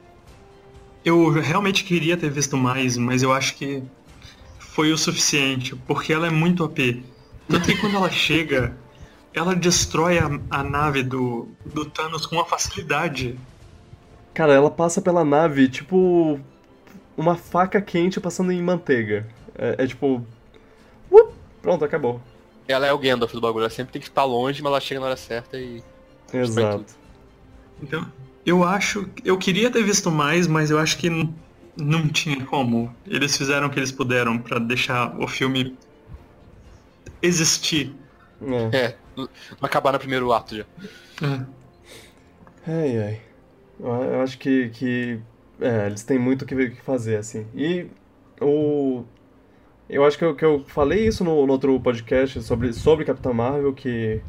Eu 1.07 1.29
realmente 1.29 1.85
queria 1.85 2.17
ter 2.17 2.29
visto 2.29 2.57
mais, 2.57 2.97
mas 2.97 3.23
eu 3.23 3.31
acho 3.31 3.55
que 3.55 3.81
foi 4.59 4.91
o 4.91 4.97
suficiente, 4.97 5.73
porque 5.73 6.11
ela 6.11 6.27
é 6.27 6.29
muito 6.29 6.65
OP. 6.65 7.01
Tanto 7.47 7.65
que 7.65 7.77
quando 7.77 7.95
ela 7.95 8.11
chega, 8.11 8.75
ela 9.33 9.55
destrói 9.55 10.19
a, 10.19 10.29
a 10.49 10.63
nave 10.65 11.03
do, 11.03 11.47
do 11.65 11.85
Thanos 11.85 12.25
com 12.25 12.35
uma 12.35 12.43
facilidade. 12.43 13.39
Cara, 14.33 14.51
ela 14.51 14.69
passa 14.69 15.01
pela 15.01 15.23
nave 15.23 15.69
tipo. 15.69 16.41
Uma 17.15 17.37
faca 17.37 17.79
quente 17.81 18.19
passando 18.19 18.51
em 18.51 18.61
manteiga. 18.61 19.25
É, 19.57 19.85
é 19.85 19.87
tipo. 19.87 20.21
Uh, 21.09 21.31
pronto, 21.61 21.85
acabou. 21.85 22.19
Ela 22.67 22.85
é 22.85 22.91
o 22.91 22.99
Gandalf 22.99 23.31
do 23.31 23.39
bagulho, 23.39 23.63
ela 23.63 23.69
sempre 23.69 23.93
tem 23.93 24.01
que 24.01 24.09
estar 24.09 24.25
longe, 24.25 24.61
mas 24.61 24.71
ela 24.71 24.81
chega 24.81 24.99
na 24.99 25.05
hora 25.05 25.15
certa 25.15 25.57
e. 25.57 25.81
Exato. 26.33 26.97
Então, 27.81 28.05
eu 28.47 28.63
acho. 28.63 29.09
Eu 29.25 29.37
queria 29.37 29.69
ter 29.69 29.83
visto 29.83 30.09
mais, 30.09 30.47
mas 30.47 30.71
eu 30.71 30.79
acho 30.79 30.97
que 30.97 31.09
não, 31.09 31.35
não 31.75 32.07
tinha 32.07 32.45
como. 32.45 32.95
Eles 33.05 33.35
fizeram 33.35 33.67
o 33.67 33.69
que 33.69 33.77
eles 33.77 33.91
puderam 33.91 34.39
para 34.39 34.57
deixar 34.57 35.19
o 35.19 35.27
filme 35.27 35.77
existir. 37.21 37.93
É. 38.71 38.77
é. 38.77 38.97
Acabar 39.61 39.91
no 39.91 39.99
primeiro 39.99 40.31
ato 40.31 40.55
já. 40.55 40.65
É. 41.21 41.45
Ai, 42.65 42.97
ai. 42.97 43.21
Eu 43.81 44.21
acho 44.21 44.37
que, 44.37 44.69
que 44.69 45.19
é, 45.59 45.87
eles 45.87 46.03
têm 46.03 46.17
muito 46.17 46.43
o 46.43 46.45
que 46.45 46.69
que 46.69 46.81
fazer, 46.81 47.17
assim. 47.17 47.45
E 47.53 47.87
o... 48.39 49.03
Eu 49.89 50.05
acho 50.05 50.17
que 50.17 50.23
eu, 50.23 50.35
que 50.35 50.45
eu 50.45 50.63
falei 50.67 51.05
isso 51.05 51.23
no, 51.23 51.45
no 51.45 51.51
outro 51.51 51.77
podcast 51.81 52.41
sobre, 52.43 52.71
sobre 52.71 53.03
Capitã 53.03 53.33
Marvel, 53.33 53.73
que 53.73 54.21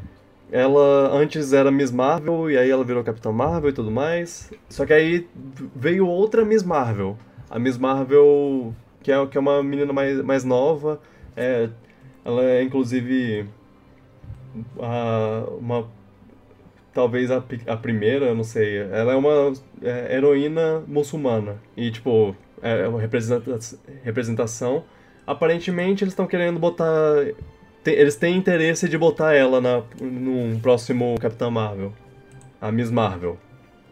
ela 0.51 1.09
antes 1.13 1.53
era 1.53 1.71
Miss 1.71 1.91
Marvel 1.91 2.49
e 2.49 2.57
aí 2.57 2.69
ela 2.69 2.83
virou 2.83 3.03
Capitã 3.03 3.31
Marvel 3.31 3.69
e 3.69 3.73
tudo 3.73 3.91
mais. 3.91 4.51
Só 4.67 4.85
que 4.85 4.93
aí 4.93 5.27
veio 5.75 6.07
outra 6.07 6.43
Miss 6.45 6.63
Marvel. 6.63 7.17
A 7.49 7.59
Miss 7.59 7.77
Marvel, 7.77 8.73
que 9.01 9.11
é, 9.11 9.25
que 9.27 9.37
é 9.37 9.41
uma 9.41 9.61
menina 9.63 9.93
mais, 9.93 10.21
mais 10.23 10.43
nova. 10.43 10.99
É, 11.35 11.69
ela 12.25 12.43
é 12.43 12.63
inclusive 12.63 13.45
a, 14.79 15.45
uma 15.59 15.87
talvez 16.93 17.31
a, 17.31 17.43
a 17.67 17.77
primeira, 17.77 18.33
não 18.33 18.43
sei. 18.43 18.77
Ela 18.77 19.13
é 19.13 19.15
uma 19.15 19.53
é, 19.81 20.15
heroína 20.15 20.83
muçulmana. 20.87 21.57
E, 21.77 21.91
tipo, 21.91 22.35
é 22.61 22.87
uma 22.87 22.99
representa- 22.99 23.57
representação. 24.03 24.83
Aparentemente, 25.25 26.03
eles 26.03 26.13
estão 26.13 26.27
querendo 26.27 26.59
botar. 26.59 26.87
Te- 27.83 27.91
eles 27.91 28.15
têm 28.15 28.35
interesse 28.37 28.87
de 28.89 28.97
botar 28.97 29.33
ela 29.33 29.59
na, 29.61 29.83
num 30.01 30.59
próximo 30.59 31.15
Capitã 31.19 31.49
Marvel. 31.49 31.93
A 32.61 32.71
Miss 32.71 32.91
Marvel. 32.91 33.37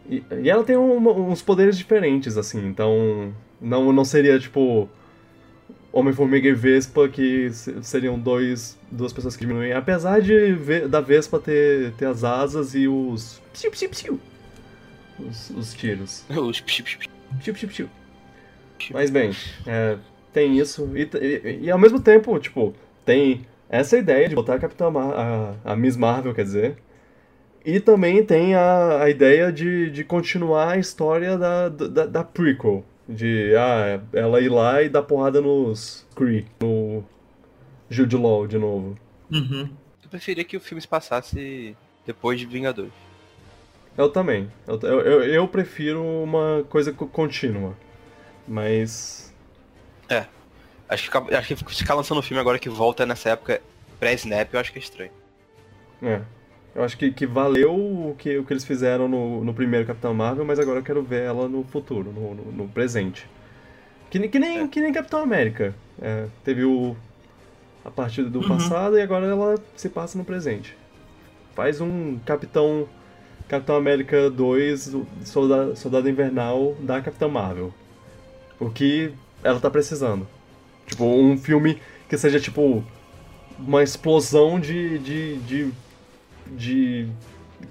E, 0.08 0.22
e 0.42 0.48
ela 0.50 0.62
tem 0.64 0.76
um- 0.76 1.30
uns 1.30 1.42
poderes 1.42 1.76
diferentes, 1.78 2.36
assim. 2.36 2.66
Então, 2.66 3.32
não, 3.60 3.92
não 3.92 4.04
seria, 4.04 4.38
tipo. 4.38 4.88
Homem-Formiga 5.90 6.46
e 6.48 6.52
Vespa, 6.52 7.08
que 7.08 7.50
se- 7.50 7.82
seriam 7.82 8.18
dois, 8.18 8.78
duas 8.92 9.10
pessoas 9.12 9.34
que 9.36 9.40
diminuem. 9.46 9.72
Apesar 9.72 10.20
de 10.20 10.54
da 10.86 11.00
Vespa 11.00 11.38
ter, 11.38 11.92
ter 11.92 12.04
as 12.06 12.22
asas 12.24 12.74
e 12.74 12.86
os. 12.86 13.40
Psiu, 13.54 13.70
psiu, 13.70 13.88
psiu. 13.88 14.20
Os, 15.18 15.50
os 15.50 15.74
tiros. 15.74 16.24
Os. 16.30 16.60
Psiu, 16.60 16.84
psiu, 17.54 17.68
psiu. 17.68 17.88
Mas 18.92 19.10
bem, 19.10 19.32
é, 19.66 19.96
tem 20.32 20.58
isso. 20.58 20.88
E, 20.94 21.08
e- 21.16 21.58
e 21.64 21.70
ao 21.70 21.78
mesmo 21.78 21.98
tempo, 22.00 22.38
tipo, 22.38 22.74
tem 23.04 23.44
essa 23.68 23.96
ideia 23.98 24.28
de 24.28 24.34
botar 24.34 24.54
a 24.54 24.58
Capitã 24.58 24.90
Mar 24.90 25.12
a, 25.14 25.72
a 25.72 25.76
Miss 25.76 25.96
Marvel, 25.96 26.34
quer 26.34 26.44
dizer. 26.44 26.76
E 27.64 27.80
também 27.80 28.24
tem 28.24 28.54
a, 28.54 29.02
a 29.02 29.10
ideia 29.10 29.52
de, 29.52 29.90
de 29.90 30.04
continuar 30.04 30.70
a 30.72 30.78
história 30.78 31.36
da, 31.36 31.68
da, 31.68 32.06
da 32.06 32.24
prequel. 32.24 32.84
De 33.08 33.54
ah, 33.56 34.00
ela 34.12 34.40
ir 34.40 34.48
lá 34.50 34.82
e 34.82 34.88
dar 34.88 35.02
porrada 35.02 35.40
nos 35.40 36.06
Kree, 36.14 36.46
no 36.60 37.02
Jude 37.88 38.16
Law 38.16 38.46
de 38.46 38.58
novo. 38.58 38.96
Uhum. 39.30 39.68
Eu 40.02 40.10
preferia 40.10 40.44
que 40.44 40.56
o 40.56 40.60
filme 40.60 40.80
se 40.80 40.88
passasse 40.88 41.76
depois 42.06 42.38
de 42.38 42.46
Vingadores. 42.46 42.92
Eu 43.96 44.08
também. 44.10 44.50
Eu, 44.66 44.78
eu, 44.82 45.24
eu- 45.24 45.48
prefiro 45.48 46.02
uma 46.04 46.64
coisa 46.68 46.92
co- 46.92 47.06
contínua. 47.06 47.74
Mas. 48.46 49.27
Acho 50.88 51.02
que, 51.04 51.08
ficar- 51.18 51.34
acho 51.38 51.48
que 51.56 51.74
ficar 51.76 51.94
lançando 51.94 52.18
um 52.18 52.22
filme 52.22 52.40
agora 52.40 52.58
que 52.58 52.68
volta 52.68 53.04
nessa 53.04 53.30
época 53.30 53.60
pré-snap, 54.00 54.52
eu 54.54 54.60
acho 54.60 54.72
que 54.72 54.78
é 54.78 54.82
estranho. 54.82 55.10
É. 56.02 56.20
Eu 56.74 56.84
acho 56.84 56.96
que, 56.96 57.10
que 57.10 57.26
valeu 57.26 57.74
o 57.74 58.14
que, 58.16 58.38
o 58.38 58.44
que 58.44 58.52
eles 58.52 58.64
fizeram 58.64 59.08
no, 59.08 59.42
no 59.44 59.52
primeiro 59.52 59.84
Capitão 59.86 60.14
Marvel, 60.14 60.44
mas 60.44 60.58
agora 60.58 60.78
eu 60.78 60.82
quero 60.82 61.02
ver 61.02 61.22
ela 61.24 61.48
no 61.48 61.64
futuro, 61.64 62.12
no, 62.12 62.34
no, 62.34 62.52
no 62.52 62.68
presente. 62.68 63.28
Que, 64.10 64.18
nem- 64.18 64.30
que, 64.30 64.38
nem, 64.38 64.68
que 64.68 64.80
nem 64.80 64.92
Capitão 64.92 65.20
América. 65.20 65.74
É, 66.00 66.26
teve 66.44 66.64
o. 66.64 66.96
a 67.84 67.90
parte 67.90 68.22
do 68.22 68.40
Uhum. 68.40 68.48
passado 68.48 68.96
e 68.98 69.02
agora 69.02 69.26
ela 69.26 69.56
se 69.76 69.88
passa 69.88 70.16
no 70.16 70.24
presente. 70.24 70.76
Faz 71.54 71.80
um 71.80 72.18
Capitão. 72.24 72.88
Capitão 73.48 73.76
América 73.76 74.28
2, 74.30 74.94
o 74.94 75.06
Soldado, 75.24 75.74
Soldado 75.74 76.08
Invernal 76.08 76.76
da 76.80 77.00
Capitã 77.00 77.28
Marvel. 77.28 77.72
O 78.60 78.68
que 78.70 79.10
ela 79.42 79.58
tá 79.58 79.70
precisando. 79.70 80.28
Tipo, 80.88 81.04
um 81.04 81.38
filme 81.38 81.80
que 82.08 82.18
seja 82.18 82.40
tipo. 82.40 82.84
Uma 83.58 83.82
explosão 83.82 84.60
de, 84.60 84.98
de, 84.98 85.36
de 85.38 85.72
de 86.56 87.08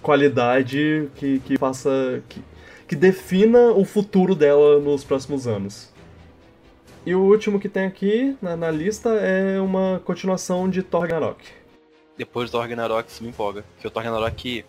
qualidade 0.02 1.10
que, 1.16 1.40
que 1.40 1.58
faça. 1.58 2.22
Que, 2.30 2.42
que 2.88 2.96
defina 2.96 3.72
o 3.72 3.84
futuro 3.84 4.34
dela 4.34 4.80
nos 4.80 5.04
próximos 5.04 5.48
anos. 5.48 5.92
E 7.06 7.16
o 7.16 7.22
último 7.22 7.60
que 7.60 7.70
tem 7.70 7.86
aqui 7.86 8.38
na, 8.42 8.56
na 8.56 8.72
lista 8.72 9.10
é 9.10 9.60
uma 9.60 10.02
continuação 10.04 10.70
de 10.70 10.84
Thor 10.84 11.02
Ragnarok. 11.02 11.44
Depois 12.18 12.50
do 12.50 12.54
Thor 12.54 12.62
Ragnarok, 12.62 13.10
isso 13.10 13.24
me 13.24 13.30
empolga. 13.30 13.64
Porque 13.74 13.88
o 13.88 13.92
Thor 13.92 14.04
Ragnarok 14.04 14.66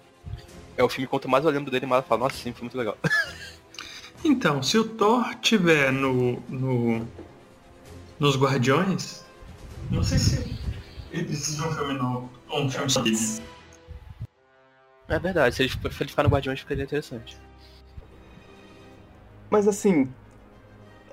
é 0.77 0.85
o 0.85 0.89
filme, 0.89 1.07
quanto 1.07 1.29
mais 1.29 1.45
eu 1.45 1.51
lembro 1.51 1.71
dele, 1.71 1.87
mais 1.87 2.03
eu 2.03 2.09
falo, 2.09 2.23
nossa, 2.23 2.37
sim, 2.37 2.53
foi 2.53 2.63
muito 2.63 2.79
legal. 2.79 2.97
Então, 4.25 4.61
se 4.65 4.77
o 4.77 4.85
Thor 4.85 5.33
tiver 5.41 5.93
no, 5.93 6.43
no 6.49 7.07
nos 8.19 8.37
Guardiões, 8.37 9.25
não 9.91 10.03
sei 10.03 10.19
se 10.19 10.57
ele 11.13 11.25
precisa 11.25 11.63
de 11.63 11.69
um 11.69 11.73
filme 11.73 11.95
novo 11.95 12.31
ou 12.49 12.63
um 12.65 12.71
filme 12.71 12.91
só 12.91 13.01
dele. 13.01 13.17
É 15.09 15.19
verdade, 15.19 15.55
se 15.55 15.63
ele, 15.63 15.71
se 15.71 16.05
ficar 16.07 16.23
no 16.23 16.29
Guardiões, 16.29 16.61
ficaria 16.61 16.85
interessante. 16.85 17.37
Mas 19.51 19.67
assim. 19.67 20.09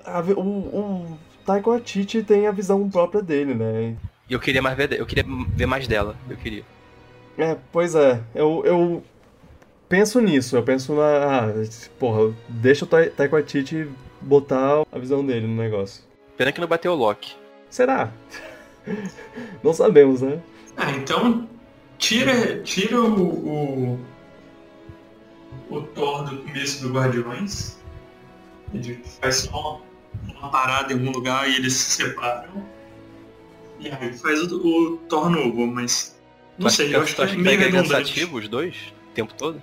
a 0.04 0.20
o, 0.20 0.40
o 0.40 1.18
Taika 1.46 1.70
Waititi 1.70 2.22
tem 2.22 2.46
a 2.46 2.50
visão 2.52 2.88
própria 2.90 3.22
dele, 3.22 3.54
né? 3.54 3.96
E 4.28 4.32
eu 4.34 4.40
queria 4.40 4.60
mais 4.60 4.76
ver, 4.76 4.92
eu 4.92 5.06
queria 5.06 5.24
ver 5.54 5.66
mais 5.66 5.86
dela, 5.88 6.16
eu 6.28 6.36
queria. 6.36 6.64
É, 7.38 7.56
pois 7.72 7.94
é. 7.94 8.20
Eu, 8.34 8.62
eu 8.64 9.04
penso 9.88 10.20
nisso. 10.20 10.56
Eu 10.56 10.62
penso 10.62 10.94
na. 10.94 11.02
Ah, 11.02 11.52
porra, 11.98 12.34
deixa 12.48 12.84
o 12.84 12.88
Tai- 12.88 13.10
Taika 13.10 13.36
Waititi 13.36 13.88
botar 14.20 14.82
a 14.90 14.98
visão 14.98 15.24
dele 15.24 15.46
no 15.46 15.56
negócio. 15.56 16.02
Pena 16.36 16.52
que 16.52 16.60
não 16.60 16.68
bateu 16.68 16.92
o 16.92 16.96
Loki. 16.96 17.34
Será? 17.70 18.10
Não 19.64 19.72
sabemos, 19.74 20.22
né? 20.22 20.40
Ah, 20.76 20.92
então 20.92 21.48
tira, 21.98 22.62
tira 22.62 23.00
o, 23.00 23.96
o, 23.98 24.00
o 25.70 25.80
Thor 25.82 26.22
do 26.24 26.38
começo 26.44 26.82
do 26.86 26.92
Guardiões. 26.92 27.76
Ele 28.72 29.02
faz 29.20 29.36
só 29.36 29.80
uma 30.38 30.48
parada 30.50 30.92
em 30.92 30.96
algum 30.98 31.10
lugar 31.10 31.48
e 31.50 31.56
eles 31.56 31.72
se 31.72 32.02
separam. 32.02 32.64
E 33.80 33.88
aí 33.90 34.12
faz 34.12 34.40
o, 34.52 34.56
o 34.56 34.96
Thor 35.08 35.28
novo, 35.30 35.66
mas. 35.66 36.16
Não 36.58 36.68
Tu 36.68 36.74
sei, 36.74 36.88
que- 36.90 36.94
eu 36.94 37.02
acho 37.02 37.10
que 37.10 37.16
tu 37.16 37.22
é 37.22 37.24
acha 37.24 37.34
que 37.36 37.42
meio 37.42 37.58
pega 37.58 37.70
redundante. 37.76 37.92
cansativo 38.04 38.38
os 38.38 38.48
dois? 38.48 38.76
O 39.10 39.14
tempo 39.14 39.34
todo? 39.34 39.60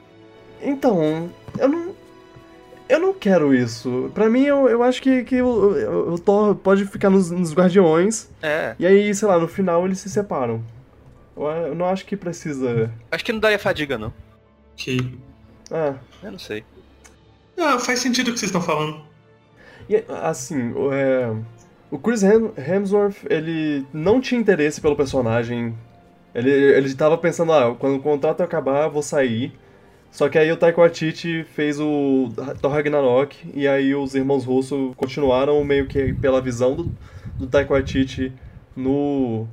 Então, 0.61 1.31
eu 1.57 1.67
não. 1.69 1.92
Eu 2.89 2.99
não 2.99 3.13
quero 3.13 3.53
isso. 3.53 4.11
Pra 4.13 4.29
mim, 4.29 4.43
eu, 4.43 4.67
eu 4.69 4.83
acho 4.83 5.01
que, 5.01 5.23
que 5.23 5.41
o, 5.41 6.13
o- 6.13 6.19
Thor 6.19 6.53
pode 6.55 6.85
ficar 6.85 7.09
nos, 7.09 7.31
nos 7.31 7.53
Guardiões. 7.53 8.29
É. 8.41 8.75
E 8.77 8.85
aí, 8.85 9.13
sei 9.15 9.27
lá, 9.27 9.39
no 9.39 9.47
final 9.47 9.85
eles 9.85 9.99
se 9.99 10.09
separam. 10.09 10.63
Eu, 11.35 11.43
eu 11.47 11.75
não 11.75 11.85
acho 11.87 12.05
que 12.05 12.15
precisa. 12.15 12.91
Acho 13.09 13.23
que 13.25 13.31
não 13.33 13.39
daria 13.39 13.57
fadiga, 13.57 13.97
não. 13.97 14.13
Ok. 14.73 15.17
Ah. 15.71 15.95
Eu 16.21 16.31
não 16.31 16.39
sei. 16.39 16.63
Ah, 17.57 17.79
faz 17.79 17.99
sentido 17.99 18.29
o 18.29 18.33
que 18.33 18.39
vocês 18.39 18.49
estão 18.49 18.61
falando. 18.61 19.01
E, 19.89 20.03
assim, 20.21 20.71
o, 20.73 20.91
é, 20.93 21.33
o 21.89 21.97
Chris 21.97 22.23
Hem- 22.23 22.51
Hemsworth, 22.57 23.17
ele 23.29 23.85
não 23.93 24.19
tinha 24.21 24.39
interesse 24.39 24.79
pelo 24.81 24.95
personagem. 24.95 25.75
Ele, 26.35 26.49
ele 26.51 26.93
tava 26.95 27.17
pensando, 27.17 27.53
ah, 27.53 27.75
quando 27.77 27.95
o 27.97 28.01
contrato 28.01 28.41
acabar, 28.41 28.85
eu 28.85 28.91
vou 28.91 29.01
sair. 29.03 29.53
Só 30.13 30.29
que 30.29 30.37
aí 30.37 30.51
o 30.51 30.55
Taika 30.55 30.79
Waititi 30.79 31.43
fez 31.43 31.79
o 31.79 32.29
Thor 32.61 32.71
Ragnarok, 32.71 33.35
e 33.51 33.67
aí 33.67 33.95
os 33.95 34.13
irmãos 34.13 34.45
Russo 34.45 34.93
continuaram 34.95 35.63
meio 35.63 35.87
que 35.87 36.13
pela 36.13 36.39
visão 36.39 36.75
do, 36.75 36.91
do 37.35 37.47
Taika 37.47 37.73
no, 38.75 39.47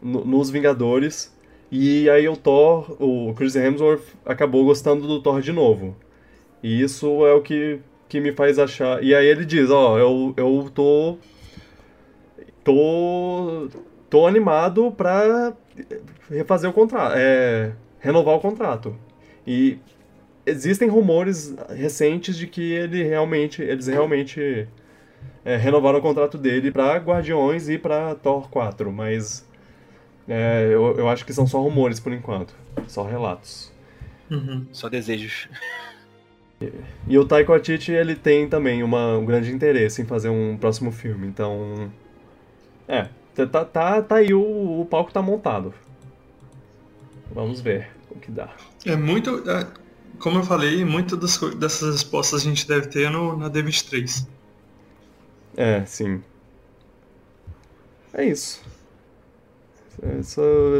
no- 0.00 0.24
nos 0.24 0.48
Vingadores. 0.48 1.36
E 1.70 2.08
aí 2.08 2.26
o 2.26 2.34
Thor, 2.34 2.96
o 2.98 3.34
Chris 3.34 3.56
Hemsworth, 3.56 4.04
acabou 4.24 4.64
gostando 4.64 5.06
do 5.06 5.20
Thor 5.20 5.42
de 5.42 5.52
novo. 5.52 5.94
E 6.62 6.80
isso 6.80 7.26
é 7.26 7.34
o 7.34 7.42
que, 7.42 7.78
que 8.08 8.18
me 8.18 8.32
faz 8.32 8.58
achar. 8.58 9.02
E 9.04 9.14
aí 9.14 9.26
ele 9.26 9.44
diz, 9.44 9.68
ó, 9.70 9.98
eu, 9.98 10.32
eu 10.38 10.70
tô. 10.74 11.18
tô. 12.64 13.68
tô 14.08 14.26
animado 14.26 14.90
pra 14.92 15.52
refazer 16.30 16.70
o 16.70 16.72
contrato. 16.72 17.14
É, 17.16 17.72
renovar 18.00 18.34
o 18.36 18.40
contrato. 18.40 18.96
E 19.46 19.78
existem 20.46 20.88
rumores 20.88 21.54
recentes 21.68 22.36
de 22.36 22.46
que 22.46 22.72
ele 22.72 23.02
realmente. 23.02 23.60
Eles 23.60 23.86
realmente 23.86 24.66
é, 25.44 25.56
renovaram 25.56 25.98
o 25.98 26.02
contrato 26.02 26.38
dele 26.38 26.70
pra 26.70 26.96
Guardiões 26.96 27.68
e 27.68 27.76
pra 27.76 28.14
Thor 28.14 28.48
4, 28.48 28.90
mas. 28.92 29.44
é, 30.28 30.68
eu, 30.70 30.96
eu 30.96 31.08
acho 31.08 31.26
que 31.26 31.32
são 31.32 31.46
só 31.46 31.60
rumores 31.60 32.00
por 32.00 32.12
enquanto. 32.12 32.54
Só 32.86 33.02
relatos. 33.04 33.72
Uhum. 34.30 34.66
Só 34.72 34.88
desejos. 34.88 35.48
E 37.06 37.18
o 37.18 37.24
Taika 37.26 37.52
Waititi, 37.52 37.92
ele 37.92 38.14
tem 38.14 38.48
também 38.48 38.82
uma, 38.82 39.18
um 39.18 39.26
grande 39.26 39.52
interesse 39.52 40.00
em 40.00 40.06
fazer 40.06 40.30
um 40.30 40.56
próximo 40.56 40.90
filme, 40.90 41.26
então... 41.26 41.92
É, 42.88 43.08
tá, 43.34 43.64
tá, 43.64 44.02
tá 44.02 44.16
aí, 44.16 44.32
o, 44.32 44.80
o 44.80 44.86
palco 44.86 45.12
tá 45.12 45.20
montado. 45.20 45.74
Vamos 47.30 47.60
ver 47.60 47.88
o 48.10 48.18
que 48.18 48.30
dá. 48.30 48.48
É 48.86 48.96
muito. 48.96 49.42
é, 49.50 49.66
como 50.18 50.38
eu 50.38 50.44
falei, 50.44 50.84
co- 51.38 51.50
dessas 51.54 51.92
respostas 51.94 52.42
a 52.42 52.44
gente 52.44 52.66
deve 52.66 52.88
ter 52.88 53.10
no, 53.10 53.36
na 53.36 53.48
D23. 53.48 54.26
É, 55.56 55.84
sim. 55.86 56.22
É 58.12 58.24
isso. 58.24 58.60
É, 60.02 60.18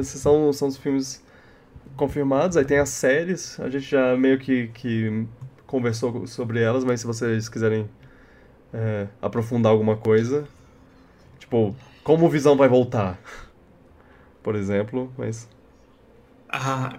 esses 0.00 0.20
são, 0.20 0.52
são 0.52 0.68
os 0.68 0.76
filmes 0.76 1.22
confirmados. 1.96 2.56
Aí 2.58 2.64
tem 2.64 2.78
as 2.78 2.90
séries. 2.90 3.58
A 3.60 3.70
gente 3.70 3.86
já 3.86 4.16
meio 4.16 4.38
que, 4.38 4.68
que 4.68 5.26
conversou 5.66 6.26
sobre 6.26 6.62
elas, 6.62 6.84
mas 6.84 7.00
se 7.02 7.06
vocês 7.08 7.48
quiserem 7.48 7.88
é, 8.74 9.08
aprofundar 9.22 9.72
alguma 9.72 9.96
coisa. 9.96 10.46
Tipo, 11.38 11.76
como 12.04 12.26
o 12.26 12.30
Visão 12.30 12.56
vai 12.56 12.68
voltar. 12.68 13.18
Por 14.42 14.54
exemplo, 14.54 15.12
mas. 15.16 15.48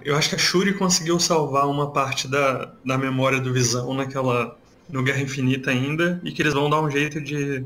Eu 0.03 0.15
acho 0.15 0.29
que 0.29 0.35
a 0.35 0.37
Shuri 0.37 0.73
conseguiu 0.73 1.19
salvar 1.19 1.67
uma 1.67 1.91
parte 1.91 2.27
da, 2.27 2.71
da 2.85 2.97
memória 2.97 3.39
do 3.39 3.53
Visão 3.53 3.93
naquela. 3.93 4.57
no 4.89 5.03
Guerra 5.03 5.21
Infinita 5.21 5.71
ainda, 5.71 6.19
e 6.23 6.31
que 6.31 6.41
eles 6.41 6.53
vão 6.53 6.69
dar 6.69 6.81
um 6.81 6.89
jeito 6.89 7.19
de 7.21 7.65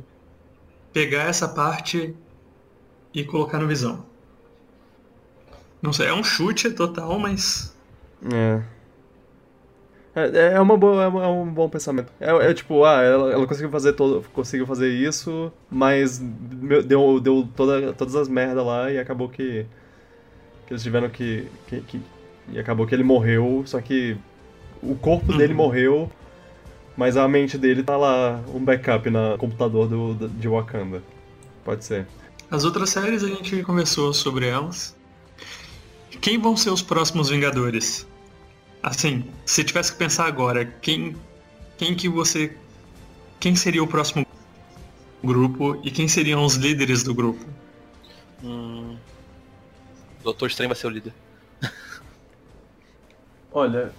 pegar 0.93 1.23
essa 1.25 1.47
parte 1.49 2.15
e 3.13 3.23
colocar 3.23 3.59
no 3.59 3.67
Visão. 3.67 4.05
Não 5.81 5.91
sei, 5.93 6.07
é 6.07 6.13
um 6.13 6.23
chute 6.23 6.69
total, 6.71 7.17
mas. 7.19 7.73
É. 8.31 8.61
É, 10.13 10.55
é 10.55 10.59
uma 10.59 10.75
boa, 10.77 11.03
é 11.03 11.07
uma- 11.07 11.23
é 11.23 11.27
um 11.27 11.45
bom 11.53 11.69
pensamento. 11.69 12.11
É, 12.19 12.29
é 12.51 12.53
tipo, 12.53 12.83
ah, 12.83 13.01
ela, 13.01 13.31
ela 13.31 13.47
conseguiu 13.47 13.69
fazer 13.71 13.93
todo, 13.93 14.25
conseguiu 14.33 14.67
fazer 14.67 14.89
isso, 14.89 15.51
mas 15.69 16.17
deu, 16.19 17.19
deu 17.21 17.47
toda, 17.55 17.93
todas 17.93 18.15
as 18.15 18.27
merdas 18.27 18.65
lá 18.65 18.91
e 18.91 18.99
acabou 18.99 19.29
que, 19.29 19.65
que 20.71 20.73
eles 20.73 20.83
tiveram 20.83 21.09
que, 21.09 21.47
que, 21.67 21.81
que- 21.81 22.01
E 22.51 22.57
acabou 22.59 22.87
que 22.87 22.95
ele 22.95 23.03
morreu, 23.03 23.63
só 23.65 23.79
que 23.81 24.17
o 24.81 24.95
corpo 24.95 25.31
dele 25.37 25.51
Uhum. 25.53 25.57
morreu, 25.57 26.11
mas 26.97 27.15
a 27.17 27.27
mente 27.27 27.57
dele 27.57 27.83
tá 27.83 27.95
lá, 27.97 28.41
um 28.53 28.59
backup 28.63 29.09
no 29.09 29.37
computador 29.37 29.87
do, 29.87 30.13
do- 30.15 30.29
de 30.29 30.47
Wakanda. 30.47 31.03
Pode 31.63 31.85
ser. 31.85 32.07
As 32.49 32.63
outras 32.65 32.89
séries 32.89 33.23
a 33.23 33.27
gente 33.27 33.61
conversou 33.63 34.13
sobre 34.13 34.47
elas. 34.47 34.95
Quem 36.19 36.37
vão 36.39 36.57
ser 36.57 36.71
os 36.71 36.81
próximos 36.81 37.29
Vingadores? 37.29 38.07
Assim, 38.83 39.25
se 39.45 39.63
tivesse 39.63 39.91
que 39.93 39.97
pensar 39.99 40.25
agora, 40.25 40.65
quem 40.65 41.15
quem 41.77 41.95
que 41.95 42.09
você 42.09 42.55
quem 43.39 43.55
seria 43.55 43.83
o 43.83 43.87
próximo 43.87 44.25
grupo 45.23 45.79
e 45.83 45.91
quem 45.91 46.07
seriam 46.07 46.43
os 46.43 46.55
líderes 46.55 47.03
do 47.03 47.13
grupo? 47.13 47.45
Hum... 48.43 48.95
Doutor 50.23 50.47
Estranho 50.47 50.69
vai 50.69 50.75
ser 50.75 50.87
o 50.87 50.89
líder. 50.89 51.13
Olha, 53.53 53.91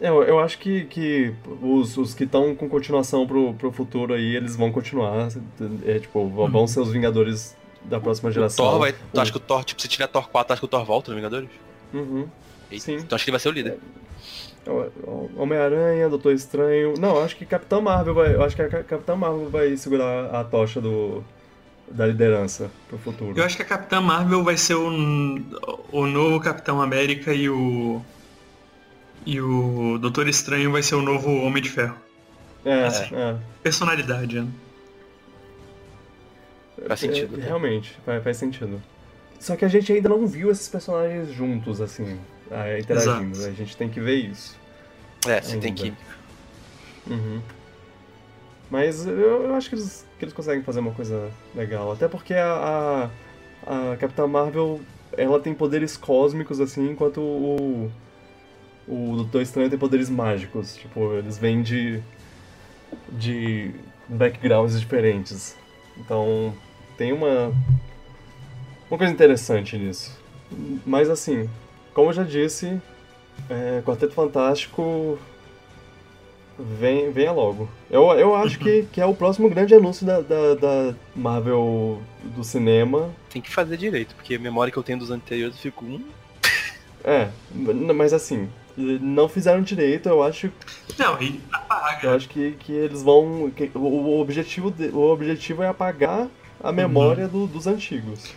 eu, 0.00 0.22
eu 0.22 0.38
acho 0.38 0.58
que, 0.58 0.84
que 0.84 1.32
os, 1.62 1.96
os 1.96 2.14
que 2.14 2.24
estão 2.24 2.54
com 2.54 2.68
continuação 2.68 3.26
pro, 3.26 3.54
pro 3.54 3.72
futuro 3.72 4.12
aí, 4.12 4.36
eles 4.36 4.54
vão 4.56 4.70
continuar. 4.70 5.28
É, 5.86 5.98
tipo, 5.98 6.28
vão 6.28 6.66
ser 6.66 6.80
os 6.80 6.90
Vingadores 6.92 7.56
da 7.84 7.98
próxima 7.98 8.30
geração. 8.30 8.64
Thor 8.66 8.78
vai. 8.78 8.92
Tu 8.92 9.20
acha 9.20 9.30
que 9.30 9.36
o 9.38 9.40
Thor, 9.40 9.64
tipo, 9.64 9.80
se 9.80 9.88
tiver 9.88 10.06
Thor 10.08 10.28
4, 10.28 10.52
acho 10.52 10.60
que 10.60 10.66
o 10.66 10.68
Thor 10.68 10.84
volta 10.84 11.10
no 11.10 11.16
Vingadores? 11.16 11.48
Uhum. 11.94 12.28
Sim. 12.78 12.96
Então 12.96 13.16
acho 13.16 13.24
que 13.24 13.30
ele 13.30 13.34
vai 13.36 13.40
ser 13.40 13.48
o 13.48 13.52
líder. 13.52 13.78
O- 14.66 15.30
Homem-Aranha, 15.36 16.08
Doutor 16.10 16.34
Estranho. 16.34 16.94
Não, 16.98 17.22
acho 17.22 17.34
que 17.36 17.46
Capitão 17.46 17.80
Marvel 17.80 18.12
vai. 18.14 18.34
Eu 18.34 18.42
acho 18.44 18.54
que 18.54 18.60
a 18.62 18.68
Ca- 18.68 18.82
Capitão 18.84 19.16
Marvel 19.16 19.48
vai 19.48 19.74
segurar 19.76 20.34
a 20.34 20.44
tocha 20.44 20.80
do, 20.82 21.24
da 21.90 22.06
liderança 22.06 22.70
pro 22.88 22.98
futuro. 22.98 23.36
Eu 23.36 23.44
acho 23.44 23.56
que 23.56 23.62
a 23.62 23.66
Capitã 23.66 24.00
Marvel 24.00 24.44
vai 24.44 24.56
ser 24.56 24.74
o, 24.74 24.88
o 25.92 26.06
novo 26.06 26.40
Capitão 26.40 26.80
América 26.80 27.34
e 27.34 27.48
o 27.48 28.00
e 29.26 29.40
o 29.40 29.98
Doutor 29.98 30.28
Estranho 30.28 30.72
vai 30.72 30.82
ser 30.82 30.94
o 30.94 31.02
novo 31.02 31.30
Homem 31.30 31.62
de 31.62 31.68
Ferro. 31.68 31.96
É, 32.64 32.86
assim. 32.86 33.14
é. 33.14 33.36
Personalidade, 33.62 34.40
né? 34.40 34.48
Faz 36.86 37.00
sentido. 37.00 37.38
É, 37.38 37.44
realmente, 37.44 37.98
faz, 38.04 38.24
faz 38.24 38.36
sentido. 38.36 38.80
Só 39.38 39.56
que 39.56 39.64
a 39.64 39.68
gente 39.68 39.92
ainda 39.92 40.08
não 40.08 40.26
viu 40.26 40.50
esses 40.50 40.68
personagens 40.68 41.32
juntos, 41.32 41.80
assim, 41.80 42.18
ah, 42.50 42.78
interagindo. 42.78 43.36
Exato. 43.36 43.50
A 43.50 43.52
gente 43.52 43.76
tem 43.76 43.88
que 43.88 44.00
ver 44.00 44.16
isso. 44.16 44.56
É, 45.26 45.40
você 45.40 45.58
tem 45.58 45.70
Ainda. 45.70 45.82
que. 45.82 45.94
Uhum. 47.10 47.42
Mas 48.70 49.06
eu, 49.06 49.44
eu 49.44 49.54
acho 49.54 49.68
que 49.68 49.74
eles, 49.74 50.06
que 50.20 50.24
eles 50.26 50.34
conseguem 50.34 50.62
fazer 50.62 50.80
uma 50.80 50.92
coisa 50.92 51.30
legal. 51.54 51.90
Até 51.90 52.06
porque 52.06 52.34
a, 52.34 53.10
a, 53.66 53.92
a 53.92 53.96
Capitã 53.96 54.26
Marvel, 54.26 54.80
ela 55.16 55.40
tem 55.40 55.54
poderes 55.54 55.96
cósmicos, 55.96 56.60
assim, 56.60 56.90
enquanto 56.90 57.20
o, 57.20 57.90
o 58.86 59.16
Doutor 59.16 59.40
Estranho 59.40 59.70
tem 59.70 59.78
poderes 59.78 60.10
mágicos. 60.10 60.76
Tipo, 60.76 61.14
eles 61.14 61.38
vêm 61.38 61.62
de, 61.62 62.02
de 63.08 63.74
backgrounds 64.06 64.78
diferentes. 64.78 65.56
Então, 65.96 66.54
tem 66.98 67.12
uma, 67.12 67.52
uma 68.90 68.98
coisa 68.98 69.12
interessante 69.12 69.78
nisso. 69.78 70.20
Mas 70.84 71.08
assim, 71.08 71.48
como 71.94 72.10
eu 72.10 72.12
já 72.12 72.24
disse, 72.24 72.80
é, 73.48 73.80
Quarteto 73.86 74.12
Fantástico 74.12 75.18
vem, 76.78 77.10
venha 77.10 77.32
logo. 77.32 77.68
Eu, 77.90 78.04
eu 78.12 78.34
acho 78.34 78.58
que, 78.58 78.82
que 78.92 79.00
é 79.00 79.06
o 79.06 79.14
próximo 79.14 79.48
grande 79.48 79.74
anúncio 79.74 80.04
da, 80.06 80.20
da, 80.20 80.54
da 80.54 80.94
Marvel 81.14 82.00
do 82.36 82.42
cinema. 82.44 83.10
Tem 83.30 83.40
que 83.42 83.50
fazer 83.50 83.76
direito, 83.76 84.14
porque 84.14 84.34
a 84.34 84.38
memória 84.38 84.72
que 84.72 84.78
eu 84.78 84.82
tenho 84.82 84.98
dos 84.98 85.10
anteriores 85.10 85.56
eu 85.56 85.62
fico. 85.62 85.84
Hum, 85.84 86.04
É, 87.02 87.28
mas 87.94 88.12
assim, 88.12 88.48
não 88.76 89.28
fizeram 89.28 89.62
direito, 89.62 90.08
eu 90.08 90.22
acho, 90.22 90.50
Não, 90.98 91.20
e 91.20 91.36
eu 91.36 91.40
apaga. 91.50 92.14
acho 92.14 92.28
que, 92.28 92.52
que 92.60 92.72
eles 92.72 93.02
vão. 93.02 93.50
que 93.54 93.70
o, 93.74 94.20
objetivo 94.20 94.70
de- 94.70 94.88
o 94.88 95.00
objetivo 95.10 95.62
é 95.62 95.68
apagar 95.68 96.28
a 96.62 96.70
memória 96.72 97.26
do- 97.26 97.46
dos 97.46 97.66
antigos. 97.66 98.34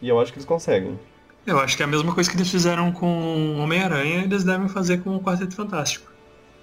E 0.00 0.08
eu 0.08 0.18
acho 0.20 0.32
que 0.32 0.38
eles 0.38 0.46
conseguem. 0.46 0.98
Eu 1.46 1.58
acho 1.58 1.76
que 1.76 1.82
é 1.82 1.86
a 1.86 1.88
mesma 1.88 2.14
coisa 2.14 2.30
que 2.30 2.36
eles 2.36 2.50
fizeram 2.50 2.92
com 2.92 3.58
Homem-Aranha, 3.58 4.22
eles 4.24 4.44
devem 4.44 4.68
fazer 4.68 5.02
com 5.02 5.14
o 5.16 5.20
Quarteto 5.20 5.54
Fantástico. 5.54 6.10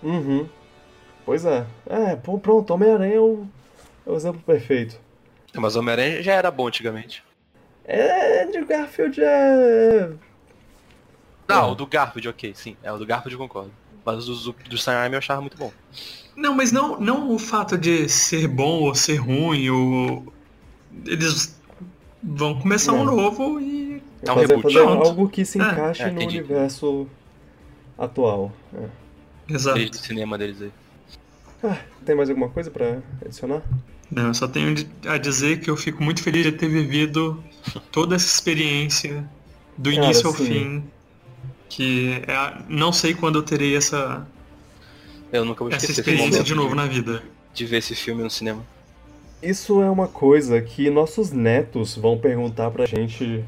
Uhum. 0.03 0.47
Pois 1.25 1.43
é. 1.45 1.65
É, 1.87 2.15
pô, 2.15 2.37
pronto, 2.37 2.71
Homem-Aranha 2.73 3.15
é 3.15 3.19
o, 3.19 3.45
é 4.05 4.09
o 4.11 4.15
exemplo 4.15 4.41
perfeito. 4.45 4.99
Mas 5.55 5.75
o 5.75 5.79
Homem-Aranha 5.79 6.21
já 6.21 6.33
era 6.33 6.51
bom 6.51 6.67
antigamente. 6.67 7.23
É, 7.85 8.43
Andrew 8.43 8.65
Garfield 8.65 9.19
é. 9.23 10.09
Não, 11.47 11.69
É. 11.69 11.71
o 11.71 11.75
do 11.75 11.85
Garfield, 11.87 12.27
ok, 12.29 12.53
sim. 12.55 12.75
É, 12.83 12.91
o 12.91 12.97
do 12.97 13.05
Garfield 13.05 13.33
eu 13.33 13.39
concordo. 13.39 13.71
Mas 14.03 14.27
o 14.29 14.51
do, 14.51 14.55
do 14.69 14.77
Sam 14.77 14.93
Raimi 14.93 15.15
eu 15.15 15.19
achava 15.19 15.41
muito 15.41 15.57
bom. 15.57 15.71
Não, 16.35 16.53
mas 16.53 16.71
não, 16.71 16.99
não 16.99 17.31
o 17.31 17.39
fato 17.39 17.77
de 17.77 18.07
ser 18.09 18.47
bom 18.47 18.81
ou 18.81 18.93
ser 18.93 19.15
ruim, 19.15 19.69
ou... 19.69 20.33
Eles 21.05 21.59
vão 22.21 22.59
começar 22.59 22.93
um 22.93 23.03
Não. 23.05 23.15
novo 23.15 23.59
e... 23.59 24.01
É 24.23 24.31
um 24.31 24.35
fazer, 24.35 24.47
reboot. 24.47 24.61
fazer 24.73 24.85
Pronto. 24.85 25.07
algo 25.07 25.29
que 25.29 25.45
se 25.45 25.59
É, 25.59 25.63
encaixe 25.63 26.01
é, 26.03 26.05
no 26.11 26.21
entendi. 26.21 26.39
universo 26.39 27.07
atual. 27.97 28.51
É. 28.73 28.87
Exato. 29.53 29.77
Desde 29.77 29.97
o 29.97 29.99
cinema 30.01 30.37
deles 30.37 30.61
aí. 30.61 30.71
Ah, 31.67 31.77
tem 32.05 32.15
mais 32.15 32.29
alguma 32.29 32.49
coisa 32.49 32.69
pra 32.69 32.99
adicionar? 33.25 33.61
Não, 34.11 34.27
eu 34.27 34.33
só 34.33 34.47
tenho 34.47 34.75
a 35.07 35.17
dizer 35.17 35.59
que 35.59 35.69
eu 35.69 35.75
fico 35.75 36.03
muito 36.03 36.21
feliz 36.21 36.43
de 36.43 36.51
ter 36.51 36.67
vivido 36.67 37.43
toda 37.91 38.15
essa 38.15 38.27
experiência 38.27 39.27
do 39.77 39.89
Cara, 39.91 40.05
início 40.05 40.27
ao 40.27 40.33
sim. 40.35 40.45
fim. 40.45 40.83
Que 41.67 42.21
é 42.27 42.35
a- 42.35 42.61
não 42.69 42.93
sei 42.93 43.13
quando 43.15 43.39
eu 43.39 43.43
terei 43.43 43.75
essa, 43.75 44.27
Eu 45.31 45.43
nunca 45.43 45.63
vou 45.63 45.73
essa 45.73 45.91
experiência 45.91 46.43
de 46.43 46.53
novo 46.53 46.75
na 46.75 46.85
vida. 46.85 47.23
de 47.53 47.65
ver 47.65 47.77
esse 47.77 47.95
filme 47.95 48.21
no 48.21 48.29
cinema. 48.29 48.63
Isso 49.41 49.81
é 49.81 49.89
uma 49.89 50.07
coisa 50.07 50.61
que 50.61 50.89
nossos 50.89 51.31
netos 51.31 51.95
vão 51.95 52.17
perguntar 52.17 52.69
pra 52.71 52.85
gente, 52.85 53.43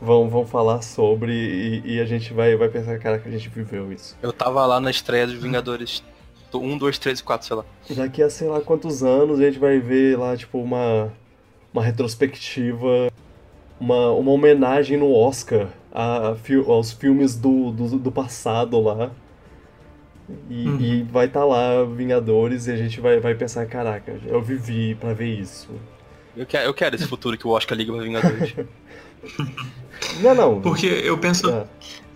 vão, 0.00 0.28
vão 0.28 0.46
falar 0.46 0.82
sobre 0.82 1.32
e, 1.84 1.94
e 1.96 2.00
a 2.00 2.04
gente 2.06 2.32
vai, 2.32 2.56
vai 2.56 2.68
pensar, 2.68 2.98
cara, 2.98 3.18
que 3.18 3.28
a 3.28 3.30
gente 3.32 3.48
viveu 3.48 3.92
isso. 3.92 4.16
Eu 4.22 4.32
tava 4.32 4.64
lá 4.66 4.80
na 4.80 4.90
estreia 4.90 5.26
dos 5.26 5.36
Vingadores 5.36 6.02
1, 6.60 6.78
2, 6.78 6.98
3 6.98 7.18
e 7.20 7.22
4, 7.22 7.46
sei 7.46 7.56
lá. 7.56 7.64
Daqui 7.90 8.22
a 8.22 8.30
sei 8.30 8.48
lá 8.48 8.60
quantos 8.60 9.02
anos 9.02 9.40
a 9.40 9.44
gente 9.44 9.58
vai 9.58 9.78
ver 9.78 10.18
lá, 10.18 10.36
tipo, 10.36 10.58
uma, 10.58 11.12
uma 11.72 11.82
retrospectiva, 11.82 13.10
uma, 13.80 14.10
uma 14.12 14.30
homenagem 14.32 14.96
no 14.96 15.12
Oscar 15.14 15.68
a, 15.92 16.28
a 16.30 16.36
aos 16.68 16.92
filmes 16.92 17.36
do, 17.36 17.70
do, 17.70 17.98
do 17.98 18.12
passado 18.12 18.80
lá. 18.80 19.10
E, 20.50 20.66
Uhum. 20.68 20.80
e 20.80 21.02
vai 21.04 21.26
estar 21.26 21.44
lá 21.44 21.84
Vingadores 21.84 22.66
e 22.66 22.72
a 22.72 22.76
gente 22.76 23.00
vai, 23.00 23.20
vai 23.20 23.34
pensar, 23.36 23.64
caraca, 23.66 24.18
eu 24.26 24.42
vivi 24.42 24.96
pra 24.96 25.12
ver 25.12 25.28
isso. 25.28 25.68
Eu 26.36 26.44
quero, 26.44 26.66
eu 26.66 26.74
quero 26.74 26.96
esse 26.96 27.06
futuro 27.06 27.38
que 27.38 27.46
o 27.46 27.50
Oscar 27.50 27.78
liga 27.78 27.92
pra 27.92 28.02
Vingadores. 28.02 28.54
Não, 30.20 30.34
não. 30.34 30.60
Porque 30.60 30.86
eu 30.86 31.16
penso, 31.18 31.48
É. 31.50 31.64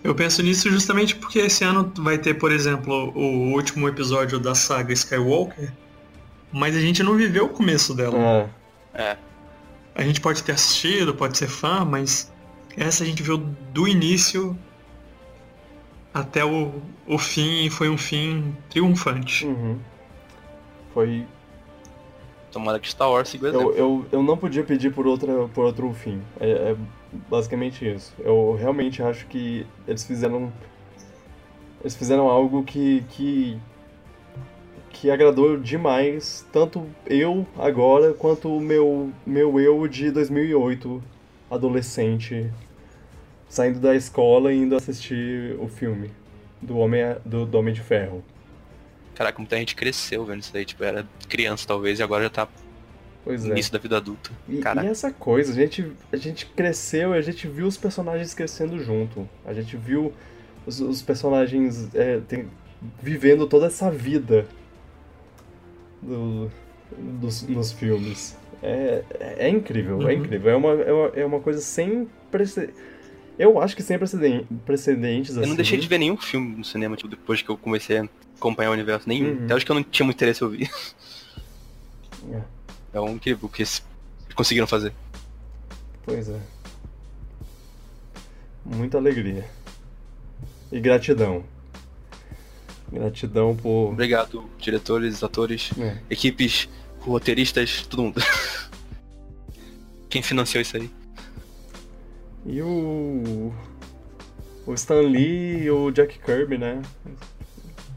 eu 0.03 0.15
penso 0.15 0.41
nisso 0.41 0.69
justamente 0.69 1.15
porque 1.15 1.39
esse 1.39 1.63
ano 1.63 1.91
vai 1.97 2.17
ter, 2.17 2.33
por 2.35 2.51
exemplo, 2.51 3.11
o 3.15 3.53
último 3.53 3.87
episódio 3.87 4.39
da 4.39 4.55
saga 4.55 4.91
Skywalker, 4.93 5.71
mas 6.51 6.75
a 6.75 6.79
gente 6.79 7.03
não 7.03 7.15
viveu 7.15 7.45
o 7.45 7.49
começo 7.49 7.93
dela. 7.93 8.49
É. 8.93 9.01
é. 9.03 9.17
A 9.93 10.03
gente 10.03 10.19
pode 10.19 10.43
ter 10.43 10.53
assistido, 10.53 11.13
pode 11.13 11.37
ser 11.37 11.47
fã, 11.47 11.85
mas 11.85 12.31
essa 12.75 13.03
a 13.03 13.07
gente 13.07 13.21
viu 13.21 13.37
do 13.37 13.87
início 13.87 14.57
até 16.13 16.43
o, 16.43 16.81
o 17.07 17.17
fim 17.17 17.69
foi 17.69 17.89
um 17.89 17.97
fim 17.97 18.55
triunfante. 18.69 19.45
Uhum. 19.45 19.77
Foi. 20.93 21.25
Tomara 22.51 22.79
que 22.79 22.89
Star 22.89 23.09
Wars 23.09 23.29
siga 23.29 23.51
o 23.51 23.53
Eu, 23.53 23.75
eu, 23.75 24.05
eu 24.11 24.23
não 24.23 24.35
podia 24.35 24.63
pedir 24.63 24.91
por, 24.91 25.07
outra, 25.07 25.47
por 25.49 25.65
outro 25.65 25.93
fim. 25.93 26.21
É, 26.39 26.49
é 26.49 26.75
basicamente 27.29 27.87
isso. 27.89 28.13
Eu 28.19 28.55
realmente 28.59 29.01
acho 29.01 29.25
que 29.27 29.65
eles 29.87 30.03
fizeram. 30.03 30.51
Eles 31.81 31.95
fizeram 31.95 32.27
algo 32.27 32.63
que. 32.63 33.03
que 33.09 33.59
que 34.91 35.09
agradou 35.09 35.57
demais, 35.57 36.45
tanto 36.51 36.87
eu 37.07 37.47
agora 37.57 38.13
quanto 38.13 38.55
o 38.55 38.59
meu, 38.59 39.11
meu 39.25 39.59
eu 39.59 39.87
de 39.87 40.11
2008, 40.11 41.01
adolescente, 41.49 42.51
saindo 43.49 43.79
da 43.79 43.95
escola 43.95 44.53
e 44.53 44.57
indo 44.57 44.75
assistir 44.75 45.55
o 45.59 45.67
filme 45.67 46.11
do 46.61 46.77
Homem, 46.77 47.15
do, 47.25 47.45
do 47.45 47.57
Homem 47.57 47.73
de 47.73 47.81
Ferro. 47.81 48.23
Caraca, 49.15 49.39
muita 49.39 49.57
gente 49.57 49.75
cresceu 49.75 50.23
vendo 50.23 50.41
isso 50.41 50.53
daí. 50.53 50.65
Tipo, 50.65 50.83
era 50.83 51.07
criança 51.27 51.67
talvez 51.67 51.99
e 51.99 52.03
agora 52.03 52.23
já 52.23 52.29
tá 52.29 52.47
Pois 53.23 53.45
é. 53.45 53.49
início 53.49 53.71
da 53.71 53.77
vida 53.79 53.97
adulta. 53.97 54.31
E, 54.49 54.57
Caraca. 54.57 54.87
e 54.87 54.89
essa 54.89 55.11
coisa, 55.11 55.51
a 55.51 55.55
gente, 55.55 55.91
a 56.11 56.17
gente 56.17 56.45
cresceu 56.47 57.13
e 57.13 57.17
a 57.17 57.21
gente 57.21 57.47
viu 57.47 57.67
os 57.67 57.77
personagens 57.77 58.33
crescendo 58.33 58.79
junto. 58.83 59.27
A 59.45 59.53
gente 59.53 59.77
viu 59.77 60.11
os, 60.65 60.79
os 60.79 61.01
personagens 61.01 61.93
é, 61.93 62.19
tem- 62.27 62.47
vivendo 63.01 63.45
toda 63.45 63.67
essa 63.67 63.91
vida 63.91 64.47
do- 66.01 66.49
dos, 66.97 67.43
nos 67.43 67.71
filmes. 67.71 68.35
É, 68.63 69.03
é, 69.19 69.35
é 69.47 69.49
incrível, 69.49 70.01
é 70.01 70.05
Uhum. 70.05 70.11
incrível. 70.11 70.51
É 70.51 70.55
uma, 70.55 70.71
é 70.73 70.91
uma, 70.93 71.07
é 71.21 71.25
uma 71.25 71.39
coisa 71.39 71.61
sem 71.61 72.07
precedentes. 72.31 72.75
Eu 73.39 73.59
acho 73.61 73.75
que 73.75 73.81
sem 73.81 73.97
preceden- 73.97 74.45
precedentes 74.65 75.31
assim. 75.31 75.41
Eu 75.41 75.47
não 75.49 75.55
deixei 75.55 75.79
de 75.79 75.87
ver 75.87 75.97
nenhum 75.97 76.17
filme 76.17 76.55
no 76.57 76.63
cinema, 76.65 76.95
tipo, 76.95 77.09
depois 77.09 77.41
que 77.41 77.49
eu 77.49 77.57
comecei 77.57 77.97
a 77.99 78.05
acompanhar 78.37 78.69
o 78.69 78.73
universo. 78.73 79.07
Nenhum. 79.07 79.31
Uhum. 79.37 79.45
Até 79.45 79.53
acho 79.55 79.65
que 79.65 79.71
eu 79.71 79.75
não 79.75 79.83
tinha 79.83 80.05
muito 80.05 80.17
interesse 80.17 80.43
em 80.43 80.45
ouvir. 80.45 80.69
É, 82.31 82.41
É 82.93 82.99
um 82.99 83.11
incrível 83.11 83.47
o 83.47 83.49
que 83.49 83.61
eles 83.61 83.83
conseguiram 84.35 84.67
fazer. 84.67 84.93
pois 86.05 86.29
é. 86.29 86.39
Muita 88.65 88.97
alegria. 88.97 89.49
E 90.71 90.79
gratidão. 90.79 91.43
Gratidão 92.91 93.55
por. 93.55 93.91
Obrigado, 93.93 94.49
diretores, 94.59 95.23
atores, 95.23 95.71
É. 95.79 95.97
equipes, 96.09 96.67
roteiristas, 96.99 97.85
todo 97.87 98.03
mundo. 98.03 98.21
Quem 100.09 100.21
financiou 100.21 100.61
isso 100.61 100.77
aí? 100.77 100.89
E 102.45 102.61
o. 102.61 103.53
O 104.65 104.73
Stan 104.75 105.01
Lee 105.01 105.63
e 105.63 105.71
o 105.71 105.89
Jack 105.91 106.19
Kirby, 106.19 106.57
né? 106.57 106.81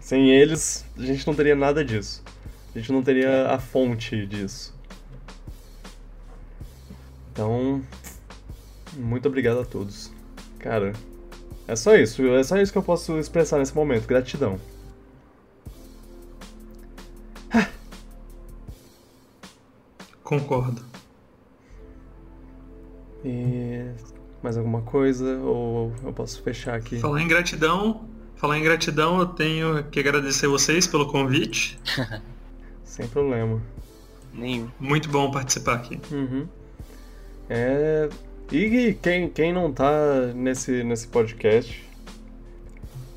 Sem 0.01 0.31
eles, 0.31 0.85
a 0.97 1.03
gente 1.03 1.27
não 1.27 1.35
teria 1.35 1.55
nada 1.55 1.85
disso. 1.85 2.23
A 2.75 2.79
gente 2.79 2.91
não 2.93 3.03
teria 3.03 3.49
a 3.51 3.59
fonte 3.59 4.27
disso. 4.27 4.74
Então. 7.35 7.83
Muito 8.97 9.27
obrigado 9.27 9.59
a 9.59 9.65
todos. 9.65 10.13
Cara, 10.61 10.93
é 11.67 11.75
só 11.75 11.97
isso. 11.97 12.25
É 12.29 12.45
só 12.45 12.57
isso 12.59 12.71
que 12.71 12.79
eu 12.79 12.83
posso 12.83 13.19
expressar 13.19 13.59
nesse 13.59 13.75
momento. 13.75 14.07
Gratidão. 14.07 14.61
Concordo. 20.23 20.81
E. 23.25 23.91
Mais 24.41 24.57
alguma 24.57 24.83
coisa? 24.83 25.37
Ou 25.39 25.93
eu 26.05 26.13
posso 26.13 26.41
fechar 26.41 26.77
aqui? 26.77 27.01
Falar 27.01 27.21
em 27.21 27.27
gratidão, 27.27 28.09
falar 28.37 28.59
em 28.59 28.63
gratidão, 28.63 29.19
eu 29.19 29.27
tenho 29.27 29.83
que 29.85 29.99
agradecer 29.99 30.47
vocês 30.47 30.87
pelo 30.87 31.11
convite. 31.11 31.81
Sem 32.85 33.09
problema. 33.09 33.61
Nenhum. 34.33 34.71
Muito 34.79 35.09
bom 35.09 35.33
participar 35.33 35.75
aqui. 35.75 35.99
Uhum. 36.13 36.47
É. 37.49 38.09
E 38.53 38.97
quem, 39.03 39.29
quem 39.29 39.53
não 39.53 39.73
tá 39.73 40.33
nesse, 40.35 40.85
nesse 40.85 41.09
podcast, 41.09 41.85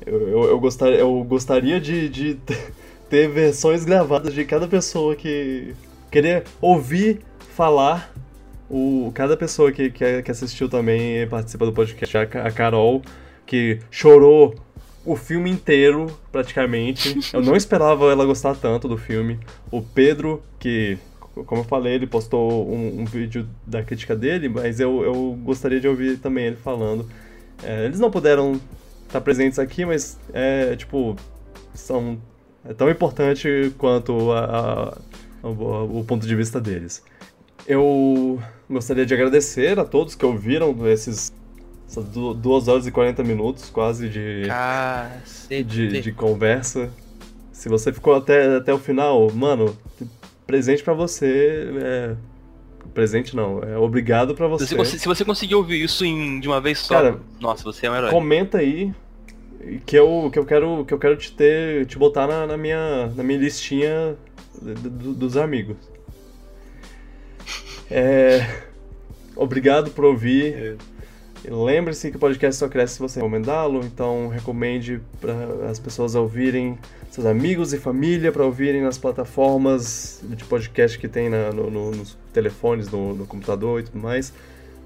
eu, 0.04 0.28
eu, 0.28 0.44
eu 0.44 0.60
gostaria, 0.60 0.98
eu 0.98 1.22
gostaria 1.24 1.80
de, 1.80 2.08
de 2.08 2.34
ter- 3.08 3.28
versões 3.28 3.84
gravadas 3.84 4.34
de 4.34 4.44
cada 4.44 4.66
pessoa 4.66 5.14
que. 5.14 5.74
Querer 6.10 6.44
ouvir 6.58 7.20
falar 7.54 8.14
o, 8.70 9.12
cada 9.14 9.36
pessoa 9.36 9.70
que, 9.70 9.90
que, 9.90 10.22
que 10.22 10.30
assistiu 10.30 10.66
também 10.66 11.18
e 11.18 11.26
participa 11.26 11.66
do 11.66 11.72
podcast. 11.72 12.16
A, 12.16 12.22
a 12.22 12.50
Carol, 12.50 13.02
que 13.44 13.78
chorou 13.90 14.54
o 15.04 15.16
filme 15.16 15.50
inteiro, 15.50 16.06
praticamente. 16.32 17.18
Eu 17.32 17.42
não 17.42 17.56
esperava 17.56 18.10
ela 18.10 18.24
gostar 18.24 18.54
tanto 18.54 18.88
do 18.88 18.96
filme. 18.96 19.38
O 19.70 19.82
Pedro, 19.82 20.42
que, 20.58 20.98
como 21.46 21.60
eu 21.62 21.64
falei, 21.64 21.94
ele 21.94 22.06
postou 22.06 22.68
um, 22.68 23.00
um 23.00 23.04
vídeo 23.04 23.46
da 23.66 23.82
crítica 23.82 24.14
dele, 24.16 24.48
mas 24.48 24.80
eu, 24.80 25.02
eu 25.02 25.38
gostaria 25.42 25.80
de 25.80 25.88
ouvir 25.88 26.18
também 26.18 26.46
ele 26.46 26.56
falando. 26.56 27.08
É, 27.62 27.84
eles 27.84 27.98
não 28.00 28.10
puderam 28.10 28.60
estar 29.06 29.20
presentes 29.20 29.58
aqui, 29.58 29.84
mas 29.84 30.18
é 30.32 30.74
tipo. 30.76 31.16
São. 31.74 32.18
É 32.68 32.74
tão 32.74 32.90
importante 32.90 33.72
quanto 33.78 34.32
a- 34.32 34.96
a- 35.42 35.46
o, 35.46 36.00
o 36.00 36.04
ponto 36.04 36.26
de 36.26 36.34
vista 36.36 36.60
deles. 36.60 37.02
Eu 37.66 38.40
gostaria 38.68 39.04
de 39.06 39.14
agradecer 39.14 39.78
a 39.78 39.84
todos 39.84 40.14
que 40.14 40.24
ouviram 40.26 40.74
esses 40.88 41.32
essas 41.88 42.04
2 42.06 42.68
horas 42.68 42.86
e 42.86 42.90
40 42.90 43.22
minutos 43.24 43.70
quase 43.70 44.08
de, 44.08 44.42
de, 45.64 45.88
de 46.02 46.12
conversa. 46.12 46.90
Se 47.52 47.68
você 47.68 47.92
ficou 47.92 48.14
até, 48.14 48.56
até 48.56 48.72
o 48.74 48.78
final, 48.78 49.30
mano, 49.32 49.74
presente 50.48 50.82
pra 50.82 50.94
você. 50.94 51.68
É... 51.80 52.16
Presente 52.94 53.36
não, 53.36 53.62
é 53.62 53.76
obrigado 53.76 54.34
pra 54.34 54.46
Se 54.58 54.64
você. 54.74 54.74
você, 54.74 54.98
se 54.98 55.06
você 55.06 55.24
conseguir 55.24 55.54
ouvir 55.54 55.84
isso 55.84 56.04
em, 56.04 56.40
de 56.40 56.48
uma 56.48 56.60
vez 56.60 56.78
só, 56.78 56.94
Cara, 56.94 57.20
nossa, 57.38 57.62
você 57.62 57.86
é 57.86 57.90
um 57.90 57.94
herói. 57.94 58.10
Comenta 58.10 58.58
aí 58.58 58.92
que 59.84 59.94
eu, 59.96 60.30
que 60.32 60.38
eu 60.38 60.44
quero 60.46 60.84
que 60.86 60.94
eu 60.94 60.98
quero 60.98 61.16
te 61.16 61.30
ter 61.32 61.84
te 61.86 61.98
botar 61.98 62.26
na, 62.26 62.46
na 62.46 62.56
minha 62.56 63.06
na 63.14 63.22
minha 63.22 63.38
listinha 63.38 64.16
do- 64.60 64.74
do- 64.90 65.14
dos 65.14 65.36
amigos. 65.36 65.76
É, 67.90 68.62
obrigado 69.36 69.90
por 69.90 70.04
ouvir. 70.06 70.76
Lembre-se 71.44 72.10
que 72.10 72.16
o 72.16 72.20
podcast 72.20 72.58
só 72.58 72.68
cresce 72.68 72.94
se 72.94 73.00
você 73.00 73.20
recomendá-lo, 73.20 73.80
então 73.84 74.28
recomende 74.28 75.00
para 75.20 75.68
as 75.70 75.78
pessoas 75.78 76.14
ouvirem, 76.14 76.76
seus 77.10 77.26
amigos 77.26 77.72
e 77.72 77.78
família 77.78 78.30
para 78.30 78.44
ouvirem 78.44 78.82
nas 78.82 78.98
plataformas 78.98 80.20
de 80.22 80.44
podcast 80.44 80.98
que 80.98 81.08
tem 81.08 81.28
na- 81.28 81.50
no- 81.52 81.70
no- 81.70 81.90
nos 81.90 82.16
telefones, 82.32 82.88
no, 82.90 83.14
no 83.14 83.26
computador 83.26 83.80
e 83.80 83.82
tudo 83.84 83.98
mais, 83.98 84.32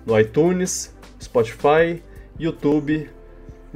no 0.06 0.18
iTunes, 0.18 0.94
Spotify, 1.20 2.02
YouTube. 2.38 3.08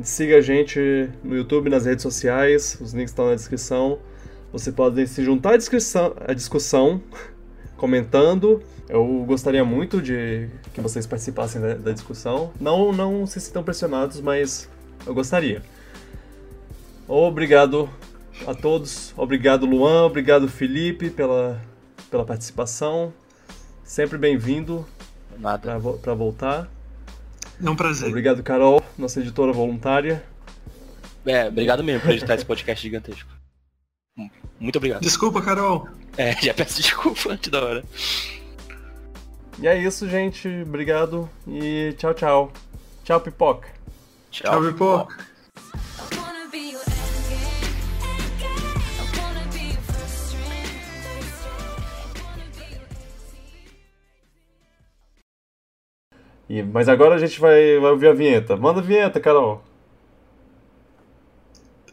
Siga 0.02 0.36
a 0.36 0.40
gente 0.40 1.08
no 1.24 1.36
YouTube, 1.36 1.70
nas 1.70 1.86
redes 1.86 2.02
sociais, 2.02 2.78
os 2.80 2.92
links 2.92 3.10
estão 3.10 3.28
na 3.28 3.34
descrição. 3.34 3.98
Você 4.52 4.70
pode 4.70 5.06
se 5.06 5.24
juntar 5.24 5.54
à, 5.54 6.30
à 6.30 6.34
discussão 6.34 7.00
comentando. 7.76 8.62
Eu 8.88 9.24
gostaria 9.26 9.64
muito 9.64 10.00
de 10.00 10.48
que 10.72 10.80
vocês 10.80 11.06
participassem 11.06 11.60
da, 11.60 11.74
da 11.74 11.92
discussão. 11.92 12.52
Não, 12.60 12.92
não 12.92 13.26
se 13.26 13.40
sintam 13.40 13.62
pressionados, 13.64 14.20
mas 14.20 14.68
eu 15.06 15.12
gostaria. 15.14 15.62
Obrigado 17.08 17.88
a 18.44 18.54
todos. 18.54 19.14
Obrigado, 19.16 19.66
Luan. 19.66 20.06
Obrigado, 20.06 20.48
Felipe, 20.48 21.10
pela, 21.10 21.60
pela 22.10 22.24
participação. 22.24 23.12
Sempre 23.84 24.18
bem-vindo 24.18 24.84
para 26.00 26.14
voltar. 26.14 26.68
É 27.62 27.70
um 27.70 27.76
prazer. 27.76 28.08
Obrigado, 28.08 28.42
Carol, 28.42 28.82
nossa 28.98 29.20
editora 29.20 29.52
voluntária. 29.52 30.22
É, 31.24 31.48
obrigado 31.48 31.82
mesmo 31.82 32.02
por 32.02 32.10
editar 32.10 32.34
esse 32.34 32.44
podcast 32.44 32.82
gigantesco. 32.82 33.30
Muito 34.58 34.76
obrigado. 34.76 35.02
Desculpa, 35.02 35.42
Carol. 35.42 35.88
É, 36.16 36.32
já 36.42 36.54
peço 36.54 36.80
desculpa 36.80 37.32
antes 37.32 37.50
da 37.50 37.62
hora. 37.62 37.84
E 39.58 39.66
é 39.66 39.78
isso, 39.78 40.08
gente. 40.08 40.48
Obrigado 40.66 41.30
e 41.46 41.94
tchau, 41.98 42.12
tchau. 42.14 42.52
Tchau, 43.04 43.20
pipoca. 43.20 43.68
Tchau. 44.30 44.50
Tchau, 44.50 44.72
Pipoca. 44.72 45.14
I 45.14 45.35
E, 56.48 56.62
mas 56.62 56.88
agora 56.88 57.14
a 57.14 57.18
gente 57.18 57.40
vai, 57.40 57.78
vai 57.78 57.90
ouvir 57.90 58.08
a 58.08 58.12
vinheta. 58.12 58.56
Manda 58.56 58.80
a 58.80 58.82
vinheta, 58.82 59.20
Carol. 59.20 59.62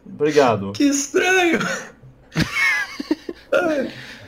Obrigado. 0.05 0.71
Que 0.73 0.83
estranho. 0.85 1.59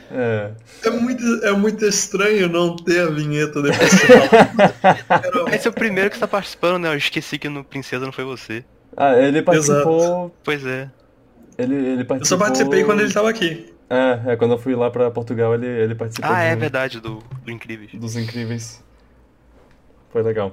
É. 0.08 0.52
É 0.84 0.90
muito, 0.90 1.22
é 1.44 1.50
muito 1.50 1.84
estranho 1.84 2.48
não 2.48 2.76
ter 2.76 3.00
a 3.00 3.10
vinheta 3.10 3.60
depois 3.60 3.90
que 3.90 4.06
você 4.06 5.50
Esse 5.56 5.66
é 5.66 5.70
o 5.70 5.74
primeiro 5.74 6.08
que 6.08 6.14
você 6.16 6.20
tá 6.20 6.28
participando, 6.28 6.78
né? 6.84 6.92
Eu 6.92 6.96
esqueci 6.96 7.36
que 7.38 7.48
no 7.48 7.64
Princesa 7.64 8.04
não 8.04 8.12
foi 8.12 8.22
você. 8.24 8.64
Ah, 8.96 9.18
ele 9.18 9.42
participou. 9.42 10.32
Pois 10.44 10.64
é. 10.64 10.88
Ele, 11.58 11.74
ele 11.74 12.02
Eu 12.02 12.06
participou. 12.06 12.38
só 12.38 12.44
participei 12.44 12.84
quando 12.84 13.00
ele 13.00 13.12
tava 13.12 13.28
aqui. 13.28 13.74
É, 13.90 14.32
é, 14.32 14.36
quando 14.36 14.52
eu 14.52 14.58
fui 14.58 14.76
lá 14.76 14.92
pra 14.92 15.10
Portugal, 15.10 15.52
ele, 15.54 15.66
ele 15.66 15.96
participou 15.96 16.30
Ah, 16.30 16.40
é 16.40 16.54
verdade, 16.54 17.00
do, 17.00 17.18
do 17.44 17.50
Incríveis. 17.50 17.90
dos 17.92 18.16
Incríveis. 18.16 18.80
Foi 20.10 20.22
legal. 20.22 20.52